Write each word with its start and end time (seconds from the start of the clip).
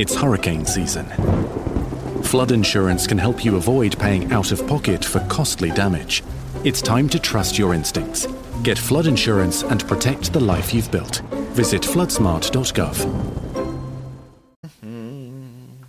It's 0.00 0.14
hurricane 0.14 0.64
season. 0.64 1.04
Flood 2.22 2.52
insurance 2.52 3.06
can 3.06 3.18
help 3.18 3.44
you 3.44 3.56
avoid 3.56 3.98
paying 3.98 4.32
out 4.32 4.50
of 4.50 4.66
pocket 4.66 5.04
for 5.04 5.20
costly 5.28 5.70
damage. 5.72 6.22
It's 6.64 6.80
time 6.80 7.06
to 7.10 7.18
trust 7.18 7.58
your 7.58 7.74
instincts. 7.74 8.26
Get 8.62 8.78
flood 8.78 9.06
insurance 9.06 9.62
and 9.62 9.86
protect 9.86 10.32
the 10.32 10.40
life 10.40 10.72
you've 10.72 10.90
built. 10.90 11.18
Visit 11.52 11.82
floodsmart.gov. 11.82 12.96
Hmm. 14.80 15.82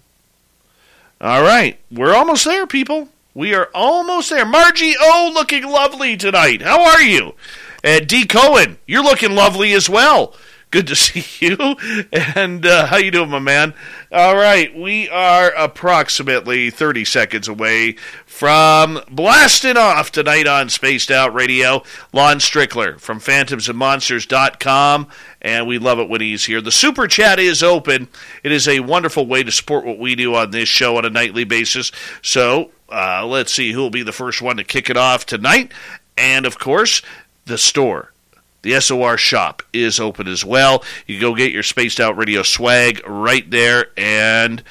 All 1.21 1.41
right, 1.43 1.79
we're 1.89 2.13
almost 2.13 2.43
there, 2.43 2.67
people. 2.67 3.07
We 3.33 3.53
are 3.53 3.69
almost 3.73 4.29
there. 4.29 4.45
Margie 4.45 4.95
O 4.99 5.31
looking 5.33 5.63
lovely 5.63 6.17
tonight. 6.17 6.61
How 6.61 6.81
are 6.81 7.01
you? 7.01 7.33
And 7.81 8.07
D 8.07 8.25
Cohen, 8.25 8.77
you're 8.85 9.05
looking 9.05 9.35
lovely 9.35 9.71
as 9.71 9.89
well. 9.89 10.35
Good 10.71 10.87
to 10.87 10.95
see 10.95 11.45
you. 11.45 11.75
And 12.11 12.65
uh, 12.65 12.87
how 12.87 12.97
you 12.97 13.11
doing, 13.11 13.29
my 13.29 13.39
man? 13.39 13.73
All 14.11 14.35
right, 14.35 14.73
we 14.75 15.09
are 15.09 15.49
approximately 15.49 16.69
30 16.69 17.05
seconds 17.05 17.47
away 17.49 17.97
from 18.25 19.01
blasting 19.09 19.77
off 19.77 20.11
tonight 20.11 20.47
on 20.47 20.69
Spaced 20.69 21.11
Out 21.11 21.33
Radio. 21.33 21.83
Lon 22.13 22.37
Strickler 22.39 22.99
from 22.99 23.19
phantomsandmonsters.com, 23.19 25.07
and 25.41 25.67
we 25.67 25.77
love 25.77 25.99
it 25.99 26.09
when 26.09 26.21
he's 26.21 26.45
here. 26.45 26.61
The 26.61 26.71
Super 26.71 27.07
Chat 27.07 27.37
is 27.37 27.61
open. 27.61 28.07
It 28.43 28.53
is 28.53 28.67
a 28.67 28.79
wonderful 28.79 29.27
way 29.27 29.43
to 29.43 29.51
support 29.51 29.85
what 29.85 29.99
we 29.99 30.15
do 30.15 30.35
on 30.35 30.51
this 30.51 30.69
show 30.69 30.97
on 30.97 31.05
a 31.05 31.09
nightly 31.09 31.43
basis. 31.43 31.91
So 32.21 32.71
uh, 32.89 33.25
let's 33.25 33.53
see 33.53 33.73
who 33.73 33.81
will 33.81 33.89
be 33.89 34.03
the 34.03 34.11
first 34.13 34.41
one 34.41 34.57
to 34.57 34.63
kick 34.63 34.89
it 34.89 34.97
off 34.97 35.25
tonight. 35.25 35.73
And, 36.17 36.45
of 36.45 36.59
course, 36.59 37.01
the 37.45 37.57
store 37.57 38.11
the 38.61 38.79
SOR 38.79 39.17
shop 39.17 39.63
is 39.73 39.99
open 39.99 40.27
as 40.27 40.45
well. 40.45 40.83
You 41.07 41.19
go 41.19 41.35
get 41.35 41.51
your 41.51 41.63
spaced 41.63 41.99
out 41.99 42.17
radio 42.17 42.43
swag 42.43 43.01
right 43.07 43.49
there 43.49 43.87
and 43.97 44.63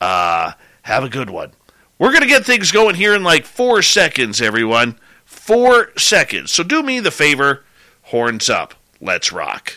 uh, 0.00 0.52
have 0.82 1.04
a 1.04 1.08
good 1.08 1.30
one. 1.30 1.52
We're 1.98 2.10
going 2.10 2.22
to 2.22 2.28
get 2.28 2.44
things 2.44 2.70
going 2.70 2.94
here 2.94 3.14
in 3.14 3.24
like 3.24 3.44
four 3.44 3.82
seconds, 3.82 4.40
everyone. 4.40 4.98
Four 5.24 5.90
seconds. 5.98 6.52
So 6.52 6.62
do 6.62 6.82
me 6.82 7.00
the 7.00 7.10
favor, 7.10 7.64
horns 8.02 8.48
up. 8.48 8.74
Let's 9.00 9.32
rock. 9.32 9.74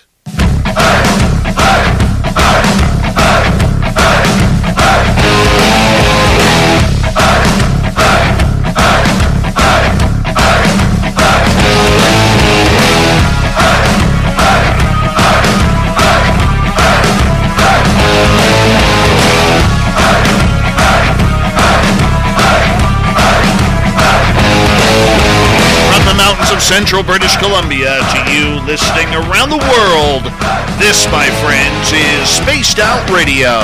mountains 2.51 2.75
of 2.75 2.80
central 26.61 27.01
British 27.01 27.35
Columbia 27.37 27.97
to 28.13 28.19
you 28.29 28.61
listening 28.69 29.09
around 29.25 29.49
the 29.49 29.57
world. 29.57 30.21
This, 30.77 31.09
my 31.09 31.25
friends, 31.41 31.89
is 31.89 32.29
Spaced 32.29 32.77
Out 32.77 33.01
Radio. 33.09 33.57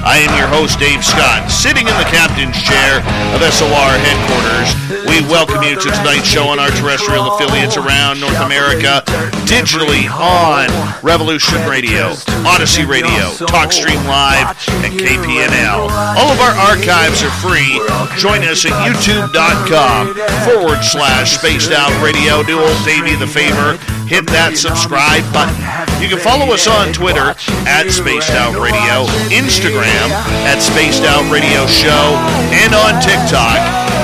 I 0.00 0.24
am 0.24 0.32
your 0.40 0.48
host, 0.48 0.80
Dave 0.80 1.04
Scott, 1.04 1.52
sitting 1.58 1.90
in 1.90 1.98
the 1.98 2.06
captain's 2.06 2.54
chair 2.62 3.02
of 3.34 3.42
SOR 3.42 3.90
headquarters. 3.98 4.70
We 5.10 5.26
welcome 5.26 5.66
you 5.66 5.74
to 5.74 5.90
tonight's 5.90 6.30
show 6.30 6.46
on 6.46 6.60
our 6.60 6.70
terrestrial 6.70 7.34
affiliates 7.34 7.76
around 7.76 8.20
North 8.20 8.38
America, 8.38 9.02
digitally 9.42 10.06
on 10.06 10.70
Revolution 11.02 11.58
Radio, 11.66 12.14
Odyssey 12.46 12.86
Radio, 12.86 13.34
TalkStream 13.50 13.98
Live, 14.06 14.54
and 14.86 14.94
KPNL. 14.94 15.90
All 16.14 16.30
of 16.30 16.38
our 16.38 16.54
archives 16.70 17.26
are 17.26 17.34
free. 17.42 17.74
Join 18.22 18.46
us 18.46 18.62
at 18.64 18.78
youtube.com 18.86 20.14
forward 20.46 20.84
slash 20.84 21.38
spaced 21.38 21.72
out 21.72 21.90
radio. 22.00 22.44
Do 22.44 22.60
old 22.60 22.84
Davey 22.86 23.16
the 23.16 23.26
favor. 23.26 23.74
Hit 24.06 24.26
that 24.28 24.56
subscribe 24.56 25.26
button. 25.34 25.58
You 26.00 26.08
can 26.08 26.16
follow 26.22 26.54
us 26.54 26.66
on 26.70 26.94
Twitter 26.94 27.34
at 27.68 27.90
Spaced 27.90 28.30
Out 28.30 28.56
Radio, 28.56 29.04
Instagram 29.28 30.08
at 30.48 30.62
Spaced 30.64 31.02
Out 31.04 31.28
Radio 31.30 31.47
Show, 31.48 32.12
and 32.52 32.74
on 32.74 33.00
TikTok 33.00 33.56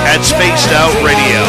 at 0.09 0.21
Spaced 0.23 0.69
Out 0.69 0.93
Radio. 1.05 1.41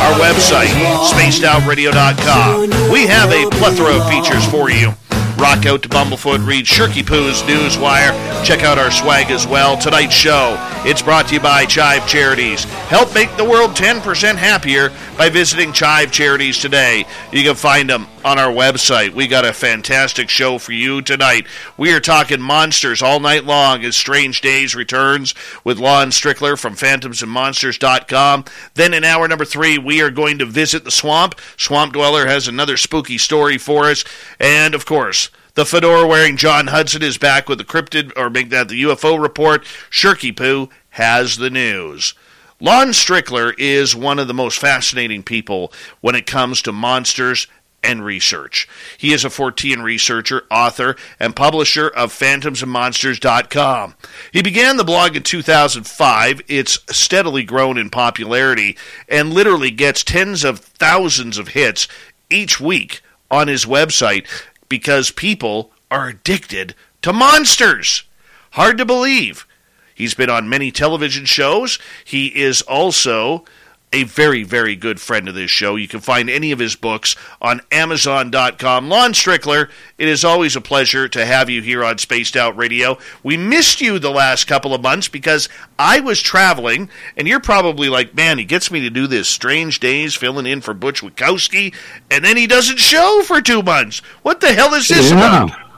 Our 0.00 0.18
website, 0.18 0.72
spacedoutradio.com. 1.12 2.90
We 2.90 3.06
have 3.06 3.30
a 3.30 3.50
plethora 3.50 3.96
of 3.96 4.08
features 4.08 4.46
for 4.48 4.70
you. 4.70 4.94
Rock 5.38 5.66
out 5.66 5.82
to 5.82 5.88
Bumblefoot, 5.88 6.46
read 6.46 6.64
Shirky 6.64 7.06
Poo's 7.06 7.42
Newswire. 7.42 8.12
Check 8.44 8.62
out 8.62 8.78
our 8.78 8.90
swag 8.90 9.30
as 9.30 9.46
well. 9.46 9.76
Tonight's 9.76 10.14
show, 10.14 10.56
it's 10.86 11.02
brought 11.02 11.28
to 11.28 11.34
you 11.34 11.40
by 11.40 11.66
Chive 11.66 12.06
Charities. 12.06 12.64
Help 12.64 13.12
make 13.14 13.36
the 13.36 13.44
world 13.44 13.72
10% 13.72 14.36
happier 14.36 14.90
by 15.18 15.28
visiting 15.28 15.72
Chive 15.72 16.10
Charities 16.10 16.58
today. 16.58 17.04
You 17.30 17.42
can 17.42 17.56
find 17.56 17.90
them 17.90 18.06
on 18.24 18.38
our 18.38 18.52
website. 18.52 19.14
We 19.14 19.26
got 19.26 19.44
a 19.44 19.52
fantastic 19.52 20.28
show 20.28 20.58
for 20.58 20.72
you 20.72 21.02
tonight. 21.02 21.46
We 21.76 21.92
are 21.92 22.00
talking 22.00 22.40
monsters 22.40 23.02
all 23.02 23.20
night 23.20 23.44
long 23.44 23.84
as 23.84 23.96
Strange 23.96 24.40
Days 24.40 24.74
returns 24.74 25.34
with 25.64 25.78
Lon 25.78 26.10
Strickler 26.10 26.58
from 26.58 26.74
phantomsandmonsters.com. 26.74 28.44
Then 28.74 28.94
in 28.94 29.04
hour 29.04 29.28
number 29.28 29.44
three, 29.44 29.78
we 29.78 30.00
are 30.02 30.10
going 30.10 30.38
to 30.38 30.46
visit 30.46 30.84
the 30.84 30.90
swamp. 30.90 31.34
Swamp 31.56 31.92
Dweller 31.92 32.26
has 32.26 32.48
another 32.48 32.76
spooky 32.76 33.18
story 33.18 33.58
for 33.58 33.86
us. 33.86 34.04
And 34.38 34.74
of 34.74 34.86
course, 34.86 35.30
the 35.54 35.66
fedora 35.66 36.06
wearing 36.06 36.36
John 36.36 36.68
Hudson 36.68 37.02
is 37.02 37.18
back 37.18 37.48
with 37.48 37.58
the 37.58 37.64
cryptid, 37.64 38.12
or 38.16 38.30
make 38.30 38.50
that 38.50 38.68
the 38.68 38.82
UFO 38.84 39.20
report. 39.20 39.64
Shirky 39.90 40.34
Poo 40.34 40.70
has 40.90 41.36
the 41.36 41.50
news. 41.50 42.14
Lon 42.62 42.88
Strickler 42.90 43.52
is 43.58 43.96
one 43.96 44.20
of 44.20 44.28
the 44.28 44.34
most 44.34 44.58
fascinating 44.58 45.24
people 45.24 45.72
when 46.00 46.14
it 46.14 46.26
comes 46.26 46.62
to 46.62 46.70
monsters 46.70 47.48
and 47.82 48.04
research. 48.04 48.68
He 48.96 49.12
is 49.12 49.24
a 49.24 49.28
Fortean 49.28 49.82
researcher, 49.82 50.44
author, 50.50 50.96
and 51.18 51.34
publisher 51.34 51.88
of 51.88 52.12
phantomsandmonsters.com. 52.12 53.94
He 54.32 54.42
began 54.42 54.76
the 54.76 54.84
blog 54.84 55.16
in 55.16 55.22
2005. 55.22 56.42
It's 56.48 56.78
steadily 56.90 57.44
grown 57.44 57.78
in 57.78 57.90
popularity 57.90 58.76
and 59.08 59.32
literally 59.32 59.70
gets 59.70 60.04
tens 60.04 60.44
of 60.44 60.60
thousands 60.60 61.38
of 61.38 61.48
hits 61.48 61.88
each 62.30 62.60
week 62.60 63.02
on 63.30 63.48
his 63.48 63.64
website 63.64 64.26
because 64.68 65.10
people 65.10 65.72
are 65.90 66.08
addicted 66.08 66.74
to 67.02 67.12
monsters. 67.12 68.04
Hard 68.52 68.78
to 68.78 68.84
believe. 68.84 69.46
He's 69.94 70.14
been 70.14 70.30
on 70.30 70.48
many 70.48 70.70
television 70.70 71.24
shows. 71.24 71.78
He 72.04 72.26
is 72.28 72.62
also 72.62 73.44
a 73.92 74.04
very, 74.04 74.42
very 74.42 74.74
good 74.74 75.00
friend 75.00 75.28
of 75.28 75.34
this 75.34 75.50
show. 75.50 75.76
You 75.76 75.88
can 75.88 76.00
find 76.00 76.30
any 76.30 76.52
of 76.52 76.58
his 76.58 76.74
books 76.76 77.14
on 77.40 77.60
Amazon.com. 77.70 78.88
Lon 78.88 79.12
Strickler, 79.12 79.70
it 79.98 80.08
is 80.08 80.24
always 80.24 80.56
a 80.56 80.60
pleasure 80.60 81.08
to 81.08 81.26
have 81.26 81.50
you 81.50 81.60
here 81.62 81.84
on 81.84 81.98
Spaced 81.98 82.36
Out 82.36 82.56
Radio. 82.56 82.98
We 83.22 83.36
missed 83.36 83.80
you 83.80 83.98
the 83.98 84.10
last 84.10 84.46
couple 84.46 84.74
of 84.74 84.82
months 84.82 85.08
because 85.08 85.48
I 85.78 86.00
was 86.00 86.20
traveling, 86.22 86.88
and 87.16 87.28
you're 87.28 87.40
probably 87.40 87.88
like, 87.88 88.14
man, 88.14 88.38
he 88.38 88.44
gets 88.44 88.70
me 88.70 88.80
to 88.80 88.90
do 88.90 89.06
this 89.06 89.28
strange 89.28 89.80
days 89.80 90.14
filling 90.14 90.46
in 90.46 90.60
for 90.60 90.74
Butch 90.74 91.02
Witkowski, 91.02 91.74
and 92.10 92.24
then 92.24 92.36
he 92.36 92.46
doesn't 92.46 92.78
show 92.78 93.22
for 93.24 93.40
two 93.40 93.62
months. 93.62 93.98
What 94.22 94.40
the 94.40 94.52
hell 94.54 94.74
is 94.74 94.88
this 94.88 95.10
yeah. 95.10 95.44
about? 95.44 95.71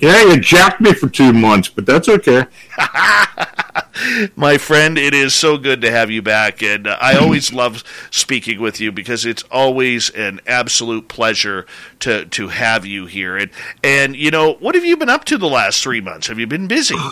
Yeah, 0.00 0.22
you 0.22 0.40
jacked 0.40 0.80
me 0.80 0.92
for 0.94 1.08
two 1.08 1.32
months, 1.32 1.68
but 1.68 1.84
that's 1.84 2.08
okay. 2.08 2.46
My 4.36 4.56
friend, 4.58 4.96
it 4.96 5.12
is 5.12 5.34
so 5.34 5.58
good 5.58 5.80
to 5.80 5.90
have 5.90 6.08
you 6.08 6.22
back, 6.22 6.62
and 6.62 6.86
uh, 6.86 6.96
I 7.00 7.16
always 7.16 7.52
love 7.52 7.82
speaking 8.10 8.60
with 8.60 8.80
you 8.80 8.92
because 8.92 9.26
it's 9.26 9.42
always 9.50 10.08
an 10.10 10.40
absolute 10.46 11.08
pleasure 11.08 11.66
to 12.00 12.26
to 12.26 12.48
have 12.48 12.86
you 12.86 13.06
here. 13.06 13.36
And 13.36 13.50
and 13.82 14.14
you 14.14 14.30
know, 14.30 14.54
what 14.54 14.76
have 14.76 14.84
you 14.84 14.96
been 14.96 15.08
up 15.08 15.24
to 15.26 15.38
the 15.38 15.48
last 15.48 15.82
three 15.82 16.00
months? 16.00 16.28
Have 16.28 16.38
you 16.38 16.46
been 16.46 16.68
busy? 16.68 16.96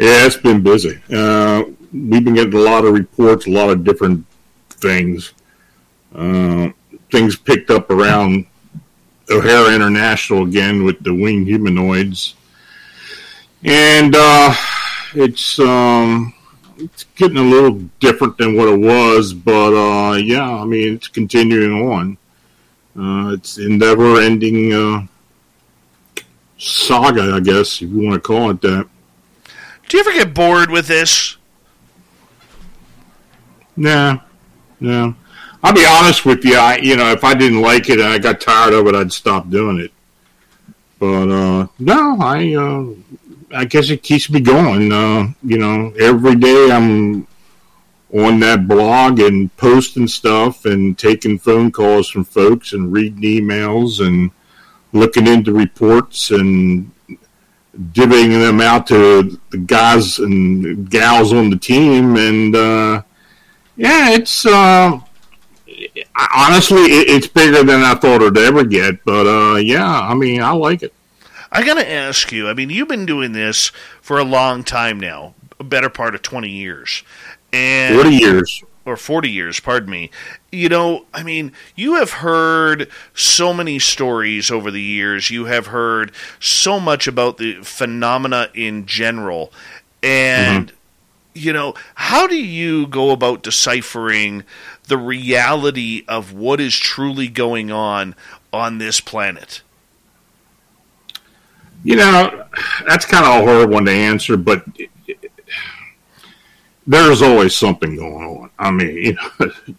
Yeah, 0.00 0.26
it's 0.26 0.36
been 0.36 0.62
busy. 0.62 1.00
Uh, 1.12 1.64
we've 1.92 2.24
been 2.24 2.34
getting 2.34 2.54
a 2.54 2.58
lot 2.58 2.84
of 2.84 2.94
reports, 2.94 3.48
a 3.48 3.50
lot 3.50 3.68
of 3.68 3.82
different 3.82 4.24
things. 4.70 5.32
Uh, 6.14 6.68
things 7.10 7.34
picked 7.34 7.68
up 7.72 7.90
around 7.90 8.46
O'Hare 9.30 9.74
International 9.74 10.44
again 10.44 10.84
with 10.84 11.02
the 11.02 11.14
winged 11.14 11.46
humanoids, 11.46 12.34
and 13.62 14.14
uh, 14.16 14.54
it's 15.14 15.58
um, 15.58 16.32
it's 16.78 17.04
getting 17.16 17.36
a 17.36 17.42
little 17.42 17.80
different 18.00 18.38
than 18.38 18.56
what 18.56 18.68
it 18.68 18.78
was, 18.78 19.34
but 19.34 19.74
uh, 19.74 20.14
yeah, 20.14 20.50
I 20.50 20.64
mean 20.64 20.94
it's 20.94 21.08
continuing 21.08 21.72
on. 21.90 22.16
Uh, 22.98 23.32
it's 23.32 23.58
a 23.58 23.68
never-ending 23.68 24.72
uh, 24.72 25.06
saga, 26.56 27.34
I 27.34 27.40
guess, 27.40 27.80
if 27.80 27.90
you 27.90 28.00
want 28.00 28.14
to 28.14 28.20
call 28.20 28.50
it 28.50 28.60
that. 28.62 28.88
Do 29.88 29.96
you 29.96 30.00
ever 30.00 30.12
get 30.12 30.34
bored 30.34 30.70
with 30.70 30.88
this? 30.88 31.36
Nah, 33.76 34.18
no. 34.80 35.14
I'll 35.62 35.74
be 35.74 35.86
honest 35.86 36.24
with 36.24 36.44
you. 36.44 36.56
I, 36.56 36.76
you 36.76 36.96
know, 36.96 37.10
if 37.10 37.24
I 37.24 37.34
didn't 37.34 37.60
like 37.60 37.88
it 37.88 37.98
and 37.98 38.08
I 38.08 38.18
got 38.18 38.40
tired 38.40 38.74
of 38.74 38.86
it, 38.86 38.94
I'd 38.94 39.12
stop 39.12 39.50
doing 39.50 39.78
it. 39.78 39.92
But 40.98 41.28
uh, 41.30 41.66
no, 41.78 42.16
I 42.20 42.54
uh, 42.54 42.86
I 43.54 43.64
guess 43.64 43.90
it 43.90 44.02
keeps 44.02 44.30
me 44.30 44.40
going. 44.40 44.92
Uh, 44.92 45.32
you 45.42 45.58
know, 45.58 45.92
every 45.98 46.36
day 46.36 46.70
I'm 46.70 47.26
on 48.12 48.40
that 48.40 48.66
blog 48.66 49.20
and 49.20 49.54
posting 49.56 50.08
stuff 50.08 50.64
and 50.64 50.98
taking 50.98 51.38
phone 51.38 51.70
calls 51.70 52.08
from 52.08 52.24
folks 52.24 52.72
and 52.72 52.92
reading 52.92 53.22
emails 53.22 54.04
and 54.04 54.30
looking 54.92 55.26
into 55.26 55.52
reports 55.52 56.30
and 56.30 56.90
divvying 57.92 58.40
them 58.40 58.60
out 58.60 58.86
to 58.86 59.38
the 59.50 59.58
guys 59.58 60.18
and 60.18 60.90
gals 60.90 61.32
on 61.32 61.50
the 61.50 61.56
team. 61.56 62.16
And 62.16 62.56
uh, 62.56 63.02
yeah, 63.76 64.10
it's 64.10 64.46
uh, 64.46 64.98
honestly 66.34 66.82
it, 66.82 67.08
it's 67.08 67.26
bigger 67.26 67.62
than 67.62 67.82
I 67.82 67.94
thought 67.94 68.22
it'd 68.22 68.38
ever 68.38 68.64
get. 68.64 69.04
But 69.04 69.26
uh, 69.26 69.56
yeah, 69.56 70.00
I 70.00 70.14
mean, 70.14 70.42
I 70.42 70.52
like 70.52 70.82
it. 70.82 70.92
I 71.50 71.64
got 71.64 71.74
to 71.74 71.90
ask 71.90 72.30
you. 72.30 72.48
I 72.48 72.54
mean, 72.54 72.70
you've 72.70 72.88
been 72.88 73.06
doing 73.06 73.32
this 73.32 73.68
for 74.02 74.18
a 74.18 74.24
long 74.24 74.64
time 74.64 75.00
now, 75.00 75.34
a 75.58 75.64
better 75.64 75.88
part 75.88 76.14
of 76.14 76.22
twenty 76.22 76.50
years, 76.50 77.02
and 77.52 77.94
forty 77.94 78.16
years 78.16 78.62
or 78.88 78.96
40 78.96 79.30
years, 79.30 79.60
pardon 79.60 79.90
me. 79.90 80.10
You 80.50 80.68
know, 80.68 81.04
I 81.12 81.22
mean, 81.22 81.52
you 81.76 81.96
have 81.96 82.10
heard 82.10 82.90
so 83.14 83.52
many 83.52 83.78
stories 83.78 84.50
over 84.50 84.70
the 84.70 84.82
years. 84.82 85.30
You 85.30 85.44
have 85.44 85.66
heard 85.66 86.10
so 86.40 86.80
much 86.80 87.06
about 87.06 87.36
the 87.36 87.62
phenomena 87.62 88.48
in 88.54 88.86
general. 88.86 89.52
And, 90.02 90.68
mm-hmm. 90.68 90.77
You 91.38 91.52
know, 91.52 91.74
how 91.94 92.26
do 92.26 92.36
you 92.36 92.86
go 92.86 93.10
about 93.10 93.42
deciphering 93.42 94.44
the 94.88 94.98
reality 94.98 96.04
of 96.08 96.32
what 96.32 96.60
is 96.60 96.76
truly 96.76 97.28
going 97.28 97.70
on 97.70 98.14
on 98.52 98.78
this 98.78 99.00
planet? 99.00 99.62
You 101.84 101.96
know, 101.96 102.44
that's 102.86 103.04
kind 103.06 103.24
of 103.24 103.42
a 103.42 103.46
hard 103.46 103.70
one 103.70 103.84
to 103.84 103.92
answer, 103.92 104.36
but 104.36 104.64
there's 106.86 107.22
always 107.22 107.54
something 107.54 107.96
going 107.96 108.24
on. 108.24 108.50
I 108.58 108.70
mean, 108.70 108.96
you 108.96 109.12
know, 109.12 109.28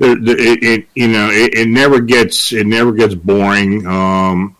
it, 0.00 0.62
it, 0.62 0.86
you 0.94 1.08
know 1.08 1.28
it, 1.32 1.68
never 1.68 2.00
gets 2.00 2.52
it 2.52 2.66
never 2.66 2.92
gets 2.92 3.14
boring. 3.14 3.86
Um, 3.86 4.56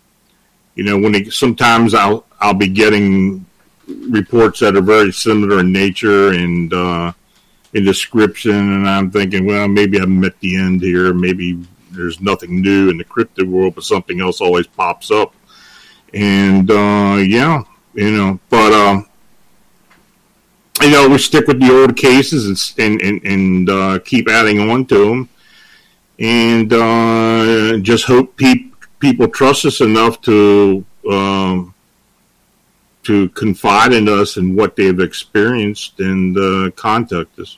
you 0.75 0.85
know, 0.85 0.99
when 0.99 1.15
it, 1.15 1.33
sometimes 1.33 1.93
I'll 1.93 2.25
I'll 2.41 2.55
be 2.55 2.69
getting 2.69 3.44
reports 3.88 4.61
that 4.61 4.76
are 4.76 4.82
very 4.82 5.12
similar 5.12 5.61
in 5.61 5.73
nature 5.73 6.32
and 6.32 6.73
uh, 6.73 7.12
in 7.75 7.85
description, 7.85 8.56
and 8.56 8.88
I'm 8.88 9.11
thinking, 9.11 9.46
well, 9.46 9.69
maybe 9.69 9.99
I'm 9.99 10.25
at 10.25 10.38
the 10.40 10.56
end 10.56 10.81
here. 10.81 11.12
Maybe 11.12 11.58
there's 11.90 12.20
nothing 12.20 12.62
new 12.62 12.90
in 12.90 12.99
the 12.99 13.05
crypto 13.05 13.44
world, 13.44 13.75
but 13.75 13.85
something 13.85 14.20
else 14.20 14.40
always 14.40 14.67
pops 14.67 15.11
up. 15.11 15.35
And 16.14 16.70
uh, 16.70 17.17
yeah, 17.19 17.62
you 17.94 18.11
know, 18.11 18.40
but 18.49 18.73
um, 18.73 19.06
you 20.81 20.91
know, 20.91 21.08
we 21.08 21.19
stick 21.19 21.46
with 21.46 21.61
the 21.61 21.70
old 21.70 21.96
cases 21.96 22.75
and 22.79 23.00
and 23.02 23.23
and, 23.25 23.70
uh, 23.70 23.99
keep 24.05 24.29
adding 24.29 24.70
on 24.70 24.87
to 24.87 24.99
them, 24.99 25.29
and 26.19 26.73
uh, 26.73 27.79
just 27.79 28.05
hope 28.05 28.37
pe- 28.37 28.70
people 28.99 29.29
trust 29.29 29.67
us 29.67 29.81
enough 29.81 30.20
to 30.23 30.84
um, 31.11 31.75
to 33.08 33.31
confide 33.31 33.94
in 33.94 34.06
us 34.06 34.37
and 34.37 34.55
what 34.55 34.76
they've 34.76 35.00
experienced 35.00 35.99
and 35.99 36.37
uh, 36.37 36.70
contact 36.72 37.38
us. 37.38 37.56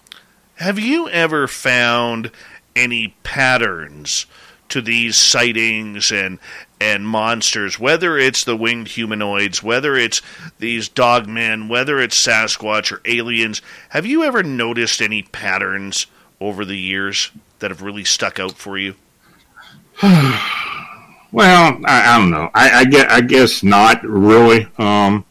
Have 0.54 0.78
you 0.78 1.08
ever 1.08 1.48
found 1.48 2.30
any 2.76 3.16
patterns 3.24 4.26
to 4.68 4.80
these 4.80 5.16
sightings 5.16 6.12
and 6.12 6.38
and 6.80 7.04
monsters, 7.04 7.80
whether 7.80 8.16
it's 8.16 8.44
the 8.44 8.56
winged 8.56 8.88
humanoids, 8.88 9.60
whether 9.60 9.96
it's 9.96 10.22
these 10.60 10.88
dogmen, 10.88 11.68
whether 11.68 11.98
it's 11.98 12.24
Sasquatch 12.24 12.90
or 12.90 13.02
aliens. 13.04 13.60
Have 13.90 14.06
you 14.06 14.22
ever 14.22 14.42
noticed 14.42 15.02
any 15.02 15.24
patterns 15.24 16.06
over 16.40 16.64
the 16.64 16.78
years 16.78 17.32
that 17.58 17.70
have 17.70 17.82
really 17.82 18.04
stuck 18.04 18.38
out 18.38 18.52
for 18.52 18.78
you? 18.78 18.94
well, 20.02 21.78
I, 21.84 22.14
I, 22.14 22.18
don't 22.18 22.30
know. 22.30 22.48
I, 22.54 22.70
I, 22.70 22.84
guess, 22.84 23.12
I 23.12 23.20
guess 23.20 23.62
not 23.62 24.02
really. 24.04 24.66
Um, 24.78 25.26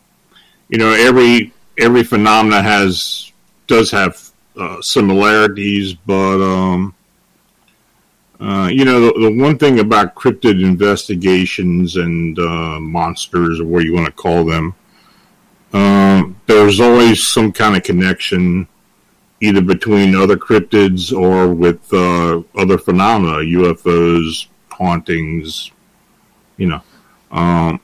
you 0.70 0.78
know, 0.78 0.92
every 0.92 1.52
every 1.78 2.04
phenomena 2.04 2.62
has 2.62 3.32
does 3.68 3.92
have 3.92 4.30
uh, 4.56 4.82
similarities, 4.82 5.94
but 5.94 6.42
um, 6.42 6.94
uh, 8.40 8.70
you 8.72 8.86
know, 8.86 9.02
the, 9.02 9.14
the, 9.20 9.42
one 9.42 9.58
thing 9.58 9.80
about 9.80 10.16
cryptid 10.16 10.64
investigations 10.64 11.98
and 11.98 12.38
uh, 12.40 12.80
monsters, 12.80 13.60
or 13.60 13.66
what 13.66 13.84
you 13.84 13.94
want 13.94 14.06
to 14.06 14.12
call 14.12 14.46
them, 14.46 14.74
uh, 15.74 16.24
there's 16.46 16.80
always 16.80 17.26
some 17.26 17.52
kind 17.52 17.76
of 17.76 17.84
connection 17.84 18.68
either 19.42 19.62
between 19.62 20.16
other 20.16 20.38
cryptids 20.38 21.18
or 21.18 21.54
with 21.54 21.82
uh, 21.94 22.42
other 22.58 22.78
phenomena, 22.78 23.38
UFOs, 23.38 24.48
hauntings, 24.70 25.72
you 26.58 26.68
know. 26.68 26.82
Um, 27.32 27.80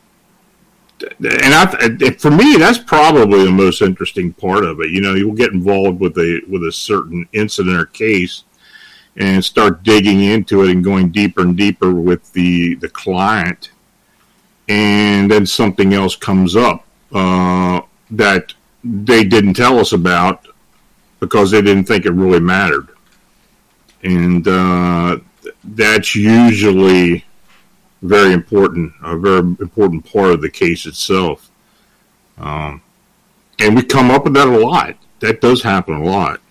and 1.19 1.54
I, 1.54 2.12
for 2.18 2.31
me, 2.31 2.57
that's 2.57 2.78
probably 2.78 3.44
the 3.44 3.52
most 3.52 3.81
interesting 3.81 4.34
part 4.34 4.63
of 4.63 4.80
it. 4.81 4.92
You 4.92 5.02
know, 5.02 5.13
you'll 5.13 5.34
get 5.34 5.54
involved 5.54 6.00
with 6.00 6.18
a 6.18 6.42
with 6.48 6.63
a 6.63 6.72
certain 6.72 7.28
incident 7.34 7.78
or 7.78 7.86
case, 7.86 8.44
and 9.18 9.44
start 9.44 9.84
digging 9.84 10.22
into 10.22 10.63
it 10.63 10.72
and 10.72 10.84
going 10.84 11.10
deeper 11.10 11.42
and 11.42 11.56
deeper 11.56 11.92
with 11.92 12.31
the 12.34 12.75
the 12.75 12.90
client, 12.90 13.72
and 14.68 15.30
then 15.30 15.46
something 15.46 15.94
else 15.94 16.16
comes 16.16 16.56
up 16.56 16.86
uh, 17.13 17.81
that 18.12 18.54
they 18.84 19.24
didn't 19.24 19.56
tell 19.56 19.80
us 19.80 19.94
about 19.94 20.48
because 21.19 21.52
they 21.52 21.62
didn't 21.62 21.86
think 21.86 22.06
it 22.06 22.12
really 22.12 22.40
mattered, 22.40 22.90
and 24.04 24.48
uh, 24.48 25.18
that's 25.63 26.16
usually 26.16 27.25
very 28.06 28.34
important, 28.34 28.94
a 29.04 29.18
very 29.18 29.40
important 29.40 30.12
part 30.12 30.31
of 30.31 30.42
the 30.42 30.50
case 30.50 30.86
itself. 30.86 31.50
Um, 32.38 32.81
and 33.60 33.75
we 33.75 33.84
come 33.84 34.12
up 34.12 34.25
with 34.25 34.34
that 34.34 34.48
a 34.48 34.57
lot. 34.57 34.98
That 35.19 35.42
does 35.42 35.63
happen 35.63 35.96
a 35.96 36.04
lot. 36.04 36.42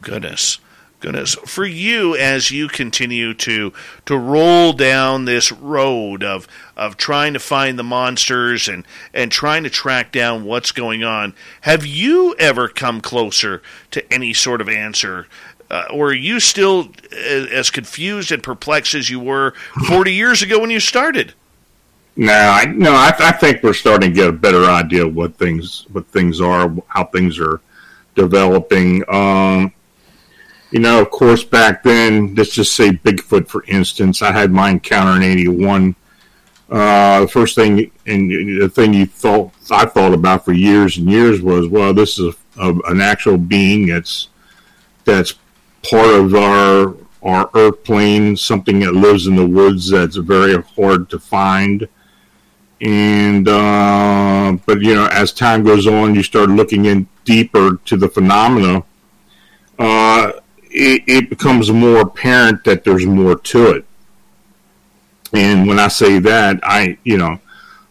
Goodness 0.00 0.58
goodness 1.02 1.34
for 1.34 1.64
you 1.64 2.14
as 2.14 2.52
you 2.52 2.68
continue 2.68 3.34
to 3.34 3.72
to 4.06 4.16
roll 4.16 4.72
down 4.72 5.24
this 5.24 5.50
road 5.50 6.22
of 6.22 6.46
of 6.76 6.96
trying 6.96 7.32
to 7.32 7.40
find 7.40 7.76
the 7.76 7.82
monsters 7.82 8.68
and 8.68 8.86
and 9.12 9.32
trying 9.32 9.64
to 9.64 9.68
track 9.68 10.12
down 10.12 10.44
what's 10.44 10.70
going 10.70 11.02
on 11.02 11.34
have 11.62 11.84
you 11.84 12.36
ever 12.38 12.68
come 12.68 13.00
closer 13.00 13.60
to 13.90 14.12
any 14.12 14.32
sort 14.32 14.60
of 14.60 14.68
answer 14.68 15.26
uh, 15.72 15.86
or 15.90 16.10
are 16.10 16.14
you 16.14 16.38
still 16.38 16.92
as 17.10 17.70
confused 17.70 18.30
and 18.30 18.42
perplexed 18.42 18.94
as 18.94 19.10
you 19.10 19.18
were 19.18 19.54
40 19.88 20.12
years 20.12 20.42
ago 20.42 20.60
when 20.60 20.70
you 20.70 20.78
started 20.78 21.34
no, 22.14 22.32
I, 22.32 22.66
no, 22.66 22.92
I, 22.92 23.12
I 23.18 23.32
think 23.32 23.62
we're 23.62 23.72
starting 23.72 24.10
to 24.10 24.14
get 24.14 24.28
a 24.28 24.32
better 24.32 24.64
idea 24.64 25.06
of 25.06 25.14
what 25.14 25.36
things 25.36 25.86
what 25.92 26.06
things 26.08 26.40
are, 26.40 26.74
how 26.88 27.04
things 27.06 27.38
are 27.38 27.60
developing. 28.14 29.02
Um, 29.08 29.72
you 30.70 30.80
know, 30.80 31.00
of 31.00 31.10
course, 31.10 31.42
back 31.42 31.82
then, 31.82 32.34
let's 32.34 32.54
just 32.54 32.76
say 32.76 32.90
Bigfoot, 32.90 33.48
for 33.48 33.64
instance. 33.64 34.20
I 34.20 34.32
had 34.32 34.50
my 34.50 34.70
encounter 34.70 35.16
in 35.16 35.22
'81. 35.22 35.96
Uh, 36.70 37.20
the 37.20 37.28
first 37.28 37.54
thing 37.54 37.90
and 38.06 38.30
the 38.60 38.68
thing 38.68 38.92
you 38.92 39.06
thought 39.06 39.52
I 39.70 39.86
thought 39.86 40.12
about 40.12 40.44
for 40.44 40.52
years 40.52 40.98
and 40.98 41.10
years 41.10 41.40
was, 41.40 41.66
well, 41.68 41.94
this 41.94 42.18
is 42.18 42.34
a, 42.58 42.62
a, 42.62 42.78
an 42.90 43.00
actual 43.00 43.38
being 43.38 43.86
that's 43.86 44.28
that's 45.04 45.34
part 45.90 46.14
of 46.14 46.34
our 46.34 46.96
our 47.22 47.48
Earth 47.54 47.84
plane, 47.84 48.36
something 48.36 48.80
that 48.80 48.94
lives 48.94 49.28
in 49.28 49.36
the 49.36 49.46
woods 49.46 49.90
that's 49.90 50.16
very 50.16 50.60
hard 50.60 51.08
to 51.10 51.18
find. 51.20 51.88
And 52.80 53.48
uh, 53.48 54.56
but 54.66 54.82
you 54.82 54.94
know, 54.94 55.06
as 55.06 55.32
time 55.32 55.62
goes 55.62 55.86
on, 55.86 56.14
you 56.14 56.22
start 56.22 56.48
looking 56.50 56.86
in 56.86 57.06
deeper 57.24 57.76
to 57.84 57.96
the 57.96 58.08
phenomena. 58.08 58.82
Uh, 59.78 60.32
it, 60.70 61.02
it 61.06 61.30
becomes 61.30 61.70
more 61.70 62.00
apparent 62.00 62.64
that 62.64 62.82
there's 62.84 63.06
more 63.06 63.36
to 63.36 63.72
it. 63.72 63.84
And 65.32 65.66
when 65.66 65.78
I 65.78 65.88
say 65.88 66.18
that, 66.18 66.60
I, 66.62 66.98
you 67.04 67.16
know, 67.16 67.38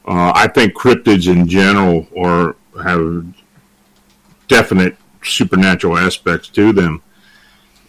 uh, 0.05 0.31
I 0.35 0.47
think 0.47 0.73
cryptids 0.73 1.31
in 1.31 1.47
general 1.47 2.07
are 2.17 2.55
have 2.83 3.25
definite 4.47 4.97
supernatural 5.23 5.97
aspects 5.97 6.49
to 6.49 6.73
them, 6.73 7.01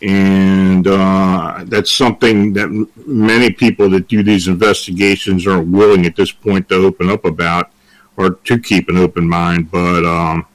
and 0.02 0.86
uh, 0.86 1.62
that's 1.66 1.92
something 1.92 2.52
that 2.54 2.68
many 3.06 3.52
people 3.52 3.88
that 3.90 4.08
do 4.08 4.22
these 4.22 4.48
investigations 4.48 5.46
aren't 5.46 5.68
willing 5.68 6.06
at 6.06 6.16
this 6.16 6.32
point 6.32 6.68
to 6.68 6.74
open 6.74 7.08
up 7.08 7.24
about 7.24 7.70
or 8.16 8.30
to 8.30 8.58
keep 8.58 8.88
an 8.88 8.96
open 8.96 9.28
mind. 9.28 9.70
But 9.70 10.04
um, 10.04 10.46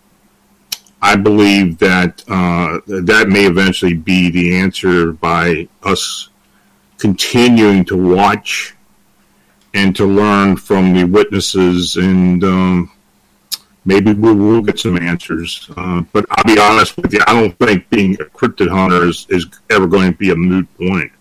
I 1.01 1.15
believe 1.15 1.77
that 1.77 2.23
uh, 2.27 2.79
that 2.87 3.29
may 3.29 3.45
eventually 3.45 3.93
be 3.93 4.29
the 4.29 4.57
answer 4.57 5.13
by 5.13 5.69
us 5.81 6.29
continuing 6.97 7.85
to 7.85 7.95
watch 7.95 8.75
and 9.73 9.95
to 9.95 10.05
learn 10.05 10.57
from 10.57 10.93
the 10.93 11.05
witnesses 11.05 11.95
and 11.95 12.43
um, 12.43 12.91
maybe 13.87 14.13
we 14.13 14.33
will 14.33 14.61
get 14.61 14.77
some 14.77 14.97
answers. 14.97 15.67
Uh, 15.75 16.03
but 16.11 16.25
I'll 16.29 16.43
be 16.43 16.59
honest 16.59 16.97
with 16.97 17.13
you, 17.13 17.21
I 17.25 17.33
don't 17.33 17.57
think 17.57 17.89
being 17.89 18.13
a 18.15 18.25
cryptid 18.25 18.69
hunter 18.69 19.05
is, 19.07 19.25
is 19.29 19.47
ever 19.69 19.87
going 19.87 20.11
to 20.11 20.17
be 20.17 20.29
a 20.29 20.35
moot 20.35 20.67
point. 20.77 21.11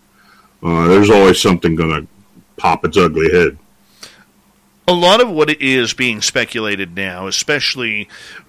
Uh, 0.62 0.88
there's 0.88 1.08
always 1.08 1.40
something 1.40 1.76
going 1.76 2.02
to 2.02 2.06
pop 2.56 2.84
its 2.84 2.98
ugly 2.98 3.30
head 3.30 3.56
a 4.88 4.92
lot 4.92 5.20
of 5.20 5.28
what 5.28 5.50
is 5.60 5.94
being 5.94 6.22
speculated 6.22 6.94
now, 6.94 7.26
especially 7.26 8.08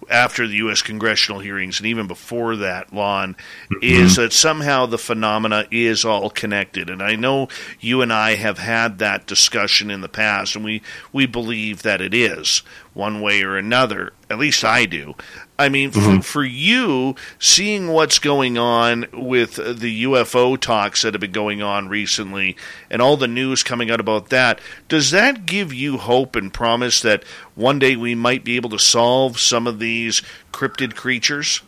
after 0.10 0.48
the 0.48 0.56
U.S. 0.58 0.82
congressional 0.82 1.40
hearings 1.40 1.80
and 1.80 1.88
even 1.88 2.08
before 2.08 2.56
that, 2.58 2.94
Lon, 2.94 3.36
mm-hmm. 3.72 3.78
is 3.82 4.16
that 4.16 4.34
somehow 4.34 4.86
the 4.86 4.98
phenomena 4.98 5.66
is 5.72 6.06
all 6.06 6.30
connected. 6.30 6.90
And 6.90 7.02
I 7.02 7.16
know 7.16 7.48
you 7.80 8.02
and 8.02 8.12
I 8.12 8.36
have 8.36 8.58
had 8.58 9.00
that 9.00 9.28
discussion 9.28 9.92
in 9.92 10.02
the 10.02 10.10
past, 10.10 10.56
and 10.56 10.64
we, 10.64 10.82
we 11.12 11.26
believe 11.26 11.84
that 11.84 12.02
it 12.02 12.14
is 12.14 12.64
one 12.94 13.22
way 13.22 13.44
or 13.44 13.58
another. 13.58 14.14
At 14.30 14.40
least 14.40 14.64
I 14.64 14.86
do. 14.86 15.16
I 15.60 15.70
mean, 15.70 15.92
mm-hmm. 15.92 16.18
for, 16.18 16.24
for, 16.24 16.44
you, 16.44 17.16
seeing 17.40 17.88
what's 17.88 18.20
going 18.20 18.58
on 18.58 19.08
with 19.12 19.56
the 19.56 20.04
UFO 20.04 20.60
talks 20.60 21.02
that 21.02 21.14
have 21.14 21.22
been 21.22 21.32
going 21.32 21.64
on 21.64 21.90
recently 21.90 22.56
and 22.92 23.02
all 23.02 23.18
the 23.18 23.28
news 23.28 23.64
coming 23.64 23.90
out 23.90 24.00
about 24.00 24.30
that, 24.30 24.62
does 24.88 25.12
that 25.12 25.48
give 25.48 25.74
you 25.74 25.98
hope 25.98 26.36
and 26.36 26.54
promise 26.54 27.02
that 27.02 27.24
one 27.56 27.80
day 27.80 27.96
we 27.96 28.14
might 28.14 28.44
be 28.44 28.56
able 28.56 28.70
to 28.70 28.78
solve 28.78 29.40
some 29.40 29.66
of 29.66 29.80
these 29.80 30.22
cryptid 30.54 30.96
creatures? 30.96 31.62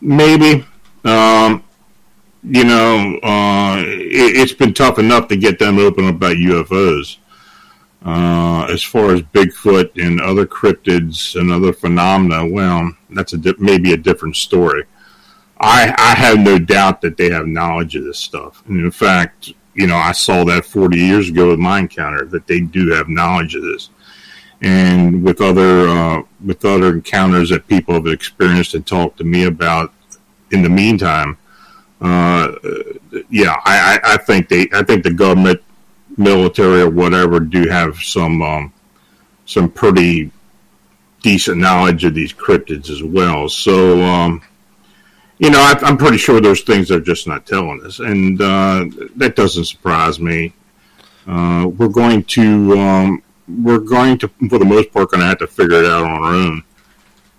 Maybe. 0.00 0.66
Um, 1.04 1.64
you 2.42 2.64
know, 2.64 3.18
uh, 3.22 3.82
it, 3.86 4.36
has 4.36 4.52
been 4.52 4.74
tough 4.74 4.98
enough 4.98 5.28
to 5.28 5.36
get 5.36 5.58
them 5.58 5.78
open 5.78 6.08
about 6.08 6.36
UFOs. 6.36 7.16
Uh, 8.04 8.66
as 8.70 8.82
far 8.82 9.12
as 9.12 9.22
Bigfoot 9.22 9.90
and 10.02 10.20
other 10.20 10.46
cryptids 10.46 11.38
and 11.38 11.50
other 11.50 11.72
phenomena, 11.72 12.46
well, 12.46 12.92
that's 13.10 13.32
a 13.32 13.38
di- 13.38 13.54
maybe 13.58 13.92
a 13.92 13.96
different 13.96 14.36
story. 14.36 14.84
I, 15.60 15.94
I 15.98 16.14
have 16.14 16.38
no 16.38 16.58
doubt 16.58 17.00
that 17.00 17.16
they 17.16 17.30
have 17.30 17.46
knowledge 17.46 17.96
of 17.96 18.04
this 18.04 18.18
stuff. 18.18 18.62
And 18.68 18.78
in 18.80 18.90
fact, 18.92 19.52
you 19.74 19.86
know, 19.86 19.96
I 19.96 20.12
saw 20.12 20.44
that 20.44 20.64
40 20.64 20.96
years 20.96 21.28
ago 21.28 21.48
with 21.50 21.58
my 21.58 21.80
encounter 21.80 22.24
that 22.26 22.46
they 22.46 22.60
do 22.60 22.90
have 22.90 23.08
knowledge 23.08 23.54
of 23.54 23.62
this. 23.62 23.90
And 24.60 25.22
with 25.22 25.40
other 25.40 25.88
uh, 25.88 26.22
with 26.44 26.64
other 26.64 26.94
encounters 26.94 27.50
that 27.50 27.68
people 27.68 27.94
have 27.94 28.06
experienced 28.06 28.74
and 28.74 28.84
talked 28.84 29.18
to 29.18 29.24
me 29.24 29.44
about 29.44 29.92
in 30.50 30.62
the 30.62 30.68
meantime, 30.68 31.38
uh, 32.00 32.52
yeah, 33.30 33.56
I, 33.64 34.00
I 34.02 34.16
think 34.16 34.48
they 34.48 34.68
I 34.72 34.82
think 34.82 35.04
the 35.04 35.12
government 35.12 35.62
military 36.18 36.82
or 36.82 36.90
whatever 36.90 37.40
do 37.40 37.68
have 37.68 37.96
some 37.98 38.42
um, 38.42 38.72
some 39.46 39.70
pretty 39.70 40.30
decent 41.22 41.58
knowledge 41.58 42.04
of 42.04 42.14
these 42.14 42.32
cryptids 42.32 42.90
as 42.90 43.02
well. 43.02 43.48
So, 43.48 44.00
um, 44.02 44.42
you 45.38 45.50
know, 45.50 45.60
I, 45.60 45.88
am 45.88 45.96
pretty 45.96 46.18
sure 46.18 46.40
there's 46.40 46.62
things 46.62 46.88
they're 46.88 47.00
just 47.00 47.26
not 47.26 47.46
telling 47.46 47.84
us, 47.84 48.00
and 48.00 48.40
uh, 48.40 48.86
that 49.16 49.36
doesn't 49.36 49.64
surprise 49.64 50.20
me. 50.20 50.52
Uh, 51.26 51.68
we're 51.76 51.88
going 51.88 52.24
to 52.24 52.78
um, 52.78 53.22
we're 53.46 53.78
going 53.78 54.18
to, 54.18 54.28
for 54.48 54.58
the 54.58 54.64
most 54.64 54.92
part, 54.92 55.10
going 55.10 55.20
to 55.20 55.26
have 55.26 55.38
to 55.38 55.46
figure 55.46 55.82
it 55.82 55.86
out 55.86 56.04
on 56.04 56.10
our 56.10 56.34
own. 56.34 56.62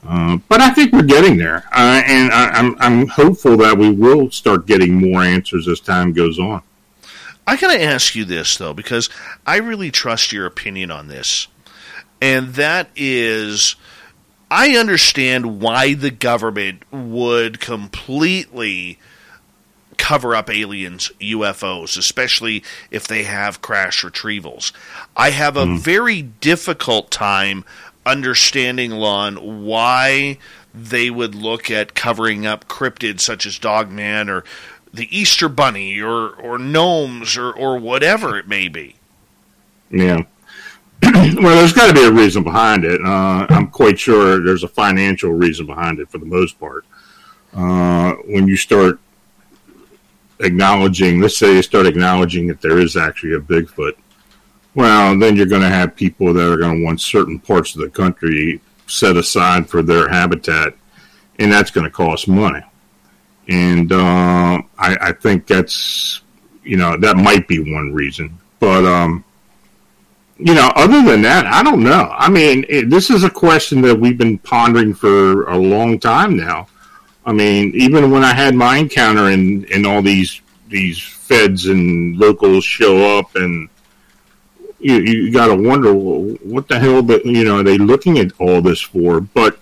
Uh, 0.08 0.38
but 0.48 0.62
I 0.62 0.70
think 0.70 0.94
we're 0.94 1.04
getting 1.04 1.38
there, 1.38 1.66
uh, 1.74 2.02
and 2.06 2.32
I, 2.32 2.50
I'm 2.52 2.76
I'm 2.80 3.08
hopeful 3.08 3.58
that 3.58 3.78
we 3.78 3.90
will 3.90 4.32
start 4.32 4.66
getting 4.66 4.94
more 4.94 5.22
answers 5.22 5.68
as 5.68 5.82
time 5.82 6.14
goes 6.14 6.40
on. 6.40 6.62
I 7.50 7.56
got 7.56 7.74
to 7.74 7.82
ask 7.82 8.14
you 8.14 8.26
this, 8.26 8.58
though, 8.58 8.76
because 8.76 9.10
I 9.44 9.58
really 9.58 9.90
trust 9.90 10.32
your 10.32 10.46
opinion 10.46 10.92
on 10.92 11.08
this. 11.08 11.48
And 12.22 12.54
that 12.54 12.92
is, 12.96 13.76
I 14.52 14.78
understand 14.78 15.60
why 15.60 15.96
the 15.96 16.12
government 16.12 16.84
would 16.92 17.60
completely 17.60 19.00
cover 19.98 20.36
up 20.36 20.52
aliens, 20.52 21.12
UFOs, 21.20 21.98
especially 21.98 22.64
if 22.92 23.08
they 23.08 23.24
have 23.24 23.64
crash 23.64 24.04
retrievals. 24.04 24.72
I 25.18 25.32
have 25.32 25.58
a 25.58 25.66
mm. 25.66 25.80
very 25.80 26.22
difficult 26.22 27.10
time 27.10 27.66
understanding, 28.06 28.92
Lon, 28.92 29.66
why 29.66 30.38
they 30.72 31.10
would 31.10 31.34
look 31.34 31.72
at 31.72 31.96
covering 31.96 32.46
up 32.46 32.68
cryptids 32.68 33.22
such 33.22 33.48
as 33.48 33.58
Dogman 33.58 34.30
or 34.30 34.44
the 34.94 35.18
Easter 35.18 35.50
Bunny 35.50 36.00
or 36.02 36.30
or 36.36 36.58
gnomes 36.58 37.38
or 37.38 37.52
or 37.52 37.78
whatever 37.78 38.38
it 38.38 38.48
may 38.48 38.68
be. 38.68 38.96
Yeah. 39.90 40.24
well, 41.04 41.56
there's 41.56 41.74
got 41.74 41.88
to 41.88 41.94
be 41.94 42.06
a 42.06 42.12
reason 42.12 42.44
behind 42.44 42.84
it. 42.84 43.02
Uh, 43.02 43.48
I'm 43.50 43.68
quite 43.68 43.98
sure 43.98 44.44
there's 44.44 44.64
a 44.64 44.68
financial 44.68 45.32
reason 45.32 45.66
behind 45.66 46.00
it 46.00 46.10
for 46.10 46.18
the 46.18 46.26
most 46.26 46.60
part. 46.60 46.86
Uh, 47.54 48.14
when 48.26 48.48
you 48.48 48.58
start 48.58 49.00
acknowledging, 50.42 51.22
let's 51.22 51.38
say 51.38 51.56
you 51.56 51.62
start 51.62 51.88
acknowledging 51.88 52.48
that 52.48 52.62
there 52.62 52.80
is 52.80 52.98
actually 52.98 53.34
a 53.34 53.40
Bigfoot, 53.40 53.94
well, 54.76 55.18
then 55.18 55.36
you're 55.36 55.46
going 55.46 55.62
to 55.62 55.70
have 55.70 55.96
people 55.96 56.34
that 56.34 56.52
are 56.52 56.58
going 56.58 56.80
to 56.80 56.86
want 56.86 57.02
certain 57.02 57.40
parts 57.40 57.76
of 57.76 57.82
the 57.82 57.90
country 57.90 58.62
set 58.86 59.16
aside 59.16 59.70
for 59.70 59.82
their 59.82 60.10
habitat, 60.10 60.74
and 61.40 61.52
that's 61.52 61.72
going 61.72 61.86
to 61.86 61.92
cost 61.92 62.28
money 62.28 62.62
and 63.50 63.92
uh, 63.92 64.62
I, 64.78 64.98
I, 65.02 65.12
think 65.12 65.48
that's 65.48 66.22
you 66.64 66.78
know 66.78 66.96
that 66.98 67.18
might 67.18 67.48
be 67.48 67.60
one 67.60 67.92
reason. 67.92 68.38
But 68.60 68.86
um, 68.86 69.26
you 70.38 70.54
know, 70.54 70.72
other 70.76 71.02
than 71.02 71.24
that, 71.24 71.48
I 71.48 71.64
don't 71.64 71.84
know. 71.84 72.14
I 72.16 72.30
mean, 72.30 72.64
it, 72.70 72.90
this 72.90 73.10
is 73.10 73.24
a 73.24 73.30
question 73.30 73.82
that 73.82 74.00
we've 74.00 74.18
been 74.18 74.38
pondering 74.38 74.94
for 74.94 75.48
a 75.50 75.58
long 75.58 76.00
time 76.00 76.38
now. 76.38 76.68
I 77.26 77.34
mean, 77.34 77.74
even 77.76 78.12
when 78.12 78.24
I 78.24 78.34
had 78.34 78.54
my 78.54 78.78
encounter 78.78 79.30
and 79.30 79.66
and 79.72 79.86
all 79.86 80.04
these 80.04 80.42
these 80.68 81.02
feds 81.02 81.66
and 81.66 82.18
locals 82.18 82.64
show 82.64 83.18
up 83.18 83.36
and 83.36 83.68
you, 84.80 84.96
you 84.96 85.34
got 85.34 85.48
to 85.48 85.56
wonder 85.56 85.94
what 85.94 86.68
the 86.68 86.80
hell 86.80 87.02
but 87.02 87.26
you 87.26 87.44
know 87.44 87.60
are 87.60 87.64
they 87.64 87.78
looking 87.78 88.18
at 88.20 88.32
all 88.40 88.62
this 88.62 88.80
for 88.80 89.20
but 89.20 89.60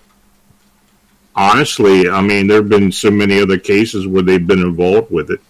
honestly, 1.38 2.08
I 2.10 2.20
mean, 2.20 2.48
there 2.48 2.58
have 2.58 2.68
been 2.68 2.90
so 2.90 3.10
many 3.10 3.40
other 3.40 3.58
cases 3.58 4.06
where 4.06 4.22
they've 4.22 4.46
been 4.46 4.58
involved 4.60 5.10
with 5.10 5.30
it. 5.30 5.40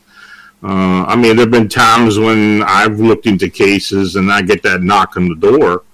Uh, 0.62 1.04
I 1.07 1.16
mean, 1.16 1.35
there 1.35 1.47
have 1.47 1.50
been 1.50 1.68
times 1.68 2.18
when 2.18 2.62
I've 2.62 3.00
looked 3.00 3.26
into 3.26 3.49
cases 3.49 4.16
and 4.16 4.30
I 4.30 4.42
get 4.42 4.62
that 4.64 4.83
knock 4.83 5.16
on 5.16 5.28
the 5.28 5.37
door, 5.37 5.85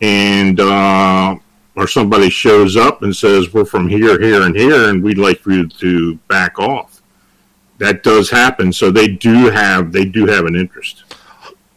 and 0.00 0.58
uh, 0.58 1.36
or 1.76 1.86
somebody 1.86 2.30
shows 2.30 2.76
up 2.76 3.02
and 3.02 3.14
says, 3.14 3.52
"We're 3.52 3.64
from 3.64 3.88
here, 3.88 4.20
here, 4.20 4.42
and 4.42 4.56
here, 4.56 4.88
and 4.88 5.02
we'd 5.02 5.18
like 5.18 5.44
you 5.46 5.68
to 5.68 6.14
back 6.28 6.58
off." 6.58 7.02
That 7.78 8.02
does 8.02 8.30
happen, 8.30 8.72
so 8.72 8.90
they 8.90 9.08
do 9.08 9.50
have 9.50 9.92
they 9.92 10.04
do 10.04 10.26
have 10.26 10.46
an 10.46 10.56
interest. 10.56 11.11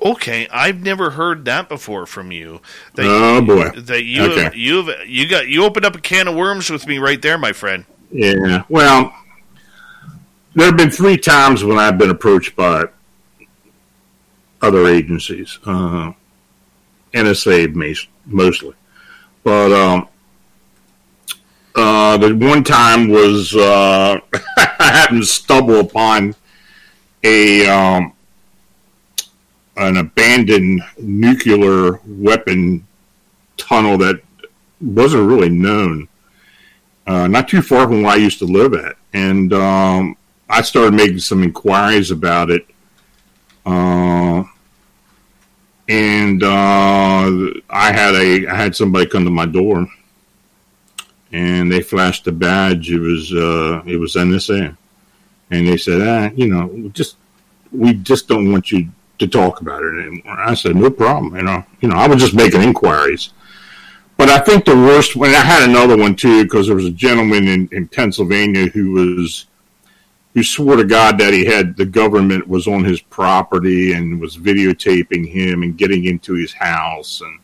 Okay, 0.06 0.48
I've 0.50 0.84
never 0.84 1.10
heard 1.10 1.46
that 1.46 1.68
before 1.68 2.06
from 2.06 2.32
you. 2.32 2.62
That 2.94 3.08
oh 3.08 3.40
you, 3.40 3.42
boy, 3.42 3.70
that 3.72 4.04
you 4.04 4.24
okay. 4.26 4.44
have, 4.44 4.56
you've 4.56 4.88
you 5.08 5.28
got 5.28 5.48
you 5.48 5.66
opened 5.66 5.84
up 5.84 5.96
a 5.96 6.00
can 6.00 6.28
of 6.28 6.36
worms 6.36 6.70
with 6.70 6.86
me 6.86 7.00
right 7.00 7.20
there, 7.20 7.40
my 7.40 7.54
friend. 7.54 7.86
Yeah, 8.12 8.64
well, 8.70 9.16
there 10.54 10.68
have 10.68 10.78
been 10.78 10.92
three 10.92 11.18
times 11.18 11.64
when 11.64 11.80
I've 11.80 11.98
been 11.98 12.12
approached 12.12 12.56
by 12.56 12.86
other 14.62 14.86
agencies, 14.86 15.58
uh, 15.66 16.12
NSA 17.12 17.98
mostly, 18.28 18.76
but 19.44 19.72
um, 19.72 20.08
uh, 21.74 22.18
the 22.18 22.36
one 22.36 22.64
time 22.64 23.10
was 23.10 23.56
uh, 23.56 24.20
I 24.58 24.92
happened 24.92 25.22
to 25.22 25.28
stumble 25.28 25.80
upon 25.80 26.36
a 27.24 27.68
um, 27.68 28.15
an 29.78 29.98
abandoned 29.98 30.82
nuclear 30.98 32.00
weapon 32.06 32.86
tunnel 33.58 33.98
that 33.98 34.22
wasn't 34.82 35.28
really 35.28 35.50
known. 35.50 36.08
Uh, 37.08 37.28
not 37.28 37.48
too 37.48 37.62
far 37.62 37.88
from 37.88 38.02
where 38.02 38.14
I 38.14 38.18
used 38.18 38.40
to 38.40 38.46
live 38.46 38.74
at, 38.74 38.96
and 39.14 39.54
um, 39.54 40.18
I 40.50 40.62
started 40.62 40.94
making 40.94 41.20
some 41.20 41.44
inquiries 41.44 42.10
about 42.12 42.50
it. 42.50 42.66
Uh, 43.66 44.44
and 45.88 46.42
uh, 46.42 47.30
I 47.70 47.92
had 47.92 48.16
a 48.16 48.48
I 48.48 48.56
had 48.56 48.76
somebody 48.76 49.06
come 49.06 49.24
to 49.24 49.30
my 49.30 49.46
door, 49.46 49.88
and 51.32 51.72
they 51.72 51.82
flashed 51.82 52.26
a 52.28 52.32
badge. 52.32 52.90
It 52.90 53.00
was 53.00 53.32
uh, 53.32 53.84
it 53.86 53.98
was 53.98 54.16
NSA, 54.16 54.76
and 55.52 55.68
they 55.68 55.78
said, 55.78 56.02
ah, 56.02 56.34
you 56.36 56.48
know, 56.48 56.90
just 56.90 57.18
we 57.72 57.94
just 57.94 58.28
don't 58.28 58.52
want 58.52 58.72
you 58.72 58.90
to 59.20 59.28
talk 59.28 59.62
about 59.62 59.84
it 59.84 60.06
anymore. 60.06 60.40
I 60.40 60.54
said, 60.54 60.76
no 60.76 60.90
problem. 60.90 61.36
You 61.36 61.44
know, 61.44 61.64
you 61.82 61.90
know, 61.90 61.96
I 61.96 62.08
was 62.08 62.22
just 62.22 62.34
making 62.34 62.62
inquiries. 62.62 63.32
But 64.18 64.30
I 64.30 64.40
think 64.40 64.66
the 64.66 64.76
worst 64.76 65.16
one, 65.16 65.30
I 65.32 65.42
had 65.42 65.70
another 65.70 65.98
one 65.98 66.16
too, 66.16 66.44
because 66.44 66.68
there 66.68 66.76
was 66.76 66.86
a 66.86 66.92
gentleman 66.92 67.48
in, 67.48 67.70
in 67.72 67.88
Pennsylvania 67.88 68.68
who 68.68 68.92
was, 68.92 69.46
who 70.34 70.44
swore 70.44 70.78
to 70.78 70.86
God 70.86 71.18
that 71.18 71.34
he 71.34 71.46
had 71.46 71.76
the 71.76 71.86
government 71.86 72.48
was 72.48 72.68
on 72.68 72.84
his 72.84 73.02
property 73.02 73.94
and 73.94 74.20
was 74.20 74.38
videotaping 74.38 75.28
him 75.28 75.64
and 75.64 75.78
getting 75.78 76.06
into 76.06 76.34
his 76.34 76.54
house. 76.54 77.22
And 77.22 77.40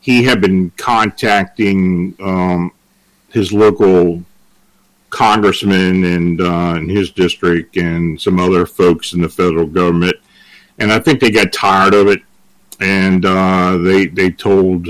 he 0.00 0.24
had 0.24 0.40
been 0.40 0.70
contacting 0.76 2.14
um, 2.20 2.72
his 3.30 3.52
local 3.52 4.22
congressman 5.08 6.04
and 6.04 6.40
uh, 6.40 6.74
in 6.76 6.88
his 6.88 7.10
district 7.10 7.76
and 7.76 8.20
some 8.20 8.38
other 8.40 8.66
folks 8.66 9.12
in 9.12 9.22
the 9.22 9.28
federal 9.28 9.66
government, 9.66 10.16
and 10.78 10.92
I 10.92 10.98
think 10.98 11.20
they 11.20 11.30
got 11.30 11.52
tired 11.52 11.94
of 11.94 12.08
it, 12.08 12.20
and 12.80 13.24
uh, 13.24 13.78
they 13.78 14.06
they 14.06 14.30
told 14.30 14.88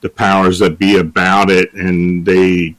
the 0.00 0.08
powers 0.08 0.58
that 0.58 0.78
be 0.78 0.98
about 0.98 1.50
it, 1.50 1.72
and 1.74 2.24
they 2.24 2.76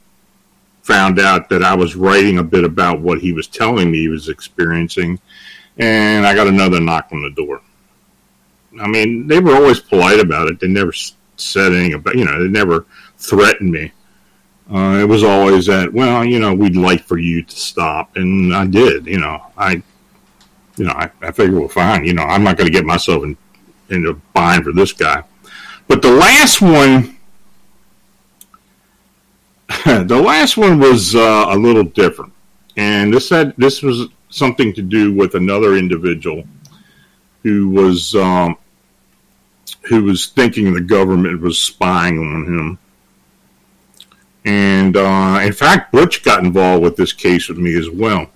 found 0.82 1.18
out 1.18 1.48
that 1.48 1.62
I 1.62 1.74
was 1.74 1.96
writing 1.96 2.38
a 2.38 2.44
bit 2.44 2.64
about 2.64 3.00
what 3.00 3.20
he 3.20 3.32
was 3.32 3.46
telling 3.46 3.90
me 3.90 4.00
he 4.00 4.08
was 4.08 4.28
experiencing, 4.28 5.18
and 5.78 6.26
I 6.26 6.34
got 6.34 6.46
another 6.46 6.80
knock 6.80 7.08
on 7.12 7.22
the 7.22 7.30
door. 7.30 7.62
I 8.80 8.88
mean, 8.88 9.26
they 9.26 9.40
were 9.40 9.54
always 9.54 9.80
polite 9.80 10.20
about 10.20 10.48
it. 10.48 10.60
They 10.60 10.68
never 10.68 10.92
said 11.36 11.72
anything 11.72 11.94
about, 11.94 12.16
you 12.16 12.24
know, 12.24 12.42
they 12.42 12.48
never 12.48 12.86
threatened 13.16 13.70
me. 13.70 13.92
Uh, 14.70 14.98
it 15.00 15.04
was 15.04 15.22
always 15.22 15.66
that, 15.66 15.92
well, 15.92 16.24
you 16.24 16.38
know, 16.38 16.54
we'd 16.54 16.76
like 16.76 17.02
for 17.02 17.18
you 17.18 17.42
to 17.42 17.56
stop. 17.56 18.16
And 18.16 18.54
I 18.54 18.66
did, 18.66 19.06
you 19.06 19.18
know, 19.18 19.42
I, 19.56 19.82
you 20.76 20.84
know, 20.84 20.92
I, 20.92 21.10
I 21.22 21.30
figured, 21.30 21.58
well, 21.58 21.68
fine, 21.68 22.04
you 22.04 22.14
know, 22.14 22.22
I'm 22.22 22.42
not 22.42 22.56
going 22.56 22.66
to 22.66 22.72
get 22.72 22.84
myself 22.84 23.22
in, 23.22 23.36
into 23.90 24.20
bind 24.32 24.64
for 24.64 24.72
this 24.72 24.92
guy. 24.92 25.22
But 25.86 26.02
the 26.02 26.10
last 26.10 26.60
one, 26.60 27.16
the 29.84 30.22
last 30.22 30.56
one 30.56 30.80
was 30.80 31.14
uh, 31.14 31.46
a 31.48 31.56
little 31.56 31.84
different. 31.84 32.32
And 32.76 33.12
this 33.12 33.28
had, 33.30 33.54
this 33.56 33.82
was 33.82 34.08
something 34.30 34.72
to 34.74 34.82
do 34.82 35.12
with 35.12 35.34
another 35.34 35.76
individual 35.76 36.44
who 37.42 37.68
was, 37.68 38.14
um, 38.16 38.56
who 39.82 40.04
was 40.04 40.26
thinking 40.26 40.72
the 40.72 40.80
government 40.80 41.40
was 41.40 41.58
spying 41.58 42.18
on 42.18 42.46
him. 42.46 42.78
And 44.46 44.96
uh, 44.96 45.40
in 45.42 45.52
fact, 45.52 45.92
Butch 45.92 46.22
got 46.22 46.42
involved 46.42 46.82
with 46.82 46.96
this 46.96 47.12
case 47.12 47.48
with 47.48 47.58
me 47.58 47.78
as 47.78 47.88
well. 47.88 48.28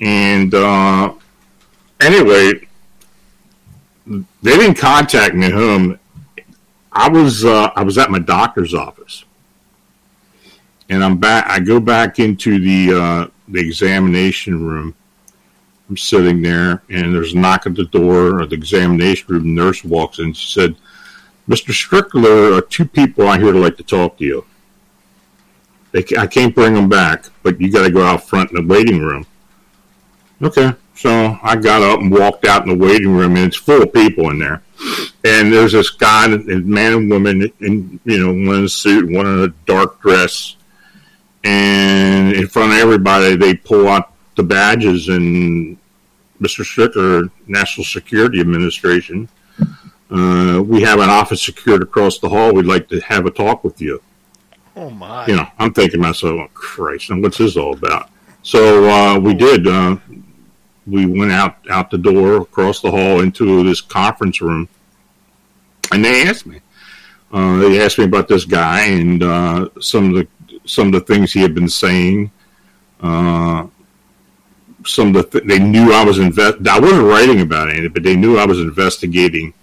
And 0.00 0.54
uh, 0.54 1.14
anyway, 2.02 2.66
they 4.06 4.56
didn't 4.56 4.74
contact 4.74 5.34
me 5.34 5.50
home. 5.50 5.98
I 6.92 7.08
was 7.08 7.44
uh, 7.44 7.70
I 7.74 7.82
was 7.82 7.96
at 7.98 8.10
my 8.10 8.18
doctor's 8.18 8.74
office, 8.74 9.24
and 10.88 11.02
I'm 11.02 11.18
back. 11.18 11.46
I 11.48 11.60
go 11.60 11.80
back 11.80 12.18
into 12.18 12.58
the 12.60 13.00
uh, 13.00 13.26
the 13.48 13.60
examination 13.60 14.64
room, 14.64 14.94
I'm 15.92 15.96
sitting 15.98 16.40
there, 16.40 16.82
and 16.88 17.14
there's 17.14 17.34
a 17.34 17.38
knock 17.38 17.66
at 17.66 17.74
the 17.74 17.84
door 17.84 18.40
of 18.40 18.48
the 18.50 18.56
examination 18.56 19.26
room. 19.28 19.42
The 19.42 19.62
nurse 19.62 19.84
walks 19.84 20.20
in. 20.20 20.32
She 20.32 20.50
said, 20.50 20.74
"Mr. 21.46 21.70
Strickler, 21.70 22.56
are 22.56 22.62
two 22.62 22.86
people 22.86 23.28
out 23.28 23.40
here 23.40 23.52
to 23.52 23.58
like 23.58 23.76
to 23.76 23.82
talk 23.82 24.16
to 24.16 24.24
you. 24.24 24.46
They, 25.90 26.02
I 26.16 26.26
can't 26.26 26.54
bring 26.54 26.72
them 26.72 26.88
back, 26.88 27.26
but 27.42 27.60
you 27.60 27.70
got 27.70 27.84
to 27.84 27.90
go 27.90 28.02
out 28.02 28.26
front 28.26 28.50
in 28.50 28.56
the 28.56 28.74
waiting 28.74 29.00
room." 29.00 29.26
Okay, 30.40 30.72
so 31.02 31.36
I 31.42 31.56
got 31.56 31.82
up 31.82 31.98
and 31.98 32.12
walked 32.12 32.46
out 32.46 32.62
in 32.62 32.68
the 32.68 32.84
waiting 32.84 33.10
room, 33.10 33.34
and 33.34 33.46
it's 33.46 33.56
full 33.56 33.82
of 33.82 33.92
people 33.92 34.30
in 34.30 34.38
there. 34.38 34.62
And 35.24 35.52
there's 35.52 35.72
this 35.72 35.90
guy, 35.90 36.28
man 36.28 36.92
and 36.92 37.10
woman, 37.10 37.52
in 37.58 37.98
you 38.04 38.18
know, 38.20 38.28
one 38.28 38.58
in 38.60 38.64
a 38.66 38.68
suit, 38.68 39.10
one 39.10 39.26
in 39.26 39.40
a 39.40 39.48
dark 39.66 40.00
dress, 40.00 40.54
and 41.42 42.32
in 42.32 42.46
front 42.46 42.70
of 42.72 42.78
everybody, 42.78 43.34
they 43.34 43.54
pull 43.54 43.88
out 43.88 44.12
the 44.36 44.44
badges 44.44 45.08
and 45.08 45.76
Mr. 46.40 46.62
Strickler, 46.64 47.28
National 47.48 47.84
Security 47.84 48.38
Administration. 48.38 49.28
Uh, 50.08 50.62
we 50.64 50.82
have 50.82 51.00
an 51.00 51.10
office 51.10 51.42
secured 51.42 51.82
across 51.82 52.20
the 52.20 52.28
hall. 52.28 52.52
We'd 52.52 52.66
like 52.66 52.88
to 52.90 53.00
have 53.00 53.26
a 53.26 53.30
talk 53.30 53.64
with 53.64 53.80
you. 53.80 54.00
Oh 54.76 54.88
my! 54.88 55.26
You 55.26 55.34
know, 55.34 55.48
I'm 55.58 55.74
thinking 55.74 56.00
myself, 56.00 56.38
oh, 56.40 56.48
Christ, 56.54 57.10
and 57.10 57.24
what's 57.24 57.38
this 57.38 57.56
all 57.56 57.74
about? 57.74 58.08
So 58.42 58.88
uh, 58.88 59.18
we 59.18 59.34
did. 59.34 59.66
Uh, 59.66 59.96
we 60.86 61.06
went 61.06 61.32
out 61.32 61.56
out 61.70 61.90
the 61.90 61.98
door 61.98 62.42
across 62.42 62.80
the 62.80 62.90
hall 62.90 63.20
into 63.20 63.62
this 63.62 63.80
conference 63.80 64.40
room, 64.40 64.68
and 65.92 66.04
they 66.04 66.26
asked 66.26 66.46
me. 66.46 66.60
Uh, 67.32 67.56
they 67.58 67.82
asked 67.82 67.98
me 67.98 68.04
about 68.04 68.28
this 68.28 68.44
guy 68.44 68.82
and 68.84 69.22
uh, 69.22 69.68
some 69.80 70.10
of 70.10 70.14
the 70.14 70.28
some 70.64 70.88
of 70.88 70.92
the 70.92 71.00
things 71.00 71.32
he 71.32 71.40
had 71.40 71.54
been 71.54 71.68
saying. 71.68 72.30
Uh, 73.00 73.66
some 74.84 75.08
of 75.08 75.30
the 75.30 75.40
th- 75.40 75.44
they 75.44 75.58
knew 75.58 75.92
I 75.92 76.04
was 76.04 76.18
invest. 76.18 76.66
I 76.66 76.78
wasn't 76.78 77.06
writing 77.06 77.40
about 77.40 77.68
it, 77.68 77.92
but 77.94 78.02
they 78.02 78.16
knew 78.16 78.36
I 78.36 78.46
was 78.46 78.58
investigating 78.58 79.54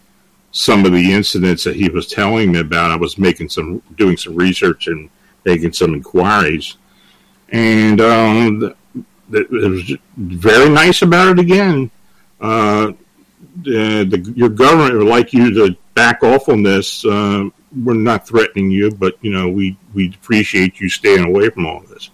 some 0.51 0.85
of 0.85 0.91
the 0.91 1.13
incidents 1.13 1.63
that 1.63 1.75
he 1.75 1.89
was 1.89 2.07
telling 2.07 2.51
me 2.51 2.59
about. 2.59 2.91
I 2.91 2.95
was 2.95 3.17
making 3.17 3.49
some, 3.49 3.81
doing 3.97 4.17
some 4.17 4.35
research 4.35 4.87
and 4.87 5.09
making 5.45 5.73
some 5.73 5.93
inquiries, 5.93 6.77
and 7.49 8.01
um, 8.01 8.73
it 9.31 9.49
was 9.51 9.97
very 10.17 10.69
nice 10.69 11.01
about 11.01 11.29
it 11.29 11.39
again. 11.39 11.91
Uh, 12.39 12.93
the, 13.63 14.05
the, 14.05 14.33
your 14.35 14.49
government 14.49 14.97
would 14.97 15.07
like 15.07 15.33
you 15.33 15.53
to 15.53 15.75
back 15.93 16.23
off 16.23 16.49
on 16.49 16.63
this. 16.63 17.05
Uh, 17.05 17.49
we're 17.83 17.93
not 17.93 18.27
threatening 18.27 18.71
you, 18.71 18.91
but 18.91 19.17
you 19.21 19.31
know 19.31 19.49
we 19.49 19.77
we 19.93 20.09
appreciate 20.09 20.79
you 20.79 20.89
staying 20.89 21.23
away 21.23 21.49
from 21.49 21.65
all 21.65 21.81
this. 21.81 22.09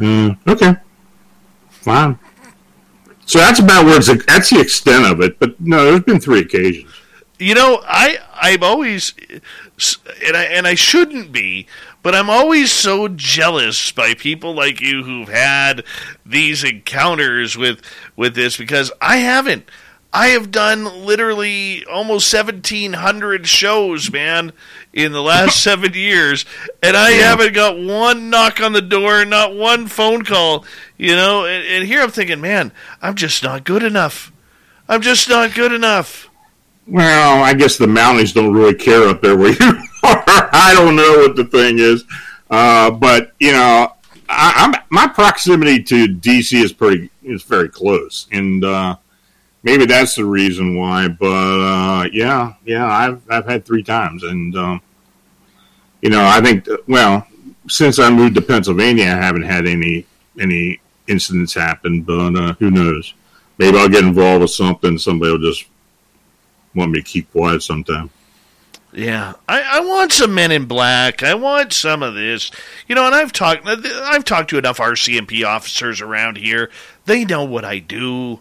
Uh, 0.00 0.34
okay, 0.46 0.76
fine. 1.70 2.18
So 3.26 3.38
that's 3.38 3.58
about 3.58 3.86
where 3.86 3.96
it's 3.96 4.26
that's 4.26 4.50
the 4.50 4.60
extent 4.60 5.06
of 5.06 5.20
it. 5.20 5.38
But 5.38 5.60
no, 5.60 5.84
there's 5.84 6.04
been 6.04 6.20
three 6.20 6.40
occasions. 6.40 6.92
You 7.38 7.54
know, 7.54 7.82
I 7.86 8.18
I'm 8.34 8.62
always 8.62 9.14
and 10.26 10.36
I 10.36 10.44
and 10.44 10.66
I 10.66 10.74
shouldn't 10.74 11.32
be, 11.32 11.66
but 12.04 12.14
I'm 12.14 12.28
always 12.28 12.70
so 12.70 13.08
jealous 13.08 13.90
by 13.90 14.12
people 14.12 14.54
like 14.54 14.82
you 14.82 15.02
who've 15.02 15.28
had 15.28 15.84
these 16.24 16.62
encounters 16.62 17.56
with 17.56 17.80
with 18.14 18.34
this 18.34 18.58
because 18.58 18.92
I 19.00 19.16
haven't. 19.16 19.68
I 20.12 20.28
have 20.28 20.52
done 20.52 21.06
literally 21.06 21.84
almost 21.86 22.32
1,700 22.32 23.48
shows, 23.48 24.12
man, 24.12 24.52
in 24.92 25.10
the 25.10 25.22
last 25.22 25.60
seven 25.62 25.94
years, 25.94 26.44
and 26.80 26.96
I 26.96 27.10
yeah. 27.10 27.30
haven't 27.30 27.54
got 27.54 27.76
one 27.76 28.30
knock 28.30 28.60
on 28.60 28.74
the 28.74 28.82
door, 28.82 29.24
not 29.24 29.56
one 29.56 29.88
phone 29.88 30.24
call, 30.24 30.66
you 30.96 31.16
know. 31.16 31.46
And, 31.46 31.66
and 31.66 31.84
here 31.88 32.00
I'm 32.00 32.12
thinking, 32.12 32.40
man, 32.40 32.70
I'm 33.02 33.16
just 33.16 33.42
not 33.42 33.64
good 33.64 33.82
enough. 33.82 34.30
I'm 34.88 35.00
just 35.00 35.28
not 35.28 35.54
good 35.54 35.72
enough. 35.72 36.28
Well, 36.86 37.42
I 37.42 37.54
guess 37.54 37.78
the 37.78 37.86
mounties 37.86 38.34
don't 38.34 38.52
really 38.52 38.74
care 38.74 39.08
up 39.08 39.22
there 39.22 39.36
where 39.36 39.52
you. 39.52 39.82
I 40.26 40.72
don't 40.74 40.96
know 40.96 41.18
what 41.18 41.36
the 41.36 41.44
thing 41.44 41.78
is, 41.78 42.04
uh, 42.50 42.90
but 42.90 43.32
you 43.40 43.52
know, 43.52 43.92
I, 44.28 44.64
am 44.64 44.74
my 44.90 45.06
proximity 45.06 45.82
to 45.84 46.08
DC 46.08 46.62
is 46.62 46.72
pretty 46.72 47.10
is 47.22 47.42
very 47.42 47.68
close, 47.68 48.26
and 48.32 48.64
uh, 48.64 48.96
maybe 49.62 49.86
that's 49.86 50.14
the 50.14 50.24
reason 50.24 50.76
why. 50.76 51.08
But 51.08 51.26
uh, 51.26 52.08
yeah, 52.12 52.54
yeah, 52.64 52.86
I've 52.86 53.22
I've 53.30 53.46
had 53.46 53.64
three 53.64 53.82
times, 53.82 54.22
and 54.22 54.54
um, 54.56 54.82
you 56.02 56.10
know, 56.10 56.24
I 56.24 56.40
think 56.40 56.68
well, 56.86 57.26
since 57.68 57.98
I 57.98 58.10
moved 58.10 58.34
to 58.34 58.42
Pennsylvania, 58.42 59.06
I 59.06 59.24
haven't 59.24 59.42
had 59.42 59.66
any 59.66 60.06
any 60.38 60.80
incidents 61.06 61.54
happen. 61.54 62.02
But 62.02 62.36
uh, 62.36 62.52
who 62.54 62.70
knows? 62.70 63.14
Maybe 63.58 63.78
I'll 63.78 63.88
get 63.88 64.04
involved 64.04 64.42
with 64.42 64.50
something. 64.50 64.98
Somebody 64.98 65.32
will 65.32 65.38
just 65.38 65.66
want 66.74 66.90
me 66.90 67.00
to 67.00 67.04
keep 67.04 67.30
quiet 67.32 67.62
sometime. 67.62 68.10
Yeah, 68.94 69.32
I, 69.48 69.62
I 69.62 69.80
want 69.80 70.12
some 70.12 70.34
Men 70.34 70.52
in 70.52 70.66
Black. 70.66 71.24
I 71.24 71.34
want 71.34 71.72
some 71.72 72.02
of 72.04 72.14
this, 72.14 72.52
you 72.86 72.94
know. 72.94 73.06
And 73.06 73.14
I've 73.14 73.32
talked, 73.32 73.66
I've 73.66 74.24
talked 74.24 74.50
to 74.50 74.58
enough 74.58 74.78
RCMP 74.78 75.44
officers 75.44 76.00
around 76.00 76.38
here. 76.38 76.70
They 77.04 77.24
know 77.24 77.44
what 77.44 77.64
I 77.64 77.80
do. 77.80 78.40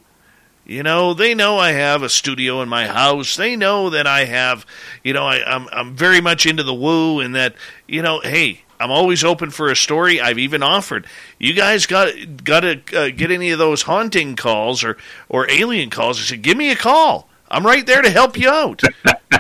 You 0.66 0.84
know, 0.84 1.14
they 1.14 1.34
know 1.34 1.58
I 1.58 1.72
have 1.72 2.04
a 2.04 2.10
studio 2.10 2.62
in 2.62 2.70
my 2.70 2.88
house. 2.88 3.36
They 3.36 3.56
know 3.56 3.90
that 3.90 4.06
I 4.08 4.26
have, 4.26 4.66
you 5.04 5.12
know, 5.12 5.26
I, 5.26 5.38
am 5.38 5.68
I'm, 5.68 5.70
I'm 5.72 5.96
very 5.96 6.22
much 6.22 6.46
into 6.46 6.64
the 6.64 6.74
woo, 6.74 7.20
and 7.20 7.36
that, 7.36 7.56
you 7.88 8.02
know, 8.02 8.22
hey, 8.22 8.62
I'm 8.80 8.92
always 8.92 9.24
open 9.24 9.50
for 9.50 9.72
a 9.72 9.76
story. 9.76 10.22
I've 10.22 10.40
even 10.40 10.62
offered. 10.62 11.08
You 11.40 11.54
guys 11.54 11.88
got 11.88 12.14
got 12.44 12.60
to 12.60 12.82
uh, 12.96 13.10
get 13.10 13.32
any 13.32 13.50
of 13.50 13.60
those 13.60 13.82
haunting 13.82 14.36
calls 14.36 14.84
or 14.84 14.98
or 15.30 15.50
alien 15.50 15.90
calls? 15.90 16.20
I 16.20 16.24
said, 16.24 16.44
give 16.44 16.58
me 16.58 16.70
a 16.70 16.76
call. 16.76 17.28
I'm 17.54 17.66
right 17.66 17.86
there 17.86 18.02
to 18.02 18.10
help 18.10 18.38
you 18.38 18.50
out. 18.50 18.82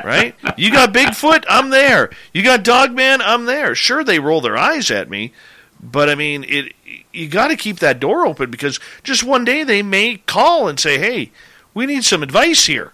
right? 0.04 0.36
You 0.58 0.71
got 0.71 0.93
Bigfoot? 0.93 1.43
I'm 1.49 1.69
there. 1.69 2.12
You 2.34 2.43
got 2.43 2.63
Dogman? 2.63 3.21
I'm 3.21 3.45
there. 3.45 3.76
Sure, 3.76 4.04
they 4.04 4.19
roll 4.19 4.39
their 4.41 4.58
eyes 4.58 4.91
at 4.91 5.10
me, 5.10 5.34
but 5.82 6.10
I 6.10 6.15
mean, 6.15 6.45
it 6.47 6.73
you 7.12 7.28
got 7.28 7.49
to 7.49 7.56
keep 7.56 7.80
that 7.80 7.99
door 7.99 8.26
open 8.26 8.49
because 8.52 8.80
just 9.04 9.23
one 9.23 9.45
day 9.45 9.63
they 9.63 9.82
may 9.82 10.17
call 10.17 10.67
and 10.67 10.80
say, 10.80 10.97
"Hey, 10.97 11.32
we 11.73 11.86
need 11.86 12.04
some 12.04 12.23
advice 12.23 12.65
here." 12.65 12.91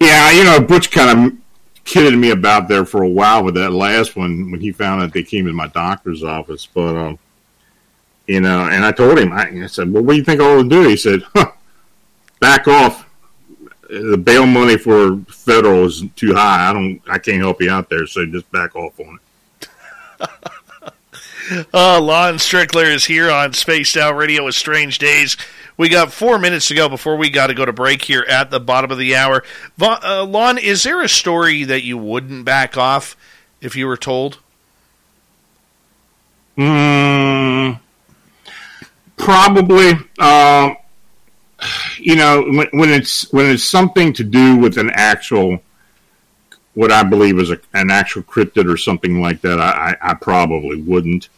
Yeah, 0.00 0.30
you 0.32 0.44
know, 0.44 0.60
Butch 0.60 0.90
kind 0.90 1.32
of 1.32 1.38
kidded 1.84 2.18
me 2.18 2.30
about 2.30 2.68
there 2.68 2.84
for 2.84 3.02
a 3.02 3.08
while 3.08 3.44
with 3.44 3.54
that 3.54 3.72
last 3.72 4.16
one 4.16 4.50
when 4.50 4.60
he 4.60 4.72
found 4.72 5.02
out 5.02 5.12
they 5.12 5.22
came 5.22 5.46
in 5.46 5.54
my 5.54 5.68
doctor's 5.68 6.22
office. 6.22 6.66
But 6.66 6.96
um, 6.96 7.18
you 8.26 8.40
know, 8.40 8.68
and 8.68 8.84
I 8.84 8.92
told 8.92 9.18
him, 9.18 9.32
I, 9.32 9.64
I 9.64 9.66
said, 9.66 9.92
"Well, 9.92 10.02
what 10.02 10.12
do 10.12 10.18
you 10.18 10.24
think 10.24 10.40
I 10.40 10.54
will 10.54 10.64
do?" 10.64 10.88
He 10.88 10.96
said, 10.96 11.22
huh, 11.34 11.52
"Back 12.40 12.66
off." 12.68 13.03
The 14.00 14.18
bail 14.18 14.46
money 14.46 14.76
for 14.76 15.18
federal 15.28 15.84
is 15.84 16.04
too 16.16 16.34
high. 16.34 16.70
I 16.70 16.72
don't, 16.72 17.00
I 17.08 17.18
can't 17.18 17.38
help 17.38 17.60
you 17.60 17.70
out 17.70 17.88
there. 17.88 18.06
So 18.06 18.26
just 18.26 18.50
back 18.50 18.74
off 18.74 18.98
on 18.98 19.18
it. 19.18 19.68
uh, 21.72 22.00
Lon 22.00 22.34
Strickler 22.34 22.92
is 22.92 23.04
here 23.04 23.30
on 23.30 23.52
Spaced 23.52 23.96
Out 23.96 24.16
Radio 24.16 24.44
with 24.44 24.54
Strange 24.54 24.98
Days. 24.98 25.36
We 25.76 25.88
got 25.88 26.12
four 26.12 26.38
minutes 26.38 26.68
to 26.68 26.74
go 26.74 26.88
before 26.88 27.16
we 27.16 27.30
got 27.30 27.48
to 27.48 27.54
go 27.54 27.64
to 27.64 27.72
break 27.72 28.02
here 28.02 28.24
at 28.28 28.50
the 28.50 28.60
bottom 28.60 28.90
of 28.90 28.98
the 28.98 29.16
hour. 29.16 29.42
Uh, 29.80 30.24
Lon, 30.24 30.58
is 30.58 30.84
there 30.84 31.02
a 31.02 31.08
story 31.08 31.64
that 31.64 31.82
you 31.82 31.98
wouldn't 31.98 32.44
back 32.44 32.76
off 32.76 33.16
if 33.60 33.74
you 33.74 33.86
were 33.86 33.96
told? 33.96 34.38
Mm, 36.56 37.80
probably. 39.16 39.94
Uh, 40.16 40.74
you 41.98 42.16
know, 42.16 42.42
when, 42.42 42.68
when, 42.72 42.90
it's 42.90 43.32
when 43.32 43.46
it's 43.46 43.64
something 43.64 44.12
to 44.14 44.24
do 44.24 44.56
with 44.56 44.78
an 44.78 44.90
actual, 44.94 45.60
what 46.74 46.92
I 46.92 47.02
believe 47.02 47.38
is 47.38 47.50
a, 47.50 47.58
an 47.72 47.90
actual 47.90 48.22
cryptid 48.22 48.72
or 48.72 48.76
something 48.76 49.20
like 49.20 49.40
that, 49.42 49.60
I, 49.60 49.96
I, 50.00 50.10
I 50.10 50.14
probably 50.14 50.80
wouldn't. 50.80 51.28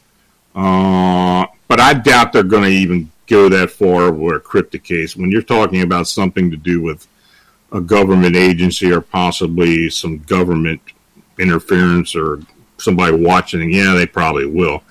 Uh, 0.54 1.46
but 1.68 1.80
I 1.80 1.94
doubt 1.94 2.32
they're 2.32 2.42
going 2.42 2.64
to 2.64 2.70
even 2.70 3.10
go 3.26 3.48
that 3.48 3.70
far 3.70 4.10
with 4.12 4.36
a 4.36 4.40
cryptic 4.40 4.84
case. 4.84 5.16
When 5.16 5.30
you're 5.30 5.42
talking 5.42 5.82
about 5.82 6.08
something 6.08 6.50
to 6.50 6.56
do 6.56 6.80
with 6.80 7.06
a 7.72 7.80
government 7.80 8.36
agency 8.36 8.92
or 8.92 9.00
possibly 9.00 9.90
some 9.90 10.18
government 10.18 10.80
interference 11.38 12.14
or 12.14 12.40
somebody 12.78 13.16
watching, 13.16 13.70
yeah, 13.70 13.94
they 13.94 14.06
probably 14.06 14.46
will. 14.46 14.82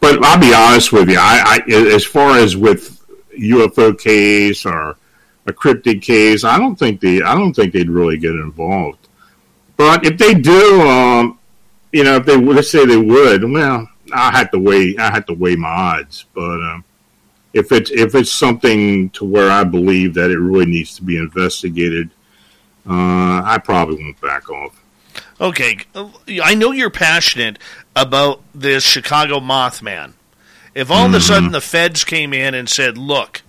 But 0.00 0.22
I'll 0.24 0.38
be 0.38 0.54
honest 0.54 0.92
with 0.92 1.08
you. 1.08 1.18
I, 1.18 1.60
I 1.66 1.72
as 1.72 2.04
far 2.04 2.38
as 2.38 2.56
with 2.56 2.97
UFO 3.38 3.98
case 3.98 4.66
or 4.66 4.96
a 5.46 5.52
cryptid 5.52 6.02
case, 6.02 6.44
I 6.44 6.58
don't 6.58 6.76
think 6.76 7.00
they 7.00 7.22
I 7.22 7.34
don't 7.34 7.54
think 7.54 7.72
they'd 7.72 7.90
really 7.90 8.18
get 8.18 8.32
involved. 8.32 9.08
But 9.76 10.04
if 10.04 10.18
they 10.18 10.34
do, 10.34 10.82
um, 10.82 11.38
you 11.92 12.04
know, 12.04 12.16
if 12.16 12.26
they 12.26 12.36
let's 12.36 12.70
say 12.70 12.84
they 12.84 12.96
would, 12.96 13.44
well, 13.44 13.88
I 14.12 14.30
had 14.30 14.50
to 14.52 14.58
weigh 14.58 14.96
I 14.98 15.10
had 15.10 15.26
to 15.28 15.34
weigh 15.34 15.56
my 15.56 15.68
odds. 15.68 16.26
But 16.34 16.60
um, 16.60 16.84
if 17.52 17.72
it's 17.72 17.90
if 17.90 18.14
it's 18.14 18.32
something 18.32 19.10
to 19.10 19.24
where 19.24 19.50
I 19.50 19.64
believe 19.64 20.14
that 20.14 20.30
it 20.30 20.38
really 20.38 20.66
needs 20.66 20.96
to 20.96 21.02
be 21.02 21.16
investigated, 21.16 22.10
uh, 22.88 23.42
I 23.44 23.60
probably 23.62 24.02
won't 24.02 24.20
back 24.20 24.50
off. 24.50 24.82
Okay, 25.40 25.78
I 26.42 26.54
know 26.54 26.72
you're 26.72 26.90
passionate 26.90 27.58
about 27.94 28.42
this 28.54 28.84
Chicago 28.84 29.38
Mothman. 29.40 30.14
If 30.74 30.90
all 30.90 31.06
mm-hmm. 31.06 31.14
of 31.14 31.20
a 31.20 31.24
sudden 31.24 31.44
mm-hmm. 31.44 31.52
the 31.52 31.60
feds 31.60 32.04
came 32.04 32.32
in 32.32 32.54
and 32.54 32.68
said, 32.68 32.96
"Look, 32.98 33.42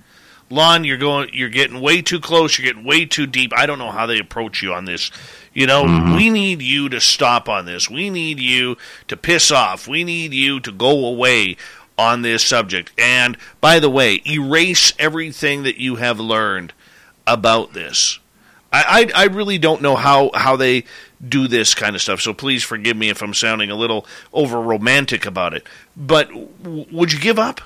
Lon, 0.49 0.83
you're 0.83 0.97
going, 0.97 1.29
you're 1.33 1.49
getting 1.49 1.79
way 1.79 2.01
too 2.01 2.19
close. 2.19 2.57
You're 2.57 2.71
getting 2.71 2.87
way 2.87 3.05
too 3.05 3.27
deep. 3.27 3.53
I 3.55 3.65
don't 3.65 3.79
know 3.79 3.91
how 3.91 4.05
they 4.05 4.19
approach 4.19 4.63
you 4.63 4.73
on 4.73 4.85
this. 4.85 5.11
You 5.53 5.67
know, 5.67 5.83
mm-hmm. 5.83 6.15
we 6.15 6.29
need 6.29 6.61
you 6.61 6.89
to 6.89 6.99
stop 6.99 7.47
on 7.47 7.65
this. 7.65 7.89
We 7.89 8.09
need 8.09 8.39
you 8.39 8.77
to 9.07 9.17
piss 9.17 9.51
off. 9.51 9.87
We 9.87 10.03
need 10.03 10.33
you 10.33 10.59
to 10.61 10.71
go 10.71 11.05
away 11.05 11.57
on 11.97 12.21
this 12.21 12.43
subject. 12.43 12.91
And 12.97 13.37
by 13.61 13.79
the 13.79 13.89
way, 13.89 14.21
erase 14.25 14.93
everything 14.97 15.63
that 15.63 15.77
you 15.77 15.97
have 15.97 16.19
learned 16.19 16.73
about 17.27 17.73
this. 17.73 18.19
I, 18.71 19.11
I, 19.15 19.23
I 19.23 19.25
really 19.25 19.57
don't 19.57 19.81
know 19.81 19.95
how, 19.95 20.31
how 20.33 20.55
they 20.55 20.85
do 21.27 21.47
this 21.47 21.73
kind 21.73 21.95
of 21.95 22.01
stuff. 22.01 22.21
So 22.21 22.33
please 22.33 22.63
forgive 22.63 22.97
me 22.97 23.09
if 23.09 23.21
I'm 23.21 23.33
sounding 23.33 23.69
a 23.69 23.75
little 23.75 24.05
over 24.33 24.61
romantic 24.61 25.25
about 25.25 25.53
it. 25.53 25.67
But 25.97 26.29
w- 26.29 26.85
would 26.91 27.11
you 27.11 27.19
give 27.19 27.39
up? 27.39 27.61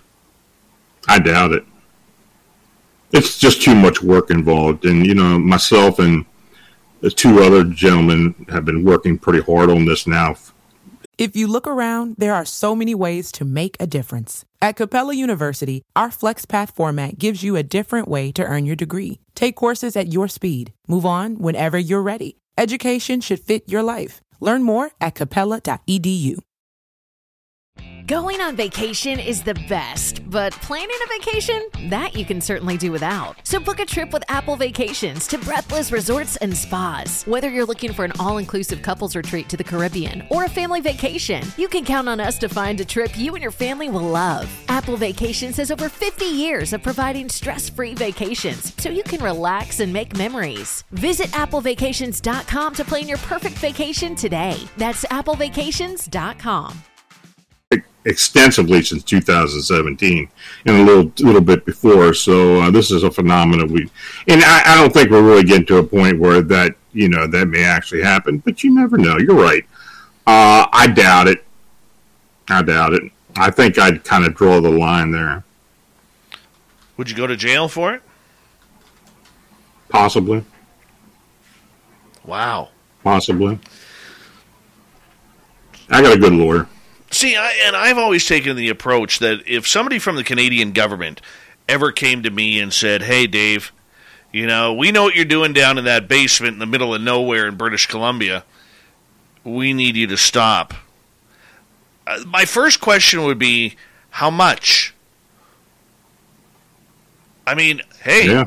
I 1.08 1.20
doubt 1.20 1.52
it. 1.52 1.66
It's 3.12 3.38
just 3.38 3.62
too 3.62 3.76
much 3.76 4.02
work 4.02 4.32
involved, 4.32 4.86
and 4.86 5.06
you 5.06 5.14
know 5.14 5.38
myself 5.38 6.00
and 6.00 6.26
the 7.02 7.12
two 7.12 7.44
other 7.44 7.64
gentlemen 7.64 8.34
have 8.50 8.66
been 8.66 8.84
working 8.84 9.20
pretty 9.20 9.42
hard 9.42 9.70
on 9.70 9.86
this 9.86 10.08
now. 10.08 10.36
If 11.18 11.36
you 11.36 11.46
look 11.46 11.68
around, 11.68 12.16
there 12.18 12.34
are 12.34 12.46
so 12.46 12.76
many 12.76 12.96
ways 12.96 13.32
to 13.34 13.46
make 13.46 13.78
a 13.80 13.86
difference. 13.86 14.46
At 14.62 14.78
Capella 14.78 15.14
University, 15.14 15.84
our 15.96 16.10
FlexPath 16.10 16.74
format 16.74 17.20
gives 17.20 17.44
you 17.44 17.56
a 17.56 17.62
different 17.62 18.08
way 18.08 18.32
to 18.32 18.44
earn 18.44 18.66
your 18.66 18.76
degree. 18.76 19.20
Take 19.36 19.56
courses 19.56 19.96
at 19.96 20.12
your 20.12 20.28
speed. 20.28 20.74
Move 20.88 21.06
on 21.06 21.38
whenever 21.38 21.78
you're 21.78 22.02
ready. 22.02 22.38
Education 22.58 23.20
should 23.20 23.40
fit 23.40 23.68
your 23.68 23.84
life. 23.84 24.22
Learn 24.40 24.64
more 24.64 24.92
at 25.02 25.16
capella.edu. 25.16 26.38
Going 28.08 28.42
on 28.42 28.58
vacation 28.58 29.18
is 29.18 29.44
the 29.44 29.54
best, 29.70 30.30
but 30.30 30.52
planning 30.52 30.98
a 31.06 31.20
vacation? 31.20 31.66
That 31.90 32.14
you 32.14 32.26
can 32.26 32.42
certainly 32.42 32.76
do 32.76 32.92
without. 32.92 33.38
So 33.48 33.62
book 33.62 33.80
a 33.80 33.86
trip 33.86 34.12
with 34.12 34.26
Apple 34.28 34.58
Vacations 34.58 35.26
to 35.28 35.38
Breathless 35.38 35.90
Resorts 35.90 36.36
and 36.38 36.58
Spas. 36.58 37.24
Whether 37.24 37.50
you're 37.50 37.66
looking 37.66 37.94
for 37.94 38.04
an 38.04 38.12
all 38.20 38.40
inclusive 38.40 38.82
couples 38.82 39.16
retreat 39.16 39.48
to 39.48 39.56
the 39.56 39.64
Caribbean 39.64 40.22
or 40.32 40.44
a 40.44 40.50
family 40.50 40.82
vacation, 40.82 41.46
you 41.56 41.70
can 41.70 41.86
count 41.86 42.10
on 42.10 42.20
us 42.20 42.38
to 42.40 42.50
find 42.50 42.82
a 42.82 42.86
trip 42.86 43.18
you 43.18 43.36
and 43.36 43.42
your 43.42 43.52
family 43.52 43.90
will 43.90 44.02
love. 44.02 44.50
Apple 44.68 44.98
Vacations 44.98 45.56
has 45.56 45.72
over 45.72 45.88
50 45.88 46.26
years 46.26 46.74
of 46.74 46.84
providing 46.84 47.30
stress 47.30 47.70
free 47.70 47.94
vacations 47.94 48.74
so 48.82 48.90
you 48.90 49.04
can 49.04 49.24
relax 49.24 49.80
and 49.80 49.94
make 49.94 50.18
memories. 50.18 50.84
Visit 50.92 51.28
AppleVacations.com 51.28 52.76
to 52.76 52.84
plan 52.84 53.08
your 53.08 53.20
perfect 53.20 53.56
vacation 53.60 54.14
today. 54.14 54.58
That's 54.76 55.06
AppleVacations.com 55.06 56.84
extensively 58.06 58.82
since 58.82 59.04
2017 59.04 60.30
and 60.66 60.76
a 60.76 60.84
little 60.84 61.12
little 61.20 61.42
bit 61.42 61.66
before. 61.66 62.14
So 62.14 62.62
uh, 62.62 62.72
this 62.72 62.92
is 62.92 63.04
a 63.04 63.12
phenomenon 63.12 63.72
we, 63.72 63.90
and 64.28 64.44
I, 64.44 64.74
I, 64.74 64.76
don't 64.76 64.94
think 64.94 65.10
we're 65.10 65.24
really 65.24 65.44
getting 65.44 65.66
to 65.68 65.78
a 65.78 65.84
point 65.84 66.20
where 66.20 66.42
that 66.42 66.76
you 66.92 67.10
know 67.10 67.28
that 67.28 67.48
may 67.48 67.64
actually 67.64 68.04
happen. 68.04 68.40
But 68.40 68.64
you 68.64 68.74
never 68.74 68.98
know. 68.98 69.18
You're 69.18 69.36
right. 69.36 69.66
Uh, 70.26 70.68
I 70.72 70.88
doubt 70.88 71.28
it. 71.28 71.44
I 72.50 72.62
doubt 72.62 72.94
it. 72.94 73.12
I 73.36 73.50
think 73.52 73.80
I'd 73.80 74.04
kind 74.04 74.26
of 74.26 74.36
draw 74.36 74.62
the 74.62 74.70
line 74.70 75.12
there. 75.12 75.44
Would 76.98 77.10
you 77.10 77.16
go 77.16 77.26
to 77.26 77.36
jail 77.36 77.68
for 77.68 77.94
it? 77.94 78.02
Possibly. 79.90 80.44
Wow. 82.26 82.70
Possibly. 83.04 83.60
I 85.90 86.02
got 86.02 86.16
a 86.16 86.20
good 86.20 86.34
lawyer. 86.34 86.68
See, 87.14 87.36
I, 87.36 87.52
and 87.66 87.76
I've 87.76 88.00
always 88.00 88.26
taken 88.26 88.56
the 88.56 88.70
approach 88.70 89.20
that 89.20 89.44
if 89.46 89.68
somebody 89.68 90.00
from 90.00 90.16
the 90.16 90.24
Canadian 90.24 90.72
government 90.72 91.22
ever 91.70 91.92
came 91.92 92.24
to 92.24 92.32
me 92.32 92.60
and 92.60 92.74
said, 92.74 93.04
"Hey, 93.04 93.28
Dave, 93.28 93.72
you 94.32 94.48
know, 94.48 94.74
we 94.74 94.92
know 94.92 95.04
what 95.04 95.16
you're 95.16 95.24
doing 95.24 95.54
down 95.54 95.78
in 95.78 95.86
that 95.86 96.08
basement 96.08 96.54
in 96.54 96.60
the 96.60 96.66
middle 96.66 96.96
of 96.96 97.02
nowhere 97.02 97.48
in 97.48 97.56
British 97.56 97.86
Columbia. 97.86 98.44
We 99.44 99.74
need 99.74 99.96
you 99.96 100.08
to 100.08 100.18
stop." 100.18 100.74
Uh, 102.08 102.20
my 102.26 102.46
first 102.46 102.82
question 102.82 103.24
would 103.26 103.38
be, 103.38 103.76
"How 104.10 104.32
much?" 104.32 104.96
I 107.46 107.54
mean, 107.54 107.82
hey, 108.02 108.28
yeah. 108.28 108.46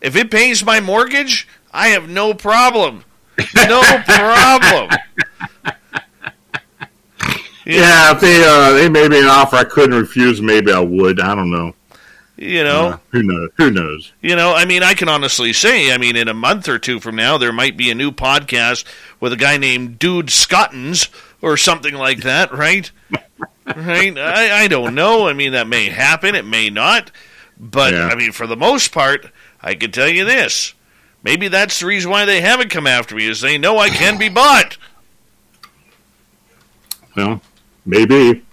if 0.00 0.16
it 0.16 0.30
pays 0.30 0.64
my 0.64 0.80
mortgage, 0.80 1.46
I 1.70 1.88
have 1.88 2.08
no 2.08 2.32
problem. 2.32 3.04
No 3.54 3.82
problem. 4.06 4.90
Yeah, 7.66 8.12
if 8.12 8.20
they 8.20 8.42
uh, 8.44 8.72
they 8.72 8.88
made 8.88 9.10
me 9.10 9.20
an 9.20 9.26
offer 9.26 9.56
I 9.56 9.64
couldn't 9.64 9.98
refuse, 9.98 10.40
maybe 10.40 10.72
I 10.72 10.80
would. 10.80 11.20
I 11.20 11.34
don't 11.34 11.50
know. 11.50 11.74
You 12.36 12.64
know, 12.64 12.86
uh, 12.86 12.98
who 13.10 13.22
knows? 13.22 13.50
Who 13.58 13.70
knows? 13.70 14.12
You 14.22 14.34
know, 14.34 14.54
I 14.54 14.64
mean, 14.64 14.82
I 14.82 14.94
can 14.94 15.10
honestly 15.10 15.52
say, 15.52 15.92
I 15.92 15.98
mean, 15.98 16.16
in 16.16 16.26
a 16.26 16.32
month 16.32 16.70
or 16.70 16.78
two 16.78 16.98
from 16.98 17.16
now, 17.16 17.36
there 17.36 17.52
might 17.52 17.76
be 17.76 17.90
a 17.90 17.94
new 17.94 18.10
podcast 18.10 18.86
with 19.20 19.34
a 19.34 19.36
guy 19.36 19.58
named 19.58 19.98
Dude 19.98 20.30
Scottons 20.30 21.10
or 21.42 21.58
something 21.58 21.94
like 21.94 22.22
that, 22.22 22.50
right? 22.50 22.90
right? 23.66 24.16
I, 24.16 24.62
I 24.62 24.68
don't 24.68 24.94
know. 24.94 25.28
I 25.28 25.34
mean, 25.34 25.52
that 25.52 25.68
may 25.68 25.90
happen. 25.90 26.34
It 26.34 26.46
may 26.46 26.70
not. 26.70 27.10
But 27.58 27.92
yeah. 27.92 28.06
I 28.06 28.14
mean, 28.14 28.32
for 28.32 28.46
the 28.46 28.56
most 28.56 28.90
part, 28.90 29.30
I 29.60 29.74
can 29.74 29.92
tell 29.92 30.08
you 30.08 30.24
this. 30.24 30.72
Maybe 31.22 31.48
that's 31.48 31.80
the 31.80 31.86
reason 31.86 32.10
why 32.10 32.24
they 32.24 32.40
haven't 32.40 32.70
come 32.70 32.86
after 32.86 33.14
me, 33.14 33.26
is 33.26 33.42
they 33.42 33.58
know 33.58 33.76
I 33.76 33.90
can 33.90 34.16
be 34.16 34.30
bought. 34.30 34.78
Well, 37.14 37.42
Maybe. 37.90 38.44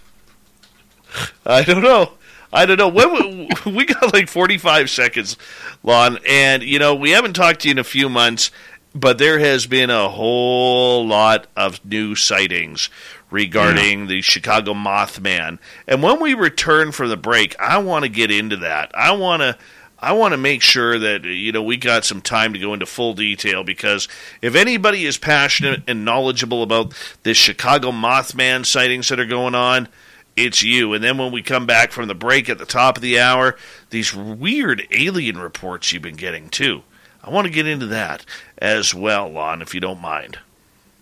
I 1.46 1.62
don't 1.62 1.82
know. 1.82 2.10
I 2.52 2.66
don't 2.66 2.76
know. 2.76 2.88
When 2.88 3.12
we, 3.14 3.48
we 3.72 3.86
got 3.86 4.12
like 4.12 4.28
45 4.28 4.90
seconds, 4.90 5.36
Lon, 5.84 6.18
and 6.28 6.64
you 6.64 6.80
know 6.80 6.92
we 6.96 7.10
haven't 7.10 7.34
talked 7.34 7.60
to 7.60 7.68
you 7.68 7.72
in 7.72 7.78
a 7.78 7.84
few 7.84 8.08
months, 8.08 8.50
but 8.96 9.18
there 9.18 9.38
has 9.38 9.64
been 9.64 9.90
a 9.90 10.08
whole 10.08 11.06
lot 11.06 11.46
of 11.56 11.84
new 11.84 12.16
sightings 12.16 12.90
regarding 13.30 14.00
yeah. 14.00 14.06
the 14.06 14.22
Chicago 14.22 14.74
Mothman. 14.74 15.60
And 15.86 16.02
when 16.02 16.20
we 16.20 16.34
return 16.34 16.90
from 16.90 17.08
the 17.08 17.16
break, 17.16 17.58
I 17.60 17.78
want 17.78 18.06
to 18.06 18.08
get 18.08 18.32
into 18.32 18.56
that. 18.56 18.90
I 18.92 19.12
want 19.12 19.42
to 19.42 19.56
I 20.00 20.12
want 20.12 20.32
to 20.32 20.38
make 20.38 20.62
sure 20.62 20.98
that 20.98 21.24
you 21.24 21.50
know 21.50 21.62
we 21.62 21.76
got 21.76 22.04
some 22.04 22.20
time 22.20 22.52
to 22.52 22.58
go 22.58 22.72
into 22.72 22.86
full 22.86 23.14
detail 23.14 23.64
because 23.64 24.06
if 24.40 24.54
anybody 24.54 25.04
is 25.04 25.18
passionate 25.18 25.82
and 25.88 26.04
knowledgeable 26.04 26.62
about 26.62 26.94
this 27.24 27.36
Chicago 27.36 27.90
Mothman 27.90 28.64
sightings 28.64 29.08
that 29.08 29.18
are 29.18 29.26
going 29.26 29.56
on, 29.56 29.88
it's 30.36 30.62
you. 30.62 30.94
And 30.94 31.02
then 31.02 31.18
when 31.18 31.32
we 31.32 31.42
come 31.42 31.66
back 31.66 31.90
from 31.90 32.06
the 32.06 32.14
break 32.14 32.48
at 32.48 32.58
the 32.58 32.64
top 32.64 32.96
of 32.96 33.02
the 33.02 33.18
hour, 33.18 33.56
these 33.90 34.14
weird 34.14 34.86
alien 34.92 35.38
reports 35.38 35.92
you've 35.92 36.02
been 36.02 36.16
getting 36.16 36.48
too. 36.48 36.82
I 37.22 37.30
want 37.30 37.46
to 37.46 37.52
get 37.52 37.66
into 37.66 37.86
that 37.86 38.24
as 38.56 38.94
well, 38.94 39.28
Lon, 39.28 39.62
if 39.62 39.74
you 39.74 39.80
don't 39.80 40.00
mind. 40.00 40.38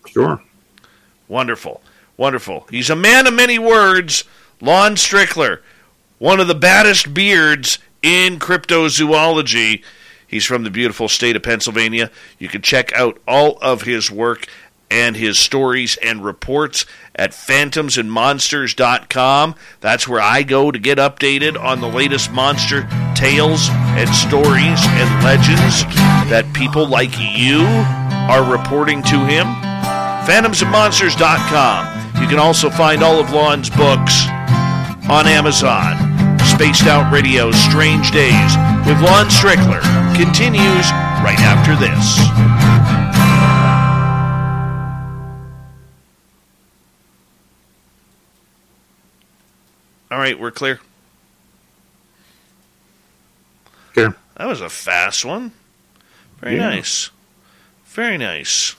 Sure. 0.07 0.41
Wonderful. 1.27 1.81
Wonderful. 2.17 2.65
He's 2.71 2.89
a 2.89 2.95
man 2.95 3.27
of 3.27 3.33
many 3.35 3.59
words, 3.59 4.23
Lon 4.59 4.95
Strickler, 4.95 5.59
one 6.17 6.39
of 6.39 6.47
the 6.47 6.55
baddest 6.55 7.13
beards 7.13 7.77
in 8.07 8.39
cryptozoology. 8.39 9.83
He's 10.25 10.45
from 10.45 10.63
the 10.63 10.71
beautiful 10.71 11.09
state 11.09 11.35
of 11.35 11.43
Pennsylvania. 11.43 12.09
You 12.39 12.47
can 12.47 12.61
check 12.61 12.93
out 12.93 13.19
all 13.27 13.57
of 13.61 13.81
his 13.81 14.09
work 14.09 14.47
and 14.89 15.17
his 15.17 15.37
stories 15.37 15.97
and 15.97 16.23
reports 16.23 16.85
at 17.15 17.31
phantomsandmonsters.com. 17.31 19.55
That's 19.81 20.07
where 20.07 20.21
I 20.21 20.43
go 20.43 20.71
to 20.71 20.79
get 20.79 20.99
updated 20.99 21.61
on 21.61 21.81
the 21.81 21.89
latest 21.89 22.31
monster 22.31 22.87
tales 23.13 23.67
and 23.69 24.09
stories 24.09 24.79
and 24.85 25.25
legends 25.25 25.83
that 26.31 26.49
people 26.53 26.87
like 26.87 27.19
you 27.19 27.59
are 28.29 28.49
reporting 28.49 29.03
to 29.03 29.25
him. 29.25 29.47
Phantomsandmonsters.com. 30.25 32.21
You 32.21 32.27
can 32.29 32.39
also 32.39 32.69
find 32.69 33.03
all 33.03 33.19
of 33.19 33.31
Lon's 33.31 33.69
books 33.69 34.27
on 35.09 35.27
Amazon. 35.27 36.16
Spaced 36.57 36.87
Out 36.87 37.13
Radio's 37.13 37.55
Strange 37.55 38.09
Days 38.09 38.57
with 38.87 38.99
Lon 38.99 39.27
Strickler 39.29 39.79
continues 40.15 40.89
right 41.21 41.37
after 41.37 41.75
this. 41.75 42.17
All 50.09 50.17
right, 50.17 50.39
we're 50.39 50.51
clear. 50.51 50.79
Okay. 53.97 54.15
That 54.37 54.45
was 54.47 54.61
a 54.61 54.69
fast 54.69 55.25
one. 55.25 55.51
Very 56.39 56.55
Yeah. 56.55 56.69
nice. 56.69 57.09
Very 57.87 58.17
nice. 58.17 58.75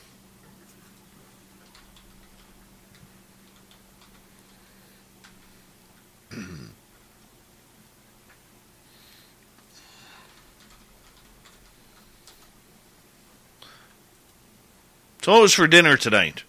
So 15.28 15.34
what 15.34 15.42
was 15.42 15.52
for 15.52 15.66
dinner 15.66 15.98
tonight? 15.98 16.42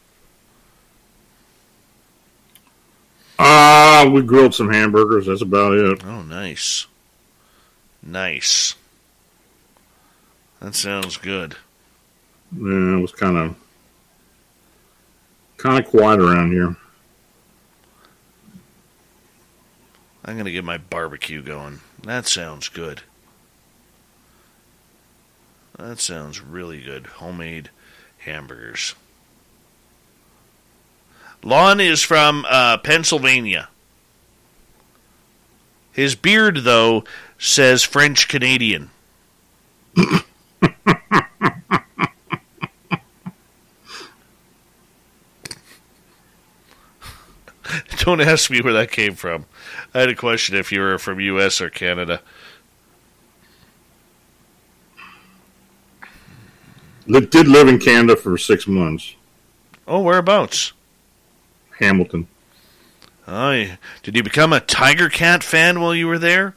Uh, 3.38 4.10
we 4.10 4.22
grilled 4.22 4.56
some 4.56 4.72
hamburgers. 4.72 5.26
That's 5.26 5.42
about 5.42 5.74
it. 5.74 6.06
Oh, 6.06 6.22
nice. 6.22 6.88
Nice. 8.02 8.76
That 10.62 10.76
sounds 10.76 11.18
good. 11.18 11.58
Yeah, 12.56 12.96
it 12.96 13.02
was 13.02 13.12
kind 13.12 13.36
of 13.36 13.56
kind 15.58 15.84
of 15.84 15.92
quiet 15.92 16.22
around 16.22 16.54
here. 16.54 16.78
I'm 20.24 20.36
going 20.36 20.46
to 20.46 20.54
get 20.54 20.63
my 20.63 20.78
barbecue 20.78 21.42
going. 21.42 21.82
That 22.04 22.28
sounds 22.28 22.70
good. 22.70 23.02
That 25.78 26.00
sounds 26.00 26.39
really 26.39 26.82
good. 26.82 27.08
Homemade 27.08 27.72
hamburgers. 28.20 28.96
Lon 31.44 31.80
is 31.80 32.02
from 32.02 32.46
uh, 32.50 32.78
Pennsylvania. 32.78 33.70
His 35.92 36.16
beard, 36.16 36.58
though, 36.64 37.04
says 37.38 37.84
French 37.84 38.28
Canadian. 38.28 38.90
Don't 47.98 48.22
ask 48.22 48.50
me 48.50 48.62
where 48.62 48.74
that 48.74 48.92
came 48.92 49.14
from. 49.14 49.46
I 49.94 50.00
had 50.00 50.10
a 50.10 50.16
question 50.16 50.56
if 50.56 50.72
you 50.72 50.80
were 50.82 50.98
from 50.98 51.20
U.S. 51.20 51.62
or 51.62 51.70
Canada. 51.70 52.22
Did 57.10 57.48
live 57.48 57.67
in 57.67 57.80
Canada 57.80 58.15
for 58.15 58.38
six 58.38 58.67
months. 58.67 59.15
Oh, 59.88 60.02
whereabouts? 60.02 60.74
Hamilton. 61.80 62.28
Oh, 63.28 63.52
yeah. 63.52 63.76
did 64.04 64.15
you 64.15 64.24
become 64.24 64.54
a 64.54 64.60
Tiger 64.60 65.10
Cat 65.10 65.43
fan 65.43 65.82
while 65.82 65.93
you 65.95 66.08
were 66.08 66.19
there? 66.19 66.56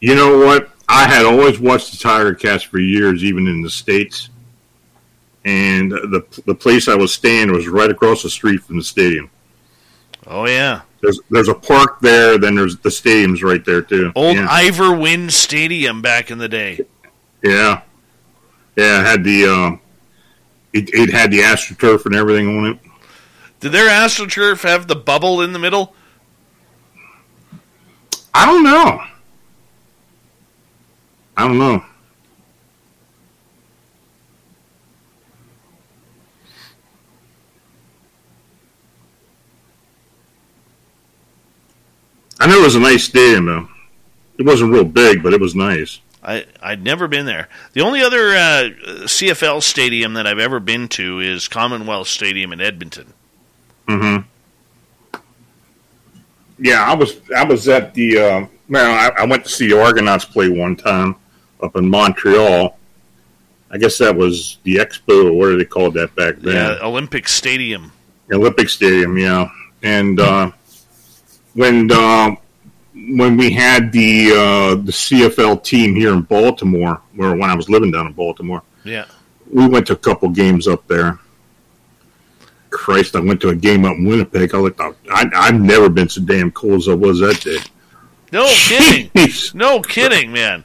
You 0.00 0.14
know 0.14 0.38
what? 0.38 0.70
I 0.88 1.06
had 1.06 1.24
always 1.24 1.58
watched 1.58 1.92
the 1.92 1.98
Tiger 1.98 2.34
Cats 2.34 2.62
for 2.62 2.78
years, 2.78 3.24
even 3.24 3.46
in 3.46 3.62
the 3.62 3.70
states. 3.70 4.28
And 5.44 5.90
the 5.90 6.24
the 6.46 6.54
place 6.54 6.86
I 6.86 6.94
was 6.94 7.12
staying 7.12 7.50
was 7.52 7.66
right 7.66 7.90
across 7.90 8.22
the 8.22 8.30
street 8.30 8.62
from 8.62 8.76
the 8.76 8.84
stadium. 8.84 9.28
Oh 10.26 10.46
yeah, 10.46 10.82
There's 11.00 11.18
there's 11.30 11.48
a 11.48 11.54
park 11.54 11.98
there, 12.00 12.38
then 12.38 12.54
there's 12.54 12.76
the 12.76 12.90
stadium's 12.92 13.42
right 13.42 13.64
there 13.64 13.82
too. 13.82 14.12
old 14.14 14.36
yeah. 14.36 14.46
Ivor 14.48 14.94
Wynn 14.96 15.30
Stadium 15.30 16.00
back 16.00 16.30
in 16.30 16.38
the 16.38 16.48
day. 16.48 16.78
yeah, 17.42 17.82
yeah. 18.76 19.00
It 19.00 19.06
had 19.06 19.24
the 19.24 19.46
uh, 19.46 19.76
it, 20.72 20.90
it 20.94 21.10
had 21.10 21.30
the 21.30 21.40
astroturf 21.40 22.06
and 22.06 22.14
everything 22.14 22.58
on 22.58 22.66
it. 22.66 22.78
Did 23.60 23.72
their 23.72 23.88
AstroTurf 23.88 24.62
have 24.62 24.88
the 24.88 24.96
bubble 24.96 25.40
in 25.40 25.52
the 25.52 25.58
middle? 25.58 25.94
I 28.34 28.46
don't 28.46 28.64
know. 28.64 29.00
I 31.36 31.46
don't 31.46 31.58
know. 31.58 31.84
I 42.40 42.48
know 42.48 42.58
it 42.58 42.64
was 42.64 42.74
a 42.74 42.80
nice 42.80 43.04
stadium 43.04 43.46
though. 43.46 43.68
It 44.38 44.44
wasn't 44.44 44.72
real 44.72 44.84
big, 44.84 45.22
but 45.22 45.32
it 45.32 45.40
was 45.40 45.54
nice. 45.54 46.00
I 46.22 46.46
I'd 46.60 46.82
never 46.82 47.08
been 47.08 47.26
there. 47.26 47.48
The 47.72 47.80
only 47.80 48.02
other 48.02 48.30
uh, 48.30 48.70
CFL 49.04 49.62
stadium 49.62 50.14
that 50.14 50.26
I've 50.26 50.38
ever 50.38 50.60
been 50.60 50.88
to 50.88 51.20
is 51.20 51.48
Commonwealth 51.48 52.08
Stadium 52.08 52.52
in 52.52 52.60
Edmonton. 52.60 53.12
Mm-hmm. 53.88 54.28
Yeah, 56.58 56.84
I 56.84 56.94
was 56.94 57.20
I 57.36 57.44
was 57.44 57.68
at 57.68 57.92
the 57.94 58.18
uh, 58.18 58.46
well, 58.68 59.12
I, 59.18 59.22
I 59.22 59.26
went 59.26 59.44
to 59.44 59.50
see 59.50 59.68
the 59.68 59.82
Argonauts 59.82 60.24
play 60.24 60.48
one 60.48 60.76
time 60.76 61.16
up 61.62 61.76
in 61.76 61.88
Montreal. 61.88 62.78
I 63.70 63.78
guess 63.78 63.98
that 63.98 64.14
was 64.14 64.58
the 64.64 64.76
Expo, 64.76 65.26
or 65.26 65.32
what 65.32 65.46
do 65.46 65.58
they 65.58 65.64
called 65.64 65.94
that 65.94 66.14
back 66.14 66.36
then? 66.36 66.54
Yeah, 66.54 66.86
Olympic 66.86 67.26
Stadium. 67.26 67.90
Olympic 68.30 68.68
Stadium, 68.68 69.16
yeah. 69.16 69.48
And 69.82 70.20
uh, 70.20 70.50
when 71.54 71.90
uh, 71.90 72.36
when 72.94 73.36
we 73.36 73.50
had 73.50 73.92
the 73.92 74.30
uh, 74.32 74.74
the 74.76 74.92
CFL 74.92 75.62
team 75.64 75.94
here 75.94 76.12
in 76.12 76.22
Baltimore, 76.22 77.00
or 77.18 77.30
when 77.36 77.48
I 77.50 77.54
was 77.54 77.68
living 77.68 77.90
down 77.90 78.06
in 78.06 78.12
Baltimore, 78.12 78.62
Yeah. 78.84 79.06
we 79.50 79.66
went 79.66 79.86
to 79.88 79.94
a 79.94 79.96
couple 79.96 80.28
games 80.30 80.66
up 80.68 80.86
there. 80.88 81.18
Christ, 82.70 83.16
I 83.16 83.20
went 83.20 83.40
to 83.42 83.50
a 83.50 83.54
game 83.54 83.84
up 83.84 83.96
in 83.96 84.06
Winnipeg. 84.06 84.54
I 84.54 84.58
looked 84.58 84.80
out. 84.80 84.96
I, 85.10 85.26
I've 85.34 85.60
never 85.60 85.88
been 85.90 86.08
so 86.08 86.22
damn 86.22 86.50
cold 86.50 86.80
as 86.80 86.88
I 86.88 86.94
was 86.94 87.20
that 87.20 87.40
day. 87.40 87.58
No 88.32 88.46
kidding. 88.50 89.10
Jeez. 89.10 89.54
No 89.54 89.80
kidding, 89.82 90.32
man. 90.32 90.64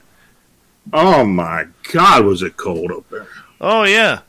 Oh 0.94 1.26
my 1.26 1.66
God, 1.92 2.24
was 2.26 2.42
it 2.44 2.56
cold 2.56 2.92
up 2.92 3.10
there? 3.10 3.28
Oh 3.60 3.84
yeah. 3.84 4.20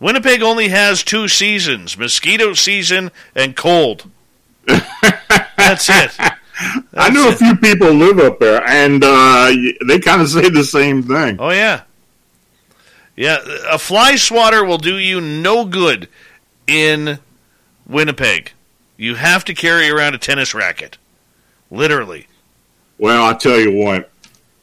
Winnipeg 0.00 0.42
only 0.42 0.68
has 0.68 1.04
two 1.04 1.28
seasons: 1.28 1.96
mosquito 1.96 2.54
season 2.54 3.12
and 3.36 3.54
cold. 3.56 4.10
That's 5.56 5.88
it. 5.88 6.18
I 6.94 7.10
know 7.10 7.28
a 7.28 7.32
few 7.34 7.56
people 7.56 7.92
live 7.92 8.18
up 8.18 8.38
there, 8.38 8.62
and 8.66 9.02
uh, 9.04 9.52
they 9.86 9.98
kind 9.98 10.20
of 10.22 10.28
say 10.28 10.48
the 10.48 10.64
same 10.64 11.02
thing. 11.02 11.36
Oh 11.38 11.50
yeah. 11.50 11.82
Yeah, 13.16 13.38
a 13.70 13.78
fly 13.78 14.16
swatter 14.16 14.64
will 14.64 14.78
do 14.78 14.96
you 14.98 15.20
no 15.20 15.64
good 15.66 16.08
in 16.66 17.18
Winnipeg. 17.86 18.52
You 18.96 19.16
have 19.16 19.44
to 19.46 19.54
carry 19.54 19.90
around 19.90 20.14
a 20.14 20.18
tennis 20.18 20.54
racket. 20.54 20.96
Literally. 21.70 22.26
Well, 22.98 23.24
I 23.24 23.34
tell 23.34 23.58
you 23.58 23.72
what, 23.72 24.10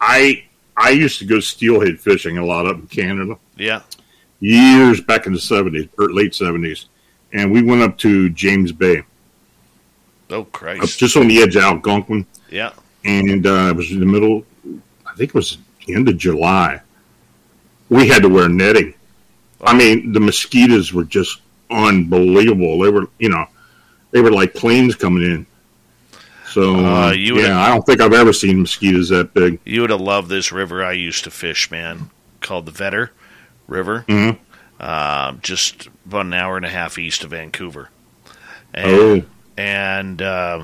I 0.02 0.46
I 0.78 0.92
used 0.92 1.20
to 1.20 1.26
go 1.26 1.40
steelhead 1.40 2.00
fishing 2.00 2.38
a 2.38 2.46
lot 2.46 2.66
up 2.66 2.78
in 2.78 2.88
Canada 2.88 3.38
Yeah. 3.58 3.82
years 4.40 5.02
back 5.02 5.28
in 5.28 5.34
the 5.34 5.40
seventies 5.40 5.90
or 5.98 6.10
late 6.12 6.34
seventies, 6.34 6.88
and 7.34 7.52
we 7.52 7.62
went 7.62 7.82
up 7.82 7.98
to 8.00 8.30
James 8.30 8.72
Bay, 8.72 9.04
Oh 10.30 10.42
up 10.42 10.52
Christ. 10.52 11.00
just 11.00 11.18
on 11.18 11.28
the 11.28 11.42
edge 11.42 11.56
of 11.56 11.64
Algonquin, 11.64 12.26
Yeah. 12.52 12.72
and 13.06 13.46
uh, 13.46 13.70
it 13.72 13.76
was 13.76 13.92
in 13.92 14.00
the 14.00 14.06
middle. 14.06 14.46
I 15.06 15.14
think 15.16 15.30
it 15.30 15.34
was 15.36 15.58
the 15.86 15.96
end 15.96 16.08
of 16.10 16.18
July. 16.18 16.82
We 17.90 18.08
had 18.08 18.22
to 18.22 18.30
wear 18.30 18.48
netting. 18.48 18.94
I 19.62 19.76
mean, 19.76 20.14
the 20.14 20.20
mosquitoes 20.20 20.94
were 20.94 21.04
just 21.04 21.42
unbelievable. 21.72 22.80
They 22.80 22.90
were, 22.90 23.08
you 23.18 23.30
know, 23.30 23.46
they 24.12 24.22
were 24.22 24.32
like 24.32 24.54
planes 24.54 24.96
coming 24.96 25.24
in. 25.24 25.46
So 26.52 26.76
Uh, 26.76 27.08
uh, 27.08 27.12
you 27.12 27.40
yeah, 27.40 27.60
I 27.60 27.70
don't 27.70 27.86
think 27.86 28.02
I've 28.02 28.14
ever 28.14 28.34
seen 28.34 28.62
mosquitoes 28.62 29.10
that 29.10 29.34
big. 29.34 29.60
You 29.66 29.82
would 29.82 29.90
have 29.92 30.02
loved 30.02 30.30
this 30.30 30.52
river 30.52 30.84
I 30.84 30.94
used 30.94 31.24
to 31.26 31.32
fish, 31.32 31.70
man, 31.72 32.10
called 32.42 32.66
the 32.66 32.72
Vedder. 32.72 33.12
River, 33.68 34.04
Mhm. 34.08 34.38
uh, 34.80 35.34
just 35.44 35.90
about 36.08 36.26
an 36.26 36.34
hour 36.34 36.58
and 36.58 36.66
a 36.66 36.70
half 36.70 36.98
east 36.98 37.24
of 37.24 37.30
Vancouver. 37.32 37.90
And, 38.74 38.92
Oh. 38.92 39.24
And 39.60 40.22
uh, 40.22 40.64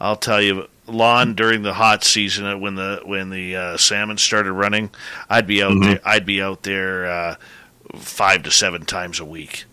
I'll 0.00 0.16
tell 0.16 0.40
you, 0.40 0.66
Lon 0.86 1.34
during 1.34 1.62
the 1.62 1.74
hot 1.74 2.02
season 2.02 2.46
uh, 2.46 2.56
when 2.58 2.74
the 2.74 3.02
when 3.04 3.30
the 3.30 3.54
uh, 3.56 3.76
salmon 3.76 4.16
started 4.18 4.52
running, 4.52 4.90
I'd 5.28 5.46
be 5.46 5.62
out 5.62 5.78
there. 5.80 6.00
I'd 6.04 6.26
be 6.26 6.40
out 6.42 6.62
there 6.62 7.06
uh, 7.06 7.36
five 7.96 8.42
to 8.44 8.50
seven 8.50 8.84
times 8.86 9.20
a 9.20 9.24
week, 9.24 9.64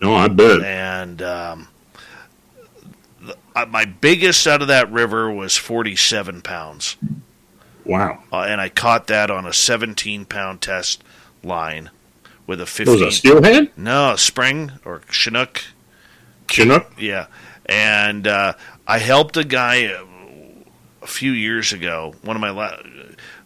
No, 0.00 0.14
I 0.14 0.28
bet. 0.28 0.62
and 0.62 1.20
um, 1.20 1.68
the, 3.20 3.36
uh, 3.56 3.66
my 3.66 3.84
biggest 3.84 4.46
out 4.46 4.62
of 4.62 4.68
that 4.68 4.90
river 4.92 5.30
was 5.30 5.56
forty 5.56 5.96
seven 5.96 6.42
pounds, 6.42 6.96
Wow. 7.84 8.22
uh, 8.32 8.42
and 8.42 8.60
I 8.60 8.68
caught 8.68 9.08
that 9.08 9.30
on 9.30 9.46
a 9.46 9.52
seventeen 9.52 10.24
pound 10.24 10.60
test 10.60 11.02
line 11.42 11.90
with 12.46 12.60
a 12.60 12.62
Was 12.62 12.70
fifteen. 12.70 13.02
it 13.08 13.12
steelhead? 13.12 13.72
no, 13.76 14.12
a 14.12 14.18
spring 14.18 14.72
or 14.84 15.02
Chinook. 15.10 15.62
Chinook? 16.48 16.92
Yeah, 16.96 17.26
and 17.66 18.26
uh, 18.26 18.54
I 18.86 18.98
helped 18.98 19.36
a 19.36 19.44
guy 19.44 19.92
a 21.02 21.06
few 21.06 21.32
years 21.32 21.72
ago. 21.72 22.14
One 22.22 22.36
of 22.36 22.40
my 22.40 22.50
la- 22.50 22.78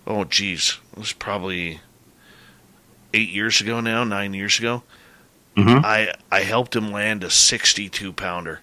oh 0.06 0.24
geez, 0.24 0.78
it 0.92 0.98
was 0.98 1.12
probably 1.12 1.80
eight 3.12 3.30
years 3.30 3.61
ago 3.61 3.80
now, 3.80 4.04
nine 4.04 4.35
years 4.35 4.59
ago. 4.59 4.83
Mhm. 5.56 5.85
I 5.85 6.14
I 6.30 6.40
helped 6.40 6.76
him 6.76 6.92
land 6.92 7.24
a 7.24 7.30
sixty-two 7.30 8.12
pounder. 8.12 8.61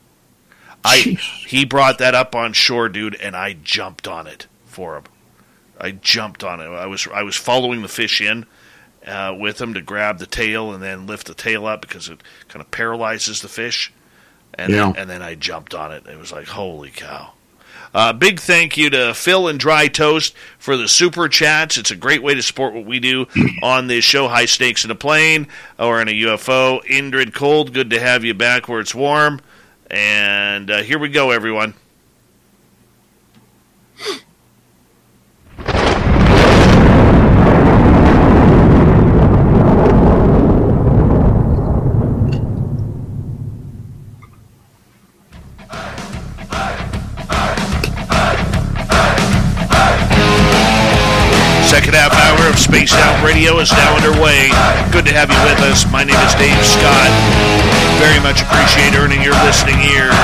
I 0.86 1.00
Jeez. 1.00 1.20
he 1.48 1.66
brought 1.66 1.98
that 1.98 2.16
up 2.16 2.34
on 2.36 2.54
shore, 2.54 2.88
dude, 2.88 3.16
and 3.16 3.36
I 3.36 3.54
jumped 3.54 4.08
on 4.08 4.26
it 4.28 4.48
for 4.66 4.96
him. 4.98 5.04
I 5.80 5.92
jumped 5.92 6.44
on 6.44 6.62
it. 6.62 6.66
I 6.68 6.86
was 6.86 7.08
I 7.14 7.24
was 7.24 7.36
following 7.36 7.82
the 7.82 7.88
fish 7.90 8.22
in 8.22 8.46
uh, 9.06 9.36
with 9.38 9.60
him 9.60 9.74
to 9.74 9.82
grab 9.82 10.18
the 10.20 10.26
tail 10.26 10.72
and 10.74 10.82
then 10.82 11.06
lift 11.08 11.28
the 11.28 11.34
tail 11.34 11.66
up 11.66 11.82
because 11.82 12.08
it 12.10 12.22
kind 12.48 12.62
of 12.64 12.72
paralyzes 12.72 13.42
the 13.42 13.50
fish. 13.50 13.92
And 14.58 14.72
Yeah. 14.74 14.86
then, 14.88 14.96
and 14.98 15.10
then 15.10 15.22
I 15.22 15.36
jumped 15.36 15.74
on 15.76 15.92
it. 15.92 16.06
It 16.08 16.18
was 16.18 16.32
like 16.32 16.48
holy 16.48 16.90
cow. 16.90 17.34
Uh, 17.94 18.12
big 18.14 18.40
thank 18.40 18.76
you 18.78 18.90
to 18.90 19.14
Phil 19.14 19.48
and 19.48 19.60
Dry 19.60 19.88
Toast 19.88 20.36
for 20.60 20.76
the 20.78 20.88
super 20.88 21.30
chats. 21.30 21.78
It's 21.78 21.90
a 21.90 21.96
great 21.96 22.22
way 22.22 22.34
to 22.36 22.42
support 22.44 22.74
what 22.74 22.86
we 22.86 23.00
do 23.00 23.28
on 23.64 23.88
this 23.88 24.04
show, 24.04 24.28
High 24.28 24.46
Stakes 24.46 24.84
in 24.84 24.92
a 24.92 24.96
Plane 24.96 25.48
or 25.80 26.02
in 26.02 26.08
a 26.08 26.12
UFO. 26.12 26.84
Indrid 26.86 27.34
Cold, 27.34 27.74
good 27.74 27.90
to 27.92 28.00
have 28.00 28.24
you 28.26 28.34
back 28.34 28.68
where 28.68 28.80
it's 28.82 28.94
warm. 28.94 29.40
And 29.90 30.70
uh, 30.70 30.84
here 30.84 31.00
we 31.00 31.10
go, 31.10 31.32
everyone. 31.32 31.74
Second 51.68 51.96
half 51.96 52.14
hour 52.16 52.50
of 52.50 52.58
Spaced 52.58 52.96
Out 52.96 53.26
Radio 53.26 53.60
is 53.60 53.70
now 53.74 53.98
underway. 53.98 54.48
Good 54.94 55.04
to 55.04 55.12
have 55.12 55.28
you 55.30 55.36
with 55.44 55.60
us. 55.68 55.84
My 55.92 56.02
name 56.02 56.16
is 56.16 56.34
Dave 56.36 56.56
Scott. 56.64 57.12
Very 58.00 58.24
much 58.24 58.40
appreciate 58.42 58.96
earning 58.96 59.22
your 59.22 59.36
listening 59.44 59.76
ears. 59.92 60.16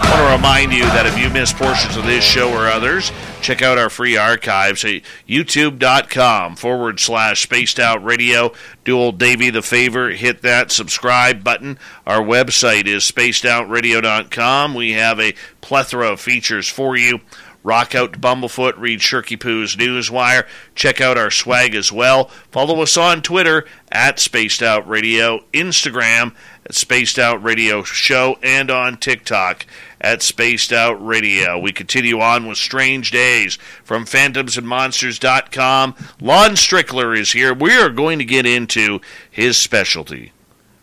I 0.00 0.10
want 0.14 0.30
to 0.30 0.36
remind 0.36 0.72
you 0.72 0.84
that 0.94 1.04
if 1.04 1.18
you 1.18 1.30
missed 1.30 1.56
portions 1.56 1.96
of 1.96 2.06
this 2.06 2.22
show 2.22 2.52
or 2.52 2.68
others, 2.68 3.10
check 3.42 3.60
out 3.60 3.76
our 3.76 3.90
free 3.90 4.16
archives 4.16 4.84
at 4.84 5.02
youtube.com 5.28 6.54
forward 6.54 7.00
slash 7.00 7.42
spaced 7.42 7.80
out 7.80 8.04
radio. 8.04 8.52
Do 8.84 8.96
old 8.96 9.18
Davey 9.18 9.50
the 9.50 9.62
favor, 9.62 10.10
hit 10.10 10.42
that 10.42 10.70
subscribe 10.70 11.42
button. 11.42 11.78
Our 12.06 12.22
website 12.22 12.86
is 12.86 13.02
spacedoutradio.com. 13.02 14.74
We 14.74 14.92
have 14.92 15.18
a 15.18 15.34
plethora 15.60 16.12
of 16.12 16.20
features 16.20 16.68
for 16.68 16.96
you. 16.96 17.20
Rock 17.68 17.94
out 17.94 18.14
to 18.14 18.18
Bumblefoot, 18.18 18.78
read 18.78 19.00
Shirky 19.00 19.38
Poo's 19.38 19.76
Newswire. 19.76 20.46
Check 20.74 21.02
out 21.02 21.18
our 21.18 21.30
swag 21.30 21.74
as 21.74 21.92
well. 21.92 22.30
Follow 22.50 22.80
us 22.80 22.96
on 22.96 23.20
Twitter 23.20 23.66
at 23.92 24.18
Spaced 24.18 24.62
Out 24.62 24.88
Radio, 24.88 25.44
Instagram 25.52 26.34
at 26.64 26.74
Spaced 26.74 27.18
Out 27.18 27.42
Radio 27.42 27.82
Show, 27.82 28.38
and 28.42 28.70
on 28.70 28.96
TikTok 28.96 29.66
at 30.00 30.22
Spaced 30.22 30.72
Out 30.72 30.94
Radio. 31.06 31.58
We 31.58 31.72
continue 31.72 32.20
on 32.20 32.48
with 32.48 32.56
Strange 32.56 33.10
Days 33.10 33.56
from 33.84 34.06
PhantomsandMonsters.com. 34.06 35.94
Lon 36.22 36.50
Strickler 36.52 37.18
is 37.18 37.32
here. 37.32 37.52
We 37.52 37.76
are 37.76 37.90
going 37.90 38.18
to 38.18 38.24
get 38.24 38.46
into 38.46 39.02
his 39.30 39.58
specialty 39.58 40.32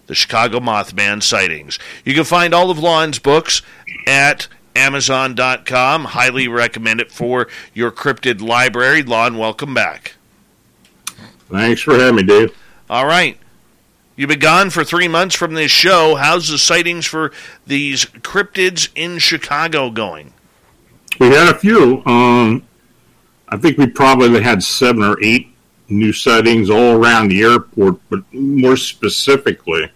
the 0.06 0.13
Chicago 0.13 0.60
Mothman 0.60 1.24
sightings. 1.24 1.80
You 2.04 2.13
can 2.13 2.26
find 2.26 2.54
all 2.54 2.69
of 2.69 2.78
Lon's 2.78 3.17
books 3.17 3.63
at 4.06 4.48
Amazon.com. 4.75 6.05
Highly 6.05 6.47
recommend 6.47 7.01
it 7.01 7.11
for 7.11 7.47
your 7.73 7.91
cryptid 7.91 8.41
library. 8.41 9.03
Lon, 9.03 9.38
welcome 9.38 9.73
back. 9.73 10.15
Thanks 11.49 11.81
for 11.81 11.97
having 11.97 12.15
me, 12.15 12.23
Dave. 12.23 12.55
All 12.89 13.05
right. 13.05 13.38
You've 14.15 14.29
been 14.29 14.39
gone 14.39 14.69
for 14.69 14.83
three 14.83 15.07
months 15.07 15.35
from 15.35 15.53
this 15.53 15.71
show. 15.71 16.15
How's 16.15 16.47
the 16.47 16.57
sightings 16.57 17.05
for 17.05 17.31
these 17.67 18.05
cryptids 18.05 18.89
in 18.95 19.19
Chicago 19.19 19.89
going? 19.89 20.33
We 21.19 21.27
had 21.27 21.53
a 21.53 21.57
few. 21.57 22.01
Um, 22.05 22.63
I 23.49 23.57
think 23.57 23.77
we 23.77 23.88
probably 23.88 24.41
had 24.41 24.63
seven 24.63 25.03
or 25.03 25.21
eight 25.21 25.49
new 25.89 26.13
sightings 26.13 26.69
all 26.69 26.95
around 26.95 27.29
the 27.29 27.41
airport, 27.41 27.97
but 28.09 28.21
more 28.33 28.77
specifically, 28.77 29.91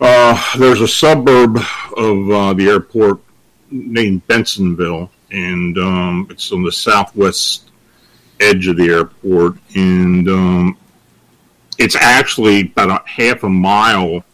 uh, 0.00 0.58
there's 0.58 0.80
a 0.80 0.88
suburb 0.88 1.56
of 1.96 2.30
uh, 2.30 2.52
the 2.54 2.68
airport 2.68 3.20
named 3.72 4.26
Bensenville, 4.28 5.08
and 5.30 5.76
um, 5.78 6.26
it's 6.30 6.52
on 6.52 6.62
the 6.62 6.72
southwest 6.72 7.70
edge 8.40 8.68
of 8.68 8.76
the 8.76 8.88
airport, 8.88 9.56
and 9.74 10.28
um, 10.28 10.78
it's 11.78 11.96
actually 11.96 12.60
about 12.62 12.90
a 12.90 13.08
half 13.08 13.42
a 13.42 13.48
mile 13.48 14.24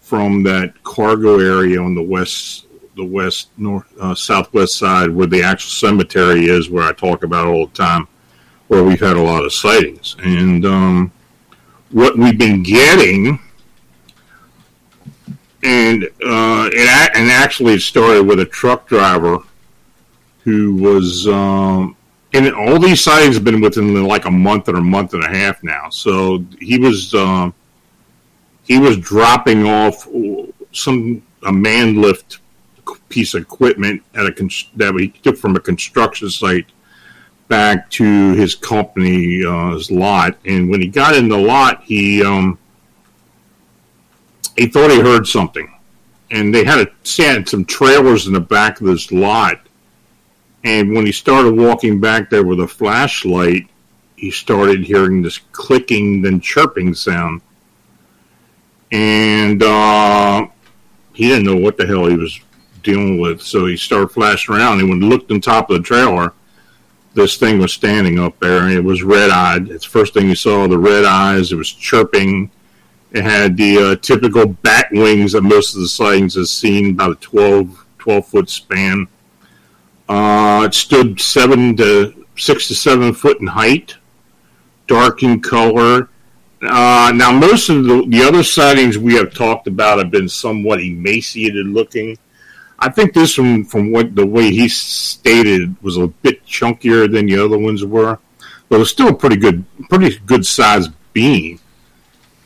from 0.00 0.42
that 0.44 0.82
cargo 0.84 1.38
area 1.40 1.82
on 1.82 1.94
the 1.94 2.02
west 2.02 2.66
the 2.96 3.04
west 3.04 3.50
north 3.58 3.86
uh, 4.00 4.14
southwest 4.14 4.78
side 4.78 5.10
where 5.10 5.26
the 5.26 5.42
actual 5.42 5.70
cemetery 5.70 6.46
is 6.46 6.70
where 6.70 6.84
I 6.84 6.92
talk 6.92 7.24
about 7.24 7.46
all 7.46 7.66
the 7.66 7.74
time 7.74 8.08
where 8.68 8.82
we've 8.82 9.00
had 9.00 9.16
a 9.16 9.22
lot 9.22 9.44
of 9.44 9.52
sightings. 9.52 10.16
And 10.22 10.64
um, 10.64 11.12
what 11.90 12.16
we've 12.18 12.38
been 12.38 12.62
getting 12.62 13.38
and 15.66 16.04
uh, 16.04 16.70
it 16.72 17.10
and 17.16 17.30
actually 17.30 17.74
it 17.74 17.80
started 17.80 18.22
with 18.22 18.38
a 18.38 18.44
truck 18.44 18.86
driver 18.86 19.38
who 20.44 20.76
was 20.76 21.26
um, 21.26 21.96
and 22.32 22.54
all 22.54 22.78
these 22.78 23.00
sightings 23.00 23.34
have 23.34 23.44
been 23.44 23.60
within 23.60 24.04
like 24.04 24.26
a 24.26 24.30
month 24.30 24.68
or 24.68 24.76
a 24.76 24.80
month 24.80 25.12
and 25.14 25.24
a 25.24 25.28
half 25.28 25.62
now 25.64 25.88
so 25.88 26.44
he 26.60 26.78
was 26.78 27.14
um, 27.14 27.52
he 28.62 28.78
was 28.78 28.96
dropping 28.98 29.66
off 29.66 30.06
some 30.72 31.20
a 31.42 31.52
man 31.52 32.00
lift 32.00 32.38
piece 33.08 33.34
of 33.34 33.42
equipment 33.42 34.02
at 34.14 34.26
a 34.26 34.66
that 34.76 34.94
he 34.94 35.08
took 35.08 35.36
from 35.36 35.56
a 35.56 35.60
construction 35.60 36.30
site 36.30 36.66
back 37.48 37.88
to 37.90 38.32
his 38.34 38.54
company's 38.54 39.44
uh, 39.44 39.94
lot. 39.94 40.36
And 40.44 40.68
when 40.68 40.80
he 40.80 40.88
got 40.88 41.14
in 41.14 41.28
the 41.28 41.38
lot, 41.38 41.82
he 41.84 42.24
um, 42.24 42.58
he 44.56 44.66
thought 44.66 44.90
he 44.90 45.00
heard 45.00 45.26
something, 45.26 45.72
and 46.30 46.54
they 46.54 46.64
had 46.64 46.86
a 46.86 47.22
had 47.22 47.48
some 47.48 47.64
trailers 47.64 48.26
in 48.26 48.32
the 48.32 48.40
back 48.40 48.80
of 48.80 48.86
this 48.86 49.12
lot. 49.12 49.60
And 50.64 50.94
when 50.94 51.06
he 51.06 51.12
started 51.12 51.56
walking 51.56 52.00
back 52.00 52.28
there 52.28 52.44
with 52.44 52.60
a 52.60 52.66
flashlight, 52.66 53.68
he 54.16 54.30
started 54.30 54.84
hearing 54.84 55.22
this 55.22 55.38
clicking, 55.52 56.22
then 56.22 56.40
chirping 56.40 56.94
sound. 56.94 57.42
And 58.90 59.62
uh, 59.62 60.48
he 61.12 61.28
didn't 61.28 61.44
know 61.44 61.56
what 61.56 61.76
the 61.76 61.86
hell 61.86 62.06
he 62.06 62.16
was 62.16 62.40
dealing 62.82 63.20
with. 63.20 63.42
So 63.42 63.66
he 63.66 63.76
started 63.76 64.08
flashing 64.08 64.54
around. 64.54 64.80
And 64.80 64.88
when 64.88 65.02
he 65.02 65.08
looked 65.08 65.30
on 65.30 65.40
top 65.40 65.70
of 65.70 65.76
the 65.76 65.82
trailer, 65.82 66.32
this 67.14 67.36
thing 67.36 67.58
was 67.58 67.72
standing 67.72 68.18
up 68.18 68.38
there, 68.40 68.62
and 68.62 68.72
it 68.72 68.84
was 68.84 69.02
red 69.02 69.30
eyed. 69.30 69.70
It's 69.70 69.84
the 69.84 69.90
first 69.90 70.14
thing 70.14 70.28
he 70.28 70.34
saw 70.34 70.66
the 70.66 70.78
red 70.78 71.04
eyes. 71.04 71.52
It 71.52 71.56
was 71.56 71.72
chirping. 71.72 72.50
It 73.12 73.22
had 73.22 73.56
the 73.56 73.78
uh, 73.78 73.96
typical 73.96 74.46
bat 74.46 74.88
wings 74.90 75.32
that 75.32 75.42
most 75.42 75.74
of 75.74 75.80
the 75.80 75.88
sightings 75.88 76.34
have 76.34 76.48
seen, 76.48 76.90
about 76.90 77.12
a 77.12 77.14
12, 77.16 77.86
12 77.98 78.26
foot 78.26 78.50
span. 78.50 79.06
Uh, 80.08 80.64
it 80.66 80.74
stood 80.74 81.20
seven 81.20 81.76
to 81.76 82.26
six 82.36 82.68
to 82.68 82.74
seven 82.74 83.12
foot 83.12 83.40
in 83.40 83.46
height, 83.46 83.96
dark 84.86 85.22
in 85.22 85.40
color. 85.40 86.08
Uh, 86.62 87.12
now, 87.14 87.32
most 87.32 87.68
of 87.68 87.84
the, 87.84 88.04
the 88.08 88.22
other 88.22 88.42
sightings 88.42 88.98
we 88.98 89.14
have 89.14 89.32
talked 89.34 89.66
about 89.66 89.98
have 89.98 90.10
been 90.10 90.28
somewhat 90.28 90.80
emaciated 90.80 91.66
looking. 91.66 92.16
I 92.78 92.90
think 92.90 93.14
this 93.14 93.38
one, 93.38 93.64
from 93.64 93.90
what 93.90 94.14
the 94.14 94.26
way 94.26 94.50
he 94.50 94.68
stated, 94.68 95.74
was 95.82 95.96
a 95.96 96.08
bit 96.08 96.44
chunkier 96.44 97.10
than 97.10 97.26
the 97.26 97.42
other 97.42 97.58
ones 97.58 97.84
were, 97.84 98.18
but 98.68 98.76
it 98.76 98.78
was 98.78 98.90
still 98.90 99.08
a 99.08 99.14
pretty 99.14 99.36
good, 99.36 99.64
pretty 99.88 100.18
good 100.26 100.44
sized 100.44 100.92
being. 101.12 101.58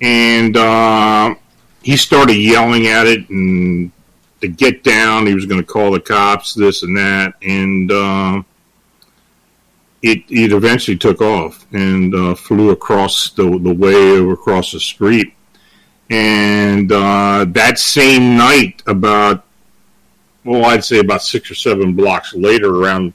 And 0.01 0.57
uh, 0.57 1.35
he 1.83 1.97
started 1.97 2.35
yelling 2.35 2.87
at 2.87 3.07
it 3.07 3.29
and 3.29 3.93
to 4.41 4.49
get 4.49 4.83
down. 4.83 5.27
He 5.27 5.35
was 5.35 5.47
going 5.47 5.61
to 5.61 5.67
call 5.67 5.93
the 5.93 6.01
cops, 6.01 6.55
this 6.55 6.83
and 6.83 6.97
that, 6.97 7.35
and 7.43 7.91
uh, 7.93 8.43
it 10.03 10.23
it 10.29 10.53
eventually 10.53 10.97
took 10.97 11.21
off 11.21 11.67
and 11.73 12.15
uh, 12.15 12.35
flew 12.35 12.71
across 12.71 13.31
the 13.31 13.59
the 13.59 13.73
way 13.73 13.95
over 13.95 14.33
across 14.33 14.73
the 14.73 14.81
street. 14.81 15.35
And 16.09 16.91
uh, 16.91 17.47
that 17.51 17.79
same 17.79 18.37
night, 18.37 18.83
about 18.87 19.45
well, 20.45 20.65
I'd 20.65 20.85
say 20.85 20.99
about 20.99 21.23
six 21.23 21.51
or 21.51 21.55
seven 21.55 21.95
blocks 21.95 22.35
later, 22.35 22.75
around 22.75 23.13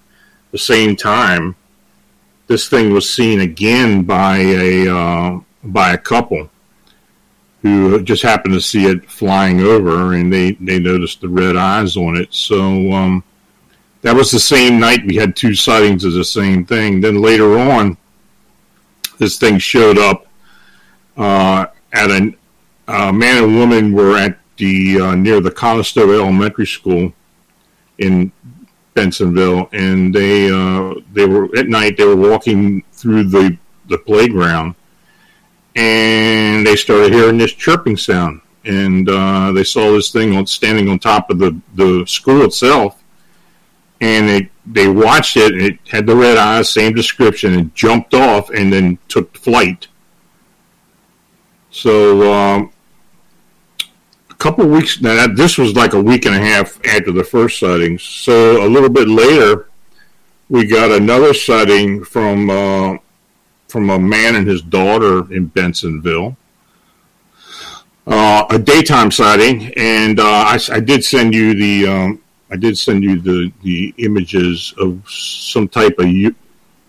the 0.51 0.57
same 0.57 0.95
time, 0.95 1.55
this 2.47 2.69
thing 2.69 2.93
was 2.93 3.11
seen 3.11 3.41
again 3.41 4.03
by 4.03 4.37
a 4.37 4.87
uh, 4.87 5.39
by 5.63 5.93
a 5.93 5.97
couple 5.97 6.49
who 7.65 7.99
just 8.03 8.21
happened 8.21 8.53
to 8.53 8.61
see 8.61 8.85
it 8.85 9.09
flying 9.09 9.59
over, 9.59 10.13
and 10.13 10.31
they 10.31 10.51
they 10.51 10.77
noticed 10.77 11.21
the 11.21 11.27
red 11.27 11.55
eyes 11.57 11.97
on 11.97 12.15
it. 12.15 12.31
So 12.31 12.91
um, 12.91 13.23
that 14.03 14.15
was 14.15 14.29
the 14.29 14.39
same 14.39 14.79
night 14.79 15.03
we 15.07 15.15
had 15.15 15.35
two 15.35 15.55
sightings 15.55 16.03
of 16.03 16.13
the 16.13 16.23
same 16.23 16.63
thing. 16.63 17.01
Then 17.01 17.23
later 17.23 17.57
on, 17.57 17.97
this 19.17 19.39
thing 19.39 19.57
showed 19.57 19.97
up 19.97 20.27
uh, 21.17 21.65
at 21.91 22.11
a 22.11 22.35
uh, 22.87 23.11
man 23.11 23.43
and 23.43 23.55
woman 23.57 23.93
were 23.93 24.15
at 24.15 24.37
the 24.57 25.01
uh, 25.01 25.15
near 25.15 25.41
the 25.41 25.49
Conestoga 25.49 26.13
Elementary 26.13 26.67
School 26.67 27.13
in 27.97 28.31
Bensenville, 28.93 29.69
and 29.73 30.13
they 30.13 30.51
uh, 30.51 31.01
they 31.13 31.25
were 31.25 31.49
at 31.57 31.67
night. 31.67 31.97
They 31.97 32.05
were 32.05 32.15
walking 32.15 32.83
through 32.91 33.23
the 33.23 33.57
the 33.89 33.97
playground, 33.97 34.75
and 35.75 36.65
they 36.65 36.75
started 36.75 37.13
hearing 37.13 37.37
this 37.37 37.53
chirping 37.53 37.97
sound, 37.97 38.41
and 38.63 39.09
uh, 39.09 39.51
they 39.51 39.63
saw 39.63 39.91
this 39.91 40.11
thing 40.11 40.45
standing 40.45 40.89
on 40.89 40.99
top 40.99 41.29
of 41.29 41.39
the 41.39 41.59
the 41.75 42.05
school 42.05 42.43
itself, 42.43 43.03
and 44.01 44.27
they 44.29 44.49
they 44.65 44.87
watched 44.87 45.37
it. 45.37 45.53
And 45.53 45.61
it 45.61 45.79
had 45.89 46.07
the 46.07 46.15
red 46.15 46.37
eyes, 46.37 46.71
same 46.71 46.93
description, 46.93 47.59
It 47.59 47.75
jumped 47.75 48.13
off, 48.13 48.49
and 48.49 48.71
then 48.71 48.97
took 49.07 49.37
flight. 49.37 49.87
So 51.71 52.33
um, 52.33 52.71
a 54.29 54.33
couple 54.35 54.65
weeks 54.65 55.01
now, 55.01 55.15
that, 55.15 55.35
this 55.35 55.57
was 55.57 55.75
like 55.75 55.93
a 55.93 56.01
week 56.01 56.25
and 56.25 56.35
a 56.35 56.39
half 56.39 56.79
after 56.85 57.11
the 57.11 57.23
first 57.23 57.59
sighting. 57.59 57.99
So 57.99 58.65
a 58.65 58.69
little 58.69 58.89
bit 58.89 59.09
later, 59.09 59.69
we 60.47 60.65
got 60.65 60.91
another 60.91 61.33
sighting 61.33 62.05
from 62.05 62.49
uh, 62.49 62.97
from 63.75 63.89
a 63.89 63.99
man 63.99 64.37
and 64.37 64.47
his 64.47 64.61
daughter 64.61 65.29
in 65.33 65.49
Bensenville. 65.49 66.37
Uh, 68.07 68.45
a 68.49 68.57
daytime 68.57 69.11
sighting, 69.11 69.73
and 69.75 70.17
uh, 70.17 70.23
I, 70.23 70.57
I, 70.71 70.79
did 70.79 71.03
send 71.03 71.33
you 71.33 71.53
the 71.53 71.85
um, 71.85 72.21
I 72.49 72.55
did 72.55 72.77
send 72.77 73.03
you 73.03 73.19
the, 73.19 73.51
the 73.63 73.93
images 73.97 74.73
of 74.77 75.03
some 75.09 75.67
type 75.67 75.99
of 75.99 76.07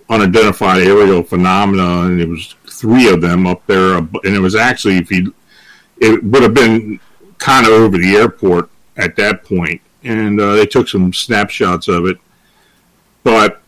unidentified 0.08 0.82
aerial 0.82 1.24
phenomena, 1.24 2.02
and 2.02 2.20
it 2.20 2.28
was 2.28 2.54
three 2.68 3.12
of 3.12 3.20
them 3.20 3.48
up 3.48 3.66
there, 3.66 3.96
and 3.96 4.10
it 4.22 4.38
was 4.38 4.54
actually 4.54 4.98
if 4.98 5.10
you 5.10 5.34
it 5.98 6.22
would 6.22 6.44
have 6.44 6.54
been 6.54 7.00
kind 7.38 7.66
of 7.66 7.72
over 7.72 7.98
the 7.98 8.14
airport 8.14 8.70
at 8.96 9.16
that 9.16 9.42
point, 9.42 9.80
and 10.04 10.40
uh, 10.40 10.54
they 10.54 10.66
took 10.66 10.86
some 10.86 11.12
snapshots 11.12 11.88
of 11.88 12.06
it. 12.06 12.18
But 13.24 13.60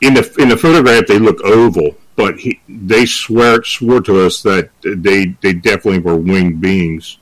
in 0.00 0.14
the 0.14 0.32
in 0.38 0.48
the 0.48 0.56
photograph, 0.56 1.08
they 1.08 1.18
look 1.18 1.40
oval, 1.40 1.96
but 2.16 2.38
he, 2.38 2.60
they 2.68 3.06
swear 3.06 3.62
swore 3.64 4.00
to 4.02 4.24
us 4.24 4.42
that 4.42 4.70
they 4.82 5.36
they 5.40 5.52
definitely 5.52 6.00
were 6.00 6.16
winged 6.16 6.60
beings. 6.60 7.18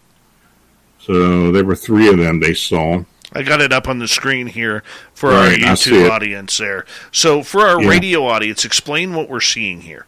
So 1.00 1.50
there 1.50 1.64
were 1.64 1.76
three 1.76 2.08
of 2.08 2.18
them 2.18 2.40
they 2.40 2.54
saw. 2.54 3.04
I 3.32 3.42
got 3.42 3.60
it 3.60 3.72
up 3.72 3.88
on 3.88 4.00
the 4.00 4.08
screen 4.08 4.48
here 4.48 4.82
for 5.14 5.30
right, 5.30 5.62
our 5.62 5.74
YouTube 5.74 6.10
audience 6.10 6.58
there. 6.58 6.84
So 7.12 7.42
for 7.42 7.60
our 7.60 7.80
yeah. 7.80 7.88
radio 7.88 8.26
audience, 8.26 8.64
explain 8.64 9.14
what 9.14 9.28
we're 9.28 9.40
seeing 9.40 9.82
here. 9.82 10.06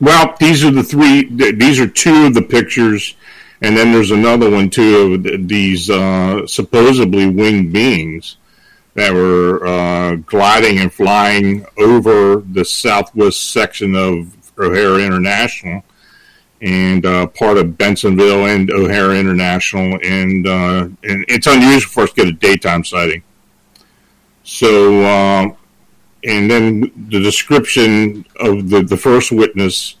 Well, 0.00 0.36
these 0.38 0.64
are 0.64 0.70
the 0.70 0.84
three. 0.84 1.24
These 1.24 1.80
are 1.80 1.88
two 1.88 2.26
of 2.26 2.34
the 2.34 2.42
pictures 2.42 3.16
and 3.60 3.76
then 3.76 3.92
there's 3.92 4.10
another 4.10 4.50
one 4.50 4.70
too 4.70 5.14
of 5.14 5.48
these 5.48 5.90
uh, 5.90 6.46
supposedly 6.46 7.28
winged 7.28 7.72
beings 7.72 8.36
that 8.98 9.12
were 9.12 9.66
uh, 9.66 10.16
gliding 10.26 10.78
and 10.78 10.92
flying 10.92 11.64
over 11.78 12.36
the 12.36 12.64
southwest 12.64 13.52
section 13.52 13.94
of 13.94 14.36
O'Hare 14.58 14.98
International 15.00 15.82
and 16.60 17.06
uh, 17.06 17.26
part 17.28 17.56
of 17.56 17.66
Bensenville 17.78 18.52
and 18.52 18.70
O'Hare 18.70 19.14
International, 19.14 19.98
and 20.02 20.46
uh, 20.46 20.88
and 21.04 21.24
it's 21.28 21.46
unusual 21.46 21.90
for 21.90 22.02
us 22.02 22.10
to 22.10 22.16
get 22.16 22.28
a 22.28 22.32
daytime 22.32 22.84
sighting. 22.84 23.22
So, 24.42 25.02
uh, 25.02 25.54
and 26.24 26.50
then 26.50 26.80
the 27.08 27.20
description 27.20 28.24
of 28.40 28.70
the 28.70 28.82
the 28.82 28.96
first 28.96 29.30
witness 29.30 29.96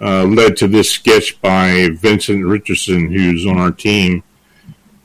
uh, 0.00 0.24
led 0.24 0.56
to 0.58 0.68
this 0.68 0.90
sketch 0.90 1.40
by 1.42 1.90
Vincent 1.92 2.46
Richardson, 2.46 3.12
who's 3.12 3.46
on 3.46 3.58
our 3.58 3.72
team. 3.72 4.22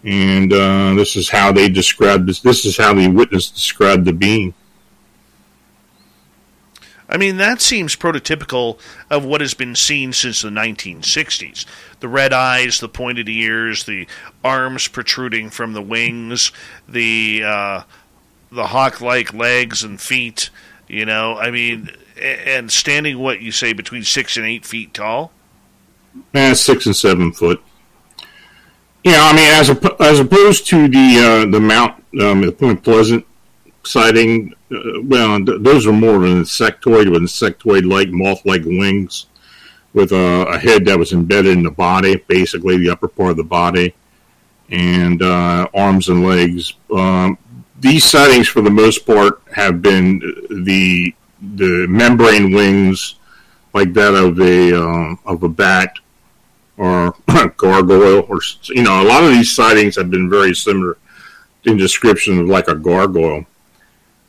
And 0.06 0.54
uh, 0.54 0.94
this 0.94 1.16
is 1.16 1.30
how 1.30 1.52
they 1.52 1.68
described 1.68 2.28
this. 2.28 2.40
This 2.40 2.64
is 2.64 2.78
how 2.78 2.94
the 2.94 3.08
witness 3.08 3.50
described 3.50 4.06
the 4.06 4.14
being. 4.14 4.54
I 7.10 7.18
mean, 7.18 7.38
that 7.38 7.62
seems 7.62 7.96
prototypical 7.96 8.80
of 9.10 9.26
what 9.26 9.42
has 9.42 9.54
been 9.54 9.76
seen 9.76 10.14
since 10.14 10.42
the 10.42 10.50
1960s. 10.50 11.66
The 12.00 12.08
red 12.08 12.34
eyes, 12.34 12.80
the 12.80 12.90
pointed 12.90 13.30
ears, 13.30 13.86
the 13.86 14.08
arms 14.44 14.88
protruding 14.88 15.50
from 15.50 15.74
the 15.74 15.82
wings, 15.82 16.52
the 16.88 17.44
uh, 17.44 17.84
the 18.52 18.68
hawk-like 18.68 19.34
legs 19.34 19.84
and 19.84 20.00
feet. 20.00 20.50
You 20.88 21.06
know, 21.06 21.38
I 21.38 21.52
mean, 21.52 21.90
and 22.20 22.72
standing 22.72 23.20
what 23.20 23.42
you 23.42 23.52
say 23.52 23.74
between 23.74 24.04
six 24.04 24.38
and 24.38 24.46
eight 24.46 24.66
feet 24.66 24.94
tall. 24.94 25.32
Yeah, 26.34 26.54
six 26.54 26.86
and 26.86 26.96
seven 26.96 27.32
foot. 27.34 27.62
Yeah, 29.06 29.22
I 29.22 29.36
mean, 29.36 29.52
as 29.52 29.70
as 30.00 30.20
opposed 30.20 30.66
to 30.70 30.88
the 30.88 31.46
uh, 31.46 31.52
the 31.52 31.60
Mount 31.60 32.04
um, 32.20 32.42
the 32.42 32.52
Point 32.52 32.84
Pleasant 32.84 33.24
sighting, 33.84 34.52
uh, 34.72 35.00
well, 35.04 35.46
th- 35.46 35.62
those 35.62 35.86
are 35.86 35.94
more 35.94 36.16
of 36.16 36.24
an 36.24 36.42
insectoid 36.42 37.12
with 37.12 37.22
insectoid-like 37.22 38.10
moth-like 38.10 38.66
wings, 38.66 39.28
with 39.94 40.12
a, 40.12 40.48
a, 40.48 40.58
head 40.58 40.86
that 40.86 40.98
was 40.98 41.14
embedded 41.14 41.56
in 41.56 41.62
the 41.62 41.70
body, 41.70 42.16
basically 42.28 42.78
the 42.78 42.90
upper 42.90 43.08
part 43.08 43.30
of 43.30 43.38
the 43.38 43.44
body, 43.44 43.94
and 44.72 45.22
uh, 45.22 45.68
arms 45.76 46.10
and 46.10 46.26
legs. 46.26 46.74
Um, 46.92 47.38
these 47.80 48.04
sightings, 48.04 48.48
for 48.48 48.64
the 48.64 48.72
most 48.72 49.06
part, 49.06 49.44
have 49.54 49.84
been 49.84 50.18
the 50.50 51.14
the 51.40 51.86
membrane 51.88 52.56
wings 52.56 53.20
like 53.72 53.94
that 53.94 54.16
of 54.16 54.40
a 54.40 54.76
uh, 54.76 55.16
of 55.32 55.44
a 55.44 55.50
bat 55.50 55.94
or 56.78 57.16
gargoyle 57.58 58.26
or 58.30 58.40
you 58.66 58.84
know 58.84 59.02
a 59.02 59.08
lot 59.08 59.24
of 59.24 59.30
these 59.32 59.56
sightings 59.56 59.96
have 59.96 60.10
been 60.10 60.30
very 60.30 60.54
similar 60.54 60.98
in 61.64 61.78
description 61.78 62.40
of 62.40 62.48
like 62.48 62.68
a 62.68 62.76
gargoyle. 62.76 63.46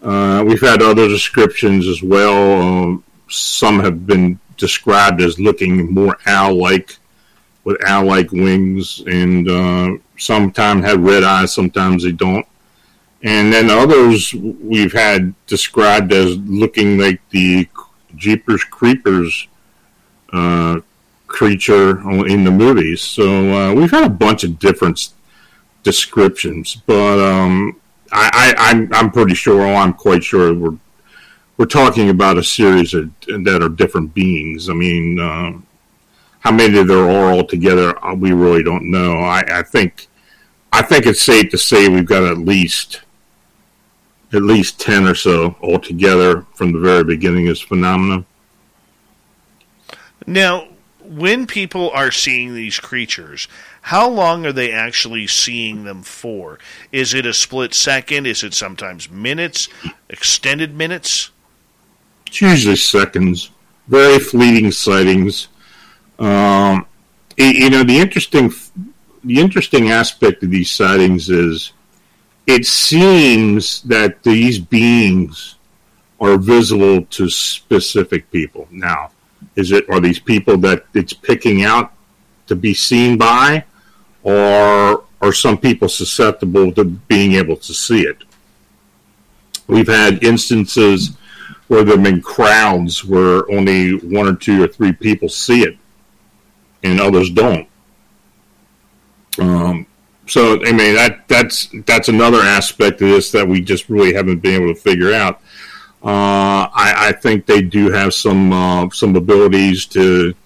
Uh, 0.03 0.45
we've 0.47 0.61
had 0.61 0.83
other 0.83 1.09
descriptions 1.09 1.87
as 1.87 2.03
well. 2.03 2.61
Um, 2.61 3.05
some 3.29 3.81
have 3.81 4.07
been 4.07 4.39
described 4.57 5.21
as 5.21 5.41
looking 5.41 5.93
more 5.93 6.17
owl-like 6.27 6.97
with 7.65 7.83
owl-like 7.85 8.31
wings, 8.31 9.03
and 9.07 9.49
uh, 9.51 9.97
sometimes 10.17 10.85
have 10.85 11.03
red 11.03 11.25
eyes, 11.25 11.53
sometimes 11.53 12.05
they 12.05 12.13
don't 12.13 12.47
and 13.23 13.53
then 13.53 13.71
others 13.71 14.33
we've 14.35 14.93
had 14.93 15.35
described 15.47 16.13
as 16.13 16.37
looking 16.39 16.99
like 16.99 17.21
the 17.31 17.69
Jeepers 18.15 18.63
Creepers 18.65 19.49
uh, 20.33 20.81
creature 21.27 22.01
in 22.27 22.45
the 22.45 22.51
movies. 22.51 23.03
So 23.03 23.53
uh, 23.53 23.75
we've 23.75 23.91
had 23.91 24.05
a 24.05 24.11
bunch 24.11 24.45
of 24.45 24.59
different 24.59 25.11
descriptions, 25.83 26.77
but 26.87 27.19
um, 27.19 27.81
I, 28.13 28.55
am 28.57 28.89
I'm, 28.93 28.95
I'm 28.95 29.11
pretty 29.11 29.35
sure, 29.35 29.61
oh, 29.63 29.75
I'm 29.75 29.93
quite 29.93 30.25
sure 30.25 30.55
we're 30.55 30.77
we're 31.57 31.67
talking 31.67 32.11
about 32.11 32.37
a 32.37 32.45
series 32.45 32.93
of, 32.93 33.11
that 33.27 33.63
are 33.63 33.71
different 33.71 34.13
beings. 34.13 34.69
I 34.69 34.75
mean, 34.75 35.19
uh, 35.19 35.53
how 36.41 36.53
many 36.53 36.83
there 36.83 37.09
are 37.09 37.33
altogether, 37.33 38.05
uh, 38.05 38.15
we 38.15 38.33
really 38.33 38.63
don't 38.63 38.91
know. 38.91 39.21
I, 39.21 39.43
I 39.49 39.63
think 39.63 40.09
I 40.73 40.83
think 40.83 41.07
it's 41.07 41.23
safe 41.23 41.51
to 41.51 41.59
say 41.59 41.89
we've 41.89 42.07
got 42.07 42.25
at 42.25 42.39
least 42.39 43.01
at 44.33 44.43
least 44.43 44.81
10 44.81 45.07
or 45.07 45.15
so 45.15 45.57
altogether 45.63 46.43
from 46.55 46.73
the 46.73 46.79
very 46.79 47.05
beginning 47.05 47.49
of 47.49 47.53
this 47.53 47.61
phenomenon. 47.61 48.27
Now, 50.27 50.69
when 51.09 51.47
people 51.47 51.91
are 51.91 52.11
seeing 52.11 52.55
these 52.55 52.79
creatures, 52.79 53.49
how 53.83 54.09
long 54.09 54.45
are 54.47 54.53
they 54.53 54.73
actually 54.73 55.27
seeing 55.27 55.85
them 55.85 56.03
for? 56.03 56.59
Is 56.93 57.15
it 57.15 57.27
a 57.27 57.33
split 57.33 57.75
second? 57.75 58.27
Is 58.27 58.43
it 58.43 58.55
sometimes 58.55 59.11
minutes? 59.11 59.69
Extended 60.09 60.75
minutes? 60.75 61.31
It's 62.27 62.41
usually 62.41 62.77
seconds. 62.77 63.51
Very 63.89 64.19
fleeting 64.19 64.73
sightings. 64.73 65.49
Um, 66.19 66.87
you 67.37 67.71
know, 67.71 67.85
the 67.85 67.99
interesting 67.99 68.53
the 69.23 69.41
interesting 69.41 69.91
aspect 69.91 70.43
of 70.43 70.51
these 70.51 70.71
sightings 70.71 71.29
is 71.29 71.73
it 72.47 72.65
seems 72.65 73.83
that 73.83 74.23
these 74.23 74.59
beings 74.59 75.57
are 76.21 76.39
visible 76.39 77.03
to 77.07 77.29
specific 77.29 78.31
people. 78.31 78.69
Now, 78.71 79.11
is 79.55 79.73
it 79.73 79.89
are 79.89 80.01
these 80.01 80.19
people 80.19 80.57
that 80.59 80.85
it's 80.95 81.13
picking 81.13 81.65
out 81.65 81.93
to 82.47 82.57
be 82.57 82.75
seen 82.75 83.17
by, 83.17 83.65
or 84.23 85.05
are 85.21 85.33
some 85.33 85.59
people 85.59 85.89
susceptible 85.89 86.73
to 86.73 86.85
being 86.85 87.33
able 87.33 87.57
to 87.57 87.75
see 87.75 88.03
it? 88.03 88.19
We've 89.67 89.89
had 89.89 90.23
instances 90.23 91.17
where 91.69 91.83
there 91.83 91.97
have 91.97 92.05
been 92.05 92.23
crowds 92.23 93.05
where 93.05 93.51
only 93.51 93.93
one 93.99 94.29
or 94.29 94.37
two 94.37 94.63
or 94.63 94.69
three 94.69 94.93
people 94.93 95.29
see 95.29 95.63
it, 95.63 95.77
and 96.83 97.01
others 97.01 97.31
don't. 97.31 97.69
Um, 99.39 99.87
so 100.27 100.61
I 100.65 100.73
mean 100.73 100.95
that 100.95 101.29
that's 101.29 101.69
that's 101.87 102.09
another 102.09 102.41
aspect 102.41 103.01
of 103.03 103.09
this 103.09 103.31
that 103.33 103.47
we 103.47 103.61
just 103.61 103.89
really 103.89 104.15
haven't 104.15 104.39
been 104.39 104.63
able 104.63 104.75
to 104.75 104.81
figure 104.81 105.13
out. 105.13 105.41
Uh, 106.07 106.71
I, 106.73 107.09
I, 107.09 107.13
think 107.13 107.47
they 107.47 107.63
do 107.63 107.91
have 107.91 108.15
some 108.15 108.53
uh, 108.53 108.89
some 108.91 109.17
abilities 109.17 109.87
to 109.87 110.37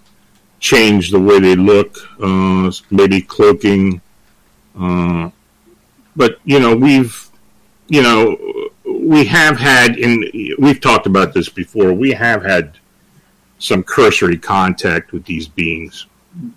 change 0.59 1.11
the 1.11 1.21
way 1.21 1.39
they 1.39 1.55
look, 1.55 1.99
uh, 2.19 2.73
maybe 2.91 3.21
cloaking. 3.21 4.01
Uh, 4.75 5.29
but 6.17 6.39
you 6.47 6.61
know 6.61 6.75
we've 6.75 7.29
you 7.89 8.01
know 8.01 8.71
we 8.87 9.27
have 9.27 9.59
had 9.59 9.99
in 9.99 10.25
we've 10.59 10.81
talked 10.81 11.07
about 11.07 11.35
this 11.35 11.51
before. 11.51 11.93
We 11.93 12.13
have 12.13 12.43
had 12.43 12.79
some 13.59 13.83
cursory 13.83 14.39
contact 14.39 15.13
with 15.13 15.27
these 15.27 15.47
beings 15.47 16.07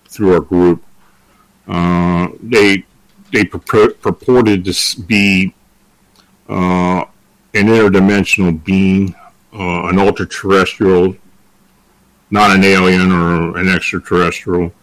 through 0.07 0.33
our 0.33 0.39
group. 0.39 0.81
Uh, 1.67 2.29
they 2.41 2.85
they 3.33 3.43
purported 3.43 4.63
to 4.63 5.01
be 5.01 5.53
an 7.53 7.67
interdimensional 7.67 8.63
being, 8.63 9.13
uh, 9.53 9.87
an 9.87 9.99
ultra 9.99 10.27
terrestrial, 10.27 11.15
not 12.31 12.51
an 12.51 12.63
alien 12.63 13.11
or 13.11 13.57
an 13.57 13.69
extraterrestrial. 13.69 14.73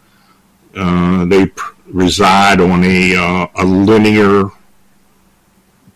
Uh, 0.76 1.24
they 1.24 1.46
pr- 1.46 1.74
reside 1.86 2.60
on 2.60 2.84
a, 2.84 3.16
uh, 3.16 3.46
a 3.56 3.64
linear 3.64 4.44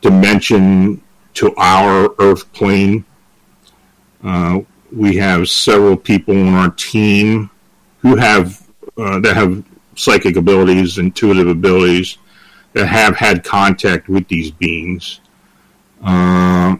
dimension 0.00 1.00
to 1.34 1.54
our 1.56 2.14
Earth 2.18 2.52
plane. 2.52 3.04
Uh, 4.22 4.60
we 4.92 5.16
have 5.16 5.48
several 5.48 5.96
people 5.96 6.36
on 6.36 6.54
our 6.54 6.70
team 6.70 7.50
who 7.98 8.16
have 8.16 8.62
uh, 8.96 9.18
that 9.20 9.34
have 9.34 9.64
psychic 9.96 10.36
abilities, 10.36 10.98
intuitive 10.98 11.48
abilities, 11.48 12.18
that 12.72 12.86
have 12.86 13.16
had 13.16 13.42
contact 13.44 14.08
with 14.08 14.26
these 14.28 14.50
beings. 14.50 15.20
Uh, 16.04 16.76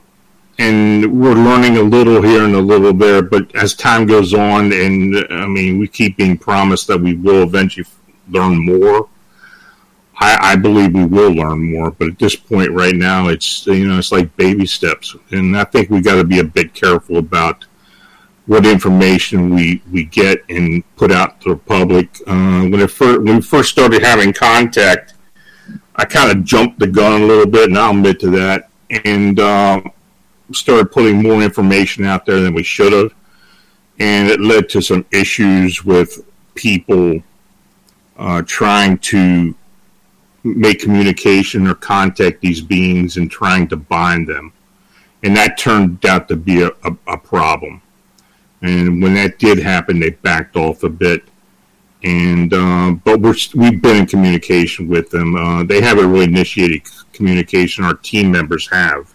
and 0.59 1.20
we're 1.20 1.35
learning 1.35 1.79
a 1.79 1.83
little 1.83 2.22
here 2.22 2.45
and 2.45 2.55
a 2.55 2.61
little 2.61 2.93
there, 2.93 3.22
but 3.22 3.55
as 3.57 3.75
time 3.75 4.07
goes 4.07 4.35
on, 4.35 4.72
and 4.72 5.27
I 5.31 5.47
mean, 5.47 5.79
we 5.79 5.89
keep 5.89 6.16
being 6.16 6.39
promised 6.39 6.87
that 6.89 7.01
we 7.01 7.14
will 7.14 7.43
eventually 7.43 7.87
learn 8.29 8.64
more. 8.64 9.09
I, 10.16 10.53
I 10.53 10.57
believe 10.57 10.95
we 10.95 11.07
will 11.07 11.33
learn 11.33 11.72
more, 11.72 11.91
but 11.91 12.09
at 12.09 12.18
this 12.18 12.37
point, 12.37 12.70
right 12.70 12.95
now, 12.95 13.29
it's 13.29 13.66
you 13.66 13.89
know, 13.89 13.99
it's 13.99 14.12
like 14.12 14.37
baby 14.37 14.66
steps, 14.66 15.16
and 15.33 15.57
I 15.57 15.64
think 15.64 15.91
we 15.91 16.01
got 16.01 16.16
to 16.16 16.25
be 16.25 16.39
a 16.39 16.45
bit 16.45 16.72
careful 16.72 17.16
about 17.16 17.66
what 18.47 18.66
information 18.66 19.55
we, 19.55 19.83
we 19.91 20.05
get 20.05 20.45
and 20.51 20.85
put 20.97 21.11
out 21.11 21.41
to 21.41 21.51
the 21.51 21.57
public. 21.57 22.09
Uh, 22.27 22.68
when, 22.68 22.81
it 22.81 22.91
fir- 22.91 23.20
when 23.20 23.37
we 23.37 23.41
first 23.41 23.70
started 23.70 24.03
having 24.03 24.33
contact, 24.33 25.14
I 25.97 26.05
kind 26.05 26.31
of 26.31 26.45
jumped 26.45 26.79
the 26.79 26.87
gun 26.87 27.22
a 27.22 27.25
little 27.25 27.47
bit, 27.47 27.70
and 27.70 27.79
I'll 27.79 27.93
admit 27.93 28.20
to 28.20 28.31
that, 28.33 28.68
and 28.91 29.41
um, 29.41 29.91
started 30.53 30.93
putting 30.93 31.22
more 31.22 31.43
information 31.43 32.05
out 32.05 32.26
there 32.26 32.41
than 32.41 32.55
we 32.55 32.62
should 32.62 32.93
have, 32.93 33.12
and 33.99 34.28
it 34.28 34.41
led 34.41 34.68
to 34.70 34.82
some 34.82 35.05
issues 35.12 35.85
with 35.85 36.24
people 36.55 37.20
uh, 38.16 38.43
trying 38.43 38.99
to 38.99 39.55
make 40.45 40.80
communication 40.80 41.66
or 41.66 41.74
contact 41.74 42.41
these 42.41 42.61
beings 42.61 43.16
and 43.16 43.30
trying 43.30 43.66
to 43.68 43.76
bind 43.76 44.28
them, 44.28 44.53
and 45.22 45.37
that 45.37 45.57
turned 45.57 46.05
out 46.07 46.28
to 46.28 46.37
be 46.37 46.62
a, 46.62 46.68
a, 46.85 46.97
a 47.09 47.16
problem. 47.16 47.80
And 48.62 49.03
when 49.03 49.14
that 49.14 49.39
did 49.39 49.59
happen, 49.59 50.01
they 50.01 50.11
backed 50.11 50.57
off 50.57 50.85
a 50.85 50.89
bit 50.89 51.22
and 52.05 52.52
uh, 52.52 52.90
but 53.02 53.20
we're 53.20 53.34
we've 53.55 53.80
been 53.80 53.96
in 53.96 54.07
communication 54.07 54.86
with 54.88 55.11
them. 55.11 55.34
Uh, 55.34 55.64
they 55.64 55.80
haven't 55.80 56.11
really 56.11 56.24
initiated 56.24 56.82
communication. 57.12 57.82
Our 57.82 57.94
team 57.94 58.30
members 58.30 58.68
have, 58.68 59.12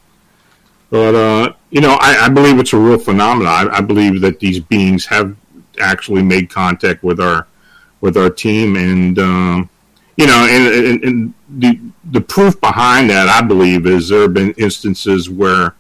but 0.90 1.14
uh, 1.14 1.54
you 1.70 1.82
know, 1.82 1.98
I, 2.02 2.26
I, 2.26 2.30
believe 2.30 2.60
it's 2.60 2.74
a 2.74 2.78
real 2.78 2.98
phenomenon. 2.98 3.70
I, 3.70 3.78
I, 3.78 3.82
believe 3.82 4.22
that 4.22 4.40
these 4.40 4.60
beings 4.60 5.06
have 5.06 5.36
actually 5.80 6.24
made 6.24 6.50
contact 6.50 7.04
with 7.04 7.20
our 7.20 7.48
with 8.02 8.18
our 8.18 8.32
team, 8.32 8.76
and 8.76 9.20
um, 9.20 9.70
you 10.18 10.26
know, 10.26 10.48
and, 10.50 10.74
and, 10.74 11.04
and, 11.04 11.34
the 11.48 11.80
the 12.12 12.22
proof 12.22 12.60
behind 12.60 13.12
that, 13.12 13.28
I 13.30 13.46
believe, 13.46 13.86
is 13.86 14.10
there 14.10 14.24
have 14.24 14.34
been 14.34 14.52
instances 14.54 15.30
where 15.30 15.76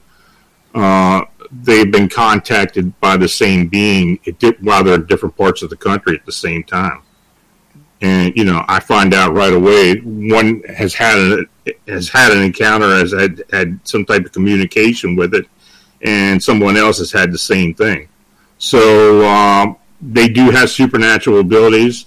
uh, 0.75 1.23
they've 1.51 1.91
been 1.91 2.09
contacted 2.09 2.99
by 2.99 3.17
the 3.17 3.27
same 3.27 3.67
being 3.67 4.19
did, 4.37 4.63
while 4.63 4.83
they're 4.83 4.95
in 4.95 5.05
different 5.05 5.35
parts 5.35 5.61
of 5.61 5.69
the 5.69 5.77
country 5.77 6.15
at 6.15 6.25
the 6.25 6.31
same 6.31 6.63
time. 6.63 7.01
And 8.01 8.33
you 8.35 8.45
know, 8.45 8.63
I 8.67 8.79
find 8.79 9.13
out 9.13 9.33
right 9.33 9.53
away 9.53 9.99
one 9.99 10.61
has 10.63 10.93
had 10.93 11.17
a, 11.17 11.71
has 11.87 12.07
had 12.07 12.31
an 12.31 12.41
encounter, 12.41 12.87
has 12.87 13.11
had 13.11 13.43
had 13.51 13.79
some 13.83 14.05
type 14.05 14.25
of 14.25 14.31
communication 14.31 15.15
with 15.15 15.33
it, 15.33 15.45
and 16.01 16.41
someone 16.41 16.77
else 16.77 16.99
has 16.99 17.11
had 17.11 17.31
the 17.31 17.37
same 17.37 17.73
thing. 17.73 18.07
So 18.57 19.27
um, 19.27 19.77
they 20.01 20.29
do 20.29 20.49
have 20.49 20.69
supernatural 20.69 21.39
abilities, 21.39 22.05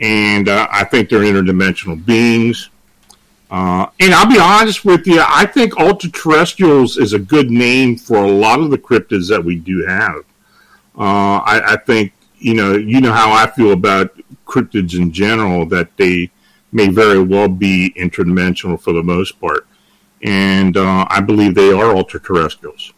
and 0.00 0.48
uh, 0.48 0.66
I 0.70 0.84
think 0.84 1.08
they're 1.08 1.20
interdimensional 1.20 2.04
beings. 2.04 2.70
Uh, 3.50 3.86
and 3.98 4.12
I'll 4.14 4.28
be 4.28 4.38
honest 4.38 4.84
with 4.84 5.06
you, 5.06 5.22
I 5.26 5.46
think 5.46 5.78
ultra 5.78 6.10
terrestrials 6.10 6.98
is 6.98 7.14
a 7.14 7.18
good 7.18 7.50
name 7.50 7.96
for 7.96 8.18
a 8.18 8.30
lot 8.30 8.60
of 8.60 8.70
the 8.70 8.76
cryptids 8.76 9.28
that 9.30 9.42
we 9.42 9.56
do 9.56 9.86
have. 9.86 10.18
Uh, 10.98 11.40
I, 11.44 11.72
I, 11.72 11.76
think 11.76 12.12
you 12.38 12.54
know 12.54 12.74
you 12.74 13.00
know 13.00 13.12
how 13.12 13.32
I 13.32 13.48
feel 13.48 13.72
about 13.72 14.18
cryptids 14.46 14.98
in 14.98 15.12
general 15.12 15.64
that 15.66 15.96
they 15.96 16.30
may 16.72 16.88
very 16.88 17.22
well 17.22 17.48
be 17.48 17.94
interdimensional 17.96 18.78
for 18.80 18.92
the 18.92 19.02
most 19.02 19.40
part, 19.40 19.66
and 20.22 20.76
uh, 20.76 21.06
I 21.08 21.20
believe 21.20 21.54
they 21.54 21.72
are 21.72 21.96
ultra 21.96 22.20
terrestrials. 22.20 22.92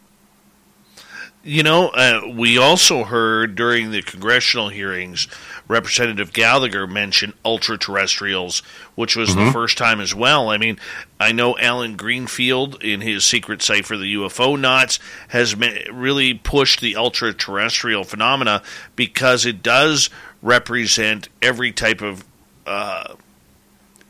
You 1.42 1.62
know, 1.62 1.88
uh, 1.88 2.30
we 2.34 2.58
also 2.58 3.02
heard 3.02 3.54
during 3.54 3.92
the 3.92 4.02
congressional 4.02 4.68
hearings, 4.68 5.26
Representative 5.68 6.34
Gallagher 6.34 6.86
mentioned 6.86 7.32
ultra 7.46 7.78
terrestrials, 7.78 8.60
which 8.94 9.16
was 9.16 9.30
mm-hmm. 9.30 9.46
the 9.46 9.52
first 9.52 9.78
time 9.78 10.00
as 10.00 10.14
well. 10.14 10.50
I 10.50 10.58
mean, 10.58 10.78
I 11.18 11.32
know 11.32 11.56
Allan 11.56 11.96
Greenfield 11.96 12.82
in 12.84 13.00
his 13.00 13.24
secret 13.24 13.62
cipher, 13.62 13.96
the 13.96 14.14
UFOnauts, 14.16 14.98
has 15.28 15.56
really 15.56 16.34
pushed 16.34 16.82
the 16.82 16.96
ultra 16.96 17.32
terrestrial 17.32 18.04
phenomena 18.04 18.62
because 18.94 19.46
it 19.46 19.62
does 19.62 20.10
represent 20.42 21.30
every 21.40 21.72
type 21.72 22.02
of 22.02 22.22
uh, 22.66 23.14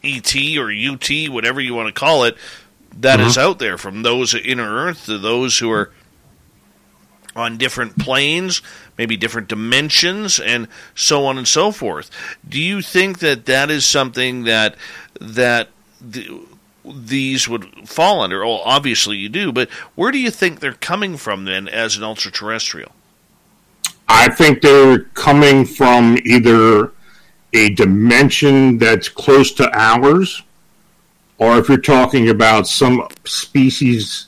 ET 0.02 0.34
or 0.58 0.72
UT, 0.72 1.10
whatever 1.28 1.60
you 1.60 1.74
want 1.74 1.94
to 1.94 1.98
call 1.98 2.24
it, 2.24 2.36
that 2.98 3.20
mm-hmm. 3.20 3.28
is 3.28 3.38
out 3.38 3.60
there, 3.60 3.78
from 3.78 4.02
those 4.02 4.34
inner 4.34 4.68
Earth 4.68 5.06
to 5.06 5.16
those 5.16 5.56
who 5.60 5.70
are 5.70 5.92
on 7.36 7.58
different 7.58 7.98
planes, 7.98 8.62
maybe 8.98 9.16
different 9.16 9.48
dimensions, 9.48 10.40
and 10.40 10.68
so 10.94 11.26
on 11.26 11.38
and 11.38 11.46
so 11.46 11.70
forth. 11.70 12.10
Do 12.48 12.60
you 12.60 12.82
think 12.82 13.20
that 13.20 13.46
that 13.46 13.70
is 13.70 13.86
something 13.86 14.44
that 14.44 14.74
that 15.20 15.68
the, 16.00 16.40
these 16.84 17.48
would 17.48 17.88
fall 17.88 18.20
under? 18.20 18.40
Well, 18.44 18.62
obviously 18.64 19.16
you 19.16 19.28
do, 19.28 19.52
but 19.52 19.70
where 19.94 20.10
do 20.10 20.18
you 20.18 20.30
think 20.30 20.60
they're 20.60 20.72
coming 20.72 21.16
from 21.16 21.44
then 21.44 21.68
as 21.68 21.96
an 21.96 22.02
ultra 22.02 22.32
terrestrial? 22.32 22.92
I 24.08 24.28
think 24.28 24.60
they're 24.60 25.00
coming 25.14 25.64
from 25.64 26.18
either 26.24 26.92
a 27.52 27.70
dimension 27.70 28.78
that's 28.78 29.08
close 29.08 29.52
to 29.52 29.70
ours, 29.72 30.42
or 31.38 31.58
if 31.58 31.68
you're 31.68 31.78
talking 31.78 32.28
about 32.28 32.66
some 32.66 33.06
species 33.24 34.26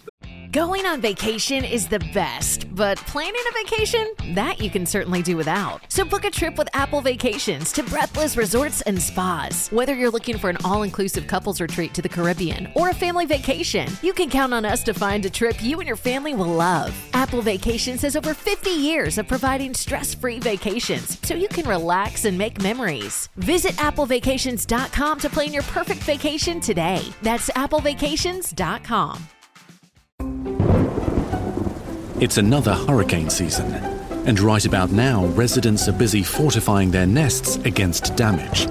Going 0.52 0.84
on 0.84 1.00
vacation 1.00 1.64
is 1.64 1.88
the 1.88 1.98
best, 2.12 2.66
but 2.74 2.98
planning 2.98 3.40
a 3.48 3.64
vacation? 3.64 4.12
That 4.34 4.60
you 4.60 4.68
can 4.68 4.84
certainly 4.84 5.22
do 5.22 5.34
without. 5.34 5.90
So 5.90 6.04
book 6.04 6.26
a 6.26 6.30
trip 6.30 6.58
with 6.58 6.68
Apple 6.74 7.00
Vacations 7.00 7.72
to 7.72 7.82
Breathless 7.82 8.36
Resorts 8.36 8.82
and 8.82 9.00
Spas. 9.00 9.68
Whether 9.70 9.94
you're 9.94 10.10
looking 10.10 10.36
for 10.36 10.50
an 10.50 10.58
all 10.62 10.82
inclusive 10.82 11.26
couples 11.26 11.58
retreat 11.58 11.94
to 11.94 12.02
the 12.02 12.08
Caribbean 12.10 12.70
or 12.74 12.90
a 12.90 12.94
family 12.94 13.24
vacation, 13.24 13.88
you 14.02 14.12
can 14.12 14.28
count 14.28 14.52
on 14.52 14.66
us 14.66 14.82
to 14.82 14.92
find 14.92 15.24
a 15.24 15.30
trip 15.30 15.62
you 15.62 15.78
and 15.78 15.86
your 15.86 15.96
family 15.96 16.34
will 16.34 16.52
love. 16.52 16.94
Apple 17.14 17.40
Vacations 17.40 18.02
has 18.02 18.14
over 18.14 18.34
50 18.34 18.68
years 18.68 19.16
of 19.16 19.26
providing 19.26 19.72
stress 19.72 20.14
free 20.14 20.38
vacations 20.38 21.18
so 21.26 21.34
you 21.34 21.48
can 21.48 21.66
relax 21.66 22.26
and 22.26 22.36
make 22.36 22.60
memories. 22.60 23.30
Visit 23.36 23.72
AppleVacations.com 23.76 25.18
to 25.20 25.30
plan 25.30 25.54
your 25.54 25.62
perfect 25.62 26.00
vacation 26.00 26.60
today. 26.60 27.02
That's 27.22 27.48
AppleVacations.com. 27.48 29.28
It's 32.20 32.38
another 32.38 32.74
hurricane 32.74 33.30
season, 33.30 33.74
and 34.26 34.38
right 34.38 34.64
about 34.64 34.92
now, 34.92 35.26
residents 35.26 35.88
are 35.88 35.92
busy 35.92 36.22
fortifying 36.22 36.90
their 36.90 37.06
nests 37.06 37.56
against 37.64 38.14
damage. 38.14 38.68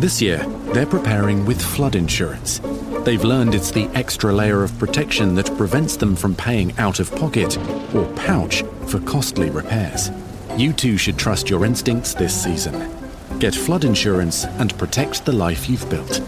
This 0.00 0.20
year, 0.20 0.38
they're 0.72 0.86
preparing 0.86 1.46
with 1.46 1.62
flood 1.62 1.94
insurance. 1.94 2.60
They've 3.04 3.22
learned 3.22 3.54
it's 3.54 3.70
the 3.70 3.86
extra 3.94 4.32
layer 4.32 4.64
of 4.64 4.76
protection 4.78 5.34
that 5.36 5.56
prevents 5.56 5.96
them 5.96 6.16
from 6.16 6.34
paying 6.34 6.76
out 6.78 7.00
of 7.00 7.14
pocket 7.14 7.56
or 7.94 8.06
pouch 8.14 8.64
for 8.86 8.98
costly 9.00 9.50
repairs. 9.50 10.10
You 10.56 10.72
too 10.72 10.96
should 10.96 11.16
trust 11.16 11.48
your 11.48 11.64
instincts 11.64 12.14
this 12.14 12.34
season. 12.34 12.90
Get 13.38 13.54
flood 13.54 13.84
insurance 13.84 14.44
and 14.44 14.76
protect 14.78 15.24
the 15.24 15.32
life 15.32 15.68
you've 15.68 15.88
built. 15.88 16.18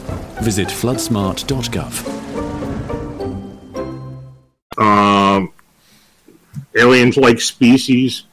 Visit 0.41 0.69
floodsmart.gov. 0.69 2.22
aliens-like 6.93 7.41
species. 7.41 8.25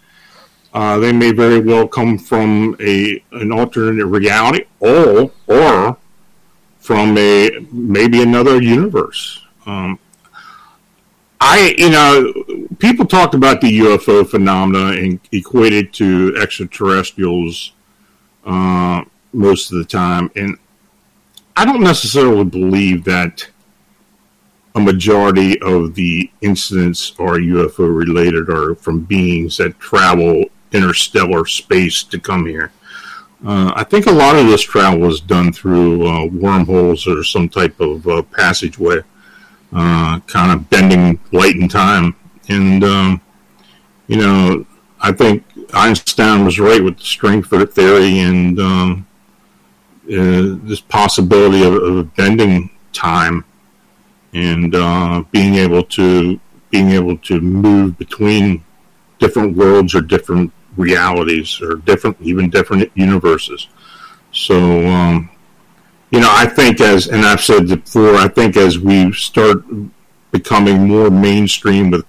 Uh, 0.74 1.00
they 1.00 1.12
may 1.12 1.32
very 1.32 1.60
well 1.60 1.88
come 1.88 2.18
from 2.18 2.76
a 2.80 3.24
an 3.32 3.52
alternate 3.52 4.06
reality, 4.06 4.66
or 4.80 5.32
or 5.48 5.98
from 6.80 7.18
a 7.18 7.50
maybe 7.72 8.22
another 8.22 8.62
universe. 8.62 9.44
Um, 9.66 10.00
I, 11.42 11.74
you 11.78 11.90
know, 11.90 12.68
people 12.80 13.06
talk 13.06 13.34
about 13.34 13.62
the 13.62 13.80
UFO 13.80 14.30
phenomena 14.30 14.92
and 14.92 15.20
equate 15.32 15.74
it 15.74 15.94
to 15.94 16.36
extraterrestrials 16.40 17.72
uh, 18.46 19.04
most 19.32 19.72
of 19.72 19.78
the 19.78 19.86
time, 19.86 20.30
and 20.36 20.58
I 21.56 21.66
don't 21.66 21.82
necessarily 21.82 22.44
believe 22.44 23.06
that 23.06 23.48
a 24.76 24.80
majority 24.80 25.60
of 25.62 25.96
the 25.96 26.30
incidents 26.42 27.14
are 27.20 27.38
UFO 27.38 27.96
related 27.96 28.50
or 28.50 28.76
from 28.76 29.02
beings 29.02 29.58
that 29.58 29.80
travel 29.80 30.46
interstellar 30.72 31.46
space 31.46 32.04
to 32.04 32.20
come 32.20 32.46
here. 32.46 32.72
Uh, 33.46 33.72
I 33.76 33.84
think 33.84 34.06
a 34.06 34.12
lot 34.12 34.36
of 34.36 34.48
this 34.48 34.62
travel 34.62 35.10
is 35.10 35.22
done 35.22 35.54
through 35.54 36.08
uh, 36.08 36.26
wormholes 36.26 37.08
or 37.08 37.24
some 37.24 37.48
type 37.48 37.80
of 37.80 38.06
uh, 38.08 38.22
passageway, 38.22 39.00
uh, 39.74 40.20
kind 40.28 40.52
of 40.52 40.70
bending 40.70 41.20
light 41.32 41.56
and 41.56 41.72
time. 41.72 42.16
And, 42.50 42.84
um, 42.84 43.22
you 44.08 44.18
know, 44.18 44.66
I 45.00 45.14
think 45.14 45.46
Einstein 45.74 46.44
was 46.44 46.60
right 46.60 46.84
with 46.84 46.98
the 46.98 47.06
string 47.06 47.42
theory 47.42 48.20
and 48.20 48.60
um, 48.60 49.08
uh, 50.06 50.60
this 50.64 50.82
possibility 50.82 51.64
of, 51.64 51.76
of 51.76 52.16
bending 52.16 52.72
time 52.92 53.46
and 54.34 54.76
uh, 54.76 55.24
being 55.32 55.56
able 55.56 55.84
to 55.84 56.40
being 56.70 56.92
able 56.92 57.18
to 57.18 57.42
move 57.42 57.98
between 57.98 58.64
different 59.18 59.58
worlds 59.58 59.96
or 59.96 60.02
different 60.02 60.52
realities 60.78 61.60
or 61.62 61.78
different 61.78 62.16
even 62.22 62.50
different 62.50 62.92
universes. 62.96 63.68
So 64.32 64.86
um, 64.88 65.30
you 66.12 66.20
know, 66.20 66.30
I 66.32 66.46
think 66.48 66.82
as 66.82 67.08
and 67.08 67.26
I've 67.26 67.42
said 67.42 67.68
before, 67.68 68.16
I 68.16 68.28
think 68.28 68.58
as 68.58 68.80
we 68.80 69.12
start 69.14 69.64
becoming 70.32 70.88
more 70.88 71.10
mainstream 71.10 71.92
with 71.92 72.06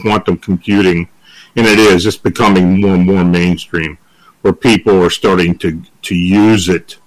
quantum 0.00 0.38
computing, 0.38 1.08
and 1.56 1.66
it 1.66 1.78
is, 1.78 2.06
it's 2.06 2.16
becoming 2.16 2.80
more 2.80 2.94
and 2.94 3.06
more 3.06 3.24
mainstream, 3.24 3.98
where 4.42 4.52
people 4.52 5.02
are 5.02 5.10
starting 5.10 5.56
to 5.58 5.82
to 6.02 6.14
use 6.14 6.68
it 6.68 6.98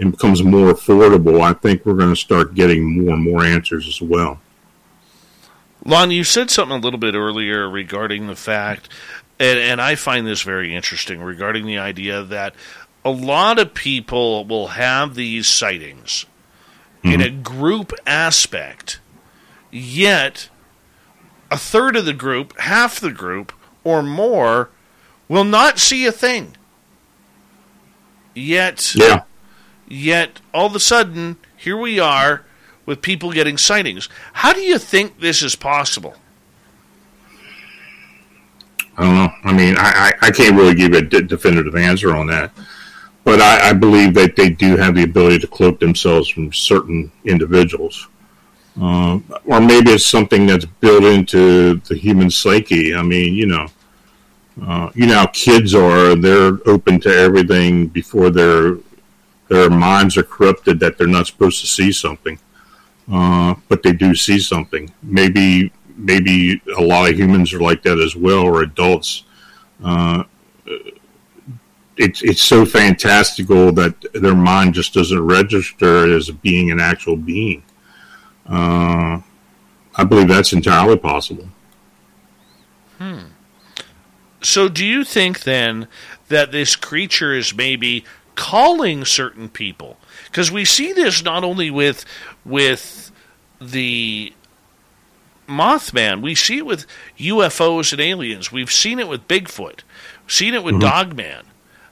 and 0.00 0.12
becomes 0.12 0.42
more 0.42 0.72
affordable, 0.72 1.40
I 1.40 1.52
think 1.52 1.84
we're 1.84 1.94
going 1.94 2.14
to 2.14 2.16
start 2.16 2.54
getting 2.54 3.04
more 3.04 3.14
and 3.14 3.22
more 3.22 3.44
answers 3.44 3.88
as 3.88 4.00
well. 4.00 4.40
Lon, 5.84 6.10
you 6.10 6.24
said 6.24 6.50
something 6.50 6.76
a 6.76 6.80
little 6.80 6.98
bit 6.98 7.14
earlier 7.14 7.68
regarding 7.68 8.26
the 8.26 8.36
fact, 8.36 8.88
and, 9.38 9.58
and 9.58 9.80
I 9.80 9.94
find 9.94 10.26
this 10.26 10.42
very 10.42 10.74
interesting, 10.74 11.20
regarding 11.20 11.66
the 11.66 11.78
idea 11.78 12.22
that 12.22 12.54
a 13.04 13.10
lot 13.10 13.58
of 13.58 13.74
people 13.74 14.44
will 14.44 14.68
have 14.68 15.14
these 15.14 15.46
sightings 15.46 16.26
mm-hmm. 17.02 17.12
in 17.14 17.20
a 17.20 17.30
group 17.30 17.92
aspect, 18.06 19.00
yet 19.70 20.48
a 21.50 21.56
third 21.56 21.96
of 21.96 22.04
the 22.04 22.12
group, 22.12 22.58
half 22.58 23.00
the 23.00 23.12
group, 23.12 23.52
or 23.84 24.02
more 24.02 24.70
will 25.28 25.44
not 25.44 25.78
see 25.78 26.04
a 26.06 26.12
thing. 26.12 26.56
Yet, 28.34 28.94
yeah. 28.94 29.22
Yet 29.88 30.40
all 30.52 30.66
of 30.66 30.74
a 30.74 30.80
sudden, 30.80 31.36
here 31.56 31.76
we 31.76 31.98
are 31.98 32.44
with 32.84 33.02
people 33.02 33.32
getting 33.32 33.56
sightings. 33.56 34.08
How 34.34 34.52
do 34.52 34.60
you 34.60 34.78
think 34.78 35.20
this 35.20 35.42
is 35.42 35.56
possible? 35.56 36.14
I 38.96 39.04
don't 39.04 39.14
know. 39.14 39.32
I 39.44 39.52
mean, 39.52 39.76
I, 39.78 40.12
I, 40.22 40.26
I 40.26 40.30
can't 40.30 40.56
really 40.56 40.74
give 40.74 40.92
a 40.92 41.02
de- 41.02 41.22
definitive 41.22 41.76
answer 41.76 42.14
on 42.14 42.26
that. 42.26 42.50
But 43.24 43.40
I, 43.40 43.70
I, 43.70 43.72
believe 43.74 44.14
that 44.14 44.36
they 44.36 44.48
do 44.48 44.76
have 44.76 44.94
the 44.94 45.04
ability 45.04 45.38
to 45.40 45.46
cloak 45.46 45.78
themselves 45.80 46.28
from 46.28 46.52
certain 46.52 47.12
individuals. 47.24 48.08
Uh, 48.80 49.18
or 49.44 49.60
maybe 49.60 49.90
it's 49.90 50.06
something 50.06 50.46
that's 50.46 50.64
built 50.64 51.04
into 51.04 51.74
the 51.74 51.94
human 51.94 52.30
psyche. 52.30 52.94
I 52.94 53.02
mean, 53.02 53.34
you 53.34 53.46
know, 53.46 53.66
uh, 54.62 54.90
you 54.94 55.06
know 55.06 55.26
kids 55.32 55.74
are. 55.74 56.14
They're 56.14 56.58
open 56.66 57.00
to 57.00 57.10
everything 57.10 57.88
before 57.88 58.30
they're 58.30 58.78
their 59.48 59.70
minds 59.70 60.16
are 60.16 60.22
corrupted 60.22 60.80
that 60.80 60.98
they're 60.98 61.06
not 61.06 61.26
supposed 61.26 61.60
to 61.60 61.66
see 61.66 61.92
something, 61.92 62.38
uh, 63.10 63.54
but 63.68 63.82
they 63.82 63.92
do 63.92 64.14
see 64.14 64.38
something. 64.38 64.92
Maybe 65.02 65.72
maybe 65.96 66.62
a 66.76 66.82
lot 66.82 67.10
of 67.10 67.16
humans 67.16 67.52
are 67.52 67.60
like 67.60 67.82
that 67.82 67.98
as 67.98 68.14
well, 68.14 68.40
or 68.40 68.62
adults. 68.62 69.24
Uh, 69.82 70.24
it's 71.96 72.22
it's 72.22 72.42
so 72.42 72.64
fantastical 72.64 73.72
that 73.72 73.94
their 74.14 74.34
mind 74.34 74.74
just 74.74 74.94
doesn't 74.94 75.20
register 75.20 76.14
as 76.14 76.30
being 76.30 76.70
an 76.70 76.80
actual 76.80 77.16
being. 77.16 77.62
Uh, 78.46 79.20
I 79.94 80.04
believe 80.04 80.28
that's 80.28 80.52
entirely 80.52 80.96
possible. 80.96 81.48
Hmm. 82.98 83.18
So, 84.40 84.68
do 84.68 84.84
you 84.84 85.02
think 85.02 85.40
then 85.40 85.88
that 86.28 86.52
this 86.52 86.76
creature 86.76 87.34
is 87.34 87.54
maybe 87.54 88.04
calling 88.38 89.04
certain 89.04 89.48
people 89.48 89.96
because 90.26 90.48
we 90.48 90.64
see 90.64 90.92
this 90.92 91.24
not 91.24 91.42
only 91.42 91.72
with 91.72 92.04
with 92.44 93.10
the 93.60 94.32
Mothman, 95.48 96.22
we 96.22 96.36
see 96.36 96.58
it 96.58 96.66
with 96.66 96.86
UFOs 97.18 97.92
and 97.92 98.00
aliens. 98.00 98.52
We've 98.52 98.70
seen 98.70 99.00
it 99.00 99.08
with 99.08 99.26
Bigfoot, 99.26 99.80
seen 100.28 100.54
it 100.54 100.62
with 100.62 100.74
mm-hmm. 100.74 100.82
Dogman. 100.82 101.46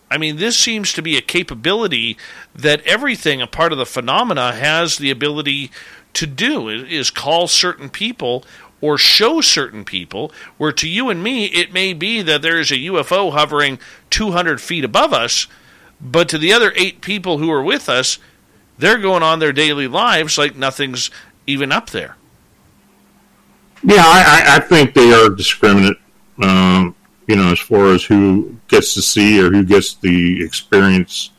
I 0.08 0.18
mean, 0.18 0.36
this 0.36 0.56
seems 0.56 0.92
to 0.92 1.02
be 1.02 1.16
a 1.16 1.20
capability 1.20 2.16
that 2.54 2.80
everything, 2.82 3.42
a 3.42 3.48
part 3.48 3.72
of 3.72 3.78
the 3.78 3.84
phenomena, 3.84 4.52
has 4.52 4.98
the 4.98 5.10
ability 5.10 5.72
to 6.12 6.28
do 6.28 6.68
is 6.68 7.10
call 7.10 7.48
certain 7.48 7.90
people 7.90 8.44
or 8.80 8.96
show 8.96 9.40
certain 9.40 9.84
people 9.84 10.30
where 10.58 10.72
to 10.72 10.88
you 10.88 11.10
and 11.10 11.24
me 11.24 11.46
it 11.46 11.72
may 11.72 11.92
be 11.92 12.22
that 12.22 12.40
there 12.40 12.60
is 12.60 12.70
a 12.70 12.76
UFO 12.76 13.32
hovering 13.32 13.78
200 14.10 14.60
feet 14.60 14.84
above 14.84 15.12
us 15.12 15.46
but 16.00 16.28
to 16.30 16.38
the 16.38 16.52
other 16.52 16.72
eight 16.76 17.00
people 17.00 17.38
who 17.38 17.50
are 17.50 17.62
with 17.62 17.88
us, 17.88 18.18
they're 18.78 18.98
going 18.98 19.22
on 19.22 19.38
their 19.38 19.52
daily 19.52 19.88
lives 19.88 20.36
like 20.36 20.56
nothing's 20.56 21.10
even 21.46 21.72
up 21.72 21.90
there. 21.90 22.16
Yeah, 23.82 24.02
I, 24.04 24.56
I 24.56 24.60
think 24.60 24.94
they 24.94 25.12
are 25.12 25.28
discriminate. 25.28 25.98
Um, 26.42 26.94
you 27.26 27.36
know, 27.36 27.52
as 27.52 27.58
far 27.58 27.92
as 27.92 28.04
who 28.04 28.56
gets 28.68 28.94
to 28.94 29.02
see 29.02 29.40
or 29.40 29.50
who 29.50 29.64
gets 29.64 29.94
the 29.94 30.44
experience. 30.44 31.30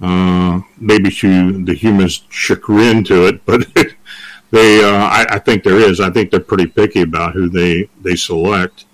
Uh, 0.00 0.60
maybe 0.78 1.10
to 1.10 1.64
the 1.64 1.72
human's 1.72 2.24
chagrin 2.28 3.02
to 3.02 3.26
it, 3.26 3.42
but 3.46 3.66
they, 4.50 4.84
uh, 4.84 4.90
I, 4.90 5.26
I, 5.30 5.38
think 5.38 5.64
there 5.64 5.78
is. 5.78 6.00
I 6.00 6.10
think 6.10 6.30
they're 6.30 6.38
pretty 6.38 6.66
picky 6.66 7.00
about 7.00 7.32
who 7.32 7.48
they 7.48 7.88
they 8.02 8.14
select. 8.14 8.84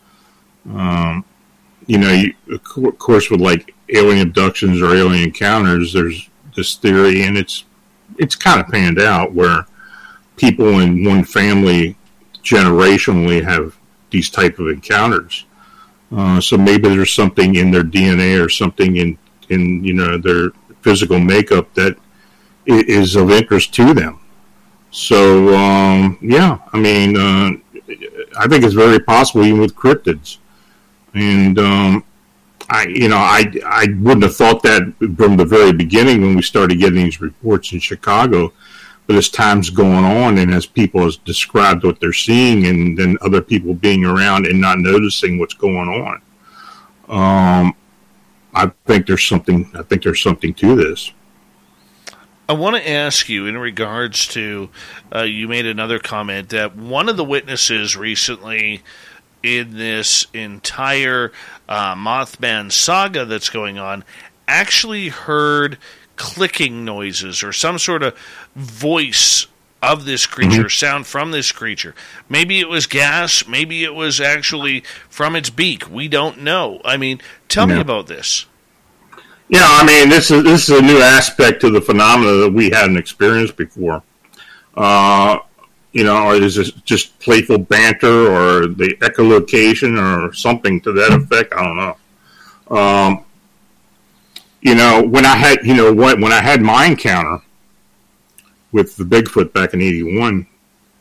Um, 0.72 1.24
you 1.88 1.98
know, 1.98 2.12
you, 2.12 2.34
of 2.52 2.98
course, 2.98 3.30
with 3.30 3.40
like 3.40 3.74
alien 3.92 4.26
abductions 4.26 4.80
or 4.80 4.94
alien 4.94 5.24
encounters, 5.24 5.92
there's 5.92 6.28
this 6.56 6.76
theory, 6.76 7.22
and 7.22 7.36
it's 7.36 7.64
it's 8.18 8.34
kind 8.34 8.60
of 8.60 8.68
panned 8.68 9.00
out 9.00 9.32
where 9.32 9.66
people 10.36 10.80
in 10.80 11.04
one 11.04 11.24
family 11.24 11.96
generationally 12.42 13.42
have 13.42 13.76
these 14.10 14.28
type 14.28 14.58
of 14.58 14.68
encounters. 14.68 15.46
Uh, 16.14 16.40
so 16.40 16.58
maybe 16.58 16.88
there's 16.88 17.12
something 17.12 17.54
in 17.54 17.70
their 17.70 17.82
DNA 17.82 18.44
or 18.44 18.48
something 18.48 18.96
in 18.96 19.18
in 19.48 19.82
you 19.84 19.94
know 19.94 20.18
their 20.18 20.50
physical 20.82 21.18
makeup 21.18 21.72
that 21.74 21.96
is 22.66 23.16
of 23.16 23.30
interest 23.30 23.72
to 23.74 23.94
them. 23.94 24.20
So 24.90 25.54
um, 25.54 26.18
yeah, 26.20 26.58
I 26.72 26.78
mean, 26.78 27.16
uh, 27.16 27.50
I 28.38 28.46
think 28.46 28.64
it's 28.64 28.74
very 28.74 29.00
possible 29.00 29.44
even 29.44 29.60
with 29.60 29.74
cryptids, 29.74 30.38
and 31.14 31.58
um, 31.58 32.04
I 32.72 32.86
you 32.88 33.08
know 33.08 33.18
I 33.18 33.52
I 33.66 33.86
wouldn't 34.00 34.22
have 34.22 34.34
thought 34.34 34.62
that 34.62 34.82
from 35.16 35.36
the 35.36 35.44
very 35.44 35.72
beginning 35.72 36.22
when 36.22 36.34
we 36.34 36.42
started 36.42 36.78
getting 36.78 37.04
these 37.04 37.20
reports 37.20 37.72
in 37.72 37.80
Chicago. 37.80 38.52
But 39.06 39.16
as 39.16 39.28
time's 39.28 39.68
going 39.68 40.04
on, 40.04 40.38
and 40.38 40.54
as 40.54 40.64
people 40.64 41.02
have 41.02 41.22
described 41.24 41.84
what 41.84 42.00
they're 42.00 42.12
seeing, 42.12 42.66
and 42.66 42.96
then 42.96 43.18
other 43.20 43.42
people 43.42 43.74
being 43.74 44.04
around 44.04 44.46
and 44.46 44.60
not 44.60 44.78
noticing 44.78 45.38
what's 45.38 45.54
going 45.54 45.88
on, 45.88 46.22
um, 47.08 47.74
I 48.54 48.70
think 48.86 49.06
there's 49.06 49.24
something. 49.24 49.70
I 49.74 49.82
think 49.82 50.02
there's 50.02 50.22
something 50.22 50.54
to 50.54 50.74
this. 50.74 51.12
I 52.48 52.54
want 52.54 52.76
to 52.76 52.88
ask 52.88 53.28
you 53.28 53.46
in 53.46 53.58
regards 53.58 54.26
to 54.28 54.70
uh, 55.14 55.22
you 55.22 55.46
made 55.46 55.66
another 55.66 55.98
comment 55.98 56.48
that 56.50 56.76
one 56.76 57.08
of 57.08 57.16
the 57.16 57.24
witnesses 57.24 57.96
recently 57.96 58.82
in 59.42 59.76
this 59.76 60.26
entire 60.32 61.32
uh, 61.68 61.94
Mothman 61.94 62.70
saga 62.70 63.24
that's 63.24 63.50
going 63.50 63.78
on 63.78 64.04
actually 64.46 65.08
heard 65.08 65.78
clicking 66.16 66.84
noises 66.84 67.42
or 67.42 67.52
some 67.52 67.78
sort 67.78 68.02
of 68.02 68.16
voice 68.54 69.46
of 69.82 70.04
this 70.04 70.26
creature, 70.26 70.64
mm-hmm. 70.64 70.68
sound 70.68 71.06
from 71.06 71.32
this 71.32 71.50
creature. 71.50 71.94
Maybe 72.28 72.60
it 72.60 72.68
was 72.68 72.86
gas, 72.86 73.48
maybe 73.48 73.82
it 73.82 73.94
was 73.94 74.20
actually 74.20 74.84
from 75.08 75.34
its 75.34 75.50
beak. 75.50 75.90
We 75.90 76.06
don't 76.06 76.42
know. 76.42 76.80
I 76.84 76.96
mean, 76.96 77.20
tell 77.48 77.66
me 77.66 77.80
about 77.80 78.06
this. 78.06 78.46
Yeah, 79.48 79.66
I 79.66 79.84
mean, 79.84 80.08
this 80.08 80.30
is 80.30 80.44
this 80.44 80.68
is 80.68 80.78
a 80.78 80.82
new 80.82 80.98
aspect 80.98 81.60
to 81.62 81.70
the 81.70 81.80
phenomena 81.80 82.32
that 82.34 82.52
we 82.52 82.70
hadn't 82.70 82.96
experienced 82.96 83.56
before. 83.56 84.02
Uh, 84.74 85.40
you 85.92 86.04
know, 86.04 86.28
or 86.28 86.34
is 86.34 86.56
it 86.56 86.74
just 86.84 87.18
playful 87.20 87.58
banter 87.58 88.08
or 88.08 88.66
the 88.66 88.96
echolocation 89.00 89.98
or 90.00 90.32
something 90.32 90.80
to 90.80 90.92
that 90.92 91.12
effect? 91.12 91.52
I 91.52 91.62
don't 91.62 91.76
know. 91.76 91.96
Um, 92.76 93.24
you 94.62 94.74
know, 94.74 95.02
when 95.02 95.26
I 95.26 95.36
had, 95.36 95.58
you 95.64 95.74
know, 95.74 95.92
what 95.92 96.18
when 96.18 96.32
I 96.32 96.40
had 96.40 96.62
my 96.62 96.86
encounter 96.86 97.42
with 98.70 98.96
the 98.96 99.04
Bigfoot 99.04 99.52
back 99.52 99.74
in 99.74 99.82
'81, 99.82 100.46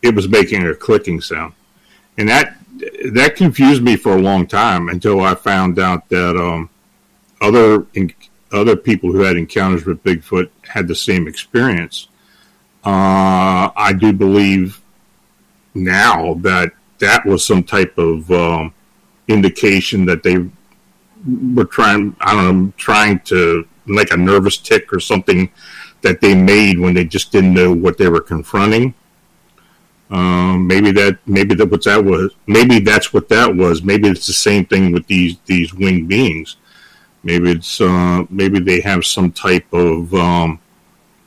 it 0.01 0.13
was 0.13 0.27
making 0.27 0.67
a 0.67 0.75
clicking 0.75 1.21
sound, 1.21 1.53
and 2.17 2.27
that 2.27 2.57
that 3.11 3.35
confused 3.35 3.83
me 3.83 3.95
for 3.95 4.17
a 4.17 4.21
long 4.21 4.47
time 4.47 4.89
until 4.89 5.21
I 5.21 5.35
found 5.35 5.79
out 5.79 6.09
that 6.09 6.35
um, 6.35 6.69
other 7.39 7.85
other 8.51 8.75
people 8.75 9.11
who 9.11 9.21
had 9.21 9.37
encounters 9.37 9.85
with 9.85 10.03
Bigfoot 10.03 10.49
had 10.67 10.87
the 10.87 10.95
same 10.95 11.27
experience. 11.27 12.07
Uh, 12.83 13.69
I 13.75 13.93
do 13.97 14.11
believe 14.11 14.80
now 15.73 16.35
that 16.35 16.71
that 16.99 17.25
was 17.25 17.45
some 17.45 17.63
type 17.63 17.97
of 17.97 18.29
um, 18.31 18.73
indication 19.27 20.05
that 20.05 20.23
they 20.23 20.49
were 21.53 21.65
trying, 21.65 22.15
I 22.21 22.33
don't 22.33 22.65
know, 22.65 22.73
trying 22.77 23.19
to 23.21 23.67
like 23.87 24.11
a 24.11 24.17
nervous 24.17 24.57
tick 24.57 24.93
or 24.93 24.99
something 24.99 25.51
that 26.01 26.21
they 26.21 26.35
made 26.35 26.79
when 26.79 26.93
they 26.93 27.05
just 27.05 27.31
didn't 27.31 27.53
know 27.53 27.73
what 27.73 27.97
they 27.97 28.07
were 28.07 28.21
confronting. 28.21 28.93
Um, 30.09 30.67
maybe 30.67 30.91
that, 30.91 31.19
maybe 31.25 31.55
that 31.55 31.71
what 31.71 31.83
that 31.85 32.03
was. 32.03 32.35
Maybe 32.45 32.79
that's 32.79 33.13
what 33.13 33.29
that 33.29 33.55
was. 33.55 33.81
Maybe 33.81 34.09
it's 34.09 34.27
the 34.27 34.33
same 34.33 34.65
thing 34.65 34.91
with 34.91 35.07
these 35.07 35.37
these 35.45 35.73
winged 35.73 36.07
beings. 36.07 36.57
Maybe 37.23 37.51
it's 37.51 37.79
uh, 37.79 38.25
maybe 38.29 38.59
they 38.59 38.81
have 38.81 39.05
some 39.05 39.31
type 39.31 39.71
of 39.71 40.13
um, 40.13 40.59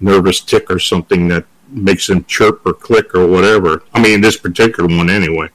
nervous 0.01 0.41
tick 0.41 0.71
or 0.71 0.79
something 0.79 1.29
that 1.29 1.47
makes 1.75 2.07
them 2.07 2.25
chirp 2.25 2.65
or 2.65 2.73
click 2.73 3.15
or 3.15 3.27
whatever. 3.27 3.83
I 3.93 4.01
mean, 4.01 4.21
this 4.21 4.37
particular 4.37 4.89
one 4.97 5.11
anyway. 5.11 5.49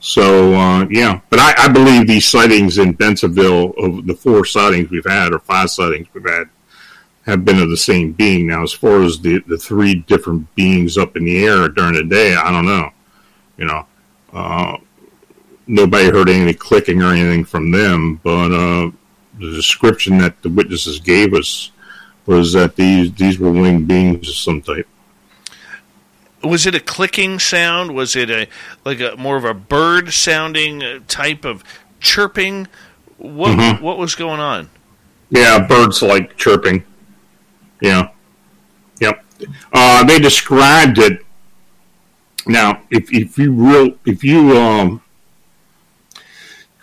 So 0.00 0.54
uh, 0.54 0.86
yeah, 0.90 1.20
but 1.30 1.38
I, 1.40 1.54
I, 1.58 1.68
believe 1.68 2.06
these 2.06 2.28
sightings 2.28 2.78
in 2.78 2.96
Bensenville 2.96 3.76
of 3.78 4.06
the 4.06 4.14
four 4.14 4.44
sightings 4.44 4.90
we've 4.90 5.06
had 5.06 5.32
or 5.32 5.38
five 5.38 5.70
sightings 5.70 6.06
we've 6.12 6.28
had 6.28 6.48
have 7.24 7.44
been 7.44 7.60
of 7.60 7.70
the 7.70 7.76
same 7.76 8.12
being. 8.12 8.46
Now, 8.46 8.62
as 8.62 8.72
far 8.72 9.02
as 9.02 9.18
the 9.18 9.38
the 9.46 9.56
three 9.56 9.94
different 9.94 10.54
beings 10.54 10.98
up 10.98 11.16
in 11.16 11.24
the 11.24 11.44
air 11.44 11.68
during 11.68 11.94
the 11.94 12.04
day, 12.04 12.34
I 12.34 12.52
don't 12.52 12.66
know. 12.66 12.90
You 13.56 13.64
know, 13.64 13.86
uh, 14.32 14.76
nobody 15.66 16.10
heard 16.10 16.28
any 16.28 16.54
clicking 16.54 17.02
or 17.02 17.12
anything 17.12 17.44
from 17.44 17.70
them, 17.70 18.20
but 18.22 18.52
uh, 18.52 18.90
the 19.38 19.50
description 19.52 20.18
that 20.18 20.42
the 20.42 20.50
witnesses 20.50 21.00
gave 21.00 21.34
us 21.34 21.72
was 22.26 22.52
that 22.52 22.76
these 22.76 23.12
these 23.14 23.38
were 23.38 23.50
winged 23.50 23.88
beings 23.88 24.28
of 24.28 24.34
some 24.34 24.60
type. 24.60 24.86
Was 26.42 26.66
it 26.66 26.74
a 26.74 26.80
clicking 26.80 27.38
sound? 27.38 27.94
Was 27.94 28.14
it 28.14 28.30
a 28.30 28.46
like 28.84 29.00
a 29.00 29.16
more 29.16 29.36
of 29.36 29.44
a 29.44 29.54
bird 29.54 30.12
sounding 30.12 30.82
uh, 30.82 31.00
type 31.08 31.44
of 31.44 31.64
chirping? 32.00 32.68
What 33.18 33.56
mm-hmm. 33.56 33.82
what 33.82 33.98
was 33.98 34.14
going 34.14 34.40
on? 34.40 34.70
Yeah, 35.30 35.66
birds 35.66 36.02
like 36.02 36.36
chirping. 36.36 36.84
Yeah, 37.80 38.10
yep. 39.00 39.24
Uh, 39.72 40.04
they 40.04 40.18
described 40.18 40.98
it. 40.98 41.24
Now, 42.46 42.82
if 42.90 43.12
if 43.12 43.38
you 43.38 43.52
real 43.52 43.94
if 44.04 44.22
you 44.22 44.56
um 44.56 45.02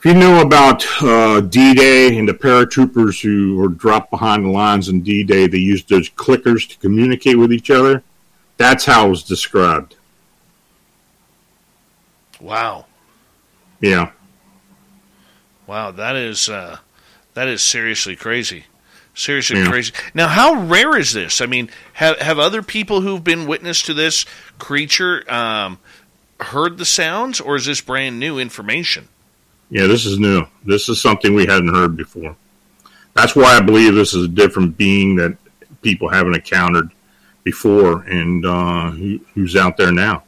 if 0.04 0.08
you 0.08 0.16
know 0.16 0.42
about 0.42 0.86
uh, 1.02 1.40
D-Day 1.40 2.18
and 2.18 2.28
the 2.28 2.34
paratroopers 2.34 3.22
who 3.22 3.56
were 3.56 3.70
dropped 3.70 4.12
behind 4.12 4.44
the 4.44 4.50
lines 4.50 4.90
in 4.90 5.02
D-Day, 5.02 5.48
they 5.48 5.60
used 5.60 5.88
those 5.88 6.10
clickers 6.10 6.68
to 6.68 6.78
communicate 6.80 7.40
with 7.40 7.54
each 7.54 7.72
other. 7.72 8.04
That's 8.58 8.86
how 8.86 9.08
it 9.08 9.10
was 9.10 9.24
described. 9.24 9.96
Wow. 12.40 12.86
Yeah. 13.80 14.12
Wow, 15.68 15.92
that 15.92 16.16
is 16.16 16.50
uh, 16.50 16.78
that 17.34 17.48
is 17.48 17.62
seriously 17.62 18.16
crazy. 18.16 18.66
Seriously 19.16 19.60
yeah. 19.60 19.70
crazy. 19.70 19.94
Now, 20.14 20.28
how 20.28 20.56
rare 20.56 20.98
is 20.98 21.14
this? 21.14 21.40
I 21.40 21.46
mean, 21.46 21.70
have 21.94 22.18
have 22.20 22.40
other 22.40 22.62
people 22.62 23.02
who've 23.02 23.24
been 23.24 23.48
witness 23.48 23.82
to 23.84 23.94
this 23.94 24.26
creature 24.60 25.24
um, 25.32 25.80
heard 26.40 26.78
the 26.78 26.86
sounds, 26.86 27.40
or 27.40 27.56
is 27.56 27.66
this 27.66 27.82
brand 27.82 28.20
new 28.20 28.40
information? 28.40 29.08
Yeah, 29.70 29.88
this 29.88 30.06
is 30.06 30.20
new. 30.20 30.46
This 30.66 30.90
is 30.90 31.02
something 31.02 31.34
we 31.34 31.46
hadn't 31.46 31.74
heard 31.74 31.96
before. 31.96 32.36
That's 33.14 33.36
why 33.36 33.56
I 33.56 33.62
believe 33.62 33.96
this 33.96 34.14
is 34.14 34.26
a 34.26 34.30
different 34.30 34.78
being 34.78 35.16
that 35.18 35.38
people 35.82 36.10
haven't 36.10 36.36
encountered 36.36 36.92
before 37.44 38.02
and 38.04 38.46
uh, 38.46 38.92
who, 38.92 39.20
who's 39.34 39.56
out 39.56 39.78
there 39.78 39.92
now. 39.92 40.24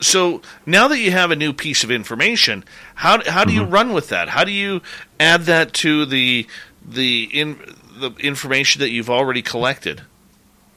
So 0.00 0.42
now 0.66 0.88
that 0.88 0.98
you 0.98 1.12
have 1.12 1.30
a 1.30 1.36
new 1.36 1.52
piece 1.52 1.82
of 1.82 1.90
information, 1.90 2.64
how 2.96 3.22
how 3.24 3.44
do 3.44 3.52
mm-hmm. 3.52 3.62
you 3.62 3.66
run 3.66 3.92
with 3.94 4.10
that? 4.10 4.28
How 4.28 4.44
do 4.44 4.52
you 4.52 4.82
add 5.18 5.42
that 5.42 5.72
to 5.74 6.04
the 6.04 6.46
the 6.86 7.30
in 7.32 7.58
the 7.96 8.10
information 8.16 8.80
that 8.80 8.90
you've 8.90 9.08
already 9.08 9.40
collected? 9.40 10.02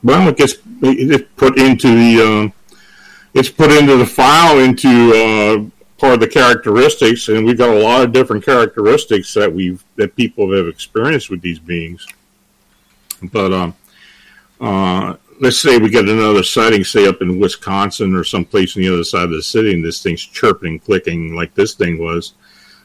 Well, 0.02 0.30
it 0.30 0.38
gets 0.38 0.54
it 0.82 1.36
put 1.36 1.58
into 1.60 1.90
the 1.90 2.54
uh, 2.54 2.78
it's 3.34 3.50
put 3.50 3.72
into 3.72 3.98
the 3.98 4.06
file 4.06 4.60
into 4.60 5.12
uh, 5.14 5.98
part 5.98 6.14
of 6.14 6.20
the 6.20 6.28
characteristics, 6.28 7.28
and 7.28 7.46
we've 7.46 7.58
got 7.58 7.70
a 7.70 7.80
lot 7.80 8.04
of 8.04 8.14
different 8.14 8.46
characteristics 8.46 9.34
that 9.34 9.52
we've 9.52 9.84
that 9.96 10.16
people 10.16 10.56
have 10.56 10.68
experienced 10.68 11.30
with 11.30 11.42
these 11.42 11.60
beings. 11.60 12.08
But 13.22 13.54
um, 13.54 13.76
uh, 14.60 15.16
let's 15.40 15.60
say 15.60 15.78
we 15.78 15.90
get 15.90 16.10
another 16.10 16.44
sighting, 16.44 16.84
say 16.84 17.08
up 17.08 17.22
in 17.22 17.40
Wisconsin 17.40 18.16
or 18.16 18.24
someplace 18.24 18.76
on 18.76 18.84
the 18.84 18.94
other 18.94 19.04
side 19.04 19.26
of 19.26 19.32
the 19.32 19.44
city, 19.44 19.74
and 19.74 19.84
this 19.84 20.02
thing's 20.02 20.22
chirping, 20.22 20.80
clicking 20.80 21.36
like 21.36 21.54
this 21.56 21.74
thing 21.74 21.98
was. 21.98 22.34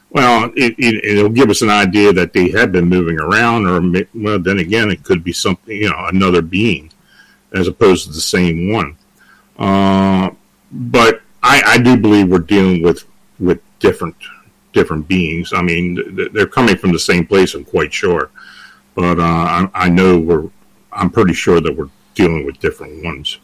Well, 0.09 0.51
it, 0.55 0.75
it, 0.77 1.23
will 1.23 1.29
give 1.29 1.49
us 1.49 1.63
an 1.63 1.71
idea 1.71 2.13
that 2.13 2.33
they 2.33 2.49
have 2.51 2.71
been 2.71 2.85
moving 2.85 3.19
around, 3.19 3.65
or 3.65 4.05
well, 4.13 4.37
then 4.37 4.59
again, 4.59 4.91
it 4.91 5.03
could 5.03 5.23
be 5.23 5.33
something, 5.33 5.75
you 5.75 5.89
know, 5.89 6.05
another 6.05 6.43
being, 6.43 6.91
as 7.51 7.67
opposed 7.67 8.05
to 8.05 8.13
the 8.13 8.21
same 8.21 8.71
one. 8.71 8.95
Uh, 9.57 10.29
but 10.71 11.23
I, 11.41 11.63
I 11.65 11.77
do 11.79 11.97
believe 11.97 12.29
we're 12.29 12.39
dealing 12.39 12.83
with 12.83 13.05
with 13.39 13.59
different 13.79 14.15
different 14.71 15.07
beings. 15.07 15.51
I 15.53 15.61
mean, 15.61 16.29
they're 16.31 16.47
coming 16.47 16.77
from 16.77 16.91
the 16.91 16.99
same 16.99 17.25
place. 17.25 17.55
I'm 17.55 17.65
quite 17.65 17.93
sure, 17.93 18.29
but 18.95 19.19
uh, 19.19 19.23
I, 19.23 19.69
I 19.73 19.89
know 19.89 20.17
we're. 20.17 20.49
I'm 20.91 21.09
pretty 21.09 21.33
sure 21.33 21.59
that 21.59 21.75
we're 21.75 21.89
dealing 22.13 22.45
with 22.45 22.59
different 22.59 23.03
ones. 23.03 23.39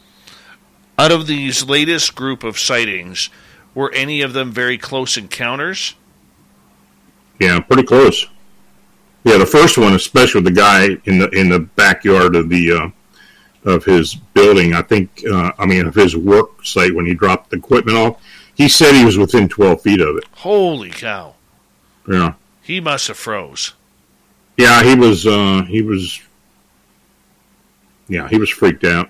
Out 0.97 1.11
of 1.11 1.27
these 1.27 1.65
latest 1.65 2.13
group 2.13 2.43
of 2.43 2.59
sightings, 2.59 3.29
were 3.73 3.91
any 3.93 4.21
of 4.21 4.33
them 4.33 4.51
very 4.51 4.77
close 4.77 5.17
encounters? 5.17 5.95
Yeah, 7.39 7.59
pretty 7.59 7.83
close. 7.83 8.27
Yeah, 9.23 9.37
the 9.37 9.45
first 9.45 9.77
one, 9.77 9.93
especially 9.93 10.41
the 10.41 10.51
guy 10.51 10.97
in 11.05 11.19
the 11.19 11.29
in 11.29 11.49
the 11.49 11.59
backyard 11.59 12.35
of 12.35 12.49
the 12.49 12.71
uh, 12.71 12.89
of 13.65 13.83
his 13.85 14.15
building. 14.33 14.73
I 14.73 14.81
think, 14.81 15.23
uh, 15.29 15.51
I 15.57 15.65
mean, 15.65 15.85
of 15.87 15.95
his 15.95 16.15
work 16.15 16.65
site 16.65 16.93
when 16.93 17.05
he 17.05 17.13
dropped 17.13 17.49
the 17.49 17.57
equipment 17.57 17.97
off. 17.97 18.21
He 18.55 18.67
said 18.67 18.93
he 18.93 19.05
was 19.05 19.17
within 19.17 19.47
12 19.47 19.81
feet 19.81 20.01
of 20.01 20.17
it. 20.17 20.25
Holy 20.33 20.89
cow! 20.89 21.35
Yeah, 22.07 22.33
He 22.61 22.81
must 22.81 23.07
have 23.07 23.17
froze. 23.17 23.73
Yeah, 24.59 24.83
he 24.83 24.93
was, 24.95 25.25
uh, 25.25 25.63
he 25.67 25.81
was, 25.81 26.21
yeah, 28.07 28.27
he 28.27 28.37
was 28.37 28.49
freaked 28.49 28.83
out. 28.83 29.09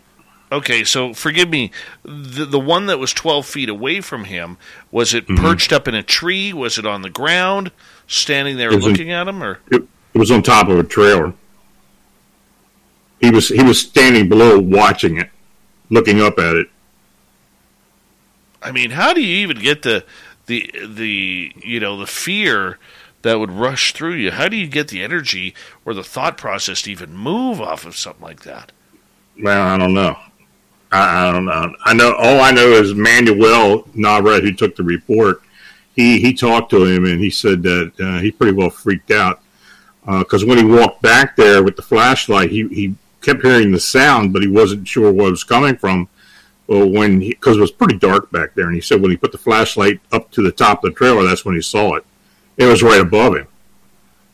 Okay, 0.52 0.84
so 0.84 1.14
forgive 1.14 1.50
me. 1.50 1.72
The 2.04 2.46
the 2.46 2.60
one 2.60 2.88
that 2.88 2.98
was 2.98 3.14
twelve 3.14 3.46
feet 3.46 3.70
away 3.70 4.02
from 4.02 4.24
him 4.26 4.58
was 4.92 5.14
it 5.14 5.26
Mm-hmm. 5.28 5.44
perched 5.44 5.72
up 5.74 5.88
in 5.88 5.94
a 5.96 6.02
tree? 6.04 6.54
Was 6.54 6.78
it 6.80 6.86
on 6.88 7.02
the 7.04 7.10
ground, 7.10 7.72
standing 8.08 8.58
there 8.58 8.72
It 8.72 8.76
was 8.78 8.86
in- 8.86 8.92
looking 8.92 9.12
at 9.12 9.28
him, 9.28 9.44
or 9.44 9.60
It, 9.72 9.84
it 10.14 10.18
was 10.18 10.32
on 10.32 10.42
top 10.42 10.68
of 10.70 10.80
a 10.80 10.84
trailer. 10.84 11.34
He 13.22 13.30
was, 13.30 13.50
he 13.50 13.62
was 13.62 13.80
standing 13.80 14.30
below 14.30 14.58
watching 14.58 15.18
it, 15.18 15.30
looking 15.90 16.22
up 16.22 16.40
at 16.40 16.56
it. 16.56 16.70
I 18.64 18.72
mean, 18.72 18.92
how 18.92 19.14
do 19.14 19.22
you 19.22 19.38
even 19.38 19.60
get 19.60 19.84
the 19.84 20.04
the 20.48 20.72
the 20.84 21.52
you 21.64 21.80
know 21.80 21.98
the 21.98 22.08
fear 22.08 22.80
that 23.22 23.40
would 23.40 23.52
rush 23.52 23.94
through 23.94 24.14
you? 24.14 24.32
How 24.32 24.48
do 24.48 24.56
you 24.56 24.68
get 24.68 24.88
the 24.88 25.04
energy 25.04 25.54
or 25.86 25.94
the 25.94 26.04
thought 26.04 26.38
process 26.38 26.82
to 26.84 26.92
even 26.92 27.16
move 27.16 27.60
off 27.60 27.86
of 27.86 27.98
something 27.98 28.24
like 28.24 28.44
that? 28.44 28.72
Well, 29.42 29.62
I 29.62 29.78
don't 29.78 29.94
know. 29.94 30.18
I, 30.92 31.28
I 31.28 31.32
don't 31.32 31.46
know. 31.46 31.74
I 31.86 31.94
know 31.94 32.14
all 32.16 32.42
I 32.42 32.52
know 32.52 32.72
is 32.72 32.94
Manuel 32.94 33.84
Navarrette, 33.96 34.44
who 34.44 34.54
took 34.54 34.76
the 34.76 34.84
report. 34.84 35.42
He 35.96 36.20
he 36.20 36.34
talked 36.34 36.72
to 36.72 36.86
him 36.86 37.06
and 37.06 37.22
he 37.22 37.30
said 37.30 37.62
that 37.64 37.92
uh, 38.00 38.20
he 38.20 38.32
pretty 38.32 38.54
well 38.54 38.70
freaked 38.70 39.12
out 39.12 39.42
because 40.06 40.46
when 40.46 40.58
he 40.58 40.64
walked 40.64 41.02
back 41.02 41.36
there 41.36 41.62
with 41.62 41.76
the 41.76 41.82
flashlight, 41.82 42.52
he 42.52 42.68
he 42.70 42.96
kept 43.22 43.42
hearing 43.42 43.72
the 43.72 43.80
sound, 43.80 44.34
but 44.34 44.42
he 44.42 44.48
wasn't 44.48 44.88
sure 44.88 45.12
where 45.12 45.28
it 45.28 45.32
was 45.32 45.44
coming 45.44 45.76
from. 45.76 46.08
Well, 46.68 46.90
when 46.90 47.20
because 47.20 47.58
it 47.58 47.62
was 47.62 47.72
pretty 47.72 47.98
dark 47.98 48.32
back 48.32 48.54
there, 48.56 48.66
and 48.66 48.76
he 48.76 48.82
said 48.82 49.02
when 49.02 49.12
he 49.12 49.18
put 49.18 49.32
the 49.32 49.38
flashlight 49.38 50.00
up 50.12 50.32
to 50.32 50.42
the 50.42 50.52
top 50.52 50.84
of 50.84 50.92
the 50.92 50.96
trailer, 50.96 51.24
that's 51.24 51.46
when 51.46 51.56
he 51.56 51.62
saw 51.62 51.96
it. 51.96 52.06
It 52.60 52.66
was 52.66 52.84
right 52.84 53.00
above 53.00 53.38
him. 53.38 53.48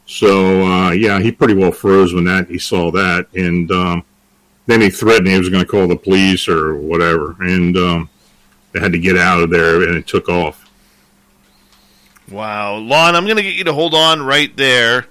So 0.08 0.64
uh, 0.64 0.92
yeah, 0.92 1.20
he 1.20 1.32
pretty 1.32 1.54
well 1.54 1.72
froze 1.72 2.14
when 2.14 2.26
that 2.26 2.50
he 2.50 2.58
saw 2.60 2.92
that, 2.92 3.28
and 3.34 3.72
um, 3.72 4.04
then 4.66 4.82
he 4.82 4.90
threatened 4.90 5.28
he 5.28 5.38
was 5.38 5.50
going 5.50 5.64
to 5.64 5.70
call 5.70 5.88
the 5.88 5.96
police 5.96 6.48
or 6.48 6.76
whatever, 6.76 7.36
and 7.40 7.78
um, 7.78 8.10
they 8.72 8.80
had 8.80 8.92
to 8.92 9.00
get 9.00 9.18
out 9.18 9.42
of 9.42 9.50
there, 9.52 9.84
and 9.84 9.96
it 9.96 10.08
took 10.08 10.28
off. 10.28 10.70
Wow, 12.30 12.78
Lon, 12.78 13.16
I'm 13.16 13.26
going 13.26 13.38
to 13.38 13.44
get 13.44 13.54
you 13.54 13.64
to 13.66 13.74
hold 13.74 13.94
on 13.94 14.24
right 14.24 14.56
there, 14.58 15.06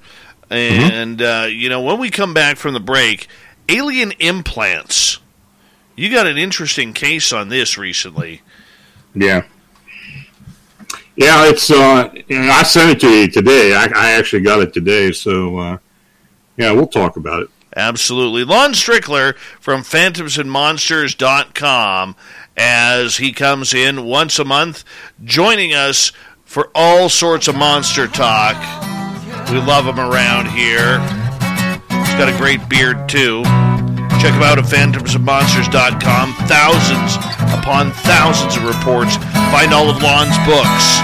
and 0.51 1.23
uh, 1.23 1.47
you 1.49 1.69
know 1.69 1.83
when 1.83 1.99
we 1.99 2.11
come 2.11 2.35
back 2.35 2.57
from 2.57 2.75
the 2.75 2.81
break, 2.81 3.29
alien 3.69 4.13
implants. 4.19 5.21
You 5.97 6.11
got 6.11 6.27
an 6.27 6.37
interesting 6.37 6.93
case 6.93 7.33
on 7.33 7.51
this 7.51 7.79
recently. 7.79 8.43
Yeah, 9.15 9.45
yeah, 11.17 11.49
it's. 11.49 11.71
Uh, 11.71 12.13
I 12.31 12.63
sent 12.63 12.91
it 12.91 13.01
to 13.01 13.09
you 13.09 13.29
today. 13.29 13.75
I, 13.75 13.85
I 13.95 14.13
actually 14.13 14.43
got 14.43 14.61
it 14.61 14.73
today, 14.73 15.13
so 15.13 15.59
uh, 15.59 15.79
yeah, 16.57 16.73
we'll 16.73 16.87
talk 16.87 17.17
about 17.17 17.43
it. 17.43 17.51
Absolutely. 17.77 18.45
Lon 18.45 18.73
Strickler 18.73 19.37
from 19.37 19.83
phantomsandmonsters.com 19.83 22.17
as 22.57 23.17
he 23.17 23.33
comes 23.33 23.75
in 23.75 24.05
once 24.05 24.39
a 24.39 24.45
month, 24.45 24.85
joining 25.25 25.75
us 25.75 26.13
for 26.45 26.71
all 26.75 27.09
sorts 27.09 27.49
of 27.49 27.57
monster 27.57 28.07
talk. 28.07 28.55
We 29.51 29.59
love 29.59 29.87
him 29.87 29.99
around 29.99 30.47
here. 30.49 31.01
He's 31.01 32.15
got 32.15 32.33
a 32.33 32.39
great 32.39 32.69
beard, 32.69 33.09
too. 33.09 33.43
Check 34.25 34.33
him 34.33 34.43
out 34.43 34.59
at 34.59 34.65
phantomsandmonsters.com. 34.65 36.33
Thousands 36.49 37.17
upon 37.53 37.93
thousands 38.09 38.57
of 38.57 38.65
reports. 38.65 39.17
Find 39.53 39.75
all 39.75 39.91
of 39.91 40.01
Lon's 40.01 40.39
books 40.49 40.97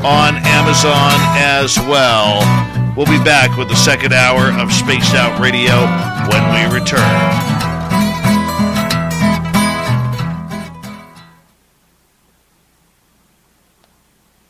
on 0.00 0.40
Amazon 0.40 1.12
as 1.36 1.76
well. 1.80 2.40
We'll 2.96 3.04
be 3.04 3.22
back 3.22 3.58
with 3.58 3.68
the 3.68 3.76
second 3.76 4.14
hour 4.14 4.58
of 4.58 4.72
Spaced 4.72 5.14
Out 5.14 5.38
Radio 5.38 5.84
when 6.32 6.48
we 6.54 6.74
return. 6.74 7.02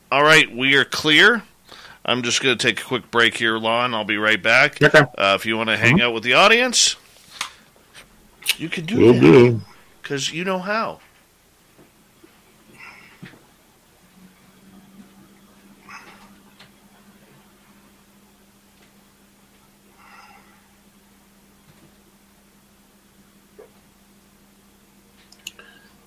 All 0.09 0.23
right, 0.23 0.49
we 0.55 0.75
are 0.75 0.85
clear. 0.85 1.43
I'm 2.05 2.23
just 2.23 2.41
going 2.41 2.57
to 2.57 2.67
take 2.67 2.79
a 2.79 2.85
quick 2.85 3.11
break 3.11 3.35
here, 3.35 3.57
Lon. 3.57 3.93
I'll 3.93 4.05
be 4.05 4.15
right 4.15 4.41
back. 4.41 4.81
Okay. 4.81 4.99
Uh, 5.17 5.35
if 5.35 5.45
you 5.45 5.57
want 5.57 5.69
to 5.71 5.75
hang 5.75 5.99
out 5.99 6.13
with 6.13 6.23
the 6.23 6.35
audience, 6.35 6.95
you 8.57 8.69
can 8.69 8.85
do 8.85 8.97
We'll 8.97 9.13
that 9.13 9.61
because 10.01 10.31
you 10.31 10.43
know 10.43 10.59
how. 10.59 10.99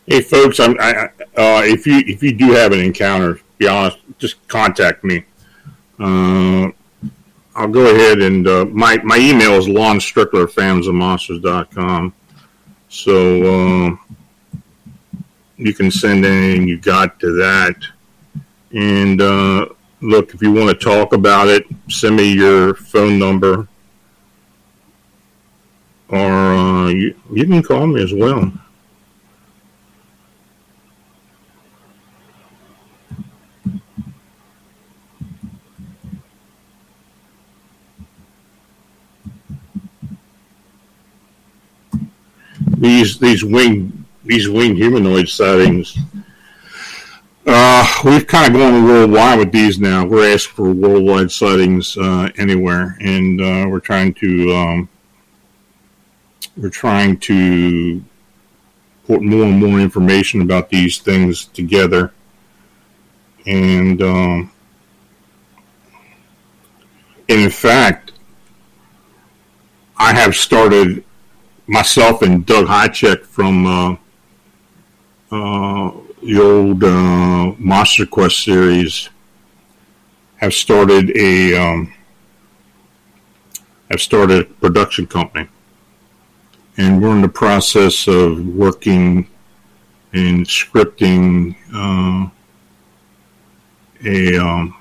Hey, 0.07 0.21
folks, 0.23 0.61
I'm, 0.61 0.77
I, 0.79 1.07
uh, 1.37 1.63
if 1.65 1.85
you 1.85 1.99
if 2.07 2.23
you 2.23 2.33
do 2.33 2.53
have 2.53 2.71
an 2.71 2.79
encounter, 2.79 3.41
be 3.59 3.67
honest, 3.67 3.99
just 4.19 4.47
contact 4.47 5.03
me. 5.03 5.25
Uh, 5.99 6.71
I'll 7.57 7.69
go 7.69 7.93
ahead 7.93 8.21
and 8.21 8.47
uh, 8.47 8.67
my 8.67 8.99
my 9.03 9.17
email 9.17 9.55
is 9.55 9.69
Lon 9.69 9.99
Strickler, 9.99 10.47
phantomsandmonsters.com. 10.47 12.15
So 12.89 13.55
um, 13.55 14.01
you 15.57 15.75
can 15.75 15.91
send 15.91 16.25
anything 16.25 16.69
you 16.69 16.79
got 16.79 17.19
to 17.21 17.33
that. 17.33 17.77
And 18.73 19.21
uh, 19.21 19.67
look, 20.01 20.35
if 20.35 20.43
you 20.43 20.53
want 20.53 20.69
to 20.69 20.85
talk 20.85 21.13
about 21.13 21.49
it, 21.49 21.67
send 21.89 22.17
me 22.17 22.33
your 22.33 22.75
phone 22.75 23.19
number, 23.19 23.69
or 26.09 26.33
uh, 26.33 26.89
you, 26.89 27.15
you 27.33 27.47
can 27.47 27.63
call 27.63 27.87
me 27.87 28.03
as 28.03 28.13
well. 28.13 28.53
These 42.81 43.19
these 43.19 43.45
wing 43.45 44.05
these 44.25 44.49
winged 44.49 44.77
humanoid 44.77 45.29
sightings. 45.29 45.97
Uh, 47.47 47.87
we've 48.05 48.27
kind 48.27 48.55
of 48.55 48.61
gone 48.61 48.85
worldwide 48.85 49.39
with 49.39 49.53
these 49.53 49.79
now. 49.79 50.05
We're 50.05 50.33
asking 50.33 50.55
for 50.57 50.73
worldwide 50.73 51.31
sightings 51.31 51.97
uh, 51.97 52.29
anywhere, 52.37 52.97
and 53.01 53.41
uh, 53.41 53.67
we're 53.69 53.81
trying 53.81 54.15
to 54.15 54.53
um, 54.53 54.89
we're 56.57 56.71
trying 56.71 57.19
to 57.19 58.03
put 59.07 59.23
more 59.23 59.45
and 59.45 59.61
more 59.61 59.79
information 59.79 60.41
about 60.41 60.71
these 60.71 60.99
things 60.99 61.45
together. 61.47 62.13
And 63.47 64.03
um, 64.03 64.51
and 67.29 67.41
in 67.41 67.51
fact, 67.51 68.13
I 69.97 70.13
have 70.15 70.35
started 70.35 71.05
myself 71.67 72.23
and 72.23 72.47
Doug 72.47 72.67
Hajicek 72.67 73.25
from 73.25 73.67
uh, 73.67 73.97
uh, 75.31 75.93
the 76.23 76.41
old 76.41 76.83
uh, 76.85 77.53
Monster 77.59 78.07
Quest 78.07 78.45
series 78.45 79.09
have 80.37 80.55
started 80.55 81.17
a 81.17 81.57
um, 81.57 81.93
have 83.91 84.01
started 84.01 84.43
a 84.43 84.45
production 84.45 85.07
company, 85.07 85.49
and 86.77 87.03
we're 87.03 87.15
in 87.15 87.23
the 87.23 87.29
process 87.29 88.07
of 88.07 88.47
working 88.47 89.29
and 90.13 90.47
scripting 90.47 91.57
uh, 91.75 92.29
a 94.05 94.39
um, 94.39 94.77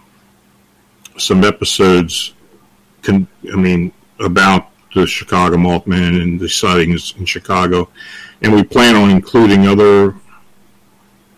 some 1.18 1.44
episodes. 1.44 2.34
Con- 3.02 3.28
I 3.52 3.56
mean 3.56 3.92
about 4.20 4.70
the 4.96 5.06
Chicago 5.06 5.58
Mothman 5.58 6.22
and 6.22 6.40
the 6.40 6.48
sightings 6.48 7.14
in 7.20 7.26
Chicago, 7.26 7.90
and 8.42 8.54
we 8.54 8.64
plan 8.64 8.96
on 8.96 9.10
including 9.10 9.68
other 9.68 10.16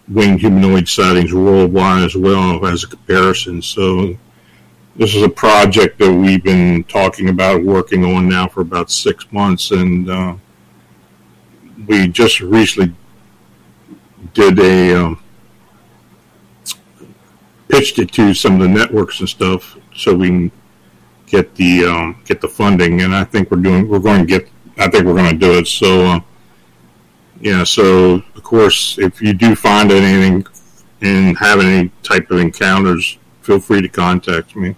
winged 0.07 0.39
humanoid 0.39 0.87
sightings 0.87 1.33
worldwide 1.33 2.03
as 2.03 2.15
well 2.15 2.65
as 2.65 2.83
a 2.83 2.87
comparison. 2.87 3.61
So 3.61 4.15
this 4.95 5.15
is 5.15 5.23
a 5.23 5.29
project 5.29 5.97
that 5.99 6.13
we've 6.13 6.43
been 6.43 6.83
talking 6.85 7.29
about 7.29 7.63
working 7.63 8.05
on 8.05 8.29
now 8.29 8.47
for 8.47 8.61
about 8.61 8.91
six 8.91 9.29
months, 9.31 9.71
and 9.71 10.09
uh, 10.09 10.35
we 11.87 12.07
just 12.07 12.39
recently 12.39 12.93
did 14.33 14.59
a 14.59 14.93
um, 14.93 15.23
pitched 17.69 17.97
it 17.97 18.11
to 18.13 18.35
some 18.35 18.53
of 18.53 18.59
the 18.59 18.67
networks 18.67 19.19
and 19.19 19.27
stuff, 19.27 19.77
so 19.95 20.13
we 20.15 20.51
get 21.27 21.53
the 21.55 21.85
um, 21.85 22.21
get 22.25 22.41
the 22.41 22.47
funding. 22.47 23.01
And 23.01 23.13
I 23.13 23.23
think 23.23 23.51
we're 23.51 23.61
doing 23.61 23.87
we're 23.87 23.99
going 23.99 24.21
to 24.21 24.25
get. 24.25 24.49
I 24.79 24.89
think 24.89 25.05
we're 25.05 25.15
going 25.15 25.31
to 25.31 25.37
do 25.37 25.57
it. 25.57 25.67
So 25.67 26.05
uh, 26.05 26.19
yeah, 27.39 27.63
so 27.63 28.23
of 28.35 28.43
course, 28.43 28.97
if 28.97 29.21
you 29.21 29.33
do 29.33 29.55
find 29.55 29.91
anything 29.91 30.45
and 31.01 31.37
have 31.37 31.59
any 31.59 31.91
type 32.01 32.31
of 32.31 32.39
encounters, 32.39 33.17
feel 33.41 33.59
free 33.59 33.81
to 33.81 33.89
contact 33.89 34.55
me. 34.55 34.75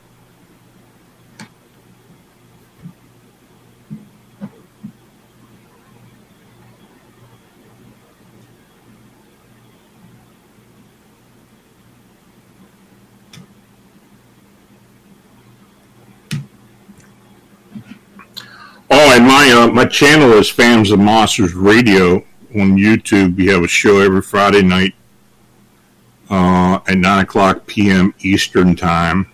Oh, 18.92 19.16
and 19.16 19.28
my 19.28 19.52
uh, 19.52 19.68
my 19.68 19.86
channel 19.86 20.34
is 20.34 20.50
Phantoms 20.50 20.90
and 20.90 21.06
Monsters 21.06 21.54
Radio 21.54 22.16
on 22.56 22.76
YouTube. 22.76 23.36
We 23.36 23.46
have 23.48 23.64
a 23.64 23.68
show 23.68 24.00
every 24.00 24.24
Friday 24.24 24.64
night 24.64 24.96
uh, 26.32 26.80
at 26.88 26.98
nine 26.98 27.24
o'clock 27.24 27.68
p.m. 27.68 28.16
Eastern 28.22 28.76
time, 28.76 29.32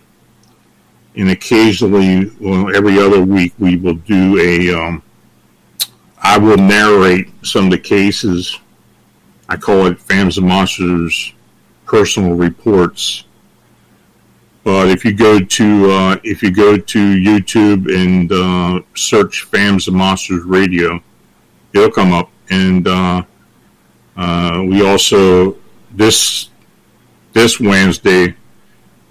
and 1.14 1.30
occasionally, 1.30 2.30
well, 2.38 2.76
every 2.76 2.98
other 2.98 3.22
week, 3.22 3.54
we 3.58 3.76
will 3.76 3.94
do 3.94 4.38
a. 4.38 4.78
Um, 4.78 5.02
I 6.18 6.36
will 6.36 6.58
narrate 6.58 7.28
some 7.42 7.64
of 7.64 7.70
the 7.70 7.78
cases. 7.78 8.58
I 9.48 9.56
call 9.56 9.86
it 9.86 9.98
Phantoms 9.98 10.36
and 10.36 10.48
Monsters 10.48 11.32
personal 11.86 12.34
reports 12.34 13.24
but 14.66 14.88
if 14.88 15.04
you 15.04 15.12
go 15.12 15.38
to 15.38 15.90
uh, 15.92 16.16
if 16.24 16.42
you 16.42 16.50
go 16.50 16.76
to 16.76 16.98
YouTube 16.98 17.86
and 17.86 18.32
uh, 18.32 18.84
search 18.96 19.42
"Phantoms 19.44 19.86
and 19.86 19.96
Monsters 19.96 20.42
Radio," 20.42 21.00
it'll 21.72 21.88
come 21.88 22.12
up. 22.12 22.32
And 22.50 22.88
uh, 22.88 23.22
uh, 24.16 24.64
we 24.66 24.84
also 24.84 25.56
this 25.92 26.48
this 27.32 27.60
Wednesday 27.60 28.34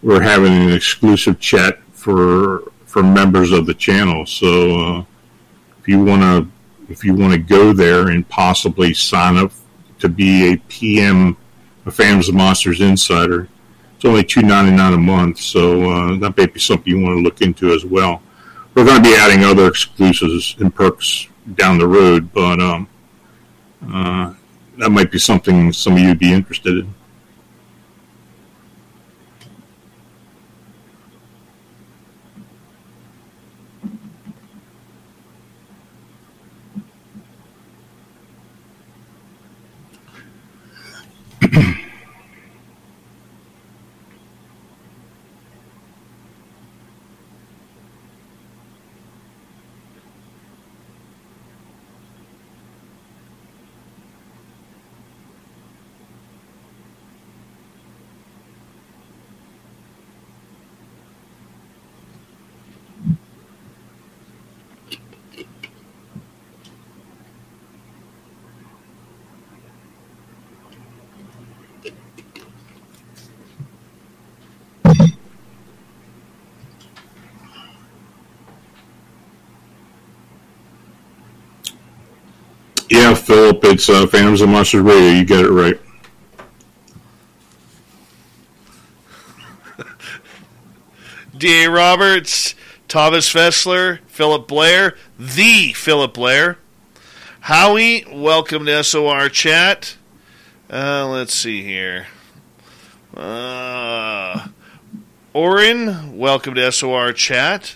we're 0.04 0.22
having 0.22 0.52
an 0.52 0.74
exclusive 0.74 1.40
chat 1.40 1.80
for 1.94 2.70
for 2.86 3.02
members 3.02 3.54
of 3.54 3.66
the 3.66 3.74
channel. 3.74 4.26
So 4.26 4.78
uh, 4.78 5.06
if 5.80 5.88
you 5.88 6.04
want 6.04 6.22
to 6.22 6.92
if 6.92 7.06
you 7.06 7.14
want 7.16 7.32
to 7.32 7.40
go 7.40 7.72
there 7.72 8.10
and 8.10 8.28
possibly 8.28 8.94
sign 8.94 9.38
up 9.38 9.54
to 10.00 10.10
be 10.10 10.52
a 10.52 10.58
PM, 10.68 11.38
a 11.86 11.92
Phantoms 11.92 12.28
and 12.28 12.38
Monsters 12.38 12.82
Insider 12.82 13.48
it's 14.06 14.10
only 14.12 14.24
two 14.24 14.44
ninety 14.44 14.70
nine 14.70 14.94
a 14.94 14.98
month, 15.00 15.40
so 15.40 15.90
uh, 15.90 16.16
that 16.20 16.38
may 16.38 16.46
be 16.46 16.60
something 16.60 16.96
you 16.96 17.04
want 17.04 17.18
to 17.18 17.22
look 17.24 17.42
into 17.42 17.72
as 17.74 17.84
well. 17.84 18.22
We're 18.76 18.86
going 18.86 19.02
to 19.02 19.10
be 19.10 19.16
adding 19.16 19.44
other 19.44 19.68
exclusives 19.68 20.56
and 20.60 20.74
perks 20.74 21.28
down 21.56 21.80
the 21.80 21.88
road, 21.88 22.32
but 22.32 22.60
um, 22.60 22.88
uh, 23.92 24.36
that 24.78 24.92
might 24.92 25.12
be 25.12 25.18
something 25.18 25.74
some 25.74 25.94
of 25.94 26.00
you 26.00 26.10
would 26.10 26.20
be 26.20 26.32
interested 26.32 26.86
in. 41.42 41.76
Yeah, 82.90 83.16
Philip, 83.36 83.66
it's 83.66 83.90
uh, 83.90 84.08
Phantoms 84.08 84.40
of 84.40 84.48
Monsters 84.48 84.82
Radio. 84.82 85.10
You 85.10 85.26
get 85.26 85.44
it 85.44 85.50
right. 85.50 85.78
D.A. 91.38 91.70
Roberts, 91.70 92.56
Thomas 92.88 93.30
Fessler, 93.30 94.00
Philip 94.08 94.48
Blair, 94.48 94.96
the 95.20 95.74
Philip 95.74 96.14
Blair. 96.14 96.60
Howie, 97.42 98.06
welcome 98.10 98.66
to 98.68 98.82
SOR 98.82 99.28
Chat. 99.28 99.98
Uh, 100.72 101.06
let's 101.10 101.34
see 101.34 101.62
here. 101.62 102.08
Uh, 103.14 104.48
Orin, 105.34 106.18
welcome 106.18 106.56
to 106.56 106.72
SOR 106.72 107.12
Chat. 107.12 107.76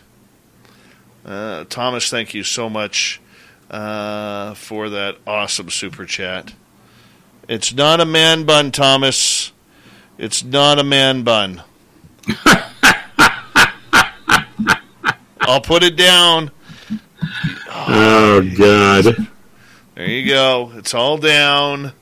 Uh, 1.25 1.65
Thomas, 1.65 2.09
thank 2.09 2.33
you 2.33 2.45
so 2.45 2.69
much 2.69 3.19
uh, 3.69 4.53
for 4.55 4.89
that 4.89 5.17
awesome 5.27 5.69
super 5.69 6.05
chat. 6.05 6.53
It's 7.47 7.73
not 7.73 7.99
a 7.99 8.05
man 8.05 8.43
bun, 8.43 8.71
Thomas. 8.71 9.51
It's 10.17 10.43
not 10.43 10.79
a 10.79 10.83
man 10.83 11.23
bun. 11.23 11.63
I'll 15.41 15.61
put 15.61 15.83
it 15.83 15.95
down. 15.95 16.51
Oh, 17.71 18.47
God. 18.55 19.27
There 19.95 20.07
you 20.07 20.27
go. 20.27 20.71
It's 20.75 20.93
all 20.93 21.17
down. 21.17 21.93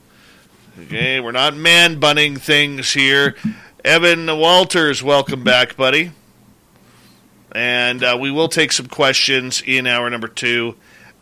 Okay, 0.82 1.18
we're 1.20 1.32
not 1.32 1.56
man 1.56 1.98
bunning 1.98 2.36
things 2.36 2.92
here. 2.92 3.34
Evan 3.84 4.26
Walters, 4.26 5.02
welcome 5.02 5.44
back, 5.44 5.76
buddy. 5.76 6.12
And 7.52 8.04
uh, 8.04 8.18
we 8.20 8.30
will 8.30 8.48
take 8.48 8.72
some 8.72 8.86
questions 8.86 9.62
in 9.64 9.86
hour 9.86 10.10
number 10.10 10.28
two 10.28 10.76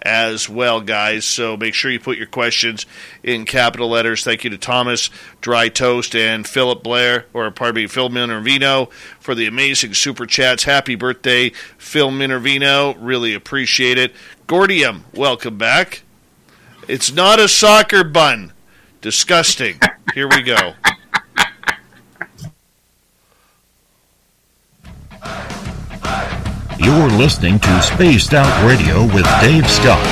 as 0.06 0.48
well, 0.48 0.80
guys. 0.80 1.24
So 1.24 1.56
make 1.56 1.74
sure 1.74 1.90
you 1.90 1.98
put 1.98 2.16
your 2.16 2.28
questions 2.28 2.86
in 3.24 3.44
capital 3.44 3.88
letters. 3.88 4.22
Thank 4.22 4.44
you 4.44 4.50
to 4.50 4.58
Thomas, 4.58 5.10
Dry 5.40 5.68
Toast, 5.68 6.14
and 6.14 6.46
Philip 6.46 6.82
Blair, 6.82 7.26
or 7.34 7.50
pardon 7.50 7.82
me, 7.82 7.88
Phil 7.88 8.08
Minervino 8.08 8.90
for 9.18 9.34
the 9.34 9.46
amazing 9.46 9.94
super 9.94 10.24
chats. 10.24 10.62
Happy 10.62 10.94
birthday, 10.94 11.50
Phil 11.76 12.10
Minervino. 12.10 12.96
Really 13.00 13.34
appreciate 13.34 13.98
it. 13.98 14.14
Gordium, 14.46 15.00
welcome 15.12 15.58
back. 15.58 16.02
It's 16.86 17.12
not 17.12 17.40
a 17.40 17.48
soccer 17.48 18.04
bun. 18.04 18.52
Disgusting. 19.00 19.80
Here 20.14 20.28
we 20.28 20.42
go. 20.42 20.74
You're 26.78 27.08
listening 27.08 27.58
to 27.60 27.82
Spaced 27.82 28.34
Out 28.34 28.52
Radio 28.68 29.02
with 29.14 29.24
Dave 29.40 29.68
Scott. 29.68 30.04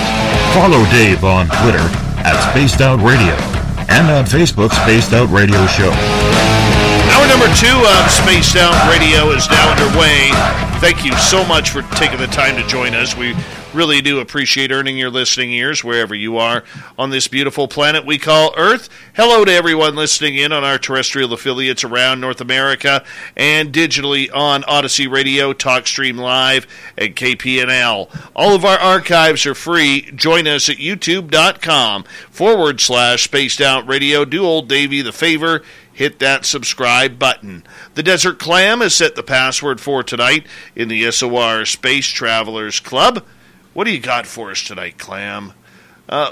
Follow 0.55 0.83
Dave 0.91 1.23
on 1.23 1.47
Twitter 1.61 1.85
at 2.25 2.51
Spaced 2.51 2.81
Out 2.81 3.01
Radio 3.01 3.35
and 3.93 4.09
on 4.11 4.25
Facebook 4.25 4.73
Spaced 4.73 5.12
Out 5.12 5.29
Radio 5.29 5.67
Show. 5.67 5.93
Hour 7.12 7.27
number 7.29 7.53
two 7.61 7.69
of 7.69 8.11
Spaced 8.11 8.57
Out 8.57 8.75
Radio 8.89 9.31
is 9.37 9.49
now 9.51 9.73
underway. 9.77 10.31
Thank 10.81 11.05
you 11.05 11.12
so 11.17 11.45
much 11.45 11.71
for 11.71 11.83
taking 11.97 12.19
the 12.19 12.29
time 12.29 12.57
to 12.57 12.67
join 12.67 12.95
us. 12.95 13.17
We 13.17 13.35
really 13.75 14.01
do 14.01 14.20
appreciate 14.20 14.70
earning 14.70 14.97
your 14.97 15.11
listening 15.11 15.53
ears 15.53 15.83
wherever 15.83 16.14
you 16.14 16.39
are 16.39 16.64
on 16.99 17.11
this 17.11 17.29
beautiful 17.29 17.66
planet 17.66 18.07
we 18.07 18.18
call 18.18 18.55
Earth. 18.57 18.89
Hello 19.14 19.45
to 19.45 19.53
everyone 19.53 19.97
listening 19.97 20.37
in 20.37 20.53
on 20.53 20.62
our 20.64 20.79
terrestrial 20.79 21.33
affiliates 21.33 21.83
around 21.83 22.20
North 22.20 22.41
America 22.41 23.05
and 23.37 23.72
digitally 23.72 24.35
on 24.35 24.64
Odyssey 24.64 25.07
Radio, 25.07 25.53
TalkStream 25.53 26.18
Live, 26.18 26.66
and 26.97 27.16
KPNL. 27.16 28.09
All 28.37 28.55
of 28.55 28.64
our 28.64 28.79
archives 28.79 29.45
are 29.47 29.55
free. 29.55 30.03
Join 30.14 30.47
us 30.47 30.68
at 30.68 30.77
youtube.com 30.77 32.05
forward 32.31 32.81
slash 32.81 33.25
spaced 33.25 33.61
out 33.61 33.87
radio. 33.89 34.25
Do 34.25 34.45
old 34.45 34.68
Davy 34.68 35.03
the 35.03 35.12
favor 35.12 35.62
hit 35.93 36.18
that 36.18 36.45
subscribe 36.45 37.18
button. 37.18 37.64
The 37.95 38.03
Desert 38.03 38.39
Clam 38.39 38.81
has 38.81 38.95
set 38.95 39.14
the 39.14 39.22
password 39.22 39.81
for 39.81 40.03
tonight 40.03 40.47
in 40.75 40.89
the 40.89 41.11
SOR 41.11 41.64
Space 41.64 42.07
Travelers 42.07 42.81
Club. 42.81 43.25
What 43.75 43.85
do 43.85 43.91
you 43.93 44.01
got 44.01 44.27
for 44.27 44.51
us 44.51 44.62
tonight, 44.62 44.99
Clam? 44.99 45.53
Uh. 46.09 46.31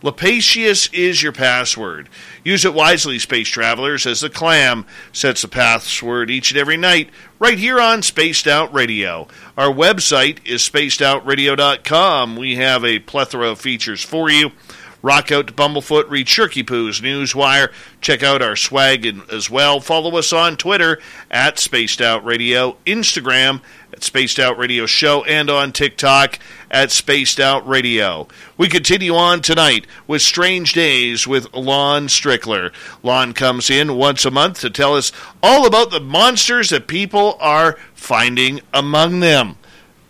Lapatius 0.00 0.92
is 0.92 1.22
your 1.22 1.32
password. 1.32 2.08
Use 2.44 2.64
it 2.64 2.72
wisely, 2.72 3.18
space 3.18 3.48
travelers, 3.48 4.06
as 4.06 4.20
the 4.20 4.30
clam 4.30 4.86
sets 5.12 5.42
the 5.42 5.48
password 5.48 6.30
each 6.30 6.52
and 6.52 6.60
every 6.60 6.76
night 6.76 7.10
right 7.40 7.58
here 7.58 7.80
on 7.80 8.02
Spaced 8.02 8.46
Out 8.46 8.72
Radio. 8.72 9.26
Our 9.56 9.72
website 9.72 10.38
is 10.46 10.62
spacedoutradio.com. 10.62 12.36
We 12.36 12.56
have 12.56 12.84
a 12.84 13.00
plethora 13.00 13.50
of 13.50 13.60
features 13.60 14.04
for 14.04 14.30
you 14.30 14.52
Rock 15.00 15.30
out 15.30 15.46
to 15.46 15.52
Bumblefoot, 15.52 16.10
read 16.10 16.26
Shirky 16.26 16.66
Poo's 16.66 17.00
Newswire. 17.00 17.70
Check 18.00 18.24
out 18.24 18.42
our 18.42 18.56
swag 18.56 19.06
as 19.30 19.48
well. 19.48 19.78
Follow 19.78 20.16
us 20.16 20.32
on 20.32 20.56
Twitter 20.56 20.98
at 21.30 21.60
Spaced 21.60 22.00
Out 22.00 22.24
Radio, 22.24 22.76
Instagram 22.84 23.60
at 23.92 24.02
Spaced 24.02 24.38
Out 24.38 24.58
Radio 24.58 24.86
Show, 24.86 25.24
and 25.24 25.50
on 25.50 25.72
TikTok 25.72 26.38
at 26.70 26.90
Spaced 26.90 27.40
Out 27.40 27.66
Radio. 27.66 28.28
We 28.56 28.68
continue 28.68 29.14
on 29.14 29.40
tonight 29.40 29.86
with 30.06 30.22
Strange 30.22 30.72
Days 30.72 31.26
with 31.26 31.52
Lon 31.54 32.08
Strickler. 32.08 32.72
Lon 33.02 33.32
comes 33.32 33.70
in 33.70 33.96
once 33.96 34.24
a 34.24 34.30
month 34.30 34.60
to 34.60 34.70
tell 34.70 34.96
us 34.96 35.12
all 35.42 35.66
about 35.66 35.90
the 35.90 36.00
monsters 36.00 36.70
that 36.70 36.86
people 36.86 37.36
are 37.40 37.78
finding 37.94 38.60
among 38.72 39.20
them. 39.20 39.56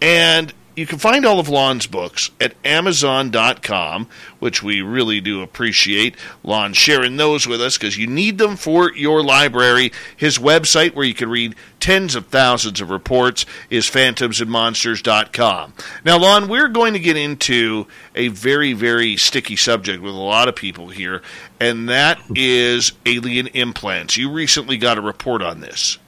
And 0.00 0.52
you 0.78 0.86
can 0.86 0.98
find 0.98 1.26
all 1.26 1.40
of 1.40 1.48
Lon's 1.48 1.88
books 1.88 2.30
at 2.40 2.54
Amazon.com, 2.64 4.08
which 4.38 4.62
we 4.62 4.80
really 4.80 5.20
do 5.20 5.42
appreciate 5.42 6.14
Lon 6.44 6.72
sharing 6.72 7.16
those 7.16 7.48
with 7.48 7.60
us 7.60 7.76
because 7.76 7.98
you 7.98 8.06
need 8.06 8.38
them 8.38 8.56
for 8.56 8.92
your 8.92 9.20
library. 9.20 9.90
His 10.16 10.38
website, 10.38 10.94
where 10.94 11.04
you 11.04 11.14
can 11.14 11.28
read 11.28 11.56
tens 11.80 12.14
of 12.14 12.28
thousands 12.28 12.80
of 12.80 12.90
reports, 12.90 13.44
is 13.70 13.86
phantomsandmonsters.com. 13.86 15.74
Now, 16.04 16.18
Lon, 16.18 16.48
we're 16.48 16.68
going 16.68 16.92
to 16.92 17.00
get 17.00 17.16
into 17.16 17.88
a 18.14 18.28
very, 18.28 18.72
very 18.72 19.16
sticky 19.16 19.56
subject 19.56 20.00
with 20.00 20.14
a 20.14 20.16
lot 20.16 20.48
of 20.48 20.54
people 20.54 20.90
here, 20.90 21.22
and 21.58 21.88
that 21.88 22.20
is 22.36 22.92
alien 23.04 23.48
implants. 23.48 24.16
You 24.16 24.30
recently 24.30 24.76
got 24.76 24.96
a 24.96 25.02
report 25.02 25.42
on 25.42 25.58
this. 25.58 25.98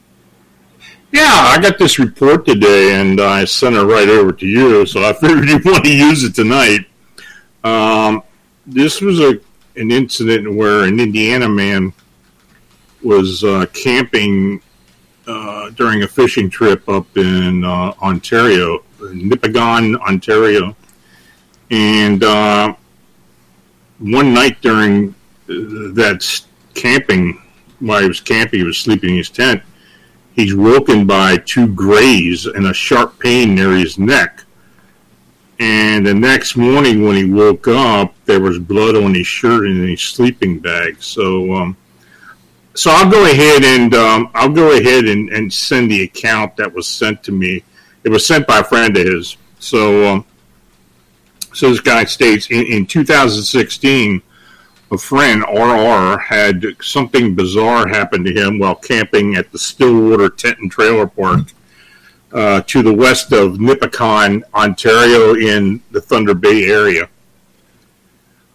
Yeah, 1.12 1.22
I 1.28 1.58
got 1.60 1.76
this 1.76 1.98
report 1.98 2.46
today, 2.46 3.00
and 3.00 3.20
I 3.20 3.44
sent 3.44 3.74
it 3.74 3.82
right 3.82 4.08
over 4.08 4.30
to 4.32 4.46
you. 4.46 4.86
So 4.86 5.02
I 5.02 5.12
figured 5.20 5.48
you 5.48 5.60
want 5.64 5.84
to 5.84 5.92
use 5.92 6.22
it 6.22 6.34
tonight. 6.34 6.86
Um, 7.64 8.22
this 8.66 9.00
was 9.00 9.20
a 9.20 9.40
an 9.76 9.90
incident 9.90 10.52
where 10.54 10.84
an 10.84 11.00
Indiana 11.00 11.48
man 11.48 11.92
was 13.02 13.42
uh, 13.44 13.66
camping 13.72 14.60
uh, 15.26 15.70
during 15.70 16.02
a 16.02 16.08
fishing 16.08 16.50
trip 16.50 16.86
up 16.88 17.06
in 17.16 17.64
uh, 17.64 17.92
Ontario, 18.02 18.84
Nipigon, 18.98 19.96
Ontario, 20.00 20.76
and 21.70 22.22
uh, 22.22 22.74
one 23.98 24.34
night 24.34 24.60
during 24.60 25.10
uh, 25.10 25.14
that 25.94 26.42
camping, 26.74 27.40
while 27.80 28.02
he 28.02 28.08
was 28.08 28.20
camping, 28.20 28.60
he 28.60 28.66
was 28.66 28.78
sleeping 28.78 29.10
in 29.10 29.16
his 29.16 29.30
tent 29.30 29.62
he's 30.40 30.54
woken 30.54 31.06
by 31.06 31.36
two 31.36 31.68
grays 31.68 32.46
and 32.46 32.66
a 32.66 32.74
sharp 32.74 33.18
pain 33.18 33.54
near 33.54 33.72
his 33.72 33.98
neck. 33.98 34.42
And 35.58 36.06
the 36.06 36.14
next 36.14 36.56
morning, 36.56 37.04
when 37.04 37.16
he 37.16 37.24
woke 37.24 37.68
up, 37.68 38.14
there 38.24 38.40
was 38.40 38.58
blood 38.58 38.96
on 38.96 39.14
his 39.14 39.26
shirt 39.26 39.66
and 39.66 39.86
his 39.86 40.00
sleeping 40.00 40.58
bag. 40.58 41.02
So, 41.02 41.52
um, 41.52 41.76
so 42.74 42.90
I'll 42.90 43.10
go 43.10 43.30
ahead 43.30 43.62
and 43.64 43.94
um, 43.94 44.30
I'll 44.34 44.48
go 44.48 44.76
ahead 44.78 45.04
and, 45.04 45.28
and 45.28 45.52
send 45.52 45.90
the 45.90 46.02
account 46.04 46.56
that 46.56 46.72
was 46.72 46.88
sent 46.88 47.22
to 47.24 47.32
me. 47.32 47.62
It 48.04 48.08
was 48.08 48.24
sent 48.24 48.46
by 48.46 48.60
a 48.60 48.64
friend 48.64 48.96
of 48.96 49.06
his. 49.06 49.36
So, 49.58 50.06
um, 50.06 50.24
so 51.52 51.68
this 51.68 51.80
guy 51.80 52.04
states 52.04 52.50
in, 52.50 52.64
in 52.66 52.86
2016 52.86 54.22
a 54.90 54.98
friend, 54.98 55.42
RR, 55.42 56.18
had 56.18 56.64
something 56.82 57.34
bizarre 57.34 57.86
happen 57.86 58.24
to 58.24 58.32
him 58.32 58.58
while 58.58 58.74
camping 58.74 59.36
at 59.36 59.52
the 59.52 59.58
Stillwater 59.58 60.28
Tent 60.28 60.58
and 60.58 60.70
Trailer 60.70 61.06
Park 61.06 61.52
uh, 62.32 62.62
to 62.62 62.82
the 62.82 62.92
west 62.92 63.32
of 63.32 63.58
Nipigon, 63.58 64.42
Ontario, 64.52 65.34
in 65.34 65.80
the 65.92 66.00
Thunder 66.00 66.34
Bay 66.34 66.64
area. 66.64 67.08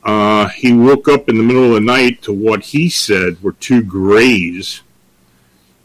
Uh, 0.04 0.50
he 0.50 0.74
woke 0.74 1.08
up 1.08 1.30
in 1.30 1.38
the 1.38 1.44
middle 1.44 1.66
of 1.66 1.74
the 1.74 1.80
night 1.80 2.22
to 2.22 2.34
what 2.34 2.64
he 2.64 2.90
said 2.90 3.42
were 3.42 3.54
two 3.54 3.82
grays. 3.82 4.82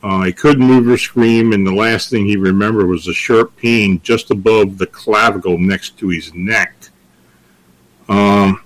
Uh, 0.03 0.23
he 0.25 0.33
couldn't 0.33 0.67
move 0.67 0.89
or 0.89 0.99
scream, 0.99 1.53
and 1.53 1.67
the 1.67 1.73
last 1.73 2.11
thing 2.11 2.27
he 2.27 2.37
remembered 2.37 2.87
was 2.87 3.07
a 3.07 3.15
sharp 3.15 3.57
pain 3.57 4.01
just 4.03 4.31
above 4.31 4.79
the 4.79 4.87
clavicle 4.87 5.59
next 5.59 5.97
to 5.99 6.09
his 6.09 6.35
neck. 6.35 6.75
Um, 8.09 8.63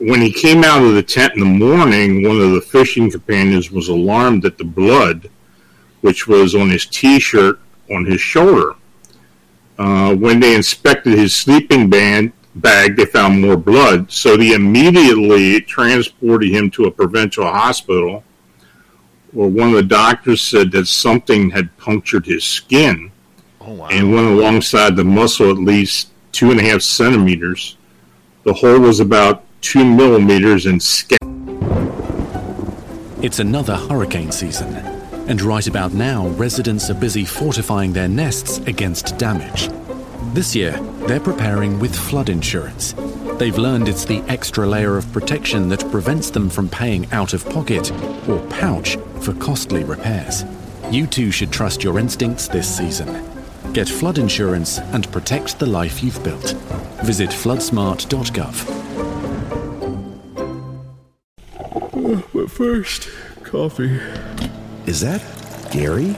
when 0.00 0.22
he 0.22 0.32
came 0.32 0.64
out 0.64 0.82
of 0.82 0.94
the 0.94 1.02
tent 1.02 1.34
in 1.34 1.40
the 1.40 1.46
morning, 1.46 2.22
one 2.22 2.40
of 2.40 2.52
the 2.52 2.60
fishing 2.60 3.10
companions 3.10 3.70
was 3.70 3.88
alarmed 3.88 4.46
at 4.46 4.56
the 4.56 4.64
blood, 4.64 5.30
which 6.00 6.26
was 6.26 6.54
on 6.54 6.70
his 6.70 6.86
T-shirt 6.86 7.60
on 7.90 8.06
his 8.06 8.20
shoulder. 8.20 8.74
Uh, 9.78 10.14
when 10.14 10.40
they 10.40 10.54
inspected 10.54 11.18
his 11.18 11.34
sleeping 11.34 11.90
band, 11.90 12.32
bag, 12.54 12.96
they 12.96 13.04
found 13.04 13.40
more 13.40 13.58
blood. 13.58 14.10
So 14.10 14.36
they 14.36 14.54
immediately 14.54 15.60
transported 15.60 16.50
him 16.50 16.70
to 16.72 16.86
a 16.86 16.90
provincial 16.90 17.44
hospital, 17.44 18.24
where 19.32 19.48
one 19.48 19.68
of 19.68 19.74
the 19.74 19.82
doctors 19.82 20.40
said 20.40 20.72
that 20.72 20.86
something 20.86 21.50
had 21.50 21.76
punctured 21.76 22.26
his 22.26 22.42
skin 22.42 23.12
oh, 23.60 23.74
wow. 23.74 23.88
and 23.90 24.12
went 24.12 24.26
alongside 24.28 24.96
the 24.96 25.04
muscle 25.04 25.50
at 25.50 25.58
least 25.58 26.08
two 26.32 26.50
and 26.50 26.58
a 26.58 26.62
half 26.62 26.80
centimeters. 26.80 27.76
The 28.44 28.54
hole 28.54 28.80
was 28.80 29.00
about 29.00 29.44
two 29.60 29.84
millimeters 29.84 30.66
in 30.66 30.80
scale. 30.80 31.18
It's 33.22 33.38
another 33.38 33.76
hurricane 33.76 34.32
season, 34.32 34.74
and 35.28 35.40
right 35.42 35.66
about 35.66 35.92
now, 35.92 36.28
residents 36.28 36.90
are 36.90 36.94
busy 36.94 37.24
fortifying 37.24 37.92
their 37.92 38.08
nests 38.08 38.58
against 38.66 39.18
damage. 39.18 39.68
This 40.32 40.56
year, 40.56 40.72
they're 41.06 41.20
preparing 41.20 41.78
with 41.78 41.94
flood 41.94 42.28
insurance. 42.28 42.94
They've 43.38 43.58
learned 43.58 43.88
it's 43.88 44.04
the 44.04 44.22
extra 44.28 44.66
layer 44.66 44.96
of 44.96 45.10
protection 45.12 45.68
that 45.68 45.90
prevents 45.90 46.30
them 46.30 46.48
from 46.48 46.68
paying 46.68 47.10
out 47.12 47.34
of 47.34 47.48
pocket 47.48 47.92
or 48.28 48.38
pouch 48.48 48.96
for 49.20 49.34
costly 49.34 49.84
repairs. 49.84 50.44
You 50.90 51.06
too 51.06 51.30
should 51.30 51.52
trust 51.52 51.84
your 51.84 51.98
instincts 51.98 52.48
this 52.48 52.74
season. 52.74 53.26
Get 53.72 53.88
flood 53.88 54.18
insurance 54.18 54.78
and 54.78 55.10
protect 55.12 55.58
the 55.58 55.66
life 55.66 56.02
you've 56.02 56.22
built. 56.24 56.52
Visit 57.04 57.30
floodsmart.gov. 57.30 59.29
but 62.00 62.50
first, 62.50 63.08
coffee. 63.42 64.00
Is 64.86 65.00
that 65.00 65.22
Gary? 65.70 66.12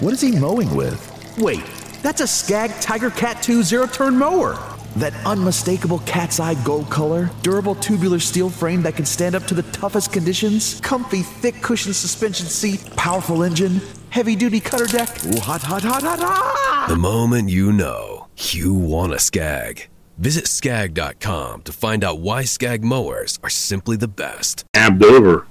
What 0.00 0.12
is 0.12 0.20
he 0.20 0.38
mowing 0.38 0.74
with? 0.74 0.98
Wait, 1.38 1.62
that's 2.02 2.20
a 2.20 2.26
Skag 2.26 2.70
Tiger 2.80 3.10
Cat 3.10 3.42
2 3.42 3.62
zero 3.62 3.86
turn 3.86 4.16
mower. 4.16 4.58
That 4.96 5.12
unmistakable 5.26 5.98
cat's 6.00 6.40
eye 6.40 6.54
gold 6.64 6.88
color, 6.88 7.30
durable 7.42 7.74
tubular 7.74 8.18
steel 8.18 8.48
frame 8.48 8.82
that 8.82 8.96
can 8.96 9.04
stand 9.04 9.34
up 9.34 9.44
to 9.48 9.54
the 9.54 9.62
toughest 9.64 10.10
conditions, 10.10 10.80
comfy 10.80 11.20
thick 11.22 11.60
cushion 11.60 11.92
suspension 11.92 12.46
seat, 12.46 12.82
powerful 12.96 13.42
engine, 13.42 13.82
heavy 14.08 14.36
duty 14.36 14.60
cutter 14.60 14.86
deck. 14.86 15.10
Ooh, 15.26 15.40
hot, 15.40 15.62
hot, 15.62 15.82
hot, 15.82 16.02
hot, 16.02 16.18
hot! 16.18 16.88
The 16.88 16.96
moment 16.96 17.50
you 17.50 17.72
know, 17.72 18.28
you 18.38 18.72
want 18.72 19.12
a 19.12 19.18
Skag. 19.18 19.88
Visit 20.18 20.46
skag.com 20.46 21.60
to 21.62 21.72
find 21.72 22.02
out 22.02 22.20
why 22.20 22.44
Skag 22.44 22.82
mowers 22.82 23.38
are 23.42 23.50
simply 23.50 23.98
the 23.98 24.08
best. 24.08 24.64
Abbed 24.72 25.04
over, 25.04 25.46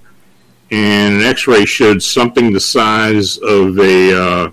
and 0.71 1.17
an 1.17 1.21
x 1.21 1.45
ray 1.45 1.65
showed 1.65 2.01
something 2.01 2.51
the 2.51 2.59
size 2.59 3.37
of 3.37 3.77
a 3.77 4.11
uh, 4.11 4.49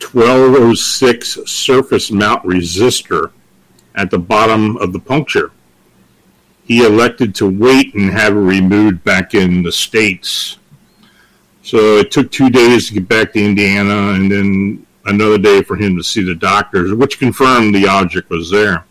1206 0.00 1.38
surface 1.46 2.10
mount 2.10 2.44
resistor 2.44 3.32
at 3.94 4.10
the 4.10 4.18
bottom 4.18 4.76
of 4.76 4.92
the 4.92 4.98
puncture. 4.98 5.52
He 6.64 6.84
elected 6.84 7.34
to 7.36 7.48
wait 7.48 7.94
and 7.94 8.10
have 8.10 8.36
it 8.36 8.40
removed 8.40 9.04
back 9.04 9.32
in 9.32 9.62
the 9.62 9.72
States. 9.72 10.58
So 11.62 11.96
it 11.96 12.10
took 12.10 12.30
two 12.30 12.50
days 12.50 12.88
to 12.88 12.94
get 12.94 13.08
back 13.08 13.32
to 13.32 13.42
Indiana 13.42 14.12
and 14.12 14.30
then 14.30 14.86
another 15.06 15.38
day 15.38 15.62
for 15.62 15.76
him 15.76 15.96
to 15.96 16.04
see 16.04 16.22
the 16.22 16.34
doctors, 16.34 16.92
which 16.92 17.18
confirmed 17.18 17.74
the 17.74 17.88
object 17.88 18.28
was 18.28 18.50
there. 18.50 18.84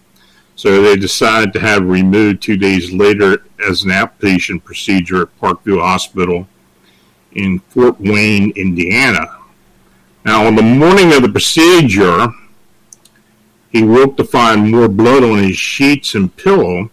So 0.58 0.82
they 0.82 0.96
decided 0.96 1.54
to 1.54 1.60
have 1.60 1.86
removed 1.86 2.42
two 2.42 2.58
days 2.58 2.92
later 2.92 3.44
as 3.64 3.84
an 3.84 3.92
outpatient 3.92 4.64
procedure 4.64 5.22
at 5.22 5.40
Parkview 5.40 5.80
Hospital 5.80 6.48
in 7.34 7.60
Fort 7.60 8.02
Wayne, 8.02 8.52
Indiana. 8.56 9.38
Now, 10.26 10.48
on 10.48 10.56
the 10.56 10.64
morning 10.64 11.14
of 11.14 11.22
the 11.22 11.30
procedure, 11.30 12.30
he 13.70 13.84
woke 13.84 14.18
to 14.18 14.24
find 14.24 14.72
more 14.72 14.88
blood 14.88 15.24
on 15.24 15.38
his 15.38 15.58
sheets 15.58 16.16
and 16.16 16.36
pillow 16.36 16.90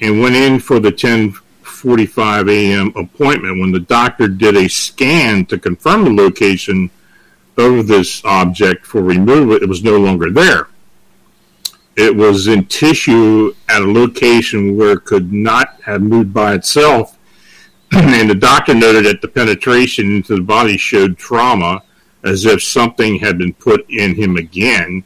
and 0.00 0.20
went 0.20 0.36
in 0.36 0.60
for 0.60 0.78
the 0.78 0.92
10:45 0.92 2.48
a.m. 2.48 2.92
appointment 2.94 3.58
when 3.58 3.72
the 3.72 3.80
doctor 3.80 4.28
did 4.28 4.56
a 4.56 4.68
scan 4.68 5.44
to 5.46 5.58
confirm 5.58 6.04
the 6.04 6.22
location 6.22 6.88
of 7.56 7.88
this 7.88 8.24
object 8.24 8.86
for 8.86 9.02
removal 9.02 9.56
it 9.56 9.68
was 9.68 9.82
no 9.82 9.98
longer 9.98 10.30
there 10.30 10.68
it 12.00 12.16
was 12.16 12.48
in 12.48 12.64
tissue 12.64 13.54
at 13.68 13.82
a 13.82 13.92
location 13.92 14.74
where 14.74 14.92
it 14.92 15.04
could 15.04 15.30
not 15.30 15.78
have 15.82 16.00
moved 16.00 16.32
by 16.32 16.54
itself. 16.54 17.18
and 17.92 18.30
the 18.30 18.34
doctor 18.34 18.72
noted 18.72 19.04
that 19.04 19.20
the 19.20 19.28
penetration 19.28 20.16
into 20.16 20.36
the 20.36 20.40
body 20.40 20.78
showed 20.78 21.18
trauma 21.18 21.82
as 22.24 22.46
if 22.46 22.62
something 22.62 23.18
had 23.18 23.36
been 23.36 23.52
put 23.52 23.84
in 23.90 24.14
him 24.14 24.36
again, 24.36 25.04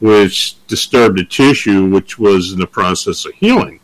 which 0.00 0.56
disturbed 0.66 1.18
the 1.18 1.24
tissue, 1.24 1.88
which 1.88 2.18
was 2.18 2.52
in 2.52 2.58
the 2.58 2.66
process 2.66 3.24
of 3.24 3.32
healing. 3.32 3.80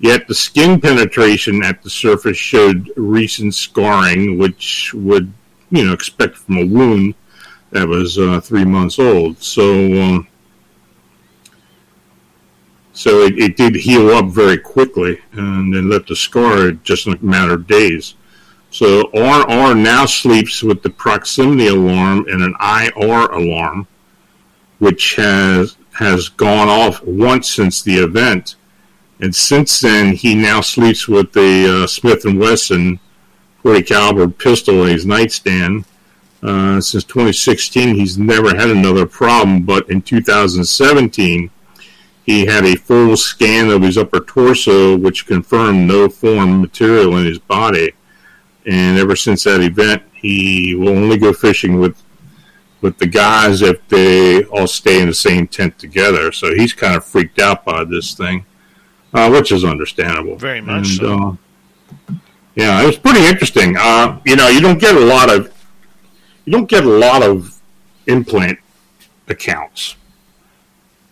Yet 0.00 0.26
the 0.26 0.34
skin 0.34 0.80
penetration 0.80 1.62
at 1.62 1.84
the 1.84 1.90
surface 1.90 2.36
showed 2.36 2.90
recent 2.96 3.54
scarring, 3.54 4.38
which 4.38 4.92
would, 4.92 5.32
you 5.70 5.84
know, 5.84 5.92
expect 5.92 6.36
from 6.36 6.56
a 6.56 6.66
wound 6.66 7.14
that 7.70 7.86
was 7.86 8.18
uh, 8.18 8.40
three 8.40 8.64
months 8.64 8.98
old. 8.98 9.40
So, 9.40 10.02
um, 10.02 10.28
so 12.94 13.22
it, 13.22 13.38
it, 13.38 13.56
did 13.56 13.74
heal 13.74 14.10
up 14.10 14.26
very 14.26 14.56
quickly 14.56 15.20
and 15.32 15.74
then 15.74 15.90
left 15.90 16.12
a 16.12 16.16
scar 16.16 16.70
just 16.70 17.08
in 17.08 17.14
a 17.14 17.24
matter 17.24 17.54
of 17.54 17.66
days. 17.66 18.14
So 18.70 19.10
RR 19.12 19.74
now 19.74 20.06
sleeps 20.06 20.62
with 20.62 20.82
the 20.82 20.90
proximity 20.90 21.66
alarm 21.66 22.26
and 22.28 22.42
an 22.42 22.54
IR 22.60 23.26
alarm, 23.26 23.86
which 24.78 25.16
has 25.16 25.76
has 25.92 26.28
gone 26.28 26.68
off 26.68 27.02
once 27.04 27.50
since 27.50 27.82
the 27.82 27.96
event, 27.96 28.56
and 29.20 29.34
since 29.34 29.80
then 29.80 30.14
he 30.14 30.34
now 30.34 30.60
sleeps 30.60 31.06
with 31.06 31.32
the 31.32 31.84
uh, 31.84 31.86
Smith 31.86 32.24
and 32.24 32.38
Wesson 32.38 32.98
40 33.62 33.82
caliber 33.82 34.28
pistol 34.28 34.84
in 34.84 34.90
his 34.90 35.06
nightstand. 35.06 35.84
Uh, 36.42 36.78
since 36.80 37.04
2016, 37.04 37.94
he's 37.94 38.18
never 38.18 38.54
had 38.54 38.68
another 38.68 39.06
problem, 39.06 39.62
but 39.62 39.88
in 39.88 40.02
2017 40.02 41.50
he 42.24 42.46
had 42.46 42.64
a 42.64 42.74
full 42.74 43.16
scan 43.16 43.68
of 43.68 43.82
his 43.82 43.98
upper 43.98 44.20
torso, 44.20 44.96
which 44.96 45.26
confirmed 45.26 45.86
no 45.86 46.08
foreign 46.08 46.60
material 46.60 47.16
in 47.18 47.26
his 47.26 47.38
body. 47.38 47.92
And 48.66 48.98
ever 48.98 49.14
since 49.14 49.44
that 49.44 49.60
event, 49.60 50.02
he 50.12 50.74
will 50.74 50.88
only 50.88 51.18
go 51.18 51.32
fishing 51.32 51.78
with 51.78 52.02
with 52.80 52.98
the 52.98 53.06
guys 53.06 53.62
if 53.62 53.86
they 53.88 54.44
all 54.44 54.66
stay 54.66 55.00
in 55.00 55.08
the 55.08 55.14
same 55.14 55.46
tent 55.46 55.78
together. 55.78 56.30
So 56.32 56.54
he's 56.54 56.74
kind 56.74 56.94
of 56.94 57.04
freaked 57.04 57.38
out 57.38 57.64
by 57.64 57.84
this 57.84 58.14
thing, 58.14 58.44
uh, 59.14 59.30
which 59.30 59.52
is 59.52 59.64
understandable. 59.64 60.36
Very 60.36 60.60
much 60.60 60.88
and, 60.88 60.96
so. 60.98 61.38
Uh, 62.08 62.14
yeah, 62.54 62.82
it 62.82 62.86
was 62.86 62.98
pretty 62.98 63.26
interesting. 63.26 63.76
Uh, 63.78 64.20
you 64.24 64.36
know, 64.36 64.48
you 64.48 64.60
don't 64.60 64.78
get 64.78 64.94
a 64.94 65.00
lot 65.00 65.30
of 65.30 65.52
you 66.44 66.52
don't 66.52 66.68
get 66.68 66.84
a 66.84 66.88
lot 66.88 67.22
of 67.22 67.60
implant 68.06 68.58
accounts 69.28 69.96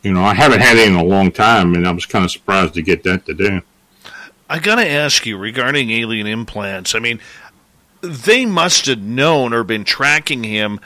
you 0.02 0.12
know, 0.12 0.22
I 0.22 0.34
haven't 0.34 0.60
had 0.60 0.76
any 0.76 0.94
in 0.94 0.94
a 0.94 1.04
long 1.04 1.30
time, 1.30 1.74
and 1.74 1.86
I 1.86 1.92
was 1.92 2.06
kind 2.06 2.24
of 2.24 2.30
surprised 2.30 2.74
to 2.74 2.82
get 2.82 3.04
that 3.04 3.24
today. 3.24 3.62
I 4.48 4.58
got 4.58 4.74
to 4.76 4.88
ask 4.88 5.24
you 5.24 5.38
regarding 5.38 5.90
alien 5.90 6.26
implants. 6.26 6.94
I 6.94 6.98
mean, 6.98 7.20
they 8.02 8.44
must 8.44 8.86
have 8.86 9.00
known 9.00 9.52
or 9.52 9.64
been 9.64 9.84
tracking 9.84 10.44
him 10.44 10.80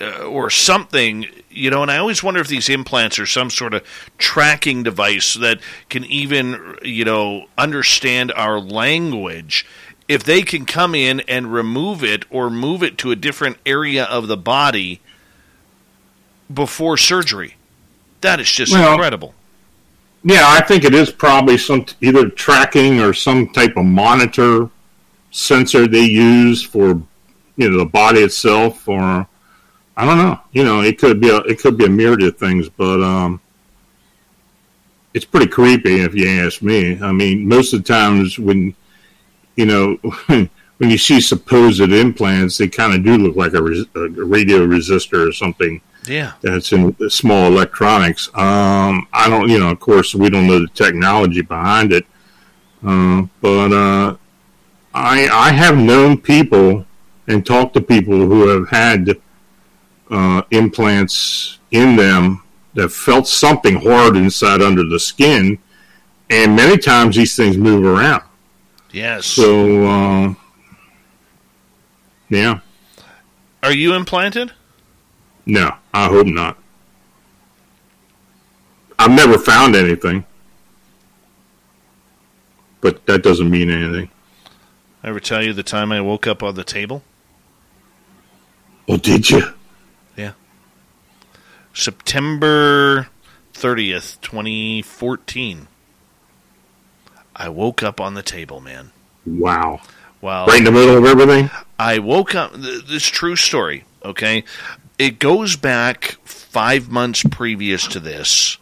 uh, 0.00 0.24
or 0.24 0.50
something, 0.50 1.26
you 1.50 1.70
know, 1.70 1.82
and 1.82 1.90
I 1.90 1.98
always 1.98 2.22
wonder 2.22 2.40
if 2.40 2.48
these 2.48 2.68
implants 2.68 3.18
are 3.18 3.26
some 3.26 3.50
sort 3.50 3.74
of 3.74 3.84
tracking 4.18 4.82
device 4.82 5.34
that 5.34 5.60
can 5.88 6.04
even, 6.06 6.76
you 6.82 7.04
know, 7.04 7.46
understand 7.56 8.32
our 8.32 8.58
language. 8.58 9.66
If 10.08 10.24
they 10.24 10.42
can 10.42 10.66
come 10.66 10.94
in 10.94 11.20
and 11.20 11.52
remove 11.52 12.02
it 12.02 12.24
or 12.30 12.50
move 12.50 12.82
it 12.82 12.98
to 12.98 13.10
a 13.10 13.16
different 13.16 13.58
area 13.64 14.04
of 14.04 14.26
the 14.26 14.36
body 14.36 15.00
before 16.52 16.96
surgery. 16.96 17.56
That 18.24 18.40
is 18.40 18.50
just 18.50 18.72
well, 18.72 18.94
incredible. 18.94 19.34
Yeah, 20.22 20.44
I 20.46 20.62
think 20.62 20.84
it 20.84 20.94
is 20.94 21.10
probably 21.10 21.58
some 21.58 21.84
either 22.00 22.30
tracking 22.30 22.98
or 22.98 23.12
some 23.12 23.50
type 23.50 23.76
of 23.76 23.84
monitor 23.84 24.70
sensor 25.30 25.86
they 25.86 26.06
use 26.06 26.62
for 26.62 27.02
you 27.58 27.70
know 27.70 27.76
the 27.76 27.84
body 27.84 28.20
itself, 28.20 28.88
or 28.88 29.28
I 29.94 30.06
don't 30.06 30.16
know. 30.16 30.40
You 30.52 30.64
know, 30.64 30.80
it 30.80 30.98
could 30.98 31.20
be 31.20 31.28
a 31.28 31.36
it 31.40 31.58
could 31.58 31.76
be 31.76 31.84
a 31.84 31.90
myriad 31.90 32.22
of 32.22 32.38
things, 32.38 32.70
but 32.70 33.02
um, 33.02 33.42
it's 35.12 35.26
pretty 35.26 35.48
creepy 35.48 36.00
if 36.00 36.14
you 36.14 36.26
ask 36.26 36.62
me. 36.62 36.98
I 36.98 37.12
mean, 37.12 37.46
most 37.46 37.74
of 37.74 37.84
the 37.84 37.92
times 37.92 38.38
when 38.38 38.74
you 39.54 39.66
know 39.66 39.96
when 40.78 40.90
you 40.90 40.96
see 40.96 41.20
supposed 41.20 41.82
implants, 41.82 42.56
they 42.56 42.68
kind 42.68 42.94
of 42.94 43.04
do 43.04 43.18
look 43.18 43.36
like 43.36 43.52
a, 43.52 43.62
a 43.62 44.08
radio 44.08 44.66
resistor 44.66 45.28
or 45.28 45.32
something 45.32 45.82
yeah, 46.06 46.32
that's 46.40 46.72
in 46.72 46.94
small 47.10 47.46
electronics. 47.46 48.28
Um, 48.28 49.06
I 49.12 49.28
don't, 49.28 49.48
you 49.48 49.58
know, 49.58 49.70
of 49.70 49.80
course, 49.80 50.14
we 50.14 50.30
don't 50.30 50.46
know 50.46 50.60
the 50.60 50.68
technology 50.68 51.40
behind 51.40 51.92
it, 51.92 52.06
uh, 52.86 53.22
but 53.40 53.72
uh, 53.72 54.16
I 54.94 55.28
I 55.28 55.52
have 55.52 55.76
known 55.76 56.18
people 56.18 56.86
and 57.26 57.44
talked 57.44 57.74
to 57.74 57.80
people 57.80 58.26
who 58.26 58.48
have 58.48 58.68
had 58.68 59.16
uh, 60.10 60.42
implants 60.50 61.58
in 61.70 61.96
them 61.96 62.42
that 62.74 62.90
felt 62.90 63.26
something 63.26 63.76
hard 63.76 64.16
inside 64.16 64.60
under 64.60 64.84
the 64.84 64.98
skin, 65.00 65.58
and 66.30 66.56
many 66.56 66.76
times 66.76 67.16
these 67.16 67.36
things 67.36 67.56
move 67.56 67.84
around. 67.84 68.22
Yes. 68.92 69.26
So, 69.26 69.86
uh, 69.86 70.34
yeah. 72.28 72.60
Are 73.62 73.72
you 73.72 73.94
implanted? 73.94 74.52
No, 75.46 75.74
I 75.92 76.08
hope 76.08 76.26
not. 76.26 76.58
I've 78.98 79.10
never 79.10 79.38
found 79.38 79.76
anything. 79.76 80.24
But 82.80 83.06
that 83.06 83.22
doesn't 83.22 83.50
mean 83.50 83.70
anything. 83.70 84.10
I 85.02 85.08
ever 85.08 85.20
tell 85.20 85.42
you 85.42 85.52
the 85.52 85.62
time 85.62 85.92
I 85.92 86.00
woke 86.00 86.26
up 86.26 86.42
on 86.42 86.54
the 86.54 86.64
table? 86.64 87.02
Oh, 88.88 88.96
did 88.96 89.30
you? 89.30 89.42
Yeah. 90.16 90.32
September 91.72 93.08
30th, 93.54 94.20
2014. 94.20 95.68
I 97.36 97.48
woke 97.48 97.82
up 97.82 98.00
on 98.00 98.14
the 98.14 98.22
table, 98.22 98.60
man. 98.60 98.92
Wow. 99.26 99.80
Wow. 100.20 100.46
Right 100.46 100.58
in 100.58 100.64
the 100.64 100.72
middle 100.72 100.96
of 100.96 101.04
everything? 101.04 101.50
I 101.78 101.98
woke 101.98 102.34
up. 102.34 102.52
This 102.54 103.06
true 103.06 103.36
story, 103.36 103.84
okay? 104.04 104.44
It 104.98 105.18
goes 105.18 105.56
back 105.56 106.18
five 106.24 106.90
months 106.90 107.22
previous 107.30 107.86
to 107.88 108.00
this, 108.00 108.58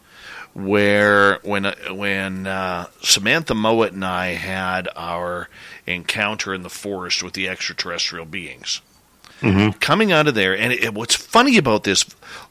where 0.54 1.38
when 1.42 1.64
when 1.90 2.46
uh, 2.46 2.86
Samantha 3.02 3.54
Mowat 3.54 3.92
and 3.92 4.04
I 4.04 4.28
had 4.28 4.88
our 4.96 5.48
encounter 5.86 6.54
in 6.54 6.62
the 6.62 6.70
forest 6.70 7.22
with 7.22 7.34
the 7.34 7.48
extraterrestrial 7.48 8.26
beings. 8.26 8.80
Mm-hmm. 9.40 9.78
Coming 9.78 10.12
out 10.12 10.28
of 10.28 10.34
there, 10.34 10.56
and 10.56 10.72
it, 10.72 10.94
what's 10.94 11.16
funny 11.16 11.56
about 11.58 11.82
this, 11.82 12.04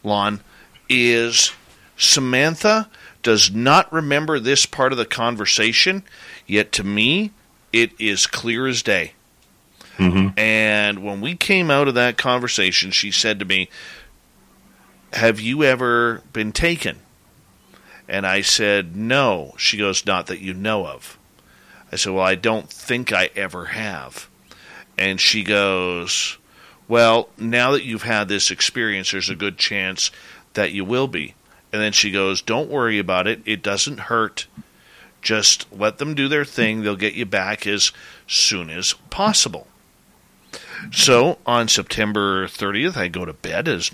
Lon, 0.03 0.41
is 0.89 1.53
Samantha 1.95 2.89
does 3.23 3.51
not 3.51 3.91
remember 3.93 4.39
this 4.39 4.65
part 4.65 4.91
of 4.91 4.97
the 4.97 5.05
conversation, 5.05 6.03
yet 6.45 6.71
to 6.73 6.83
me, 6.83 7.31
it 7.71 7.91
is 7.99 8.27
clear 8.27 8.67
as 8.67 8.81
day. 8.81 9.13
Mm-hmm. 9.97 10.39
And 10.39 11.03
when 11.03 11.21
we 11.21 11.35
came 11.35 11.69
out 11.69 11.87
of 11.87 11.95
that 11.95 12.17
conversation, 12.17 12.91
she 12.91 13.11
said 13.11 13.39
to 13.39 13.45
me, 13.45 13.69
Have 15.13 15.39
you 15.39 15.63
ever 15.63 16.21
been 16.33 16.51
taken? 16.51 16.99
And 18.07 18.25
I 18.25 18.41
said, 18.41 18.95
No. 18.95 19.53
She 19.57 19.77
goes, 19.77 20.05
Not 20.05 20.27
that 20.27 20.39
you 20.39 20.53
know 20.53 20.87
of. 20.87 21.17
I 21.91 21.95
said, 21.97 22.13
Well, 22.13 22.25
I 22.25 22.35
don't 22.35 22.69
think 22.69 23.11
I 23.11 23.29
ever 23.35 23.65
have. 23.65 24.29
And 24.97 25.19
she 25.19 25.43
goes, 25.43 26.37
Well, 26.87 27.29
now 27.37 27.71
that 27.71 27.83
you've 27.83 28.03
had 28.03 28.27
this 28.27 28.51
experience, 28.51 29.11
there's 29.11 29.29
a 29.29 29.35
good 29.35 29.57
chance 29.57 30.11
that 30.53 30.71
you 30.71 30.85
will 30.85 31.07
be. 31.07 31.35
And 31.71 31.81
then 31.81 31.91
she 31.91 32.11
goes, 32.11 32.41
Don't 32.41 32.69
worry 32.69 32.99
about 32.99 33.27
it. 33.27 33.41
It 33.45 33.63
doesn't 33.63 34.01
hurt. 34.01 34.47
Just 35.21 35.71
let 35.71 35.99
them 35.99 36.15
do 36.15 36.27
their 36.27 36.45
thing. 36.45 36.81
They'll 36.81 36.95
get 36.95 37.13
you 37.13 37.25
back 37.25 37.67
as 37.67 37.91
soon 38.27 38.69
as 38.69 38.93
possible. 39.09 39.67
So 40.91 41.37
on 41.45 41.67
September 41.67 42.47
30th, 42.47 42.97
I 42.97 43.07
go 43.07 43.25
to 43.25 43.33
bed 43.33 43.67
as 43.67 43.91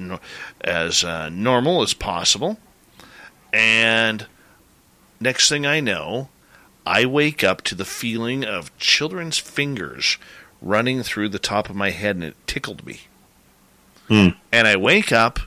as 0.61 1.03
uh, 1.03 1.29
normal 1.29 1.81
as 1.81 1.93
possible, 1.93 2.57
and 3.51 4.25
next 5.19 5.49
thing 5.49 5.65
I 5.65 5.79
know, 5.79 6.29
I 6.85 7.05
wake 7.05 7.43
up 7.43 7.61
to 7.63 7.75
the 7.75 7.85
feeling 7.85 8.45
of 8.45 8.75
children's 8.77 9.37
fingers 9.37 10.17
running 10.61 11.03
through 11.03 11.29
the 11.29 11.39
top 11.39 11.69
of 11.69 11.75
my 11.75 11.89
head, 11.89 12.15
and 12.15 12.23
it 12.23 12.35
tickled 12.47 12.85
me. 12.85 13.01
Hmm. 14.07 14.29
And 14.51 14.67
I 14.67 14.77
wake 14.77 15.11
up, 15.11 15.39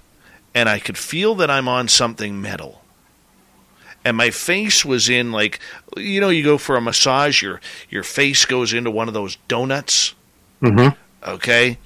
and 0.54 0.68
I 0.68 0.78
could 0.78 0.98
feel 0.98 1.34
that 1.36 1.50
I'm 1.50 1.68
on 1.68 1.88
something 1.88 2.40
metal 2.40 2.82
and 4.04 4.16
my 4.16 4.30
face 4.30 4.82
was 4.82 5.10
in 5.10 5.30
like 5.30 5.60
you 5.94 6.22
know 6.22 6.30
you 6.30 6.42
go 6.42 6.56
for 6.56 6.74
a 6.76 6.80
massage 6.80 7.42
your 7.42 7.60
your 7.90 8.02
face 8.02 8.46
goes 8.46 8.72
into 8.72 8.90
one 8.90 9.08
of 9.08 9.14
those 9.14 9.36
donuts 9.46 10.14
mm-hmm 10.62 10.96
okay? 11.26 11.78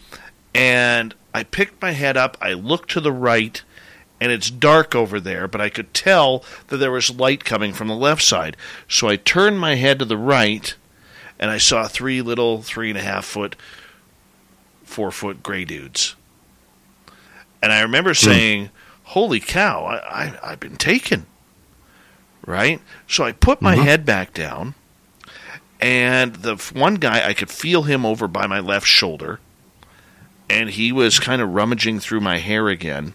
And 0.54 1.14
I 1.32 1.42
picked 1.42 1.82
my 1.82 1.92
head 1.92 2.16
up, 2.16 2.36
I 2.40 2.52
looked 2.52 2.90
to 2.90 3.00
the 3.00 3.12
right, 3.12 3.62
and 4.20 4.30
it's 4.30 4.50
dark 4.50 4.94
over 4.94 5.18
there, 5.18 5.48
but 5.48 5.60
I 5.60 5.68
could 5.68 5.92
tell 5.92 6.44
that 6.68 6.76
there 6.76 6.92
was 6.92 7.10
light 7.10 7.44
coming 7.44 7.72
from 7.72 7.88
the 7.88 7.96
left 7.96 8.22
side. 8.22 8.56
So 8.88 9.08
I 9.08 9.16
turned 9.16 9.58
my 9.58 9.74
head 9.74 9.98
to 9.98 10.04
the 10.04 10.16
right, 10.16 10.74
and 11.38 11.50
I 11.50 11.58
saw 11.58 11.86
three 11.86 12.22
little 12.22 12.62
three 12.62 12.90
and 12.90 12.98
a 12.98 13.02
half 13.02 13.24
foot, 13.24 13.56
four 14.84 15.10
foot 15.10 15.42
gray 15.42 15.64
dudes. 15.64 16.14
And 17.62 17.72
I 17.72 17.80
remember 17.80 18.10
hmm. 18.10 18.24
saying, 18.24 18.70
Holy 19.08 19.40
cow, 19.40 19.84
I, 19.84 20.38
I, 20.42 20.50
have 20.50 20.60
been 20.60 20.76
taken. 20.76 21.26
Right? 22.46 22.80
So 23.06 23.24
I 23.24 23.32
put 23.32 23.60
my 23.60 23.74
mm-hmm. 23.74 23.84
head 23.84 24.04
back 24.04 24.32
down 24.32 24.74
And 25.84 26.36
the 26.36 26.56
one 26.72 26.94
guy, 26.94 27.28
I 27.28 27.34
could 27.34 27.50
feel 27.50 27.82
him 27.82 28.06
over 28.06 28.26
by 28.26 28.46
my 28.46 28.58
left 28.58 28.86
shoulder, 28.86 29.38
and 30.48 30.70
he 30.70 30.92
was 30.92 31.20
kind 31.20 31.42
of 31.42 31.50
rummaging 31.50 32.00
through 32.00 32.22
my 32.22 32.38
hair 32.38 32.70
again, 32.70 33.12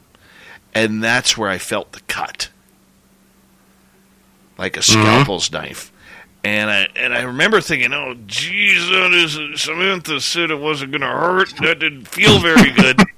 and 0.76 1.04
that's 1.04 1.36
where 1.36 1.50
I 1.50 1.58
felt 1.58 1.94
the 1.94 2.02
cut, 2.02 2.50
like 4.56 4.78
a 4.78 4.82
mm-hmm. 4.82 5.02
scalpel's 5.02 5.52
knife. 5.52 5.92
And 6.44 6.70
I 6.70 6.88
and 6.96 7.12
I 7.12 7.24
remember 7.24 7.60
thinking, 7.60 7.92
oh, 7.92 8.14
geez, 8.28 8.88
that 8.90 9.14
is 9.14 9.60
Samantha 9.60 10.22
said 10.22 10.52
it 10.52 10.60
wasn't 10.60 10.92
going 10.92 11.02
to 11.02 11.08
hurt. 11.08 11.52
That 11.64 11.80
didn't 11.80 12.08
feel 12.08 12.38
very 12.38 12.70
good. 12.70 13.02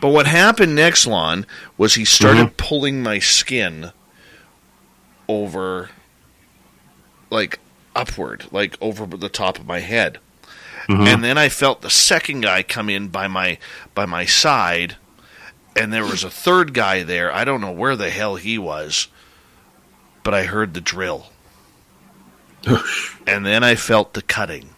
but 0.00 0.08
what 0.08 0.26
happened 0.26 0.74
next, 0.74 1.06
Lon, 1.06 1.46
was 1.78 1.94
he 1.94 2.04
started 2.04 2.46
mm-hmm. 2.46 2.56
pulling 2.56 3.04
my 3.04 3.20
skin 3.20 3.92
over, 5.28 5.90
like 7.34 7.60
upward, 7.94 8.46
like 8.50 8.76
over 8.80 9.04
the 9.06 9.28
top 9.28 9.58
of 9.58 9.66
my 9.66 9.80
head. 9.80 10.18
Mm-hmm. 10.88 11.06
And 11.06 11.24
then 11.24 11.38
I 11.38 11.48
felt 11.48 11.82
the 11.82 11.90
second 11.90 12.42
guy 12.42 12.62
come 12.62 12.88
in 12.88 13.08
by 13.08 13.26
my 13.28 13.58
by 13.94 14.06
my 14.06 14.24
side, 14.24 14.96
and 15.76 15.92
there 15.92 16.04
was 16.04 16.24
a 16.24 16.30
third 16.30 16.74
guy 16.74 17.02
there. 17.02 17.32
I 17.32 17.44
don't 17.44 17.60
know 17.60 17.72
where 17.72 17.96
the 17.96 18.10
hell 18.10 18.36
he 18.36 18.58
was, 18.58 19.08
but 20.22 20.34
I 20.34 20.44
heard 20.44 20.74
the 20.74 20.80
drill. 20.80 21.26
and 23.26 23.44
then 23.44 23.62
I 23.62 23.74
felt 23.74 24.14
the 24.14 24.22
cutting. 24.22 24.70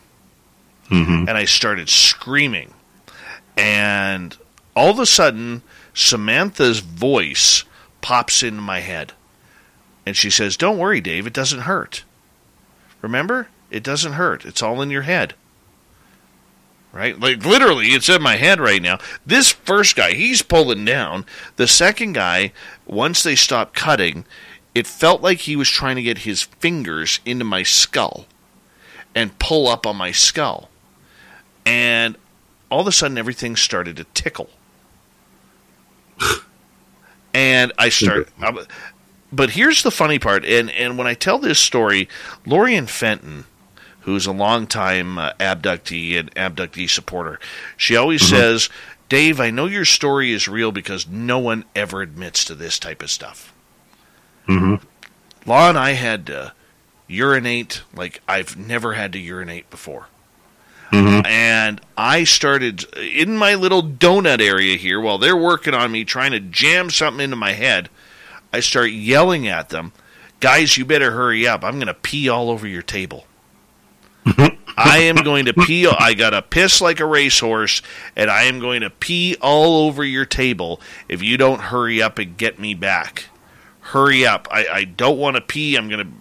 Mm-hmm. 0.91 1.29
And 1.29 1.31
I 1.31 1.45
started 1.45 1.89
screaming. 1.89 2.73
And 3.57 4.37
all 4.75 4.91
of 4.91 4.99
a 4.99 5.07
sudden, 5.07 5.63
Samantha's 5.95 6.81
voice 6.81 7.65
pops 8.01 8.43
into 8.43 8.61
my 8.61 8.81
head. 8.81 9.13
And 10.05 10.17
she 10.17 10.31
says, 10.31 10.57
Don't 10.57 10.79
worry, 10.79 11.01
Dave, 11.01 11.27
it 11.27 11.33
doesn't 11.33 11.61
hurt. 11.61 12.05
Remember? 13.07 13.47
It 13.71 13.85
doesn't 13.85 14.15
hurt. 14.15 14.45
It's 14.45 14.65
all 14.65 14.83
in 14.83 14.91
your 14.91 15.03
head. 15.03 15.35
Right? 16.93 17.19
Like 17.21 17.45
literally, 17.47 17.89
it's 17.89 18.09
in 18.09 18.21
my 18.21 18.35
head 18.35 18.59
right 18.59 18.83
now. 18.83 18.99
This 19.25 19.53
first 19.53 19.95
guy, 19.95 20.15
he's 20.15 20.43
pulling 20.43 20.85
down. 20.85 21.25
The 21.55 21.69
second 21.69 22.15
guy, 22.15 22.53
once 22.85 23.23
they 23.23 23.37
stopped 23.37 23.75
cutting, 23.75 24.25
it 24.75 24.89
felt 24.89 25.23
like 25.23 25.43
he 25.43 25.55
was 25.55 25.69
trying 25.69 25.95
to 25.95 26.03
get 26.03 26.19
his 26.19 26.43
fingers 26.43 27.21
into 27.25 27.45
my 27.45 27.63
skull 27.63 28.27
and 29.15 29.39
pull 29.39 29.69
up 29.69 29.87
on 29.87 29.95
my 29.95 30.11
skull. 30.11 30.69
And 31.65 32.17
all 32.73 32.81
of 32.81 32.89
a 32.89 32.93
sudden, 32.93 33.19
everything 33.19 33.55
started 33.55 33.97
to 33.99 34.05
tickle. 34.15 34.51
and 37.35 37.73
I 37.79 37.89
started. 37.89 38.27
But 39.33 39.51
here's 39.51 39.83
the 39.83 39.91
funny 39.91 40.19
part, 40.19 40.45
and, 40.45 40.71
and 40.71 40.97
when 40.97 41.07
I 41.07 41.15
tell 41.15 41.39
this 41.39 41.59
story, 41.59 42.09
Lorien 42.47 42.87
Fenton, 42.87 43.45
who's 44.01 44.27
a 44.27 44.33
longtime 44.33 45.19
uh, 45.19 45.33
abductee 45.41 46.19
and 46.19 46.33
abductee 46.35 46.89
supporter, 46.89 47.41
she 47.77 47.97
always 47.97 48.27
says, 48.27 48.69
Dave, 49.09 49.41
I 49.41 49.51
know 49.51 49.67
your 49.67 49.85
story 49.85 50.33
is 50.33 50.49
real 50.49 50.73
because 50.73 51.09
no 51.09 51.39
one 51.39 51.65
ever 51.75 52.03
admits 52.03 52.45
to 52.45 52.55
this 52.55 52.79
type 52.79 53.03
of 53.03 53.11
stuff. 53.11 53.53
Mm-hmm. 54.49 54.85
Law 55.49 55.69
and 55.69 55.79
I 55.79 55.93
had 55.93 56.27
to 56.27 56.53
urinate 57.09 57.83
like 57.95 58.21
I've 58.29 58.57
never 58.57 58.95
had 58.95 59.13
to 59.13 59.19
urinate 59.19 59.71
before. 59.71 60.07
And 61.27 61.81
I 61.97 62.25
started 62.25 62.85
in 62.97 63.37
my 63.37 63.55
little 63.55 63.83
donut 63.83 64.41
area 64.41 64.77
here 64.77 65.01
while 65.01 65.19
they're 65.19 65.37
working 65.37 65.75
on 65.75 65.91
me 65.91 66.05
trying 66.05 66.33
to 66.33 66.41
jam 66.41 66.91
something 66.91 67.23
into 67.23 67.37
my 67.37 67.53
head. 67.53 67.89
I 68.53 68.61
start 68.61 68.91
yelling 68.91 69.49
at 69.49 69.69
them, 69.69 69.93
guys, 70.41 70.77
you 70.77 70.85
better 70.85 71.13
hurry 71.13 71.47
up. 71.47 71.65
I'm 71.65 71.75
going 71.75 71.87
to 71.87 71.95
pee 71.95 72.29
all 72.29 72.51
over 72.51 72.67
your 72.67 72.83
table. 72.83 73.27
I 74.77 74.99
am 74.99 75.17
going 75.17 75.47
to 75.47 75.55
pee. 75.55 75.87
I 75.87 76.15
got 76.15 76.31
to 76.31 76.43
piss 76.43 76.81
like 76.81 77.01
a 77.01 77.07
racehorse, 77.07 77.81
and 78.15 78.31
I 78.31 78.45
am 78.45 78.59
going 78.59 78.83
to 78.83 78.91
pee 78.91 79.37
all 79.41 79.87
over 79.87 80.05
your 80.05 80.27
table 80.27 80.81
if 81.09 81.23
you 81.23 81.37
don't 81.37 81.61
hurry 81.61 82.03
up 82.03 82.19
and 82.19 82.37
get 82.37 82.59
me 82.59 82.75
back. 82.75 83.27
Hurry 83.81 84.27
up. 84.27 84.49
I, 84.51 84.67
I 84.67 84.85
don't 84.85 85.19
want 85.19 85.37
to 85.37 85.41
pee. 85.41 85.77
I'm 85.77 85.89
going 85.89 86.07
to. 86.07 86.13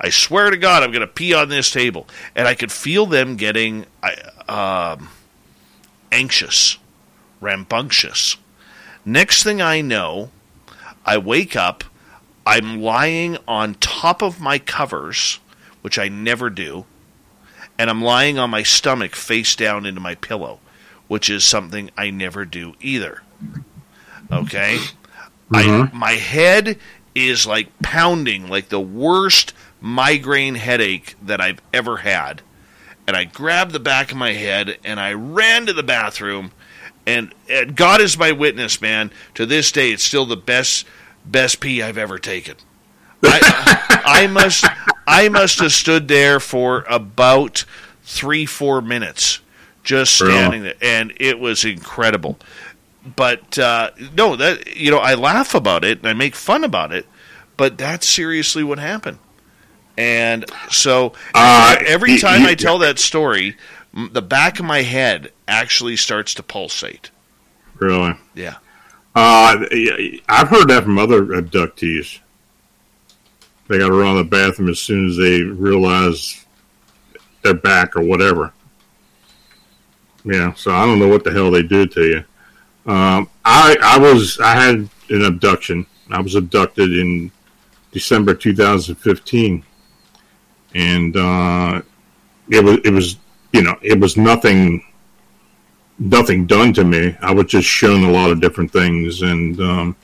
I 0.00 0.10
swear 0.10 0.50
to 0.50 0.56
God, 0.56 0.82
I'm 0.82 0.90
going 0.90 1.02
to 1.02 1.06
pee 1.06 1.32
on 1.32 1.48
this 1.48 1.70
table. 1.70 2.08
And 2.34 2.48
I 2.48 2.54
could 2.54 2.72
feel 2.72 3.06
them 3.06 3.36
getting 3.36 3.86
uh, 4.02 4.96
um, 4.98 5.08
anxious, 6.10 6.78
rambunctious. 7.40 8.36
Next 9.04 9.44
thing 9.44 9.62
I 9.62 9.80
know, 9.80 10.30
I 11.04 11.18
wake 11.18 11.56
up. 11.56 11.84
I'm 12.44 12.80
lying 12.80 13.38
on 13.46 13.74
top 13.74 14.22
of 14.22 14.40
my 14.40 14.58
covers, 14.58 15.38
which 15.82 15.98
I 15.98 16.08
never 16.08 16.50
do, 16.50 16.86
and 17.78 17.88
I'm 17.88 18.02
lying 18.02 18.38
on 18.38 18.50
my 18.50 18.62
stomach 18.62 19.14
face 19.14 19.54
down 19.54 19.86
into 19.86 20.00
my 20.00 20.14
pillow, 20.16 20.60
which 21.08 21.30
is 21.30 21.44
something 21.44 21.90
I 21.96 22.10
never 22.10 22.44
do 22.44 22.74
either. 22.80 23.22
Okay? 24.30 24.78
I, 25.52 25.62
mm-hmm. 25.62 25.96
my 25.96 26.12
head 26.12 26.78
is 27.14 27.46
like 27.46 27.78
pounding 27.82 28.48
like 28.48 28.68
the 28.68 28.80
worst 28.80 29.52
migraine 29.80 30.54
headache 30.54 31.16
that 31.22 31.40
I've 31.40 31.60
ever 31.72 31.98
had. 31.98 32.42
And 33.06 33.16
I 33.16 33.24
grabbed 33.24 33.72
the 33.72 33.80
back 33.80 34.12
of 34.12 34.16
my 34.16 34.32
head 34.32 34.78
and 34.84 34.98
I 34.98 35.12
ran 35.12 35.66
to 35.66 35.72
the 35.72 35.82
bathroom. 35.82 36.52
And, 37.06 37.34
and 37.50 37.74
God 37.76 38.00
is 38.00 38.16
my 38.16 38.32
witness, 38.32 38.80
man. 38.80 39.10
To 39.34 39.46
this 39.46 39.72
day, 39.72 39.90
it's 39.90 40.04
still 40.04 40.26
the 40.26 40.36
best 40.36 40.86
best 41.24 41.60
pee 41.60 41.82
I've 41.82 41.98
ever 41.98 42.18
taken. 42.18 42.56
I, 43.24 44.02
I 44.04 44.26
must 44.26 44.64
I 45.06 45.28
must 45.28 45.60
have 45.60 45.72
stood 45.72 46.08
there 46.08 46.40
for 46.40 46.84
about 46.88 47.64
three 48.02 48.46
four 48.46 48.80
minutes, 48.82 49.40
just 49.84 50.14
standing 50.14 50.62
there, 50.62 50.74
and 50.82 51.12
it 51.20 51.38
was 51.38 51.64
incredible. 51.64 52.38
But 53.16 53.58
uh, 53.58 53.90
no, 54.16 54.36
that 54.36 54.76
you 54.76 54.90
know, 54.90 54.98
I 54.98 55.14
laugh 55.14 55.54
about 55.54 55.84
it 55.84 55.98
and 55.98 56.08
I 56.08 56.12
make 56.12 56.34
fun 56.34 56.64
about 56.64 56.92
it, 56.92 57.06
but 57.56 57.78
that's 57.78 58.08
seriously 58.08 58.64
what 58.64 58.78
happened. 58.78 59.18
And 59.96 60.44
so 60.70 61.12
Uh, 61.34 61.76
every 61.86 62.18
time 62.18 62.44
I 62.46 62.54
tell 62.54 62.78
that 62.78 62.98
story, 62.98 63.56
the 63.92 64.22
back 64.22 64.58
of 64.58 64.64
my 64.64 64.82
head 64.82 65.32
actually 65.52 65.96
starts 65.96 66.34
to 66.34 66.42
pulsate. 66.42 67.10
Really? 67.78 68.14
Yeah. 68.34 68.56
Uh, 69.14 69.64
I've 70.28 70.48
heard 70.48 70.68
that 70.68 70.84
from 70.84 70.98
other 70.98 71.22
abductees. 71.26 72.20
They 73.68 73.78
got 73.78 73.88
to 73.88 73.94
run 73.94 74.16
the 74.16 74.24
bathroom 74.24 74.68
as 74.68 74.80
soon 74.80 75.08
as 75.08 75.16
they 75.16 75.42
realize 75.42 76.46
they're 77.42 77.54
back 77.54 77.96
or 77.96 78.02
whatever. 78.02 78.52
Yeah, 80.24 80.54
so 80.54 80.70
I 80.72 80.86
don't 80.86 80.98
know 80.98 81.08
what 81.08 81.24
the 81.24 81.32
hell 81.32 81.50
they 81.50 81.62
do 81.62 81.86
to 81.86 82.04
you. 82.04 82.24
Um, 82.90 83.28
I 83.44 83.76
I 83.82 83.98
was 83.98 84.38
I 84.40 84.54
had 84.54 84.88
an 85.10 85.24
abduction. 85.24 85.86
I 86.10 86.20
was 86.20 86.34
abducted 86.34 86.92
in 86.92 87.30
December 87.92 88.34
2015, 88.34 89.64
and 90.74 91.16
uh, 91.16 91.82
it 92.50 92.64
was 92.64 92.78
it 92.84 92.90
was 92.90 93.16
you 93.52 93.62
know 93.62 93.76
it 93.82 93.98
was 93.98 94.16
nothing 94.16 94.84
nothing 96.02 96.46
done 96.46 96.72
to 96.74 96.84
me. 96.84 97.16
I 97.20 97.32
was 97.32 97.46
just 97.46 97.68
shown 97.68 98.04
a 98.04 98.10
lot 98.10 98.30
of 98.30 98.40
different 98.40 98.72
things, 98.72 99.22
and 99.22 99.60
um, 99.60 99.96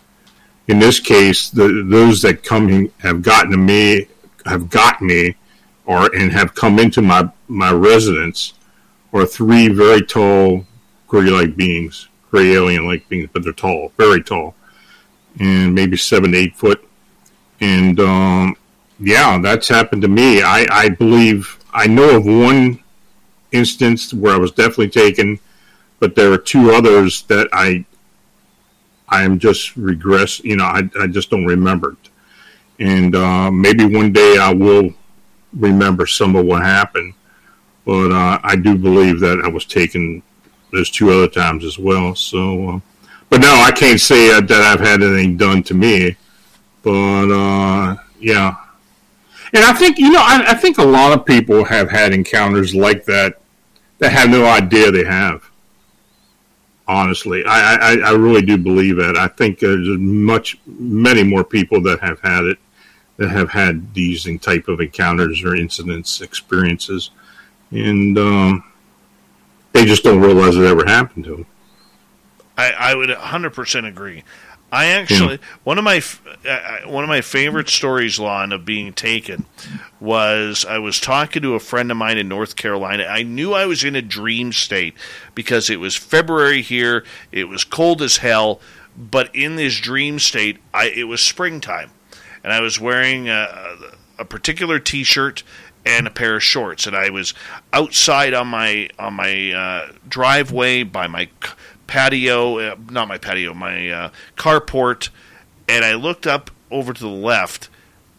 in 0.68 0.78
this 0.78 1.00
case, 1.00 1.50
the, 1.50 1.84
those 1.88 2.22
that 2.22 2.42
come 2.42 2.90
have 2.98 3.22
gotten 3.22 3.50
to 3.50 3.56
me 3.56 4.06
have 4.46 4.70
got 4.70 5.02
me, 5.02 5.36
or 5.86 6.14
and 6.14 6.32
have 6.32 6.54
come 6.54 6.78
into 6.78 7.02
my 7.02 7.28
my 7.48 7.72
residence, 7.72 8.54
are 9.12 9.26
three 9.26 9.68
very 9.68 10.02
tall 10.02 10.64
gray-like 11.06 11.56
beings, 11.56 12.08
gray 12.30 12.52
alien-like 12.52 13.08
beings, 13.08 13.30
but 13.32 13.42
they're 13.42 13.52
tall, 13.52 13.92
very 13.96 14.22
tall, 14.22 14.54
and 15.40 15.74
maybe 15.74 15.96
seven, 15.96 16.34
eight 16.34 16.54
foot, 16.54 16.86
and 17.60 17.98
um, 17.98 18.56
yeah, 19.00 19.38
that's 19.38 19.68
happened 19.68 20.02
to 20.02 20.08
me. 20.08 20.42
I, 20.42 20.66
I 20.70 20.88
believe 20.90 21.58
I 21.72 21.86
know 21.86 22.16
of 22.16 22.26
one 22.26 22.82
instance 23.52 24.12
where 24.12 24.34
I 24.34 24.38
was 24.38 24.52
definitely 24.52 24.90
taken 24.90 25.40
but 26.00 26.14
there 26.14 26.32
are 26.32 26.38
two 26.38 26.70
others 26.70 27.22
that 27.22 27.48
I 27.52 27.84
I 29.08 29.22
am 29.22 29.38
just 29.38 29.76
regress. 29.76 30.40
You 30.40 30.56
know, 30.56 30.64
I 30.64 30.88
I 31.00 31.06
just 31.06 31.30
don't 31.30 31.46
remember 31.46 31.92
it, 31.92 32.10
and 32.78 33.14
uh, 33.16 33.50
maybe 33.50 33.84
one 33.84 34.12
day 34.12 34.36
I 34.38 34.52
will 34.52 34.92
remember 35.52 36.06
some 36.06 36.36
of 36.36 36.44
what 36.44 36.62
happened. 36.62 37.14
But 37.84 38.12
uh, 38.12 38.38
I 38.42 38.56
do 38.56 38.76
believe 38.76 39.20
that 39.20 39.40
I 39.44 39.48
was 39.48 39.64
taken. 39.64 40.22
There's 40.72 40.90
two 40.90 41.10
other 41.10 41.28
times 41.28 41.64
as 41.64 41.78
well. 41.78 42.14
So, 42.14 42.68
uh, 42.68 42.80
but 43.30 43.40
no, 43.40 43.54
I 43.54 43.72
can't 43.72 44.00
say 44.00 44.30
uh, 44.30 44.42
that 44.42 44.62
I've 44.62 44.80
had 44.86 45.02
anything 45.02 45.38
done 45.38 45.62
to 45.64 45.74
me. 45.74 46.16
But 46.82 47.30
uh, 47.32 47.96
yeah, 48.20 48.56
and 49.52 49.64
I 49.64 49.72
think 49.72 49.98
you 49.98 50.10
know, 50.10 50.20
I, 50.20 50.50
I 50.50 50.54
think 50.54 50.78
a 50.78 50.84
lot 50.84 51.18
of 51.18 51.24
people 51.24 51.64
have 51.64 51.90
had 51.90 52.12
encounters 52.12 52.74
like 52.74 53.04
that 53.06 53.40
that 53.98 54.12
have 54.12 54.28
no 54.30 54.44
idea 54.44 54.90
they 54.92 55.04
have 55.04 55.47
honestly. 56.88 57.44
I, 57.44 57.74
I, 57.74 57.96
I 57.98 58.10
really 58.12 58.42
do 58.42 58.56
believe 58.56 58.96
that. 58.96 59.16
I 59.16 59.28
think 59.28 59.60
there's 59.60 59.86
much, 59.86 60.58
many 60.66 61.22
more 61.22 61.44
people 61.44 61.80
that 61.82 62.00
have 62.00 62.18
had 62.20 62.44
it 62.44 62.58
that 63.18 63.28
have 63.28 63.50
had 63.50 63.94
these 63.94 64.26
type 64.40 64.68
of 64.68 64.80
encounters 64.80 65.42
or 65.44 65.54
incidents, 65.54 66.20
experiences, 66.20 67.10
and 67.70 68.16
um, 68.16 68.64
they 69.72 69.84
just 69.84 70.04
don't 70.04 70.20
realize 70.20 70.56
it 70.56 70.64
ever 70.64 70.84
happened 70.86 71.24
to 71.24 71.36
them. 71.36 71.46
I, 72.56 72.70
I 72.70 72.94
would 72.94 73.10
100% 73.10 73.88
agree. 73.88 74.24
I 74.70 74.86
actually 74.86 75.38
one 75.64 75.78
of 75.78 75.84
my 75.84 76.02
uh, 76.46 76.80
one 76.86 77.02
of 77.02 77.08
my 77.08 77.22
favorite 77.22 77.68
stories, 77.68 78.18
Lon, 78.18 78.52
of 78.52 78.64
being 78.64 78.92
taken 78.92 79.46
was 79.98 80.64
I 80.64 80.78
was 80.78 81.00
talking 81.00 81.42
to 81.42 81.54
a 81.54 81.60
friend 81.60 81.90
of 81.90 81.96
mine 81.96 82.18
in 82.18 82.28
North 82.28 82.56
Carolina. 82.56 83.04
I 83.04 83.22
knew 83.22 83.54
I 83.54 83.64
was 83.66 83.82
in 83.82 83.96
a 83.96 84.02
dream 84.02 84.52
state 84.52 84.94
because 85.34 85.70
it 85.70 85.80
was 85.80 85.96
February 85.96 86.60
here. 86.60 87.04
It 87.32 87.44
was 87.44 87.64
cold 87.64 88.02
as 88.02 88.18
hell, 88.18 88.60
but 88.96 89.34
in 89.34 89.56
this 89.56 89.80
dream 89.80 90.18
state, 90.18 90.58
I 90.74 90.86
it 90.86 91.04
was 91.04 91.22
springtime, 91.22 91.90
and 92.44 92.52
I 92.52 92.60
was 92.60 92.78
wearing 92.78 93.28
a, 93.30 93.74
a 94.18 94.24
particular 94.24 94.78
T-shirt 94.78 95.44
and 95.86 96.06
a 96.06 96.10
pair 96.10 96.36
of 96.36 96.42
shorts, 96.42 96.86
and 96.86 96.94
I 96.94 97.08
was 97.08 97.32
outside 97.72 98.34
on 98.34 98.48
my 98.48 98.90
on 98.98 99.14
my 99.14 99.52
uh, 99.52 99.92
driveway 100.06 100.82
by 100.82 101.06
my 101.06 101.30
patio, 101.88 102.58
uh, 102.58 102.76
not 102.88 103.08
my 103.08 103.18
patio, 103.18 103.52
my 103.52 103.90
uh, 103.90 104.10
carport, 104.36 105.08
and 105.68 105.84
I 105.84 105.94
looked 105.94 106.26
up 106.26 106.52
over 106.70 106.92
to 106.92 107.00
the 107.00 107.08
left, 107.08 107.68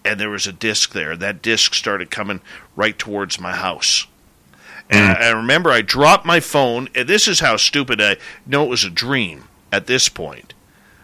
and 0.03 0.19
there 0.19 0.29
was 0.29 0.45
a 0.45 0.51
disc 0.51 0.91
there. 0.91 1.15
That 1.15 1.41
disc 1.41 1.73
started 1.73 2.11
coming 2.11 2.41
right 2.75 2.97
towards 2.99 3.39
my 3.39 3.55
house. 3.55 4.07
And 4.89 5.17
I, 5.17 5.27
I 5.27 5.29
remember 5.29 5.69
I 5.69 5.81
dropped 5.81 6.25
my 6.25 6.39
phone, 6.39 6.89
and 6.95 7.07
this 7.07 7.27
is 7.27 7.39
how 7.39 7.55
stupid 7.55 8.01
I 8.01 8.17
know 8.45 8.65
it 8.65 8.69
was 8.69 8.83
a 8.83 8.89
dream 8.89 9.45
at 9.71 9.87
this 9.87 10.09
point. 10.09 10.53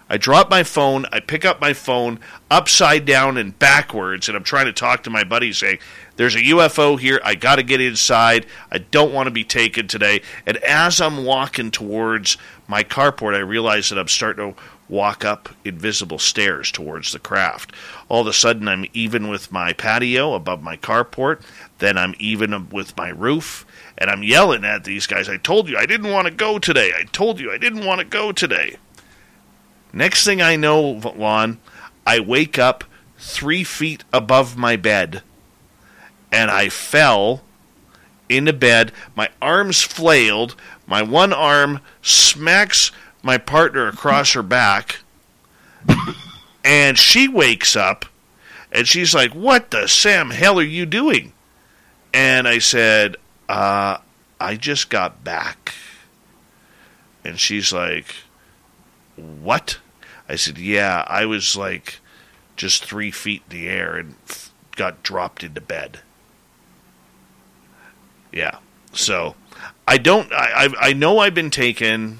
I 0.07 0.17
drop 0.17 0.51
my 0.51 0.61
phone, 0.61 1.07
I 1.11 1.19
pick 1.19 1.45
up 1.45 1.59
my 1.59 1.73
phone 1.73 2.19
upside 2.51 3.05
down 3.05 3.37
and 3.37 3.57
backwards, 3.57 4.27
and 4.27 4.37
I'm 4.37 4.43
trying 4.43 4.67
to 4.67 4.73
talk 4.73 5.03
to 5.03 5.09
my 5.09 5.23
buddy 5.23 5.51
saying, 5.51 5.79
There's 6.15 6.35
a 6.35 6.41
UFO 6.41 6.99
here, 6.99 7.19
I 7.23 7.33
got 7.33 7.55
to 7.55 7.63
get 7.63 7.81
inside, 7.81 8.45
I 8.71 8.77
don't 8.77 9.13
want 9.13 9.27
to 9.27 9.31
be 9.31 9.43
taken 9.43 9.87
today. 9.87 10.21
And 10.45 10.57
as 10.57 11.01
I'm 11.01 11.25
walking 11.25 11.71
towards 11.71 12.37
my 12.67 12.83
carport, 12.83 13.35
I 13.35 13.39
realize 13.39 13.89
that 13.89 13.99
I'm 13.99 14.07
starting 14.07 14.53
to 14.53 14.61
walk 14.87 15.25
up 15.25 15.49
invisible 15.63 16.19
stairs 16.19 16.71
towards 16.71 17.11
the 17.11 17.19
craft. 17.19 17.73
All 18.07 18.21
of 18.21 18.27
a 18.27 18.33
sudden, 18.33 18.67
I'm 18.67 18.85
even 18.93 19.29
with 19.29 19.51
my 19.51 19.73
patio 19.73 20.33
above 20.33 20.61
my 20.61 20.77
carport, 20.77 21.41
then 21.79 21.97
I'm 21.97 22.15
even 22.19 22.69
with 22.69 22.95
my 22.97 23.09
roof. 23.09 23.65
And 23.97 24.09
I'm 24.09 24.23
yelling 24.23 24.65
at 24.65 24.83
these 24.83 25.07
guys. 25.07 25.29
I 25.29 25.37
told 25.37 25.69
you 25.69 25.77
I 25.77 25.85
didn't 25.85 26.11
want 26.11 26.27
to 26.27 26.33
go 26.33 26.59
today. 26.59 26.91
I 26.95 27.03
told 27.03 27.39
you 27.39 27.51
I 27.51 27.57
didn't 27.57 27.85
want 27.85 27.99
to 27.99 28.05
go 28.05 28.31
today. 28.31 28.77
Next 29.93 30.25
thing 30.25 30.41
I 30.41 30.57
know, 30.57 31.01
Lon, 31.15 31.59
I 32.05 32.19
wake 32.19 32.59
up 32.59 32.83
three 33.17 33.63
feet 33.63 34.03
above 34.11 34.57
my 34.57 34.75
bed 34.75 35.23
and 36.31 36.51
I 36.51 36.67
fell 36.67 37.41
into 38.27 38.51
bed. 38.51 38.91
My 39.15 39.29
arms 39.41 39.81
flailed. 39.81 40.55
My 40.87 41.01
one 41.01 41.33
arm 41.33 41.79
smacks 42.01 42.91
my 43.23 43.37
partner 43.37 43.87
across 43.87 44.33
her 44.33 44.43
back. 44.43 44.99
and 46.63 46.97
she 46.97 47.27
wakes 47.27 47.75
up 47.75 48.05
and 48.71 48.87
she's 48.87 49.13
like, 49.15 49.31
What 49.31 49.71
the 49.71 49.87
Sam 49.87 50.29
hell 50.29 50.59
are 50.59 50.63
you 50.63 50.85
doing? 50.85 51.33
And 52.13 52.47
I 52.47 52.59
said, 52.59 53.17
uh, 53.49 53.97
I 54.39 54.55
just 54.55 54.89
got 54.89 55.23
back. 55.23 55.73
And 57.23 57.39
she's 57.39 57.73
like, 57.73 58.15
What? 59.15 59.79
I 60.29 60.35
said, 60.35 60.57
Yeah, 60.57 61.03
I 61.07 61.25
was 61.25 61.55
like 61.55 61.99
just 62.55 62.85
three 62.85 63.11
feet 63.11 63.43
in 63.49 63.57
the 63.57 63.67
air 63.67 63.95
and 63.95 64.15
got 64.75 65.03
dropped 65.03 65.43
into 65.43 65.61
bed. 65.61 65.99
Yeah. 68.31 68.57
So 68.93 69.35
I 69.87 69.97
don't, 69.97 70.31
I, 70.33 70.65
I, 70.65 70.87
I 70.89 70.93
know 70.93 71.19
I've 71.19 71.35
been 71.35 71.51
taken 71.51 72.19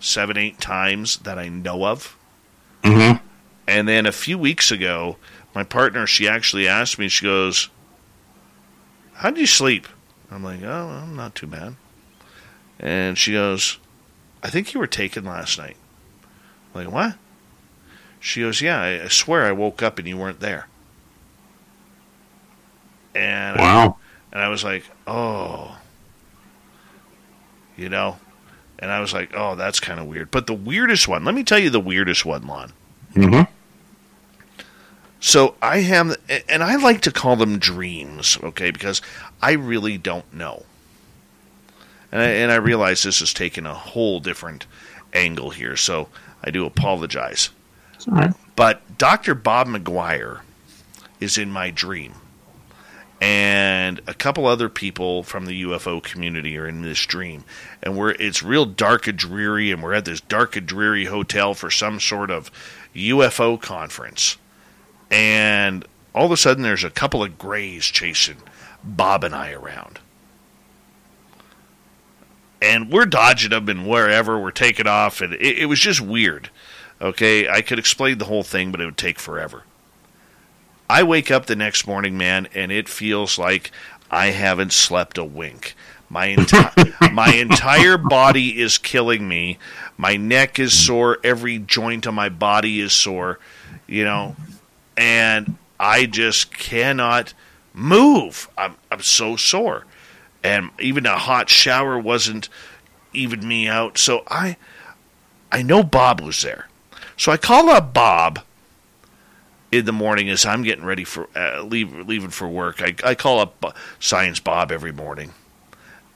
seven, 0.00 0.36
eight 0.36 0.60
times 0.60 1.18
that 1.18 1.38
I 1.38 1.48
know 1.48 1.84
of. 1.86 2.16
Mm-hmm. 2.82 3.24
And 3.68 3.88
then 3.88 4.06
a 4.06 4.12
few 4.12 4.38
weeks 4.38 4.70
ago, 4.70 5.16
my 5.54 5.64
partner, 5.64 6.06
she 6.06 6.28
actually 6.28 6.68
asked 6.68 6.98
me, 6.98 7.08
she 7.08 7.24
goes, 7.24 7.68
How 9.14 9.30
did 9.30 9.40
you 9.40 9.46
sleep? 9.46 9.86
I'm 10.30 10.42
like, 10.44 10.62
Oh, 10.62 10.86
well, 10.86 11.06
not 11.06 11.34
too 11.34 11.46
bad. 11.46 11.76
And 12.78 13.16
she 13.18 13.32
goes, 13.32 13.78
I 14.42 14.50
think 14.50 14.72
you 14.74 14.80
were 14.80 14.86
taken 14.86 15.24
last 15.24 15.58
night. 15.58 15.76
I'm 16.74 16.84
like, 16.84 16.92
what? 16.94 17.16
She 18.20 18.40
goes, 18.42 18.60
Yeah, 18.60 18.80
I, 18.80 19.04
I 19.04 19.08
swear 19.08 19.44
I 19.44 19.52
woke 19.52 19.82
up 19.82 19.98
and 19.98 20.06
you 20.06 20.16
weren't 20.16 20.40
there. 20.40 20.68
And 23.14 23.58
Wow. 23.58 23.96
and 24.32 24.42
I 24.42 24.48
was 24.48 24.62
like, 24.62 24.84
oh, 25.06 25.78
you 27.76 27.88
know, 27.88 28.16
and 28.78 28.90
I 28.90 29.00
was 29.00 29.12
like, 29.12 29.32
oh, 29.34 29.54
that's 29.54 29.80
kind 29.80 30.00
of 30.00 30.06
weird. 30.06 30.30
But 30.30 30.46
the 30.46 30.54
weirdest 30.54 31.08
one, 31.08 31.24
let 31.24 31.34
me 31.34 31.44
tell 31.44 31.58
you 31.58 31.70
the 31.70 31.80
weirdest 31.80 32.24
one, 32.24 32.46
Lon. 32.46 32.72
Mm-hmm. 33.14 33.52
So 35.20 35.54
I 35.62 35.80
have, 35.80 36.16
and 36.48 36.62
I 36.62 36.76
like 36.76 37.00
to 37.02 37.10
call 37.10 37.36
them 37.36 37.58
dreams, 37.58 38.38
okay, 38.42 38.70
because 38.70 39.00
I 39.40 39.52
really 39.52 39.98
don't 39.98 40.30
know. 40.32 40.64
And 42.12 42.20
I, 42.20 42.26
and 42.26 42.52
I 42.52 42.56
realize 42.56 43.02
this 43.02 43.20
is 43.20 43.34
taking 43.34 43.66
a 43.66 43.74
whole 43.74 44.20
different 44.20 44.66
angle 45.12 45.50
here, 45.50 45.74
so 45.76 46.08
I 46.44 46.50
do 46.50 46.64
apologize. 46.66 47.50
It's 47.94 48.06
all 48.06 48.14
right. 48.14 48.34
But 48.54 48.98
Dr. 48.98 49.34
Bob 49.34 49.66
McGwier 49.66 50.40
is 51.18 51.38
in 51.38 51.50
my 51.50 51.70
dream. 51.70 52.14
And 53.20 54.02
a 54.06 54.12
couple 54.12 54.46
other 54.46 54.68
people 54.68 55.22
from 55.22 55.46
the 55.46 55.62
UFO 55.62 56.02
community 56.02 56.58
are 56.58 56.68
in 56.68 56.82
this 56.82 57.04
dream. 57.06 57.44
And 57.82 57.96
we're 57.96 58.10
it's 58.10 58.42
real 58.42 58.66
dark 58.66 59.06
and 59.06 59.18
dreary 59.18 59.70
and 59.70 59.82
we're 59.82 59.94
at 59.94 60.04
this 60.04 60.20
dark 60.20 60.56
and 60.56 60.66
dreary 60.66 61.06
hotel 61.06 61.54
for 61.54 61.70
some 61.70 61.98
sort 61.98 62.30
of 62.30 62.50
UFO 62.94 63.60
conference. 63.60 64.36
And 65.10 65.86
all 66.14 66.26
of 66.26 66.32
a 66.32 66.36
sudden 66.36 66.62
there's 66.62 66.84
a 66.84 66.90
couple 66.90 67.22
of 67.22 67.38
grays 67.38 67.86
chasing 67.86 68.36
Bob 68.84 69.24
and 69.24 69.34
I 69.34 69.52
around. 69.52 69.98
And 72.60 72.90
we're 72.90 73.06
dodging 73.06 73.50
them 73.50 73.68
and 73.68 73.88
wherever 73.88 74.38
we're 74.38 74.50
taking 74.50 74.86
off 74.86 75.22
and 75.22 75.32
it, 75.34 75.58
it 75.58 75.66
was 75.66 75.80
just 75.80 76.02
weird. 76.02 76.50
Okay, 77.00 77.48
I 77.48 77.62
could 77.62 77.78
explain 77.78 78.18
the 78.18 78.24
whole 78.26 78.42
thing, 78.42 78.72
but 78.72 78.80
it 78.80 78.86
would 78.86 78.96
take 78.96 79.18
forever. 79.18 79.64
I 80.88 81.02
wake 81.02 81.30
up 81.30 81.46
the 81.46 81.56
next 81.56 81.86
morning, 81.86 82.16
man, 82.16 82.48
and 82.54 82.70
it 82.70 82.88
feels 82.88 83.38
like 83.38 83.70
I 84.10 84.26
haven't 84.26 84.72
slept 84.72 85.18
a 85.18 85.24
wink. 85.24 85.74
My 86.08 86.28
enti- 86.28 87.12
my 87.12 87.32
entire 87.34 87.98
body 87.98 88.60
is 88.60 88.78
killing 88.78 89.28
me. 89.28 89.58
My 89.96 90.16
neck 90.16 90.58
is 90.58 90.72
sore. 90.72 91.18
Every 91.24 91.58
joint 91.58 92.06
on 92.06 92.14
my 92.14 92.28
body 92.28 92.80
is 92.80 92.92
sore. 92.92 93.38
You 93.88 94.04
know, 94.04 94.36
and 94.96 95.56
I 95.78 96.06
just 96.06 96.56
cannot 96.56 97.34
move. 97.74 98.48
I'm 98.56 98.76
I'm 98.90 99.02
so 99.02 99.36
sore, 99.36 99.84
and 100.44 100.70
even 100.80 101.06
a 101.06 101.18
hot 101.18 101.48
shower 101.48 101.98
wasn't 101.98 102.48
even 103.12 103.46
me 103.46 103.66
out. 103.68 103.98
So 103.98 104.22
I 104.28 104.56
I 105.50 105.62
know 105.62 105.82
Bob 105.82 106.20
was 106.20 106.42
there. 106.42 106.68
So 107.16 107.32
I 107.32 107.36
call 107.36 107.68
up 107.70 107.92
Bob 107.92 108.40
in 109.78 109.84
the 109.84 109.92
morning 109.92 110.28
as 110.28 110.44
I'm 110.44 110.62
getting 110.62 110.84
ready 110.84 111.04
for 111.04 111.28
uh, 111.36 111.62
leave, 111.62 111.92
leaving 112.06 112.30
for 112.30 112.48
work. 112.48 112.82
I, 112.82 112.94
I 113.04 113.14
call 113.14 113.40
up 113.40 113.76
Science 113.98 114.40
Bob 114.40 114.72
every 114.72 114.92
morning, 114.92 115.32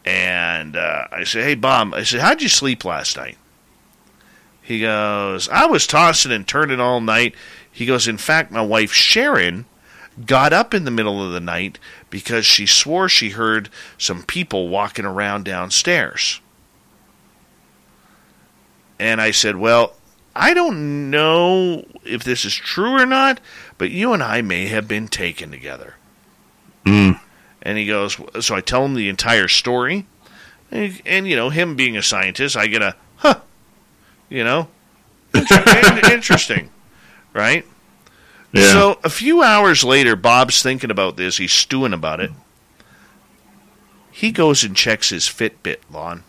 and 0.05 0.77
uh, 0.77 1.07
I 1.13 1.25
say, 1.25 1.43
"Hey 1.43 1.55
Bob," 1.55 1.95
I 1.95 2.03
said, 2.03 2.21
"How'd 2.21 2.43
you 2.43 2.49
sleep 2.49 2.85
last 2.85 3.17
night?" 3.17 3.39
He 4.63 4.81
goes, 4.81 5.49
"I 5.49 5.67
was 5.67 5.87
tossing 5.87 6.33
and 6.33 6.47
turning 6.47 6.81
all 6.81 7.01
night." 7.01 7.35
He 7.71 7.87
goes, 7.87 8.09
"In 8.09 8.19
fact, 8.19 8.51
my 8.51 8.63
wife 8.63 8.93
Sharon." 8.93 9.67
Got 10.27 10.53
up 10.53 10.75
in 10.75 10.85
the 10.85 10.91
middle 10.91 11.25
of 11.25 11.33
the 11.33 11.41
night 11.41 11.79
because 12.11 12.45
she 12.45 12.67
swore 12.67 13.09
she 13.09 13.31
heard 13.31 13.71
some 13.97 14.23
people 14.23 14.69
walking 14.69 15.07
around 15.07 15.45
downstairs. 15.45 16.41
And 18.99 19.19
I 19.19 19.31
said, 19.31 19.57
Well, 19.57 19.95
I 20.35 20.55
don't 20.55 21.11
know 21.11 21.85
if 22.05 22.23
this 22.25 22.45
is 22.45 22.55
true 22.55 22.93
or 23.01 23.07
not, 23.07 23.41
but 23.79 23.91
you 23.91 24.13
and 24.13 24.23
I 24.23 24.43
may 24.43 24.67
have 24.67 24.87
been 24.87 25.09
taken 25.09 25.51
together. 25.51 25.95
Mm. 26.85 27.21
And 27.63 27.79
he 27.79 27.87
goes, 27.87 28.17
so 28.41 28.55
I 28.55 28.61
tell 28.61 28.85
him 28.85 28.95
the 28.95 29.09
entire 29.09 29.49
story. 29.49 30.07
And, 30.71 31.01
and, 31.05 31.29
you 31.29 31.37
know, 31.37 31.51
him 31.51 31.75
being 31.77 31.97
a 31.97 32.03
scientist, 32.03 32.57
I 32.57 32.69
get 32.69 32.81
a, 32.83 32.95
huh, 33.17 33.41
you 34.29 34.45
know, 34.45 34.69
interesting, 35.35 36.71
right? 37.33 37.67
Yeah. 38.53 38.73
So 38.73 38.99
a 39.05 39.11
few 39.11 39.43
hours 39.43 39.85
later, 39.85 40.17
Bob's 40.17 40.63
thinking 40.63 40.91
about 40.91 41.17
this. 41.17 41.37
He's 41.37 41.53
stewing 41.53 41.93
about 41.93 42.21
it. 42.21 42.31
He 44.11 44.33
goes 44.33 44.65
and 44.65 44.77
checks 44.77 45.11
his 45.11 45.25
Fitbit, 45.25 45.79
Lon. 45.91 46.25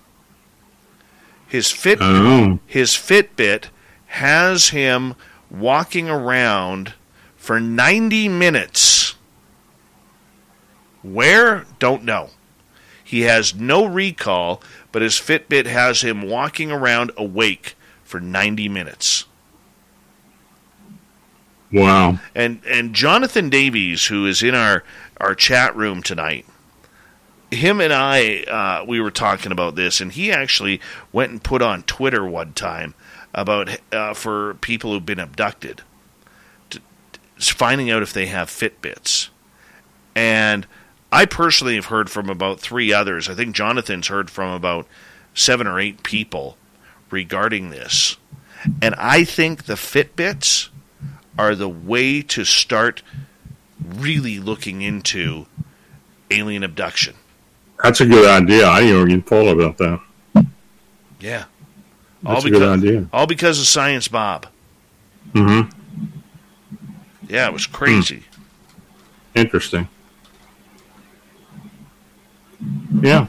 His 1.47 1.69
Fit, 1.71 1.99
Oh. 2.01 2.59
his 2.65 2.91
Fitbit 2.91 3.65
has 4.11 4.69
him 4.69 5.15
walking 5.49 6.09
around 6.09 6.93
for 7.37 7.61
90 7.61 8.27
minutes. 8.27 9.15
Where? 11.01 11.65
Don't 11.79 12.03
know. 12.03 12.29
He 13.01 13.21
has 13.21 13.55
no 13.55 13.85
recall, 13.85 14.61
but 14.91 15.01
his 15.01 15.13
Fitbit 15.13 15.65
has 15.65 16.01
him 16.01 16.23
walking 16.23 16.71
around 16.71 17.11
awake 17.15 17.75
for 18.03 18.19
90 18.19 18.67
minutes. 18.67 19.25
Wow. 21.71 22.19
And 22.35 22.61
and 22.67 22.93
Jonathan 22.93 23.49
Davies, 23.49 24.07
who 24.07 24.25
is 24.25 24.43
in 24.43 24.53
our 24.53 24.83
our 25.21 25.35
chat 25.35 25.73
room 25.73 26.03
tonight, 26.03 26.45
him 27.49 27.79
and 27.79 27.93
I 27.93 28.43
uh, 28.43 28.85
we 28.85 28.99
were 28.99 29.09
talking 29.09 29.53
about 29.53 29.75
this, 29.75 30.01
and 30.01 30.11
he 30.11 30.33
actually 30.33 30.81
went 31.13 31.31
and 31.31 31.41
put 31.41 31.61
on 31.61 31.83
Twitter 31.83 32.25
one 32.25 32.51
time 32.51 32.93
about 33.33 33.79
uh, 33.91 34.13
for 34.13 34.55
people 34.55 34.93
who've 34.93 35.05
been 35.05 35.19
abducted, 35.19 35.81
to, 36.69 36.79
to 36.79 37.53
finding 37.53 37.89
out 37.89 38.01
if 38.01 38.13
they 38.13 38.27
have 38.27 38.49
Fitbits, 38.49 39.29
and 40.15 40.67
I 41.11 41.25
personally 41.25 41.75
have 41.75 41.85
heard 41.85 42.09
from 42.09 42.29
about 42.29 42.59
three 42.59 42.93
others. 42.93 43.29
I 43.29 43.35
think 43.35 43.55
Jonathan's 43.55 44.07
heard 44.07 44.29
from 44.29 44.51
about 44.51 44.87
seven 45.33 45.67
or 45.67 45.79
eight 45.79 46.03
people 46.03 46.57
regarding 47.09 47.69
this, 47.69 48.17
and 48.81 48.95
I 48.95 49.23
think 49.23 49.65
the 49.65 49.73
Fitbits 49.73 50.69
are 51.37 51.55
the 51.55 51.69
way 51.69 52.21
to 52.21 52.43
start 52.43 53.01
really 53.83 54.39
looking 54.39 54.81
into 54.81 55.47
alien 56.29 56.63
abduction. 56.63 57.15
That's 57.83 57.99
a 58.01 58.05
good 58.05 58.29
idea. 58.29 58.67
I 58.67 58.81
didn't 58.81 59.09
even 59.09 59.21
thought 59.23 59.47
about 59.47 59.77
that. 59.79 59.99
Yeah. 61.19 61.45
That's 62.23 62.35
all 62.35 62.39
a 62.39 62.43
because, 62.43 62.59
good 62.59 62.79
idea. 62.79 63.07
All 63.13 63.27
because 63.27 63.59
of 63.59 63.65
Science 63.67 64.07
Bob. 64.07 64.47
Mm-hmm. 65.33 66.07
Yeah, 67.29 67.47
it 67.47 67.53
was 67.53 67.65
crazy. 67.65 68.23
Interesting. 69.35 69.87
Yeah. 73.01 73.27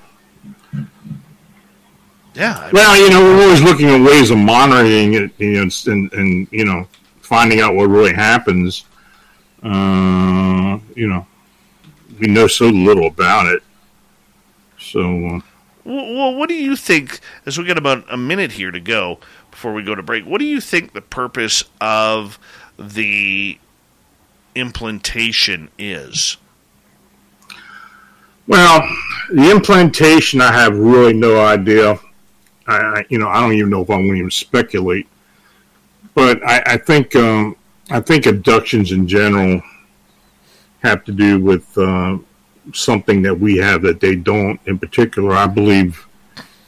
Yeah. 2.34 2.58
I- 2.58 2.70
Well, 2.72 2.96
you 3.00 3.10
know, 3.10 3.22
we're 3.22 3.42
always 3.44 3.62
looking 3.62 3.88
at 3.88 4.00
ways 4.04 4.30
of 4.30 4.38
monitoring 4.38 5.14
it, 5.14 5.30
you 5.38 5.52
know, 5.64 5.70
and, 5.86 6.12
and 6.12 6.48
you 6.50 6.64
know, 6.64 6.86
finding 7.20 7.60
out 7.60 7.74
what 7.74 7.84
really 7.88 8.12
happens. 8.14 8.84
Uh, 9.62 10.78
you 10.96 11.06
know, 11.08 11.26
we 12.18 12.26
know 12.26 12.46
so 12.48 12.66
little 12.66 13.06
about 13.06 13.46
it. 13.46 13.62
So, 14.78 15.26
uh, 15.26 15.40
Well, 15.84 16.34
what 16.34 16.48
do 16.48 16.54
you 16.54 16.76
think? 16.76 17.20
As 17.44 17.58
we 17.58 17.64
got 17.64 17.78
about 17.78 18.04
a 18.08 18.16
minute 18.16 18.52
here 18.52 18.70
to 18.70 18.80
go 18.80 19.18
before 19.50 19.72
we 19.72 19.82
go 19.82 19.94
to 19.94 20.02
break, 20.02 20.24
what 20.24 20.38
do 20.38 20.44
you 20.44 20.60
think 20.60 20.92
the 20.92 21.00
purpose 21.00 21.64
of 21.80 22.38
the 22.78 23.58
implantation 24.54 25.70
is? 25.78 26.36
well, 28.46 28.86
the 29.30 29.50
implantation, 29.50 30.40
I 30.40 30.52
have 30.52 30.76
really 30.76 31.12
no 31.12 31.44
idea. 31.44 31.98
I, 32.66 33.04
you 33.08 33.18
know, 33.18 33.28
I 33.28 33.40
don't 33.40 33.52
even 33.54 33.70
know 33.70 33.82
if 33.82 33.90
I 33.90 33.94
want 33.94 34.08
to 34.08 34.14
even 34.14 34.30
speculate. 34.30 35.08
But 36.14 36.42
I, 36.46 36.62
I 36.66 36.76
think, 36.76 37.16
um, 37.16 37.56
I 37.90 38.00
think 38.00 38.26
abductions 38.26 38.92
in 38.92 39.06
general 39.06 39.62
have 40.82 41.04
to 41.04 41.12
do 41.12 41.40
with 41.40 41.66
uh, 41.78 42.18
something 42.72 43.22
that 43.22 43.38
we 43.38 43.56
have 43.56 43.82
that 43.82 44.00
they 44.00 44.14
don't. 44.14 44.60
In 44.66 44.78
particular, 44.78 45.34
I 45.34 45.46
believe 45.46 46.06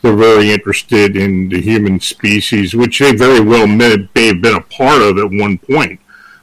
they're 0.03 0.17
very 0.17 0.51
interested 0.51 1.17
in 1.17 1.49
the 1.49 1.61
human 1.61 1.99
species, 2.01 2.75
which 2.75 2.99
they 2.99 3.15
very 3.15 3.41
well 3.41 3.67
may, 3.67 4.09
may 4.15 4.27
have 4.27 4.43
been 4.43 4.57
a 4.57 4.61
part 4.61 5.01
of 5.01 5.19
at 5.19 5.31
one 5.31 5.59
point. 5.59 6.01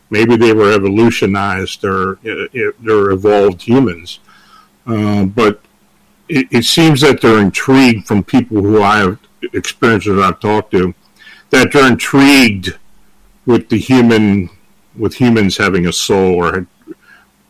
Maybe 0.09 0.35
they 0.35 0.51
were 0.51 0.73
evolutionized 0.73 1.85
or 1.85 2.19
uh, 2.25 2.45
uh, 2.45 2.71
they're 2.79 3.11
evolved 3.11 3.61
humans. 3.61 4.19
Uh, 4.87 5.25
but 5.25 5.61
it, 6.27 6.47
it 6.51 6.65
seems 6.65 7.01
that 7.01 7.21
they're 7.21 7.39
intrigued 7.39 8.07
from 8.07 8.23
people 8.23 8.61
who 8.61 8.81
I 8.81 8.97
have 8.97 9.19
experienced 9.53 10.07
that 10.07 10.19
I've 10.19 10.39
talked 10.39 10.71
to, 10.71 10.93
that 11.51 11.71
they're 11.71 11.91
intrigued 11.91 12.77
with 13.45 13.69
the 13.69 13.77
human, 13.77 14.49
with 14.97 15.15
humans 15.15 15.57
having 15.57 15.85
a 15.85 15.93
soul 15.93 16.35
or 16.35 16.67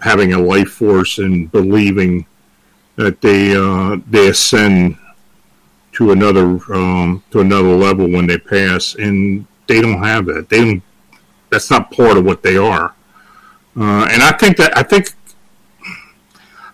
having 0.02 0.34
a 0.34 0.40
life 0.40 0.70
force 0.70 1.20
and 1.20 1.52
believing 1.52 2.26
that 2.96 3.22
they 3.22 3.56
uh, 3.56 3.98
they 4.10 4.28
ascend 4.30 4.98
to 5.94 6.12
another 6.12 6.60
um, 6.74 7.24
to 7.32 7.40
another 7.40 7.76
level 7.76 8.10
when 8.10 8.28
they 8.28 8.38
pass, 8.38 8.96
and 8.96 9.46
they 9.68 9.82
don't 9.82 10.04
have 10.04 10.26
that. 10.26 10.50
They 10.50 10.60
don't. 10.60 10.84
That's 11.50 11.70
not 11.70 11.92
part 11.92 12.18
of 12.18 12.26
what 12.26 12.44
they 12.44 12.58
are. 12.58 12.96
Uh, 13.76 14.08
and 14.12 14.22
I 14.22 14.32
think 14.38 14.58
that 14.58 14.78
I 14.78 14.84
think 14.84 15.14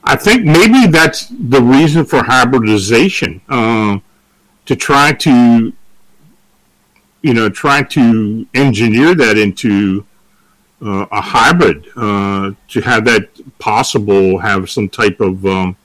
I 0.04 0.16
think 0.16 0.46
maybe 0.46 0.88
that's 0.88 1.28
the 1.28 1.62
reason 1.62 2.06
for 2.06 2.24
hybridization 2.24 3.42
uh, 3.50 4.00
to 4.66 4.76
try 4.76 5.12
to 5.14 5.74
you 7.22 7.34
know 7.34 7.50
try 7.50 7.84
to 7.84 8.48
engineer 8.54 9.14
that 9.16 9.38
into 9.38 10.06
uh, 10.82 11.06
a 11.12 11.22
hybrid 11.22 11.88
uh, 11.96 12.52
to 12.68 12.82
have 12.82 13.06
that 13.06 13.30
possible 13.60 14.38
have 14.38 14.70
some 14.70 14.88
type 14.88 15.20
of 15.20 15.46
um, 15.46 15.76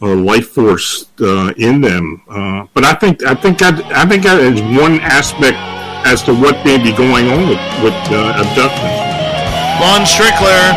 life 0.00 0.50
force 0.50 1.06
uh, 1.20 1.52
in 1.56 1.80
them. 1.80 2.22
Uh, 2.28 2.66
but 2.72 2.84
I 2.84 2.94
think 2.94 3.22
I 3.24 3.34
think 3.34 3.58
that 3.58 3.82
I 3.92 4.08
think 4.08 4.22
that 4.24 4.40
is 4.40 4.60
one 4.78 5.00
aspect 5.00 5.58
as 6.06 6.22
to 6.24 6.32
what 6.32 6.56
may 6.64 6.80
be 6.80 6.96
going 6.96 7.28
on 7.28 7.48
with, 7.48 7.60
with 7.84 7.98
uh, 8.08 8.40
abductions. 8.40 8.96
Lon 9.80 10.08
Strickler 10.08 10.72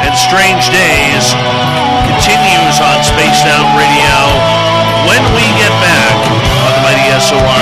and 0.00 0.12
Strange 0.16 0.64
Days 0.72 1.24
continues 2.08 2.76
on 2.80 3.04
Spaced 3.04 3.44
Out 3.48 3.68
Radio 3.76 4.16
when 5.08 5.20
we 5.36 5.44
get 5.60 5.72
back 5.84 6.16
on 6.64 6.70
the 6.72 6.82
Mighty 6.84 7.08
SOR, 7.20 7.59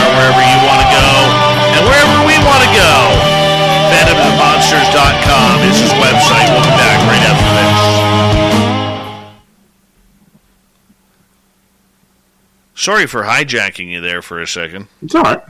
website. 6.00 6.48
We'll 6.50 6.62
be 6.62 6.74
back 6.78 7.00
right 7.06 7.22
after 7.28 7.50
this. 7.54 8.08
Sorry 12.74 13.06
for 13.06 13.24
hijacking 13.24 13.90
you 13.90 14.00
there 14.00 14.22
for 14.22 14.40
a 14.40 14.46
second. 14.46 14.88
It's 15.02 15.14
all 15.14 15.22
right. 15.22 15.42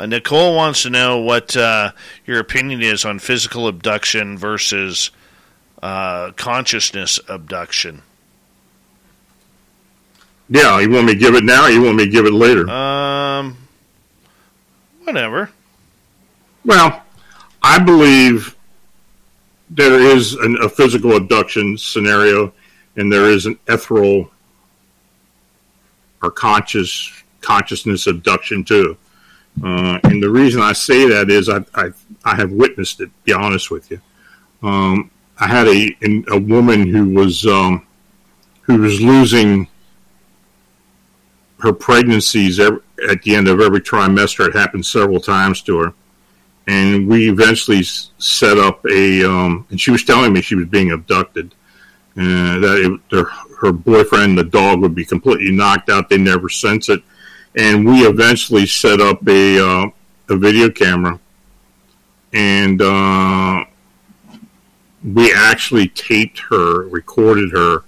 Uh, 0.00 0.06
Nicole 0.06 0.56
wants 0.56 0.82
to 0.84 0.88
know 0.88 1.18
what 1.18 1.54
uh, 1.54 1.92
your 2.24 2.38
opinion 2.38 2.80
is 2.80 3.04
on 3.04 3.18
physical 3.18 3.68
abduction 3.68 4.38
versus 4.38 5.10
uh, 5.82 6.30
consciousness 6.36 7.20
abduction. 7.28 8.00
Yeah, 10.50 10.80
you 10.80 10.90
want 10.90 11.06
me 11.06 11.14
to 11.14 11.18
give 11.18 11.36
it 11.36 11.44
now? 11.44 11.66
or 11.66 11.70
You 11.70 11.82
want 11.82 11.96
me 11.96 12.04
to 12.06 12.10
give 12.10 12.26
it 12.26 12.32
later? 12.32 12.68
Um, 12.68 13.56
whatever. 15.04 15.50
Well, 16.64 17.02
I 17.62 17.78
believe 17.78 18.56
there 19.70 20.00
is 20.00 20.34
an, 20.34 20.58
a 20.60 20.68
physical 20.68 21.16
abduction 21.16 21.78
scenario, 21.78 22.52
and 22.96 23.12
there 23.12 23.30
is 23.30 23.46
an 23.46 23.58
ethereal 23.68 24.30
or 26.22 26.30
conscious 26.30 27.10
consciousness 27.40 28.06
abduction 28.06 28.64
too. 28.64 28.96
Uh, 29.64 29.98
and 30.04 30.22
the 30.22 30.28
reason 30.28 30.60
I 30.60 30.72
say 30.72 31.08
that 31.08 31.30
is 31.30 31.48
I, 31.48 31.64
I 31.74 31.90
I 32.24 32.34
have 32.36 32.50
witnessed 32.50 33.00
it. 33.00 33.06
To 33.06 33.12
be 33.24 33.32
honest 33.32 33.70
with 33.70 33.90
you, 33.90 34.00
um, 34.62 35.10
I 35.38 35.46
had 35.46 35.68
a 35.68 35.96
a 36.32 36.38
woman 36.38 36.88
who 36.88 37.08
was 37.08 37.46
um, 37.46 37.86
who 38.62 38.78
was 38.78 39.00
losing 39.00 39.66
her 41.62 41.72
pregnancies 41.72 42.58
ev 42.58 42.82
at 43.08 43.22
the 43.22 43.34
end 43.34 43.48
of 43.48 43.60
every 43.60 43.80
trimester. 43.80 44.46
It 44.48 44.54
happened 44.54 44.86
several 44.86 45.20
times 45.20 45.62
to 45.62 45.78
her 45.78 45.94
and 46.70 47.08
we 47.08 47.28
eventually 47.28 47.82
set 47.82 48.58
up 48.58 48.84
a. 48.86 49.24
Um, 49.24 49.66
and 49.70 49.80
she 49.80 49.90
was 49.90 50.04
telling 50.04 50.32
me 50.32 50.40
she 50.40 50.54
was 50.54 50.68
being 50.68 50.92
abducted, 50.92 51.54
and 52.14 52.62
that 52.62 52.78
it, 52.78 53.10
their, 53.10 53.24
her 53.60 53.72
boyfriend, 53.72 54.38
the 54.38 54.44
dog, 54.44 54.80
would 54.80 54.94
be 54.94 55.04
completely 55.04 55.50
knocked 55.50 55.88
out. 55.88 56.08
They 56.08 56.18
never 56.18 56.48
sense 56.48 56.88
it, 56.88 57.02
and 57.56 57.84
we 57.84 58.06
eventually 58.06 58.66
set 58.66 59.00
up 59.00 59.26
a 59.26 59.58
uh, 59.58 59.90
a 60.28 60.36
video 60.36 60.70
camera, 60.70 61.18
and 62.32 62.80
uh, 62.80 63.64
we 65.02 65.32
actually 65.34 65.88
taped 65.88 66.38
her, 66.50 66.88
recorded 66.88 67.50
her 67.50 67.82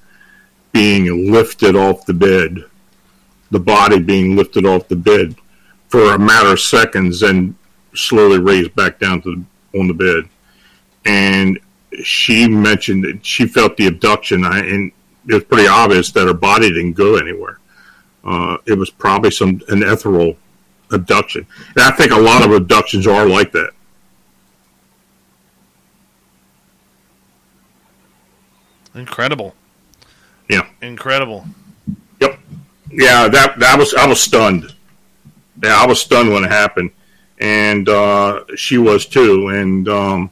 being 0.72 1.30
lifted 1.30 1.76
off 1.76 2.06
the 2.06 2.14
bed, 2.14 2.64
the 3.52 3.60
body 3.60 4.00
being 4.00 4.34
lifted 4.34 4.66
off 4.66 4.88
the 4.88 4.96
bed 4.96 5.36
for 5.88 6.14
a 6.14 6.18
matter 6.18 6.52
of 6.52 6.60
seconds, 6.60 7.22
and 7.22 7.54
slowly 7.94 8.38
raised 8.40 8.74
back 8.74 8.98
down 8.98 9.22
to 9.22 9.36
the, 9.36 9.78
on 9.78 9.86
the 9.86 9.94
bed, 9.94 10.28
and 11.04 11.60
she 12.02 12.48
mentioned 12.48 13.04
that 13.04 13.24
she 13.24 13.46
felt 13.46 13.76
the 13.76 13.86
abduction, 13.86 14.44
and 14.44 14.90
it 15.28 15.34
was 15.34 15.44
pretty 15.44 15.68
obvious 15.68 16.10
that 16.12 16.26
her 16.26 16.34
body 16.34 16.68
didn't 16.70 16.94
go 16.94 17.16
anywhere. 17.16 17.58
uh, 18.24 18.56
it 18.66 18.74
was 18.74 18.90
probably 18.90 19.30
some 19.30 19.60
an 19.68 19.82
ethereal 19.82 20.36
abduction. 20.90 21.46
And 21.76 21.84
I 21.84 21.90
think 21.92 22.12
a 22.12 22.18
lot 22.18 22.44
of 22.44 22.52
abductions 22.52 23.06
are 23.06 23.26
like 23.26 23.52
that. 23.52 23.70
Incredible. 28.94 29.54
Yeah. 30.50 30.66
Incredible. 30.82 31.46
Yep. 32.20 32.38
Yeah, 32.92 33.28
that 33.28 33.58
that 33.58 33.78
was 33.78 33.94
I 33.94 34.06
was 34.06 34.20
stunned. 34.20 34.74
Yeah, 35.62 35.80
I 35.80 35.86
was 35.86 36.00
stunned 36.00 36.30
when 36.30 36.44
it 36.44 36.50
happened, 36.50 36.90
and 37.38 37.88
uh, 37.88 38.44
she 38.54 38.78
was 38.78 39.06
too. 39.06 39.48
And 39.48 39.88
um, 39.88 40.30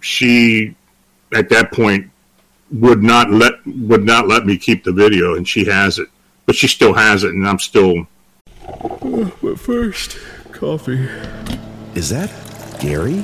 she, 0.00 0.74
at 1.32 1.48
that 1.48 1.72
point, 1.72 2.10
would 2.70 3.02
not 3.02 3.30
let 3.30 3.54
would 3.66 4.04
not 4.04 4.28
let 4.28 4.46
me 4.46 4.56
keep 4.56 4.84
the 4.84 4.92
video, 4.92 5.34
and 5.34 5.46
she 5.46 5.64
has 5.64 5.98
it, 5.98 6.08
but 6.46 6.54
she 6.54 6.68
still 6.68 6.94
has 6.94 7.24
it, 7.24 7.30
and 7.30 7.46
I'm 7.46 7.58
still. 7.58 8.06
But 9.42 9.58
first, 9.58 10.18
coffee. 10.52 11.08
Is 11.94 12.10
that 12.10 12.30
Gary? 12.80 13.22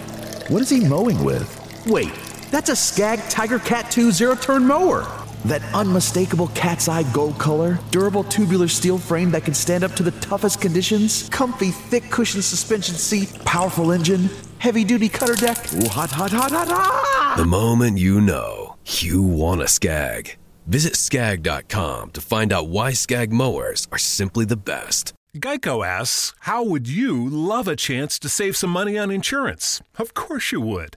What 0.49 0.63
is 0.63 0.71
he 0.71 0.81
mowing 0.81 1.23
with? 1.23 1.63
Wait, 1.87 2.13
that's 2.51 2.71
a 2.71 2.77
Skag 2.77 3.21
Tiger 3.29 3.61
Cat 3.61 3.91
2 3.91 4.11
zero 4.11 4.35
turn 4.35 4.67
mower. 4.67 5.26
That 5.47 5.63
unmistakable 5.75 6.49
cat's 6.49 6.89
eye 6.89 7.05
gold 7.13 7.39
color, 7.39 7.79
durable 7.93 8.25
tubular 8.25 8.67
steel 8.67 8.99
frame 8.99 9.31
that 9.31 9.45
can 9.45 9.55
stand 9.55 9.85
up 9.85 9.93
to 9.93 10.03
the 10.03 10.11
toughest 10.11 10.61
conditions, 10.61 11.29
comfy 11.29 11.71
thick 11.71 12.11
cushion 12.11 12.43
suspension 12.43 12.97
seat, 12.97 13.33
powerful 13.45 13.93
engine, 13.93 14.29
heavy 14.59 14.83
duty 14.83 15.09
cutter 15.09 15.37
deck. 15.37 15.57
Ooh, 15.75 15.89
hot, 15.89 16.11
hot, 16.11 16.33
hot, 16.33 16.51
hot, 16.51 16.67
hot! 16.69 17.35
The 17.37 17.45
moment 17.45 17.97
you 17.97 18.21
know, 18.21 18.75
you 18.87 19.23
want 19.23 19.63
a 19.63 19.69
Skag. 19.69 20.37
Visit 20.67 20.97
skag.com 20.97 22.11
to 22.11 22.21
find 22.21 22.53
out 22.53 22.69
why 22.69 22.93
Skag 22.93 23.33
mowers 23.33 23.87
are 23.93 23.99
simply 23.99 24.47
the 24.47 24.57
best. 24.57 25.13
Geico 25.37 25.87
asks, 25.87 26.35
How 26.41 26.65
would 26.65 26.89
you 26.89 27.29
love 27.29 27.69
a 27.69 27.77
chance 27.77 28.19
to 28.19 28.29
save 28.29 28.57
some 28.57 28.71
money 28.71 28.99
on 28.99 29.13
insurance? 29.13 29.81
Of 29.97 30.13
course 30.15 30.51
you 30.51 30.61
would. 30.61 30.97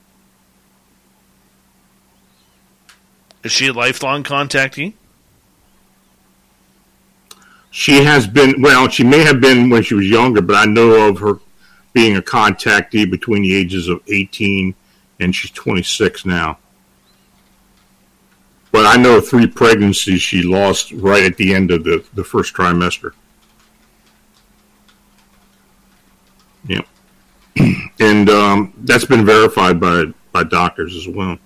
Is 3.43 3.51
she 3.51 3.67
a 3.67 3.73
lifelong 3.73 4.23
contactee? 4.23 4.93
She 7.71 8.03
has 8.03 8.27
been, 8.27 8.61
well, 8.61 8.89
she 8.89 9.03
may 9.03 9.23
have 9.23 9.39
been 9.39 9.69
when 9.69 9.81
she 9.81 9.95
was 9.95 10.05
younger, 10.05 10.41
but 10.41 10.55
I 10.55 10.65
know 10.65 11.09
of 11.09 11.19
her 11.19 11.39
being 11.93 12.17
a 12.17 12.21
contactee 12.21 13.09
between 13.09 13.43
the 13.43 13.55
ages 13.55 13.87
of 13.87 14.01
18 14.07 14.75
and 15.19 15.35
she's 15.35 15.51
26 15.51 16.25
now. 16.25 16.57
But 18.71 18.85
I 18.85 18.97
know 18.97 19.19
three 19.19 19.47
pregnancies 19.47 20.21
she 20.21 20.43
lost 20.43 20.91
right 20.91 21.23
at 21.23 21.37
the 21.37 21.53
end 21.53 21.71
of 21.71 21.83
the, 21.83 22.05
the 22.13 22.23
first 22.23 22.53
trimester. 22.53 23.11
Yep. 26.67 26.87
and 27.99 28.29
um, 28.29 28.73
that's 28.77 29.05
been 29.05 29.25
verified 29.25 29.79
by, 29.79 30.05
by 30.31 30.43
doctors 30.43 30.95
as 30.95 31.07
well. 31.07 31.37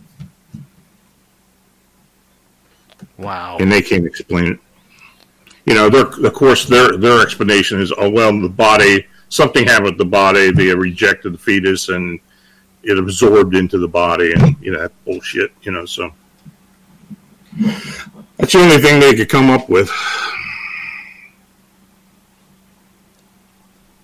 Wow. 3.17 3.57
And 3.59 3.71
they 3.71 3.81
can't 3.81 4.05
explain 4.05 4.53
it 4.53 4.59
you 5.65 5.73
know, 5.73 5.89
their, 5.89 6.05
of 6.05 6.33
course, 6.33 6.65
their 6.65 6.95
their 6.97 7.21
explanation 7.21 7.81
is, 7.81 7.91
oh 7.97 8.09
well, 8.09 8.39
the 8.39 8.49
body 8.49 9.05
something 9.29 9.65
happened 9.65 9.85
with 9.85 9.97
the 9.97 10.05
body. 10.05 10.51
They 10.51 10.73
rejected 10.73 11.33
the 11.33 11.37
fetus 11.37 11.89
and 11.89 12.19
it 12.83 12.97
absorbed 12.99 13.55
into 13.55 13.79
the 13.79 13.87
body, 13.87 14.33
and 14.33 14.55
you 14.61 14.71
know, 14.71 14.81
that 14.81 14.91
bullshit. 15.05 15.51
You 15.63 15.71
know, 15.71 15.85
so 15.85 16.11
that's 18.37 18.53
the 18.53 18.59
only 18.59 18.77
thing 18.77 18.99
they 18.99 19.15
could 19.15 19.29
come 19.29 19.49
up 19.49 19.67
with. 19.67 19.89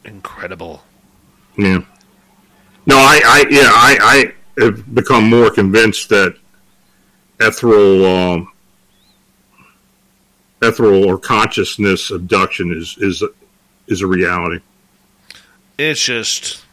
Incredible. 0.03 0.81
Yeah. 1.57 1.81
No, 2.87 2.97
I, 2.97 3.21
I, 3.23 3.45
yeah, 3.51 3.69
I, 3.71 4.33
I 4.57 4.61
have 4.63 4.95
become 4.95 5.29
more 5.29 5.51
convinced 5.51 6.09
that 6.09 6.35
ethereal. 7.39 8.05
Um, 8.05 8.51
ethereal 10.61 11.05
or 11.05 11.17
consciousness 11.17 12.11
abduction 12.11 12.71
is 12.71 12.97
is 12.99 13.23
is 13.87 14.01
a 14.01 14.07
reality. 14.07 14.59
It's 15.77 16.03
just 16.03 16.63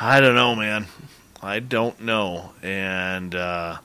I 0.00 0.20
don't 0.20 0.34
know, 0.34 0.54
man. 0.54 0.86
I 1.42 1.60
don't 1.60 2.00
know, 2.00 2.52
and 2.62 3.34
uh, 3.34 3.78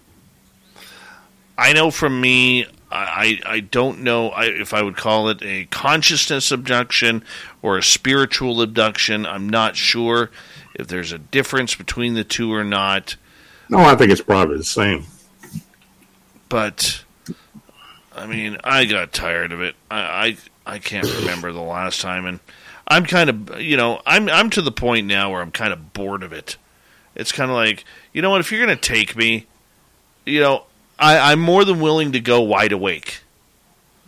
I 1.57 1.73
know 1.73 1.91
from 1.91 2.21
me, 2.21 2.65
I 2.91 3.39
I 3.45 3.59
don't 3.59 4.01
know 4.01 4.33
if 4.37 4.73
I 4.73 4.81
would 4.81 4.95
call 4.95 5.29
it 5.29 5.41
a 5.41 5.65
consciousness 5.65 6.51
abduction 6.51 7.23
or 7.61 7.77
a 7.77 7.83
spiritual 7.83 8.61
abduction. 8.61 9.25
I'm 9.25 9.49
not 9.49 9.75
sure 9.75 10.31
if 10.73 10.87
there's 10.87 11.11
a 11.11 11.17
difference 11.17 11.75
between 11.75 12.13
the 12.13 12.23
two 12.23 12.53
or 12.53 12.63
not. 12.63 13.17
No, 13.67 13.79
I 13.79 13.95
think 13.95 14.11
it's 14.11 14.21
probably 14.21 14.57
the 14.57 14.63
same. 14.63 15.05
But 16.47 17.03
I 18.19 18.25
mean, 18.25 18.57
I 18.63 18.83
got 18.83 19.13
tired 19.13 19.53
of 19.53 19.61
it. 19.61 19.75
I, 19.89 19.99
I 19.99 20.37
I 20.75 20.79
can't 20.79 21.07
remember 21.19 21.53
the 21.53 21.61
last 21.61 22.01
time, 22.01 22.25
and 22.25 22.39
I'm 22.85 23.05
kind 23.05 23.29
of 23.29 23.61
you 23.61 23.77
know 23.77 24.01
I'm 24.05 24.27
I'm 24.29 24.49
to 24.51 24.61
the 24.61 24.73
point 24.73 25.07
now 25.07 25.31
where 25.31 25.41
I'm 25.41 25.51
kind 25.51 25.71
of 25.71 25.93
bored 25.93 26.21
of 26.21 26.33
it. 26.33 26.57
It's 27.15 27.31
kind 27.31 27.49
of 27.49 27.55
like 27.55 27.85
you 28.11 28.21
know 28.21 28.29
what 28.29 28.41
if 28.41 28.51
you're 28.51 28.59
gonna 28.59 28.75
take 28.75 29.15
me, 29.15 29.47
you 30.25 30.41
know 30.41 30.65
I, 30.99 31.31
I'm 31.31 31.39
more 31.39 31.63
than 31.63 31.79
willing 31.79 32.11
to 32.11 32.19
go 32.19 32.41
wide 32.41 32.73
awake. 32.73 33.21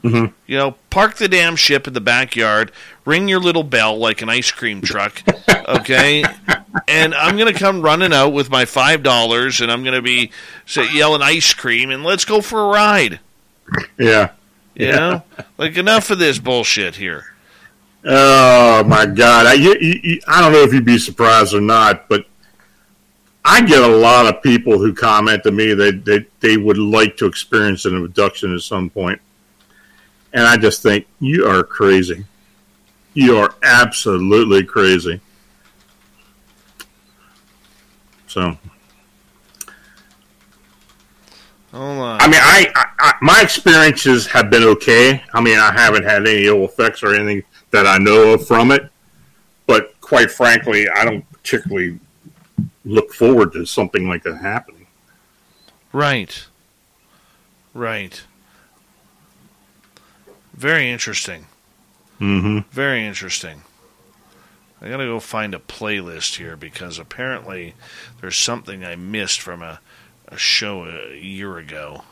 Mm-hmm. 0.04 0.34
You 0.46 0.58
know, 0.58 0.76
park 0.90 1.16
the 1.16 1.30
damn 1.30 1.56
ship 1.56 1.88
in 1.88 1.94
the 1.94 2.02
backyard, 2.02 2.72
ring 3.06 3.30
your 3.30 3.40
little 3.40 3.64
bell 3.64 3.98
like 3.98 4.22
an 4.22 4.30
ice 4.30 4.52
cream 4.52 4.82
truck, 4.82 5.24
okay? 5.68 6.26
and 6.88 7.16
I'm 7.16 7.38
gonna 7.38 7.54
come 7.54 7.82
running 7.82 8.12
out 8.12 8.34
with 8.34 8.50
my 8.50 8.66
five 8.66 9.04
dollars, 9.04 9.62
and 9.62 9.72
I'm 9.72 9.86
gonna 9.86 10.02
be 10.02 10.32
say, 10.66 10.92
yelling 10.92 11.22
ice 11.22 11.54
cream, 11.54 11.92
and 11.92 12.04
let's 12.04 12.26
go 12.26 12.42
for 12.42 12.60
a 12.60 12.68
ride. 12.68 13.22
Yeah. 13.98 14.32
You 14.76 14.88
yeah. 14.88 14.96
know, 14.96 15.24
like 15.58 15.78
enough 15.78 16.10
of 16.10 16.20
this 16.20 16.40
bullshit 16.40 16.96
here. 16.96 17.26
Oh 18.04 18.84
my 18.86 19.06
God! 19.06 19.46
I 19.46 19.54
you, 19.54 19.76
you, 19.80 20.22
I 20.28 20.42
don't 20.42 20.54
know 20.54 20.64
if 20.64 20.74
you'd 20.74 20.86
be 20.86 20.98
surprised 20.98 21.54
or 21.54 21.62
not, 21.62 22.10
but 22.10 22.26
I 23.46 23.62
get 23.62 23.82
a 23.82 23.88
lot 23.88 24.26
of 24.26 24.42
people 24.42 24.80
who 24.80 24.94
comment 24.94 25.44
to 25.44 25.52
me 25.52 25.74
that 25.74 26.06
they, 26.06 26.26
they 26.40 26.58
would 26.58 26.78
like 26.78 27.18
to 27.18 27.26
experience 27.26 27.86
an 27.86 28.04
abduction 28.04 28.56
at 28.56 28.62
some 28.62 28.90
point. 28.90 29.20
point, 29.20 29.22
and 30.34 30.48
I 30.48 30.58
just 30.58 30.82
think 30.82 31.06
you 31.20 31.46
are 31.48 31.64
crazy. 31.64 32.26
You 33.14 33.38
are 33.38 33.54
absolutely 33.62 34.64
crazy. 34.64 35.20
So 38.28 38.58
I 41.74 42.28
mean, 42.28 42.40
I, 42.42 42.72
I, 43.00 43.14
my 43.22 43.42
experiences 43.42 44.28
have 44.28 44.50
been 44.50 44.64
okay. 44.64 45.24
I 45.34 45.42
mean, 45.42 45.58
I 45.58 45.72
haven't 45.72 46.04
had 46.04 46.28
any 46.28 46.46
ill 46.46 46.66
effects 46.66 47.02
or 47.02 47.16
anything 47.16 47.44
that 47.72 47.88
I 47.88 47.98
know 47.98 48.34
of 48.34 48.46
from 48.46 48.72
it. 48.72 48.90
But 49.68 50.00
quite 50.02 50.32
frankly, 50.32 50.90
I 50.90 51.06
don't 51.06 51.30
particularly 51.32 52.00
look 52.84 53.14
forward 53.14 53.54
to 53.54 53.66
something 53.66 54.08
like 54.08 54.24
that 54.24 54.38
happening. 54.38 54.88
Right. 55.94 56.46
Right. 57.74 58.22
Very 60.54 60.90
interesting. 60.92 61.48
Mm-hmm. 62.20 62.70
Very 62.72 63.06
interesting. 63.06 63.62
I 64.82 64.90
gotta 64.90 65.06
go 65.06 65.20
find 65.20 65.54
a 65.54 65.60
playlist 65.60 66.36
here 66.36 66.58
because 66.58 66.98
apparently 67.00 67.76
there's 68.20 68.36
something 68.36 68.84
I 68.84 68.96
missed 68.96 69.40
from 69.40 69.62
a 69.62 69.80
a 70.32 70.38
show 70.38 70.86
a 70.86 71.16
year 71.16 71.58
ago. 71.58 72.04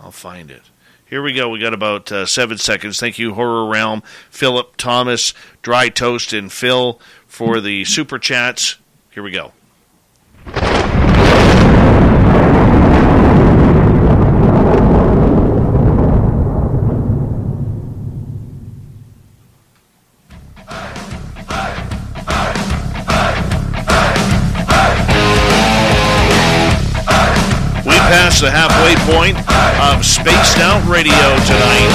I'll 0.00 0.10
find 0.10 0.50
it. 0.50 0.62
Here 1.06 1.22
we 1.22 1.32
go. 1.32 1.48
We 1.48 1.58
got 1.58 1.74
about 1.74 2.10
uh, 2.12 2.26
seven 2.26 2.58
seconds. 2.58 3.00
Thank 3.00 3.18
you, 3.18 3.34
Horror 3.34 3.66
Realm, 3.66 4.02
Philip, 4.30 4.76
Thomas, 4.76 5.34
Dry 5.62 5.88
Toast, 5.88 6.32
and 6.32 6.52
Phil 6.52 7.00
for 7.26 7.60
the 7.60 7.84
super 7.84 8.18
chats. 8.18 8.76
Here 9.10 9.22
we 9.22 9.32
go. 9.32 9.52
The 28.40 28.50
halfway 28.50 28.96
point 29.12 29.36
of 29.84 30.02
Spaced 30.02 30.56
Out 30.58 30.80
Radio 30.88 31.12
tonight. 31.12 31.90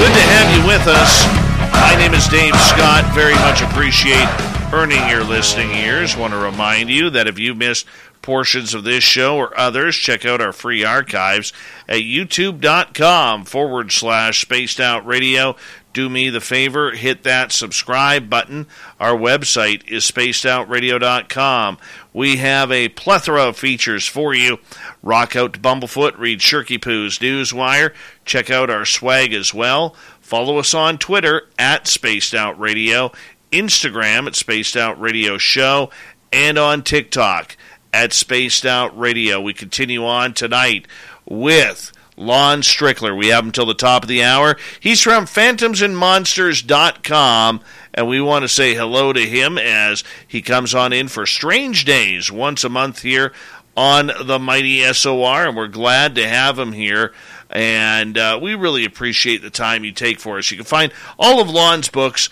Good 0.00 0.14
to 0.16 0.24
have 0.32 0.48
you 0.56 0.66
with 0.66 0.86
us. 0.88 1.26
My 1.74 1.94
name 1.98 2.14
is 2.14 2.26
Dave 2.26 2.56
Scott. 2.56 3.04
Very 3.14 3.34
much 3.34 3.60
appreciate 3.60 4.26
earning 4.72 5.06
your 5.10 5.22
listening 5.24 5.72
ears. 5.72 6.16
Want 6.16 6.32
to 6.32 6.38
remind 6.38 6.88
you 6.88 7.10
that 7.10 7.26
if 7.26 7.38
you 7.38 7.54
missed 7.54 7.86
portions 8.22 8.72
of 8.72 8.84
this 8.84 9.04
show 9.04 9.36
or 9.36 9.58
others, 9.60 9.94
check 9.94 10.24
out 10.24 10.40
our 10.40 10.52
free 10.52 10.82
archives 10.82 11.52
at 11.86 12.00
youtube.com 12.00 13.44
forward 13.44 13.92
slash 13.92 14.40
spaced 14.40 14.80
out 14.80 15.06
radio. 15.06 15.54
Do 15.92 16.08
me 16.08 16.28
the 16.28 16.40
favor, 16.40 16.90
hit 16.90 17.22
that 17.22 17.52
subscribe 17.52 18.28
button. 18.28 18.66
Our 18.98 19.16
website 19.16 19.86
is 19.86 20.10
spacedoutradio.com. 20.10 21.78
We 22.12 22.38
have 22.38 22.72
a 22.72 22.88
plethora 22.88 23.44
of 23.44 23.56
features 23.56 24.04
for 24.04 24.34
you. 24.34 24.58
Rock 25.04 25.36
out 25.36 25.52
to 25.52 25.60
Bumblefoot, 25.60 26.18
read 26.18 26.40
Shirky 26.40 26.80
Poo's 26.80 27.18
Newswire, 27.18 27.92
check 28.24 28.48
out 28.48 28.70
our 28.70 28.86
swag 28.86 29.34
as 29.34 29.52
well. 29.52 29.94
Follow 30.22 30.56
us 30.56 30.72
on 30.72 30.96
Twitter 30.96 31.46
at 31.58 31.86
Spaced 31.86 32.34
Out 32.34 32.58
Radio, 32.58 33.12
Instagram 33.52 34.26
at 34.26 34.34
Spaced 34.34 34.78
Out 34.78 34.98
Radio 34.98 35.36
Show, 35.36 35.90
and 36.32 36.56
on 36.56 36.82
TikTok 36.82 37.58
at 37.92 38.14
Spaced 38.14 38.64
Out 38.64 38.98
Radio. 38.98 39.42
We 39.42 39.52
continue 39.52 40.06
on 40.06 40.32
tonight 40.32 40.88
with 41.26 41.92
Lon 42.16 42.62
Strickler. 42.62 43.14
We 43.16 43.28
have 43.28 43.44
him 43.44 43.52
till 43.52 43.66
the 43.66 43.74
top 43.74 44.04
of 44.04 44.08
the 44.08 44.22
hour. 44.22 44.56
He's 44.80 45.02
from 45.02 45.26
phantomsandmonsters.com, 45.26 47.60
and 47.92 48.08
we 48.08 48.22
want 48.22 48.42
to 48.42 48.48
say 48.48 48.74
hello 48.74 49.12
to 49.12 49.20
him 49.20 49.58
as 49.58 50.02
he 50.26 50.40
comes 50.40 50.74
on 50.74 50.94
in 50.94 51.08
for 51.08 51.26
Strange 51.26 51.84
Days 51.84 52.32
once 52.32 52.64
a 52.64 52.70
month 52.70 53.02
here 53.02 53.34
on 53.76 54.10
the 54.24 54.38
Mighty 54.38 54.80
SOR, 54.92 55.46
and 55.46 55.56
we're 55.56 55.68
glad 55.68 56.14
to 56.16 56.28
have 56.28 56.58
him 56.58 56.72
here. 56.72 57.12
And 57.50 58.16
uh, 58.18 58.38
we 58.40 58.54
really 58.54 58.84
appreciate 58.84 59.42
the 59.42 59.50
time 59.50 59.84
you 59.84 59.92
take 59.92 60.18
for 60.18 60.38
us. 60.38 60.50
You 60.50 60.56
can 60.56 60.66
find 60.66 60.92
all 61.18 61.40
of 61.40 61.50
Lon's 61.50 61.88
books 61.88 62.28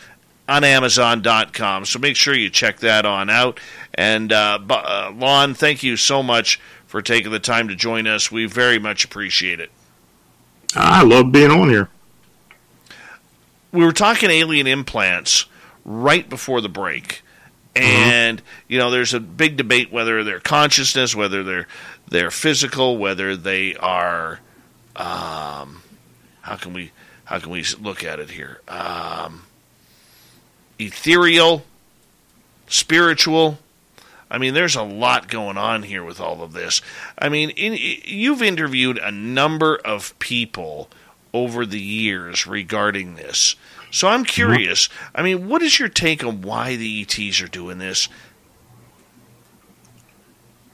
on 0.49 0.65
Amazon.com, 0.65 1.85
so 1.85 1.99
make 1.99 2.17
sure 2.17 2.35
you 2.35 2.51
check 2.51 2.81
that 2.81 3.07
on 3.07 3.31
out. 3.31 3.61
And 3.95 4.33
uh, 4.33 4.59
uh, 4.69 5.13
Lon, 5.15 5.55
thank 5.55 5.83
you 5.83 5.97
so 5.97 6.23
much 6.23 6.61
for 6.87 7.03
taking 7.03 7.31
the 7.31 7.41
time 7.41 7.69
to 7.69 7.77
join 7.77 8.07
us. 8.07 8.31
We 8.31 8.47
very 8.47 8.79
much 8.79 9.05
appreciate 9.05 9.61
it. 9.61 9.71
I 10.75 11.03
love 11.03 11.33
being 11.33 11.51
on 11.51 11.69
here. 11.69 11.89
We 13.73 13.85
were 13.85 13.93
talking 13.93 14.31
alien 14.31 14.67
implants 14.67 15.47
right 15.85 16.29
before 16.29 16.61
the 16.61 16.69
break. 16.69 17.23
And 17.75 18.39
mm-hmm. 18.39 18.47
you 18.69 18.79
know, 18.79 18.91
there's 18.91 19.15
a 19.15 19.21
big 19.21 19.57
debate 19.57 19.91
whether 19.93 20.23
they're 20.25 20.41
consciousness, 20.41 21.15
whether 21.15 21.43
they're 21.43 21.67
they're 22.09 22.31
physical, 22.31 22.99
whether 22.99 23.37
they 23.37 23.75
are 23.77 24.41
um, 24.97 25.83
how 26.43 26.57
can 26.57 26.73
we 26.73 26.91
how 27.25 27.39
can 27.39 27.51
we 27.51 27.65
look 27.81 28.05
at 28.05 28.21
it 28.21 28.31
here? 28.31 28.61
Um, 28.69 29.45
ethereal, 30.79 31.65
spiritual. 32.69 33.59
I 34.31 34.39
mean, 34.39 34.55
there's 34.55 34.77
a 34.77 34.83
lot 34.83 35.29
going 35.29 35.59
on 35.59 35.83
here 35.83 36.05
with 36.05 36.21
all 36.21 36.43
of 36.43 36.53
this. 36.53 36.81
I 37.19 37.29
mean, 37.29 37.51
in, 37.51 37.77
you've 38.05 38.43
interviewed 38.43 38.99
a 38.99 39.11
number 39.11 39.77
of 39.77 40.19
people 40.19 40.89
over 41.35 41.65
the 41.65 41.81
years 41.81 42.47
regarding 42.47 43.17
this. 43.17 43.57
So 43.91 44.09
I'm 44.09 44.25
curious. 44.25 44.89
I 45.15 45.23
mean, 45.23 45.49
what 45.49 45.63
is 45.63 45.79
your 45.79 45.89
take 45.89 46.25
on 46.25 46.43
why 46.43 46.77
the 46.77 47.03
ETs 47.03 47.41
are 47.43 47.49
doing 47.49 47.79
this? 47.79 48.09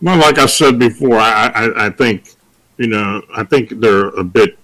Well, 0.01 0.19
like 0.19 0.39
I 0.39 0.47
said 0.47 0.79
before, 0.79 1.19
I, 1.19 1.47
I, 1.49 1.87
I 1.87 1.91
think 1.91 2.35
you 2.77 2.87
know 2.87 3.23
I 3.35 3.43
think 3.43 3.81
they're 3.81 4.09
a 4.11 4.23
bit 4.23 4.57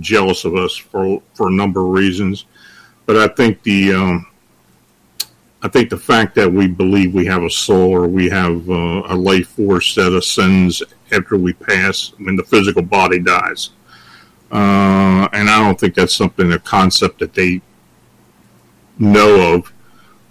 jealous 0.00 0.44
of 0.44 0.54
us 0.54 0.76
for 0.76 1.22
for 1.34 1.48
a 1.48 1.52
number 1.52 1.80
of 1.80 1.88
reasons, 1.88 2.44
but 3.06 3.16
I 3.16 3.28
think 3.28 3.62
the 3.62 3.94
um, 3.94 4.26
I 5.62 5.68
think 5.68 5.88
the 5.88 5.96
fact 5.96 6.34
that 6.34 6.52
we 6.52 6.66
believe 6.66 7.14
we 7.14 7.24
have 7.26 7.44
a 7.44 7.50
soul 7.50 7.90
or 7.90 8.06
we 8.06 8.28
have 8.28 8.68
uh, 8.68 9.02
a 9.06 9.16
life 9.16 9.48
force 9.48 9.94
that 9.94 10.12
ascends 10.12 10.82
after 11.12 11.38
we 11.38 11.52
pass 11.52 12.12
when 12.18 12.36
the 12.36 12.42
physical 12.42 12.82
body 12.82 13.20
dies. 13.20 13.70
Uh, 14.52 15.28
and 15.32 15.48
I 15.48 15.60
don't 15.60 15.80
think 15.80 15.94
that's 15.94 16.14
something, 16.14 16.52
a 16.52 16.58
concept 16.58 17.18
that 17.20 17.32
they 17.32 17.62
know 18.98 19.54
of, 19.54 19.72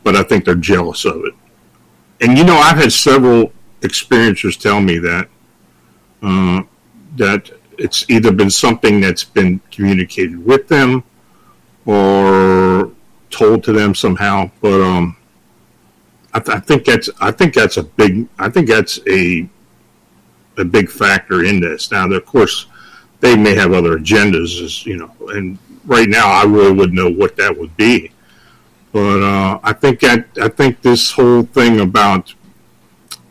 but 0.04 0.16
I 0.16 0.22
think 0.24 0.46
they're 0.46 0.56
jealous 0.56 1.06
of 1.06 1.26
it. 1.26 1.34
And 2.22 2.38
you 2.38 2.44
know, 2.44 2.56
I've 2.56 2.78
had 2.78 2.94
several 2.94 3.52
experiencers 3.82 4.60
tell 4.60 4.80
me 4.80 5.00
that, 5.00 5.28
uh, 6.22 6.62
that 7.16 7.50
it's 7.80 8.08
either 8.10 8.32
been 8.32 8.52
something 8.52 9.02
that's 9.02 9.24
been 9.24 9.60
communicated 9.72 10.46
with 10.46 10.68
them 10.68 11.04
or 11.86 12.92
told 13.32 13.64
to 13.64 13.74
them 13.74 13.96
somehow. 13.96 14.52
But 14.62 14.82
um, 14.82 15.18
I, 16.34 16.40
th- 16.40 16.58
I, 16.58 16.60
think 16.60 16.86
that's 16.86 17.10
I 17.20 17.32
think 17.32 17.56
that's 17.56 17.78
a 17.78 17.84
big 17.84 18.28
I 18.38 18.50
think 18.50 18.68
that's 18.68 19.00
a 19.08 19.50
a 20.58 20.66
big 20.66 20.90
factor 20.90 21.44
in 21.44 21.60
this. 21.60 21.92
Now, 21.92 22.10
of 22.12 22.26
course, 22.26 22.68
they 23.22 23.38
may 23.38 23.56
have 23.56 23.72
other 23.72 23.98
agendas, 23.98 24.62
as 24.62 24.86
you 24.86 24.98
know, 24.98 25.12
and 25.30 25.58
right 25.86 26.10
now 26.10 26.30
I 26.30 26.44
really 26.44 26.74
wouldn't 26.74 26.94
know 26.94 27.10
what 27.10 27.38
that 27.38 27.58
would 27.58 27.76
be. 27.78 28.12
But 28.92 29.24
uh, 29.24 29.60
I 29.64 29.74
think 29.74 30.02
that 30.02 30.28
I 30.42 30.50
think 30.50 30.82
this 30.82 31.12
whole 31.12 31.44
thing 31.44 31.80
about 31.80 32.34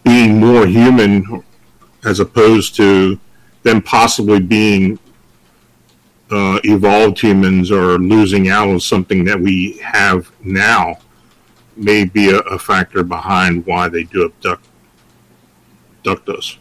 being 0.02 0.40
more 0.40 0.66
human, 0.66 1.44
as 2.04 2.20
opposed 2.20 2.74
to 2.76 3.20
them 3.62 3.82
possibly 3.82 4.40
being 4.40 4.98
uh, 6.30 6.60
evolved 6.64 7.20
humans 7.20 7.70
or 7.70 7.98
losing 7.98 8.48
out 8.48 8.68
on 8.68 8.80
something 8.80 9.24
that 9.24 9.38
we 9.38 9.78
have 9.78 10.30
now 10.42 10.96
may 11.76 12.04
be 12.04 12.30
a, 12.30 12.38
a 12.38 12.58
factor 12.58 13.02
behind 13.02 13.66
why 13.66 13.88
they 13.88 14.04
do 14.04 14.24
abduct, 14.26 14.66
abduct 15.98 16.28
us. 16.28 16.58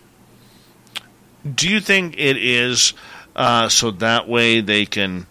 Do 1.56 1.70
you 1.70 1.80
think 1.80 2.16
it 2.18 2.38
is 2.38 2.94
uh, 3.40 3.70
so 3.70 3.90
that 3.90 4.28
way 4.28 4.60
they 4.60 4.86
can, 4.86 5.26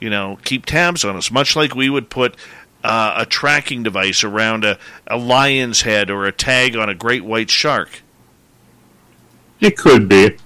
you 0.00 0.10
know, 0.10 0.36
keep 0.44 0.66
tabs 0.66 1.04
on 1.04 1.14
us, 1.14 1.30
much 1.30 1.54
like 1.54 1.72
we 1.76 1.88
would 1.88 2.10
put 2.10 2.34
uh, 2.82 3.14
a 3.18 3.26
tracking 3.26 3.84
device 3.84 4.24
around 4.24 4.64
a, 4.64 4.76
a 5.06 5.16
lion's 5.16 5.82
head 5.82 6.10
or 6.10 6.26
a 6.26 6.32
tag 6.32 6.74
on 6.74 6.88
a 6.88 6.94
great 6.96 7.24
white 7.24 7.48
shark? 7.48 8.02
It 9.60 9.76
could 9.76 10.08
be, 10.08 10.36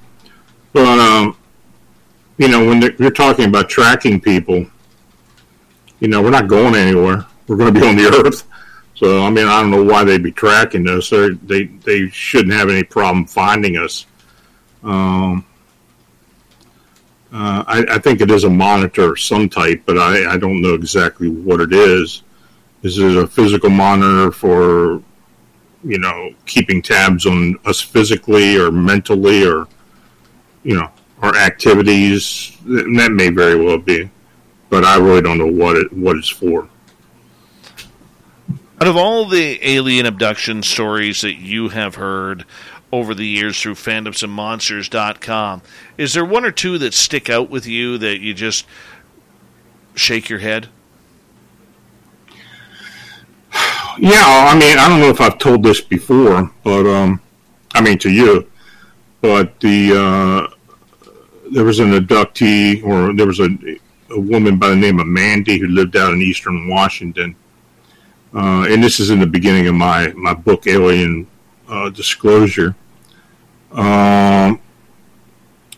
but 0.75 0.99
um, 0.99 1.35
you 2.37 2.49
know, 2.49 2.67
when 2.67 2.83
you're 2.99 3.11
talking 3.11 3.47
about 3.47 3.71
tracking 3.71 4.21
people, 4.21 4.67
you 6.01 6.09
know, 6.09 6.21
we're 6.21 6.29
not 6.29 6.47
going 6.47 6.75
anywhere. 6.75 7.25
We're 7.47 7.57
going 7.57 7.73
to 7.73 7.81
be 7.81 7.87
on 7.87 7.97
the 7.97 8.23
earth. 8.27 8.47
So 8.97 9.23
I 9.23 9.31
mean, 9.31 9.49
I 9.49 9.63
don't 9.63 9.71
know 9.71 9.83
why 9.83 10.05
they'd 10.05 10.23
be 10.23 10.31
tracking 10.31 10.87
us. 10.87 11.09
They're, 11.09 11.33
they 11.33 11.65
they 11.65 12.11
shouldn't 12.11 12.53
have 12.53 12.69
any 12.69 12.83
problem 12.83 13.25
finding 13.25 13.79
us. 13.79 14.05
Um, 14.83 15.47
uh, 17.33 17.63
I, 17.67 17.85
I, 17.91 17.99
think 17.99 18.23
it 18.23 18.31
is 18.31 18.45
a 18.45 18.51
monitor 18.51 19.13
of 19.13 19.21
some 19.21 19.51
type, 19.51 19.83
but 19.85 19.99
I, 19.99 20.33
I 20.33 20.39
don't 20.39 20.63
know 20.63 20.73
exactly 20.73 21.29
what 21.29 21.61
it 21.61 21.75
is. 21.75 22.23
Is 22.83 22.99
it 22.99 23.17
a 23.19 23.27
physical 23.27 23.69
monitor 23.69 24.33
for, 24.33 25.03
you 25.85 25.99
know, 25.99 26.31
keeping 26.47 26.81
tabs 26.81 27.27
on 27.27 27.57
us 27.67 27.83
physically 27.83 28.57
or 28.57 28.73
mentally 28.73 29.47
or, 29.47 29.67
you 30.63 30.77
know, 30.77 30.91
our 31.21 31.37
activities? 31.37 32.57
That 32.65 33.13
may 33.13 33.29
very 33.29 33.63
well 33.63 33.79
be, 33.79 34.09
but 34.71 34.85
I 34.85 34.97
really 34.97 35.21
don't 35.21 35.37
know 35.37 35.47
what 35.47 35.77
it 35.77 35.93
what 35.93 36.17
it's 36.17 36.31
for. 36.31 36.67
Out 38.81 38.87
of 38.87 38.97
all 38.97 39.27
the 39.27 39.59
alien 39.69 40.07
abduction 40.07 40.63
stories 40.63 41.21
that 41.23 41.35
you 41.35 41.69
have 41.71 41.97
heard 41.97 42.47
over 42.93 43.15
the 43.15 43.27
years 43.27 43.61
through 43.61 43.75
phantomsandmonsters.com, 43.75 45.63
is 45.97 46.15
there 46.15 46.25
one 46.25 46.45
or 46.45 46.51
two 46.51 46.79
that 46.79 46.95
stick 46.95 47.29
out 47.29 47.51
with 47.51 47.67
you 47.67 47.99
that 47.99 48.21
you 48.21 48.35
just 48.35 48.67
shake 49.95 50.29
your 50.29 50.39
head? 50.39 50.69
Yeah, 53.99 54.23
I 54.23 54.57
mean, 54.59 54.79
I 54.79 54.89
don't 54.89 55.01
know 55.01 55.09
if 55.09 55.21
I've 55.21 55.39
told 55.39 55.63
this 55.63 55.81
before, 55.81 56.51
but 56.63 56.87
um, 56.87 57.21
I 57.75 57.81
mean 57.81 57.99
to 57.99 58.11
you, 58.11 58.49
but 59.21 59.59
the 59.59 59.93
uh, 59.93 61.11
there 61.51 61.65
was 61.65 61.81
an 61.81 61.91
abductee, 61.91 62.85
or 62.85 63.13
there 63.13 63.27
was 63.27 63.41
a, 63.41 63.49
a 64.11 64.21
woman 64.21 64.57
by 64.57 64.69
the 64.69 64.77
name 64.77 65.01
of 65.01 65.07
Mandy 65.07 65.59
who 65.59 65.67
lived 65.67 65.97
out 65.97 66.13
in 66.13 66.23
eastern 66.23 66.69
Washington 66.69 67.35
uh, 68.35 68.67
and 68.69 68.83
this 68.83 69.01
is 69.01 69.11
in 69.11 69.21
the 69.21 69.27
beginning 69.27 69.67
of 69.69 69.75
my, 69.75 70.09
my 70.09 70.35
book, 70.35 70.67
Alien 70.67 71.27
uh, 71.69 71.91
Disclosure. 71.91 72.75
Um, 73.73 74.61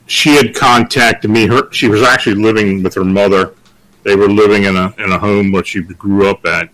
she 0.07 0.35
had 0.35 0.57
contacted 0.57 1.31
me. 1.31 1.47
Her, 1.47 1.73
she 1.73 1.89
was 1.89 2.03
actually 2.03 2.43
living 2.43 2.83
with 2.83 2.95
her 2.95 3.05
mother. 3.05 3.55
They 4.03 4.17
were 4.17 4.29
living 4.29 4.65
in 4.65 4.77
a 4.77 4.93
in 4.99 5.12
a 5.12 5.19
home 5.19 5.53
where 5.53 5.65
she 5.65 5.83
grew 5.83 6.29
up 6.29 6.45
at, 6.47 6.69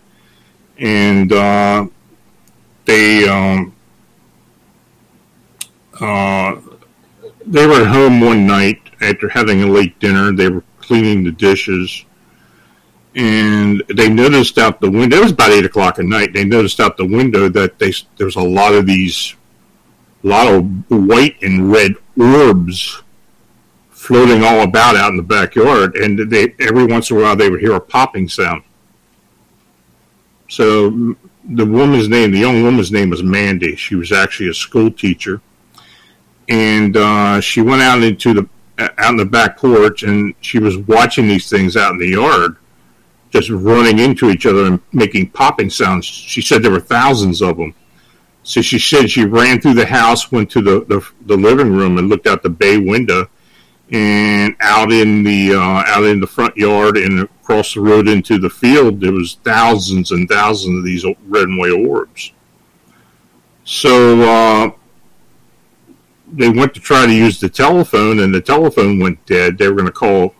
and 0.78 1.30
uh, 1.32 1.86
they 2.86 3.28
um, 3.28 3.74
uh, 6.00 6.56
they 7.44 7.66
were 7.66 7.82
at 7.82 7.88
home 7.88 8.20
one 8.20 8.46
night 8.46 8.80
after 9.02 9.28
having 9.28 9.62
a 9.62 9.66
late 9.66 9.98
dinner. 10.00 10.32
They 10.32 10.48
were 10.48 10.64
cleaning 10.78 11.24
the 11.24 11.32
dishes, 11.32 12.05
and 13.16 13.82
they 13.88 14.10
noticed 14.10 14.58
out 14.58 14.80
the 14.80 14.90
window. 14.90 15.16
It 15.16 15.22
was 15.22 15.32
about 15.32 15.50
eight 15.50 15.64
o'clock 15.64 15.98
at 15.98 16.04
night. 16.04 16.34
They 16.34 16.44
noticed 16.44 16.78
out 16.80 16.98
the 16.98 17.06
window 17.06 17.48
that 17.48 17.78
they 17.78 17.92
there 18.18 18.26
was 18.26 18.36
a 18.36 18.40
lot 18.40 18.74
of 18.74 18.86
these, 18.86 19.34
a 20.22 20.28
lot 20.28 20.46
of 20.46 20.90
white 20.90 21.42
and 21.42 21.72
red 21.72 21.94
orbs 22.20 23.02
floating 23.90 24.44
all 24.44 24.60
about 24.60 24.96
out 24.96 25.10
in 25.10 25.16
the 25.16 25.22
backyard, 25.22 25.96
and 25.96 26.30
they 26.30 26.54
every 26.60 26.84
once 26.84 27.10
in 27.10 27.16
a 27.16 27.20
while 27.20 27.34
they 27.34 27.48
would 27.48 27.60
hear 27.60 27.74
a 27.74 27.80
popping 27.80 28.28
sound. 28.28 28.62
So 30.48 31.16
the 31.42 31.64
woman's 31.64 32.08
name, 32.08 32.32
the 32.32 32.38
young 32.38 32.62
woman's 32.62 32.92
name 32.92 33.08
was 33.08 33.22
Mandy. 33.22 33.76
She 33.76 33.94
was 33.94 34.12
actually 34.12 34.50
a 34.50 34.54
school 34.54 34.90
teacher, 34.90 35.40
and 36.50 36.94
uh, 36.98 37.40
she 37.40 37.62
went 37.62 37.80
out 37.80 38.02
into 38.02 38.34
the 38.34 38.48
out 38.78 39.10
in 39.10 39.16
the 39.16 39.24
back 39.24 39.56
porch, 39.56 40.02
and 40.02 40.34
she 40.42 40.58
was 40.58 40.76
watching 40.76 41.26
these 41.26 41.48
things 41.48 41.78
out 41.78 41.92
in 41.92 41.98
the 41.98 42.10
yard, 42.10 42.56
just 43.30 43.50
running 43.50 43.98
into 43.98 44.30
each 44.30 44.46
other 44.46 44.66
and 44.66 44.80
making 44.92 45.30
popping 45.30 45.70
sounds. 45.70 46.06
She 46.06 46.40
said 46.40 46.62
there 46.62 46.70
were 46.70 46.80
thousands 46.80 47.42
of 47.42 47.56
them. 47.56 47.74
So 48.42 48.62
she 48.62 48.78
said 48.78 49.10
she 49.10 49.24
ran 49.24 49.60
through 49.60 49.74
the 49.74 49.86
house, 49.86 50.30
went 50.30 50.50
to 50.52 50.62
the, 50.62 50.84
the, 50.84 51.04
the 51.26 51.36
living 51.36 51.72
room, 51.72 51.98
and 51.98 52.08
looked 52.08 52.28
out 52.28 52.44
the 52.44 52.48
bay 52.48 52.78
window, 52.78 53.28
and 53.90 54.54
out 54.60 54.92
in 54.92 55.24
the 55.24 55.54
uh, 55.54 55.82
out 55.86 56.04
in 56.04 56.20
the 56.20 56.26
front 56.26 56.56
yard 56.56 56.96
and 56.96 57.20
across 57.20 57.74
the 57.74 57.80
road 57.80 58.06
into 58.06 58.38
the 58.38 58.50
field, 58.50 59.00
there 59.00 59.12
was 59.12 59.38
thousands 59.42 60.12
and 60.12 60.28
thousands 60.28 60.78
of 60.78 60.84
these 60.84 61.04
red 61.26 61.44
and 61.44 61.58
white 61.58 61.72
orbs. 61.72 62.32
So 63.64 64.20
uh, 64.22 64.70
they 66.32 66.48
went 66.48 66.72
to 66.74 66.80
try 66.80 67.04
to 67.04 67.12
use 67.12 67.40
the 67.40 67.48
telephone, 67.48 68.20
and 68.20 68.32
the 68.32 68.40
telephone 68.40 69.00
went 69.00 69.26
dead. 69.26 69.58
They 69.58 69.68
were 69.68 69.74
going 69.74 69.86
to 69.86 69.92
call 69.92 70.35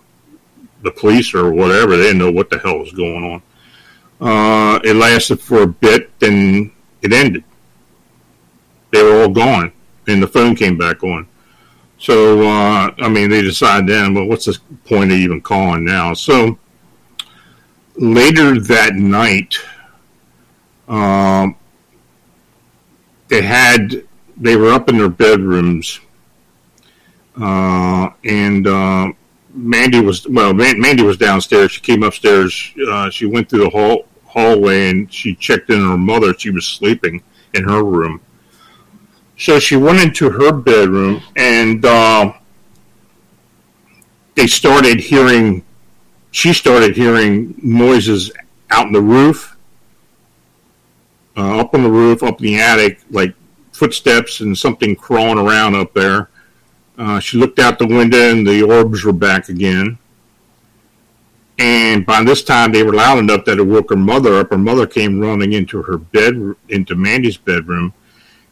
the 0.86 0.92
police 0.92 1.34
or 1.34 1.52
whatever. 1.52 1.96
They 1.96 2.04
didn't 2.04 2.18
know 2.18 2.32
what 2.32 2.48
the 2.48 2.58
hell 2.58 2.78
was 2.78 2.92
going 2.92 3.24
on. 3.24 3.42
Uh, 4.18 4.80
it 4.82 4.94
lasted 4.94 5.40
for 5.40 5.62
a 5.62 5.66
bit, 5.66 6.18
then 6.18 6.72
it 7.02 7.12
ended. 7.12 7.44
They 8.92 9.02
were 9.02 9.22
all 9.22 9.28
gone, 9.28 9.72
and 10.06 10.22
the 10.22 10.28
phone 10.28 10.56
came 10.56 10.78
back 10.78 11.04
on. 11.04 11.28
So, 11.98 12.46
uh, 12.46 12.94
I 12.98 13.08
mean, 13.08 13.28
they 13.28 13.42
decided 13.42 13.88
then, 13.88 14.14
well, 14.14 14.26
what's 14.26 14.46
the 14.46 14.58
point 14.84 15.12
of 15.12 15.18
even 15.18 15.40
calling 15.40 15.84
now? 15.84 16.14
So, 16.14 16.58
later 17.96 18.60
that 18.60 18.94
night, 18.94 19.56
um, 20.88 21.56
they 23.28 23.42
had, 23.42 24.04
they 24.36 24.56
were 24.56 24.72
up 24.72 24.88
in 24.88 24.98
their 24.98 25.08
bedrooms, 25.08 26.00
uh, 27.40 28.10
and 28.24 28.66
uh, 28.66 29.12
Mandy 29.56 30.00
was, 30.00 30.28
well, 30.28 30.52
Mandy 30.52 31.02
was 31.02 31.16
downstairs. 31.16 31.72
She 31.72 31.80
came 31.80 32.02
upstairs. 32.02 32.72
Uh, 32.88 33.10
she 33.10 33.26
went 33.26 33.48
through 33.48 33.64
the 33.64 33.70
hall, 33.70 34.06
hallway 34.24 34.90
and 34.90 35.12
she 35.12 35.34
checked 35.34 35.70
in 35.70 35.80
on 35.80 35.90
her 35.90 35.98
mother. 35.98 36.34
She 36.34 36.50
was 36.50 36.66
sleeping 36.66 37.22
in 37.54 37.64
her 37.64 37.82
room. 37.82 38.20
So 39.38 39.58
she 39.58 39.76
went 39.76 40.00
into 40.00 40.30
her 40.30 40.52
bedroom 40.52 41.22
and 41.36 41.84
uh, 41.84 42.32
they 44.34 44.46
started 44.46 45.00
hearing, 45.00 45.64
she 46.30 46.52
started 46.52 46.96
hearing 46.96 47.54
noises 47.62 48.30
out 48.70 48.86
in 48.86 48.92
the 48.92 49.00
roof, 49.00 49.56
uh, 51.36 51.60
up 51.60 51.74
on 51.74 51.82
the 51.82 51.90
roof, 51.90 52.22
up 52.22 52.40
in 52.40 52.46
the 52.46 52.60
attic, 52.60 53.00
like 53.10 53.34
footsteps 53.72 54.40
and 54.40 54.56
something 54.56 54.96
crawling 54.96 55.38
around 55.38 55.74
up 55.74 55.92
there. 55.92 56.30
Uh, 56.98 57.20
she 57.20 57.36
looked 57.36 57.58
out 57.58 57.78
the 57.78 57.86
window 57.86 58.30
and 58.30 58.46
the 58.46 58.62
orbs 58.62 59.04
were 59.04 59.12
back 59.12 59.48
again. 59.48 59.98
And 61.58 62.04
by 62.04 62.22
this 62.22 62.44
time, 62.44 62.72
they 62.72 62.82
were 62.82 62.92
loud 62.92 63.18
enough 63.18 63.44
that 63.46 63.58
it 63.58 63.66
woke 63.66 63.90
her 63.90 63.96
mother 63.96 64.34
up. 64.34 64.50
Her 64.50 64.58
mother 64.58 64.86
came 64.86 65.20
running 65.20 65.52
into 65.54 65.82
her 65.82 65.96
bed, 65.96 66.54
into 66.68 66.94
Mandy's 66.94 67.36
bedroom 67.36 67.94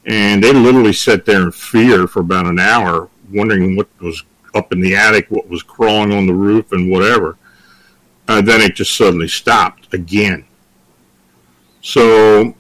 and 0.06 0.42
they 0.42 0.52
literally 0.52 0.92
sat 0.92 1.24
there 1.24 1.42
in 1.42 1.52
fear 1.52 2.06
for 2.06 2.20
about 2.20 2.46
an 2.46 2.58
hour, 2.58 3.08
wondering 3.32 3.76
what 3.76 3.88
was 4.00 4.22
up 4.54 4.72
in 4.72 4.80
the 4.80 4.94
attic, 4.94 5.30
what 5.30 5.48
was 5.48 5.62
crawling 5.62 6.12
on 6.12 6.26
the 6.26 6.32
roof, 6.32 6.72
and 6.72 6.90
whatever. 6.90 7.36
Uh, 8.28 8.40
then 8.40 8.60
it 8.60 8.74
just 8.74 8.96
suddenly 8.96 9.28
stopped 9.28 9.92
again. 9.92 10.44
So 11.80 12.54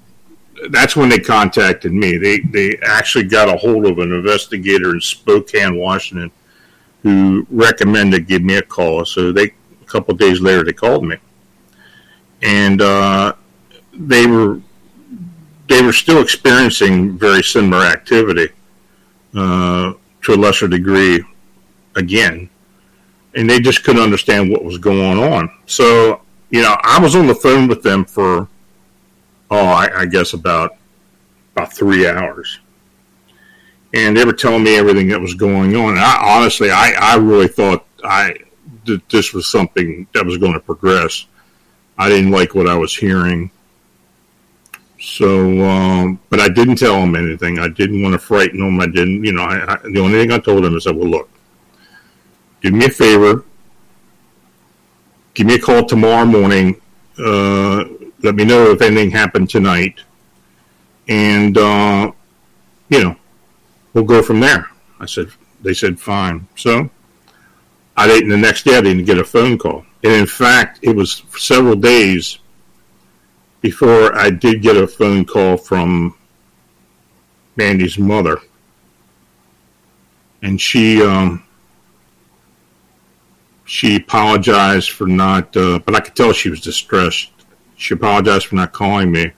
that's 0.70 0.96
when 0.96 1.08
they 1.08 1.18
contacted 1.18 1.92
me. 1.92 2.16
They 2.16 2.38
they 2.40 2.76
actually 2.82 3.24
got 3.24 3.48
a 3.48 3.56
hold 3.56 3.86
of 3.86 3.98
an 3.98 4.12
investigator 4.12 4.90
in 4.94 5.00
Spokane, 5.00 5.76
Washington, 5.76 6.30
who 7.02 7.46
recommended 7.50 8.26
give 8.26 8.42
me 8.42 8.56
a 8.56 8.62
call. 8.62 9.04
So 9.04 9.32
they 9.32 9.44
a 9.82 9.86
couple 9.86 10.14
days 10.14 10.40
later 10.40 10.64
they 10.64 10.72
called 10.72 11.04
me, 11.04 11.16
and 12.42 12.80
uh, 12.80 13.34
they 13.92 14.26
were 14.26 14.60
they 15.68 15.82
were 15.82 15.92
still 15.92 16.20
experiencing 16.20 17.18
very 17.18 17.42
similar 17.42 17.84
activity 17.84 18.52
uh, 19.34 19.94
to 20.22 20.34
a 20.34 20.36
lesser 20.36 20.68
degree 20.68 21.22
again. 21.96 22.48
And 23.34 23.48
they 23.50 23.60
just 23.60 23.82
couldn't 23.82 24.02
understand 24.02 24.50
what 24.50 24.64
was 24.64 24.78
going 24.78 25.18
on. 25.18 25.50
So, 25.66 26.20
you 26.50 26.62
know, 26.62 26.76
I 26.82 27.00
was 27.00 27.16
on 27.16 27.26
the 27.26 27.34
phone 27.34 27.66
with 27.66 27.82
them 27.82 28.04
for, 28.04 28.48
oh, 29.50 29.66
I, 29.66 30.00
I 30.00 30.06
guess 30.06 30.32
about 30.32 30.76
about 31.54 31.72
three 31.72 32.06
hours. 32.06 32.58
And 33.92 34.16
they 34.16 34.24
were 34.24 34.32
telling 34.32 34.64
me 34.64 34.76
everything 34.76 35.08
that 35.08 35.20
was 35.20 35.34
going 35.34 35.76
on. 35.76 35.90
And 35.90 36.00
I, 36.00 36.38
honestly, 36.38 36.70
I, 36.70 36.94
I 36.98 37.16
really 37.16 37.46
thought 37.46 37.86
I 38.02 38.34
that 38.86 39.08
this 39.08 39.32
was 39.32 39.46
something 39.46 40.06
that 40.12 40.26
was 40.26 40.36
going 40.38 40.52
to 40.52 40.60
progress. 40.60 41.26
I 41.96 42.08
didn't 42.08 42.32
like 42.32 42.54
what 42.54 42.68
I 42.68 42.74
was 42.74 42.94
hearing. 42.94 43.50
So, 45.00 45.60
um, 45.64 46.18
but 46.30 46.40
I 46.40 46.48
didn't 46.48 46.76
tell 46.76 46.96
him 46.96 47.14
anything. 47.14 47.58
I 47.58 47.68
didn't 47.68 48.02
want 48.02 48.14
to 48.14 48.18
frighten 48.18 48.60
him. 48.60 48.80
I 48.80 48.86
didn't, 48.86 49.22
you 49.22 49.32
know, 49.32 49.42
I, 49.42 49.74
I, 49.74 49.76
the 49.84 50.00
only 50.00 50.18
thing 50.18 50.32
I 50.32 50.38
told 50.38 50.64
him 50.64 50.74
is, 50.76 50.86
I 50.86 50.92
well, 50.92 51.08
look, 51.08 51.30
do 52.62 52.72
me 52.72 52.86
a 52.86 52.90
favor. 52.90 53.44
Give 55.34 55.46
me 55.46 55.56
a 55.56 55.58
call 55.58 55.84
tomorrow 55.84 56.24
morning. 56.24 56.80
Uh, 57.18 57.84
let 58.24 58.34
me 58.34 58.44
know 58.44 58.70
if 58.70 58.82
anything 58.82 59.10
happened 59.10 59.50
tonight. 59.50 60.00
And, 61.08 61.56
uh, 61.56 62.10
you 62.88 63.04
know, 63.04 63.16
we'll 63.92 64.04
go 64.04 64.22
from 64.22 64.40
there. 64.40 64.68
I 64.98 65.06
said, 65.06 65.28
they 65.62 65.74
said, 65.74 66.00
fine. 66.00 66.48
So 66.56 66.90
I 67.96 68.06
didn't, 68.06 68.30
the 68.30 68.36
next 68.36 68.64
day 68.64 68.76
I 68.76 68.80
didn't 68.80 69.04
get 69.04 69.18
a 69.18 69.24
phone 69.24 69.58
call. 69.58 69.84
And 70.02 70.12
in 70.12 70.26
fact, 70.26 70.80
it 70.82 70.96
was 70.96 71.22
several 71.36 71.76
days 71.76 72.38
before 73.60 74.14
I 74.14 74.28
did 74.28 74.60
get 74.60 74.76
a 74.76 74.86
phone 74.86 75.24
call 75.24 75.56
from 75.56 76.14
Mandy's 77.56 77.98
mother, 77.98 78.40
and 80.42 80.60
she 80.60 81.02
um, 81.02 81.44
she 83.64 83.96
apologized 83.96 84.90
for 84.90 85.06
not, 85.06 85.56
uh, 85.56 85.78
but 85.78 85.94
I 85.94 86.00
could 86.00 86.14
tell 86.14 86.32
she 86.32 86.50
was 86.50 86.60
distressed. 86.60 87.30
She 87.76 87.94
apologized 87.94 88.46
for 88.46 88.56
not 88.56 88.72
calling 88.72 89.10
me, 89.10 89.32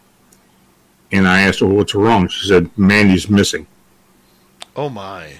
and 1.12 1.26
I 1.26 1.42
asked 1.42 1.60
her, 1.60 1.66
well, 1.66 1.76
"What's 1.76 1.94
wrong?" 1.94 2.28
She 2.28 2.48
said, 2.48 2.70
"Mandy's 2.76 3.30
missing." 3.30 3.66
Oh 4.74 4.88
my! 4.88 5.32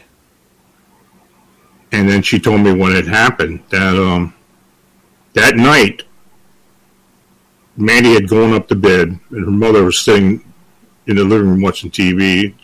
And 1.93 2.09
then 2.09 2.23
she 2.23 2.39
told 2.39 2.63
me 2.63 2.73
what 2.73 2.93
had 2.93 3.07
happened. 3.07 3.63
That 3.71 3.97
um, 3.97 4.35
that 5.35 5.57
night, 5.57 6.05
Mandy 7.77 8.15
had 8.15 8.29
gone 8.29 8.55
up 8.55 8.69
to 8.69 8.75
bed, 8.75 9.19
and 9.31 9.45
her 9.45 9.51
mother 9.51 9.85
was 9.85 9.99
sitting 9.99 10.43
in 11.07 11.17
the 11.17 11.25
living 11.25 11.49
room 11.49 11.61
watching 11.61 11.91
TV. 11.91 12.55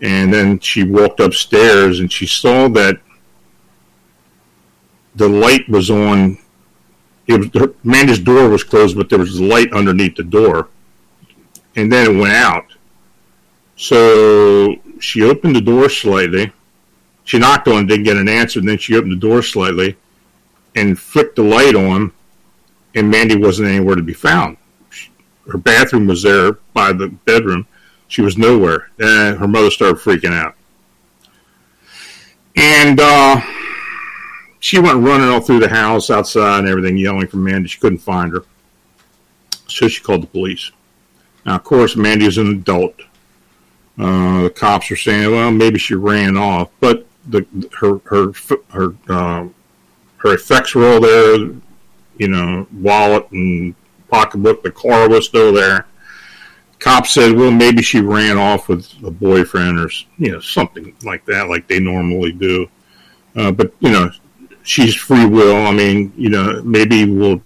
And 0.00 0.32
then 0.32 0.60
she 0.60 0.84
walked 0.84 1.20
upstairs, 1.20 2.00
and 2.00 2.12
she 2.12 2.26
saw 2.26 2.68
that 2.68 3.00
the 5.14 5.28
light 5.28 5.68
was 5.68 5.90
on. 5.90 6.38
It 7.28 7.54
was 7.54 7.70
Mandy's 7.84 8.18
door 8.18 8.48
was 8.48 8.64
closed, 8.64 8.96
but 8.96 9.08
there 9.08 9.18
was 9.18 9.40
light 9.40 9.72
underneath 9.72 10.16
the 10.16 10.24
door, 10.24 10.68
and 11.76 11.92
then 11.92 12.10
it 12.10 12.18
went 12.18 12.32
out. 12.32 12.64
So 13.76 14.74
she 14.98 15.22
opened 15.22 15.54
the 15.54 15.60
door 15.60 15.88
slightly. 15.88 16.52
She 17.24 17.38
knocked 17.38 17.68
on 17.68 17.84
it, 17.84 17.86
didn't 17.88 18.04
get 18.04 18.16
an 18.16 18.28
answer, 18.28 18.58
and 18.58 18.68
then 18.68 18.78
she 18.78 18.96
opened 18.96 19.12
the 19.12 19.16
door 19.16 19.42
slightly 19.42 19.96
and 20.74 20.98
flicked 20.98 21.36
the 21.36 21.42
light 21.42 21.74
on 21.74 22.12
and 22.94 23.10
Mandy 23.10 23.36
wasn't 23.36 23.68
anywhere 23.68 23.94
to 23.94 24.02
be 24.02 24.14
found. 24.14 24.56
Her 25.50 25.58
bathroom 25.58 26.06
was 26.06 26.22
there 26.22 26.52
by 26.74 26.92
the 26.92 27.08
bedroom. 27.08 27.66
She 28.08 28.22
was 28.22 28.36
nowhere. 28.36 28.90
And 28.98 29.38
her 29.38 29.48
mother 29.48 29.70
started 29.70 29.98
freaking 29.98 30.32
out. 30.32 30.54
And 32.56 32.98
uh, 33.00 33.40
she 34.60 34.78
went 34.78 35.04
running 35.04 35.28
all 35.28 35.40
through 35.40 35.60
the 35.60 35.68
house, 35.68 36.10
outside, 36.10 36.60
and 36.60 36.68
everything, 36.68 36.96
yelling 36.96 37.26
for 37.28 37.36
Mandy. 37.36 37.68
She 37.68 37.78
couldn't 37.78 37.98
find 37.98 38.32
her. 38.32 38.44
So 39.68 39.88
she 39.88 40.02
called 40.02 40.22
the 40.22 40.26
police. 40.28 40.70
Now, 41.44 41.56
of 41.56 41.64
course, 41.64 41.96
Mandy 41.96 42.26
is 42.26 42.38
an 42.38 42.48
adult. 42.48 42.94
Uh, 43.98 44.42
the 44.42 44.50
cops 44.50 44.90
are 44.90 44.96
saying, 44.96 45.30
well, 45.30 45.50
maybe 45.50 45.78
she 45.78 45.94
ran 45.94 46.36
off. 46.36 46.70
But 46.80 47.06
the 47.28 47.46
her 47.78 47.98
her 48.04 48.32
her 48.70 48.94
uh, 49.08 49.48
her 50.18 50.34
effects 50.34 50.74
were 50.74 50.86
all 50.86 51.00
there. 51.00 51.36
You 52.16 52.28
know, 52.28 52.66
wallet 52.72 53.30
and 53.30 53.74
pocketbook. 54.08 54.62
The 54.62 54.70
car 54.72 55.08
was 55.08 55.26
still 55.26 55.52
there. 55.52 55.86
Cop 56.78 57.06
said, 57.06 57.32
"Well, 57.32 57.50
maybe 57.50 57.82
she 57.82 58.00
ran 58.00 58.38
off 58.38 58.68
with 58.68 58.92
a 59.04 59.10
boyfriend 59.10 59.78
or 59.78 59.90
you 60.16 60.32
know 60.32 60.40
something 60.40 60.94
like 61.02 61.24
that, 61.26 61.48
like 61.48 61.68
they 61.68 61.80
normally 61.80 62.32
do." 62.32 62.68
Uh, 63.36 63.52
but 63.52 63.72
you 63.80 63.90
know, 63.90 64.10
she's 64.68 64.94
free 64.94 65.24
will. 65.24 65.66
I 65.66 65.72
mean, 65.72 66.12
you 66.16 66.28
know, 66.28 66.62
maybe 66.62 67.04
we'll 67.06 67.42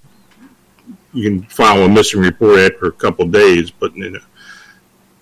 you 1.15 1.29
can 1.29 1.43
file 1.45 1.83
a 1.83 1.89
missing 1.89 2.21
report 2.21 2.59
after 2.59 2.87
a 2.87 2.93
couple 2.93 3.27
of 3.27 3.33
days, 3.33 3.71
but 3.71 3.95
you 3.95 4.11
know, 4.11 4.21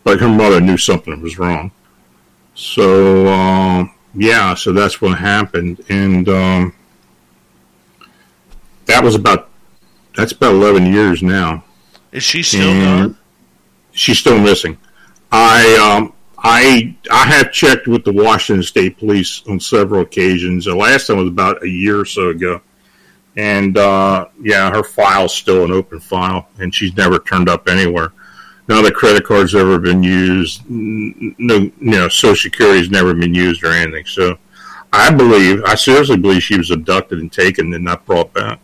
but 0.02 0.20
her 0.20 0.28
mother 0.28 0.60
knew 0.60 0.78
something 0.78 1.20
was 1.20 1.38
wrong. 1.38 1.70
So 2.54 3.28
um, 3.28 3.94
yeah, 4.14 4.54
so 4.54 4.72
that's 4.72 5.00
what 5.00 5.18
happened, 5.18 5.84
and 5.88 6.28
um, 6.28 6.74
that 8.86 9.04
was 9.04 9.14
about 9.14 9.50
that's 10.16 10.32
about 10.32 10.54
eleven 10.54 10.86
years 10.86 11.22
now. 11.22 11.64
Is 12.12 12.22
she 12.22 12.42
still 12.42 12.68
and 12.68 13.12
gone? 13.12 13.18
She's 13.92 14.18
still 14.18 14.38
missing. 14.38 14.78
I 15.30 15.96
um, 15.98 16.12
I 16.42 16.96
I 17.10 17.26
have 17.26 17.52
checked 17.52 17.86
with 17.86 18.04
the 18.04 18.12
Washington 18.12 18.62
State 18.62 18.98
Police 18.98 19.42
on 19.46 19.60
several 19.60 20.00
occasions. 20.00 20.64
The 20.64 20.74
last 20.74 21.06
time 21.06 21.18
was 21.18 21.28
about 21.28 21.62
a 21.62 21.68
year 21.68 22.00
or 22.00 22.06
so 22.06 22.30
ago, 22.30 22.62
and 23.36 23.76
uh, 23.76 24.26
yeah, 24.40 24.70
her 24.70 24.82
file's 24.82 25.34
still 25.34 25.64
an 25.64 25.70
open 25.70 26.00
file, 26.00 26.48
and 26.58 26.74
she's 26.74 26.96
never 26.96 27.18
turned 27.18 27.50
up 27.50 27.68
anywhere. 27.68 28.12
None 28.68 28.78
of 28.78 28.84
the 28.84 28.92
credit 28.92 29.24
cards 29.24 29.54
ever 29.54 29.78
been 29.78 30.02
used. 30.02 30.62
No, 30.68 31.56
you 31.56 31.72
know, 31.78 32.08
Social 32.08 32.50
Security's 32.50 32.90
never 32.90 33.12
been 33.12 33.34
used 33.34 33.62
or 33.62 33.72
anything. 33.72 34.06
So, 34.06 34.38
I 34.92 35.12
believe, 35.12 35.62
I 35.64 35.74
seriously 35.74 36.16
believe 36.16 36.42
she 36.42 36.56
was 36.56 36.70
abducted 36.70 37.18
and 37.18 37.30
taken 37.30 37.74
and 37.74 37.84
not 37.84 38.06
brought 38.06 38.32
back. 38.32 38.60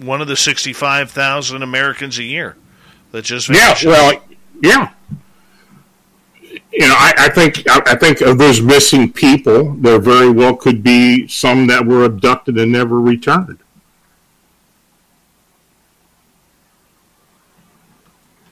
One 0.00 0.22
of 0.22 0.28
the 0.28 0.36
sixty-five 0.36 1.10
thousand 1.10 1.62
Americans 1.62 2.18
a 2.18 2.24
year 2.24 2.56
that 3.12 3.24
just 3.24 3.48
yeah, 3.48 3.74
well, 3.84 4.22
yeah. 4.62 4.92
You 6.72 6.86
know, 6.86 6.94
I, 6.96 7.14
I 7.18 7.28
think 7.30 7.62
I, 7.68 7.82
I, 7.86 7.96
think 7.96 8.20
of 8.20 8.38
those 8.38 8.60
missing 8.60 9.12
people, 9.12 9.74
there 9.74 9.98
very 9.98 10.30
well 10.30 10.54
could 10.54 10.82
be 10.82 11.26
some 11.26 11.66
that 11.68 11.84
were 11.84 12.04
abducted 12.04 12.58
and 12.58 12.70
never 12.70 13.00
returned. 13.00 13.58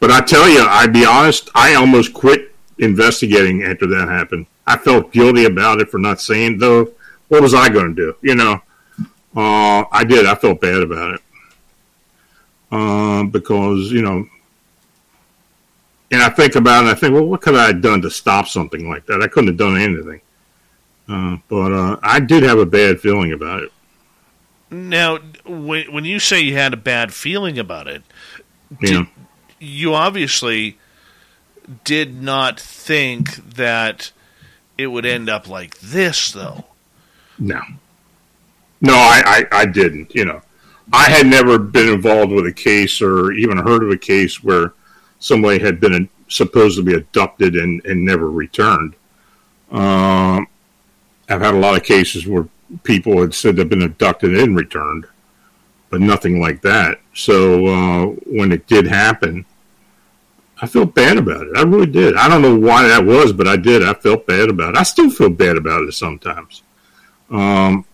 But 0.00 0.10
I 0.10 0.20
tell 0.20 0.48
you, 0.48 0.60
I'd 0.60 0.92
be 0.92 1.04
honest, 1.04 1.50
I 1.54 1.74
almost 1.74 2.12
quit 2.12 2.54
investigating 2.78 3.62
after 3.62 3.86
that 3.86 4.08
happened. 4.08 4.46
I 4.66 4.76
felt 4.76 5.12
guilty 5.12 5.44
about 5.44 5.80
it 5.80 5.88
for 5.88 5.98
not 5.98 6.20
saying, 6.20 6.58
though. 6.58 6.92
What 7.28 7.42
was 7.42 7.54
I 7.54 7.68
going 7.68 7.94
to 7.94 7.94
do? 7.94 8.16
You 8.22 8.34
know, 8.34 8.60
uh, 9.36 9.84
I 9.90 10.04
did. 10.04 10.26
I 10.26 10.34
felt 10.34 10.60
bad 10.60 10.82
about 10.82 11.14
it 11.14 11.20
uh, 12.70 13.24
because 13.24 13.90
you 13.90 14.02
know 14.02 14.26
and 16.10 16.22
I 16.22 16.28
think 16.28 16.54
about 16.54 16.84
it, 16.84 16.88
I 16.88 16.94
think, 16.94 17.14
well, 17.14 17.26
what 17.26 17.40
could 17.42 17.56
I 17.56 17.66
have 17.66 17.80
done 17.80 18.00
to 18.02 18.10
stop 18.10 18.46
something 18.46 18.88
like 18.88 19.06
that? 19.06 19.22
I 19.22 19.26
couldn't 19.26 19.48
have 19.48 19.56
done 19.56 19.76
anything. 19.76 20.20
Uh, 21.08 21.38
but 21.48 21.72
uh, 21.72 21.96
I 22.02 22.20
did 22.20 22.42
have 22.42 22.58
a 22.58 22.66
bad 22.66 23.00
feeling 23.00 23.32
about 23.32 23.62
it. 23.62 23.72
Now, 24.70 25.18
when, 25.44 25.92
when 25.92 26.04
you 26.04 26.18
say 26.18 26.40
you 26.40 26.54
had 26.54 26.72
a 26.72 26.76
bad 26.76 27.12
feeling 27.12 27.58
about 27.58 27.88
it, 27.88 28.02
yeah. 28.80 28.90
did, 28.90 29.06
you 29.58 29.94
obviously 29.94 30.78
did 31.84 32.20
not 32.20 32.58
think 32.60 33.36
that 33.54 34.12
it 34.78 34.88
would 34.88 35.06
end 35.06 35.28
up 35.28 35.48
like 35.48 35.78
this, 35.80 36.32
though. 36.32 36.64
No. 37.38 37.60
No, 38.80 38.94
I, 38.94 39.46
I, 39.52 39.60
I 39.60 39.66
didn't. 39.66 40.14
You 40.14 40.24
know, 40.24 40.42
I 40.92 41.10
had 41.10 41.26
never 41.26 41.58
been 41.58 41.88
involved 41.88 42.30
with 42.30 42.46
a 42.46 42.52
case 42.52 43.00
or 43.00 43.32
even 43.32 43.56
heard 43.56 43.82
of 43.82 43.90
a 43.90 43.96
case 43.96 44.44
where– 44.44 44.72
somebody 45.18 45.58
had 45.58 45.80
been 45.80 46.08
supposed 46.28 46.76
to 46.76 46.84
be 46.84 46.94
abducted 46.94 47.56
and, 47.56 47.84
and 47.84 48.04
never 48.04 48.30
returned. 48.30 48.94
Um, 49.70 50.48
I've 51.28 51.40
had 51.40 51.54
a 51.54 51.58
lot 51.58 51.76
of 51.76 51.84
cases 51.84 52.26
where 52.26 52.48
people 52.82 53.20
had 53.20 53.34
said 53.34 53.56
they've 53.56 53.68
been 53.68 53.82
abducted 53.82 54.36
and 54.36 54.56
returned, 54.56 55.06
but 55.90 56.00
nothing 56.00 56.40
like 56.40 56.62
that. 56.62 57.00
So 57.14 57.66
uh, 57.66 58.06
when 58.26 58.52
it 58.52 58.66
did 58.66 58.86
happen, 58.86 59.44
I 60.60 60.66
felt 60.66 60.94
bad 60.94 61.18
about 61.18 61.46
it. 61.46 61.56
I 61.56 61.62
really 61.62 61.86
did. 61.86 62.16
I 62.16 62.28
don't 62.28 62.42
know 62.42 62.56
why 62.56 62.88
that 62.88 63.04
was, 63.04 63.32
but 63.32 63.46
I 63.46 63.56
did. 63.56 63.82
I 63.82 63.92
felt 63.92 64.26
bad 64.26 64.48
about 64.48 64.74
it. 64.74 64.78
I 64.78 64.84
still 64.84 65.10
feel 65.10 65.28
bad 65.28 65.56
about 65.56 65.82
it 65.82 65.92
sometimes. 65.92 66.62
Um, 67.30 67.84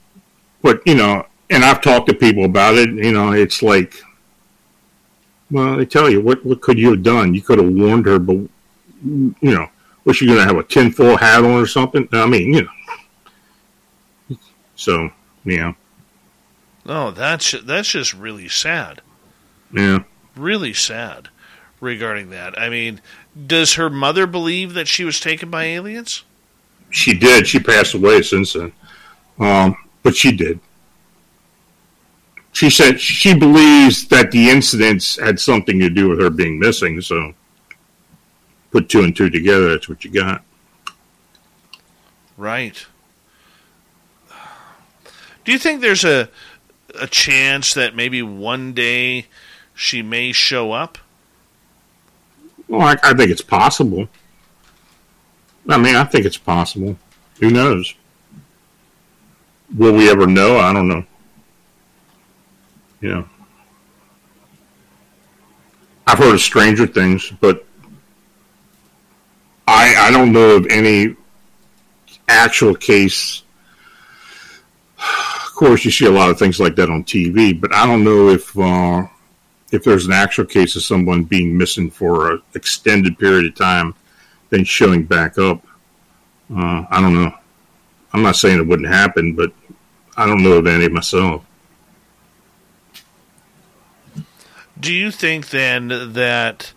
but 0.63 0.81
you 0.87 0.95
know, 0.95 1.27
and 1.51 1.65
I've 1.65 1.83
talked 1.83 2.09
to 2.09 2.15
people 2.15 2.45
about 2.45 2.75
it. 2.75 2.91
You 2.91 3.13
know, 3.13 3.33
it's 3.33 3.63
like 3.63 4.01
well, 5.53 5.79
I 5.79 5.85
tell 5.85 6.09
you, 6.09 6.23
what 6.23 6.45
what 6.47 6.63
could 6.63 6.79
you 6.79 6.93
have 6.93 7.03
done? 7.03 7.35
You 7.35 7.43
could 7.43 7.59
have 7.59 7.71
warned 7.71 8.07
her, 8.07 8.19
but 8.19 8.37
you 9.05 9.35
know, 9.43 9.69
was 10.05 10.17
she 10.17 10.27
going 10.27 10.39
to 10.39 10.45
have 10.45 10.57
a 10.57 10.63
tinfoil 10.63 11.19
hat 11.19 11.45
on 11.45 11.51
or 11.51 11.67
something? 11.67 12.09
I 12.11 12.27
mean, 12.27 12.55
you 12.55 12.63
know. 12.63 14.37
So, 14.77 15.11
yeah. 15.45 15.75
Oh, 16.87 17.11
that's 17.11 17.53
that's 17.63 17.91
just 17.91 18.15
really 18.15 18.49
sad. 18.49 19.03
Yeah. 19.73 20.05
Really 20.35 20.73
sad 20.73 21.29
regarding 21.81 22.31
that. 22.31 22.59
I 22.59 22.71
mean, 22.71 23.03
does 23.47 23.75
her 23.75 23.91
mother 23.91 24.27
believe 24.27 24.73
that 24.73 24.89
she 24.89 25.05
was 25.05 25.21
taken 25.21 25.51
by 25.51 25.65
aliens? 25.65 26.25
She 26.89 27.13
did. 27.13 27.47
She 27.47 27.61
passed 27.61 27.95
away 27.95 28.23
since 28.23 28.55
then. 28.55 28.73
Um, 29.39 29.77
but 30.03 30.17
she 30.17 30.33
did 30.33 30.61
she 32.53 32.71
said 32.71 33.01
she 33.01 33.35
believes 33.35 34.07
that 34.09 34.31
the 34.31 34.51
incidents 34.51 35.19
had 35.19 35.41
something 35.41 35.81
to 35.81 35.91
do 35.91 36.11
with 36.11 36.21
her 36.21 36.31
being 36.31 36.59
missing. 36.59 37.01
So 37.01 37.33
put 38.71 38.89
two 38.89 39.03
and 39.03 39.17
two 39.17 39.31
together. 39.31 39.71
That's 39.71 39.89
what 39.89 40.05
you 40.05 40.11
got. 40.11 40.45
Right. 42.37 42.87
Do 45.45 45.53
you 45.53 45.59
think 45.59 45.81
there's 45.81 46.05
a 46.05 46.29
a 47.01 47.07
chance 47.07 47.73
that 47.75 47.97
maybe 47.97 48.23
one 48.23 48.75
day 48.75 49.27
she 49.75 50.03
may 50.03 50.33
show 50.33 50.73
up? 50.73 50.99
Well, 52.69 52.83
I, 52.83 52.97
I 53.03 53.15
think 53.15 53.31
it's 53.31 53.43
possible. 53.43 54.09
I 55.69 55.79
mean, 55.79 55.95
I 55.95 56.05
think 56.05 56.27
it's 56.27 56.37
possible. 56.37 56.97
Who 57.41 57.51
knows? 57.51 57.95
Will 59.77 59.95
we 59.95 60.11
ever 60.11 60.27
know? 60.27 60.59
I 60.59 60.73
don't 60.73 60.89
know. 60.89 61.05
Yeah. 63.03 63.25
I've 66.07 66.19
heard 66.19 66.35
of 66.35 66.41
Stranger 66.41 66.87
Things, 66.87 67.33
but 67.41 67.67
I 69.67 69.95
I 69.99 70.11
don't 70.13 70.33
know 70.33 70.57
of 70.57 70.67
any 70.71 71.17
actual 72.29 72.75
case. 72.75 73.43
Of 74.99 75.55
course, 75.55 75.85
you 75.85 75.91
see 75.91 76.07
a 76.07 76.11
lot 76.11 76.31
of 76.31 76.39
things 76.39 76.61
like 76.61 76.77
that 76.77 76.91
on 76.91 77.05
TV, 77.05 77.61
but 77.61 77.75
I 77.75 77.87
don't 77.87 78.05
know 78.05 78.29
if 78.29 78.57
uh, 78.57 79.07
if 79.73 79.83
there's 79.83 80.07
an 80.07 80.13
actual 80.13 80.45
case 80.45 80.77
of 80.77 80.83
someone 80.83 81.25
being 81.25 81.57
missing 81.57 81.91
for 81.91 82.33
an 82.33 82.43
extended 82.55 83.19
period 83.19 83.47
of 83.47 83.55
time, 83.57 83.95
then 84.51 84.65
showing 84.65 85.05
back 85.05 85.39
up. 85.39 85.65
Uh, 86.55 86.85
I 86.91 87.01
don't 87.01 87.15
know. 87.15 87.33
I'm 88.13 88.23
not 88.23 88.37
saying 88.37 88.59
it 88.61 88.67
wouldn't 88.67 88.89
happen, 88.89 89.35
but 89.35 89.53
I 90.17 90.27
don't 90.27 90.43
know 90.43 90.59
of 90.59 90.67
any 90.67 90.89
myself. 90.89 91.45
Do 94.83 94.93
you 94.93 95.11
think 95.11 95.51
then 95.51 96.13
that 96.13 96.73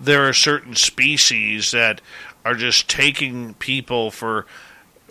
there 0.00 0.26
are 0.26 0.32
certain 0.32 0.76
species 0.76 1.72
that 1.72 2.00
are 2.44 2.54
just 2.54 2.88
taking 2.88 3.54
people 3.54 4.10
for 4.10 4.46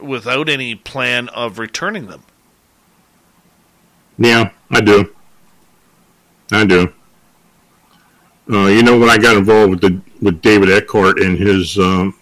without 0.01 0.47
any 0.47 0.73
plan 0.73 1.27
of 1.29 1.59
returning 1.59 2.07
them? 2.07 2.23
Yeah, 4.17 4.51
I 4.71 4.81
do. 4.81 5.13
I 6.51 6.65
do. 6.65 6.93
Uh, 8.51 8.67
you 8.67 8.81
know, 8.81 8.97
when 8.97 9.09
I 9.09 9.17
got 9.17 9.37
involved 9.37 9.69
with 9.69 9.81
the 9.81 10.01
with 10.21 10.41
David 10.41 10.71
Eckhart 10.71 11.19
in 11.21 11.37
his 11.37 11.77
um, 11.77 12.15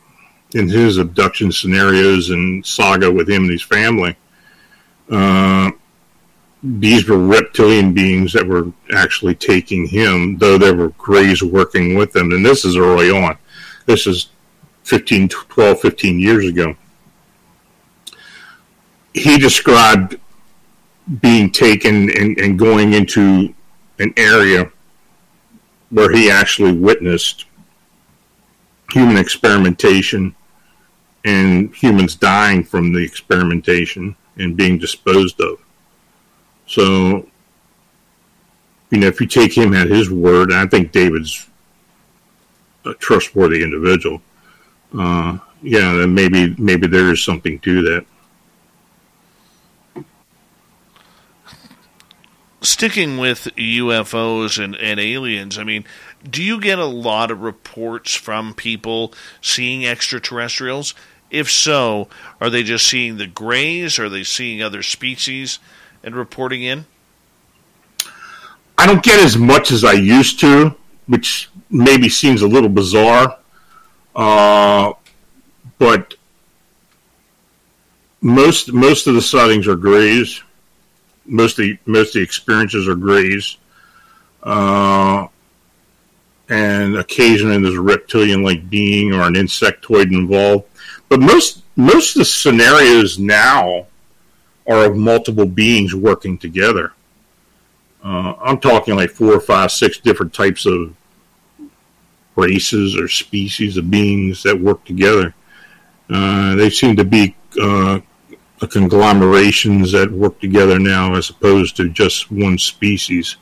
in 0.53 0.68
his 0.68 0.98
abduction 0.98 1.52
scenarios 1.52 2.31
and 2.31 2.65
saga 2.65 3.11
with 3.11 3.30
him 3.30 3.44
and 3.44 3.52
his 3.52 3.64
family, 3.64 4.15
uh, 5.10 5.72
these 6.64 7.08
were 7.08 7.18
reptilian 7.18 7.94
beings 7.94 8.34
that 8.34 8.46
were 8.46 8.72
actually 8.94 9.36
taking 9.36 9.88
him, 9.88 10.38
though 10.38 10.58
there 10.58 10.76
were 10.76 10.90
Greys 10.90 11.44
working 11.44 11.96
with 11.96 12.12
them. 12.14 12.32
And 12.32 12.46
this 12.46 12.66
is 12.66 12.78
early 12.78 13.12
on. 13.12 13.38
This 13.86 14.08
is 14.08 14.30
15, 14.84 15.30
12, 15.30 15.80
15 15.80 16.20
years 16.20 16.48
ago. 16.48 16.76
He 19.14 19.38
described 19.38 20.20
being 21.22 21.52
taken 21.52 22.10
and, 22.18 22.38
and 22.38 22.60
going 22.60 22.94
into 22.94 23.54
an 24.00 24.14
area 24.18 24.72
where 25.90 26.12
he 26.12 26.30
actually 26.30 26.74
witnessed 26.74 27.46
human 28.92 29.18
experimentation 29.18 30.36
and 31.24 31.74
humans 31.74 32.16
dying 32.16 32.64
from 32.64 32.94
the 32.94 33.04
experimentation 33.04 34.16
and 34.38 34.56
being 34.56 34.78
disposed 34.78 35.40
of. 35.42 35.60
So, 36.68 37.27
you 38.89 38.99
know, 38.99 39.07
if 39.07 39.19
you 39.22 39.27
take 39.27 39.57
him 39.57 39.73
at 39.73 39.88
his 39.88 40.11
word, 40.11 40.52
I 40.52 40.68
think 40.68 40.91
David's 40.91 41.48
a 42.85 42.94
trustworthy 42.94 43.64
individual. 43.64 44.22
Uh, 44.98 45.39
yeah, 45.61 45.94
then 45.94 46.14
maybe 46.14 46.56
maybe 46.57 46.88
there 46.88 47.11
is 47.11 47.23
something 47.23 47.60
to 47.60 47.81
that. 47.81 48.06
Sticking 52.61 53.18
with 53.18 53.48
UFOs 53.56 54.61
and, 54.61 54.76
and 54.76 54.99
aliens, 54.99 55.57
I 55.57 55.64
mean, 55.64 55.85
do 56.30 56.44
you 56.44 56.60
get 56.60 56.80
a 56.80 56.85
lot 56.85 57.31
of 57.31 57.41
reports 57.41 58.14
from 58.14 58.53
people 58.53 59.14
seeing 59.41 59.85
extraterrestrials? 59.85 60.94
If 61.30 61.49
so, 61.49 62.07
are 62.41 62.49
they 62.49 62.64
just 62.64 62.88
seeing 62.88 63.18
the 63.18 63.27
grays? 63.27 63.99
Are 63.99 64.10
they 64.10 64.23
seeing 64.23 64.61
other 64.61 64.84
species 64.84 65.60
and 66.08 66.16
reporting 66.16 66.64
in? 66.64 66.86
I 68.78 68.88
don't 68.88 69.04
get 69.04 69.20
as 69.20 69.38
much 69.38 69.72
as 69.72 69.84
I 69.84 69.92
used 69.92 70.40
to, 70.40 70.74
which 71.08 71.50
maybe 71.70 72.08
seems 72.08 72.42
a 72.42 72.48
little 72.48 72.70
bizarre. 72.70 73.38
Uh, 74.16 74.94
but 75.78 76.16
most 78.22 78.72
most 78.72 79.08
of 79.08 79.16
the 79.16 79.22
sightings 79.22 79.68
are 79.68 79.76
grays. 79.76 80.42
Most 81.26 81.60
of 81.60 81.66
the, 81.66 81.78
most 81.86 82.10
of 82.10 82.14
the 82.14 82.22
experiences 82.22 82.88
are 82.88 82.96
grays. 82.96 83.58
Uh, 84.42 85.28
and 86.48 86.96
occasionally 86.96 87.62
there's 87.62 87.76
a 87.76 87.82
reptilian-like 87.82 88.70
being 88.70 89.14
or 89.14 89.24
an 89.24 89.34
insectoid 89.34 90.14
involved. 90.14 90.70
But 91.10 91.20
most 91.20 91.64
most 91.76 92.16
of 92.16 92.20
the 92.20 92.26
scenarios 92.26 93.20
now 93.20 93.88
are 94.68 94.85
of 94.85 94.98
multiple 94.98 95.45
beings 95.45 95.95
working 95.95 96.38
together. 96.38 96.94
Uh, 98.03 98.34
I'm 98.41 98.60
talking 98.60 98.95
like 98.95 99.10
four 99.10 99.34
or 99.34 99.39
five, 99.39 99.72
six 99.72 99.98
different 99.98 100.34
types 100.34 100.65
of 100.65 100.95
races 102.35 102.95
or 102.95 103.07
species 103.07 103.77
of 103.77 103.89
beings 103.89 104.44
that 104.44 104.60
work 104.60 104.84
together. 104.85 105.34
Uh, 106.10 106.56
they 106.56 106.69
seem 106.69 106.95
to 106.95 107.03
be 107.03 107.35
uh, 107.61 107.99
conglomerations 108.69 109.91
that 109.91 110.11
work 110.11 110.39
together 110.39 110.80
now 110.80 111.15
as 111.15 111.30
opposed 111.30 111.76
to 111.77 111.89
just 111.89 112.31
one 112.31 112.57
species. 112.57 113.38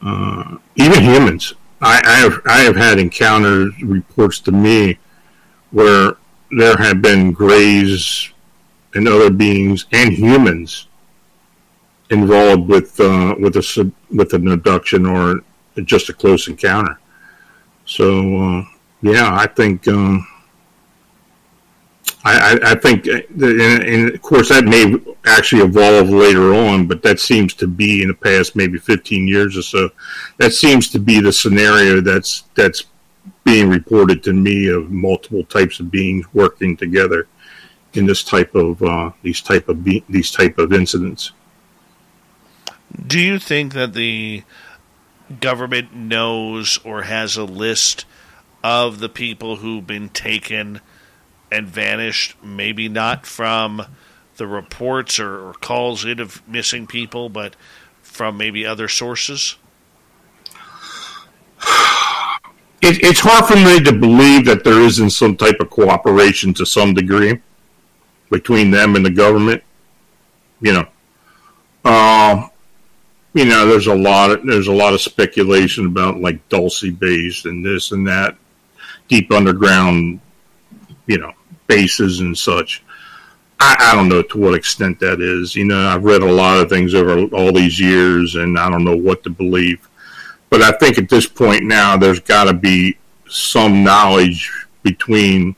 Uh, 0.00 0.58
even 0.76 1.02
humans. 1.02 1.54
I, 1.80 2.00
I, 2.04 2.16
have 2.16 2.40
I 2.46 2.58
have 2.60 2.76
had 2.76 2.98
encounters 2.98 3.72
reports 3.82 4.38
to 4.40 4.52
me 4.52 4.98
where 5.70 6.16
there 6.50 6.76
have 6.76 7.02
been 7.02 7.32
grays 7.32 8.32
and 8.94 9.08
other 9.08 9.30
beings 9.30 9.86
and 9.92 10.12
humans 10.12 10.88
involved 12.10 12.68
with 12.68 12.98
uh, 13.00 13.34
with 13.40 13.56
a 13.56 13.92
with 14.10 14.34
an 14.34 14.48
abduction 14.48 15.06
or 15.06 15.42
just 15.84 16.08
a 16.08 16.12
close 16.12 16.48
encounter. 16.48 16.98
So 17.84 18.36
uh, 18.36 18.64
yeah, 19.00 19.30
I 19.34 19.46
think 19.46 19.88
um, 19.88 20.26
I, 22.24 22.58
I, 22.62 22.74
think, 22.76 23.08
uh, 23.08 23.20
and, 23.32 23.82
and, 23.82 24.14
of 24.14 24.22
course, 24.22 24.50
that 24.50 24.64
may 24.64 24.94
actually 25.24 25.62
evolve 25.62 26.08
later 26.08 26.54
on, 26.54 26.86
but 26.86 27.02
that 27.02 27.18
seems 27.18 27.52
to 27.54 27.66
be 27.66 28.02
in 28.02 28.08
the 28.08 28.14
past 28.14 28.54
maybe 28.54 28.78
15 28.78 29.26
years 29.26 29.56
or 29.56 29.62
so. 29.62 29.90
That 30.36 30.52
seems 30.52 30.88
to 30.90 31.00
be 31.00 31.20
the 31.20 31.32
scenario 31.32 32.00
that's 32.00 32.44
that's 32.54 32.84
being 33.44 33.68
reported 33.68 34.22
to 34.24 34.32
me 34.32 34.68
of 34.68 34.90
multiple 34.90 35.44
types 35.44 35.80
of 35.80 35.90
beings 35.90 36.24
working 36.32 36.76
together 36.76 37.26
in 37.94 38.06
this 38.06 38.22
type 38.22 38.54
of 38.54 38.82
uh, 38.82 39.10
these 39.22 39.40
type 39.40 39.68
of 39.68 39.84
be- 39.84 40.04
these 40.08 40.30
type 40.30 40.58
of 40.58 40.72
incidents. 40.72 41.32
Do 43.06 43.18
you 43.18 43.38
think 43.38 43.72
that 43.74 43.94
the 43.94 44.42
government 45.40 45.94
knows 45.94 46.78
or 46.84 47.02
has 47.02 47.36
a 47.36 47.44
list 47.44 48.04
of 48.62 49.00
the 49.00 49.08
people 49.08 49.56
who've 49.56 49.86
been 49.86 50.08
taken? 50.08 50.80
and 51.52 51.68
vanished, 51.68 52.42
maybe 52.42 52.88
not 52.88 53.26
from 53.26 53.84
the 54.36 54.46
reports 54.46 55.20
or, 55.20 55.48
or 55.48 55.52
calls 55.52 56.04
in 56.04 56.18
of 56.18 56.46
missing 56.48 56.86
people, 56.86 57.28
but 57.28 57.54
from 58.02 58.36
maybe 58.38 58.64
other 58.64 58.88
sources? 58.88 59.56
It, 62.80 62.98
it's 63.04 63.20
hard 63.20 63.46
for 63.46 63.56
me 63.56 63.80
to 63.84 63.92
believe 63.92 64.46
that 64.46 64.64
there 64.64 64.80
isn't 64.80 65.10
some 65.10 65.36
type 65.36 65.60
of 65.60 65.70
cooperation 65.70 66.52
to 66.54 66.66
some 66.66 66.94
degree 66.94 67.40
between 68.32 68.70
them 68.70 68.96
and 68.96 69.04
the 69.04 69.10
government. 69.10 69.62
You 70.60 70.72
know, 70.72 70.86
uh, 71.84 72.48
you 73.34 73.44
know, 73.44 73.66
there's 73.66 73.86
a 73.86 73.94
lot 73.94 74.30
of 74.30 74.44
there's 74.44 74.66
a 74.66 74.72
lot 74.72 74.94
of 74.94 75.00
speculation 75.00 75.86
about 75.86 76.18
like 76.18 76.48
Dulce 76.48 76.90
Base 76.90 77.44
and 77.44 77.64
this 77.64 77.92
and 77.92 78.08
that, 78.08 78.36
deep 79.06 79.30
underground, 79.30 80.20
you 81.06 81.18
know, 81.18 81.32
bases 81.66 82.20
and 82.20 82.36
such. 82.36 82.82
I, 83.60 83.76
I, 83.78 83.94
don't 83.94 84.08
know 84.08 84.22
to 84.22 84.38
what 84.38 84.54
extent 84.54 84.98
that 85.00 85.20
is. 85.20 85.54
You 85.54 85.64
know, 85.64 85.88
I've 85.88 86.04
read 86.04 86.22
a 86.22 86.32
lot 86.32 86.58
of 86.58 86.68
things 86.68 86.94
over 86.94 87.22
all 87.26 87.52
these 87.52 87.78
years, 87.78 88.34
and 88.34 88.58
I 88.58 88.68
don't 88.68 88.84
know 88.84 88.96
what 88.96 89.22
to 89.22 89.30
believe. 89.30 89.88
But 90.50 90.62
I 90.62 90.72
think 90.72 90.98
at 90.98 91.08
this 91.08 91.26
point 91.26 91.64
now, 91.64 91.96
there's 91.96 92.18
got 92.18 92.44
to 92.44 92.54
be 92.54 92.98
some 93.28 93.84
knowledge 93.84 94.50
between 94.82 95.54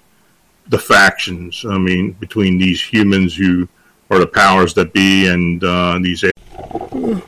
the 0.74 0.80
factions. 0.80 1.64
I 1.64 1.78
mean, 1.78 2.12
between 2.18 2.58
these 2.58 2.82
humans 2.82 3.36
who 3.36 3.68
are 4.10 4.18
the 4.18 4.26
powers 4.26 4.74
that 4.74 4.92
be 4.92 5.28
and 5.28 5.62
uh, 5.62 6.00
these. 6.02 6.24
Uh, 6.24 6.30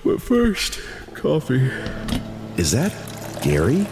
but 0.04 0.20
first, 0.20 0.80
coffee. 1.14 1.70
Is 2.56 2.72
that 2.72 2.92
Gary? 3.42 3.82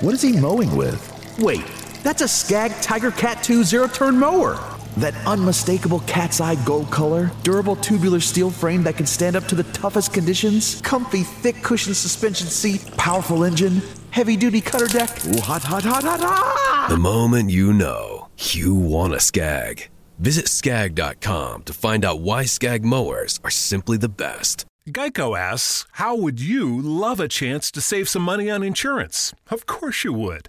What 0.00 0.14
is 0.14 0.22
he 0.22 0.32
mowing 0.32 0.74
with? 0.74 0.98
Wait. 1.38 1.62
That's 2.02 2.22
a 2.22 2.28
Skag 2.28 2.72
Tiger 2.80 3.10
Cat 3.10 3.42
2 3.42 3.64
zero 3.64 3.86
turn 3.86 4.18
mower. 4.18 4.58
That 4.96 5.14
unmistakable 5.26 6.00
cat's 6.00 6.40
eye 6.40 6.56
gold 6.64 6.90
color, 6.90 7.30
durable 7.42 7.76
tubular 7.76 8.20
steel 8.20 8.50
frame 8.50 8.82
that 8.84 8.96
can 8.96 9.06
stand 9.06 9.36
up 9.36 9.44
to 9.48 9.54
the 9.54 9.64
toughest 9.74 10.14
conditions, 10.14 10.80
comfy 10.80 11.22
thick 11.22 11.62
cushion 11.62 11.92
suspension 11.92 12.46
seat, 12.46 12.90
powerful 12.96 13.44
engine, 13.44 13.82
heavy 14.10 14.36
duty 14.36 14.62
cutter 14.62 14.88
deck. 14.88 15.10
Ooh, 15.26 15.40
hot, 15.40 15.62
hot, 15.62 15.84
hot, 15.84 16.02
hot, 16.02 16.20
hot! 16.20 16.86
The 16.88 16.96
moment 16.96 17.50
you 17.50 17.72
know, 17.72 18.21
you 18.50 18.74
want 18.74 19.14
a 19.14 19.20
Skag. 19.20 19.88
Visit 20.18 20.48
skag.com 20.48 21.62
to 21.62 21.72
find 21.72 22.04
out 22.04 22.20
why 22.20 22.44
Skag 22.44 22.84
mowers 22.84 23.40
are 23.44 23.50
simply 23.50 23.96
the 23.96 24.08
best. 24.08 24.64
Geico 24.88 25.38
asks, 25.38 25.86
How 25.92 26.16
would 26.16 26.40
you 26.40 26.80
love 26.80 27.20
a 27.20 27.28
chance 27.28 27.70
to 27.70 27.80
save 27.80 28.08
some 28.08 28.22
money 28.22 28.50
on 28.50 28.62
insurance? 28.62 29.32
Of 29.50 29.66
course 29.66 30.04
you 30.04 30.12
would. 30.12 30.48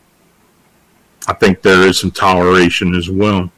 I 1.27 1.33
think 1.33 1.61
there 1.61 1.87
is 1.87 1.99
some 1.99 2.11
toleration 2.11 2.95
as 2.95 3.09
well. 3.09 3.51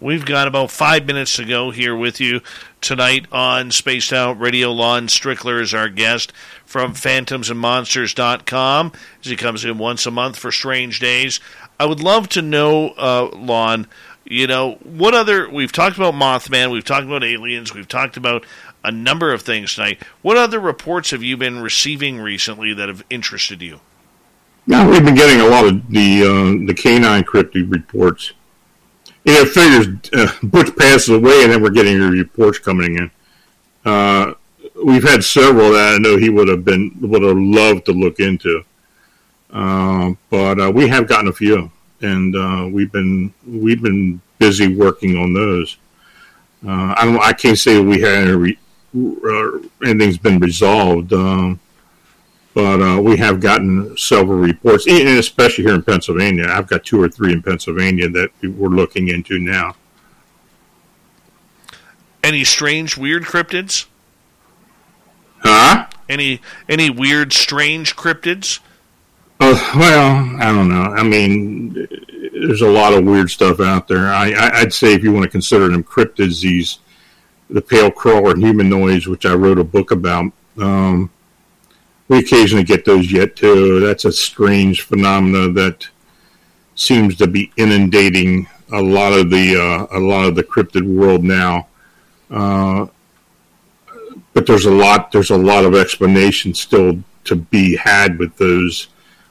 We've 0.00 0.24
got 0.24 0.48
about 0.48 0.70
five 0.70 1.04
minutes 1.06 1.36
to 1.36 1.44
go 1.44 1.72
here 1.72 1.94
with 1.94 2.20
you 2.22 2.40
tonight 2.80 3.26
on 3.30 3.70
Spaced 3.70 4.14
Out 4.14 4.40
Radio. 4.40 4.72
Lon 4.72 5.08
Strickler 5.08 5.60
is 5.60 5.74
our 5.74 5.90
guest 5.90 6.32
from 6.64 6.94
phantomsandmonsters.com 6.94 8.92
as 9.22 9.30
he 9.30 9.36
comes 9.36 9.62
in 9.62 9.76
once 9.76 10.06
a 10.06 10.10
month 10.10 10.38
for 10.38 10.50
Strange 10.50 11.00
Days. 11.00 11.38
I 11.78 11.84
would 11.84 12.00
love 12.00 12.30
to 12.30 12.40
know, 12.40 12.94
uh, 12.96 13.28
Lon, 13.34 13.88
you 14.24 14.46
know, 14.46 14.78
what 14.82 15.12
other. 15.12 15.50
We've 15.50 15.72
talked 15.72 15.98
about 15.98 16.14
Mothman, 16.14 16.72
we've 16.72 16.82
talked 16.84 17.06
about 17.06 17.22
aliens, 17.22 17.74
we've 17.74 17.86
talked 17.86 18.16
about 18.16 18.46
a 18.82 18.90
number 18.90 19.34
of 19.34 19.42
things 19.42 19.74
tonight. 19.74 20.02
What 20.22 20.38
other 20.38 20.60
reports 20.60 21.10
have 21.10 21.22
you 21.22 21.36
been 21.36 21.60
receiving 21.60 22.18
recently 22.20 22.72
that 22.72 22.88
have 22.88 23.04
interested 23.10 23.60
you? 23.60 23.80
Now 24.70 24.88
we've 24.88 25.04
been 25.04 25.16
getting 25.16 25.40
a 25.40 25.48
lot 25.48 25.66
of 25.66 25.88
the 25.88 26.22
uh, 26.22 26.64
the 26.64 26.72
canine 26.72 27.24
cryptid 27.24 27.72
reports. 27.72 28.34
You 29.24 29.34
know, 29.34 29.44
figures 29.44 29.88
uh, 30.12 30.32
Butch 30.44 30.76
passes 30.76 31.08
away, 31.08 31.42
and 31.42 31.50
then 31.50 31.60
we're 31.60 31.70
getting 31.70 31.98
the 31.98 32.08
reports 32.08 32.60
coming 32.60 32.96
in. 32.96 33.10
Uh, 33.84 34.34
we've 34.84 35.02
had 35.02 35.24
several 35.24 35.72
that 35.72 35.94
I 35.94 35.98
know 35.98 36.16
he 36.16 36.28
would 36.28 36.46
have 36.46 36.64
been 36.64 36.96
would 37.00 37.22
have 37.22 37.36
loved 37.36 37.86
to 37.86 37.92
look 37.92 38.20
into. 38.20 38.62
Uh, 39.52 40.12
but 40.30 40.60
uh, 40.60 40.70
we 40.72 40.86
have 40.86 41.08
gotten 41.08 41.26
a 41.26 41.32
few, 41.32 41.68
and 42.00 42.36
uh, 42.36 42.68
we've 42.70 42.92
been 42.92 43.34
we've 43.44 43.82
been 43.82 44.20
busy 44.38 44.76
working 44.76 45.16
on 45.16 45.34
those. 45.34 45.78
Uh, 46.64 46.94
I 46.96 47.06
don't. 47.06 47.20
I 47.20 47.32
can't 47.32 47.58
say 47.58 47.80
we 47.80 48.02
had 48.02 48.28
re, 48.28 48.56
uh, 48.94 49.50
anything's 49.84 50.18
been 50.18 50.38
resolved, 50.38 51.12
um, 51.12 51.58
but 52.54 52.80
uh, 52.80 53.00
we 53.00 53.16
have 53.16 53.40
gotten 53.40 53.96
several 53.96 54.38
reports, 54.38 54.86
and 54.86 55.08
especially 55.08 55.64
here 55.64 55.74
in 55.74 55.82
Pennsylvania. 55.82 56.46
I've 56.48 56.66
got 56.66 56.84
two 56.84 57.00
or 57.00 57.08
three 57.08 57.32
in 57.32 57.42
Pennsylvania 57.42 58.08
that 58.10 58.30
we're 58.42 58.68
looking 58.68 59.08
into 59.08 59.38
now. 59.38 59.76
Any 62.22 62.44
strange, 62.44 62.96
weird 62.96 63.24
cryptids? 63.24 63.86
Huh? 65.38 65.86
Any 66.08 66.40
any 66.68 66.90
weird, 66.90 67.32
strange 67.32 67.96
cryptids? 67.96 68.60
Uh, 69.38 69.58
well, 69.74 70.36
I 70.38 70.52
don't 70.52 70.68
know. 70.68 70.82
I 70.82 71.02
mean, 71.02 71.88
there's 72.32 72.60
a 72.60 72.68
lot 72.68 72.92
of 72.92 73.04
weird 73.04 73.30
stuff 73.30 73.60
out 73.60 73.88
there. 73.88 74.08
I, 74.08 74.60
would 74.62 74.74
say 74.74 74.92
if 74.92 75.02
you 75.02 75.12
want 75.12 75.24
to 75.24 75.30
consider 75.30 75.68
them 75.68 75.82
cryptids, 75.82 76.42
these 76.42 76.80
the 77.48 77.62
pale 77.62 77.90
crawler 77.90 78.36
humanoids, 78.36 79.06
which 79.06 79.24
I 79.24 79.34
wrote 79.34 79.58
a 79.58 79.64
book 79.64 79.90
about. 79.90 80.32
Um, 80.58 81.10
we 82.10 82.18
occasionally 82.18 82.64
get 82.64 82.84
those 82.84 83.12
yet 83.12 83.36
too. 83.36 83.78
That's 83.78 84.04
a 84.04 84.10
strange 84.10 84.82
phenomena 84.82 85.52
that 85.52 85.88
seems 86.74 87.14
to 87.18 87.28
be 87.28 87.52
inundating 87.56 88.48
a 88.72 88.82
lot 88.82 89.12
of 89.12 89.30
the 89.30 89.56
uh, 89.56 89.96
a 89.96 90.00
lot 90.00 90.26
of 90.26 90.34
the 90.34 90.42
cryptid 90.42 90.82
world 90.82 91.22
now. 91.22 91.68
Uh, 92.28 92.88
but 94.32 94.44
there's 94.44 94.66
a 94.66 94.70
lot 94.72 95.12
there's 95.12 95.30
a 95.30 95.36
lot 95.36 95.64
of 95.64 95.76
explanation 95.76 96.52
still 96.52 96.98
to 97.24 97.36
be 97.36 97.76
had 97.76 98.18
with 98.18 98.36
those. 98.38 98.88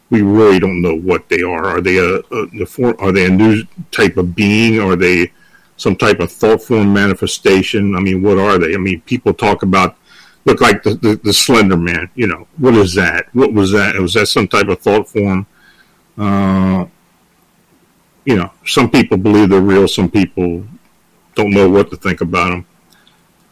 We 0.09 0.21
really 0.21 0.59
don't 0.59 0.81
know 0.81 0.95
what 0.95 1.27
they 1.27 1.41
are. 1.41 1.65
Are 1.65 1.81
they 1.81 1.97
a, 1.97 2.19
a 2.31 2.95
are 2.97 3.11
they 3.11 3.25
a 3.25 3.29
new 3.29 3.63
type 3.91 4.15
of 4.15 4.33
being? 4.35 4.79
Are 4.79 4.95
they 4.95 5.33
some 5.75 5.97
type 5.97 6.21
of 6.21 6.31
thought 6.31 6.61
form 6.61 6.93
manifestation? 6.93 7.93
I 7.93 7.99
mean, 7.99 8.21
what 8.21 8.39
are 8.39 8.57
they? 8.57 8.73
I 8.73 8.77
mean, 8.77 9.01
people 9.01 9.33
talk 9.33 9.63
about 9.63 9.98
look 10.49 10.61
like 10.61 10.83
the, 10.83 10.95
the, 10.95 11.15
the 11.23 11.33
Slender 11.33 11.77
Man. 11.77 12.09
You 12.15 12.27
know, 12.27 12.47
what 12.57 12.73
is 12.75 12.93
that? 12.95 13.27
What 13.33 13.53
was 13.53 13.71
that? 13.71 13.95
Was 13.95 14.13
that 14.13 14.27
some 14.27 14.47
type 14.47 14.67
of 14.67 14.79
thought 14.79 15.07
form? 15.07 15.45
Uh, 16.17 16.85
you 18.25 18.35
know, 18.35 18.51
some 18.65 18.89
people 18.89 19.17
believe 19.17 19.49
they're 19.49 19.61
real. 19.61 19.87
Some 19.87 20.11
people 20.11 20.65
don't 21.35 21.51
know 21.51 21.69
what 21.69 21.89
to 21.89 21.95
think 21.95 22.21
about 22.21 22.49
them 22.49 22.65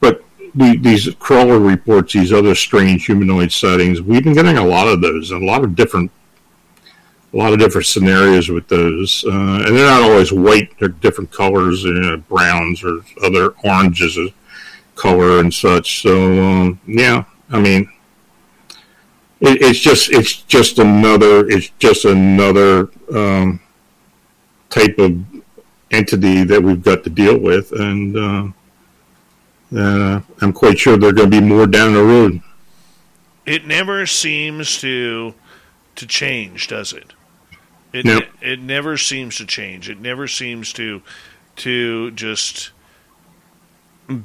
But 0.02 0.24
we, 0.56 0.78
these 0.78 1.10
crawler 1.20 1.60
reports, 1.60 2.14
these 2.14 2.34
other 2.34 2.54
strange 2.56 3.06
humanoid 3.06 3.52
sightings, 3.52 4.02
we've 4.02 4.24
been 4.24 4.34
getting 4.34 4.58
a 4.58 4.66
lot 4.66 4.88
of 4.88 5.02
those, 5.02 5.32
and 5.32 5.42
a 5.42 5.46
lot 5.46 5.64
of 5.64 5.76
different, 5.76 6.12
a 7.34 7.38
lot 7.38 7.54
of 7.54 7.60
different 7.60 7.88
scenarios 7.88 8.50
with 8.50 8.68
those, 8.68 9.24
uh, 9.26 9.64
and 9.66 9.76
they're 9.76 9.86
not 9.86 10.02
always 10.02 10.32
white; 10.34 10.70
they're 10.80 10.90
different 10.90 11.32
colors, 11.32 11.84
you 11.84 11.94
know, 11.94 12.18
browns 12.18 12.84
or 12.84 13.02
other 13.24 13.54
oranges 13.64 14.18
color 14.98 15.40
and 15.40 15.54
such. 15.54 16.02
So, 16.02 16.44
um, 16.44 16.80
yeah, 16.86 17.24
I 17.50 17.60
mean, 17.60 17.92
it, 19.40 19.62
it's 19.62 19.80
just 19.80 20.12
it's 20.12 20.42
just 20.44 20.80
another 20.80 21.48
it's 21.50 21.70
just 21.80 22.06
another 22.06 22.90
um, 23.14 23.60
type 24.70 24.98
of 25.00 25.24
entity 25.92 26.44
that 26.44 26.62
we've 26.62 26.84
got 26.84 27.04
to 27.06 27.10
deal 27.10 27.38
with, 27.38 27.72
and. 27.72 28.18
Uh, 28.18 28.52
uh, 29.76 30.22
I'm 30.42 30.54
quite 30.54 30.80
sure 30.80 30.98
there 30.98 31.10
are 31.10 31.14
going 31.14 31.30
to 31.30 31.42
be 31.42 31.46
more 31.46 31.68
down 31.68 31.94
the 31.94 32.04
road. 32.04 32.42
It 33.46 33.66
never 33.66 34.06
seems 34.06 34.80
to 34.80 35.34
to 35.96 36.06
change, 36.08 36.68
does 36.68 36.94
it? 36.94 37.14
It 37.92 38.06
nope. 38.06 38.24
it, 38.42 38.54
it 38.54 38.60
never 38.60 38.98
seems 38.98 39.38
to 39.38 39.46
change. 39.46 39.90
It 39.90 40.00
never 40.00 40.28
seems 40.28 40.72
to 40.74 41.02
to 41.58 42.12
just 42.12 42.72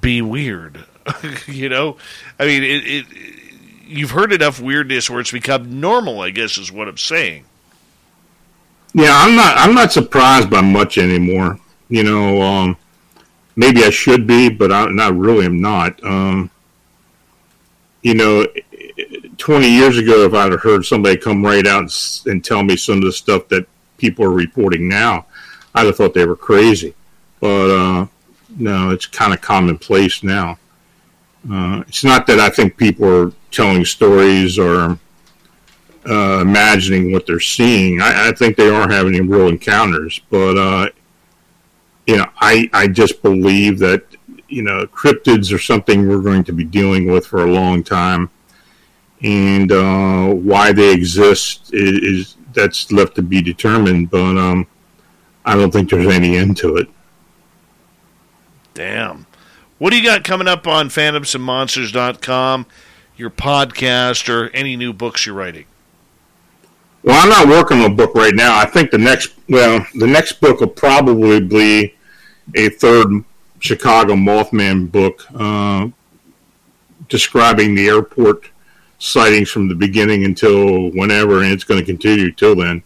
be 0.01 0.23
weird. 0.23 0.85
you 1.47 1.69
know, 1.69 1.97
I 2.39 2.47
mean, 2.47 2.63
it, 2.63 2.83
it. 2.87 3.07
You've 3.87 4.13
heard 4.13 4.33
enough 4.33 4.61
weirdness 4.61 5.11
where 5.11 5.21
it's 5.21 5.33
become 5.33 5.81
normal. 5.81 6.21
I 6.21 6.31
guess 6.31 6.57
is 6.57 6.73
what 6.73 6.89
I'm 6.89 6.99
saying. 6.99 7.45
Yeah, 8.95 9.11
I'm 9.13 9.35
not. 9.35 9.57
I'm 9.57 9.75
not 9.75 9.93
surprised 9.93 10.51
by 10.51 10.61
much 10.61 10.99
anymore. 10.99 11.59
You 11.89 12.05
know, 12.05 12.41
um, 12.43 12.77
maybe 13.57 13.85
I 13.85 13.91
should 13.91 14.27
be, 14.27 14.49
but 14.49 14.73
I 14.73 15.09
really 15.09 15.47
am 15.47 15.61
not. 15.61 16.03
Um, 16.05 16.51
you 18.03 18.15
know, 18.15 18.47
20 19.39 19.69
years 19.69 19.99
ago, 19.99 20.25
if 20.25 20.35
I'd 20.35 20.53
have 20.53 20.61
heard 20.61 20.85
somebody 20.85 21.17
come 21.17 21.45
right 21.45 21.67
out 21.67 21.83
and, 21.83 22.33
and, 22.33 22.45
tell 22.45 22.63
me 22.63 22.77
some 22.77 22.99
of 22.99 23.05
the 23.05 23.13
stuff 23.13 23.49
that 23.49 23.67
people 23.97 24.25
are 24.25 24.33
reporting 24.33 24.89
now, 24.89 25.27
I'd 25.75 25.87
have 25.87 25.97
thought 25.97 26.15
they 26.15 26.27
were 26.27 26.37
crazy. 26.37 26.95
But 27.41 27.71
uh, 27.71 28.07
no, 28.57 28.91
it's 28.91 29.07
kind 29.07 29.33
of 29.33 29.41
commonplace 29.41 30.23
now. 30.23 30.59
Uh, 31.51 31.83
it's 31.89 32.05
not 32.05 32.27
that 32.29 32.39
I 32.39 32.51
think 32.51 32.77
people 32.77 33.09
are 33.09 33.33
telling 33.51 33.85
stories 33.85 34.59
or 34.59 34.99
uh, 36.09 36.41
imagining 36.41 37.13
what 37.13 37.27
they're 37.27 37.41
seeing. 37.41 38.01
I, 38.01 38.29
I, 38.29 38.33
think 38.33 38.57
they 38.57 38.69
are 38.69 38.89
having 38.89 39.29
real 39.29 39.49
encounters, 39.49 40.21
but 40.31 40.57
uh, 40.57 40.89
you 42.07 42.17
know, 42.17 42.27
I, 42.41 42.69
I 42.73 42.89
just 42.89 43.23
believe 43.23 43.79
that, 43.81 44.05
you 44.49 44.63
know, 44.63 44.87
cryptids 44.87 45.53
are 45.53 45.59
something 45.59 46.09
we're 46.09 46.21
going 46.21 46.45
to 46.45 46.53
be 46.53 46.65
dealing 46.65 47.07
with 47.07 47.27
for 47.27 47.45
a 47.45 47.51
long 47.51 47.83
time. 47.83 48.31
And 49.23 49.71
uh, 49.71 50.29
why 50.35 50.73
they 50.73 50.93
exist 50.93 51.73
is, 51.73 52.03
is, 52.03 52.37
that's 52.53 52.93
left 52.93 53.15
to 53.15 53.23
be 53.23 53.41
determined, 53.41 54.11
but 54.11 54.37
um, 54.37 54.67
I 55.45 55.55
don't 55.55 55.71
think 55.71 55.89
there's 55.89 56.13
any 56.13 56.37
end 56.37 56.57
to 56.59 56.77
it. 56.77 56.89
Damn. 58.75 59.27
What 59.79 59.91
do 59.91 59.99
you 59.99 60.05
got 60.05 60.25
coming 60.25 60.49
up 60.49 60.67
on 60.67 60.89
phantomsandmonsters.com, 60.89 62.67
your 63.17 63.31
podcast, 63.31 64.29
or 64.29 64.49
any 64.51 64.77
new 64.77 64.93
books 64.93 65.27
you're 65.27 65.35
writing? 65.35 65.67
Well, 67.03 67.21
I'm 67.21 67.29
not 67.29 67.49
working 67.49 67.81
on 67.81 67.91
a 67.91 67.95
book 67.95 68.15
right 68.15 68.35
now. 68.35 68.57
I 68.57 68.65
think 68.65 68.93
the 68.93 68.99
next, 68.99 69.35
well, 69.49 69.85
the 69.97 70.07
next 70.07 70.41
book 70.41 70.61
will 70.61 70.69
probably 70.69 71.41
be 71.41 71.95
a 72.55 72.69
third 72.69 73.25
Chicago 73.59 74.15
Mothman 74.15 74.91
book 74.91 75.27
uh, 75.35 75.89
describing 77.09 77.75
the 77.75 77.89
airport 77.89 78.51
sightings 78.99 79.51
from 79.51 79.69
the 79.69 79.75
beginning 79.75 80.25
until 80.25 80.91
whenever, 80.91 81.43
and 81.43 81.53
it's 81.53 81.65
going 81.65 81.81
to 81.81 81.87
continue 81.87 82.31
till 82.31 82.55
then. 82.55 82.83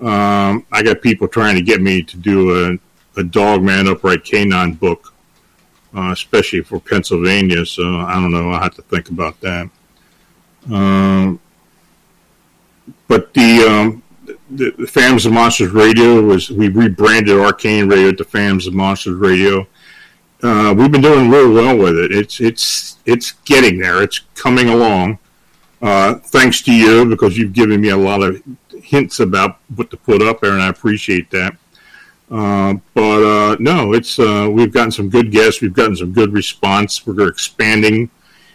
Um, 0.00 0.64
I 0.70 0.82
got 0.84 1.02
people 1.02 1.26
trying 1.26 1.56
to 1.56 1.62
get 1.62 1.80
me 1.80 2.02
to 2.02 2.16
do 2.16 2.78
a, 3.16 3.20
a 3.20 3.24
Dogman 3.24 3.88
Upright 3.88 4.24
Canine 4.24 4.74
book, 4.74 5.12
uh, 5.96 6.10
especially 6.12 6.62
for 6.62 6.80
Pennsylvania. 6.80 7.64
So 7.66 7.82
I 7.96 8.14
don't 8.14 8.32
know. 8.32 8.50
I 8.50 8.62
have 8.62 8.74
to 8.76 8.82
think 8.82 9.10
about 9.10 9.40
that. 9.40 9.70
Um, 10.70 11.40
but 13.06 13.32
the, 13.34 13.66
um, 13.68 14.02
the, 14.50 14.70
the 14.78 14.86
Phantoms 14.86 15.26
and 15.26 15.34
Monsters 15.34 15.70
Radio 15.70 16.20
was 16.20 16.50
we 16.50 16.68
rebranded 16.68 17.38
Arcane 17.38 17.88
Radio 17.88 18.12
to 18.12 18.24
Phantoms 18.24 18.66
and 18.66 18.76
Monsters 18.76 19.16
Radio. 19.16 19.66
Uh, 20.42 20.74
we've 20.76 20.92
been 20.92 21.00
doing 21.00 21.30
really 21.30 21.52
well 21.52 21.76
with 21.76 21.98
it. 21.98 22.12
It's 22.12 22.40
it's 22.40 22.98
it's 23.06 23.32
getting 23.44 23.78
there. 23.78 24.02
It's 24.02 24.20
coming 24.34 24.68
along. 24.68 25.18
Uh, 25.82 26.14
thanks 26.14 26.62
to 26.62 26.72
you 26.72 27.04
because 27.06 27.36
you've 27.36 27.52
given 27.52 27.80
me 27.80 27.88
a 27.88 27.96
lot 27.96 28.22
of 28.22 28.40
hints 28.82 29.20
about 29.20 29.58
what 29.74 29.90
to 29.90 29.96
put 29.96 30.22
up 30.22 30.40
there, 30.40 30.52
and 30.52 30.62
I 30.62 30.68
appreciate 30.68 31.30
that. 31.30 31.56
Uh, 32.30 32.74
but 32.94 33.22
uh, 33.22 33.56
no, 33.58 33.94
it's 33.94 34.18
uh, 34.18 34.48
we've 34.52 34.72
gotten 34.72 34.90
some 34.90 35.08
good 35.08 35.30
guests. 35.30 35.60
We've 35.60 35.72
gotten 35.72 35.96
some 35.96 36.12
good 36.12 36.32
response. 36.32 37.06
We're 37.06 37.28
expanding 37.28 38.10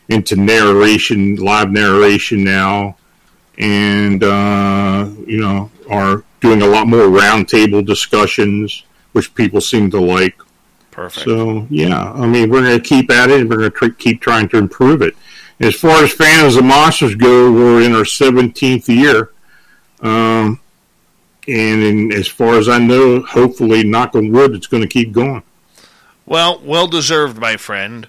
into 0.10 0.36
narration, 0.36 1.38
live 1.38 1.72
narration 1.72 2.44
now 2.44 2.98
and 3.58 4.24
uh, 4.24 5.10
you 5.28 5.40
know 5.40 5.70
are 5.90 6.24
doing 6.40 6.62
a 6.62 6.66
lot 6.66 6.88
more 6.88 7.04
roundtable 7.04 7.86
discussions, 7.86 8.84
which 9.12 9.34
people 9.36 9.62
seem 9.62 9.90
to 9.92 10.00
like. 10.00 10.36
Perfect. 10.92 11.26
So 11.26 11.68
yeah, 11.70 12.12
I 12.12 12.26
mean 12.26 12.50
we're 12.50 12.64
going 12.64 12.80
to 12.80 12.84
keep 12.84 13.10
at 13.12 13.30
it. 13.30 13.48
We're 13.48 13.58
going 13.58 13.72
to 13.72 13.78
tr- 13.78 13.98
keep 13.98 14.22
trying 14.22 14.50
to 14.50 14.58
improve 14.58 15.02
it. 15.02 15.16
As 15.60 15.76
far 15.76 16.04
as 16.04 16.12
Phantoms 16.12 16.56
and 16.56 16.68
Monsters 16.68 17.16
go, 17.16 17.52
we're 17.52 17.82
in 17.82 17.96
our 17.96 18.06
seventeenth 18.06 18.90
year, 18.90 19.32
um, 20.02 20.60
and 21.48 21.84
in, 21.84 22.12
as 22.12 22.28
far 22.28 22.56
as 22.56 22.70
I 22.70 22.80
know, 22.80 23.22
hopefully, 23.22 23.84
knock 23.84 24.16
on 24.16 24.32
wood, 24.32 24.56
it's 24.56 24.68
going 24.68 24.84
to 24.84 24.90
keep 24.90 25.12
going. 25.12 25.44
Well, 26.26 26.62
well 26.64 26.88
deserved, 26.88 27.38
my 27.38 27.58
friend. 27.58 28.08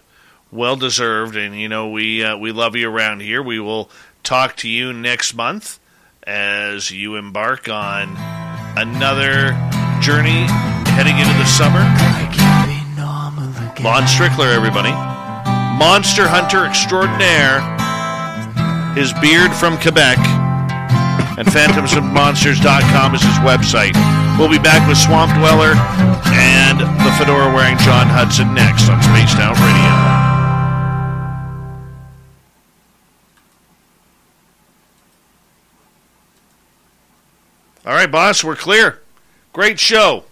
Well 0.53 0.77
deserved, 0.77 1.35
and 1.37 1.59
you 1.59 1.69
know 1.69 1.91
we 1.91 2.23
uh, 2.23 2.37
we 2.37 2.53
love 2.53 2.77
you 2.77 2.89
around 2.89 3.21
here. 3.21 3.43
We 3.43 3.59
will 3.59 3.91
talk 4.23 4.57
to 4.59 4.69
you 4.69 4.93
next 4.93 5.35
month 5.35 5.81
as 6.23 6.91
you 6.91 7.17
embark 7.17 7.69
on 7.69 8.15
another 8.79 9.51
journey 10.01 10.47
heading 10.95 11.19
into 11.19 11.35
the 11.35 11.45
summer. 11.45 11.81
Lon 13.83 14.05
Strickler, 14.05 14.55
everybody. 14.55 14.93
Monster 15.77 16.29
hunter 16.29 16.65
extraordinaire. 16.65 17.61
His 18.95 19.13
beard 19.15 19.53
from 19.53 19.77
Quebec. 19.79 20.44
And 21.37 21.49
phantomsandmonsters.com 21.49 23.15
is 23.15 23.23
his 23.23 23.39
website. 23.43 23.95
We'll 24.39 24.51
be 24.51 24.59
back 24.59 24.87
with 24.89 24.99
Swamp 24.99 25.33
Dweller 25.35 25.75
and 26.35 26.81
the 26.81 27.13
fedora 27.19 27.53
wearing 27.53 27.79
John 27.79 28.07
Hudson 28.09 28.55
next 28.55 28.89
on 28.89 29.03
Spaced 29.03 29.39
Out 29.39 29.59
Radio. 29.59 30.35
All 37.87 37.95
right, 37.95 38.11
boss, 38.11 38.43
we're 38.43 38.57
clear. 38.57 39.03
Great 39.53 39.79
show. 39.79 40.25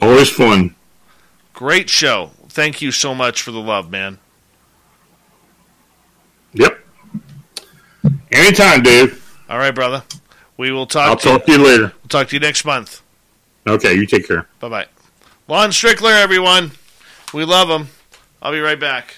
Always 0.00 0.30
fun. 0.30 0.74
Great 1.52 1.90
show. 1.90 2.30
Thank 2.48 2.80
you 2.80 2.92
so 2.92 3.14
much 3.14 3.42
for 3.42 3.50
the 3.50 3.60
love, 3.60 3.90
man. 3.90 4.18
Yep. 6.54 6.78
Anytime, 8.32 8.82
Dave. 8.82 9.27
All 9.48 9.58
right, 9.58 9.74
brother. 9.74 10.02
We 10.56 10.72
will 10.72 10.86
talk. 10.86 11.08
I'll 11.08 11.16
to 11.16 11.28
talk 11.28 11.44
to 11.46 11.52
you 11.52 11.58
later. 11.58 11.92
We'll 12.02 12.08
talk 12.08 12.28
to 12.28 12.36
you 12.36 12.40
next 12.40 12.64
month. 12.64 13.02
Okay, 13.66 13.94
you 13.94 14.06
take 14.06 14.26
care. 14.26 14.46
Bye 14.60 14.68
bye. 14.68 14.86
Lon 15.46 15.70
Strickler, 15.70 16.20
everyone. 16.20 16.72
We 17.32 17.44
love 17.44 17.68
him. 17.68 17.88
I'll 18.42 18.52
be 18.52 18.60
right 18.60 18.78
back. 18.78 19.16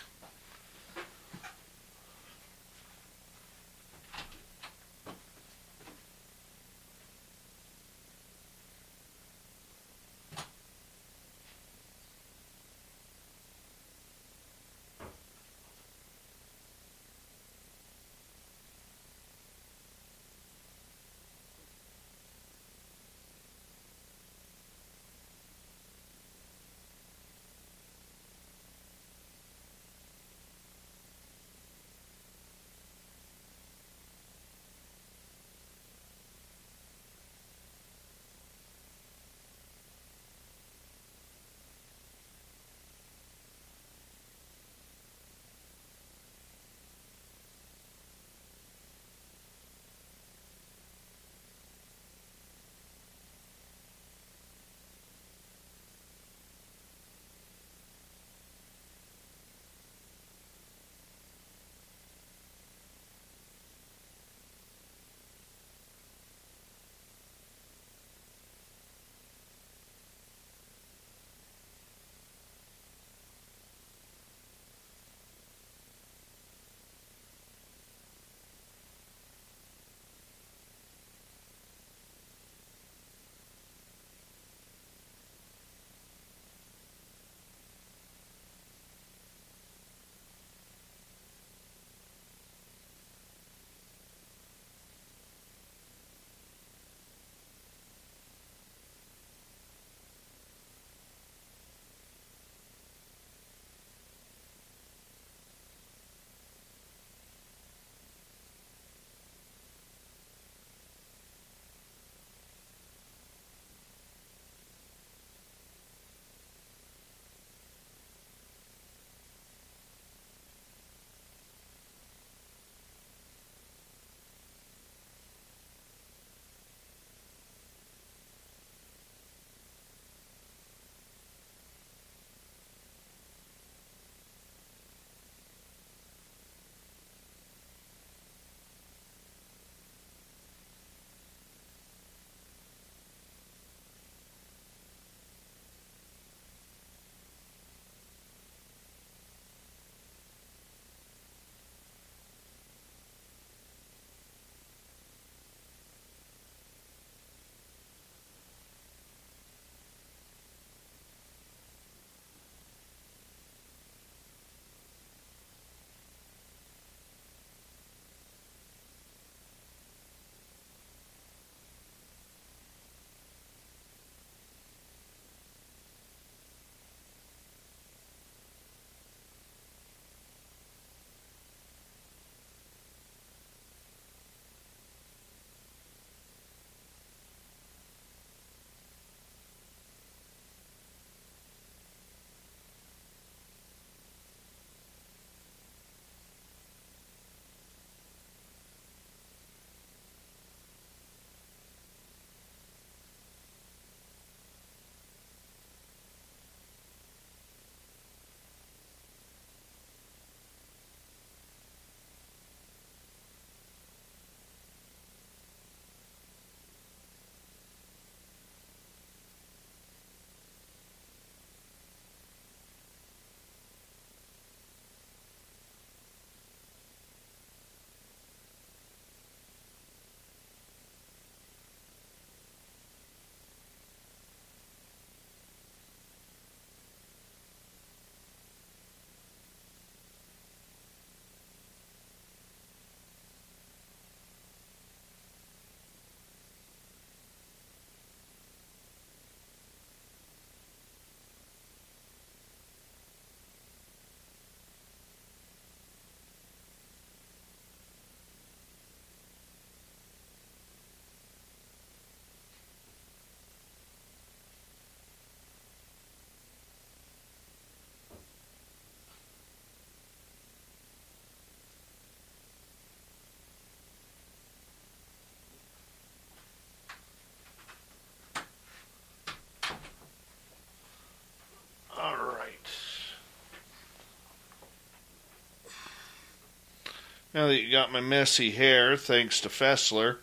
Now 287.32 287.46
that 287.46 287.60
you 287.60 287.70
got 287.70 287.92
my 287.92 288.00
messy 288.00 288.50
hair, 288.50 288.96
thanks 288.96 289.40
to 289.42 289.48
Fessler. 289.48 290.16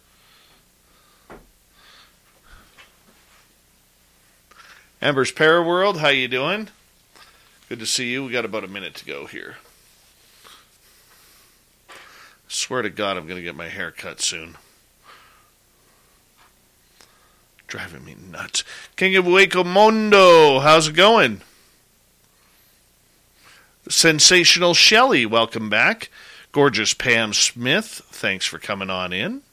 Ember's 5.01 5.31
Paraworld, 5.31 5.99
how 5.99 6.09
you 6.09 6.27
doing? 6.27 6.67
Good 7.69 7.79
to 7.79 7.85
see 7.85 8.11
you. 8.11 8.25
We 8.25 8.33
got 8.33 8.43
about 8.43 8.65
a 8.65 8.67
minute 8.67 8.93
to 8.95 9.05
go 9.05 9.25
here. 9.25 9.55
Swear 12.49 12.81
to 12.81 12.89
God, 12.89 13.15
I'm 13.15 13.25
going 13.25 13.37
to 13.37 13.43
get 13.43 13.55
my 13.55 13.69
hair 13.69 13.91
cut 13.91 14.19
soon. 14.19 14.57
Driving 17.67 18.03
me 18.03 18.15
nuts. 18.15 18.65
King 18.97 19.15
of 19.15 19.25
Waco 19.25 19.63
Mondo, 19.63 20.59
how's 20.59 20.89
it 20.89 20.93
going? 20.93 21.39
Sensational 23.87 24.73
Shelley, 24.73 25.25
welcome 25.25 25.69
back. 25.69 26.09
Gorgeous 26.57 26.95
Pam 26.95 27.33
Smith, 27.33 28.01
thanks 28.09 28.43
for 28.47 28.57
coming 28.57 28.89
on 28.89 29.13
in. 29.13 29.43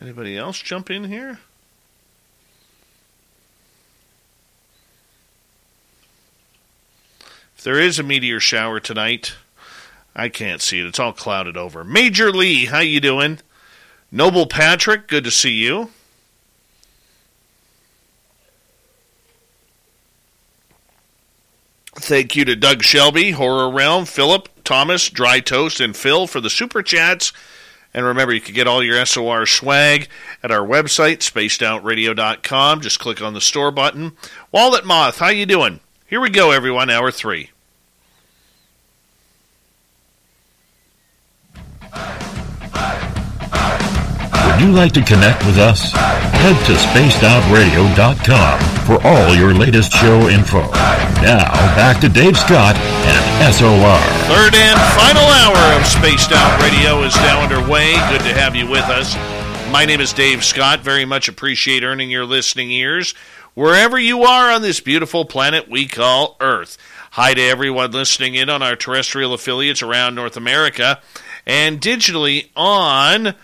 Anybody 0.00 0.38
else 0.38 0.60
jump 0.60 0.88
in 0.88 1.02
here? 1.02 1.40
If 7.56 7.64
there 7.64 7.80
is 7.80 7.98
a 7.98 8.04
meteor 8.04 8.38
shower 8.38 8.78
tonight, 8.78 9.34
I 10.14 10.28
can't 10.28 10.62
see 10.62 10.78
it. 10.78 10.86
It's 10.86 11.00
all 11.00 11.12
clouded 11.12 11.56
over. 11.56 11.82
Major 11.82 12.30
Lee, 12.30 12.66
how 12.66 12.78
you 12.78 13.00
doing? 13.00 13.40
Noble 14.12 14.46
Patrick, 14.46 15.08
good 15.08 15.24
to 15.24 15.32
see 15.32 15.54
you. 15.54 15.90
Thank 21.96 22.36
you 22.36 22.44
to 22.44 22.54
Doug 22.54 22.82
Shelby, 22.82 23.30
Horror 23.32 23.70
Realm, 23.70 24.04
Philip, 24.04 24.48
Thomas, 24.64 25.08
Dry 25.08 25.40
Toast, 25.40 25.80
and 25.80 25.96
Phil 25.96 26.26
for 26.26 26.40
the 26.40 26.50
super 26.50 26.82
chats. 26.82 27.32
And 27.94 28.04
remember, 28.04 28.34
you 28.34 28.40
can 28.42 28.54
get 28.54 28.66
all 28.66 28.82
your 28.82 29.04
SOR 29.06 29.46
swag 29.46 30.08
at 30.42 30.50
our 30.50 30.66
website, 30.66 31.18
spacedoutradio.com. 31.18 32.82
Just 32.82 33.00
click 33.00 33.22
on 33.22 33.32
the 33.32 33.40
store 33.40 33.70
button. 33.70 34.12
Wallet 34.52 34.84
Moth, 34.84 35.18
how 35.18 35.28
you 35.28 35.46
doing? 35.46 35.80
Here 36.06 36.20
we 36.20 36.28
go, 36.28 36.50
everyone, 36.50 36.90
hour 36.90 37.10
three. 37.10 37.50
Would 44.56 44.64
you 44.64 44.72
like 44.72 44.92
to 44.92 45.02
connect 45.02 45.44
with 45.44 45.58
us? 45.58 45.92
Head 45.92 46.56
to 46.64 46.72
spacedoutradio.com 46.72 48.86
for 48.86 49.06
all 49.06 49.34
your 49.34 49.52
latest 49.52 49.92
show 49.92 50.30
info. 50.30 50.62
Now, 51.20 51.52
back 51.76 52.00
to 52.00 52.08
Dave 52.08 52.38
Scott 52.38 52.74
and 52.74 53.54
SOR. 53.54 53.98
Third 54.34 54.54
and 54.54 54.80
final 54.96 55.24
hour 55.24 55.78
of 55.78 55.86
Spaced 55.86 56.32
Out 56.32 56.62
Radio 56.62 57.02
is 57.02 57.14
now 57.16 57.42
underway. 57.42 57.92
Good 58.08 58.22
to 58.22 58.32
have 58.32 58.56
you 58.56 58.66
with 58.66 58.84
us. 58.84 59.14
My 59.70 59.84
name 59.84 60.00
is 60.00 60.14
Dave 60.14 60.42
Scott. 60.42 60.80
Very 60.80 61.04
much 61.04 61.28
appreciate 61.28 61.84
earning 61.84 62.10
your 62.10 62.24
listening 62.24 62.70
ears 62.70 63.12
wherever 63.52 63.98
you 63.98 64.22
are 64.22 64.52
on 64.52 64.62
this 64.62 64.80
beautiful 64.80 65.26
planet 65.26 65.68
we 65.68 65.86
call 65.86 66.34
Earth. 66.40 66.78
Hi 67.10 67.34
to 67.34 67.42
everyone 67.42 67.90
listening 67.90 68.36
in 68.36 68.48
on 68.48 68.62
our 68.62 68.74
terrestrial 68.74 69.34
affiliates 69.34 69.82
around 69.82 70.14
North 70.14 70.38
America 70.38 71.02
and 71.44 71.78
digitally 71.78 72.48
on 72.56 73.34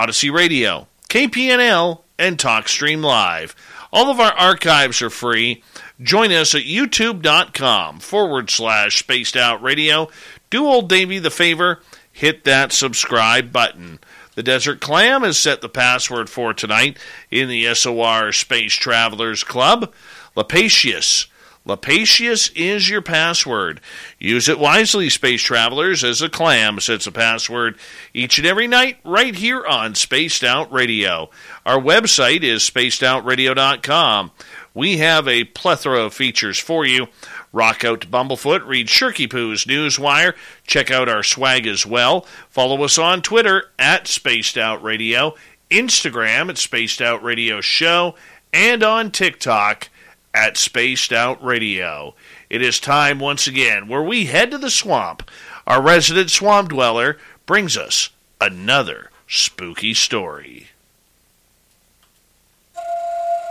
Odyssey 0.00 0.30
Radio, 0.30 0.88
KPNL, 1.10 2.00
and 2.18 2.38
TalkStream 2.38 3.04
Live. 3.04 3.54
All 3.92 4.10
of 4.10 4.18
our 4.18 4.32
archives 4.32 5.02
are 5.02 5.10
free. 5.10 5.62
Join 6.00 6.32
us 6.32 6.54
at 6.54 6.62
youtube.com 6.62 8.00
forward 8.00 8.48
slash 8.48 8.98
spaced 8.98 9.36
out 9.36 9.62
radio. 9.62 10.08
Do 10.48 10.64
old 10.64 10.88
Davy 10.88 11.18
the 11.18 11.30
favor, 11.30 11.82
hit 12.10 12.44
that 12.44 12.72
subscribe 12.72 13.52
button. 13.52 13.98
The 14.36 14.42
Desert 14.42 14.80
Clam 14.80 15.20
has 15.20 15.36
set 15.36 15.60
the 15.60 15.68
password 15.68 16.30
for 16.30 16.54
tonight 16.54 16.96
in 17.30 17.50
the 17.50 17.74
SOR 17.74 18.32
Space 18.32 18.72
Travelers 18.72 19.44
Club. 19.44 19.92
Lapatius. 20.34 21.26
Lapatius 21.66 22.50
is 22.56 22.88
your 22.88 23.02
password. 23.02 23.80
Use 24.18 24.48
it 24.48 24.58
wisely, 24.58 25.10
space 25.10 25.42
travelers, 25.42 26.02
as 26.02 26.22
a 26.22 26.28
clam 26.30 26.80
sets 26.80 27.06
a 27.06 27.12
password 27.12 27.78
each 28.14 28.38
and 28.38 28.46
every 28.46 28.66
night 28.66 28.96
right 29.04 29.34
here 29.34 29.64
on 29.66 29.94
Spaced 29.94 30.42
Out 30.42 30.72
Radio. 30.72 31.28
Our 31.66 31.78
website 31.78 32.42
is 32.42 32.62
spacedoutradio.com. 32.62 34.30
We 34.72 34.98
have 34.98 35.28
a 35.28 35.44
plethora 35.44 36.04
of 36.04 36.14
features 36.14 36.58
for 36.58 36.86
you. 36.86 37.08
Rock 37.52 37.84
out 37.84 38.02
to 38.02 38.06
Bumblefoot, 38.06 38.66
read 38.66 38.86
Shirky 38.86 39.28
Poo's 39.28 39.64
Newswire, 39.64 40.34
check 40.66 40.90
out 40.90 41.08
our 41.08 41.24
swag 41.24 41.66
as 41.66 41.84
well. 41.84 42.24
Follow 42.48 42.82
us 42.84 42.96
on 42.96 43.22
Twitter 43.22 43.64
at 43.78 44.06
Spaced 44.06 44.56
Out 44.56 44.82
Radio, 44.82 45.34
Instagram 45.70 46.48
at 46.48 46.58
Spaced 46.58 47.02
Out 47.02 47.22
Radio 47.24 47.60
Show, 47.60 48.14
and 48.52 48.82
on 48.84 49.10
TikTok 49.10 49.88
at 50.34 50.56
Spaced 50.56 51.12
Out 51.12 51.42
Radio. 51.42 52.14
It 52.48 52.62
is 52.62 52.80
time 52.80 53.18
once 53.18 53.46
again 53.46 53.88
where 53.88 54.02
we 54.02 54.26
head 54.26 54.50
to 54.50 54.58
the 54.58 54.70
swamp. 54.70 55.28
Our 55.66 55.82
resident 55.82 56.30
swamp 56.30 56.70
dweller 56.70 57.18
brings 57.46 57.76
us 57.76 58.10
another 58.40 59.10
spooky 59.26 59.94
story. 59.94 60.69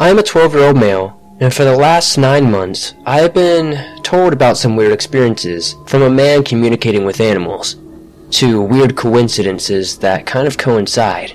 I 0.00 0.10
am 0.10 0.18
a 0.20 0.22
12 0.22 0.54
year 0.54 0.62
old 0.62 0.76
male, 0.76 1.36
and 1.40 1.52
for 1.52 1.64
the 1.64 1.76
last 1.76 2.18
nine 2.18 2.52
months, 2.52 2.94
I 3.04 3.18
have 3.18 3.34
been 3.34 4.00
told 4.04 4.32
about 4.32 4.56
some 4.56 4.76
weird 4.76 4.92
experiences 4.92 5.74
from 5.88 6.02
a 6.02 6.10
man 6.10 6.44
communicating 6.44 7.04
with 7.04 7.20
animals 7.20 7.74
to 8.30 8.62
weird 8.62 8.94
coincidences 8.94 9.98
that 9.98 10.24
kind 10.24 10.46
of 10.46 10.56
coincide. 10.56 11.32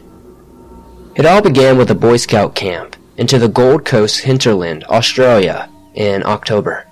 It 1.15 1.25
all 1.25 1.41
began 1.41 1.77
with 1.77 1.91
a 1.91 1.95
Boy 1.95 2.15
Scout 2.15 2.55
camp 2.55 2.95
into 3.17 3.37
the 3.37 3.49
Gold 3.49 3.83
Coast 3.83 4.21
hinterland, 4.21 4.85
Australia, 4.85 5.69
in 5.95 6.23
October. 6.25 6.87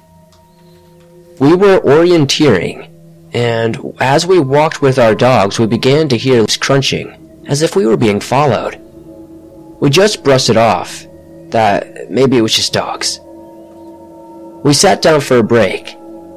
We 1.39 1.55
were 1.55 1.79
orienteering, 1.79 2.89
and 3.31 3.79
as 4.01 4.27
we 4.27 4.39
walked 4.39 4.81
with 4.81 4.99
our 4.99 5.15
dogs, 5.15 5.57
we 5.57 5.67
began 5.67 6.09
to 6.09 6.17
hear 6.17 6.41
this 6.41 6.57
crunching, 6.57 7.45
as 7.47 7.61
if 7.61 7.77
we 7.77 7.85
were 7.85 7.95
being 7.95 8.19
followed. 8.19 8.75
We 9.79 9.89
just 9.89 10.25
brushed 10.25 10.49
it 10.49 10.57
off, 10.57 11.07
that 11.51 12.09
maybe 12.09 12.37
it 12.37 12.41
was 12.41 12.55
just 12.55 12.73
dogs. 12.73 13.19
We 14.63 14.73
sat 14.73 15.01
down 15.01 15.21
for 15.21 15.37
a 15.37 15.43
break, 15.43 15.95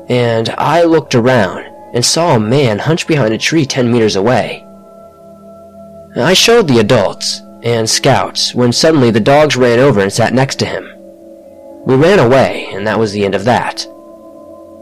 and 0.08 0.48
I 0.50 0.82
looked 0.82 1.14
around 1.14 1.64
and 1.94 2.04
saw 2.04 2.34
a 2.34 2.40
man 2.40 2.78
hunched 2.78 3.06
behind 3.06 3.34
a 3.34 3.38
tree 3.38 3.66
10 3.66 3.90
meters 3.90 4.16
away. 4.16 4.64
I 6.16 6.32
showed 6.32 6.68
the 6.68 6.78
adults 6.78 7.40
and 7.62 7.88
scouts 7.88 8.54
when 8.54 8.72
suddenly 8.72 9.10
the 9.10 9.20
dogs 9.20 9.56
ran 9.56 9.78
over 9.78 10.00
and 10.00 10.12
sat 10.12 10.32
next 10.32 10.56
to 10.60 10.66
him. 10.66 10.84
We 11.86 11.96
ran 11.96 12.18
away, 12.18 12.68
and 12.72 12.86
that 12.86 12.98
was 12.98 13.12
the 13.12 13.24
end 13.24 13.34
of 13.34 13.44
that. 13.44 13.86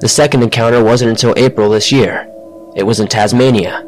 The 0.00 0.08
second 0.08 0.42
encounter 0.42 0.82
wasn't 0.82 1.10
until 1.10 1.34
April 1.36 1.70
this 1.70 1.90
year. 1.90 2.28
It 2.76 2.82
was 2.84 3.00
in 3.00 3.08
Tasmania. 3.08 3.86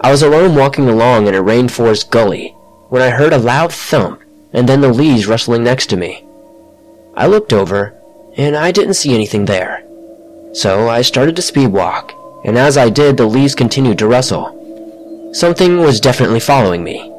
I 0.00 0.10
was 0.10 0.22
alone 0.22 0.54
walking 0.54 0.88
along 0.88 1.26
in 1.26 1.34
a 1.34 1.42
rainforest 1.42 2.10
gully 2.10 2.54
when 2.88 3.02
I 3.02 3.10
heard 3.10 3.32
a 3.32 3.38
loud 3.38 3.72
thump 3.72 4.22
and 4.52 4.68
then 4.68 4.80
the 4.80 4.92
leaves 4.92 5.26
rustling 5.26 5.62
next 5.62 5.86
to 5.86 5.96
me. 5.96 6.26
I 7.14 7.26
looked 7.26 7.52
over, 7.52 7.94
and 8.36 8.56
I 8.56 8.70
didn't 8.70 8.94
see 8.94 9.14
anything 9.14 9.44
there. 9.44 9.84
So 10.52 10.88
I 10.88 11.02
started 11.02 11.36
to 11.36 11.42
speed 11.42 11.68
walk, 11.68 12.12
and 12.44 12.56
as 12.56 12.78
I 12.78 12.88
did, 12.88 13.16
the 13.16 13.26
leaves 13.26 13.54
continued 13.54 13.98
to 13.98 14.06
rustle. 14.06 15.30
Something 15.32 15.78
was 15.78 16.00
definitely 16.00 16.40
following 16.40 16.82
me. 16.82 17.12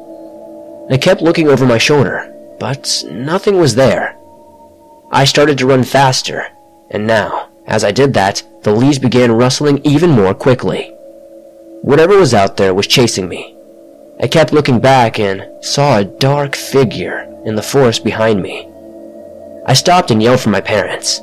I 0.90 0.96
kept 0.96 1.22
looking 1.22 1.48
over 1.48 1.64
my 1.64 1.78
shoulder, 1.78 2.34
but 2.58 3.04
nothing 3.10 3.58
was 3.58 3.74
there. 3.74 4.16
I 5.12 5.24
started 5.24 5.58
to 5.58 5.66
run 5.66 5.84
faster, 5.84 6.46
and 6.90 7.06
now, 7.06 7.48
as 7.66 7.84
I 7.84 7.92
did 7.92 8.14
that, 8.14 8.42
the 8.62 8.72
leaves 8.72 8.98
began 8.98 9.32
rustling 9.32 9.80
even 9.84 10.10
more 10.10 10.34
quickly. 10.34 10.92
Whatever 11.82 12.18
was 12.18 12.34
out 12.34 12.56
there 12.56 12.74
was 12.74 12.86
chasing 12.86 13.28
me. 13.28 13.56
I 14.22 14.28
kept 14.28 14.52
looking 14.52 14.80
back 14.80 15.18
and 15.18 15.48
saw 15.64 15.98
a 15.98 16.04
dark 16.04 16.54
figure 16.54 17.26
in 17.46 17.54
the 17.54 17.62
forest 17.62 18.04
behind 18.04 18.42
me. 18.42 18.68
I 19.66 19.72
stopped 19.72 20.10
and 20.10 20.22
yelled 20.22 20.40
for 20.40 20.50
my 20.50 20.60
parents. 20.60 21.22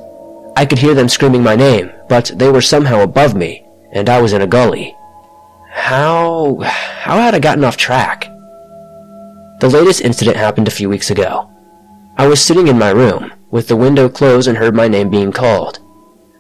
I 0.56 0.66
could 0.66 0.80
hear 0.80 0.96
them 0.96 1.08
screaming 1.08 1.44
my 1.44 1.56
name, 1.56 1.92
but 2.10 2.32
they 2.36 2.50
were 2.50 2.62
somehow 2.62 3.02
above 3.02 3.36
me, 3.36 3.64
and 3.92 4.10
I 4.10 4.20
was 4.20 4.34
in 4.34 4.42
a 4.42 4.48
gully. 4.48 4.96
How... 5.70 6.58
how 6.62 7.20
had 7.20 7.36
I 7.36 7.40
gotten 7.40 7.64
off 7.64 7.78
track? 7.78 8.26
The 9.60 9.70
latest 9.70 10.02
incident 10.02 10.38
happened 10.38 10.68
a 10.68 10.72
few 10.72 10.90
weeks 10.90 11.12
ago. 11.12 11.52
I 12.18 12.26
was 12.26 12.42
sitting 12.42 12.68
in 12.68 12.80
my 12.80 12.90
room, 12.90 13.32
with 13.52 13.68
the 13.68 13.76
window 13.76 14.10
closed 14.10 14.48
and 14.48 14.58
heard 14.58 14.76
my 14.76 14.88
name 14.88 15.12
being 15.12 15.32
called. 15.32 15.80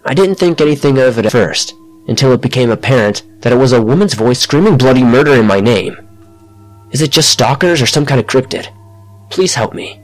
I 0.05 0.15
didn't 0.15 0.35
think 0.35 0.59
anything 0.59 0.97
of 0.97 1.19
it 1.19 1.27
at 1.27 1.31
first, 1.31 1.75
until 2.07 2.31
it 2.31 2.41
became 2.41 2.71
apparent 2.71 3.21
that 3.41 3.53
it 3.53 3.57
was 3.57 3.73
a 3.73 3.81
woman's 3.81 4.15
voice 4.15 4.39
screaming 4.39 4.77
bloody 4.77 5.03
murder 5.03 5.33
in 5.33 5.45
my 5.45 5.59
name. 5.59 6.06
Is 6.91 7.01
it 7.01 7.11
just 7.11 7.29
stalkers 7.29 7.81
or 7.81 7.85
some 7.85 8.05
kind 8.05 8.19
of 8.19 8.27
cryptid? 8.27 8.67
Please 9.29 9.53
help 9.53 9.73
me. 9.73 10.01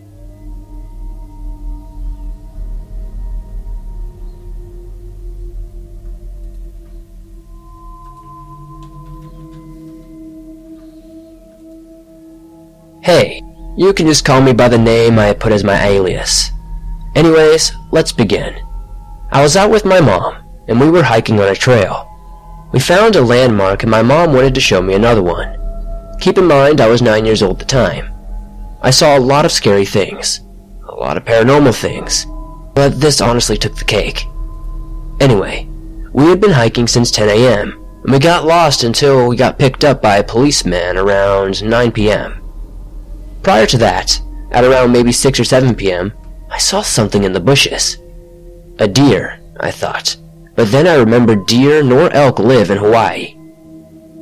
Hey, 13.02 13.42
you 13.76 13.94
can 13.94 14.08
just 14.08 14.24
call 14.24 14.42
me 14.42 14.54
by 14.54 14.68
the 14.70 14.78
name 14.78 15.20
I 15.20 15.34
put 15.34 15.52
as 15.52 15.64
my 15.64 15.82
alias. 15.86 16.52
Anyways, 17.16 17.74
let's 17.92 18.12
begin. 18.12 18.56
I 19.32 19.42
was 19.42 19.56
out 19.56 19.72
with 19.72 19.84
my 19.84 20.00
mom, 20.00 20.44
and 20.68 20.80
we 20.80 20.90
were 20.90 21.04
hiking 21.04 21.40
on 21.40 21.50
a 21.50 21.56
trail. 21.56 22.10
We 22.72 22.80
found 22.80 23.16
a 23.16 23.22
landmark 23.22 23.84
and 23.84 23.92
my 23.92 24.02
mom 24.02 24.34
wanted 24.34 24.56
to 24.56 24.62
show 24.62 24.82
me 24.82 24.96
another 24.96 25.22
one. 25.22 25.63
Keep 26.24 26.38
in 26.38 26.48
mind 26.48 26.80
I 26.80 26.88
was 26.88 27.02
9 27.02 27.26
years 27.26 27.44
old 27.44 27.60
at 27.60 27.60
the 27.60 27.66
time. 27.66 28.10
I 28.82 28.92
saw 28.92 29.18
a 29.18 29.20
lot 29.20 29.44
of 29.44 29.52
scary 29.52 29.84
things, 29.84 30.40
a 30.88 30.96
lot 30.96 31.18
of 31.18 31.26
paranormal 31.26 31.78
things, 31.78 32.26
but 32.74 33.02
this 33.02 33.20
honestly 33.20 33.58
took 33.58 33.76
the 33.76 33.84
cake. 33.84 34.24
Anyway, 35.20 35.68
we 36.14 36.28
had 36.28 36.40
been 36.40 36.52
hiking 36.52 36.88
since 36.88 37.12
10 37.12 37.28
a.m., 37.28 37.86
and 38.04 38.14
we 38.14 38.20
got 38.20 38.46
lost 38.46 38.86
until 38.86 39.28
we 39.28 39.36
got 39.36 39.60
picked 39.60 39.84
up 39.84 40.02
by 40.02 40.16
a 40.16 40.24
policeman 40.24 40.98
around 40.98 41.62
9 41.62 41.92
p.m. 41.92 42.42
Prior 43.42 43.66
to 43.66 43.78
that, 43.80 44.22
at 44.52 44.64
around 44.64 44.94
maybe 44.94 45.12
6 45.12 45.42
or 45.42 45.44
7 45.44 45.76
p.m., 45.76 46.14
I 46.50 46.58
saw 46.58 46.84
something 46.84 47.26
in 47.26 47.34
the 47.34 47.42
bushes. 47.42 47.98
A 48.80 48.88
deer, 48.88 49.42
I 49.60 49.72
thought, 49.72 50.16
but 50.56 50.72
then 50.72 50.88
I 50.88 50.96
remembered 50.96 51.48
deer 51.48 51.84
nor 51.84 52.10
elk 52.14 52.40
live 52.40 52.72
in 52.72 52.78
Hawaii. 52.78 53.36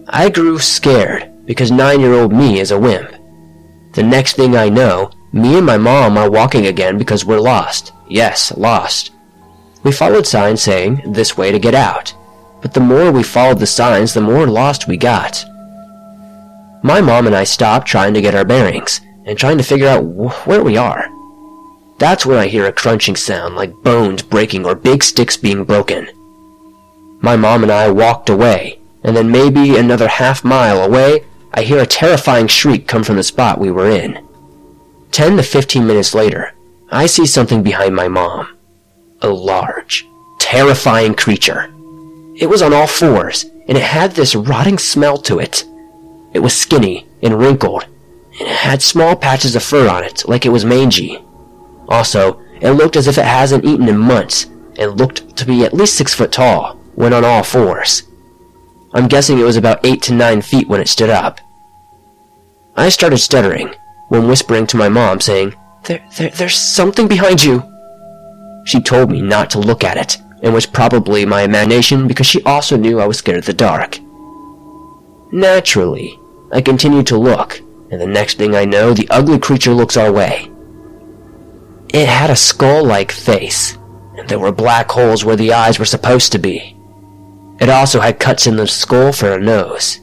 I 0.10 0.32
grew 0.32 0.58
scared 0.58 1.31
because 1.46 1.72
nine-year-old 1.72 2.32
me 2.32 2.60
is 2.60 2.72
a 2.72 2.80
wimp. 2.80 3.12
The 3.94 4.04
next 4.04 4.36
thing 4.36 4.56
I 4.56 4.70
know, 4.70 5.12
me 5.34 5.58
and 5.58 5.66
my 5.66 5.78
mom 5.78 6.18
are 6.18 6.30
walking 6.30 6.68
again 6.68 6.98
because 6.98 7.26
we're 7.26 7.40
lost. 7.40 7.94
Yes, 8.10 8.52
lost. 8.58 9.12
We 9.84 9.92
followed 9.92 10.28
signs 10.28 10.62
saying, 10.62 11.14
this 11.14 11.38
way 11.38 11.52
to 11.52 11.60
get 11.60 11.74
out. 11.74 12.14
But 12.62 12.74
the 12.74 12.80
more 12.80 13.12
we 13.12 13.24
followed 13.24 13.60
the 13.60 13.68
signs, 13.68 14.14
the 14.14 14.22
more 14.22 14.46
lost 14.46 14.88
we 14.88 14.98
got. 14.98 15.44
My 16.84 17.02
mom 17.02 17.28
and 17.28 17.36
I 17.36 17.44
stopped 17.44 17.88
trying 17.88 18.14
to 18.14 18.22
get 18.22 18.36
our 18.36 18.46
bearings, 18.46 19.02
and 19.26 19.38
trying 19.38 19.58
to 19.58 19.64
figure 19.64 19.88
out 19.88 20.04
wh- 20.04 20.48
where 20.48 20.64
we 20.64 20.78
are. 20.78 21.08
That's 21.98 22.26
when 22.26 22.38
I 22.38 22.48
hear 22.48 22.66
a 22.66 22.72
crunching 22.72 23.16
sound 23.16 23.56
like 23.56 23.84
bones 23.84 24.24
breaking 24.24 24.66
or 24.66 24.76
big 24.76 25.04
sticks 25.04 25.38
being 25.38 25.64
broken. 25.64 26.10
My 27.22 27.36
mom 27.36 27.64
and 27.64 27.72
I 27.72 27.92
walked 27.92 28.30
away, 28.30 28.80
and 29.04 29.16
then 29.16 29.32
maybe 29.32 29.78
another 29.78 30.08
half 30.08 30.44
mile 30.44 30.84
away, 30.84 31.26
I 31.54 31.64
hear 31.64 31.80
a 31.80 31.86
terrifying 31.86 32.48
shriek 32.48 32.88
come 32.88 33.04
from 33.04 33.18
the 33.18 33.24
spot 33.24 33.60
we 33.60 33.72
were 33.72 33.90
in. 33.90 34.26
Ten 35.12 35.36
to 35.36 35.44
fifteen 35.44 35.86
minutes 35.86 36.16
later, 36.16 36.54
I 36.90 37.06
see 37.06 37.26
something 37.26 37.62
behind 37.62 37.96
my 37.96 38.08
mom. 38.08 38.58
A 39.22 39.30
large, 39.30 40.08
terrifying 40.40 41.14
creature. 41.14 41.74
It 42.36 42.50
was 42.50 42.62
on 42.62 42.74
all 42.74 42.88
fours, 42.88 43.46
and 43.68 43.78
it 43.78 43.84
had 43.84 44.12
this 44.12 44.34
rotting 44.34 44.78
smell 44.78 45.18
to 45.20 45.40
it. 45.40 45.66
It 46.34 46.40
was 46.40 46.56
skinny 46.56 47.08
and 47.22 47.38
wrinkled, 47.38 47.84
and 48.40 48.48
it 48.48 48.56
had 48.56 48.82
small 48.82 49.16
patches 49.16 49.56
of 49.56 49.64
fur 49.64 49.90
on 49.90 50.04
it, 50.04 50.28
like 50.28 50.46
it 50.46 50.50
was 50.50 50.64
mangy. 50.64 51.24
Also, 51.90 52.42
it 52.62 52.72
looked 52.72 52.96
as 52.96 53.08
if 53.08 53.18
it 53.18 53.26
hasn't 53.26 53.66
eaten 53.66 53.90
in 53.90 53.98
months, 53.98 54.46
and 54.80 54.98
looked 54.98 55.36
to 55.36 55.46
be 55.46 55.66
at 55.66 55.74
least 55.74 55.98
six 55.98 56.14
foot 56.14 56.32
tall, 56.32 56.78
when 56.96 57.14
on 57.14 57.26
all 57.26 57.44
fours. 57.44 58.04
I'm 58.94 59.08
guessing 59.08 59.40
it 59.40 59.44
was 59.44 59.58
about 59.58 59.86
eight 59.86 60.02
to 60.04 60.14
nine 60.14 60.42
feet 60.42 60.68
when 60.68 60.82
it 60.82 60.90
stood 60.90 61.10
up. 61.10 61.40
I 62.76 62.90
started 62.90 63.18
stuttering, 63.18 63.74
when 64.10 64.28
whispering 64.28 64.68
to 64.68 64.78
my 64.78 64.90
mom, 64.90 65.20
saying, 65.22 65.56
there, 65.84 66.04
there, 66.18 66.30
There's 66.30 66.58
something 66.58 67.08
behind 67.08 67.44
you. 67.44 67.64
She 68.66 68.82
told 68.82 69.10
me 69.10 69.22
not 69.22 69.50
to 69.52 69.60
look 69.60 69.84
at 69.84 69.98
it, 69.98 70.18
and 70.44 70.54
was 70.54 70.66
probably 70.66 71.26
my 71.26 71.42
imagination 71.42 72.08
because 72.08 72.28
she 72.28 72.44
also 72.44 72.78
knew 72.78 73.00
I 73.00 73.08
was 73.08 73.18
scared 73.18 73.40
of 73.40 73.46
the 73.46 73.54
dark. 73.54 74.00
Naturally, 75.32 76.20
I 76.52 76.62
continued 76.62 77.08
to 77.08 77.18
look, 77.18 77.60
and 77.90 78.00
the 78.00 78.08
next 78.08 78.38
thing 78.38 78.56
I 78.56 78.66
know, 78.66 78.94
the 78.94 79.10
ugly 79.10 79.40
creature 79.40 79.74
looks 79.74 79.98
our 79.98 80.12
way. 80.12 80.52
It 81.94 82.08
had 82.08 82.30
a 82.30 82.36
skull-like 82.36 83.12
face, 83.12 83.78
and 84.18 84.28
there 84.30 84.40
were 84.40 84.52
black 84.52 84.90
holes 84.92 85.26
where 85.26 85.36
the 85.36 85.54
eyes 85.54 85.80
were 85.80 85.86
supposed 85.86 86.32
to 86.34 86.40
be. 86.40 86.71
It 87.62 87.70
also 87.70 88.00
had 88.00 88.20
cuts 88.20 88.48
in 88.48 88.56
the 88.56 88.68
skull 88.68 89.14
for 89.14 89.32
a 89.32 89.40
nose. 89.40 90.00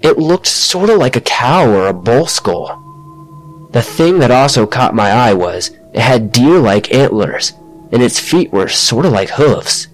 It 0.00 0.18
looked 0.18 0.46
sort 0.46 0.88
of 0.88 0.98
like 0.98 1.16
a 1.16 1.20
cow 1.20 1.68
or 1.70 1.86
a 1.86 1.94
bull 1.94 2.26
skull. 2.26 3.68
The 3.72 3.82
thing 3.82 4.18
that 4.20 4.30
also 4.30 4.66
caught 4.66 4.94
my 4.94 5.10
eye 5.10 5.34
was 5.34 5.70
it 5.92 6.00
had 6.00 6.32
deer-like 6.32 6.94
antlers, 6.94 7.52
and 7.92 8.02
its 8.02 8.18
feet 8.18 8.52
were 8.52 8.68
sort 8.68 9.04
of 9.04 9.12
like 9.12 9.30
hooves. 9.30 9.88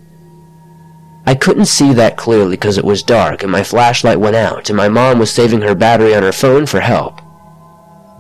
I 1.27 1.35
couldn't 1.35 1.67
see 1.67 1.93
that 1.95 2.17
clearly 2.17 2.53
because 2.53 2.79
it 2.79 2.85
was 2.85 3.03
dark 3.03 3.43
and 3.43 3.53
my 3.53 3.63
flashlight 3.63 4.19
went 4.19 4.37
out 4.37 4.71
and 4.71 4.77
my 4.77 4.89
mom 4.89 5.19
was 5.19 5.31
saving 5.31 5.61
her 5.61 5.75
battery 5.75 6.15
on 6.15 6.23
her 6.23 6.33
phone 6.33 6.65
for 6.67 6.81
help. 6.81 7.21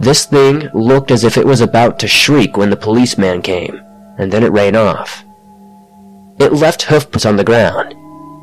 This 0.00 0.26
thing 0.26 0.68
looked 0.74 1.10
as 1.10 1.24
if 1.24 1.36
it 1.36 1.46
was 1.46 1.60
about 1.60 1.98
to 2.00 2.08
shriek 2.08 2.56
when 2.56 2.70
the 2.70 2.76
policeman 2.76 3.42
came, 3.42 3.80
and 4.18 4.32
then 4.32 4.42
it 4.42 4.52
ran 4.52 4.74
off. 4.74 5.24
It 6.38 6.54
left 6.54 6.82
hoofprints 6.82 7.26
on 7.26 7.36
the 7.36 7.44
ground, 7.44 7.94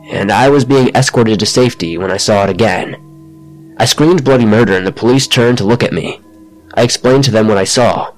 and 0.09 0.31
I 0.31 0.49
was 0.49 0.65
being 0.65 0.95
escorted 0.95 1.39
to 1.39 1.45
safety 1.45 1.97
when 1.97 2.11
I 2.11 2.17
saw 2.17 2.43
it 2.43 2.49
again. 2.49 3.75
I 3.77 3.85
screamed 3.85 4.23
bloody 4.23 4.45
murder 4.45 4.73
and 4.73 4.88
the 4.88 4.91
police 4.91 5.27
turned 5.27 5.57
to 5.59 5.65
look 5.65 5.84
at 5.84 5.93
me. 5.93 6.21
I 6.73 6.84
explained 6.84 7.25
to 7.25 7.31
them 7.31 7.47
what 7.47 7.57
I 7.57 7.65
saw. 7.65 8.11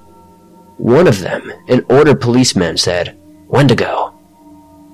One 0.76 1.06
of 1.06 1.20
them, 1.20 1.52
an 1.68 1.84
order 1.90 2.14
policeman, 2.14 2.76
said, 2.76 3.18
Wendigo, 3.48 4.14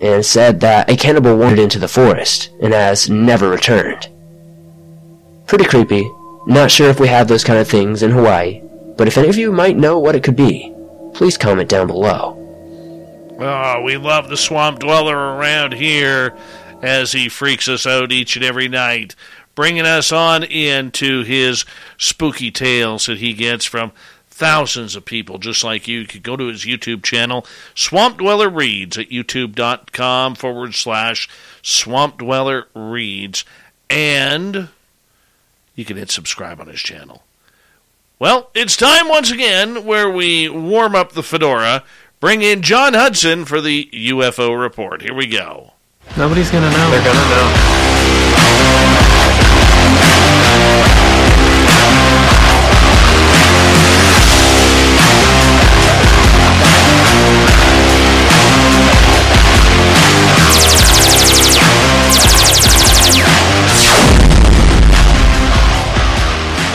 and 0.00 0.24
said 0.24 0.60
that 0.60 0.90
a 0.90 0.96
cannibal 0.96 1.36
wandered 1.36 1.60
into 1.60 1.78
the 1.78 1.88
forest 1.88 2.50
and 2.60 2.72
has 2.72 3.08
never 3.08 3.48
returned. 3.48 4.08
Pretty 5.46 5.64
creepy. 5.64 6.10
Not 6.46 6.70
sure 6.70 6.88
if 6.88 6.98
we 6.98 7.08
have 7.08 7.28
those 7.28 7.44
kind 7.44 7.58
of 7.58 7.68
things 7.68 8.02
in 8.02 8.10
Hawaii, 8.10 8.62
but 8.96 9.06
if 9.06 9.18
any 9.18 9.28
of 9.28 9.36
you 9.36 9.52
might 9.52 9.76
know 9.76 9.98
what 9.98 10.16
it 10.16 10.22
could 10.22 10.36
be, 10.36 10.72
please 11.12 11.36
comment 11.36 11.68
down 11.68 11.86
below. 11.86 12.42
Oh, 13.38 13.82
we 13.82 13.96
love 13.96 14.28
the 14.28 14.36
swamp 14.36 14.78
dweller 14.78 15.16
around 15.16 15.74
here 15.74 16.36
as 16.82 17.12
he 17.12 17.28
freaks 17.28 17.68
us 17.68 17.86
out 17.86 18.12
each 18.12 18.36
and 18.36 18.44
every 18.44 18.68
night, 18.68 19.14
bringing 19.54 19.86
us 19.86 20.12
on 20.12 20.44
into 20.44 21.22
his 21.24 21.64
spooky 21.98 22.50
tales 22.50 23.06
that 23.06 23.18
he 23.18 23.32
gets 23.32 23.64
from 23.64 23.92
thousands 24.36 24.94
of 24.94 25.04
people 25.04 25.38
just 25.38 25.64
like 25.64 25.88
you. 25.88 26.00
You 26.00 26.06
could 26.06 26.22
go 26.22 26.36
to 26.36 26.48
his 26.48 26.64
YouTube 26.66 27.02
channel, 27.02 27.46
Swamp 27.74 28.18
Dweller 28.18 28.50
Reads, 28.50 28.98
at 28.98 29.08
youtube.com 29.08 30.34
forward 30.34 30.74
slash 30.74 31.28
Swamp 31.62 32.18
Dweller 32.18 32.66
Reads, 32.74 33.44
and 33.88 34.68
you 35.74 35.84
can 35.84 35.96
hit 35.96 36.10
subscribe 36.10 36.60
on 36.60 36.68
his 36.68 36.80
channel. 36.80 37.22
Well, 38.18 38.50
it's 38.54 38.76
time 38.76 39.08
once 39.08 39.30
again 39.30 39.84
where 39.84 40.10
we 40.10 40.48
warm 40.48 40.94
up 40.94 41.12
the 41.12 41.22
fedora, 41.22 41.84
bring 42.20 42.42
in 42.42 42.62
John 42.62 42.94
Hudson 42.94 43.44
for 43.44 43.60
the 43.60 43.88
UFO 43.92 44.58
report. 44.58 45.02
Here 45.02 45.14
we 45.14 45.26
go. 45.26 45.72
Nobody's 46.14 46.50
gonna 46.50 46.70
know. 46.70 46.90
They're 46.90 47.04
gonna 47.04 47.28
know. 47.28 47.52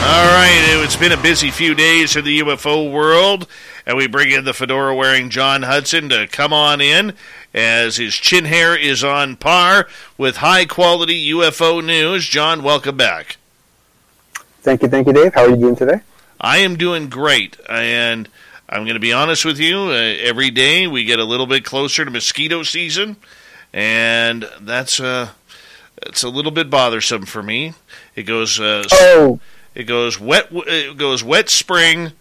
All 0.04 0.28
right, 0.28 0.84
it's 0.84 0.96
been 0.96 1.12
a 1.12 1.18
busy 1.22 1.52
few 1.52 1.74
days 1.74 2.16
in 2.16 2.26
the 2.26 2.40
UFO 2.40 2.92
world, 2.92 3.48
and 3.86 3.96
we 3.98 4.08
bring 4.08 4.32
in 4.32 4.44
the 4.46 4.54
fedora 4.54 4.96
wearing 4.96 5.30
John 5.30 5.64
Hudson 5.64 6.10
to 6.10 6.28
come 6.28 6.54
on 6.54 6.82
in 6.82 7.14
as 7.54 7.98
his 7.98 8.16
chin 8.16 8.46
hair 8.46 8.76
is 8.76 9.04
on 9.04 9.36
par 9.36 9.88
with 10.18 10.38
high 10.38 10.66
quality 10.66 11.32
UFO 11.32 11.84
news. 11.84 12.26
John, 12.26 12.64
welcome 12.64 12.98
back. 12.98 13.38
Thank 14.62 14.84
you, 14.84 14.88
thank 14.88 15.08
you, 15.08 15.14
Dave. 15.14 15.34
How 15.34 15.46
are 15.46 15.50
you 15.50 15.58
doing 15.58 15.76
today? 15.76 16.02
I 16.40 16.60
am 16.60 16.76
doing 16.76 17.10
great, 17.10 17.58
and 17.70 18.30
I'm 18.70 18.84
going 18.84 18.96
to 18.96 19.00
be 19.00 19.14
honest 19.14 19.44
with 19.44 19.60
you. 19.60 19.78
Uh, 19.78 20.16
every 20.22 20.50
day 20.50 20.88
we 20.88 21.04
get 21.04 21.20
a 21.20 21.26
little 21.26 21.48
bit 21.48 21.66
closer 21.66 22.06
to 22.06 22.12
mosquito 22.12 22.64
season, 22.64 23.18
and 23.74 24.48
that's 24.60 25.00
uh, 25.00 25.30
it's 26.04 26.24
a 26.24 26.30
little 26.30 26.52
bit 26.52 26.70
bothersome 26.70 27.26
for 27.26 27.44
me. 27.44 27.74
It 28.16 28.24
goes 28.24 28.60
uh, 28.60 28.84
oh. 28.92 29.40
it 29.76 29.84
goes 29.84 30.20
wet 30.20 30.48
it 30.52 30.98
goes 30.98 31.24
wet 31.24 31.50
spring, 31.50 32.14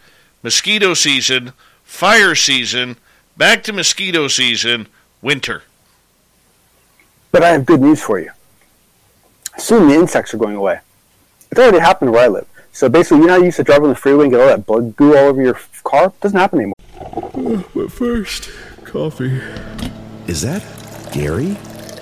mosquito 0.43 0.95
season, 0.95 1.53
fire 1.85 2.35
season, 2.35 2.97
back 3.37 3.63
to 3.65 3.73
mosquito 3.73 4.29
season, 4.29 4.87
winter. 5.23 5.63
But 7.33 7.43
I 7.43 7.51
have 7.51 7.67
good 7.67 7.81
news 7.81 8.03
for 8.03 8.19
you. 8.19 8.31
Soon 9.59 9.89
the 9.89 9.95
insects 9.95 10.35
are 10.35 10.39
going 10.39 10.57
away. 10.57 10.81
It's 11.51 11.61
already 11.61 11.79
happened 11.79 12.13
where 12.13 12.25
I 12.25 12.29
live. 12.29 12.47
So 12.73 12.89
basically, 12.89 13.19
you 13.19 13.27
know 13.27 13.33
how 13.33 13.39
you 13.39 13.47
used 13.47 13.57
to 13.57 13.65
drive 13.65 13.83
on 13.83 13.89
the 13.89 13.95
freeway 13.95 14.25
and 14.25 14.33
get 14.33 14.41
all 14.41 14.47
that 14.47 14.67
bug 14.67 14.97
goo 14.97 15.17
all 15.17 15.27
over 15.27 15.43
your 15.43 15.59
car? 15.85 16.07
It 16.07 16.21
doesn't 16.21 16.39
happen 16.39 16.61
anymore. 16.61 16.75
Uh, 17.35 17.63
but 17.75 17.91
first, 17.91 18.51
coffee. 18.85 19.41
Is 20.27 20.43
that 20.43 20.63
Gary? 21.13 21.55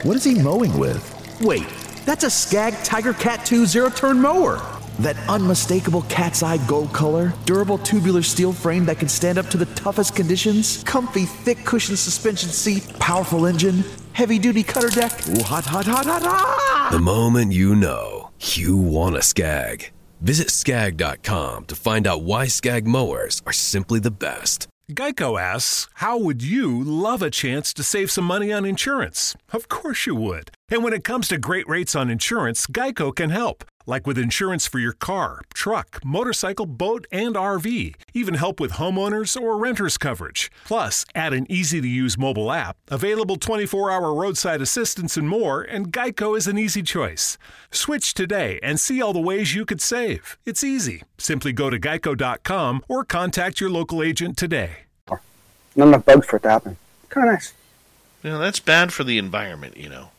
What 0.03 0.17
is 0.17 0.25
he 0.25 0.41
mowing 0.41 0.79
with? 0.79 1.41
Wait, 1.41 1.67
that's 2.05 2.25
a 2.25 2.31
Skag 2.31 2.75
Tiger 2.85 3.15
Cat 3.15 3.45
2 3.47 3.65
zero 3.67 3.89
turn 3.89 4.21
mower. 4.21 4.78
That 4.99 5.17
unmistakable 5.29 6.03
cat's 6.03 6.43
eye 6.43 6.59
gold 6.67 6.93
color, 6.93 7.33
durable 7.45 7.79
tubular 7.79 8.23
steel 8.23 8.53
frame 8.53 8.85
that 8.87 8.99
can 8.99 9.09
stand 9.09 9.39
up 9.39 9.47
to 9.51 9.57
the 9.57 9.67
toughest 9.75 10.17
conditions, 10.17 10.83
comfy 10.85 11.25
thick 11.25 11.65
cushion 11.65 11.97
suspension 11.97 12.49
seat, 12.49 12.89
powerful 12.99 13.47
engine, 13.47 13.85
heavy 14.13 14.39
duty 14.39 14.63
cutter 14.63 14.89
deck. 14.89 15.13
Ooh, 15.29 15.43
hot, 15.43 15.65
hot, 15.65 15.87
hot, 15.87 16.07
hot, 16.07 16.23
hot! 16.25 16.89
The 16.93 16.99
moment 16.99 17.53
you 17.53 17.77
know, 17.77 18.31
you 18.41 18.77
want 18.77 19.17
a 19.17 19.23
Skag. 19.23 19.91
Visit 20.21 20.51
skag.com 20.51 21.67
to 21.67 21.75
find 21.77 22.07
out 22.07 22.23
why 22.23 22.49
Skag 22.49 22.87
mowers 22.87 23.41
are 23.47 23.53
simply 23.53 24.01
the 24.01 24.11
best. 24.11 24.67
Geico 24.91 25.39
asks, 25.41 25.87
How 25.95 26.19
would 26.19 26.43
you 26.43 26.83
love 26.83 27.23
a 27.23 27.31
chance 27.31 27.75
to 27.75 27.83
save 27.83 28.11
some 28.11 28.25
money 28.25 28.53
on 28.53 28.65
insurance? 28.65 29.37
Of 29.53 29.69
course 29.69 30.07
you 30.07 30.15
would. 30.15 30.51
And 30.71 30.83
when 30.83 30.95
it 30.95 31.05
comes 31.05 31.29
to 31.29 31.39
great 31.39 31.69
rates 31.69 31.95
on 31.95 32.11
insurance, 32.11 32.67
Geico 32.67 33.15
can 33.15 33.31
help. 33.31 33.65
Like 33.89 34.07
with 34.07 34.19
insurance 34.19 34.67
for 34.67 34.79
your 34.79 34.93
car, 34.93 35.41
truck, 35.55 36.05
motorcycle, 36.05 36.67
boat, 36.67 37.07
and 37.11 37.35
RV. 37.35 37.95
Even 38.13 38.35
help 38.35 38.61
with 38.61 38.73
homeowners 38.73 39.35
or 39.35 39.57
renters 39.57 39.97
coverage. 39.97 40.53
Plus, 40.67 41.07
add 41.15 41.33
an 41.33 41.51
easy 41.51 41.81
to 41.81 41.89
use 41.89 42.19
mobile 42.19 42.53
app, 42.53 42.77
available 42.89 43.37
24 43.37 43.91
hour 43.91 44.13
roadside 44.13 44.61
assistance, 44.61 45.17
and 45.17 45.27
more, 45.27 45.63
and 45.63 45.91
Geico 45.91 46.37
is 46.37 46.47
an 46.47 46.59
easy 46.59 46.83
choice. 46.83 47.39
Switch 47.71 48.13
today 48.13 48.61
and 48.63 48.79
see 48.79 49.01
all 49.01 49.15
the 49.15 49.19
ways 49.19 49.55
you 49.55 49.65
could 49.65 49.81
save. 49.81 50.37
It's 50.45 50.63
easy. 50.63 51.05
Simply 51.17 51.55
go 51.55 51.71
to 51.71 51.81
geico.com 51.81 52.85
or 52.89 53.05
contact 53.05 53.59
your 53.59 53.71
local 53.71 54.03
agent 54.03 54.37
today. 54.37 54.81
Not 55.77 55.89
enough 55.89 56.05
bugs 56.05 56.27
for 56.27 56.37
it 56.37 56.43
to 56.43 56.51
happen. 56.51 56.77
Kind 57.09 57.27
of 57.27 57.33
nice. 57.37 57.55
Yeah, 58.23 58.37
that's 58.37 58.61
bad 58.61 58.93
for 58.93 59.03
the 59.03 59.17
environment, 59.17 59.79
you 59.79 59.89
know 59.89 60.11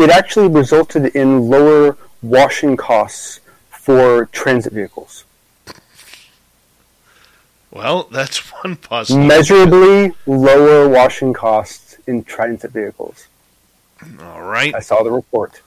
it 0.00 0.10
actually 0.10 0.48
resulted 0.48 1.06
in 1.14 1.48
lower 1.48 1.96
washing 2.22 2.76
costs 2.76 3.40
for 3.70 4.26
transit 4.26 4.72
vehicles. 4.72 5.24
Well, 7.70 8.08
that's 8.10 8.38
one 8.64 8.76
positive. 8.76 9.24
Measurably 9.24 10.12
lower 10.26 10.88
washing 10.88 11.32
costs 11.32 11.98
in 12.06 12.24
transit 12.24 12.72
vehicles. 12.72 13.26
All 14.20 14.42
right. 14.42 14.74
I 14.74 14.80
saw 14.80 15.02
the 15.02 15.10
report. 15.10 15.60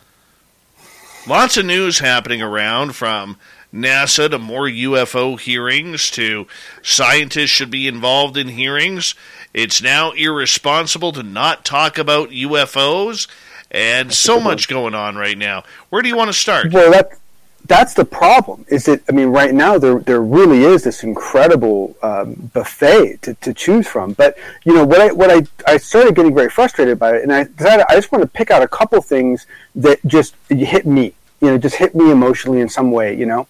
Lots 1.27 1.55
of 1.57 1.65
news 1.65 1.99
happening 1.99 2.41
around 2.41 2.95
from 2.95 3.37
NASA 3.73 4.29
to 4.29 4.37
more 4.37 4.67
UFO 4.67 5.39
hearings 5.39 6.11
to 6.11 6.47
scientists 6.81 7.49
should 7.49 7.71
be 7.71 7.87
involved 7.87 8.35
in 8.35 8.49
hearings. 8.49 9.15
It's 9.53 9.81
now 9.81 10.11
irresponsible 10.11 11.11
to 11.13 11.23
not 11.23 11.63
talk 11.63 11.97
about 11.97 12.29
UFOs 12.29 13.27
and 13.73 14.13
so 14.13 14.39
much 14.39 14.67
going 14.67 14.93
on 14.93 15.15
right 15.15 15.37
now. 15.37 15.63
Where 15.89 16.01
do 16.01 16.07
you 16.09 16.15
want 16.15 16.29
to 16.29 16.33
start? 16.33 16.71
Well, 16.71 16.91
that 16.91 17.11
that's 17.65 17.93
the 17.93 18.05
problem. 18.05 18.65
Is 18.67 18.85
that 18.85 19.01
I 19.09 19.13
mean, 19.13 19.29
right 19.29 19.53
now 19.53 19.77
there 19.77 19.99
there 19.99 20.21
really 20.21 20.63
is 20.63 20.83
this 20.83 21.03
incredible 21.03 21.95
um, 22.03 22.51
buffet 22.53 23.21
to, 23.23 23.33
to 23.35 23.53
choose 23.53 23.87
from. 23.87 24.13
But 24.13 24.37
you 24.63 24.73
know 24.73 24.85
what 24.85 25.01
I 25.01 25.11
what 25.11 25.31
I 25.31 25.43
I 25.65 25.77
started 25.77 26.15
getting 26.15 26.35
very 26.35 26.49
frustrated 26.49 26.99
by 26.99 27.15
it, 27.15 27.23
and 27.23 27.33
I 27.33 27.45
decided 27.45 27.85
I 27.89 27.95
just 27.95 28.11
want 28.11 28.21
to 28.21 28.27
pick 28.27 28.51
out 28.51 28.61
a 28.61 28.67
couple 28.67 29.01
things 29.01 29.47
that 29.75 29.99
just 30.05 30.35
hit 30.49 30.85
me. 30.85 31.13
You 31.41 31.49
know, 31.49 31.57
just 31.57 31.75
hit 31.75 31.95
me 31.95 32.11
emotionally 32.11 32.61
in 32.61 32.69
some 32.69 32.91
way. 32.91 33.15
You 33.15 33.25
know, 33.25 33.47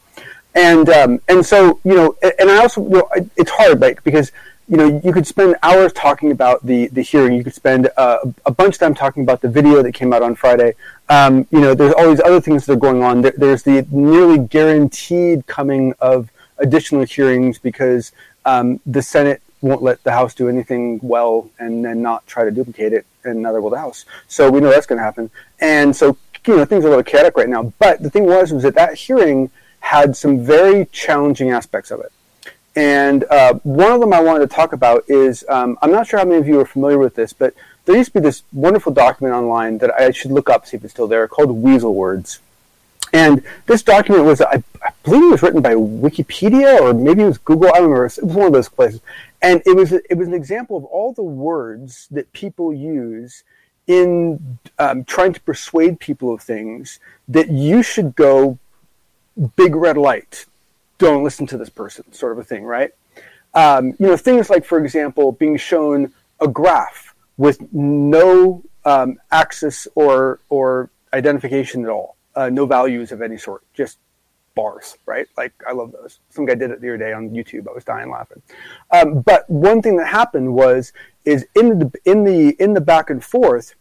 and 0.55 0.87
um, 0.89 1.21
and 1.27 1.45
so 1.45 1.79
you 1.83 1.95
know, 1.95 2.15
and 2.39 2.49
I 2.49 2.57
also 2.57 2.83
you 2.83 2.97
know, 2.97 3.09
it's 3.35 3.51
hard, 3.51 3.81
like 3.81 4.03
because 4.03 4.31
you 4.67 4.77
know, 4.77 5.01
you 5.03 5.11
could 5.11 5.27
spend 5.27 5.55
hours 5.61 5.91
talking 5.93 6.31
about 6.31 6.65
the, 6.65 6.87
the 6.87 7.01
hearing. 7.01 7.33
You 7.33 7.43
could 7.43 7.53
spend 7.53 7.89
uh, 7.97 8.19
a 8.45 8.51
bunch 8.51 8.75
of 8.75 8.79
time 8.79 8.95
talking 8.95 9.23
about 9.23 9.41
the 9.41 9.49
video 9.49 9.83
that 9.83 9.93
came 9.93 10.13
out 10.13 10.21
on 10.21 10.35
Friday. 10.35 10.75
Um, 11.09 11.47
you 11.51 11.59
know, 11.59 11.73
there's 11.73 11.93
all 11.93 12.09
these 12.09 12.21
other 12.21 12.39
things 12.39 12.65
that 12.65 12.73
are 12.73 12.77
going 12.77 13.03
on. 13.03 13.21
There, 13.21 13.33
there's 13.35 13.63
the 13.63 13.85
nearly 13.91 14.39
guaranteed 14.39 15.45
coming 15.47 15.93
of 15.99 16.29
additional 16.59 17.03
hearings 17.03 17.59
because 17.59 18.13
um, 18.45 18.79
the 18.85 19.01
Senate 19.01 19.41
won't 19.61 19.81
let 19.81 20.03
the 20.03 20.11
House 20.11 20.33
do 20.33 20.47
anything 20.47 20.99
well 21.01 21.49
and 21.59 21.83
then 21.83 22.01
not 22.01 22.25
try 22.27 22.45
to 22.45 22.51
duplicate 22.51 22.93
it, 22.93 23.05
and 23.23 23.41
neither 23.41 23.61
will 23.61 23.69
the 23.69 23.77
House. 23.77 24.05
So 24.27 24.49
we 24.49 24.59
know 24.59 24.69
that's 24.69 24.85
going 24.85 24.99
to 24.99 25.03
happen. 25.03 25.29
And 25.59 25.95
so, 25.95 26.17
you 26.47 26.57
know, 26.57 26.65
things 26.65 26.83
are 26.83 26.87
a 26.87 26.89
little 26.89 27.03
chaotic 27.03 27.35
right 27.37 27.49
now. 27.49 27.73
But 27.79 28.01
the 28.01 28.09
thing 28.09 28.25
was, 28.25 28.51
was 28.51 28.63
that 28.63 28.75
that 28.75 28.95
hearing 28.95 29.49
had 29.79 30.15
some 30.15 30.43
very 30.43 30.85
challenging 30.87 31.51
aspects 31.51 31.91
of 31.91 31.99
it. 31.99 32.11
And 32.75 33.23
uh, 33.25 33.53
one 33.63 33.91
of 33.91 33.99
them 33.99 34.13
I 34.13 34.19
wanted 34.19 34.49
to 34.49 34.55
talk 34.55 34.73
about 34.73 35.03
is 35.07 35.45
um, 35.47 35.77
I'm 35.81 35.91
not 35.91 36.07
sure 36.07 36.19
how 36.19 36.25
many 36.25 36.39
of 36.39 36.47
you 36.47 36.59
are 36.59 36.65
familiar 36.65 36.97
with 36.97 37.15
this, 37.15 37.31
but 37.31 37.53
there 37.85 37.95
used 37.95 38.13
to 38.13 38.19
be 38.19 38.23
this 38.23 38.43
wonderful 38.51 38.91
document 38.91 39.35
online 39.35 39.77
that 39.79 39.93
I 39.93 40.11
should 40.11 40.31
look 40.31 40.49
up, 40.49 40.65
see 40.65 40.77
if 40.77 40.83
it's 40.83 40.93
still 40.93 41.07
there, 41.07 41.27
called 41.27 41.51
Weasel 41.51 41.93
Words. 41.93 42.39
And 43.11 43.43
this 43.67 43.83
document 43.83 44.25
was, 44.25 44.41
I, 44.41 44.63
I 44.81 44.89
believe 45.03 45.23
it 45.23 45.31
was 45.31 45.43
written 45.43 45.61
by 45.61 45.75
Wikipedia 45.75 46.79
or 46.81 46.95
maybe 46.95 47.21
it 47.21 47.27
was 47.27 47.37
Google. 47.37 47.69
I 47.69 47.73
don't 47.73 47.83
remember. 47.83 48.05
It 48.05 48.23
was 48.23 48.35
one 48.35 48.47
of 48.47 48.53
those 48.53 48.69
places. 48.69 49.01
And 49.41 49.61
it 49.67 49.75
was, 49.75 49.91
it 49.91 50.17
was 50.17 50.27
an 50.27 50.33
example 50.33 50.77
of 50.77 50.85
all 50.85 51.13
the 51.13 51.21
words 51.21 52.07
that 52.09 52.31
people 52.33 52.73
use 52.73 53.43
in 53.85 54.57
um, 54.79 55.03
trying 55.03 55.33
to 55.33 55.41
persuade 55.41 55.99
people 55.99 56.33
of 56.33 56.41
things 56.41 56.99
that 57.27 57.51
you 57.51 57.83
should 57.83 58.15
go 58.15 58.57
big 59.55 59.75
red 59.75 59.97
light 59.97 60.45
don't 61.03 61.23
listen 61.23 61.45
to 61.47 61.57
this 61.57 61.69
person, 61.69 62.11
sort 62.13 62.31
of 62.33 62.39
a 62.39 62.43
thing, 62.43 62.63
right? 62.63 62.91
Um, 63.53 63.93
you 63.99 64.07
know, 64.07 64.17
things 64.17 64.49
like, 64.49 64.65
for 64.65 64.83
example, 64.83 65.31
being 65.31 65.57
shown 65.57 66.11
a 66.39 66.47
graph 66.47 67.13
with 67.37 67.61
no 67.71 68.63
um, 68.85 69.17
axis 69.31 69.87
or 69.95 70.39
or 70.49 70.89
identification 71.13 71.83
at 71.83 71.89
all, 71.89 72.15
uh, 72.35 72.49
no 72.49 72.65
values 72.65 73.11
of 73.11 73.21
any 73.21 73.37
sort, 73.37 73.63
just 73.73 73.97
bars, 74.55 74.97
right? 75.05 75.27
Like 75.37 75.53
I 75.67 75.73
love 75.73 75.91
those. 75.91 76.19
Some 76.29 76.45
guy 76.45 76.55
did 76.55 76.71
it 76.71 76.81
the 76.81 76.89
other 76.89 76.97
day 76.97 77.13
on 77.13 77.29
YouTube. 77.29 77.67
I 77.67 77.73
was 77.73 77.83
dying 77.83 78.09
laughing. 78.09 78.41
Um, 78.91 79.21
but 79.21 79.49
one 79.49 79.81
thing 79.81 79.97
that 79.97 80.07
happened 80.07 80.53
was 80.53 80.93
is 81.25 81.45
in 81.55 81.79
the 81.79 81.91
in 82.05 82.23
the 82.23 82.49
in 82.59 82.73
the 82.73 82.81
back 82.81 83.09
and 83.09 83.23
forth, 83.23 83.75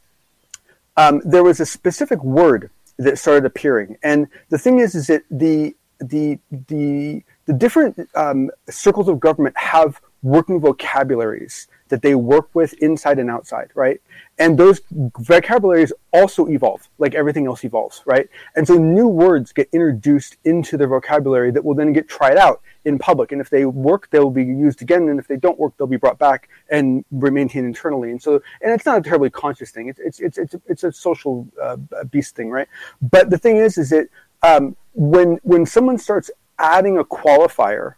um, 0.96 1.20
there 1.24 1.44
was 1.44 1.60
a 1.60 1.66
specific 1.66 2.22
word 2.22 2.70
that 2.98 3.18
started 3.18 3.44
appearing, 3.44 3.96
and 4.02 4.28
the 4.50 4.58
thing 4.58 4.78
is, 4.78 4.94
is 4.94 5.06
that 5.08 5.22
the 5.30 5.74
the 6.02 6.38
the 6.68 7.22
the 7.46 7.52
different 7.52 8.08
um, 8.14 8.50
circles 8.68 9.08
of 9.08 9.20
government 9.20 9.56
have 9.56 10.00
working 10.22 10.60
vocabularies 10.60 11.66
that 11.88 12.00
they 12.00 12.14
work 12.14 12.48
with 12.54 12.72
inside 12.74 13.18
and 13.18 13.28
outside, 13.28 13.68
right? 13.74 14.00
And 14.38 14.56
those 14.56 14.80
vocabularies 15.18 15.92
also 16.10 16.46
evolve, 16.46 16.88
like 16.96 17.14
everything 17.14 17.46
else 17.46 17.64
evolves, 17.64 18.02
right? 18.06 18.30
And 18.56 18.66
so 18.66 18.78
new 18.78 19.06
words 19.06 19.52
get 19.52 19.68
introduced 19.72 20.36
into 20.44 20.78
their 20.78 20.88
vocabulary 20.88 21.50
that 21.50 21.62
will 21.62 21.74
then 21.74 21.92
get 21.92 22.08
tried 22.08 22.38
out 22.38 22.62
in 22.86 22.98
public. 22.98 23.30
And 23.32 23.42
if 23.42 23.50
they 23.50 23.66
work, 23.66 24.08
they'll 24.10 24.30
be 24.30 24.42
used 24.42 24.80
again. 24.80 25.08
And 25.10 25.18
if 25.20 25.28
they 25.28 25.36
don't 25.36 25.58
work, 25.58 25.74
they'll 25.76 25.86
be 25.86 25.98
brought 25.98 26.18
back 26.18 26.48
and 26.70 27.04
maintained 27.10 27.66
internally. 27.66 28.10
And 28.10 28.22
so, 28.22 28.40
and 28.62 28.72
it's 28.72 28.86
not 28.86 28.98
a 28.98 29.02
terribly 29.02 29.28
conscious 29.28 29.70
thing. 29.70 29.88
It's 29.88 30.00
it's 30.00 30.18
it's 30.20 30.38
it's, 30.38 30.54
it's 30.66 30.84
a 30.84 30.92
social 30.92 31.46
uh, 31.60 31.76
beast 32.10 32.34
thing, 32.34 32.50
right? 32.50 32.68
But 33.02 33.28
the 33.28 33.36
thing 33.36 33.58
is, 33.58 33.76
is 33.76 33.90
that 33.90 34.08
um, 34.42 34.76
when 34.94 35.38
when 35.42 35.66
someone 35.66 35.98
starts 35.98 36.30
adding 36.58 36.98
a 36.98 37.04
qualifier 37.04 37.94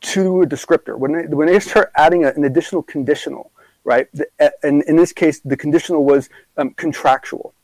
to 0.00 0.42
a 0.42 0.46
descriptor, 0.46 0.98
when 0.98 1.12
they, 1.12 1.26
when 1.34 1.46
they 1.46 1.60
start 1.60 1.92
adding 1.96 2.24
a, 2.24 2.28
an 2.28 2.44
additional 2.44 2.82
conditional, 2.82 3.52
right? 3.84 4.08
And 4.62 4.82
in 4.84 4.96
this 4.96 5.12
case, 5.12 5.40
the 5.40 5.56
conditional 5.56 6.04
was 6.04 6.28
um, 6.56 6.70
contractual, 6.70 7.54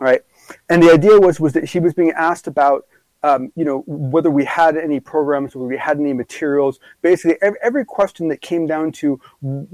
right? 0.00 0.22
And 0.68 0.82
the 0.82 0.90
idea 0.90 1.18
was 1.18 1.38
was 1.38 1.52
that 1.52 1.64
he 1.64 1.78
was 1.78 1.92
being 1.92 2.10
asked 2.12 2.46
about, 2.46 2.86
um, 3.22 3.52
you 3.54 3.64
know, 3.64 3.84
whether 3.86 4.30
we 4.30 4.44
had 4.44 4.76
any 4.76 4.98
programs, 4.98 5.54
whether 5.54 5.68
we 5.68 5.76
had 5.76 5.98
any 5.98 6.14
materials. 6.14 6.80
Basically, 7.02 7.36
every, 7.42 7.58
every 7.62 7.84
question 7.84 8.28
that 8.28 8.40
came 8.40 8.66
down 8.66 8.92
to, 8.92 9.20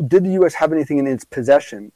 did 0.09 0.25
the 0.25 0.33
U.S. 0.33 0.55
have 0.55 0.73
anything 0.73 0.99
in 0.99 1.07
its 1.07 1.25
possession? 1.25 1.93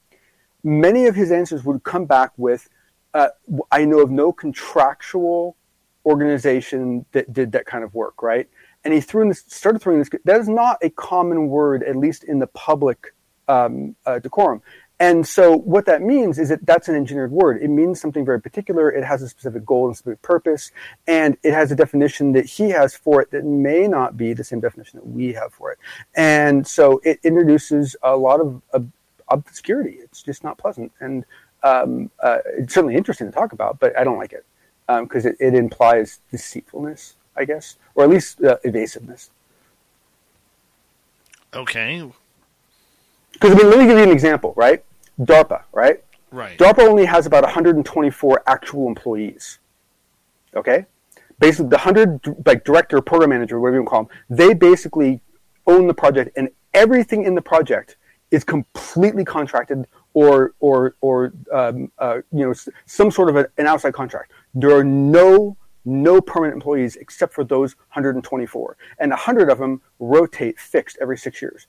Many 0.63 1.07
of 1.07 1.17
his 1.17 1.33
answers 1.33 1.65
would 1.65 1.83
come 1.83 2.05
back 2.05 2.33
with, 2.37 2.69
uh, 3.15 3.29
I 3.73 3.85
know 3.85 4.01
of 4.01 4.11
no 4.11 4.33
contractual 4.33 5.57
organization 6.09 7.05
that 7.13 7.33
did 7.33 7.53
that 7.53 7.67
kind 7.67 7.85
of 7.85 7.95
work, 7.95 8.23
right? 8.23 8.49
and 8.85 8.95
he 8.95 9.01
threw 9.01 9.23
in 9.23 9.29
this, 9.29 9.45
started 9.49 9.81
throwing 9.81 9.99
this. 9.99 10.09
That 10.25 10.41
is 10.41 10.49
not 10.49 10.79
a 10.83 10.91
common 10.91 11.49
word, 11.49 11.83
at 11.83 11.97
least 11.97 12.25
in 12.25 12.39
the 12.39 12.47
public 12.49 13.15
um, 13.49 13.97
uh, 14.07 14.19
decorum. 14.19 14.63
And 15.01 15.27
so 15.27 15.57
what 15.59 15.87
that 15.87 16.03
means 16.03 16.39
is 16.39 16.49
that 16.49 16.67
that's 16.67 16.89
an 16.89 16.97
engineered 16.97 17.31
word. 17.31 17.63
It 17.63 17.69
means 17.69 18.01
something 18.01 18.25
very 18.25 18.41
particular. 18.41 18.91
It 18.91 19.05
has 19.05 19.23
a 19.23 19.29
specific 19.29 19.65
goal 19.65 19.87
and 19.87 19.97
specific 19.97 20.23
purpose, 20.23 20.73
and 21.07 21.37
it 21.45 21.53
has 21.53 21.71
a 21.71 21.77
definition 21.77 22.33
that 22.33 22.47
he 22.47 22.71
has 22.71 22.97
for 22.97 23.21
it 23.21 23.31
that 23.31 23.45
may 23.45 23.87
not 23.87 24.17
be 24.17 24.33
the 24.33 24.43
same 24.43 24.59
definition 24.59 24.99
that 24.99 25.07
we 25.07 25.33
have 25.35 25.53
for 25.53 25.71
it. 25.71 25.79
And 26.17 26.67
so 26.67 27.01
it 27.05 27.21
introduces 27.23 27.95
a 28.03 28.17
lot 28.17 28.41
of, 28.41 28.63
obscurity. 29.31 29.99
It's 30.01 30.23
just 30.23 30.43
not 30.43 30.57
pleasant, 30.57 30.91
and 31.01 31.23
um, 31.63 32.11
uh, 32.23 32.39
it's 32.57 32.73
certainly 32.73 32.97
interesting 32.97 33.27
to 33.27 33.33
talk 33.33 33.53
about, 33.53 33.79
but 33.79 33.95
I 33.95 34.03
don't 34.03 34.17
like 34.17 34.33
it 34.33 34.47
because 34.89 35.27
um, 35.27 35.33
it, 35.33 35.37
it, 35.49 35.55
implies 35.55 36.21
deceitfulness, 36.31 37.15
I 37.37 37.45
guess, 37.45 37.77
or 37.95 38.05
at 38.05 38.11
least 38.11 38.43
uh, 38.43 38.57
evasiveness. 38.65 39.31
Okay. 41.53 42.11
Because 43.33 43.53
I 43.53 43.55
mean, 43.55 43.71
let 43.71 43.79
me 43.79 43.87
give 43.87 43.99
you 43.99 44.05
an 44.05 44.11
example, 44.11 44.55
right? 44.57 44.83
DARPA, 45.21 45.63
right? 45.73 46.03
Right. 46.31 46.59
DARPA 46.59 46.81
only 46.81 47.05
has 47.05 47.27
about 47.27 47.45
124 47.45 48.43
actual 48.47 48.89
employees. 48.89 49.59
Okay, 50.57 50.87
basically 51.39 51.69
the 51.69 51.79
hundred 51.79 52.21
like 52.47 52.65
director, 52.65 53.01
program 53.01 53.31
manager, 53.31 53.61
whatever 53.61 53.77
you 53.77 53.83
want 53.83 53.87
to 53.87 53.91
call 53.91 54.05
them, 54.05 54.39
they 54.49 54.55
basically 54.55 55.21
own 55.67 55.87
the 55.87 55.95
project, 55.95 56.31
and 56.37 56.49
everything 56.75 57.25
in 57.25 57.35
the 57.35 57.43
project 57.43 57.97
is 58.31 58.45
completely 58.45 59.25
contracted 59.25 59.87
or 60.15 60.55
or 60.61 60.95
or 61.01 61.33
um, 61.53 61.91
uh, 61.99 62.19
you 62.33 62.47
know 62.47 62.55
some 62.87 63.11
sort 63.11 63.29
of 63.29 63.37
a, 63.37 63.49
an 63.59 63.67
outside 63.67 63.95
contract. 63.95 64.33
There 64.55 64.75
are 64.77 64.85
no 64.85 65.57
no 65.85 66.21
permanent 66.21 66.55
employees 66.55 66.97
except 66.97 67.33
for 67.33 67.45
those 67.45 67.75
124, 67.95 68.77
and 68.99 69.11
100 69.11 69.51
of 69.51 69.59
them 69.59 69.81
rotate 69.99 70.59
fixed 70.59 70.99
every 71.01 71.17
six 71.17 71.41
years. 71.41 71.67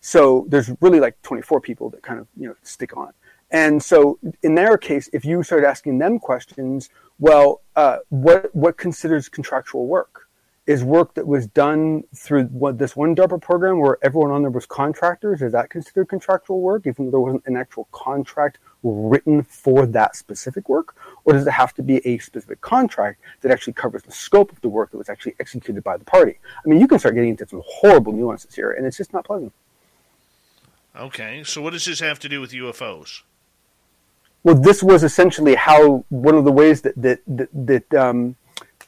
So 0.00 0.46
there's 0.48 0.70
really 0.80 1.00
like 1.00 1.20
24 1.22 1.60
people 1.60 1.90
that 1.90 2.02
kind 2.02 2.20
of 2.20 2.28
you 2.36 2.48
know 2.48 2.56
stick 2.62 2.96
on. 2.96 3.12
And 3.50 3.82
so 3.82 4.18
in 4.42 4.54
their 4.54 4.76
case, 4.76 5.08
if 5.12 5.24
you 5.24 5.42
start 5.42 5.64
asking 5.64 5.98
them 5.98 6.18
questions, 6.18 6.90
well, 7.18 7.62
uh, 7.76 7.98
what 8.08 8.54
what 8.54 8.76
considers 8.76 9.28
contractual 9.28 9.86
work? 9.86 10.25
Is 10.66 10.82
work 10.82 11.14
that 11.14 11.26
was 11.26 11.46
done 11.46 12.02
through 12.12 12.46
what, 12.46 12.78
this 12.78 12.96
one 12.96 13.14
DARPA 13.14 13.40
program 13.40 13.78
where 13.78 13.98
everyone 14.02 14.32
on 14.32 14.42
there 14.42 14.50
was 14.50 14.66
contractors? 14.66 15.40
Is 15.40 15.52
that 15.52 15.70
considered 15.70 16.08
contractual 16.08 16.60
work, 16.60 16.88
even 16.88 17.04
though 17.04 17.10
there 17.12 17.20
wasn't 17.20 17.46
an 17.46 17.56
actual 17.56 17.86
contract 17.92 18.58
written 18.82 19.44
for 19.44 19.86
that 19.86 20.16
specific 20.16 20.68
work? 20.68 20.96
Or 21.24 21.34
does 21.34 21.46
it 21.46 21.52
have 21.52 21.72
to 21.74 21.84
be 21.84 22.04
a 22.04 22.18
specific 22.18 22.60
contract 22.62 23.20
that 23.42 23.52
actually 23.52 23.74
covers 23.74 24.02
the 24.02 24.10
scope 24.10 24.50
of 24.50 24.60
the 24.60 24.68
work 24.68 24.90
that 24.90 24.98
was 24.98 25.08
actually 25.08 25.36
executed 25.38 25.84
by 25.84 25.96
the 25.96 26.04
party? 26.04 26.40
I 26.64 26.68
mean, 26.68 26.80
you 26.80 26.88
can 26.88 26.98
start 26.98 27.14
getting 27.14 27.30
into 27.30 27.46
some 27.46 27.62
horrible 27.64 28.12
nuances 28.12 28.54
here, 28.54 28.72
and 28.72 28.84
it's 28.86 28.96
just 28.96 29.12
not 29.12 29.24
pleasant. 29.24 29.52
Okay, 30.96 31.44
so 31.44 31.62
what 31.62 31.74
does 31.74 31.84
this 31.84 32.00
have 32.00 32.18
to 32.20 32.28
do 32.28 32.40
with 32.40 32.50
UFOs? 32.52 33.22
Well, 34.42 34.54
this 34.54 34.82
was 34.82 35.04
essentially 35.04 35.54
how 35.54 36.04
one 36.08 36.36
of 36.36 36.44
the 36.44 36.52
ways 36.52 36.82
that 36.82 36.94
that 36.96 37.20
that, 37.26 37.48
that 37.52 37.94
um, 37.94 38.36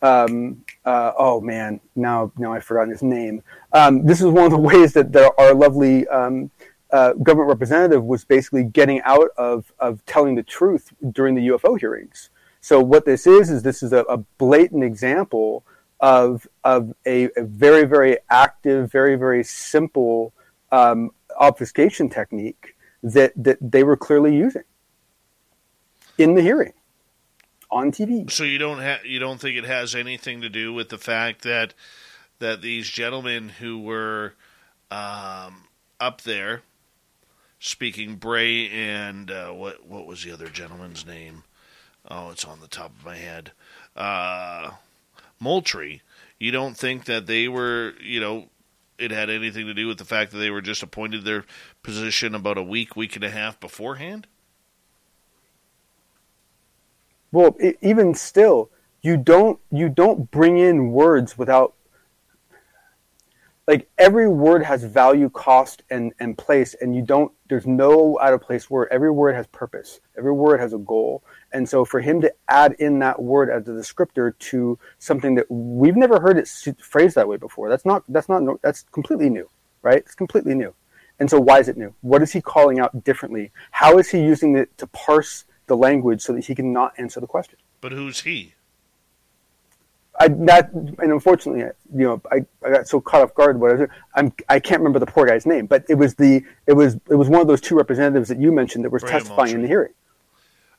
um, 0.03 0.65
uh, 0.85 1.13
oh 1.17 1.41
man, 1.41 1.81
now 1.97 2.33
now 2.37 2.53
I've 2.53 2.65
forgotten 2.65 2.91
his 2.91 3.03
name. 3.03 3.43
Um, 3.73 4.05
this 4.05 4.21
is 4.21 4.27
one 4.27 4.45
of 4.45 4.51
the 4.51 4.59
ways 4.73 4.93
that 4.95 5.15
our 5.39 5.55
lovely 5.55 6.07
um, 6.09 6.51
uh, 6.91 7.13
government 7.15 7.49
representative 7.49 8.05
was 8.05 8.25
basically 8.25 8.65
getting 8.65 9.01
out 9.03 9.31
of 9.37 9.73
of 9.79 10.05
telling 10.07 10.35
the 10.35 10.43
truth 10.43 10.93
during 11.13 11.35
the 11.35 11.49
UFO 11.49 11.79
hearings. 11.79 12.31
So 12.61 12.81
what 12.81 13.05
this 13.05 13.27
is 13.27 13.51
is 13.51 13.63
this 13.63 13.83
is 13.83 13.93
a, 13.93 14.01
a 14.05 14.19
blatant 14.39 14.85
example 14.85 15.65
of 16.01 16.47
of 16.65 16.95
a, 17.07 17.29
a, 17.37 17.43
very 17.43 17.85
very 17.85 18.19
active, 18.31 18.91
very 18.91 19.17
very 19.17 19.43
simple 19.45 20.33
um, 20.71 21.11
obfuscation 21.39 22.09
technique 22.09 22.77
that, 23.03 23.33
that 23.37 23.59
they 23.61 23.85
were 23.85 23.97
clearly 23.97 24.37
using 24.37 24.65
in 26.19 26.35
the 26.35 26.43
hearing 26.43 26.73
on 27.71 27.93
TV. 27.93 28.31
So 28.31 28.45
you 28.45 28.59
don't 28.59 28.79
ha- 28.81 29.01
you 29.05 29.19
don't 29.19 29.41
think 29.41 29.57
it 29.57 29.65
has 29.65 29.95
anything 29.95 30.41
to 30.41 30.49
do 30.49 30.73
with 30.73 30.89
the 30.89 30.99
fact 30.99 31.43
that 31.43 31.75
that 32.39 32.63
these 32.63 32.89
gentlemen 32.89 33.49
who 33.49 33.81
were 33.81 34.35
um, 34.91 35.65
up 36.01 36.23
there 36.23 36.63
speaking 37.61 38.17
Bray 38.17 38.69
and 38.69 39.31
uh, 39.31 39.51
what 39.51 39.87
what 39.87 40.07
was 40.07 40.25
the 40.25 40.33
other 40.33 40.49
gentleman's 40.49 41.07
name? 41.07 41.45
Oh, 42.11 42.31
it's 42.31 42.45
on 42.45 42.61
the 42.61 42.69
top 42.69 42.93
of 42.99 43.05
my 43.05 43.17
head. 43.17 43.53
Uh, 43.97 44.71
Moultrie. 45.41 46.03
You 46.39 46.53
don't 46.53 46.77
think 46.77 47.07
that 47.07 47.27
they 47.27 47.49
were, 47.49 47.95
you 48.01 48.21
know, 48.21 48.49
it 48.99 49.11
had 49.11 49.29
anything 49.29 49.67
to 49.67 49.75
do 49.75 49.87
with 49.89 49.99
the 49.99 50.05
fact 50.05 50.33
that 50.33 50.39
they 50.39 50.51
were 50.51 50.61
just 50.61 50.83
appointed 50.83 51.25
their 51.25 51.45
position 51.83 52.35
about 52.35 52.59
a 52.59 52.63
week, 52.63 52.97
week 52.97 53.17
and 53.17 53.25
a 53.25 53.31
half 53.31 53.59
beforehand? 53.59 54.27
Well, 57.31 57.57
it, 57.59 57.79
even 57.83 58.15
still, 58.15 58.71
you 59.03 59.17
don't 59.17 59.59
you 59.71 59.89
don't 59.89 60.31
bring 60.31 60.59
in 60.59 60.93
words 60.93 61.37
without 61.37 61.75
like 63.67 63.91
every 63.99 64.29
word 64.29 64.65
has 64.65 64.83
value, 64.83 65.29
cost, 65.29 65.83
and 65.91 66.15
and 66.19 66.39
place, 66.39 66.75
and 66.81 66.97
you 66.97 67.03
don't. 67.03 67.31
There's 67.51 67.67
no 67.67 68.19
out 68.21 68.33
of 68.33 68.41
place 68.41 68.71
word. 68.71 68.89
Every 68.91 69.11
word 69.11 69.35
has 69.35 69.47
purpose. 69.49 70.01
Every 70.17 70.33
word 70.33 70.59
has 70.59 70.73
a 70.73 70.79
goal, 70.79 71.23
and 71.53 71.69
so 71.69 71.85
for 71.85 72.01
him 72.01 72.23
to 72.23 72.33
add 72.49 72.73
in 72.79 72.99
that 73.01 73.21
word 73.21 73.51
as 73.51 73.69
a 73.69 73.73
descriptor 73.73 74.37
to 74.39 74.79
something 74.99 75.35
that 75.35 75.51
we've 75.51 75.97
never 75.97 76.19
heard 76.19 76.39
it 76.39 76.49
phrased 76.81 77.15
that 77.17 77.29
way 77.29 77.37
before, 77.37 77.69
that's 77.69 77.85
not 77.85 78.05
that's 78.09 78.29
not 78.31 78.43
that's 78.63 78.85
completely 78.91 79.29
new, 79.29 79.49
right? 79.83 79.99
It's 79.99 80.15
completely 80.15 80.55
new. 80.55 80.75
And 81.21 81.29
so 81.29 81.39
why 81.39 81.59
is 81.59 81.69
it 81.69 81.77
new? 81.77 81.95
What 82.01 82.23
is 82.23 82.33
he 82.33 82.41
calling 82.41 82.79
out 82.79 83.05
differently? 83.05 83.51
How 83.73 83.99
is 83.99 84.09
he 84.09 84.19
using 84.19 84.57
it 84.57 84.79
to 84.79 84.87
parse 84.87 85.45
the 85.69 85.77
language 85.77 86.23
so 86.23 86.33
that 86.33 86.45
he 86.45 86.55
can 86.55 86.73
not 86.73 86.95
answer 86.99 87.21
the 87.21 87.27
question? 87.27 87.59
But 87.81 87.93
who's 87.93 88.21
he? 88.21 88.55
I 90.21 90.29
that 90.29 90.73
and 90.73 90.99
unfortunately, 91.01 91.61
you 91.61 92.05
know, 92.05 92.21
I, 92.31 92.45
I 92.67 92.71
got 92.71 92.89
so 92.89 93.01
caught 93.01 93.23
off 93.23 93.35
guard. 93.35 93.61
Whatever, 93.61 93.91
I'm 94.15 94.33
I 94.49 94.59
can't 94.59 94.81
remember 94.81 94.99
the 94.99 95.07
poor 95.07 95.27
guy's 95.27 95.47
name, 95.47 95.67
but 95.67 95.85
it 95.89 95.95
was 95.95 96.17
the 96.17 96.43
it 96.67 96.73
was 96.73 96.97
it 97.09 97.15
was 97.15 97.29
one 97.29 97.41
of 97.41 97.47
those 97.47 97.61
two 97.61 97.77
representatives 97.77 98.29
that 98.29 98.41
you 98.41 98.51
mentioned 98.51 98.85
that 98.85 98.91
was 98.91 99.03
testifying 99.03 99.55
in 99.55 99.63
the 99.63 99.69
hearing. 99.69 99.93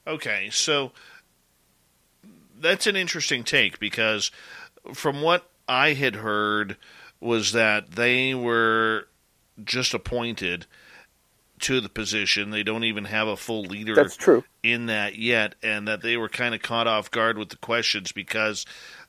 Okay, 0.06 0.50
so 0.52 0.92
that's 2.60 2.86
an 2.88 2.96
interesting 2.96 3.44
take 3.44 3.80
because 3.80 4.32
from 4.94 5.22
what 5.22 5.50
I 5.68 5.94
had 5.94 6.16
heard 6.16 6.76
was 7.22 7.52
that 7.54 7.92
they 7.92 8.34
were 8.34 9.08
just 9.64 9.94
appointed 9.94 10.66
to 11.62 11.82
the 11.82 11.90
position. 11.90 12.50
They 12.50 12.64
don't 12.64 12.84
even 12.84 13.06
have 13.06 13.28
a 13.28 13.38
full 13.38 13.64
leader 13.64 13.96
That's 13.96 14.18
true. 14.18 14.44
in 14.64 14.88
that 14.88 15.18
yet, 15.18 15.56
and 15.62 15.88
that 15.88 16.02
they 16.02 16.18
were 16.18 16.30
kind 16.30 16.56
of 16.56 16.62
caught 16.62 16.88
off 16.88 17.12
guard 17.12 17.38
with 17.38 17.50
the 17.50 17.58
questions 17.58 18.12
because 18.12 18.66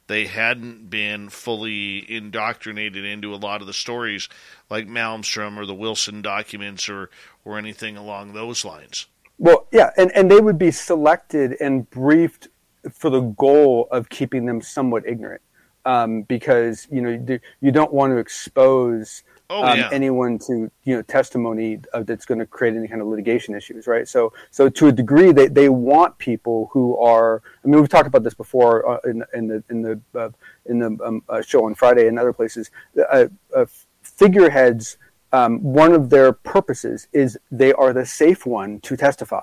they 0.07 0.27
hadn't 0.27 0.91
been 0.91 1.29
fully 1.29 2.11
indoctrinated 2.11 3.05
into 3.05 3.33
a 3.33 3.37
lot 3.37 3.61
of 3.61 3.67
the 3.67 3.73
stories 3.73 4.29
like 4.69 4.89
Malmstrom 4.89 5.57
or 5.57 5.67
the 5.67 5.75
Wilson 5.75 6.21
documents 6.21 6.89
or, 6.89 7.11
or 7.45 7.59
anything 7.59 7.97
along 7.97 8.33
those 8.33 8.65
lines. 8.65 9.07
Well, 9.39 9.69
yeah, 9.73 9.91
and, 9.97 10.11
and 10.15 10.31
they 10.31 10.41
would 10.41 10.59
be 10.59 10.71
selected 10.71 11.57
and 11.61 11.89
briefed 11.89 12.49
for 12.93 13.09
the 13.09 13.21
goal 13.21 13.89
of 13.91 14.09
keeping 14.09 14.47
them 14.47 14.61
somewhat 14.61 15.07
ignorant, 15.07 15.43
um, 15.85 16.23
because 16.23 16.87
you 16.91 17.01
know 17.01 17.39
you 17.61 17.71
don't 17.71 17.93
want 17.93 18.13
to 18.13 18.19
expose 18.19 19.23
oh, 19.51 19.65
um, 19.65 19.79
yeah. 19.79 19.91
anyone 19.93 20.39
to 20.39 20.71
you 20.85 20.97
know 20.97 21.03
testimony 21.03 21.81
that's 21.93 22.25
going 22.25 22.39
to 22.39 22.47
create 22.47 22.75
any 22.77 22.89
kind 22.89 23.03
of 23.03 23.09
litigation 23.09 23.55
issues, 23.55 23.87
right? 23.87 24.09
So 24.09 24.33
so 24.51 24.69
to 24.71 24.87
a 24.87 24.93
degree, 24.93 25.33
they, 25.33 25.49
they 25.49 25.69
want 25.69 26.17
people 26.19 26.71
who 26.73 26.97
are. 26.99 27.43
I 27.63 27.69
mean, 27.69 27.81
we've 27.81 27.91
talked 27.91 28.07
about 28.07 28.23
this 28.23 28.35
before 28.35 28.89
uh, 28.89 28.99
in 29.05 29.25
in 29.35 29.49
the 29.49 29.65
in 29.69 29.83
the 29.83 30.01
uh, 30.15 30.31
in 30.67 30.79
the 30.79 30.99
um, 31.05 31.23
uh, 31.29 31.43
show 31.43 31.67
on 31.67 31.75
Friday 31.75 32.07
and 32.07 32.19
other 32.19 32.33
places. 32.33 32.71
Uh, 32.97 33.27
uh, 33.55 33.67
figureheads 34.03 34.97
um, 35.33 35.63
one 35.63 35.93
of 35.93 36.11
their 36.11 36.33
purposes 36.33 37.09
is 37.13 37.39
they 37.51 37.73
are 37.73 37.93
the 37.93 38.07
safe 38.07 38.47
one 38.47 38.81
to 38.81 38.97
testify. 38.97 39.43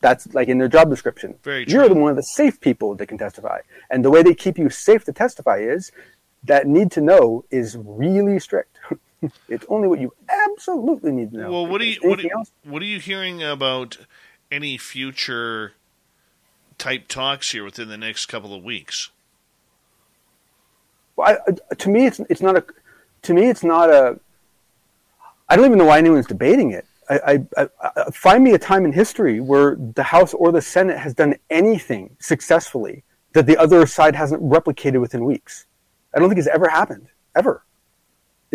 That's 0.00 0.32
like 0.34 0.48
in 0.48 0.58
their 0.58 0.68
job 0.68 0.90
description. 0.90 1.34
You're 1.72 1.88
the 1.88 1.94
one 1.94 2.10
of 2.10 2.16
the 2.16 2.22
safe 2.22 2.60
people 2.60 2.94
that 2.96 3.06
can 3.06 3.18
testify. 3.18 3.60
And 3.90 4.04
the 4.04 4.10
way 4.10 4.22
they 4.22 4.34
keep 4.34 4.58
you 4.58 4.68
safe 4.68 5.04
to 5.04 5.12
testify 5.12 5.58
is 5.58 5.92
that 6.44 6.66
need 6.66 6.90
to 6.92 7.00
know 7.00 7.44
is 7.50 7.76
really 7.78 8.38
strict. 8.38 8.78
it's 9.48 9.66
only 9.68 9.88
what 9.88 10.00
you 10.00 10.12
absolutely 10.28 11.12
need 11.12 11.32
to 11.32 11.38
know. 11.38 11.52
Well, 11.52 11.66
what 11.66 11.80
are 11.80 11.84
you 11.84 11.98
what, 12.02 12.24
are, 12.24 12.44
what 12.64 12.82
are 12.82 12.86
you 12.86 13.00
hearing 13.00 13.42
about 13.42 13.98
any 14.50 14.76
future 14.78 15.72
type 16.78 17.08
talks 17.08 17.52
here 17.52 17.64
within 17.64 17.88
the 17.88 17.98
next 17.98 18.26
couple 18.26 18.54
of 18.54 18.62
weeks? 18.62 19.10
Well, 21.16 21.38
I, 21.46 21.74
to 21.74 21.88
me, 21.88 22.06
it's 22.06 22.20
it's 22.28 22.42
not 22.42 22.56
a. 22.56 22.64
To 23.22 23.34
me, 23.34 23.48
it's 23.48 23.64
not 23.64 23.88
a 23.88 24.18
I 25.48 25.56
don't 25.56 25.66
even 25.66 25.78
know 25.78 25.84
why 25.84 25.98
anyone's 25.98 26.26
debating 26.26 26.72
it. 26.72 26.86
I, 27.08 27.44
I, 27.58 27.68
I, 27.82 28.10
find 28.10 28.42
me 28.42 28.52
a 28.52 28.58
time 28.58 28.86
in 28.86 28.92
history 28.92 29.38
where 29.38 29.76
the 29.76 30.02
House 30.02 30.32
or 30.32 30.50
the 30.52 30.62
Senate 30.62 30.96
has 30.96 31.12
done 31.12 31.34
anything 31.50 32.16
successfully 32.18 33.04
that 33.34 33.44
the 33.44 33.58
other 33.58 33.86
side 33.86 34.14
hasn't 34.14 34.42
replicated 34.42 35.00
within 35.02 35.24
weeks. 35.24 35.66
I 36.14 36.18
don't 36.18 36.30
think 36.30 36.38
it's 36.38 36.48
ever 36.48 36.68
happened. 36.68 37.08
ever 37.36 37.62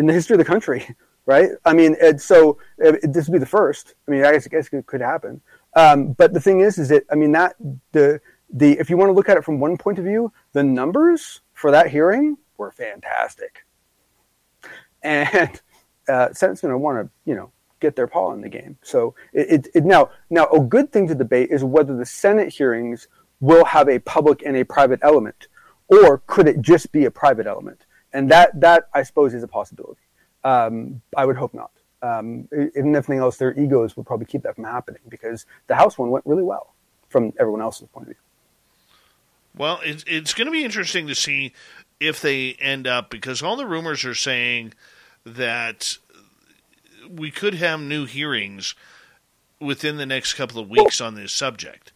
in 0.00 0.06
the 0.06 0.14
history 0.14 0.32
of 0.34 0.38
the 0.38 0.44
country, 0.44 0.96
right? 1.26 1.50
I 1.66 1.74
mean, 1.74 1.94
so 2.18 2.58
it, 2.78 3.12
this 3.12 3.28
would 3.28 3.34
be 3.34 3.38
the 3.38 3.46
first. 3.46 3.94
I 4.08 4.10
mean, 4.10 4.24
I 4.24 4.32
guess, 4.32 4.46
I 4.46 4.48
guess 4.48 4.68
it 4.72 4.86
could 4.86 5.02
happen. 5.02 5.42
Um, 5.76 6.12
but 6.12 6.32
the 6.32 6.40
thing 6.40 6.60
is, 6.60 6.78
is 6.78 6.88
that 6.88 7.04
I 7.12 7.14
mean 7.14 7.32
that 7.32 7.54
the 7.92 8.20
the 8.52 8.78
if 8.80 8.90
you 8.90 8.96
want 8.96 9.10
to 9.10 9.12
look 9.12 9.28
at 9.28 9.36
it 9.36 9.44
from 9.44 9.60
one 9.60 9.76
point 9.76 9.98
of 9.98 10.04
view, 10.04 10.32
the 10.52 10.64
numbers 10.64 11.42
for 11.52 11.70
that 11.70 11.90
hearing 11.90 12.38
were 12.56 12.72
fantastic, 12.72 13.66
and 15.02 15.60
uh, 16.08 16.32
Senate's 16.32 16.62
going 16.62 16.72
to 16.72 16.78
want 16.78 17.06
to 17.06 17.10
you 17.30 17.36
know 17.36 17.52
get 17.78 17.94
their 17.94 18.08
paw 18.08 18.32
in 18.32 18.40
the 18.40 18.48
game. 18.48 18.78
So 18.82 19.14
it, 19.32 19.50
it, 19.50 19.68
it, 19.74 19.84
now 19.84 20.10
now 20.30 20.46
a 20.46 20.60
good 20.60 20.90
thing 20.90 21.06
to 21.08 21.14
debate 21.14 21.50
is 21.50 21.62
whether 21.62 21.94
the 21.94 22.06
Senate 22.06 22.52
hearings 22.52 23.06
will 23.38 23.66
have 23.66 23.88
a 23.88 23.98
public 24.00 24.42
and 24.44 24.56
a 24.56 24.64
private 24.64 25.00
element, 25.02 25.46
or 25.88 26.22
could 26.26 26.48
it 26.48 26.62
just 26.62 26.90
be 26.90 27.04
a 27.04 27.10
private 27.10 27.46
element? 27.46 27.84
And 28.12 28.30
that 28.30 28.60
that 28.60 28.88
I 28.94 29.02
suppose 29.02 29.34
is 29.34 29.42
a 29.42 29.48
possibility. 29.48 30.00
Um, 30.42 31.02
I 31.16 31.26
would 31.26 31.36
hope 31.36 31.54
not. 31.54 31.70
Um, 32.02 32.48
if 32.50 32.84
nothing 32.84 33.18
else, 33.18 33.36
their 33.36 33.58
egos 33.58 33.96
would 33.96 34.06
probably 34.06 34.26
keep 34.26 34.42
that 34.42 34.54
from 34.54 34.64
happening 34.64 35.02
because 35.08 35.44
the 35.66 35.74
House 35.74 35.98
one 35.98 36.10
went 36.10 36.24
really 36.26 36.42
well 36.42 36.74
from 37.08 37.32
everyone 37.38 37.60
else's 37.60 37.88
point 37.88 38.04
of 38.04 38.14
view. 38.14 38.20
Well, 39.56 39.80
it's 39.84 40.04
it's 40.06 40.32
going 40.32 40.46
to 40.46 40.52
be 40.52 40.64
interesting 40.64 41.06
to 41.08 41.14
see 41.14 41.52
if 41.98 42.20
they 42.20 42.54
end 42.54 42.86
up 42.86 43.10
because 43.10 43.42
all 43.42 43.56
the 43.56 43.66
rumors 43.66 44.04
are 44.04 44.14
saying 44.14 44.72
that 45.24 45.98
we 47.08 47.30
could 47.30 47.54
have 47.54 47.80
new 47.80 48.06
hearings 48.06 48.74
within 49.60 49.98
the 49.98 50.06
next 50.06 50.34
couple 50.34 50.60
of 50.60 50.70
weeks 50.70 51.00
on 51.00 51.14
this 51.14 51.32
subject. 51.32 51.92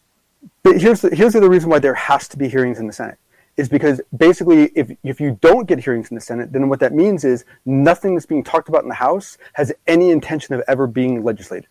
But 0.61 0.79
here's 0.79 1.01
the, 1.01 1.15
here's 1.15 1.33
the 1.33 1.49
reason 1.49 1.69
why 1.69 1.79
there 1.79 1.95
has 1.95 2.27
to 2.27 2.37
be 2.37 2.47
hearings 2.47 2.79
in 2.79 2.85
the 2.85 2.93
Senate 2.93 3.17
is 3.57 3.69
because 3.69 4.01
basically 4.17 4.65
if 4.75 4.91
if 5.03 5.21
you 5.21 5.37
don't 5.41 5.67
get 5.67 5.79
hearings 5.79 6.09
in 6.09 6.15
the 6.15 6.21
Senate, 6.21 6.51
then 6.51 6.67
what 6.69 6.79
that 6.79 6.93
means 6.93 7.23
is 7.23 7.45
nothing 7.65 8.15
that's 8.15 8.25
being 8.25 8.43
talked 8.43 8.69
about 8.69 8.83
in 8.83 8.89
the 8.89 8.95
House 8.95 9.37
has 9.53 9.71
any 9.87 10.11
intention 10.11 10.55
of 10.55 10.63
ever 10.67 10.87
being 10.87 11.23
legislated. 11.23 11.69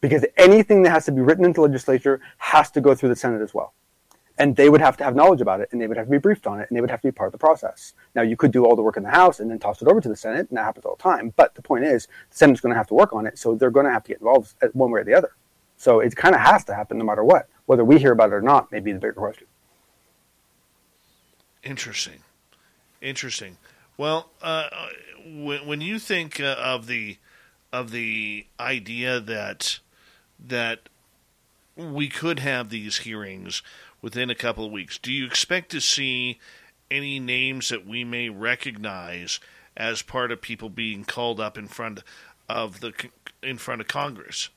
Because 0.00 0.24
anything 0.36 0.82
that 0.82 0.90
has 0.90 1.04
to 1.06 1.12
be 1.12 1.20
written 1.20 1.44
into 1.44 1.60
legislature 1.60 2.20
has 2.38 2.70
to 2.70 2.80
go 2.80 2.94
through 2.94 3.08
the 3.08 3.16
Senate 3.16 3.42
as 3.42 3.52
well 3.52 3.74
and 4.38 4.54
they 4.56 4.70
would 4.70 4.80
have 4.80 4.96
to 4.96 5.04
have 5.04 5.16
knowledge 5.16 5.40
about 5.40 5.60
it 5.60 5.68
and 5.72 5.80
they 5.80 5.86
would 5.86 5.96
have 5.96 6.06
to 6.06 6.10
be 6.10 6.18
briefed 6.18 6.46
on 6.46 6.60
it 6.60 6.68
and 6.68 6.76
they 6.76 6.80
would 6.80 6.90
have 6.90 7.00
to 7.00 7.08
be 7.08 7.12
part 7.12 7.28
of 7.28 7.32
the 7.32 7.38
process. 7.38 7.92
Now, 8.14 8.22
you 8.22 8.36
could 8.36 8.52
do 8.52 8.64
all 8.64 8.76
the 8.76 8.82
work 8.82 8.96
in 8.96 9.02
the 9.02 9.10
House 9.10 9.40
and 9.40 9.50
then 9.50 9.58
toss 9.58 9.82
it 9.82 9.88
over 9.88 10.00
to 10.00 10.08
the 10.08 10.16
Senate, 10.16 10.48
and 10.48 10.56
that 10.56 10.64
happens 10.64 10.86
all 10.86 10.96
the 10.96 11.02
time. 11.02 11.32
But 11.36 11.54
the 11.54 11.62
point 11.62 11.84
is, 11.84 12.06
the 12.30 12.36
Senate's 12.36 12.60
going 12.60 12.72
to 12.72 12.78
have 12.78 12.86
to 12.88 12.94
work 12.94 13.12
on 13.12 13.26
it, 13.26 13.38
so 13.38 13.54
they're 13.54 13.70
going 13.70 13.86
to 13.86 13.92
have 13.92 14.04
to 14.04 14.08
get 14.08 14.18
involved 14.18 14.54
one 14.72 14.90
way 14.90 15.00
or 15.00 15.04
the 15.04 15.14
other. 15.14 15.34
So 15.76 16.00
it 16.00 16.14
kind 16.16 16.34
of 16.34 16.40
has 16.40 16.64
to 16.64 16.74
happen 16.74 16.98
no 16.98 17.04
matter 17.04 17.24
what. 17.24 17.48
Whether 17.66 17.84
we 17.84 17.98
hear 17.98 18.12
about 18.12 18.30
it 18.30 18.34
or 18.34 18.42
not 18.42 18.70
may 18.72 18.80
be 18.80 18.92
the 18.92 18.98
bigger 18.98 19.12
question. 19.14 19.46
Interesting. 21.62 22.20
Interesting. 23.00 23.58
Well, 23.96 24.30
uh, 24.42 24.68
when, 25.26 25.66
when 25.66 25.80
you 25.80 25.98
think 25.98 26.40
uh, 26.40 26.56
of 26.58 26.86
the 26.86 27.18
of 27.72 27.90
the 27.90 28.46
idea 28.58 29.20
that 29.20 29.80
that 30.38 30.88
we 31.76 32.08
could 32.08 32.40
have 32.40 32.70
these 32.70 32.98
hearings 32.98 33.62
within 34.02 34.30
a 34.30 34.34
couple 34.34 34.64
of 34.64 34.72
weeks. 34.72 34.98
Do 34.98 35.12
you 35.12 35.26
expect 35.26 35.70
to 35.70 35.80
see 35.80 36.40
any 36.90 37.20
names 37.20 37.68
that 37.68 37.86
we 37.86 38.04
may 38.04 38.28
recognize 38.28 39.40
as 39.76 40.02
part 40.02 40.32
of 40.32 40.40
people 40.40 40.70
being 40.70 41.04
called 41.04 41.40
up 41.40 41.56
in 41.56 41.68
front 41.68 42.02
of 42.48 42.80
the 42.80 42.92
in 43.42 43.58
front 43.58 43.80
of 43.80 43.88
Congress? 43.88 44.48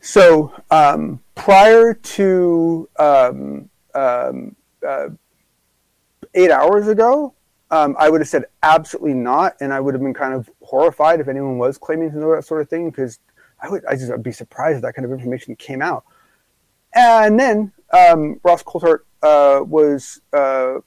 So 0.00 0.52
um, 0.70 1.20
prior 1.34 1.94
to 1.94 2.88
um, 2.98 3.70
um, 3.94 4.56
uh, 4.86 5.08
eight 6.34 6.50
hours 6.50 6.88
ago, 6.88 7.34
um, 7.70 7.96
I 7.98 8.10
would 8.10 8.20
have 8.20 8.28
said 8.28 8.44
absolutely 8.62 9.14
not, 9.14 9.54
and 9.60 9.72
I 9.72 9.80
would 9.80 9.94
have 9.94 10.02
been 10.02 10.14
kind 10.14 10.34
of 10.34 10.50
horrified 10.62 11.20
if 11.20 11.28
anyone 11.28 11.58
was 11.58 11.78
claiming 11.78 12.10
to 12.10 12.18
know 12.18 12.34
that 12.34 12.44
sort 12.44 12.60
of 12.60 12.68
thing 12.68 12.90
because 12.90 13.18
I 13.62 13.68
would 13.68 13.84
I 13.86 13.94
just 13.94 14.10
would 14.10 14.22
be 14.22 14.32
surprised 14.32 14.76
if 14.76 14.82
that 14.82 14.94
kind 14.94 15.04
of 15.04 15.12
information 15.12 15.54
came 15.56 15.82
out. 15.82 16.04
And 16.94 17.38
then 17.38 17.72
um, 17.92 18.40
Ross 18.42 18.62
Coulthart 18.62 19.00
uh, 19.22 19.62
was 19.62 20.20
uh, 20.32 20.78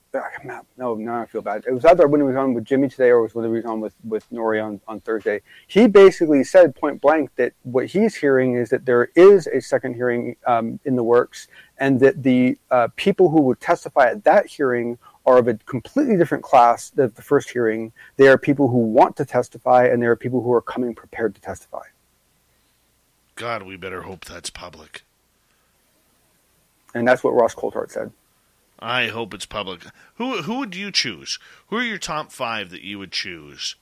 no, 0.78 0.96
no, 0.96 1.14
I 1.14 1.26
feel 1.26 1.42
bad. 1.42 1.64
It 1.68 1.72
was 1.72 1.86
either 1.86 2.08
when 2.08 2.20
he 2.20 2.26
was 2.26 2.36
on 2.36 2.54
with 2.54 2.66
Jimmy 2.66 2.90
today, 2.90 3.12
or 3.12 3.20
it 3.20 3.22
was 3.24 3.36
when 3.36 3.46
he 3.46 3.52
was 3.52 3.66
on 3.66 3.80
with 3.80 3.94
with 4.04 4.30
Nori 4.32 4.64
on, 4.64 4.82
on 4.88 5.00
Thursday. 5.02 5.42
He 5.68 5.88
basically 5.88 6.44
said 6.44 6.76
point 6.76 7.00
blank 7.00 7.30
that 7.36 7.54
what 7.62 7.88
he's 7.88 8.16
hearing 8.16 8.56
is 8.56 8.70
that 8.70 8.86
there 8.86 9.10
is 9.16 9.48
a 9.48 9.62
second 9.62 9.94
hearing 9.94 10.36
um, 10.48 10.80
in 10.84 10.96
the 10.96 11.04
works, 11.04 11.48
and 11.78 12.00
that 12.00 12.24
the 12.24 12.58
uh, 12.72 12.90
people 12.96 13.30
who 13.30 13.42
would 13.44 13.62
testify 13.62 14.10
at 14.10 14.24
that 14.24 14.48
hearing 14.48 14.98
are 15.26 15.38
of 15.38 15.48
a 15.48 15.56
completely 15.66 16.18
different 16.18 16.44
class 16.44 16.90
than 16.90 17.12
the 17.16 17.22
first 17.22 17.50
hearing. 17.50 17.92
They 18.18 18.28
are 18.28 18.38
people 18.38 18.68
who 18.68 18.78
want 18.78 19.16
to 19.18 19.26
testify, 19.26 19.86
and 19.86 20.02
there 20.02 20.12
are 20.12 20.16
people 20.16 20.42
who 20.42 20.52
are 20.54 20.62
coming 20.62 20.94
prepared 20.94 21.36
to 21.36 21.42
testify. 21.42 21.84
God, 23.36 23.64
we 23.64 23.78
better 23.78 24.04
hope 24.04 24.26
that's 24.26 24.50
public. 24.50 25.04
And 26.94 27.08
that's 27.08 27.24
what 27.24 27.34
Ross 27.34 27.56
Coulthart 27.56 27.92
said. 27.92 28.12
I 28.80 29.08
hope 29.08 29.34
it's 29.34 29.46
public. 29.46 29.86
Who 30.16 30.42
who 30.42 30.60
would 30.60 30.76
you 30.76 30.92
choose? 30.92 31.40
Who 31.68 31.78
are 31.78 31.84
your 31.84 31.98
top 31.98 32.32
five 32.32 32.70
that 32.72 32.82
you 32.82 33.00
would 33.00 33.12
choose? 33.12 33.76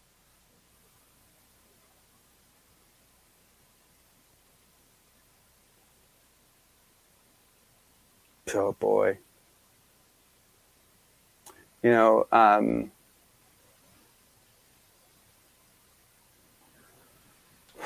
Oh 8.53 8.74
boy. 8.74 9.18
You 11.84 11.92
know, 11.92 12.27
um, 12.32 12.92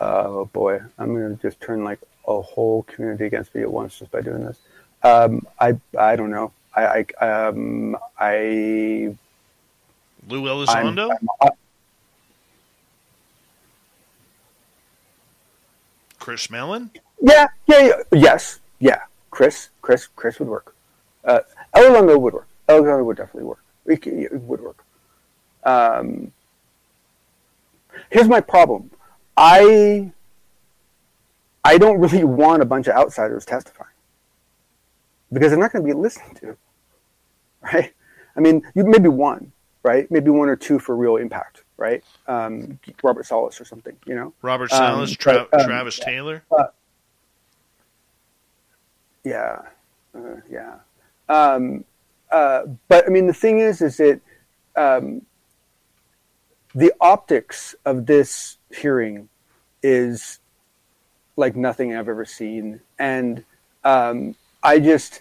oh 0.00 0.46
boy, 0.46 0.80
I'm 0.98 1.14
going 1.14 1.36
to 1.36 1.42
just 1.42 1.60
turn 1.60 1.84
like 1.84 2.00
a 2.26 2.40
whole 2.40 2.84
community 2.84 3.26
against 3.26 3.54
me 3.54 3.62
at 3.62 3.70
once 3.70 3.98
just 3.98 4.10
by 4.10 4.20
doing 4.22 4.44
this. 4.44 4.58
Um, 5.02 5.46
I 5.60 5.78
I 5.98 6.16
don't 6.16 6.30
know. 6.30 6.52
I 6.74 7.04
I 7.20 7.26
um, 7.48 7.96
I 8.18 9.14
Lou 10.28 10.42
Elizondo. 10.42 11.10
I'm, 11.10 11.28
I'm, 11.40 11.50
Chris 16.18 16.48
Mellon. 16.50 16.90
Yeah, 17.20 17.48
yeah, 17.66 17.80
yeah, 17.80 18.02
yes, 18.12 18.60
yeah. 18.78 19.00
Chris, 19.32 19.70
Chris, 19.80 20.06
Chris 20.14 20.38
would 20.38 20.48
work. 20.48 20.76
Uh, 21.24 21.40
Elizondo 21.74 22.20
would 22.20 22.34
work. 22.34 22.46
Elizondo 22.68 23.04
would 23.04 23.16
definitely 23.16 23.44
work. 23.44 23.64
It, 23.86 24.06
it 24.06 24.32
would 24.32 24.60
work. 24.60 24.84
Um, 25.64 26.32
here's 28.10 28.28
my 28.28 28.40
problem. 28.40 28.90
I 29.36 30.12
I 31.64 31.78
don't 31.78 31.98
really 32.00 32.24
want 32.42 32.62
a 32.62 32.64
bunch 32.64 32.86
of 32.86 32.94
outsiders 32.94 33.44
testifying 33.44 33.90
because 35.32 35.50
they're 35.50 35.58
not 35.58 35.72
going 35.72 35.84
to 35.86 35.94
be 35.94 35.98
listened 35.98 36.36
to, 36.38 36.56
right? 37.72 37.92
I 38.36 38.40
mean, 38.40 38.62
you 38.74 38.84
maybe 38.84 39.08
one, 39.08 39.52
right? 39.82 40.10
Maybe 40.10 40.30
one 40.30 40.48
or 40.48 40.56
two 40.56 40.78
for 40.78 40.96
real 40.96 41.16
impact, 41.16 41.64
right? 41.76 42.02
Um, 42.26 42.78
Robert 43.02 43.26
Salas 43.26 43.60
or 43.60 43.64
something, 43.64 43.96
you 44.06 44.14
know. 44.14 44.32
Robert 44.42 44.70
Salas, 44.70 45.10
um, 45.10 45.16
Tra- 45.16 45.48
um, 45.52 45.66
Travis 45.66 45.98
Taylor. 45.98 46.42
Uh, 46.50 46.64
yeah, 49.24 49.62
uh, 50.14 50.36
yeah. 50.50 50.76
Uh, 52.32 52.62
but 52.88 53.04
I 53.06 53.10
mean, 53.10 53.26
the 53.26 53.34
thing 53.34 53.58
is, 53.58 53.82
is 53.82 53.98
that 53.98 54.20
um, 54.74 55.22
the 56.74 56.92
optics 57.00 57.74
of 57.84 58.06
this 58.06 58.56
hearing 58.74 59.28
is 59.82 60.40
like 61.36 61.54
nothing 61.56 61.94
I've 61.94 62.08
ever 62.08 62.24
seen. 62.24 62.80
And 62.98 63.44
um, 63.84 64.34
I 64.62 64.78
just, 64.78 65.20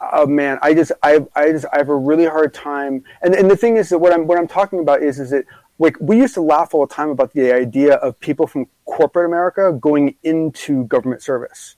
oh 0.00 0.26
man, 0.26 0.58
I 0.62 0.72
just, 0.72 0.92
I, 1.02 1.26
I 1.34 1.50
just, 1.50 1.66
I 1.72 1.78
have 1.78 1.88
a 1.88 1.96
really 1.96 2.26
hard 2.26 2.54
time. 2.54 3.02
And 3.22 3.34
and 3.34 3.50
the 3.50 3.56
thing 3.56 3.76
is 3.76 3.88
that 3.88 3.98
what 3.98 4.12
I'm 4.12 4.26
what 4.28 4.38
I'm 4.38 4.48
talking 4.48 4.78
about 4.78 5.02
is 5.02 5.18
is 5.18 5.30
that 5.30 5.44
like 5.80 5.96
we 6.00 6.16
used 6.16 6.34
to 6.34 6.42
laugh 6.42 6.74
all 6.74 6.86
the 6.86 6.94
time 6.94 7.10
about 7.10 7.32
the 7.32 7.52
idea 7.52 7.94
of 7.94 8.18
people 8.20 8.46
from 8.46 8.66
corporate 8.84 9.26
America 9.26 9.72
going 9.72 10.14
into 10.22 10.84
government 10.84 11.22
service. 11.22 11.76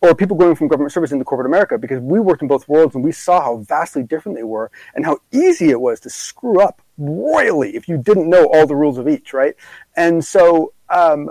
Or 0.00 0.14
people 0.14 0.36
going 0.36 0.54
from 0.54 0.68
government 0.68 0.92
service 0.92 1.10
into 1.10 1.24
corporate 1.24 1.48
America 1.48 1.76
because 1.76 2.00
we 2.00 2.20
worked 2.20 2.42
in 2.42 2.46
both 2.46 2.68
worlds 2.68 2.94
and 2.94 3.02
we 3.02 3.10
saw 3.10 3.40
how 3.40 3.56
vastly 3.58 4.04
different 4.04 4.38
they 4.38 4.44
were 4.44 4.70
and 4.94 5.04
how 5.04 5.18
easy 5.32 5.70
it 5.70 5.80
was 5.80 5.98
to 6.00 6.10
screw 6.10 6.60
up 6.60 6.80
royally 6.98 7.74
if 7.74 7.88
you 7.88 7.98
didn't 7.98 8.30
know 8.30 8.46
all 8.52 8.66
the 8.66 8.76
rules 8.76 8.96
of 8.96 9.08
each, 9.08 9.32
right? 9.32 9.56
And 9.96 10.24
so 10.24 10.72
um, 10.88 11.30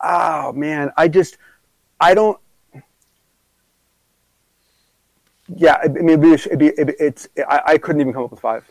oh 0.00 0.52
man, 0.52 0.90
I 0.96 1.08
just, 1.08 1.38
I 2.00 2.14
don't. 2.14 2.38
Yeah, 5.48 5.78
I 5.82 5.88
mean, 5.88 6.08
it'd 6.08 6.20
be, 6.20 6.32
it'd 6.32 6.58
be, 6.58 6.94
it's. 6.98 7.28
I, 7.48 7.62
I 7.66 7.78
couldn't 7.78 8.00
even 8.00 8.12
come 8.12 8.24
up 8.24 8.30
with 8.32 8.40
five. 8.40 8.68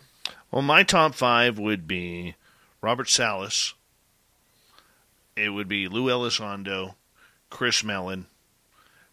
Well, 0.51 0.61
my 0.61 0.83
top 0.83 1.15
five 1.15 1.57
would 1.57 1.87
be 1.87 2.35
Robert 2.81 3.09
Salas. 3.09 3.73
It 5.35 5.49
would 5.49 5.67
be 5.67 5.87
Lou 5.87 6.05
Elizondo, 6.05 6.95
Chris 7.49 7.83
Mellon, 7.83 8.27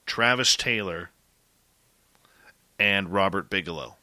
Travis 0.06 0.56
Taylor, 0.56 1.10
and 2.78 3.12
Robert 3.12 3.48
Bigelow. 3.48 3.97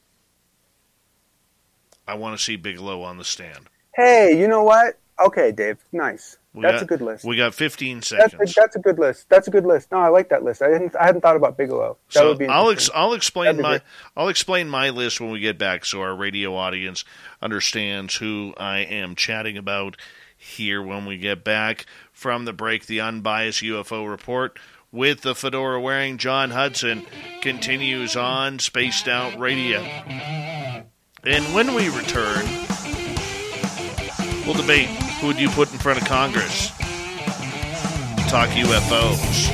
I 2.07 2.15
want 2.15 2.37
to 2.37 2.43
see 2.43 2.55
Bigelow 2.55 3.01
on 3.03 3.17
the 3.17 3.25
stand. 3.25 3.69
Hey, 3.93 4.39
you 4.39 4.47
know 4.47 4.63
what? 4.63 4.99
Okay, 5.19 5.51
Dave. 5.51 5.77
Nice. 5.91 6.37
We 6.53 6.63
that's 6.63 6.75
got, 6.75 6.81
a 6.81 6.85
good 6.85 7.01
list. 7.01 7.25
We 7.25 7.35
got 7.37 7.53
15 7.53 7.97
That's 7.97 8.07
seconds. 8.07 8.51
a, 8.51 8.53
that's 8.55 8.75
a 8.75 8.79
good 8.79 8.97
list. 8.97 9.29
That's 9.29 9.47
a 9.47 9.51
good 9.51 9.65
list. 9.65 9.91
No, 9.91 9.99
I 9.99 10.07
like 10.07 10.29
that 10.29 10.43
list. 10.43 10.63
I 10.63 10.69
hadn't 10.69 10.95
I 10.95 11.05
hadn't 11.05 11.21
thought 11.21 11.35
about 11.35 11.57
Bigelow. 11.57 11.97
That 12.11 12.13
so 12.13 12.45
I'll 12.49 12.71
ex- 12.71 12.89
I'll 12.95 13.13
explain 13.13 13.61
my. 13.61 13.81
I'll 14.17 14.29
explain 14.29 14.67
my 14.67 14.89
list 14.89 15.21
when 15.21 15.29
we 15.29 15.39
get 15.39 15.59
back, 15.59 15.85
so 15.85 16.01
our 16.01 16.15
radio 16.15 16.55
audience 16.55 17.05
understands 17.39 18.15
who 18.15 18.55
I 18.57 18.79
am 18.79 19.15
chatting 19.15 19.57
about 19.57 19.95
here 20.35 20.81
when 20.81 21.05
we 21.05 21.17
get 21.17 21.43
back 21.43 21.85
from 22.11 22.45
the 22.45 22.53
break. 22.53 22.87
The 22.87 23.01
unbiased 23.01 23.61
UFO 23.61 24.09
report 24.09 24.57
with 24.92 25.22
the 25.22 25.35
fedora 25.35 25.80
wearing 25.80 26.18
John 26.18 26.51
Hudson 26.51 27.06
continues 27.42 28.16
on 28.16 28.59
Spaced 28.59 29.08
Out 29.08 29.38
Radio, 29.40 29.80
and 31.24 31.43
when 31.53 31.74
we 31.76 31.90
return, 31.90 32.45
we'll 34.45 34.56
debate 34.56 34.88
who 35.19 35.27
would 35.27 35.40
you 35.40 35.50
put 35.50 35.72
in 35.72 35.80
front 35.80 36.01
of 36.01 36.08
Congress. 36.08 36.69
Talk 38.30 38.50
UFOs 38.50 39.50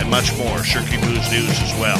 and 0.00 0.10
much 0.10 0.36
more. 0.36 0.58
Shirky 0.58 1.00
Poo's 1.00 1.30
News 1.30 1.60
as 1.62 1.72
well. 1.80 1.98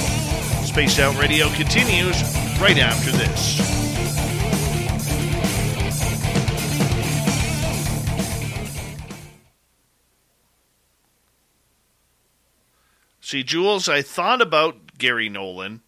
Spaced 0.64 0.98
Out 0.98 1.16
Radio 1.18 1.48
continues 1.50 2.22
right 2.60 2.78
after 2.78 3.12
this. 3.12 3.93
See, 13.34 13.42
Jules, 13.42 13.88
I 13.88 14.00
thought 14.00 14.40
about 14.40 14.96
Gary 14.96 15.28
Nolan, 15.28 15.80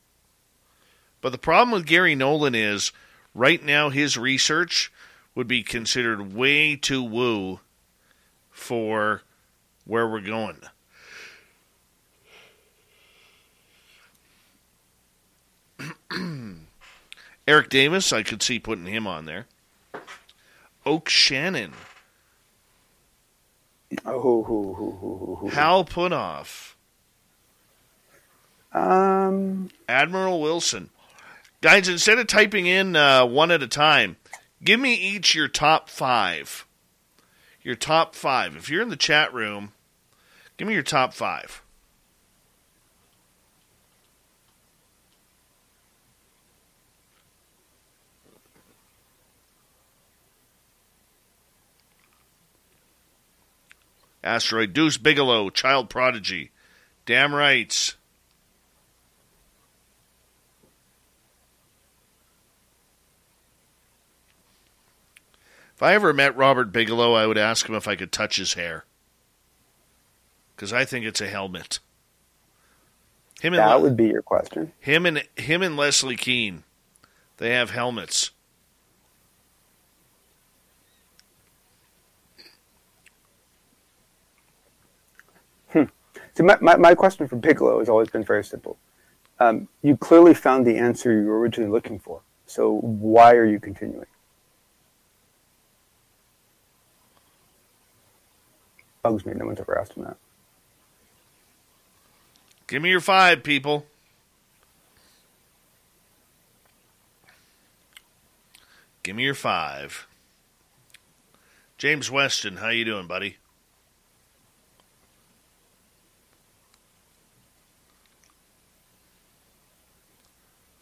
but 1.21 1.31
the 1.31 1.39
problem 1.39 1.71
with 1.71 1.87
Gary 1.87 2.17
Nolan 2.17 2.57
is 2.57 2.91
right 3.37 3.63
now 3.63 3.89
his 3.89 4.19
research 4.19 4.93
would 5.37 5.47
be 5.47 5.63
considered 5.63 6.35
way 6.35 6.75
too 6.75 7.05
woo 7.05 7.61
for 8.51 9.23
where 9.85 10.09
we're 10.09 10.21
going. 10.21 10.61
Eric 17.47 17.69
Davis, 17.69 18.13
I 18.13 18.25
could 18.25 18.43
see 18.43 18.59
putting 18.59 18.87
him 18.87 19.07
on 19.07 19.27
there. 19.27 19.47
Oak 20.85 21.09
Shannon, 21.09 21.75
Oh. 24.05 25.49
Hal 25.53 25.85
Puthoff, 25.85 26.76
Um, 28.77 29.71
Admiral 29.89 30.43
Wilson. 30.43 30.91
Guys, 31.63 31.89
instead 31.89 32.19
of 32.19 32.27
typing 32.27 32.67
in 32.67 32.95
uh, 32.95 33.25
one 33.25 33.51
at 33.51 33.63
a 33.63 33.67
time, 33.67 34.19
give 34.63 34.79
me 34.79 34.95
each 34.95 35.35
your 35.35 35.49
top 35.49 35.89
five. 35.89 36.67
Your 37.63 37.75
top 37.75 38.15
five. 38.15 38.55
If 38.55 38.69
you're 38.69 38.83
in 38.83 38.91
the 38.91 38.97
chat 38.97 39.33
room, 39.33 39.73
give 40.59 40.69
me 40.69 40.75
your 40.75 40.83
top 40.83 41.15
five. 41.15 41.63
Asteroid 54.23 54.75
Deuce 54.75 54.99
Bigelow, 54.99 55.49
Child 55.49 55.89
Prodigy. 55.89 56.51
Damn 57.07 57.35
rights. 57.35 57.97
If 65.77 65.83
I 65.83 65.93
ever 65.93 66.15
met 66.15 66.35
Robert 66.35 66.73
Bigelow, 66.73 67.13
I 67.13 67.27
would 67.27 67.37
ask 67.37 67.69
him 67.69 67.75
if 67.75 67.87
I 67.87 67.97
could 67.97 68.11
touch 68.11 68.37
his 68.37 68.55
hair. 68.55 68.87
Because 70.55 70.73
I 70.73 70.87
think 70.87 71.05
it's 71.05 71.21
a 71.21 71.29
helmet. 71.29 71.81
Him 73.43 73.53
and 73.53 73.61
that 73.61 73.75
Le- 73.75 73.83
would 73.83 73.97
be 73.97 74.07
your 74.07 74.23
question. 74.23 74.73
him 74.81 75.05
and 75.05 75.23
him 75.37 75.61
and 75.61 75.77
Leslie 75.77 76.17
Kean, 76.17 76.65
they 77.37 77.51
have 77.51 77.71
helmets. 77.71 78.31
So 86.37 86.45
my, 86.45 86.59
my, 86.61 86.77
my 86.77 86.95
question 86.95 87.27
for 87.29 87.37
Bigelow 87.37 87.79
has 87.79 87.89
always 87.89 88.11
been 88.11 88.23
very 88.23 88.45
simple. 88.45 88.77
Um, 89.41 89.69
you 89.83 89.97
clearly 89.97 90.35
found 90.35 90.67
the 90.67 90.77
answer 90.77 91.11
you 91.11 91.27
were 91.27 91.39
originally 91.39 91.71
looking 91.71 91.99
for. 91.99 92.21
So 92.47 92.79
why 92.81 93.35
are 93.35 93.47
you 93.47 93.59
continuing? 93.59 94.05
Bugs 99.07 99.25
me. 99.25 99.35
No 99.35 99.47
one's 99.47 99.61
ever 99.61 99.79
asked 99.79 99.93
him 99.93 100.03
that. 100.03 100.17
Give 102.67 102.83
me 102.83 102.91
your 102.91 103.01
five, 103.01 103.45
people. 103.45 103.87
Give 109.05 109.15
me 109.15 109.23
your 109.23 109.35
five. 109.35 110.09
James 111.79 112.11
Weston, 112.11 112.57
how 112.57 112.71
you 112.71 112.85
doing, 112.85 113.07
buddy? 113.07 113.37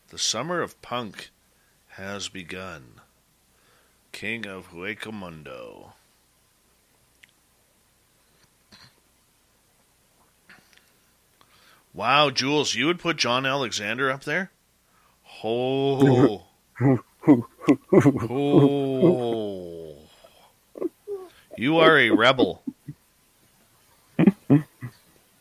The 0.09 0.19
summer 0.19 0.63
of 0.63 0.81
punk 0.81 1.29
has 1.89 2.31
begun. 2.31 3.03
King 4.13 4.47
of 4.47 4.71
Huecamundo. 4.71 5.93
Wow, 11.95 12.31
Jules, 12.31 12.75
you 12.75 12.87
would 12.87 12.99
put 12.99 13.17
John 13.17 13.47
Alexander 13.47 14.11
up 14.11 14.25
there? 14.25 14.51
Oh. 15.45 16.43
oh. 18.31 19.97
You 21.57 21.79
are 21.79 21.97
a 21.97 22.11
rebel. 22.11 22.63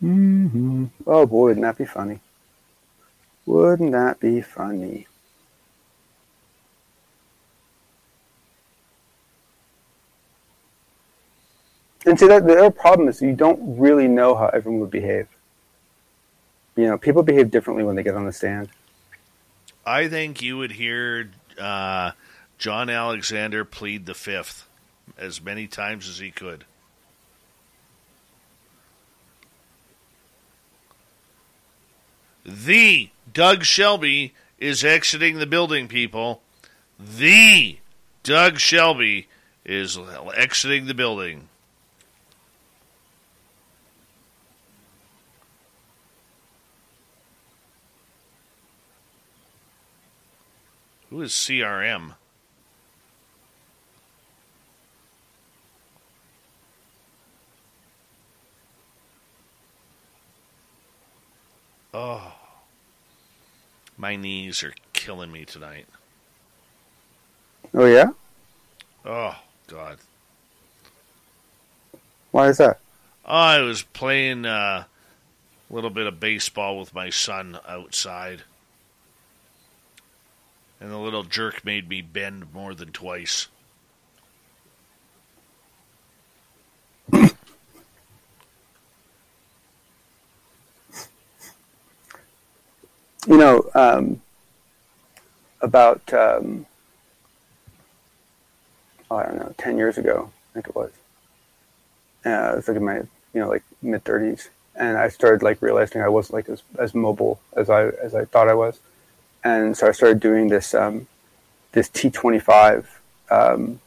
Mm-hmm. 0.03 0.85
Oh 1.07 1.25
boy, 1.25 1.47
wouldn't 1.47 1.63
that 1.63 1.77
be 1.77 1.85
funny? 1.85 2.19
Wouldn't 3.47 3.93
that 3.93 4.19
be 4.19 4.41
funny? 4.41 5.07
And 12.05 12.19
see 12.19 12.27
that 12.27 12.45
the 12.45 12.57
other 12.57 12.69
problem 12.69 13.07
is 13.07 13.21
you 13.21 13.33
don't 13.33 13.79
really 13.79 14.07
know 14.07 14.35
how 14.35 14.47
everyone 14.47 14.81
would 14.81 14.91
behave. 14.91 15.27
You 16.75 16.87
know, 16.87 16.97
people 16.97 17.23
behave 17.23 17.51
differently 17.51 17.83
when 17.83 17.95
they 17.95 18.03
get 18.03 18.15
on 18.15 18.25
the 18.25 18.33
stand. 18.33 18.69
I 19.85 20.07
think 20.07 20.41
you 20.41 20.57
would 20.57 20.71
hear 20.71 21.29
uh, 21.59 22.11
John 22.57 22.89
Alexander 22.89 23.65
plead 23.65 24.05
the 24.05 24.13
fifth 24.13 24.65
as 25.17 25.41
many 25.41 25.67
times 25.67 26.07
as 26.07 26.19
he 26.19 26.31
could. 26.31 26.65
The 32.45 33.09
Doug 33.31 33.63
Shelby 33.63 34.33
is 34.59 34.83
exiting 34.83 35.39
the 35.39 35.45
building, 35.45 35.87
people. 35.87 36.41
The 36.99 37.77
Doug 38.23 38.59
Shelby 38.59 39.27
is 39.65 39.97
exiting 40.35 40.87
the 40.87 40.93
building. 40.93 41.47
Who 51.13 51.21
is 51.21 51.31
CRM? 51.31 52.15
Oh. 61.93 62.33
My 63.95 64.15
knees 64.15 64.63
are 64.63 64.73
killing 64.93 65.31
me 65.31 65.45
tonight. 65.45 65.85
Oh 67.75 67.85
yeah? 67.85 68.09
Oh, 69.05 69.35
God. 69.67 69.99
Why 72.31 72.47
is 72.47 72.57
that? 72.57 72.79
I 73.23 73.59
was 73.59 73.83
playing 73.83 74.47
uh, 74.47 74.85
a 75.69 75.73
little 75.73 75.91
bit 75.91 76.07
of 76.07 76.19
baseball 76.19 76.79
with 76.79 76.95
my 76.95 77.11
son 77.11 77.59
outside. 77.67 78.41
And 80.83 80.91
the 80.91 80.97
little 80.97 81.23
jerk 81.23 81.63
made 81.63 81.87
me 81.87 82.01
bend 82.01 82.53
more 82.53 82.73
than 82.73 82.91
twice. 82.91 83.47
You 87.13 87.29
know, 93.27 93.63
um, 93.73 94.21
about 95.61 96.13
um, 96.13 96.65
oh, 99.09 99.15
I 99.15 99.23
don't 99.23 99.37
know, 99.37 99.55
ten 99.57 99.77
years 99.77 99.97
ago, 99.97 100.29
I 100.51 100.53
think 100.53 100.67
it 100.67 100.75
was. 100.75 100.91
Uh, 102.25 102.29
I 102.29 102.55
was 102.55 102.67
like 102.67 102.75
in 102.75 102.83
my 102.83 102.97
you 102.97 103.07
know 103.35 103.47
like 103.47 103.63
mid 103.81 104.03
thirties, 104.03 104.49
and 104.75 104.97
I 104.97 105.07
started 105.07 105.43
like 105.43 105.61
realizing 105.61 106.01
I 106.01 106.09
wasn't 106.09 106.33
like 106.33 106.49
as, 106.49 106.61
as 106.77 106.93
mobile 106.93 107.39
as 107.55 107.69
I 107.69 107.85
as 107.85 108.13
I 108.13 108.25
thought 108.25 108.49
I 108.49 108.53
was, 108.53 108.81
and 109.43 109.75
so 109.77 109.87
I 109.87 109.91
started 109.91 110.19
doing 110.19 110.47
this 110.47 110.73
um, 110.73 111.07
this 111.71 111.89
T 111.89 112.09
twenty 112.09 112.39
five 112.39 113.01
um, 113.29 113.79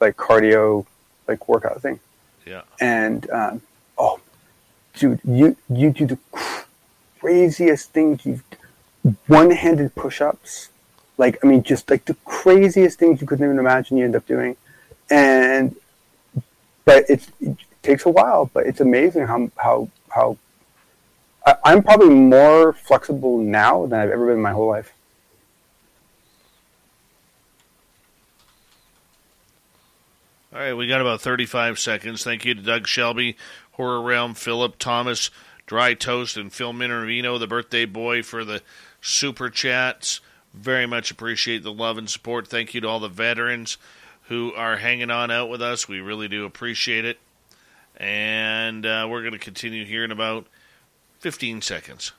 like 0.00 0.16
cardio 0.16 0.86
like 1.28 1.48
workout 1.48 1.82
thing. 1.82 2.00
Yeah. 2.46 2.62
And 2.80 3.30
um, 3.30 3.62
oh, 3.98 4.20
dude, 4.94 5.20
you 5.24 5.56
you 5.68 5.90
do 5.90 6.06
the 6.06 6.18
craziest 7.20 7.90
things. 7.90 8.24
You've 8.24 8.44
one 9.26 9.50
handed 9.50 9.94
push 9.94 10.20
ups, 10.20 10.70
like 11.18 11.38
I 11.44 11.46
mean, 11.46 11.62
just 11.62 11.90
like 11.90 12.04
the 12.06 12.16
craziest 12.24 12.98
things 12.98 13.20
you 13.20 13.26
couldn't 13.26 13.44
even 13.44 13.58
imagine. 13.58 13.96
You 13.96 14.04
end 14.04 14.16
up 14.16 14.26
doing, 14.26 14.56
and 15.10 15.76
but 16.84 17.04
it's, 17.08 17.30
it 17.40 17.56
takes 17.82 18.06
a 18.06 18.10
while. 18.10 18.50
But 18.52 18.66
it's 18.66 18.80
amazing 18.80 19.26
how 19.26 19.50
how 19.56 19.88
how 20.08 20.38
I, 21.46 21.56
I'm 21.64 21.82
probably 21.82 22.10
more 22.10 22.72
flexible 22.72 23.38
now 23.38 23.86
than 23.86 24.00
I've 24.00 24.10
ever 24.10 24.26
been 24.26 24.36
in 24.36 24.42
my 24.42 24.52
whole 24.52 24.68
life. 24.68 24.93
All 30.54 30.60
right, 30.60 30.72
we 30.72 30.86
got 30.86 31.00
about 31.00 31.20
35 31.20 31.80
seconds. 31.80 32.22
Thank 32.22 32.44
you 32.44 32.54
to 32.54 32.62
Doug 32.62 32.86
Shelby, 32.86 33.36
Horror 33.72 34.00
Realm, 34.00 34.34
Philip 34.34 34.78
Thomas, 34.78 35.32
Dry 35.66 35.94
Toast, 35.94 36.36
and 36.36 36.52
Phil 36.52 36.72
Minervino, 36.72 37.40
the 37.40 37.48
birthday 37.48 37.86
boy, 37.86 38.22
for 38.22 38.44
the 38.44 38.62
super 39.00 39.50
chats. 39.50 40.20
Very 40.52 40.86
much 40.86 41.10
appreciate 41.10 41.64
the 41.64 41.72
love 41.72 41.98
and 41.98 42.08
support. 42.08 42.46
Thank 42.46 42.72
you 42.72 42.80
to 42.82 42.86
all 42.86 43.00
the 43.00 43.08
veterans 43.08 43.78
who 44.28 44.52
are 44.54 44.76
hanging 44.76 45.10
on 45.10 45.32
out 45.32 45.50
with 45.50 45.60
us. 45.60 45.88
We 45.88 45.98
really 45.98 46.28
do 46.28 46.44
appreciate 46.44 47.04
it. 47.04 47.18
And 47.96 48.86
uh, 48.86 49.08
we're 49.10 49.22
going 49.22 49.32
to 49.32 49.40
continue 49.40 49.84
here 49.84 50.04
in 50.04 50.12
about 50.12 50.46
15 51.18 51.62
seconds. 51.62 52.12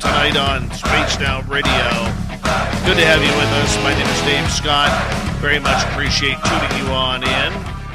Tonight 0.00 0.36
on 0.36 0.70
Spaced 0.72 1.20
Out 1.22 1.48
Radio. 1.48 1.72
Good 2.84 2.98
to 2.98 3.06
have 3.06 3.22
you 3.22 3.32
with 3.36 3.52
us. 3.62 3.76
My 3.82 3.94
name 3.94 4.06
is 4.06 4.20
Dave 4.22 4.50
Scott. 4.50 4.90
Very 5.40 5.58
much 5.58 5.82
appreciate 5.86 6.36
tuning 6.44 6.84
you 6.84 6.92
on 6.92 7.22
in. 7.22 7.52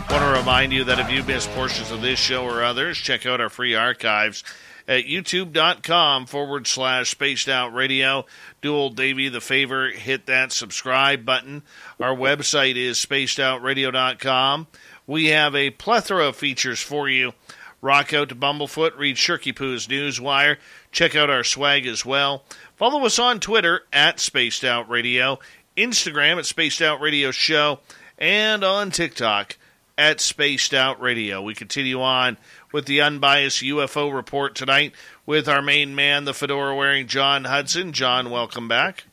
Want 0.09 0.23
to 0.23 0.39
remind 0.39 0.73
you 0.73 0.83
that 0.85 0.99
if 0.99 1.11
you 1.11 1.23
missed 1.23 1.49
portions 1.51 1.91
of 1.91 2.01
this 2.01 2.19
show 2.19 2.43
or 2.43 2.63
others, 2.63 2.97
check 2.97 3.25
out 3.25 3.39
our 3.39 3.49
free 3.49 3.75
archives 3.75 4.43
at 4.87 5.05
youtube.com 5.05 6.25
forward 6.25 6.67
slash 6.67 7.11
spaced 7.11 7.47
out 7.47 7.73
radio. 7.73 8.25
Do 8.61 8.75
old 8.75 8.95
Davey 8.95 9.29
the 9.29 9.41
favor, 9.41 9.89
hit 9.89 10.25
that 10.25 10.51
subscribe 10.51 11.23
button. 11.23 11.63
Our 11.99 12.15
website 12.15 12.75
is 12.75 12.97
spacedoutradio.com. 12.97 14.67
We 15.07 15.27
have 15.27 15.55
a 15.55 15.69
plethora 15.71 16.27
of 16.27 16.35
features 16.35 16.79
for 16.79 17.07
you. 17.09 17.33
Rock 17.81 18.13
out 18.13 18.29
to 18.29 18.35
Bumblefoot, 18.35 18.95
read 18.97 19.15
Shirky 19.15 19.55
Poo's 19.55 19.87
Newswire. 19.87 20.57
Check 20.91 21.15
out 21.15 21.31
our 21.31 21.43
swag 21.43 21.87
as 21.87 22.05
well. 22.05 22.43
Follow 22.75 23.03
us 23.05 23.17
on 23.17 23.39
Twitter 23.39 23.81
at 23.91 24.19
Spaced 24.19 24.63
Out 24.63 24.87
Radio, 24.87 25.39
Instagram 25.75 26.37
at 26.37 26.45
Spaced 26.45 26.81
Out 26.81 27.01
Radio 27.01 27.31
Show, 27.31 27.79
and 28.19 28.63
on 28.63 28.91
TikTok 28.91 29.57
at 29.97 30.21
Spaced 30.21 30.75
Out 30.75 31.01
Radio. 31.01 31.41
We 31.41 31.55
continue 31.55 32.01
on 32.01 32.37
with 32.71 32.85
the 32.85 33.01
unbiased 33.01 33.61
UFO 33.63 34.13
report 34.13 34.53
tonight 34.53 34.93
with 35.25 35.49
our 35.49 35.61
main 35.61 35.95
man, 35.95 36.25
the 36.25 36.35
fedora 36.35 36.75
wearing 36.75 37.07
John 37.07 37.45
Hudson. 37.45 37.93
John, 37.93 38.29
welcome 38.29 38.67
back. 38.67 39.05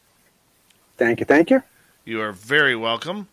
Thank 0.98 1.20
you, 1.20 1.26
thank 1.26 1.50
you. 1.50 1.62
You 2.04 2.20
are 2.20 2.32
very 2.32 2.76
welcome. 2.76 3.28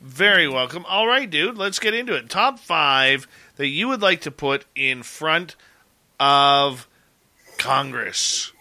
Very 0.00 0.48
welcome. 0.48 0.84
All 0.86 1.06
right, 1.06 1.28
dude, 1.28 1.58
let's 1.58 1.78
get 1.78 1.94
into 1.94 2.14
it. 2.14 2.30
Top 2.30 2.58
five 2.58 3.26
that 3.56 3.66
you 3.66 3.88
would 3.88 4.00
like 4.00 4.20
to 4.22 4.30
put 4.30 4.64
in 4.74 5.02
front 5.02 5.56
of 6.20 6.86
Congress. 7.58 8.52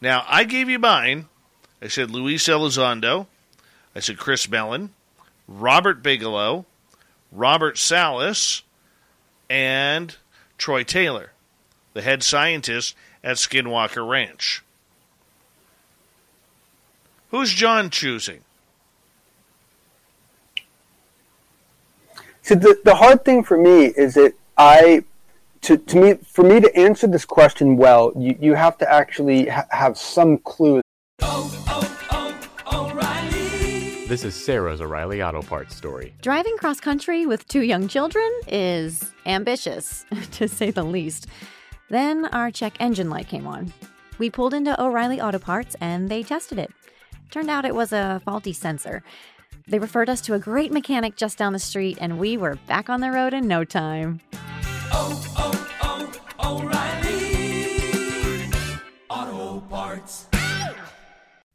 Now, 0.00 0.24
I 0.26 0.44
gave 0.44 0.68
you 0.68 0.80
mine. 0.80 1.26
I 1.80 1.88
said 1.88 2.10
Luis 2.10 2.44
Elizondo. 2.48 3.26
I 3.94 4.00
said 4.00 4.18
Chris 4.18 4.48
Mellon, 4.48 4.90
Robert 5.46 6.02
Bigelow, 6.02 6.64
Robert 7.30 7.78
Salas, 7.78 8.62
and 9.50 10.16
Troy 10.58 10.82
Taylor, 10.82 11.32
the 11.92 12.02
head 12.02 12.22
scientist 12.22 12.96
at 13.22 13.36
Skinwalker 13.36 14.08
Ranch. 14.08 14.62
Who's 17.30 17.52
John 17.52 17.90
choosing? 17.90 18.40
So 22.42 22.56
the, 22.56 22.76
the 22.84 22.96
hard 22.96 23.24
thing 23.24 23.44
for 23.44 23.56
me 23.56 23.86
is 23.86 24.14
that 24.14 24.34
I, 24.58 25.04
to, 25.62 25.76
to 25.76 25.96
me, 25.96 26.14
for 26.14 26.42
me 26.42 26.60
to 26.60 26.76
answer 26.76 27.06
this 27.06 27.24
question 27.24 27.76
well, 27.76 28.12
you, 28.16 28.36
you 28.40 28.54
have 28.54 28.76
to 28.78 28.92
actually 28.92 29.48
ha- 29.48 29.66
have 29.70 29.96
some 29.96 30.38
clue. 30.38 30.80
This 34.08 34.24
is 34.24 34.34
Sarah's 34.34 34.80
O'Reilly 34.80 35.22
Auto 35.22 35.40
Parts 35.40 35.76
story. 35.76 36.14
Driving 36.20 36.56
cross 36.58 36.80
country 36.80 37.26
with 37.26 37.46
two 37.46 37.62
young 37.62 37.86
children 37.86 38.28
is 38.48 39.12
ambitious, 39.24 40.04
to 40.32 40.48
say 40.48 40.72
the 40.72 40.82
least. 40.82 41.28
Then 41.90 42.26
our 42.26 42.50
check 42.50 42.74
engine 42.80 43.08
light 43.08 43.28
came 43.28 43.46
on. 43.46 43.72
We 44.18 44.30
pulled 44.30 44.52
into 44.52 44.78
O'Reilly 44.82 45.20
Auto 45.20 45.38
Parts 45.38 45.76
and 45.80 46.08
they 46.08 46.24
tested 46.24 46.58
it. 46.58 46.72
Turned 47.30 47.48
out 47.48 47.64
it 47.64 47.74
was 47.74 47.92
a 47.92 48.20
faulty 48.24 48.52
sensor. 48.52 49.02
They 49.68 49.78
referred 49.78 50.08
us 50.08 50.20
to 50.22 50.34
a 50.34 50.38
great 50.38 50.72
mechanic 50.72 51.16
just 51.16 51.38
down 51.38 51.52
the 51.52 51.58
street, 51.58 51.98
and 52.00 52.18
we 52.18 52.36
were 52.36 52.56
back 52.66 52.90
on 52.90 53.00
the 53.00 53.10
road 53.10 53.34
in 53.34 53.46
no 53.46 53.64
time. 53.64 54.20
Auto 59.08 59.60
Parts. 59.68 60.26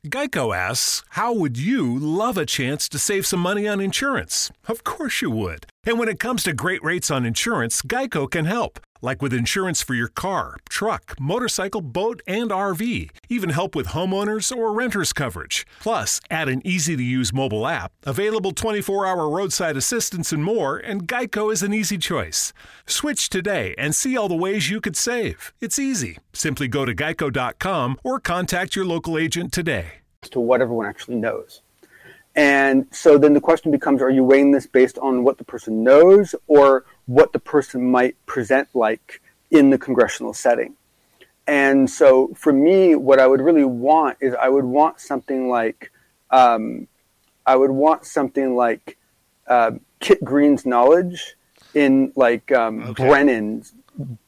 Geico 0.05 0.55
asks, 0.55 1.03
How 1.09 1.33
would 1.33 1.57
you 1.57 1.97
love 1.97 2.37
a 2.37 2.45
chance 2.45 2.87
to 2.89 2.99
save 2.99 3.25
some 3.25 3.39
money 3.39 3.67
on 3.67 3.81
insurance? 3.81 4.51
Of 4.67 4.83
course 4.83 5.21
you 5.21 5.29
would. 5.31 5.65
And 5.85 5.99
when 5.99 6.07
it 6.07 6.19
comes 6.19 6.43
to 6.43 6.53
great 6.53 6.83
rates 6.83 7.11
on 7.11 7.25
insurance, 7.25 7.81
Geico 7.81 8.29
can 8.29 8.45
help. 8.45 8.79
Like 9.01 9.21
with 9.21 9.33
insurance 9.33 9.81
for 9.81 9.93
your 9.93 10.07
car, 10.07 10.57
truck, 10.69 11.15
motorcycle, 11.19 11.81
boat, 11.81 12.21
and 12.27 12.49
RV. 12.49 13.09
Even 13.29 13.49
help 13.49 13.75
with 13.75 13.87
homeowners 13.87 14.55
or 14.55 14.73
renters 14.73 15.13
coverage. 15.13 15.65
Plus, 15.79 16.19
add 16.29 16.49
an 16.49 16.61
easy 16.65 16.95
to 16.95 17.03
use 17.03 17.33
mobile 17.33 17.67
app, 17.67 17.91
available 18.05 18.51
24 18.51 19.05
hour 19.05 19.29
roadside 19.29 19.77
assistance, 19.77 20.31
and 20.31 20.43
more, 20.43 20.77
and 20.77 21.07
Geico 21.07 21.51
is 21.51 21.63
an 21.63 21.73
easy 21.73 21.97
choice. 21.97 22.53
Switch 22.85 23.29
today 23.29 23.75
and 23.77 23.93
see 23.95 24.17
all 24.17 24.27
the 24.27 24.35
ways 24.35 24.69
you 24.69 24.81
could 24.81 24.95
save. 24.97 25.53
It's 25.61 25.79
easy. 25.79 26.17
Simply 26.33 26.67
go 26.67 26.85
to 26.85 26.95
geico.com 26.95 27.97
or 28.03 28.19
contact 28.19 28.75
your 28.75 28.85
local 28.85 29.17
agent 29.17 29.51
today. 29.51 29.93
to 30.31 30.39
what 30.39 30.61
everyone 30.61 30.85
actually 30.85 31.15
knows. 31.15 31.61
And 32.35 32.85
so 32.91 33.17
then 33.17 33.33
the 33.33 33.41
question 33.41 33.71
becomes 33.71 34.01
are 34.01 34.09
you 34.09 34.23
weighing 34.23 34.51
this 34.51 34.67
based 34.67 34.97
on 34.99 35.23
what 35.23 35.37
the 35.37 35.43
person 35.43 35.83
knows 35.83 36.35
or 36.47 36.85
what 37.07 37.33
the 37.33 37.39
person 37.39 37.89
might 37.89 38.15
present 38.25 38.69
like 38.73 39.21
in 39.49 39.71
the 39.71 39.77
congressional 39.77 40.33
setting? 40.33 40.75
And 41.47 41.89
so 41.89 42.33
for 42.35 42.51
me, 42.51 42.95
what 42.95 43.19
I 43.19 43.27
would 43.27 43.41
really 43.41 43.63
want 43.63 44.17
is 44.19 44.35
I 44.35 44.49
would 44.49 44.65
want 44.65 44.99
something 44.99 45.49
like, 45.49 45.91
um, 46.29 46.87
I 47.45 47.55
would 47.55 47.71
want 47.71 48.05
something 48.05 48.55
like 48.55 48.97
uh, 49.47 49.71
Kit 50.01 50.23
Green's 50.23 50.65
knowledge 50.65 51.35
in 51.73 52.11
like 52.15 52.51
um, 52.51 52.93
Brennan's, 52.93 53.73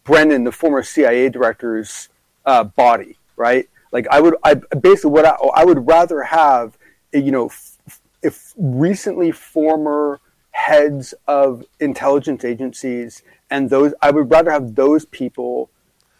Brennan, 0.06 0.46
the 0.46 0.52
former 0.52 0.82
CIA 0.82 1.30
director's 1.30 2.08
uh, 2.46 2.64
body, 2.64 3.18
right? 3.36 3.70
Like 3.92 4.08
I 4.10 4.22
would, 4.22 4.36
I 4.44 4.54
basically 4.54 5.12
what 5.12 5.26
I, 5.26 5.32
I 5.32 5.66
would 5.66 5.86
rather 5.86 6.24
have, 6.24 6.78
you 7.12 7.32
know, 7.32 7.48
f- 7.48 7.78
if 8.24 8.54
recently 8.58 9.32
former 9.32 10.22
heads 10.60 11.14
of 11.28 11.64
intelligence 11.80 12.44
agencies 12.44 13.24
and 13.50 13.70
those, 13.70 13.94
I 14.02 14.12
would 14.12 14.30
rather 14.30 14.52
have 14.52 14.76
those 14.76 15.06
people, 15.06 15.70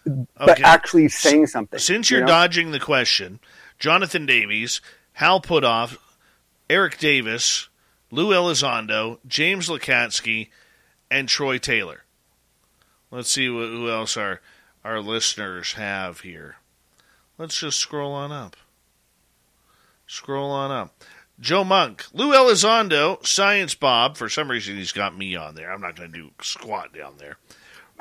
but 0.06 0.50
Okay. 0.52 0.64
actually 0.64 1.10
saying 1.10 1.48
something. 1.48 1.80
Since 1.80 2.10
you 2.10 2.18
you're 2.18 2.26
know? 2.26 2.32
dodging 2.32 2.72
the 2.72 2.80
question, 2.80 3.40
Jonathan 3.78 4.26
Davies, 4.26 4.82
Hal 5.14 5.42
Puthoff, 5.42 5.98
Eric 6.70 6.98
Davis, 6.98 7.68
Lou 8.12 8.30
Elizondo, 8.30 9.20
James 9.28 9.68
Lacatski, 9.68 10.50
and 11.12 11.28
Troy 11.28 11.58
Taylor. 11.58 12.06
Let's 13.12 13.30
see 13.32 13.48
who 13.48 13.90
else 13.90 14.16
our 14.18 14.42
our 14.84 15.02
listeners 15.02 15.74
have 15.74 16.22
here. 16.22 16.56
Let's 17.38 17.60
just 17.60 17.80
scroll 17.80 18.14
on 18.14 18.32
up. 18.32 18.56
Scroll 20.08 20.50
on 20.52 20.72
up. 20.72 21.04
Joe 21.40 21.64
Monk, 21.64 22.06
Lou 22.14 22.34
Elizondo, 22.34 23.26
Science 23.26 23.74
Bob. 23.74 24.18
For 24.18 24.28
some 24.28 24.52
reason, 24.52 24.76
he's 24.76 24.92
got 24.92 25.18
me 25.18 25.36
on 25.36 25.56
there. 25.56 25.72
I'm 25.72 25.82
not 25.82 25.96
going 25.96 26.12
to 26.12 26.18
do 26.18 26.32
squat 26.42 26.94
down 26.94 27.16
there. 27.18 27.38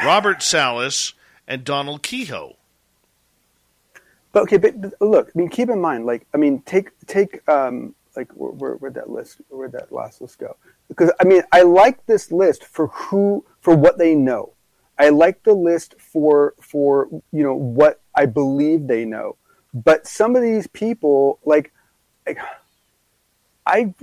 Robert 0.02 0.42
Salas 0.42 1.14
and 1.46 1.64
Donald 1.64 2.02
Keyhoe. 2.02 2.54
But 4.32 4.42
okay, 4.42 4.56
but 4.56 4.80
but 4.80 4.92
look, 5.00 5.28
I 5.34 5.38
mean, 5.38 5.48
keep 5.48 5.70
in 5.70 5.80
mind, 5.80 6.04
like, 6.04 6.26
I 6.34 6.36
mean, 6.36 6.60
take 6.62 6.90
take 7.06 7.48
um, 7.48 7.94
like 8.16 8.30
where, 8.32 8.52
where 8.52 8.72
where'd 8.74 8.94
that 8.94 9.08
list, 9.08 9.40
where'd 9.48 9.72
that 9.72 9.92
last 9.92 10.20
list 10.20 10.38
go? 10.38 10.56
Because 10.88 11.10
I 11.20 11.24
mean, 11.24 11.42
I 11.52 11.62
like 11.62 12.04
this 12.06 12.30
list 12.30 12.64
for 12.64 12.88
who 12.88 13.44
for 13.60 13.74
what 13.74 13.98
they 13.98 14.14
know. 14.14 14.52
I 14.98 15.10
like 15.10 15.44
the 15.44 15.54
list 15.54 15.94
for 15.98 16.54
for 16.60 17.08
you 17.32 17.42
know 17.42 17.54
what 17.54 18.00
I 18.14 18.26
believe 18.26 18.86
they 18.86 19.04
know. 19.04 19.36
But 19.72 20.06
some 20.06 20.34
of 20.34 20.42
these 20.42 20.66
people, 20.66 21.38
like, 21.44 21.72
like 22.26 22.38
I 23.68 23.94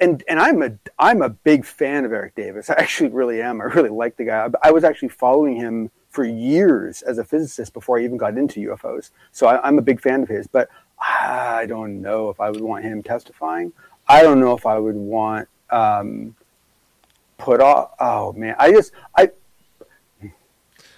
and 0.00 0.24
and 0.28 0.40
I'm 0.40 0.62
a 0.62 0.72
I'm 0.98 1.22
a 1.22 1.28
big 1.28 1.64
fan 1.64 2.04
of 2.04 2.12
Eric 2.12 2.34
Davis. 2.34 2.70
I 2.70 2.74
actually 2.74 3.10
really 3.10 3.40
am. 3.40 3.60
I 3.60 3.64
really 3.64 3.90
like 3.90 4.16
the 4.16 4.24
guy. 4.24 4.46
I, 4.46 4.68
I 4.68 4.72
was 4.72 4.82
actually 4.82 5.10
following 5.10 5.56
him 5.56 5.90
for 6.08 6.24
years 6.24 7.02
as 7.02 7.18
a 7.18 7.24
physicist 7.24 7.72
before 7.72 7.98
I 7.98 8.04
even 8.04 8.16
got 8.16 8.36
into 8.36 8.60
UFOs. 8.70 9.10
So 9.30 9.46
I, 9.46 9.66
I'm 9.66 9.78
a 9.78 9.82
big 9.82 10.00
fan 10.00 10.22
of 10.22 10.28
his. 10.28 10.46
But 10.46 10.68
I 10.98 11.66
don't 11.68 12.02
know 12.02 12.30
if 12.30 12.40
I 12.40 12.50
would 12.50 12.60
want 12.60 12.84
him 12.84 13.02
testifying. 13.02 13.72
I 14.08 14.22
don't 14.22 14.40
know 14.40 14.54
if 14.56 14.66
I 14.66 14.78
would 14.78 14.96
want 14.96 15.48
um, 15.70 16.34
Puthoff. 17.38 17.90
Oh 18.00 18.32
man, 18.32 18.56
I 18.58 18.72
just 18.72 18.92
I. 19.16 19.30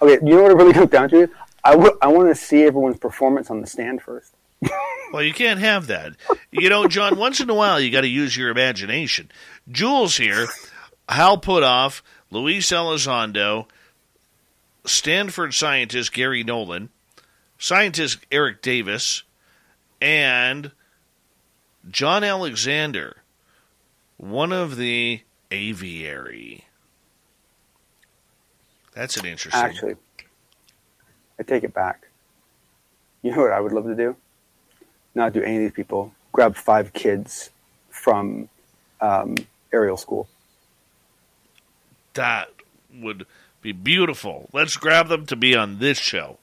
Okay, 0.01 0.25
you 0.25 0.35
know 0.35 0.43
what 0.43 0.51
it 0.51 0.57
really 0.57 0.73
comes 0.73 0.89
down 0.89 1.09
to? 1.09 1.29
I, 1.63 1.71
w- 1.71 1.97
I 2.01 2.07
want 2.07 2.27
to 2.27 2.35
see 2.35 2.63
everyone's 2.63 2.97
performance 2.97 3.49
on 3.49 3.61
the 3.61 3.67
stand 3.67 4.01
first. 4.01 4.35
Well, 5.11 5.23
you 5.23 5.33
can't 5.33 5.59
have 5.59 5.87
that. 5.87 6.13
You 6.51 6.69
know, 6.69 6.87
John, 6.87 7.17
once 7.17 7.39
in 7.39 7.49
a 7.49 7.53
while 7.53 7.79
you 7.79 7.91
got 7.91 8.01
to 8.01 8.07
use 8.07 8.35
your 8.35 8.49
imagination. 8.49 9.31
Jules 9.71 10.17
here, 10.17 10.47
Hal 11.07 11.39
Puthoff, 11.39 12.01
Luis 12.31 12.69
Elizondo, 12.69 13.67
Stanford 14.85 15.53
scientist 15.53 16.11
Gary 16.13 16.43
Nolan, 16.43 16.89
scientist 17.57 18.25
Eric 18.31 18.61
Davis, 18.61 19.23
and 20.01 20.71
John 21.89 22.23
Alexander, 22.23 23.17
one 24.17 24.51
of 24.51 24.75
the 24.75 25.21
aviary. 25.51 26.65
That's 28.93 29.17
an 29.17 29.25
interesting. 29.25 29.61
Actually, 29.61 29.95
I 31.39 31.43
take 31.43 31.63
it 31.63 31.73
back. 31.73 32.07
You 33.21 33.31
know 33.31 33.41
what 33.41 33.51
I 33.51 33.59
would 33.59 33.71
love 33.71 33.85
to 33.85 33.95
do? 33.95 34.15
Not 35.15 35.33
do 35.33 35.41
any 35.41 35.55
of 35.57 35.61
these 35.63 35.71
people. 35.71 36.13
Grab 36.33 36.55
five 36.55 36.91
kids 36.93 37.49
from 37.89 38.49
um, 39.01 39.35
Ariel 39.71 39.97
School. 39.97 40.27
That 42.13 42.49
would 42.93 43.25
be 43.61 43.71
beautiful. 43.71 44.49
Let's 44.53 44.77
grab 44.77 45.07
them 45.07 45.25
to 45.27 45.35
be 45.35 45.55
on 45.55 45.79
this 45.79 45.97
show. 45.97 46.37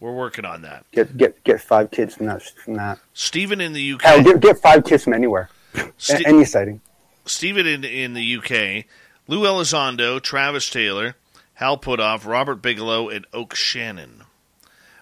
We're 0.00 0.12
working 0.12 0.44
on 0.44 0.62
that. 0.62 0.84
Get 0.92 1.16
get 1.16 1.42
get 1.44 1.60
five 1.60 1.90
kids 1.90 2.14
from 2.16 2.26
that 2.26 2.42
from 2.42 2.74
that. 2.74 2.98
Stephen 3.14 3.60
in 3.60 3.72
the 3.72 3.92
UK. 3.92 4.02
Hell, 4.02 4.22
get 4.22 4.40
get 4.40 4.58
five 4.58 4.84
kids 4.84 5.04
from 5.04 5.14
anywhere. 5.14 5.48
Ste- 5.96 6.26
Any 6.26 6.44
sighting. 6.44 6.80
Stephen 7.24 7.66
in, 7.66 7.84
in 7.84 8.12
the 8.12 8.36
UK, 8.36 8.84
Lou 9.28 9.44
Elizondo, 9.44 10.20
Travis 10.20 10.68
Taylor, 10.68 11.16
Hal 11.54 11.78
Puthoff, 11.78 12.26
Robert 12.26 12.56
Bigelow, 12.56 13.08
and 13.08 13.26
Oak 13.32 13.54
Shannon. 13.54 14.24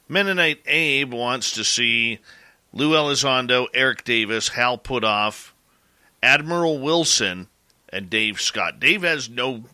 Mennonite 0.09 0.61
Abe 0.67 1.13
wants 1.13 1.51
to 1.53 1.65
see 1.65 2.21
Lou 2.73 2.91
Elizondo, 2.93 3.67
Eric 3.75 4.05
Davis, 4.05 4.49
Hal 4.51 4.79
Puthoff, 4.79 5.53
Admiral 6.23 6.79
Wilson, 6.79 7.49
and 7.91 8.09
Dave 8.09 8.41
Scott. 8.41 8.81
Dave 8.81 9.03
has 9.03 9.29
no 9.29 9.65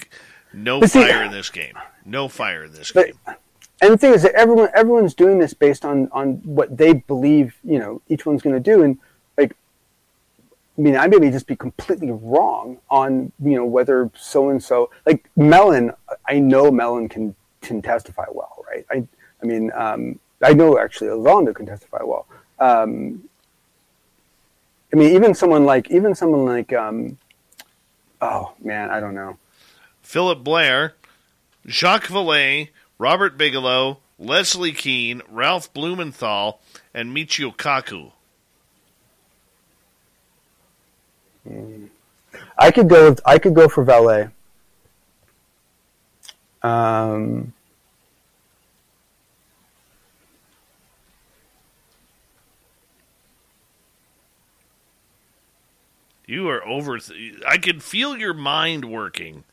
no 0.52 0.80
see- 0.82 1.02
fire 1.02 1.22
in 1.22 1.30
this 1.32 1.50
game. 1.50 1.74
No 2.04 2.28
fire 2.28 2.64
in 2.64 2.72
this 2.72 2.90
But 2.92 3.06
game. 3.06 3.36
and 3.82 3.92
the 3.92 3.98
thing 3.98 4.14
is 4.14 4.22
that 4.22 4.34
everyone 4.34 4.70
everyone's 4.74 5.14
doing 5.14 5.38
this 5.38 5.52
based 5.54 5.84
on 5.84 6.08
on 6.10 6.36
what 6.44 6.76
they 6.76 6.94
believe 6.94 7.54
you 7.62 7.78
know 7.78 8.00
each 8.08 8.24
one's 8.26 8.42
going 8.42 8.54
to 8.56 8.60
do 8.60 8.82
and 8.82 8.98
like 9.36 9.54
I 10.78 10.80
mean 10.80 10.96
I 10.96 11.06
may 11.06 11.30
just 11.30 11.46
be 11.46 11.54
completely 11.54 12.10
wrong 12.10 12.78
on 12.90 13.30
you 13.44 13.54
know 13.56 13.66
whether 13.66 14.10
so 14.16 14.48
and 14.48 14.62
so 14.62 14.90
like 15.06 15.28
Mellon. 15.36 15.92
I 16.26 16.38
know 16.38 16.70
Mellon 16.70 17.08
can 17.10 17.34
can 17.60 17.82
testify 17.82 18.24
well 18.32 18.64
right 18.68 18.86
I 18.90 19.06
I 19.42 19.46
mean 19.46 19.70
um, 19.74 20.18
I 20.42 20.54
know 20.54 20.78
actually 20.78 21.10
Elizondo 21.10 21.54
can 21.54 21.66
testify 21.66 21.98
well 22.02 22.26
um, 22.60 23.28
I 24.92 24.96
mean 24.96 25.14
even 25.14 25.34
someone 25.34 25.64
like 25.64 25.90
even 25.90 26.14
someone 26.14 26.44
like 26.44 26.72
um, 26.72 27.18
oh 28.20 28.52
man 28.62 28.90
I 28.90 29.00
don't 29.00 29.14
know 29.14 29.38
Philip 30.08 30.42
Blair, 30.42 30.94
Jacques 31.66 32.06
Vallée, 32.06 32.70
Robert 32.98 33.36
Bigelow, 33.36 33.98
Leslie 34.18 34.72
Kean, 34.72 35.20
Ralph 35.28 35.70
Blumenthal, 35.74 36.60
and 36.94 37.14
Michio 37.14 37.54
Kaku. 37.54 38.12
I 42.58 42.70
could 42.70 42.88
go. 42.88 43.10
With, 43.10 43.20
I 43.26 43.38
could 43.38 43.54
go 43.54 43.68
for 43.68 43.84
Vallée. 43.84 44.30
Um, 46.62 47.52
You 56.28 56.46
are 56.50 56.62
over. 56.68 56.98
I 57.48 57.56
can 57.56 57.80
feel 57.80 58.18
your 58.18 58.34
mind 58.34 58.84
working 58.84 59.44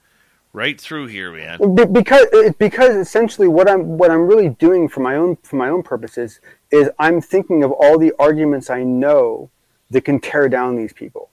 right 0.52 0.80
through 0.80 1.08
here, 1.08 1.32
man. 1.32 1.94
because 1.94 2.28
because 2.60 2.96
essentially 2.98 3.48
what 3.48 3.70
I'm 3.70 3.98
what 3.98 4.12
I'm 4.12 4.28
really 4.28 4.50
doing 4.50 4.90
for 4.90 5.00
my 5.00 5.16
own 5.16 5.38
for 5.38 5.56
my 5.56 5.70
own 5.70 5.84
purposes 5.84 6.42
is 6.72 6.90
I'm 7.00 7.22
thinking 7.22 7.64
of 7.64 7.72
all 7.72 7.98
the 7.98 8.12
arguments 8.20 8.70
I 8.70 8.84
know 8.84 9.50
that 9.90 10.02
can 10.02 10.20
tear 10.20 10.50
down 10.50 10.76
these 10.76 10.92
people, 10.92 11.30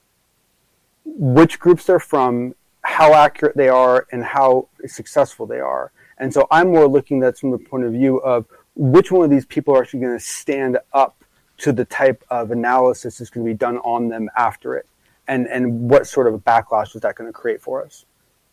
which 1.05 1.59
groups 1.59 1.87
they're 1.87 1.99
from, 1.99 2.55
how 2.83 3.13
accurate 3.13 3.57
they 3.57 3.69
are, 3.69 4.07
and 4.13 4.23
how 4.23 4.69
successful 4.87 5.47
they 5.47 5.59
are. 5.59 5.91
And 6.19 6.33
so 6.33 6.47
I'm 6.53 6.69
more 6.69 6.87
looking 6.87 7.21
at 7.25 7.35
that 7.35 7.39
from 7.41 7.51
the 7.51 7.59
point 7.59 7.83
of 7.83 7.91
view 7.91 8.19
of 8.19 8.47
which 8.77 9.11
one 9.11 9.25
of 9.25 9.31
these 9.31 9.47
people 9.47 9.75
are 9.75 9.83
actually 9.83 10.01
going 10.01 10.17
to 10.17 10.25
stand 10.25 10.79
up 10.93 11.17
to 11.59 11.73
the 11.73 11.85
type 11.85 12.23
of 12.31 12.53
analysis 12.53 13.19
that's 13.19 13.31
going 13.31 13.45
to 13.45 13.53
be 13.53 13.57
done 13.57 13.79
on 13.79 14.09
them 14.09 14.31
after 14.37 14.77
it, 14.77 14.87
and 15.29 15.47
and 15.47 15.89
what 15.89 16.07
sort 16.07 16.27
of 16.27 16.35
a 16.35 16.39
backlash 16.39 16.95
was 16.95 17.03
that 17.03 17.15
going 17.15 17.29
to 17.29 17.33
create 17.33 17.61
for 17.61 17.85
us. 17.85 18.05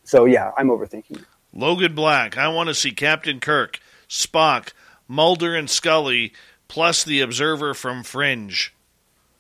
So 0.04 0.26
yeah, 0.26 0.52
I'm 0.58 0.68
overthinking. 0.68 1.22
it. 1.22 1.26
Logan 1.54 1.96
Black. 1.96 2.38
I 2.38 2.48
want 2.48 2.68
to 2.68 2.76
see 2.76 2.92
Captain 2.92 3.40
Kirk, 3.40 3.80
Spock, 4.08 4.74
Mulder, 5.08 5.56
and 5.56 5.70
Scully, 5.70 6.34
plus 6.68 7.04
the 7.04 7.22
Observer 7.22 7.74
from 7.74 8.04
Fringe. 8.04 8.74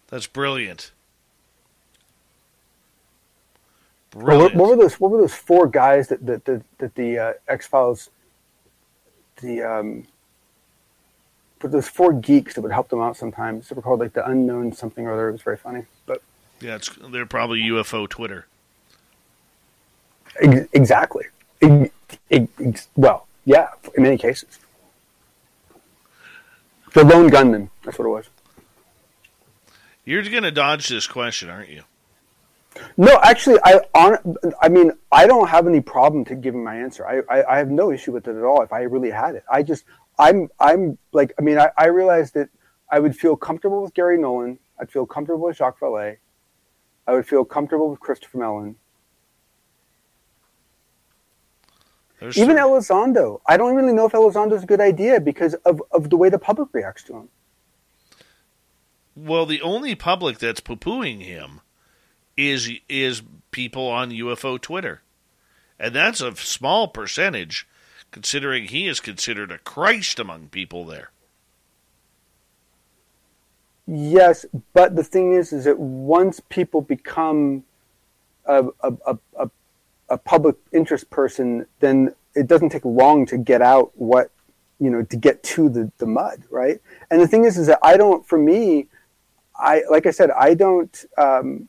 That's 0.07 0.27
brilliant. 0.27 0.91
Brilliant. 4.11 4.55
what, 4.55 4.69
what 4.69 4.69
were 4.69 4.83
those? 4.83 4.99
What 4.99 5.11
were 5.11 5.21
those 5.21 5.35
four 5.35 5.67
guys 5.67 6.07
that 6.07 6.25
that 6.25 6.45
that, 6.45 6.63
that 6.79 6.95
the 6.95 7.19
uh, 7.19 7.33
X 7.47 7.67
Files, 7.67 8.09
the 9.41 9.61
um, 9.61 10.07
but 11.59 11.71
those 11.71 11.87
four 11.87 12.13
geeks 12.13 12.55
that 12.55 12.61
would 12.61 12.71
help 12.71 12.89
them 12.89 13.01
out 13.01 13.17
sometimes. 13.17 13.69
They 13.69 13.75
were 13.75 13.81
called 13.81 13.99
like 13.99 14.13
the 14.13 14.27
unknown 14.27 14.73
something 14.73 15.05
or 15.05 15.13
other. 15.13 15.29
It 15.29 15.33
was 15.33 15.41
very 15.43 15.57
funny. 15.57 15.85
But 16.05 16.23
Yeah, 16.61 16.75
it's, 16.75 16.89
they're 17.11 17.25
probably 17.25 17.61
UFO 17.61 18.07
Twitter. 18.07 18.45
ex- 20.41 20.67
exactly, 20.73 21.25
Ex- 21.61 21.91
ex- 22.31 22.87
well, 22.95 23.27
yeah, 23.45 23.69
in 23.95 24.03
many 24.03 24.17
cases, 24.17 24.59
the 26.93 27.03
lone 27.03 27.27
gunman. 27.27 27.69
That's 27.83 27.97
what 27.97 28.05
it 28.05 28.09
was. 28.09 28.29
You're 30.05 30.23
going 30.23 30.43
to 30.43 30.51
dodge 30.51 30.87
this 30.87 31.07
question, 31.07 31.49
aren't 31.49 31.69
you? 31.69 31.83
No, 32.97 33.19
actually, 33.23 33.59
I 33.63 33.79
on, 33.93 34.35
I 34.61 34.69
mean, 34.69 34.91
I 35.11 35.27
don't 35.27 35.47
have 35.47 35.67
any 35.67 35.81
problem 35.81 36.23
to 36.25 36.35
giving 36.35 36.63
my 36.63 36.75
answer. 36.77 37.05
I, 37.05 37.21
I, 37.29 37.55
I 37.55 37.57
have 37.57 37.69
no 37.69 37.91
issue 37.91 38.11
with 38.11 38.27
it 38.27 38.35
at 38.35 38.43
all. 38.43 38.61
If 38.61 38.71
I 38.71 38.81
really 38.83 39.09
had 39.09 39.35
it, 39.35 39.43
I 39.51 39.63
just 39.63 39.83
I'm 40.17 40.49
I'm 40.59 40.97
like 41.11 41.33
I 41.37 41.41
mean 41.41 41.57
I, 41.59 41.71
I 41.77 41.87
realized 41.87 42.35
that 42.35 42.49
I 42.91 42.99
would 42.99 43.15
feel 43.15 43.35
comfortable 43.35 43.81
with 43.81 43.93
Gary 43.93 44.17
Nolan. 44.17 44.59
I'd 44.79 44.89
feel 44.91 45.05
comfortable 45.05 45.45
with 45.45 45.57
Jacques 45.57 45.79
Vallée. 45.79 46.17
I 47.09 47.13
would 47.13 47.27
feel 47.27 47.43
comfortable 47.43 47.89
with 47.89 47.99
Christopher 47.99 48.37
Mellon. 48.37 48.75
There's 52.19 52.37
Even 52.37 52.55
some- 52.55 52.69
Elizondo. 52.69 53.41
I 53.47 53.57
don't 53.57 53.75
really 53.75 53.93
know 53.93 54.05
if 54.05 54.11
Elizondo's 54.11 54.61
a 54.61 54.67
good 54.67 54.79
idea 54.79 55.19
because 55.19 55.55
of, 55.65 55.81
of 55.91 56.11
the 56.11 56.17
way 56.17 56.29
the 56.29 56.37
public 56.37 56.69
reacts 56.71 57.01
to 57.05 57.15
him. 57.15 57.29
Well, 59.15 59.47
the 59.47 59.59
only 59.63 59.95
public 59.95 60.37
that's 60.37 60.59
poo 60.59 60.75
pooing 60.75 61.23
him 61.23 61.61
is 62.37 62.69
is 62.87 63.23
people 63.49 63.87
on 63.87 64.11
UFO 64.11 64.61
Twitter, 64.61 65.01
and 65.79 65.95
that's 65.95 66.21
a 66.21 66.35
small 66.35 66.89
percentage, 66.89 67.67
considering 68.11 68.65
he 68.65 68.87
is 68.87 68.99
considered 68.99 69.51
a 69.51 69.57
Christ 69.57 70.19
among 70.19 70.49
people 70.49 70.85
there. 70.85 71.09
Yes, 73.91 74.45
but 74.73 74.95
the 74.95 75.03
thing 75.03 75.33
is, 75.33 75.51
is 75.51 75.65
that 75.65 75.79
once 75.79 76.39
people 76.49 76.79
become 76.79 77.63
a, 78.45 78.67
a, 78.83 79.17
a, 79.35 79.49
a, 80.09 80.17
public 80.19 80.57
interest 80.71 81.09
person, 81.09 81.65
then 81.79 82.13
it 82.35 82.45
doesn't 82.45 82.69
take 82.69 82.85
long 82.85 83.25
to 83.25 83.37
get 83.37 83.63
out 83.63 83.91
what, 83.95 84.29
you 84.79 84.91
know, 84.91 85.01
to 85.01 85.17
get 85.17 85.41
to 85.41 85.69
the, 85.69 85.91
the 85.97 86.05
mud, 86.05 86.43
right? 86.51 86.79
And 87.09 87.19
the 87.19 87.27
thing 87.27 87.45
is, 87.45 87.57
is 87.57 87.65
that 87.65 87.79
I 87.81 87.97
don't, 87.97 88.23
for 88.27 88.37
me, 88.37 88.85
I, 89.55 89.81
like 89.89 90.05
I 90.05 90.11
said, 90.11 90.29
I 90.31 90.53
don't, 90.53 91.05
um, 91.17 91.67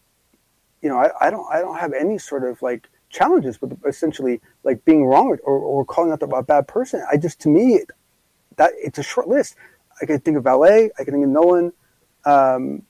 you 0.83 0.91
know, 0.91 0.99
I, 0.99 1.11
I 1.23 1.31
don't, 1.31 1.47
I 1.51 1.61
don't 1.61 1.79
have 1.79 1.95
any 1.95 2.19
sort 2.19 2.45
of 2.45 2.61
like 2.61 2.87
challenges 3.09 3.63
with 3.63 3.81
essentially 3.87 4.43
like 4.63 4.85
being 4.85 5.07
wrong 5.07 5.39
or, 5.43 5.59
or 5.59 5.87
calling 5.87 6.13
out 6.13 6.23
a 6.23 6.43
bad 6.43 6.69
person. 6.69 7.03
I 7.11 7.17
just, 7.17 7.41
to 7.41 7.49
me, 7.49 7.81
that 8.57 8.73
it's 8.77 8.99
a 8.99 9.03
short 9.03 9.27
list. 9.27 9.57
I 10.03 10.05
can 10.05 10.21
think 10.21 10.37
of 10.37 10.45
Vallée, 10.45 10.91
I 10.99 11.05
can 11.05 11.15
think 11.15 11.25
of 11.25 11.31
Nolan, 11.31 11.73
um, 12.25 12.83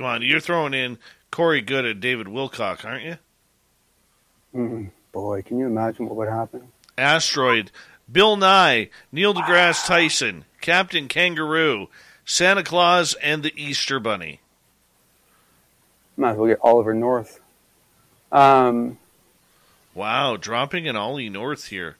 Come 0.00 0.06
on, 0.06 0.22
you're 0.22 0.40
throwing 0.40 0.72
in 0.72 0.96
Corey 1.30 1.60
Goode 1.60 1.84
and 1.84 2.00
David 2.00 2.26
Wilcock, 2.26 2.86
aren't 2.86 3.04
you? 3.04 3.18
Mm, 4.54 4.90
boy, 5.12 5.42
can 5.42 5.58
you 5.58 5.66
imagine 5.66 6.06
what 6.06 6.16
would 6.16 6.28
happen? 6.28 6.68
Asteroid, 6.96 7.70
Bill 8.10 8.38
Nye, 8.38 8.88
Neil 9.12 9.34
deGrasse 9.34 9.86
Tyson, 9.86 10.46
Captain 10.62 11.06
Kangaroo, 11.06 11.88
Santa 12.24 12.62
Claus, 12.62 13.12
and 13.22 13.42
the 13.42 13.52
Easter 13.62 14.00
Bunny. 14.00 14.40
Might 16.16 16.30
as 16.30 16.36
well 16.38 16.48
get 16.48 16.60
Oliver 16.62 16.94
North. 16.94 17.38
Um, 18.32 18.96
wow, 19.92 20.38
dropping 20.38 20.88
an 20.88 20.96
Ollie 20.96 21.28
North 21.28 21.66
here 21.66 21.96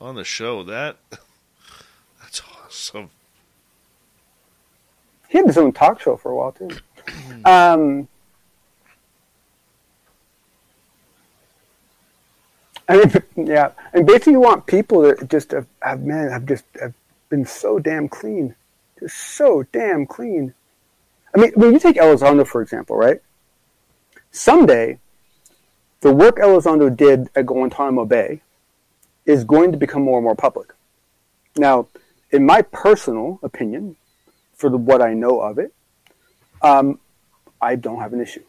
on 0.00 0.14
the 0.14 0.24
show. 0.24 0.62
That 0.62 0.96
that's 2.20 2.42
awesome. 2.64 3.10
He 5.28 5.38
had 5.38 5.46
his 5.46 5.58
own 5.58 5.72
talk 5.72 6.00
show 6.00 6.16
for 6.16 6.32
a 6.32 6.36
while 6.36 6.52
too. 6.52 6.70
um, 7.44 8.08
I 12.88 12.96
mean, 12.96 13.12
yeah, 13.46 13.72
and 13.92 14.06
basically, 14.06 14.32
you 14.32 14.40
want 14.40 14.66
people 14.66 15.02
that 15.02 15.28
just 15.28 15.52
have, 15.52 15.66
have 15.82 16.02
man 16.02 16.30
have 16.30 16.46
just 16.46 16.64
have 16.80 16.94
been 17.28 17.44
so 17.44 17.78
damn 17.78 18.08
clean, 18.08 18.54
just 18.98 19.16
so 19.16 19.64
damn 19.72 20.06
clean. 20.06 20.54
I 21.34 21.40
mean, 21.40 21.52
when 21.54 21.72
you 21.72 21.78
take 21.78 21.96
Elizondo 21.96 22.46
for 22.46 22.62
example, 22.62 22.96
right? 22.96 23.20
Someday, 24.30 24.98
the 26.00 26.12
work 26.12 26.36
Elizondo 26.36 26.94
did 26.94 27.28
at 27.34 27.46
Guantanamo 27.46 28.04
Bay 28.06 28.40
is 29.28 29.44
going 29.44 29.70
to 29.70 29.78
become 29.78 30.02
more 30.02 30.16
and 30.18 30.24
more 30.24 30.34
public. 30.34 30.72
Now, 31.56 31.86
in 32.30 32.44
my 32.46 32.62
personal 32.62 33.38
opinion, 33.42 33.96
for 34.54 34.70
the, 34.70 34.78
what 34.78 35.02
I 35.02 35.12
know 35.12 35.40
of 35.40 35.58
it, 35.58 35.72
um, 36.62 36.98
I 37.60 37.76
don't 37.76 38.00
have 38.00 38.12
an 38.14 38.20
issue. 38.20 38.42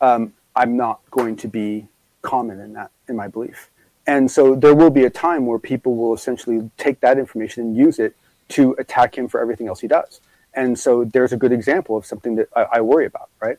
Um, 0.00 0.34
I'm 0.54 0.76
not 0.76 1.00
going 1.10 1.36
to 1.36 1.48
be 1.48 1.88
common 2.20 2.60
in 2.60 2.74
that, 2.74 2.90
in 3.08 3.16
my 3.16 3.26
belief. 3.26 3.70
And 4.06 4.30
so 4.30 4.54
there 4.54 4.74
will 4.74 4.90
be 4.90 5.04
a 5.04 5.10
time 5.10 5.46
where 5.46 5.58
people 5.58 5.96
will 5.96 6.14
essentially 6.14 6.70
take 6.76 7.00
that 7.00 7.18
information 7.18 7.62
and 7.64 7.76
use 7.76 7.98
it 7.98 8.14
to 8.50 8.76
attack 8.78 9.16
him 9.16 9.28
for 9.28 9.40
everything 9.40 9.66
else 9.66 9.80
he 9.80 9.88
does. 9.88 10.20
And 10.52 10.78
so 10.78 11.04
there's 11.04 11.32
a 11.32 11.38
good 11.38 11.52
example 11.52 11.96
of 11.96 12.04
something 12.04 12.34
that 12.36 12.48
I, 12.54 12.66
I 12.74 12.80
worry 12.82 13.06
about, 13.06 13.30
right? 13.40 13.56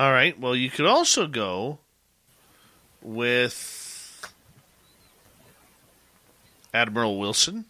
All 0.00 0.12
right. 0.12 0.40
Well, 0.40 0.56
you 0.56 0.70
could 0.70 0.86
also 0.86 1.26
go 1.26 1.78
with 3.02 4.32
Admiral 6.72 7.18
Wilson. 7.18 7.66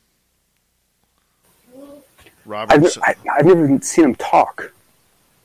I've, 2.48 2.86
I, 3.02 3.16
I've 3.36 3.46
never 3.46 3.80
seen 3.82 4.04
him 4.04 4.14
talk. 4.14 4.72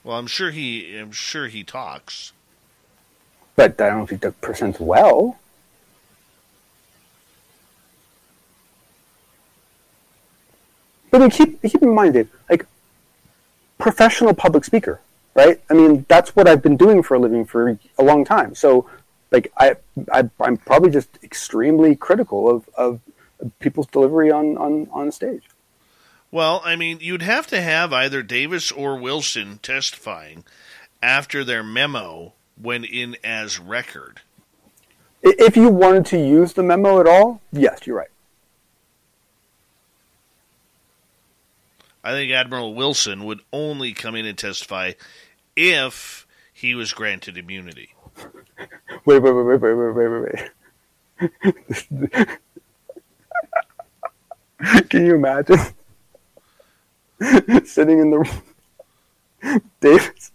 Well, 0.03 0.15
I'm 0.15 0.27
sure 0.27 0.51
he. 0.51 0.95
I'm 0.95 1.11
sure 1.11 1.47
he 1.47 1.63
talks. 1.63 2.33
But 3.55 3.81
I 3.81 3.87
don't 3.87 3.97
know 3.97 4.03
if 4.03 4.09
he 4.11 4.17
presents 4.39 4.79
well. 4.79 5.39
But 11.09 11.31
keep 11.31 11.63
keep 11.63 11.81
in 11.81 11.95
mind, 11.95 12.13
Dave, 12.13 12.29
like 12.47 12.67
professional 13.79 14.35
public 14.35 14.65
speaker 14.65 15.01
right? 15.35 15.61
I 15.69 15.73
mean, 15.73 16.05
that's 16.07 16.35
what 16.35 16.47
I've 16.47 16.61
been 16.61 16.77
doing 16.77 17.03
for 17.03 17.15
a 17.15 17.19
living 17.19 17.45
for 17.45 17.77
a 17.97 18.03
long 18.03 18.25
time. 18.25 18.55
So, 18.55 18.89
like, 19.31 19.51
I, 19.57 19.75
I 20.11 20.23
am 20.39 20.57
probably 20.57 20.89
just 20.89 21.09
extremely 21.23 21.95
critical 21.95 22.49
of, 22.49 22.69
of 22.75 23.01
people's 23.59 23.87
delivery 23.87 24.31
on, 24.31 24.57
on, 24.57 24.87
on 24.91 25.11
stage. 25.11 25.43
Well, 26.31 26.61
I 26.65 26.75
mean, 26.75 26.99
you'd 27.01 27.21
have 27.21 27.47
to 27.47 27.61
have 27.61 27.93
either 27.93 28.23
Davis 28.23 28.71
or 28.71 28.97
Wilson 28.97 29.59
testifying 29.61 30.43
after 31.01 31.43
their 31.43 31.63
memo 31.63 32.33
went 32.59 32.85
in 32.85 33.17
as 33.23 33.59
record. 33.59 34.21
If 35.21 35.57
you 35.57 35.69
wanted 35.69 36.05
to 36.07 36.17
use 36.17 36.53
the 36.53 36.63
memo 36.63 36.99
at 36.99 37.07
all, 37.07 37.41
yes, 37.51 37.85
you're 37.85 37.97
right. 37.97 38.09
I 42.03 42.11
think 42.11 42.31
Admiral 42.31 42.75
Wilson 42.75 43.25
would 43.25 43.41
only 43.51 43.93
come 43.93 44.15
in 44.15 44.27
and 44.27 44.37
testify 44.37 44.91
if 45.55 46.25
he 46.53 46.75
was 46.75 46.93
granted 46.93 47.37
immunity. 47.37 47.89
Wait, 49.05 49.19
wait, 49.19 49.31
wait, 49.31 49.43
wait, 49.43 49.61
wait, 49.61 49.73
wait, 49.73 50.07
wait, 50.07 50.49
wait. 51.19 52.39
Can 54.89 55.05
you 55.05 55.15
imagine 55.15 55.59
sitting 57.65 57.99
in 57.99 58.09
the 58.11 58.19
room, 58.19 59.61
Davis? 59.79 60.31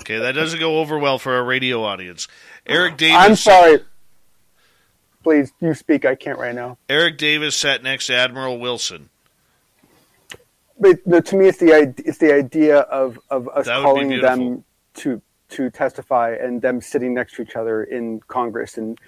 okay, 0.00 0.18
that 0.18 0.32
doesn't 0.32 0.60
go 0.60 0.80
over 0.80 0.98
well 0.98 1.18
for 1.18 1.38
a 1.38 1.42
radio 1.42 1.82
audience. 1.82 2.28
Eric 2.66 2.98
Davis. 2.98 3.16
I'm 3.18 3.36
sorry. 3.36 3.80
Please, 5.22 5.52
you 5.60 5.74
speak. 5.74 6.04
I 6.04 6.14
can't 6.14 6.38
right 6.38 6.54
now. 6.54 6.78
Eric 6.88 7.18
Davis 7.18 7.56
sat 7.56 7.82
next 7.82 8.06
to 8.06 8.14
Admiral 8.14 8.58
Wilson 8.58 9.10
but 10.78 10.98
the, 11.04 11.20
to 11.22 11.36
me, 11.36 11.48
it's 11.48 11.58
the 11.58 11.94
it's 12.04 12.18
the 12.18 12.34
idea 12.34 12.80
of 12.80 13.18
of 13.30 13.48
us 13.48 13.66
calling 13.66 14.20
them 14.20 14.64
to 14.94 15.22
to 15.50 15.70
testify 15.70 16.36
and 16.40 16.60
them 16.60 16.80
sitting 16.80 17.14
next 17.14 17.34
to 17.36 17.42
each 17.42 17.56
other 17.56 17.82
in 17.82 18.20
Congress 18.28 18.76
and 18.76 18.98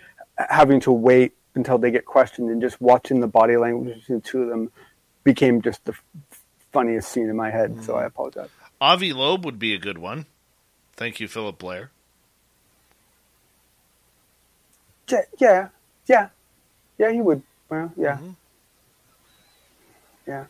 having 0.49 0.81
to 0.81 0.93
wait 0.93 1.33
until 1.55 1.79
they 1.79 1.91
get 1.91 2.05
questioned 2.05 2.51
and 2.51 2.61
just 2.63 2.81
watching 2.81 3.21
the 3.21 3.27
body 3.27 3.57
language 3.57 4.01
between 4.01 4.21
the 4.21 4.25
two 4.25 4.43
of 4.43 4.49
them 4.49 4.71
became 5.25 5.61
just 5.61 5.85
the 5.85 5.95
funniest 6.73 7.11
scene 7.11 7.29
in 7.29 7.37
my 7.37 7.51
head. 7.51 7.75
Mm. 7.75 7.85
So 7.85 7.97
I 7.97 8.05
apologize. 8.05 8.49
Avi 8.81 9.13
Loeb 9.13 9.45
would 9.45 9.59
be 9.59 9.75
a 9.75 9.79
good 9.79 9.99
one. 9.99 10.27
Thank 10.95 11.21
you, 11.21 11.29
Philip 11.29 11.59
Blair. 11.59 11.91
Yeah, 15.39 15.69
yeah, 16.07 16.29
yeah. 16.99 17.11
He 17.11 17.21
would. 17.21 17.43
Well, 17.69 17.93
yeah, 17.97 18.17
mm-hmm. 18.17 18.31
yeah. 20.27 20.45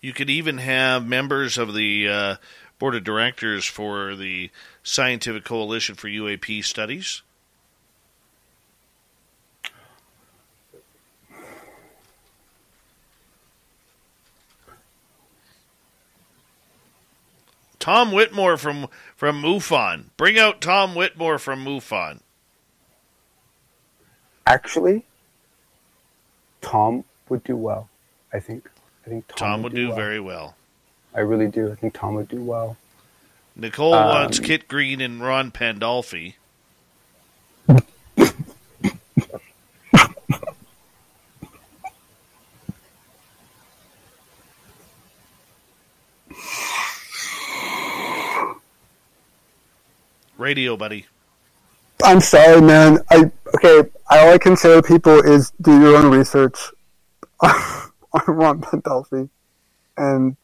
You 0.00 0.12
could 0.12 0.30
even 0.30 0.58
have 0.58 1.06
members 1.06 1.58
of 1.58 1.74
the 1.74 2.08
uh, 2.08 2.36
board 2.78 2.94
of 2.94 3.04
directors 3.04 3.64
for 3.64 4.14
the 4.14 4.50
Scientific 4.82 5.44
Coalition 5.44 5.94
for 5.94 6.08
UAP 6.08 6.64
Studies. 6.64 7.22
Tom 17.86 18.10
Whitmore 18.10 18.56
from 18.56 18.88
from 19.14 19.40
MUFON. 19.40 20.06
Bring 20.16 20.36
out 20.40 20.60
Tom 20.60 20.96
Whitmore 20.96 21.38
from 21.38 21.64
MUFON. 21.64 22.18
Actually, 24.44 25.04
Tom 26.60 27.04
would 27.28 27.44
do 27.44 27.56
well, 27.56 27.88
I 28.32 28.40
think. 28.40 28.68
I 29.06 29.08
think 29.08 29.28
Tom, 29.28 29.36
Tom 29.36 29.62
would, 29.62 29.72
do, 29.72 29.82
do 29.82 29.88
well. 29.88 29.96
very 29.96 30.20
well. 30.20 30.56
I 31.14 31.20
really 31.20 31.46
do. 31.48 31.70
I 31.70 31.76
think 31.76 31.94
Tom 31.94 32.16
would 32.16 32.28
do 32.28 32.42
well. 32.42 32.76
Nicole 33.54 33.94
um, 33.94 34.06
wants 34.06 34.40
Kit 34.40 34.66
Green 34.66 35.00
and 35.00 35.22
Ron 35.22 35.52
Pandolfi. 35.52 36.34
Radio, 50.36 50.76
buddy. 50.76 51.06
I'm 52.04 52.20
sorry, 52.20 52.60
man. 52.60 52.98
I 53.10 53.30
okay. 53.54 53.88
All 54.10 54.32
I 54.32 54.38
can 54.38 54.56
say 54.56 54.74
to 54.74 54.82
people 54.82 55.18
is 55.18 55.50
do 55.62 55.80
your 55.80 55.96
own 55.96 56.10
research 56.10 56.70
Ron 58.28 58.60
Pandolfi, 58.60 59.28
and 59.96 60.36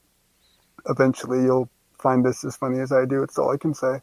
eventually 0.88 1.42
you'll 1.42 1.68
find 1.98 2.24
this 2.24 2.44
as 2.44 2.56
funny 2.56 2.80
as 2.80 2.92
I 2.92 3.04
do. 3.04 3.22
It's 3.22 3.38
all 3.38 3.50
I 3.50 3.56
can 3.56 3.74
say. 3.74 4.00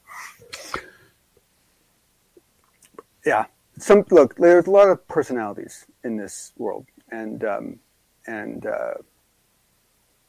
Yeah, 3.25 3.45
some 3.77 4.05
look. 4.11 4.35
There's 4.35 4.67
a 4.67 4.71
lot 4.71 4.89
of 4.89 5.05
personalities 5.07 5.85
in 6.03 6.17
this 6.17 6.53
world, 6.57 6.85
and 7.11 7.43
um, 7.43 7.79
and 8.27 8.65
uh, 8.65 8.93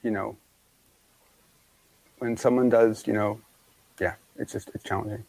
you 0.02 0.10
know, 0.10 0.36
when 2.18 2.36
someone 2.36 2.68
does, 2.68 3.06
you 3.06 3.12
know, 3.12 3.40
yeah, 4.00 4.14
it's 4.36 4.52
just 4.52 4.70
it's 4.74 4.84
challenging. 4.84 5.24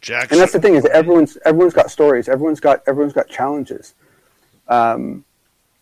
Jackson. 0.00 0.34
And 0.34 0.42
that's 0.42 0.52
the 0.52 0.60
thing 0.60 0.74
is 0.74 0.84
everyone's 0.86 1.38
everyone's 1.46 1.72
got 1.72 1.90
stories. 1.90 2.28
Everyone's 2.28 2.60
got 2.60 2.82
everyone's 2.86 3.14
got 3.14 3.28
challenges. 3.28 3.94
Um, 4.68 5.24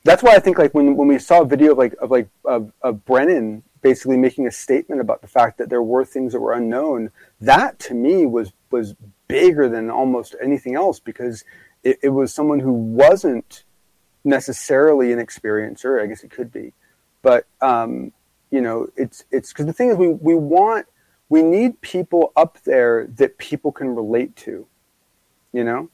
that's 0.04 0.22
why 0.22 0.34
I 0.34 0.40
think 0.40 0.58
like 0.58 0.74
when 0.74 0.96
when 0.96 1.08
we 1.08 1.18
saw 1.18 1.42
a 1.42 1.46
video 1.46 1.72
of 1.72 1.78
like 1.78 1.94
of 2.00 2.10
like 2.10 2.28
of, 2.44 2.72
of 2.82 3.04
Brennan 3.04 3.62
basically 3.82 4.16
making 4.16 4.46
a 4.46 4.50
statement 4.50 5.00
about 5.00 5.20
the 5.20 5.28
fact 5.28 5.58
that 5.58 5.68
there 5.68 5.82
were 5.82 6.04
things 6.04 6.32
that 6.32 6.40
were 6.40 6.52
unknown, 6.52 7.10
that 7.40 7.78
to 7.80 7.94
me 7.94 8.26
was 8.26 8.52
was 8.70 8.94
bigger 9.28 9.68
than 9.68 9.90
almost 9.90 10.34
anything 10.42 10.74
else 10.74 11.00
because 11.00 11.44
it, 11.82 11.98
it 12.02 12.08
was 12.10 12.32
someone 12.32 12.60
who 12.60 12.72
wasn't 12.72 13.64
necessarily 14.24 15.12
an 15.12 15.18
experiencer. 15.18 16.02
I 16.02 16.06
guess 16.06 16.24
it 16.24 16.30
could 16.30 16.52
be, 16.52 16.72
but 17.22 17.46
um, 17.60 18.12
you 18.50 18.60
know, 18.60 18.88
it's 18.96 19.24
it's 19.30 19.52
because 19.52 19.66
the 19.66 19.72
thing 19.72 19.90
is 19.90 19.96
we 19.96 20.08
we 20.08 20.34
want 20.34 20.86
we 21.28 21.42
need 21.42 21.80
people 21.80 22.32
up 22.36 22.58
there 22.64 23.06
that 23.16 23.38
people 23.38 23.72
can 23.72 23.94
relate 23.94 24.36
to, 24.36 24.66
you 25.52 25.64
know, 25.64 25.88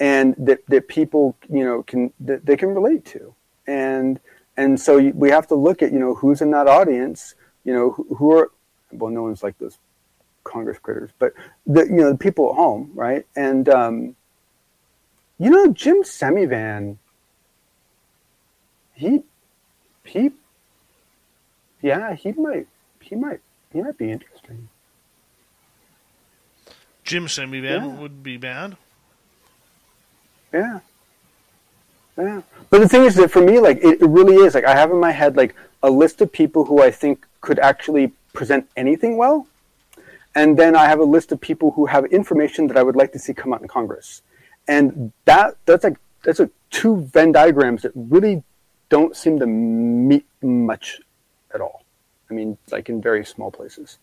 and 0.00 0.34
that 0.38 0.60
that 0.68 0.88
people 0.88 1.36
you 1.48 1.64
know 1.64 1.82
can 1.82 2.12
that 2.20 2.46
they 2.46 2.56
can 2.56 2.70
relate 2.70 3.04
to, 3.04 3.34
and 3.70 4.20
and 4.56 4.78
so 4.80 4.98
we 5.14 5.30
have 5.30 5.46
to 5.46 5.54
look 5.54 5.82
at 5.82 5.92
you 5.92 5.98
know 5.98 6.14
who's 6.14 6.42
in 6.42 6.50
that 6.50 6.66
audience, 6.66 7.34
you 7.64 7.72
know 7.72 7.90
who, 7.92 8.14
who 8.16 8.32
are 8.36 8.50
well 8.90 9.10
no 9.10 9.22
one's 9.22 9.42
like 9.42 9.56
those 9.58 9.78
Congress 10.44 10.78
critters, 10.78 11.10
but 11.18 11.32
the 11.66 11.82
you 11.86 11.96
know 12.02 12.10
the 12.12 12.18
people 12.18 12.50
at 12.50 12.56
home, 12.56 12.90
right? 12.94 13.24
And 13.36 13.68
um, 13.68 14.16
you 15.38 15.50
know 15.50 15.72
Jim 15.72 16.02
Semivan, 16.02 16.96
he 18.94 19.22
he 20.04 20.32
yeah 21.80 22.14
he 22.14 22.32
might 22.32 22.66
he 23.00 23.14
might 23.14 23.40
he 23.72 23.80
might 23.82 23.96
be 23.96 24.10
interesting. 24.10 24.68
Jim 27.04 27.26
Semivan 27.26 27.62
Yeah. 27.62 28.00
would 28.00 28.22
be 28.22 28.36
bad. 28.36 28.76
Yeah. 30.52 30.80
Yeah. 32.20 32.42
But 32.68 32.80
the 32.80 32.88
thing 32.88 33.04
is 33.04 33.14
that 33.16 33.30
for 33.30 33.42
me, 33.42 33.58
like, 33.58 33.78
it, 33.78 34.00
it 34.02 34.06
really 34.06 34.36
is. 34.36 34.54
Like, 34.54 34.64
I 34.64 34.74
have 34.74 34.90
in 34.90 35.00
my 35.00 35.10
head, 35.10 35.36
like, 35.36 35.54
a 35.82 35.90
list 35.90 36.20
of 36.20 36.30
people 36.30 36.64
who 36.64 36.82
I 36.82 36.90
think 36.90 37.26
could 37.40 37.58
actually 37.58 38.12
present 38.32 38.68
anything 38.76 39.16
well. 39.16 39.46
And 40.34 40.56
then 40.56 40.76
I 40.76 40.86
have 40.86 41.00
a 41.00 41.04
list 41.04 41.32
of 41.32 41.40
people 41.40 41.72
who 41.72 41.86
have 41.86 42.04
information 42.06 42.66
that 42.68 42.76
I 42.76 42.82
would 42.82 42.96
like 42.96 43.12
to 43.12 43.18
see 43.18 43.34
come 43.34 43.52
out 43.52 43.62
in 43.62 43.68
Congress. 43.68 44.22
And 44.68 45.12
that 45.24 45.56
that's 45.64 45.82
like 45.82 45.96
that's 46.22 46.38
like 46.38 46.50
two 46.70 47.00
Venn 47.00 47.32
diagrams 47.32 47.82
that 47.82 47.92
really 47.94 48.44
don't 48.88 49.16
seem 49.16 49.40
to 49.40 49.46
meet 49.46 50.26
much 50.42 51.00
at 51.52 51.60
all. 51.60 51.82
I 52.30 52.34
mean, 52.34 52.58
like 52.70 52.88
in 52.88 53.02
very 53.02 53.24
small 53.24 53.50
places. 53.50 53.98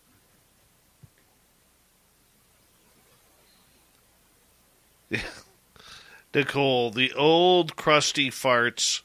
Nicole, 6.38 6.90
the 6.90 7.12
old 7.14 7.74
crusty 7.74 8.30
farts 8.30 9.02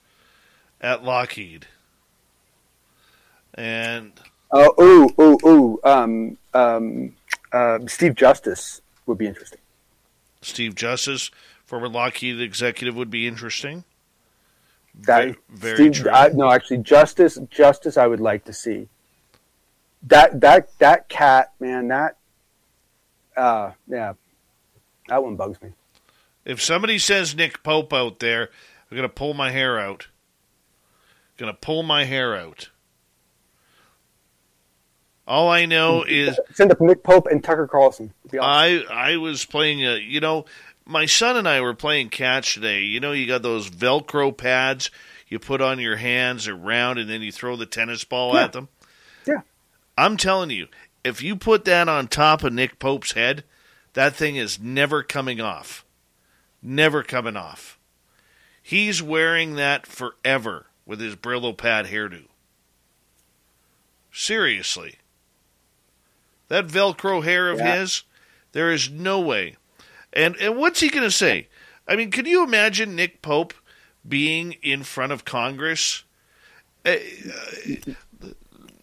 at 0.80 1.03
Lockheed. 1.03 1.66
And 3.56 4.14
Oh, 4.52 4.72
oh, 4.78 5.10
oh, 5.18 5.40
oh. 5.44 5.80
Um, 5.84 6.38
um, 6.53 7.16
uh, 7.52 7.80
Steve 7.88 8.14
Justice 8.14 8.82
would 9.08 9.18
be 9.18 9.26
interesting. 9.26 9.60
Steve 10.44 10.76
Justice, 10.76 11.32
former 11.66 11.90
Lockheed 11.90 12.40
executive, 12.40 12.95
would 12.95 13.10
be 13.10 13.28
interesting. 13.28 13.84
That 15.08 15.36
very 15.50 15.76
Steve, 15.76 15.94
true. 15.94 16.12
I, 16.12 16.30
no, 16.30 16.52
actually, 16.52 16.78
Justice, 16.78 17.40
Justice, 17.50 17.98
I 17.98 18.06
would 18.06 18.20
like 18.20 18.45
to 18.45 18.53
see. 18.53 18.90
That 20.03 20.40
that 20.42 20.78
that 20.78 21.10
cat, 21.10 21.53
man, 21.60 21.88
that, 21.88 22.18
uh, 23.36 23.72
yeah, 23.88 24.14
that 25.08 25.24
one 25.24 25.36
bugs 25.36 25.60
me. 25.64 25.70
If 26.46 26.62
somebody 26.62 27.00
says 27.00 27.36
Nick 27.36 27.64
Pope 27.64 27.94
out 27.94 28.20
there, 28.20 28.50
I'm 28.92 28.98
going 28.98 29.08
to 29.10 29.14
pull 29.14 29.34
my 29.34 29.52
hair 29.52 29.80
out. 29.80 30.08
I'm 31.40 31.46
going 31.46 31.54
to 31.54 31.60
pull 31.60 31.84
my 31.84 32.04
hair 32.06 32.36
out. 32.36 32.70
All 35.26 35.50
I 35.50 35.66
know 35.66 36.04
is 36.04 36.38
Send 36.54 36.72
up 36.72 36.82
Nick 36.82 37.02
Pope 37.04 37.28
and 37.32 37.42
Tucker 37.44 37.68
Carlson. 37.68 38.14
I 38.42 38.84
I 38.92 39.18
was 39.18 39.46
playing 39.46 39.86
a 39.86 39.96
you 39.96 40.20
know 40.20 40.46
my 40.86 41.06
son 41.06 41.38
and 41.38 41.48
I 41.48 41.62
were 41.62 41.74
playing 41.74 42.10
catch 42.10 42.56
today. 42.56 42.82
You 42.82 43.00
know 43.00 43.14
you 43.14 43.26
got 43.26 43.42
those 43.42 43.70
Velcro 43.70 44.36
pads 44.36 44.92
you 45.30 45.40
put 45.40 45.62
on 45.62 45.80
your 45.80 45.96
hands 45.96 46.48
around 46.50 46.98
and 46.98 47.10
then 47.10 47.22
you 47.22 47.32
throw 47.32 47.56
the 47.56 47.66
tennis 47.66 48.04
ball 48.04 48.34
Yeah. 48.34 48.44
at 48.44 48.52
them. 48.54 48.68
Yeah. 49.26 49.42
I'm 49.98 50.18
telling 50.18 50.50
you, 50.50 50.68
if 51.06 51.24
you 51.24 51.38
put 51.38 51.64
that 51.66 51.88
on 51.88 52.08
top 52.10 52.44
of 52.44 52.52
Nick 52.52 52.78
Pope's 52.78 53.14
head, 53.14 53.46
that 53.94 54.16
thing 54.16 54.36
is 54.36 54.60
never 54.60 55.04
coming 55.04 55.40
off. 55.40 55.83
Never 56.64 57.03
coming 57.03 57.35
off. 57.35 57.77
He's 58.61 59.03
wearing 59.03 59.56
that 59.56 59.85
forever 59.85 60.67
with 60.85 61.01
his 61.01 61.16
Brillo 61.17 61.56
pad 61.58 61.88
hairdo. 61.88 62.24
Seriously. 64.11 64.95
That 66.48 66.67
Velcro 66.67 67.24
hair 67.24 67.50
of 67.50 67.59
Yeah. 67.59 67.80
his, 67.80 68.03
there 68.53 68.72
is 68.72 68.90
no 68.90 69.19
way. 69.19 69.58
And 70.14 70.35
and 70.38 70.56
what's 70.58 70.80
he 70.80 70.90
going 70.90 71.03
to 71.03 71.11
say? 71.11 71.48
I 71.88 71.95
mean, 71.95 72.11
can 72.11 72.25
you 72.25 72.43
imagine 72.43 72.95
Nick 72.95 73.22
Pope 73.22 73.53
being 74.08 74.53
in 74.61 74.83
front 74.83 75.11
of 75.11 75.25
Congress? 75.25 76.03
Uh, 76.85 76.95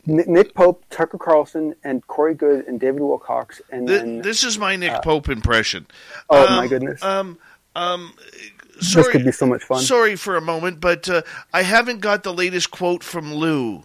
Nick 0.07 0.55
Pope, 0.55 0.85
Tucker 0.91 1.19
Carlson, 1.19 1.75
and 1.85 2.05
Corey 2.07 2.35
Goode 2.35 2.67
and 2.67 2.81
David 2.81 3.01
Wilcock, 3.03 3.61
and 3.71 3.87
Th- 3.87 4.01
then 4.01 4.23
this 4.23 4.43
is 4.43 4.59
my 4.59 4.75
Nick 4.75 4.93
uh, 4.93 5.01
Pope 5.03 5.29
impression. 5.29 5.87
Oh, 6.29 6.47
Um, 6.47 6.57
my 6.57 6.67
goodness. 6.67 7.03
Um, 7.05 7.39
um, 7.77 8.13
this 8.77 8.93
sorry, 8.93 9.13
could 9.13 9.25
be 9.25 9.33
so 9.33 9.47
much 9.47 9.65
fun. 9.65 9.81
sorry 9.81 10.17
for 10.17 10.37
a 10.37 10.41
moment, 10.41 10.81
but 10.81 11.09
uh, 11.09 11.23
I 11.53 11.63
haven't 11.63 12.01
got 12.01 12.23
the 12.23 12.33
latest 12.33 12.71
quote 12.71 13.03
from 13.05 13.33
Lou. 13.35 13.85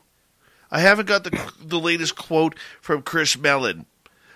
I 0.71 0.79
haven't 0.79 1.07
got 1.07 1.23
the 1.23 1.53
the 1.61 1.79
latest 1.79 2.15
quote 2.15 2.55
from 2.81 3.01
Chris 3.01 3.37
Mellon. 3.37 3.85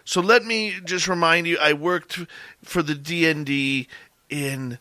So 0.06 0.22
let 0.22 0.44
me 0.44 0.76
just 0.86 1.08
remind 1.08 1.46
you, 1.48 1.58
I 1.60 1.74
worked 1.74 2.20
for 2.64 2.82
the 2.82 2.96
DND 2.96 3.86
in 4.30 4.80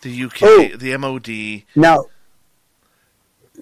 the 0.00 0.24
UK, 0.24 0.42
Oh. 0.42 0.68
the 0.76 0.96
MOD. 0.96 1.64
Now, 1.76 2.06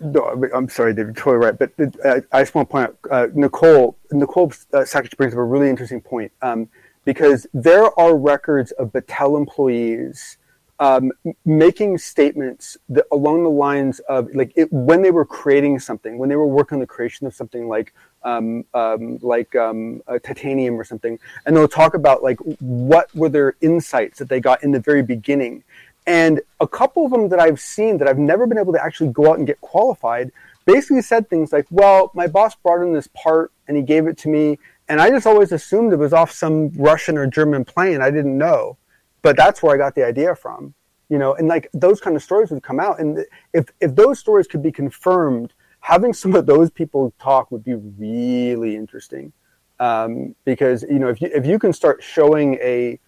no, 0.01 0.49
I'm 0.55 0.69
sorry, 0.69 0.95
David, 0.95 1.17
totally 1.17 1.37
right. 1.45 1.59
But 1.59 1.73
uh, 2.05 2.21
I 2.33 2.43
just 2.43 2.55
want 2.55 2.69
to 2.69 2.73
point 2.73 2.89
out, 2.89 2.97
uh, 3.11 3.27
Nicole, 3.35 3.97
Nicole 4.13 4.53
uh, 4.73 4.79
Sackage 4.79 5.17
brings 5.17 5.33
up 5.35 5.39
a 5.39 5.45
really 5.45 5.69
interesting 5.69 6.01
point 6.01 6.31
um, 6.43 6.69
because 7.05 7.47
there 7.53 7.99
are 7.99 8.17
records 8.17 8.73
of 8.73 8.93
Battelle 8.93 9.39
employees 9.39 10.39
um, 10.81 11.13
making 11.45 11.99
statements 11.99 12.79
that, 12.89 13.05
along 13.13 13.45
the 13.45 13.51
lines 13.51 13.99
of 14.01 14.35
like 14.35 14.53
it, 14.57 14.73
when 14.73 15.03
they 15.03 15.11
were 15.11 15.27
creating 15.27 15.79
something, 15.79 16.17
when 16.17 16.31
they 16.31 16.37
were 16.37 16.47
working 16.47 16.77
on 16.77 16.81
the 16.81 16.87
creation 16.87 17.27
of 17.27 17.35
something 17.35 17.69
like 17.69 17.93
um, 18.23 18.65
um, 18.73 19.19
like 19.21 19.55
um, 19.55 20.03
uh, 20.09 20.19
titanium 20.19 20.81
or 20.81 20.85
something, 20.85 21.19
and 21.45 21.55
they'll 21.55 21.69
talk 21.69 21.93
about 21.93 22.23
like 22.23 22.39
what 22.61 23.15
were 23.15 23.29
their 23.29 23.57
insights 23.61 24.19
that 24.19 24.31
they 24.31 24.41
got 24.41 24.63
in 24.65 24.71
the 24.71 24.81
very 24.81 25.03
beginning. 25.03 25.63
And 26.07 26.41
a 26.61 26.67
couple 26.67 27.05
of 27.05 27.13
them 27.13 27.29
that 27.29 27.39
I've 27.39 27.61
seen 27.61 27.99
that 27.99 28.09
I've 28.09 28.19
never 28.19 28.47
been 28.47 28.59
able 28.59 28.73
to 28.73 28.83
actually 28.83 29.13
go 29.13 29.31
out 29.31 29.39
and 29.39 29.47
get 29.47 29.61
qualified 29.61 30.33
basically 30.65 31.03
said 31.03 31.29
things 31.29 31.53
like, 31.53 31.67
well, 31.71 32.11
my 32.15 32.27
boss 32.27 32.55
brought 32.55 32.83
in 32.83 32.93
this 32.93 33.09
part 33.09 33.53
and 33.69 33.77
he 33.77 33.83
gave 33.83 34.07
it 34.07 34.17
to 34.19 34.29
me. 34.29 34.59
And 34.91 35.01
I 35.01 35.09
just 35.09 35.25
always 35.25 35.53
assumed 35.53 35.93
it 35.93 36.01
was 36.01 36.13
off 36.13 36.33
some 36.33 36.71
Russian 36.71 37.17
or 37.17 37.25
German 37.27 37.65
plane. 37.65 38.03
I 38.03 38.11
didn't 38.11 38.37
know. 38.37 38.77
But 39.23 39.37
that's 39.37 39.63
where 39.63 39.73
I 39.73 39.79
got 39.79 39.95
the 39.95 40.05
idea 40.05 40.35
from. 40.35 40.75
You 41.09 41.19
know, 41.19 41.35
and 41.35 41.47
like 41.47 41.69
those 41.73 42.01
kind 42.01 42.17
of 42.17 42.23
stories 42.25 42.51
would 42.51 42.65
come 42.65 42.81
out. 42.81 42.99
And 42.99 43.25
if, 43.53 43.67
if 43.81 43.95
those 43.95 44.19
stories 44.19 44.49
could 44.49 44.65
be 44.65 44.73
confirmed, 44.73 45.53
having 45.79 46.13
some 46.13 46.35
of 46.35 46.45
those 46.45 46.71
people 46.71 47.15
talk 47.21 47.53
would 47.53 47.65
be 47.65 47.75
really 47.75 48.75
interesting. 48.75 49.33
Um, 49.79 50.35
because, 50.45 50.83
you 50.83 50.99
know, 50.99 51.09
if 51.09 51.23
you, 51.23 51.31
if 51.33 51.47
you 51.47 51.59
can 51.59 51.73
start 51.73 52.03
showing 52.03 52.55
a, 52.57 52.99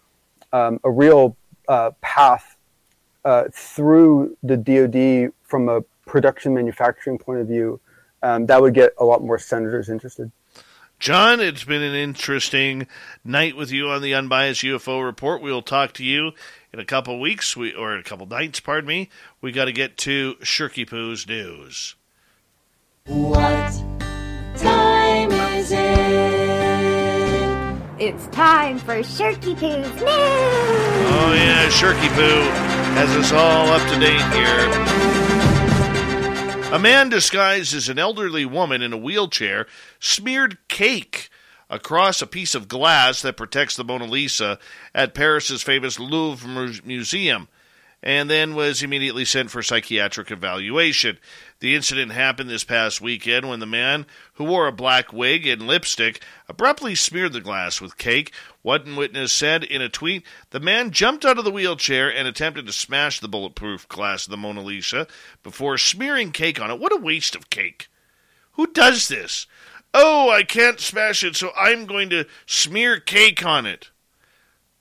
um, 0.53 0.79
a 0.85 0.89
real 0.89 1.35
uh, 1.67 1.91
path 1.99 2.57
uh, 3.25 3.45
through 3.51 4.37
the 4.41 4.55
DoD 4.57 5.33
from 5.43 5.67
a 5.67 5.81
production 6.05 6.53
manufacturing 6.53 7.17
point 7.17 7.41
of 7.41 7.47
view, 7.47 7.79
um, 8.21 8.45
that 8.45 8.61
would 8.61 8.73
get 8.73 8.93
a 8.99 9.05
lot 9.05 9.21
more 9.21 9.37
senators 9.37 9.89
interested. 9.89 10.31
John, 11.03 11.41
it's 11.41 11.65
been 11.65 11.81
an 11.81 11.93
interesting 11.93 12.87
night 13.25 13.57
with 13.57 13.73
you 13.73 13.89
on 13.89 14.01
the 14.01 14.13
Unbiased 14.13 14.61
UFO 14.61 15.03
Report. 15.03 15.41
We 15.41 15.51
will 15.51 15.61
talk 15.61 15.91
to 15.95 16.03
you 16.05 16.31
in 16.71 16.79
a 16.79 16.85
couple 16.85 17.19
weeks, 17.19 17.57
we 17.57 17.73
or 17.73 17.97
a 17.97 18.03
couple 18.03 18.25
nights, 18.25 18.61
pardon 18.61 18.87
me, 18.87 19.09
we 19.41 19.51
got 19.51 19.65
to 19.65 19.73
get 19.73 19.97
to 19.97 20.35
Shirky 20.35 20.89
Poo's 20.89 21.27
news. 21.27 21.95
What 23.07 23.73
time 24.55 25.29
is 25.57 25.73
it? 25.73 25.81
It's 27.99 28.25
time 28.27 28.79
for 28.79 28.99
Shirky 28.99 29.59
Poo's 29.59 29.93
news. 29.95 30.03
Oh 30.05 31.33
yeah, 31.35 31.67
Shirky 31.67 32.07
Poo 32.15 32.49
has 32.95 33.13
us 33.17 33.33
all 33.33 33.67
up 33.67 33.85
to 33.89 33.99
date 33.99 34.21
here. 34.31 35.32
A 36.73 36.79
man 36.79 37.09
disguised 37.09 37.75
as 37.75 37.87
an 37.87 37.99
elderly 37.99 38.47
woman 38.47 38.81
in 38.81 38.93
a 38.93 38.97
wheelchair 38.97 39.67
smeared 39.99 40.57
cake 40.67 41.29
across 41.69 42.19
a 42.19 42.25
piece 42.25 42.55
of 42.55 42.67
glass 42.67 43.21
that 43.21 43.37
protects 43.37 43.75
the 43.75 43.83
Mona 43.83 44.05
Lisa 44.05 44.57
at 44.95 45.13
Paris's 45.13 45.61
famous 45.61 45.99
Louvre 45.99 46.81
Museum 46.83 47.47
and 48.01 48.27
then 48.27 48.55
was 48.55 48.81
immediately 48.81 49.23
sent 49.23 49.51
for 49.51 49.61
psychiatric 49.61 50.31
evaluation. 50.31 51.19
The 51.63 51.75
incident 51.75 52.11
happened 52.11 52.49
this 52.49 52.65
past 52.65 52.99
weekend 52.99 53.47
when 53.47 53.61
the 53.61 53.65
man, 53.65 54.05
who 54.33 54.43
wore 54.43 54.67
a 54.67 54.73
black 54.73 55.13
wig 55.13 55.47
and 55.47 55.65
lipstick, 55.65 56.21
abruptly 56.49 56.93
smeared 56.93 57.31
the 57.31 57.39
glass 57.39 57.79
with 57.79 57.97
cake. 57.97 58.33
One 58.63 58.97
witness 58.97 59.31
said 59.31 59.63
in 59.63 59.81
a 59.81 59.87
tweet, 59.87 60.25
the 60.49 60.59
man 60.59 60.91
jumped 60.91 61.23
out 61.23 61.37
of 61.37 61.45
the 61.45 61.51
wheelchair 61.51 62.13
and 62.13 62.27
attempted 62.27 62.65
to 62.65 62.73
smash 62.73 63.21
the 63.21 63.29
bulletproof 63.29 63.87
glass 63.87 64.25
of 64.25 64.31
the 64.31 64.35
Mona 64.35 64.61
Lisa 64.61 65.07
before 65.41 65.77
smearing 65.77 66.33
cake 66.33 66.59
on 66.59 66.69
it. 66.69 66.79
What 66.79 66.91
a 66.91 66.97
waste 66.97 67.33
of 67.33 67.49
cake! 67.49 67.87
Who 68.55 68.67
does 68.67 69.07
this? 69.07 69.47
Oh, 69.93 70.29
I 70.29 70.43
can't 70.43 70.81
smash 70.81 71.23
it, 71.23 71.37
so 71.37 71.51
I'm 71.57 71.85
going 71.85 72.09
to 72.09 72.27
smear 72.45 72.99
cake 72.99 73.45
on 73.45 73.65
it. 73.65 73.89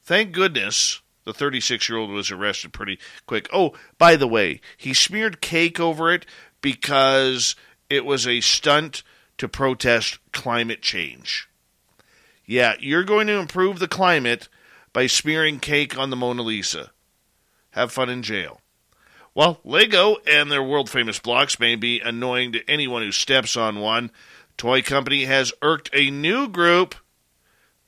Thank 0.02 0.32
goodness 0.32 1.00
the 1.24 1.32
36 1.32 1.88
year 1.88 1.98
old 1.98 2.10
was 2.10 2.32
arrested 2.32 2.72
pretty 2.72 2.98
quick. 3.26 3.48
Oh, 3.52 3.74
by 3.98 4.16
the 4.16 4.26
way, 4.26 4.60
he 4.76 4.92
smeared 4.92 5.40
cake 5.40 5.78
over 5.78 6.12
it 6.12 6.26
because 6.62 7.54
it 7.90 8.06
was 8.06 8.26
a 8.26 8.40
stunt 8.40 9.02
to 9.36 9.48
protest 9.48 10.18
climate 10.32 10.80
change. 10.80 11.48
Yeah, 12.46 12.74
you're 12.80 13.04
going 13.04 13.26
to 13.26 13.38
improve 13.38 13.78
the 13.78 13.88
climate 13.88 14.48
by 14.92 15.06
smearing 15.06 15.58
cake 15.60 15.98
on 15.98 16.10
the 16.10 16.16
Mona 16.16 16.42
Lisa. 16.42 16.90
Have 17.72 17.92
fun 17.92 18.08
in 18.08 18.22
jail. 18.22 18.60
Well, 19.34 19.60
Lego 19.64 20.16
and 20.26 20.50
their 20.50 20.62
world 20.62 20.90
famous 20.90 21.18
blocks 21.18 21.58
may 21.58 21.76
be 21.76 22.00
annoying 22.00 22.52
to 22.52 22.70
anyone 22.70 23.02
who 23.02 23.12
steps 23.12 23.56
on 23.56 23.80
one. 23.80 24.10
Toy 24.58 24.82
Company 24.82 25.24
has 25.24 25.52
irked 25.62 25.88
a 25.94 26.10
new 26.10 26.48
group, 26.48 26.94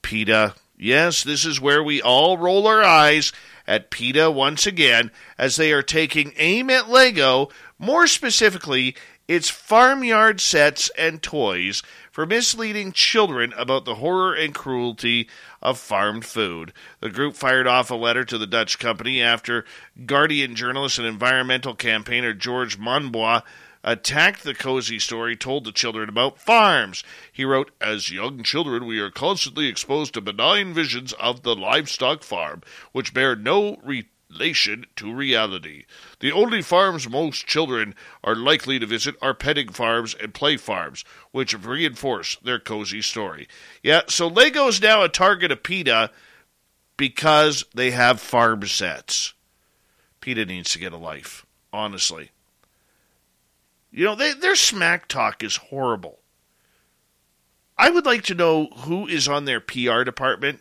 PETA. 0.00 0.54
Yes, 0.76 1.22
this 1.22 1.44
is 1.44 1.60
where 1.60 1.82
we 1.82 2.00
all 2.00 2.38
roll 2.38 2.66
our 2.66 2.82
eyes 2.82 3.32
at 3.66 3.90
PETA 3.90 4.30
once 4.30 4.66
again 4.66 5.10
as 5.38 5.56
they 5.56 5.72
are 5.72 5.82
taking 5.82 6.32
aim 6.36 6.70
at 6.70 6.88
Lego, 6.88 7.50
more 7.78 8.06
specifically, 8.06 8.94
its 9.26 9.48
farmyard 9.48 10.40
sets 10.40 10.90
and 10.98 11.22
toys 11.22 11.82
for 12.12 12.26
misleading 12.26 12.92
children 12.92 13.52
about 13.56 13.84
the 13.84 13.96
horror 13.96 14.34
and 14.34 14.54
cruelty 14.54 15.28
of 15.62 15.78
farmed 15.78 16.24
food. 16.24 16.72
The 17.00 17.10
group 17.10 17.34
fired 17.34 17.66
off 17.66 17.90
a 17.90 17.94
letter 17.94 18.24
to 18.24 18.38
the 18.38 18.46
Dutch 18.46 18.78
company 18.78 19.22
after 19.22 19.64
Guardian 20.06 20.54
journalist 20.54 20.98
and 20.98 21.06
environmental 21.06 21.74
campaigner 21.74 22.34
George 22.34 22.78
Monbiot 22.78 23.42
attacked 23.82 24.44
the 24.44 24.54
cozy 24.54 24.98
story 24.98 25.36
told 25.36 25.64
the 25.64 25.72
children 25.72 26.08
about 26.08 26.38
farms. 26.38 27.04
He 27.30 27.44
wrote, 27.44 27.70
As 27.80 28.10
young 28.10 28.42
children, 28.42 28.86
we 28.86 28.98
are 28.98 29.10
constantly 29.10 29.66
exposed 29.66 30.14
to 30.14 30.20
benign 30.20 30.72
visions 30.72 31.12
of 31.14 31.42
the 31.42 31.54
livestock 31.54 32.22
farm, 32.22 32.62
which 32.92 33.14
bear 33.14 33.36
no 33.36 33.78
relation 34.34 34.86
to 34.96 35.12
reality. 35.12 35.84
The 36.20 36.32
only 36.32 36.62
farms 36.62 37.08
most 37.08 37.46
children 37.46 37.94
are 38.22 38.34
likely 38.34 38.78
to 38.78 38.86
visit 38.86 39.16
are 39.22 39.34
petting 39.34 39.70
farms 39.70 40.14
and 40.14 40.34
play 40.34 40.56
farms, 40.56 41.04
which 41.30 41.54
reinforce 41.54 42.36
their 42.36 42.58
cozy 42.58 43.02
story. 43.02 43.48
Yeah, 43.82 44.02
so 44.08 44.26
Lego 44.26 44.68
is 44.68 44.82
now 44.82 45.02
a 45.02 45.08
target 45.08 45.52
of 45.52 45.62
PETA 45.62 46.10
because 46.96 47.64
they 47.74 47.90
have 47.92 48.20
farm 48.20 48.66
sets. 48.66 49.34
PETA 50.20 50.46
needs 50.46 50.72
to 50.72 50.78
get 50.78 50.92
a 50.92 50.98
life, 50.98 51.44
honestly. 51.72 52.30
You 53.90 54.04
know, 54.04 54.14
they, 54.14 54.32
their 54.32 54.56
smack 54.56 55.06
talk 55.06 55.42
is 55.42 55.56
horrible. 55.56 56.18
I 57.76 57.90
would 57.90 58.06
like 58.06 58.22
to 58.24 58.34
know 58.34 58.66
who 58.78 59.06
is 59.06 59.28
on 59.28 59.44
their 59.44 59.60
PR 59.60 60.02
department 60.02 60.60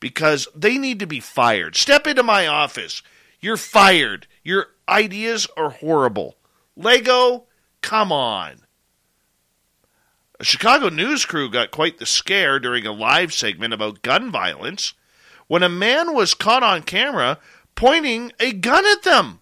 because 0.00 0.48
they 0.54 0.78
need 0.78 0.98
to 1.00 1.06
be 1.06 1.20
fired. 1.20 1.76
Step 1.76 2.06
into 2.06 2.22
my 2.22 2.46
office. 2.46 3.02
You're 3.40 3.56
fired. 3.56 4.26
Your 4.42 4.68
ideas 4.88 5.46
are 5.56 5.70
horrible. 5.70 6.36
Lego, 6.76 7.44
come 7.80 8.12
on. 8.12 8.62
A 10.38 10.44
Chicago 10.44 10.90
news 10.90 11.24
crew 11.24 11.50
got 11.50 11.70
quite 11.70 11.98
the 11.98 12.06
scare 12.06 12.58
during 12.58 12.86
a 12.86 12.92
live 12.92 13.32
segment 13.32 13.72
about 13.72 14.02
gun 14.02 14.30
violence 14.30 14.92
when 15.46 15.62
a 15.62 15.68
man 15.68 16.14
was 16.14 16.34
caught 16.34 16.62
on 16.62 16.82
camera 16.82 17.38
pointing 17.74 18.32
a 18.38 18.52
gun 18.52 18.84
at 18.86 19.02
them. 19.02 19.40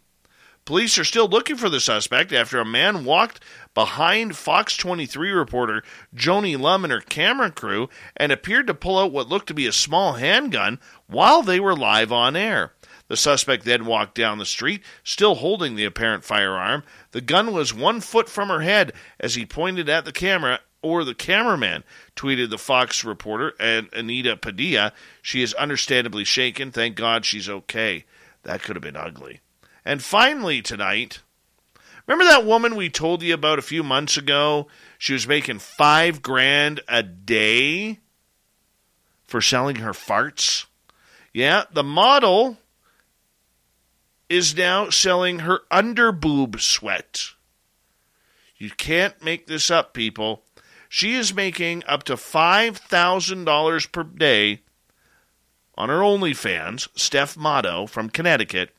Police 0.65 0.97
are 0.97 1.05
still 1.05 1.29
looking 1.29 1.57
for 1.57 1.69
the 1.69 1.79
suspect 1.79 2.33
after 2.33 2.59
a 2.59 2.65
man 2.65 3.05
walked 3.05 3.39
behind 3.75 4.35
Fox 4.35 4.79
23 4.79 5.31
reporter 5.31 5.83
Joni 6.17 6.59
Lum 6.59 6.85
and 6.85 6.93
her 6.93 7.03
camera 7.03 7.51
crew 7.51 7.91
and 8.17 8.33
appeared 8.33 8.67
to 8.69 8.75
pull 8.75 8.99
out 8.99 9.13
what 9.13 9.29
looked 9.29 9.49
to 9.49 9.55
be 9.55 9.67
a 9.67 9.73
small 9.73 10.15
handgun 10.15 10.79
while 11.07 11.43
they 11.43 11.61
were 11.61 11.77
live 11.77 12.11
on 12.11 12.35
air. 12.35 12.73
The 13.09 13.17
suspect 13.19 13.67
then 13.67 13.85
walked 13.85 14.15
down 14.15 14.39
the 14.39 14.47
street, 14.47 14.83
still 15.03 15.35
holding 15.35 15.77
the 15.77 15.85
apparent 15.85 16.25
firearm. 16.25 16.83
The 17.11 17.21
gun 17.21 17.53
was 17.53 17.75
one 17.75 18.01
foot 18.01 18.31
from 18.31 18.49
her 18.49 18.61
head 18.61 18.95
as 19.21 19.35
he 19.35 19.45
pointed 19.45 19.91
at 19.91 20.07
the 20.07 20.13
camera 20.13 20.61
or 20.81 21.05
the 21.05 21.15
cameraman, 21.15 21.85
tweeted 22.17 22.49
the 22.49 22.57
Fox 22.57 23.05
reporter 23.05 23.53
and 23.61 23.93
Anita 23.93 24.35
Padilla. 24.35 24.95
She 25.21 25.43
is 25.43 25.53
understandably 25.55 26.25
shaken. 26.25 26.73
Thank 26.73 26.97
God 26.97 27.27
she's 27.27 27.51
okay. 27.51 28.07
That 28.45 28.63
could 28.63 28.77
have 28.77 28.83
been 28.83 28.97
ugly. 28.97 29.41
And 29.85 30.03
finally, 30.03 30.63
tonight, 30.63 31.21
remember 32.07 32.25
that 32.25 32.47
woman 32.47 32.77
we 32.77 32.89
told 32.89 33.23
you 33.23 33.35
about 33.35 33.59
a 33.59 33.63
few 33.63 33.83
months 33.83 34.17
ago? 34.17 34.67
She 34.99 35.13
was 35.13 35.29
making 35.29 35.59
five 35.59 36.23
grand 36.23 36.81
a 36.89 37.03
day 37.03 38.01
for 39.27 39.41
selling 39.41 39.77
her 39.77 39.93
farts. 39.93 40.67
Yeah, 41.33 41.65
the 41.73 41.83
model 41.83 42.59
is 44.29 44.57
now 44.57 44.89
selling 44.91 45.41
her 45.41 45.61
underboob 45.71 46.61
sweat. 46.61 47.31
You 48.57 48.71
can't 48.71 49.23
make 49.23 49.47
this 49.47 49.71
up, 49.71 49.93
people. 49.93 50.43
She 50.89 51.15
is 51.15 51.35
making 51.35 51.83
up 51.87 52.05
to 52.05 52.15
$5,000 52.15 53.93
per 53.93 54.03
day 54.05 54.61
on 55.75 55.89
her 55.89 55.99
OnlyFans, 55.99 56.89
Steph 56.95 57.37
Matto 57.37 57.87
from 57.87 58.09
Connecticut, 58.09 58.75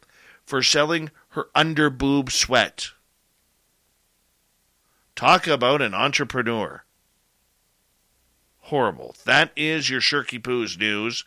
for 0.46 0.62
selling 0.62 1.10
her 1.30 1.48
underboob 1.56 2.32
sweat. 2.32 2.90
Talk 5.16 5.48
about 5.48 5.82
an 5.82 5.94
entrepreneur. 5.94 6.84
Horrible. 8.60 9.16
That 9.26 9.52
is 9.56 9.90
your 9.90 10.02
Shirky 10.02 10.44
Poo's 10.44 10.78
news. 10.78 11.24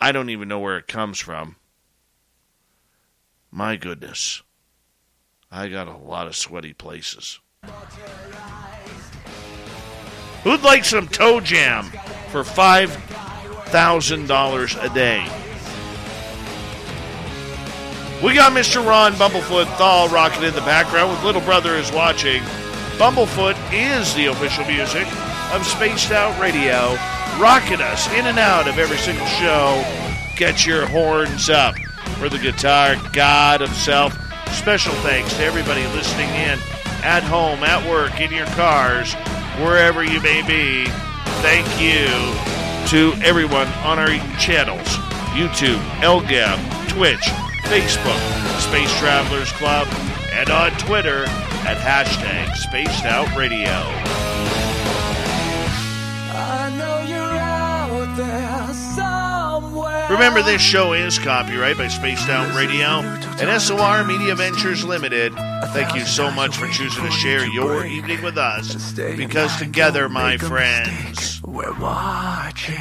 I 0.00 0.12
don't 0.12 0.30
even 0.30 0.48
know 0.48 0.58
where 0.58 0.76
it 0.76 0.88
comes 0.88 1.18
from. 1.18 1.56
My 3.50 3.76
goodness. 3.76 4.42
I 5.50 5.68
got 5.68 5.86
a 5.86 5.96
lot 5.96 6.26
of 6.26 6.36
sweaty 6.36 6.72
places. 6.72 7.38
Who'd 10.42 10.62
like 10.62 10.84
some 10.84 11.08
toe 11.08 11.40
jam 11.40 11.84
for 12.30 12.42
$5,000 12.42 14.84
a 14.84 14.94
day? 14.94 15.43
We 18.24 18.32
got 18.32 18.52
Mr. 18.52 18.82
Ron 18.82 19.12
Bumblefoot 19.12 19.66
Thal 19.76 20.08
rocking 20.08 20.44
in 20.44 20.54
the 20.54 20.62
background 20.62 21.10
with 21.10 21.22
Little 21.24 21.42
Brother 21.42 21.74
is 21.74 21.92
watching. 21.92 22.40
Bumblefoot 22.96 23.54
is 23.70 24.14
the 24.14 24.26
official 24.26 24.64
music 24.64 25.06
of 25.52 25.66
Spaced 25.66 26.10
Out 26.10 26.40
Radio, 26.40 26.96
rocking 27.38 27.82
us 27.82 28.10
in 28.14 28.24
and 28.24 28.38
out 28.38 28.66
of 28.66 28.78
every 28.78 28.96
single 28.96 29.26
show. 29.26 29.84
Get 30.36 30.64
your 30.64 30.86
horns 30.86 31.50
up 31.50 31.76
for 32.18 32.30
the 32.30 32.38
guitar 32.38 32.96
god 33.12 33.60
himself. 33.60 34.18
Special 34.54 34.94
thanks 35.02 35.34
to 35.34 35.44
everybody 35.44 35.82
listening 35.88 36.30
in 36.30 36.58
at 37.04 37.22
home, 37.24 37.62
at 37.62 37.86
work, 37.90 38.22
in 38.22 38.32
your 38.32 38.46
cars, 38.56 39.12
wherever 39.60 40.02
you 40.02 40.22
may 40.22 40.40
be. 40.40 40.86
Thank 41.42 41.68
you 41.78 42.06
to 42.88 43.22
everyone 43.22 43.68
on 43.84 43.98
our 43.98 44.16
channels 44.38 44.88
YouTube, 45.34 45.82
LGAB, 46.00 46.88
Twitch, 46.88 47.28
Facebook, 47.64 48.20
Space 48.60 48.92
Travelers 48.98 49.52
Club, 49.52 49.88
and 50.32 50.50
on 50.50 50.70
Twitter 50.72 51.24
at 51.66 51.76
hashtag 51.78 52.54
Spaced 52.56 53.04
Out 53.04 53.34
Radio. 53.36 53.70
I 56.36 56.72
know 56.76 57.00
you're 57.08 57.20
out 57.20 58.16
Remember, 59.54 60.42
this 60.42 60.60
show 60.60 60.94
is 60.94 61.16
copyright 61.18 61.78
by 61.78 61.86
Spaced 61.86 62.28
Out 62.28 62.56
Radio 62.56 62.86
and 63.38 63.62
SOR 63.62 64.02
Media 64.02 64.34
Ventures 64.34 64.84
Limited. 64.84 65.32
Thank 65.72 65.94
you 65.94 66.00
so 66.04 66.28
much 66.32 66.56
for 66.56 66.66
choosing 66.66 67.04
to 67.04 67.10
share 67.12 67.46
your 67.46 67.84
evening 67.86 68.20
with 68.22 68.36
us 68.36 68.92
because 68.94 69.56
together, 69.56 70.08
my 70.08 70.38
friends, 70.38 71.40
We're 71.44 71.72
watching. 71.78 72.74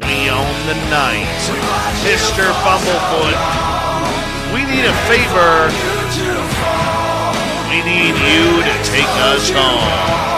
we 0.00 0.30
own 0.30 0.56
the 0.64 0.78
night. 0.88 1.28
Mr. 2.08 2.48
Bumblefoot, 2.64 3.36
we 4.54 4.64
need 4.64 4.86
a 4.86 4.96
favor. 5.12 5.68
We 7.68 7.84
need 7.84 8.16
you 8.16 8.62
to 8.64 8.84
take 8.88 9.12
us 9.28 9.50
home. 9.50 10.37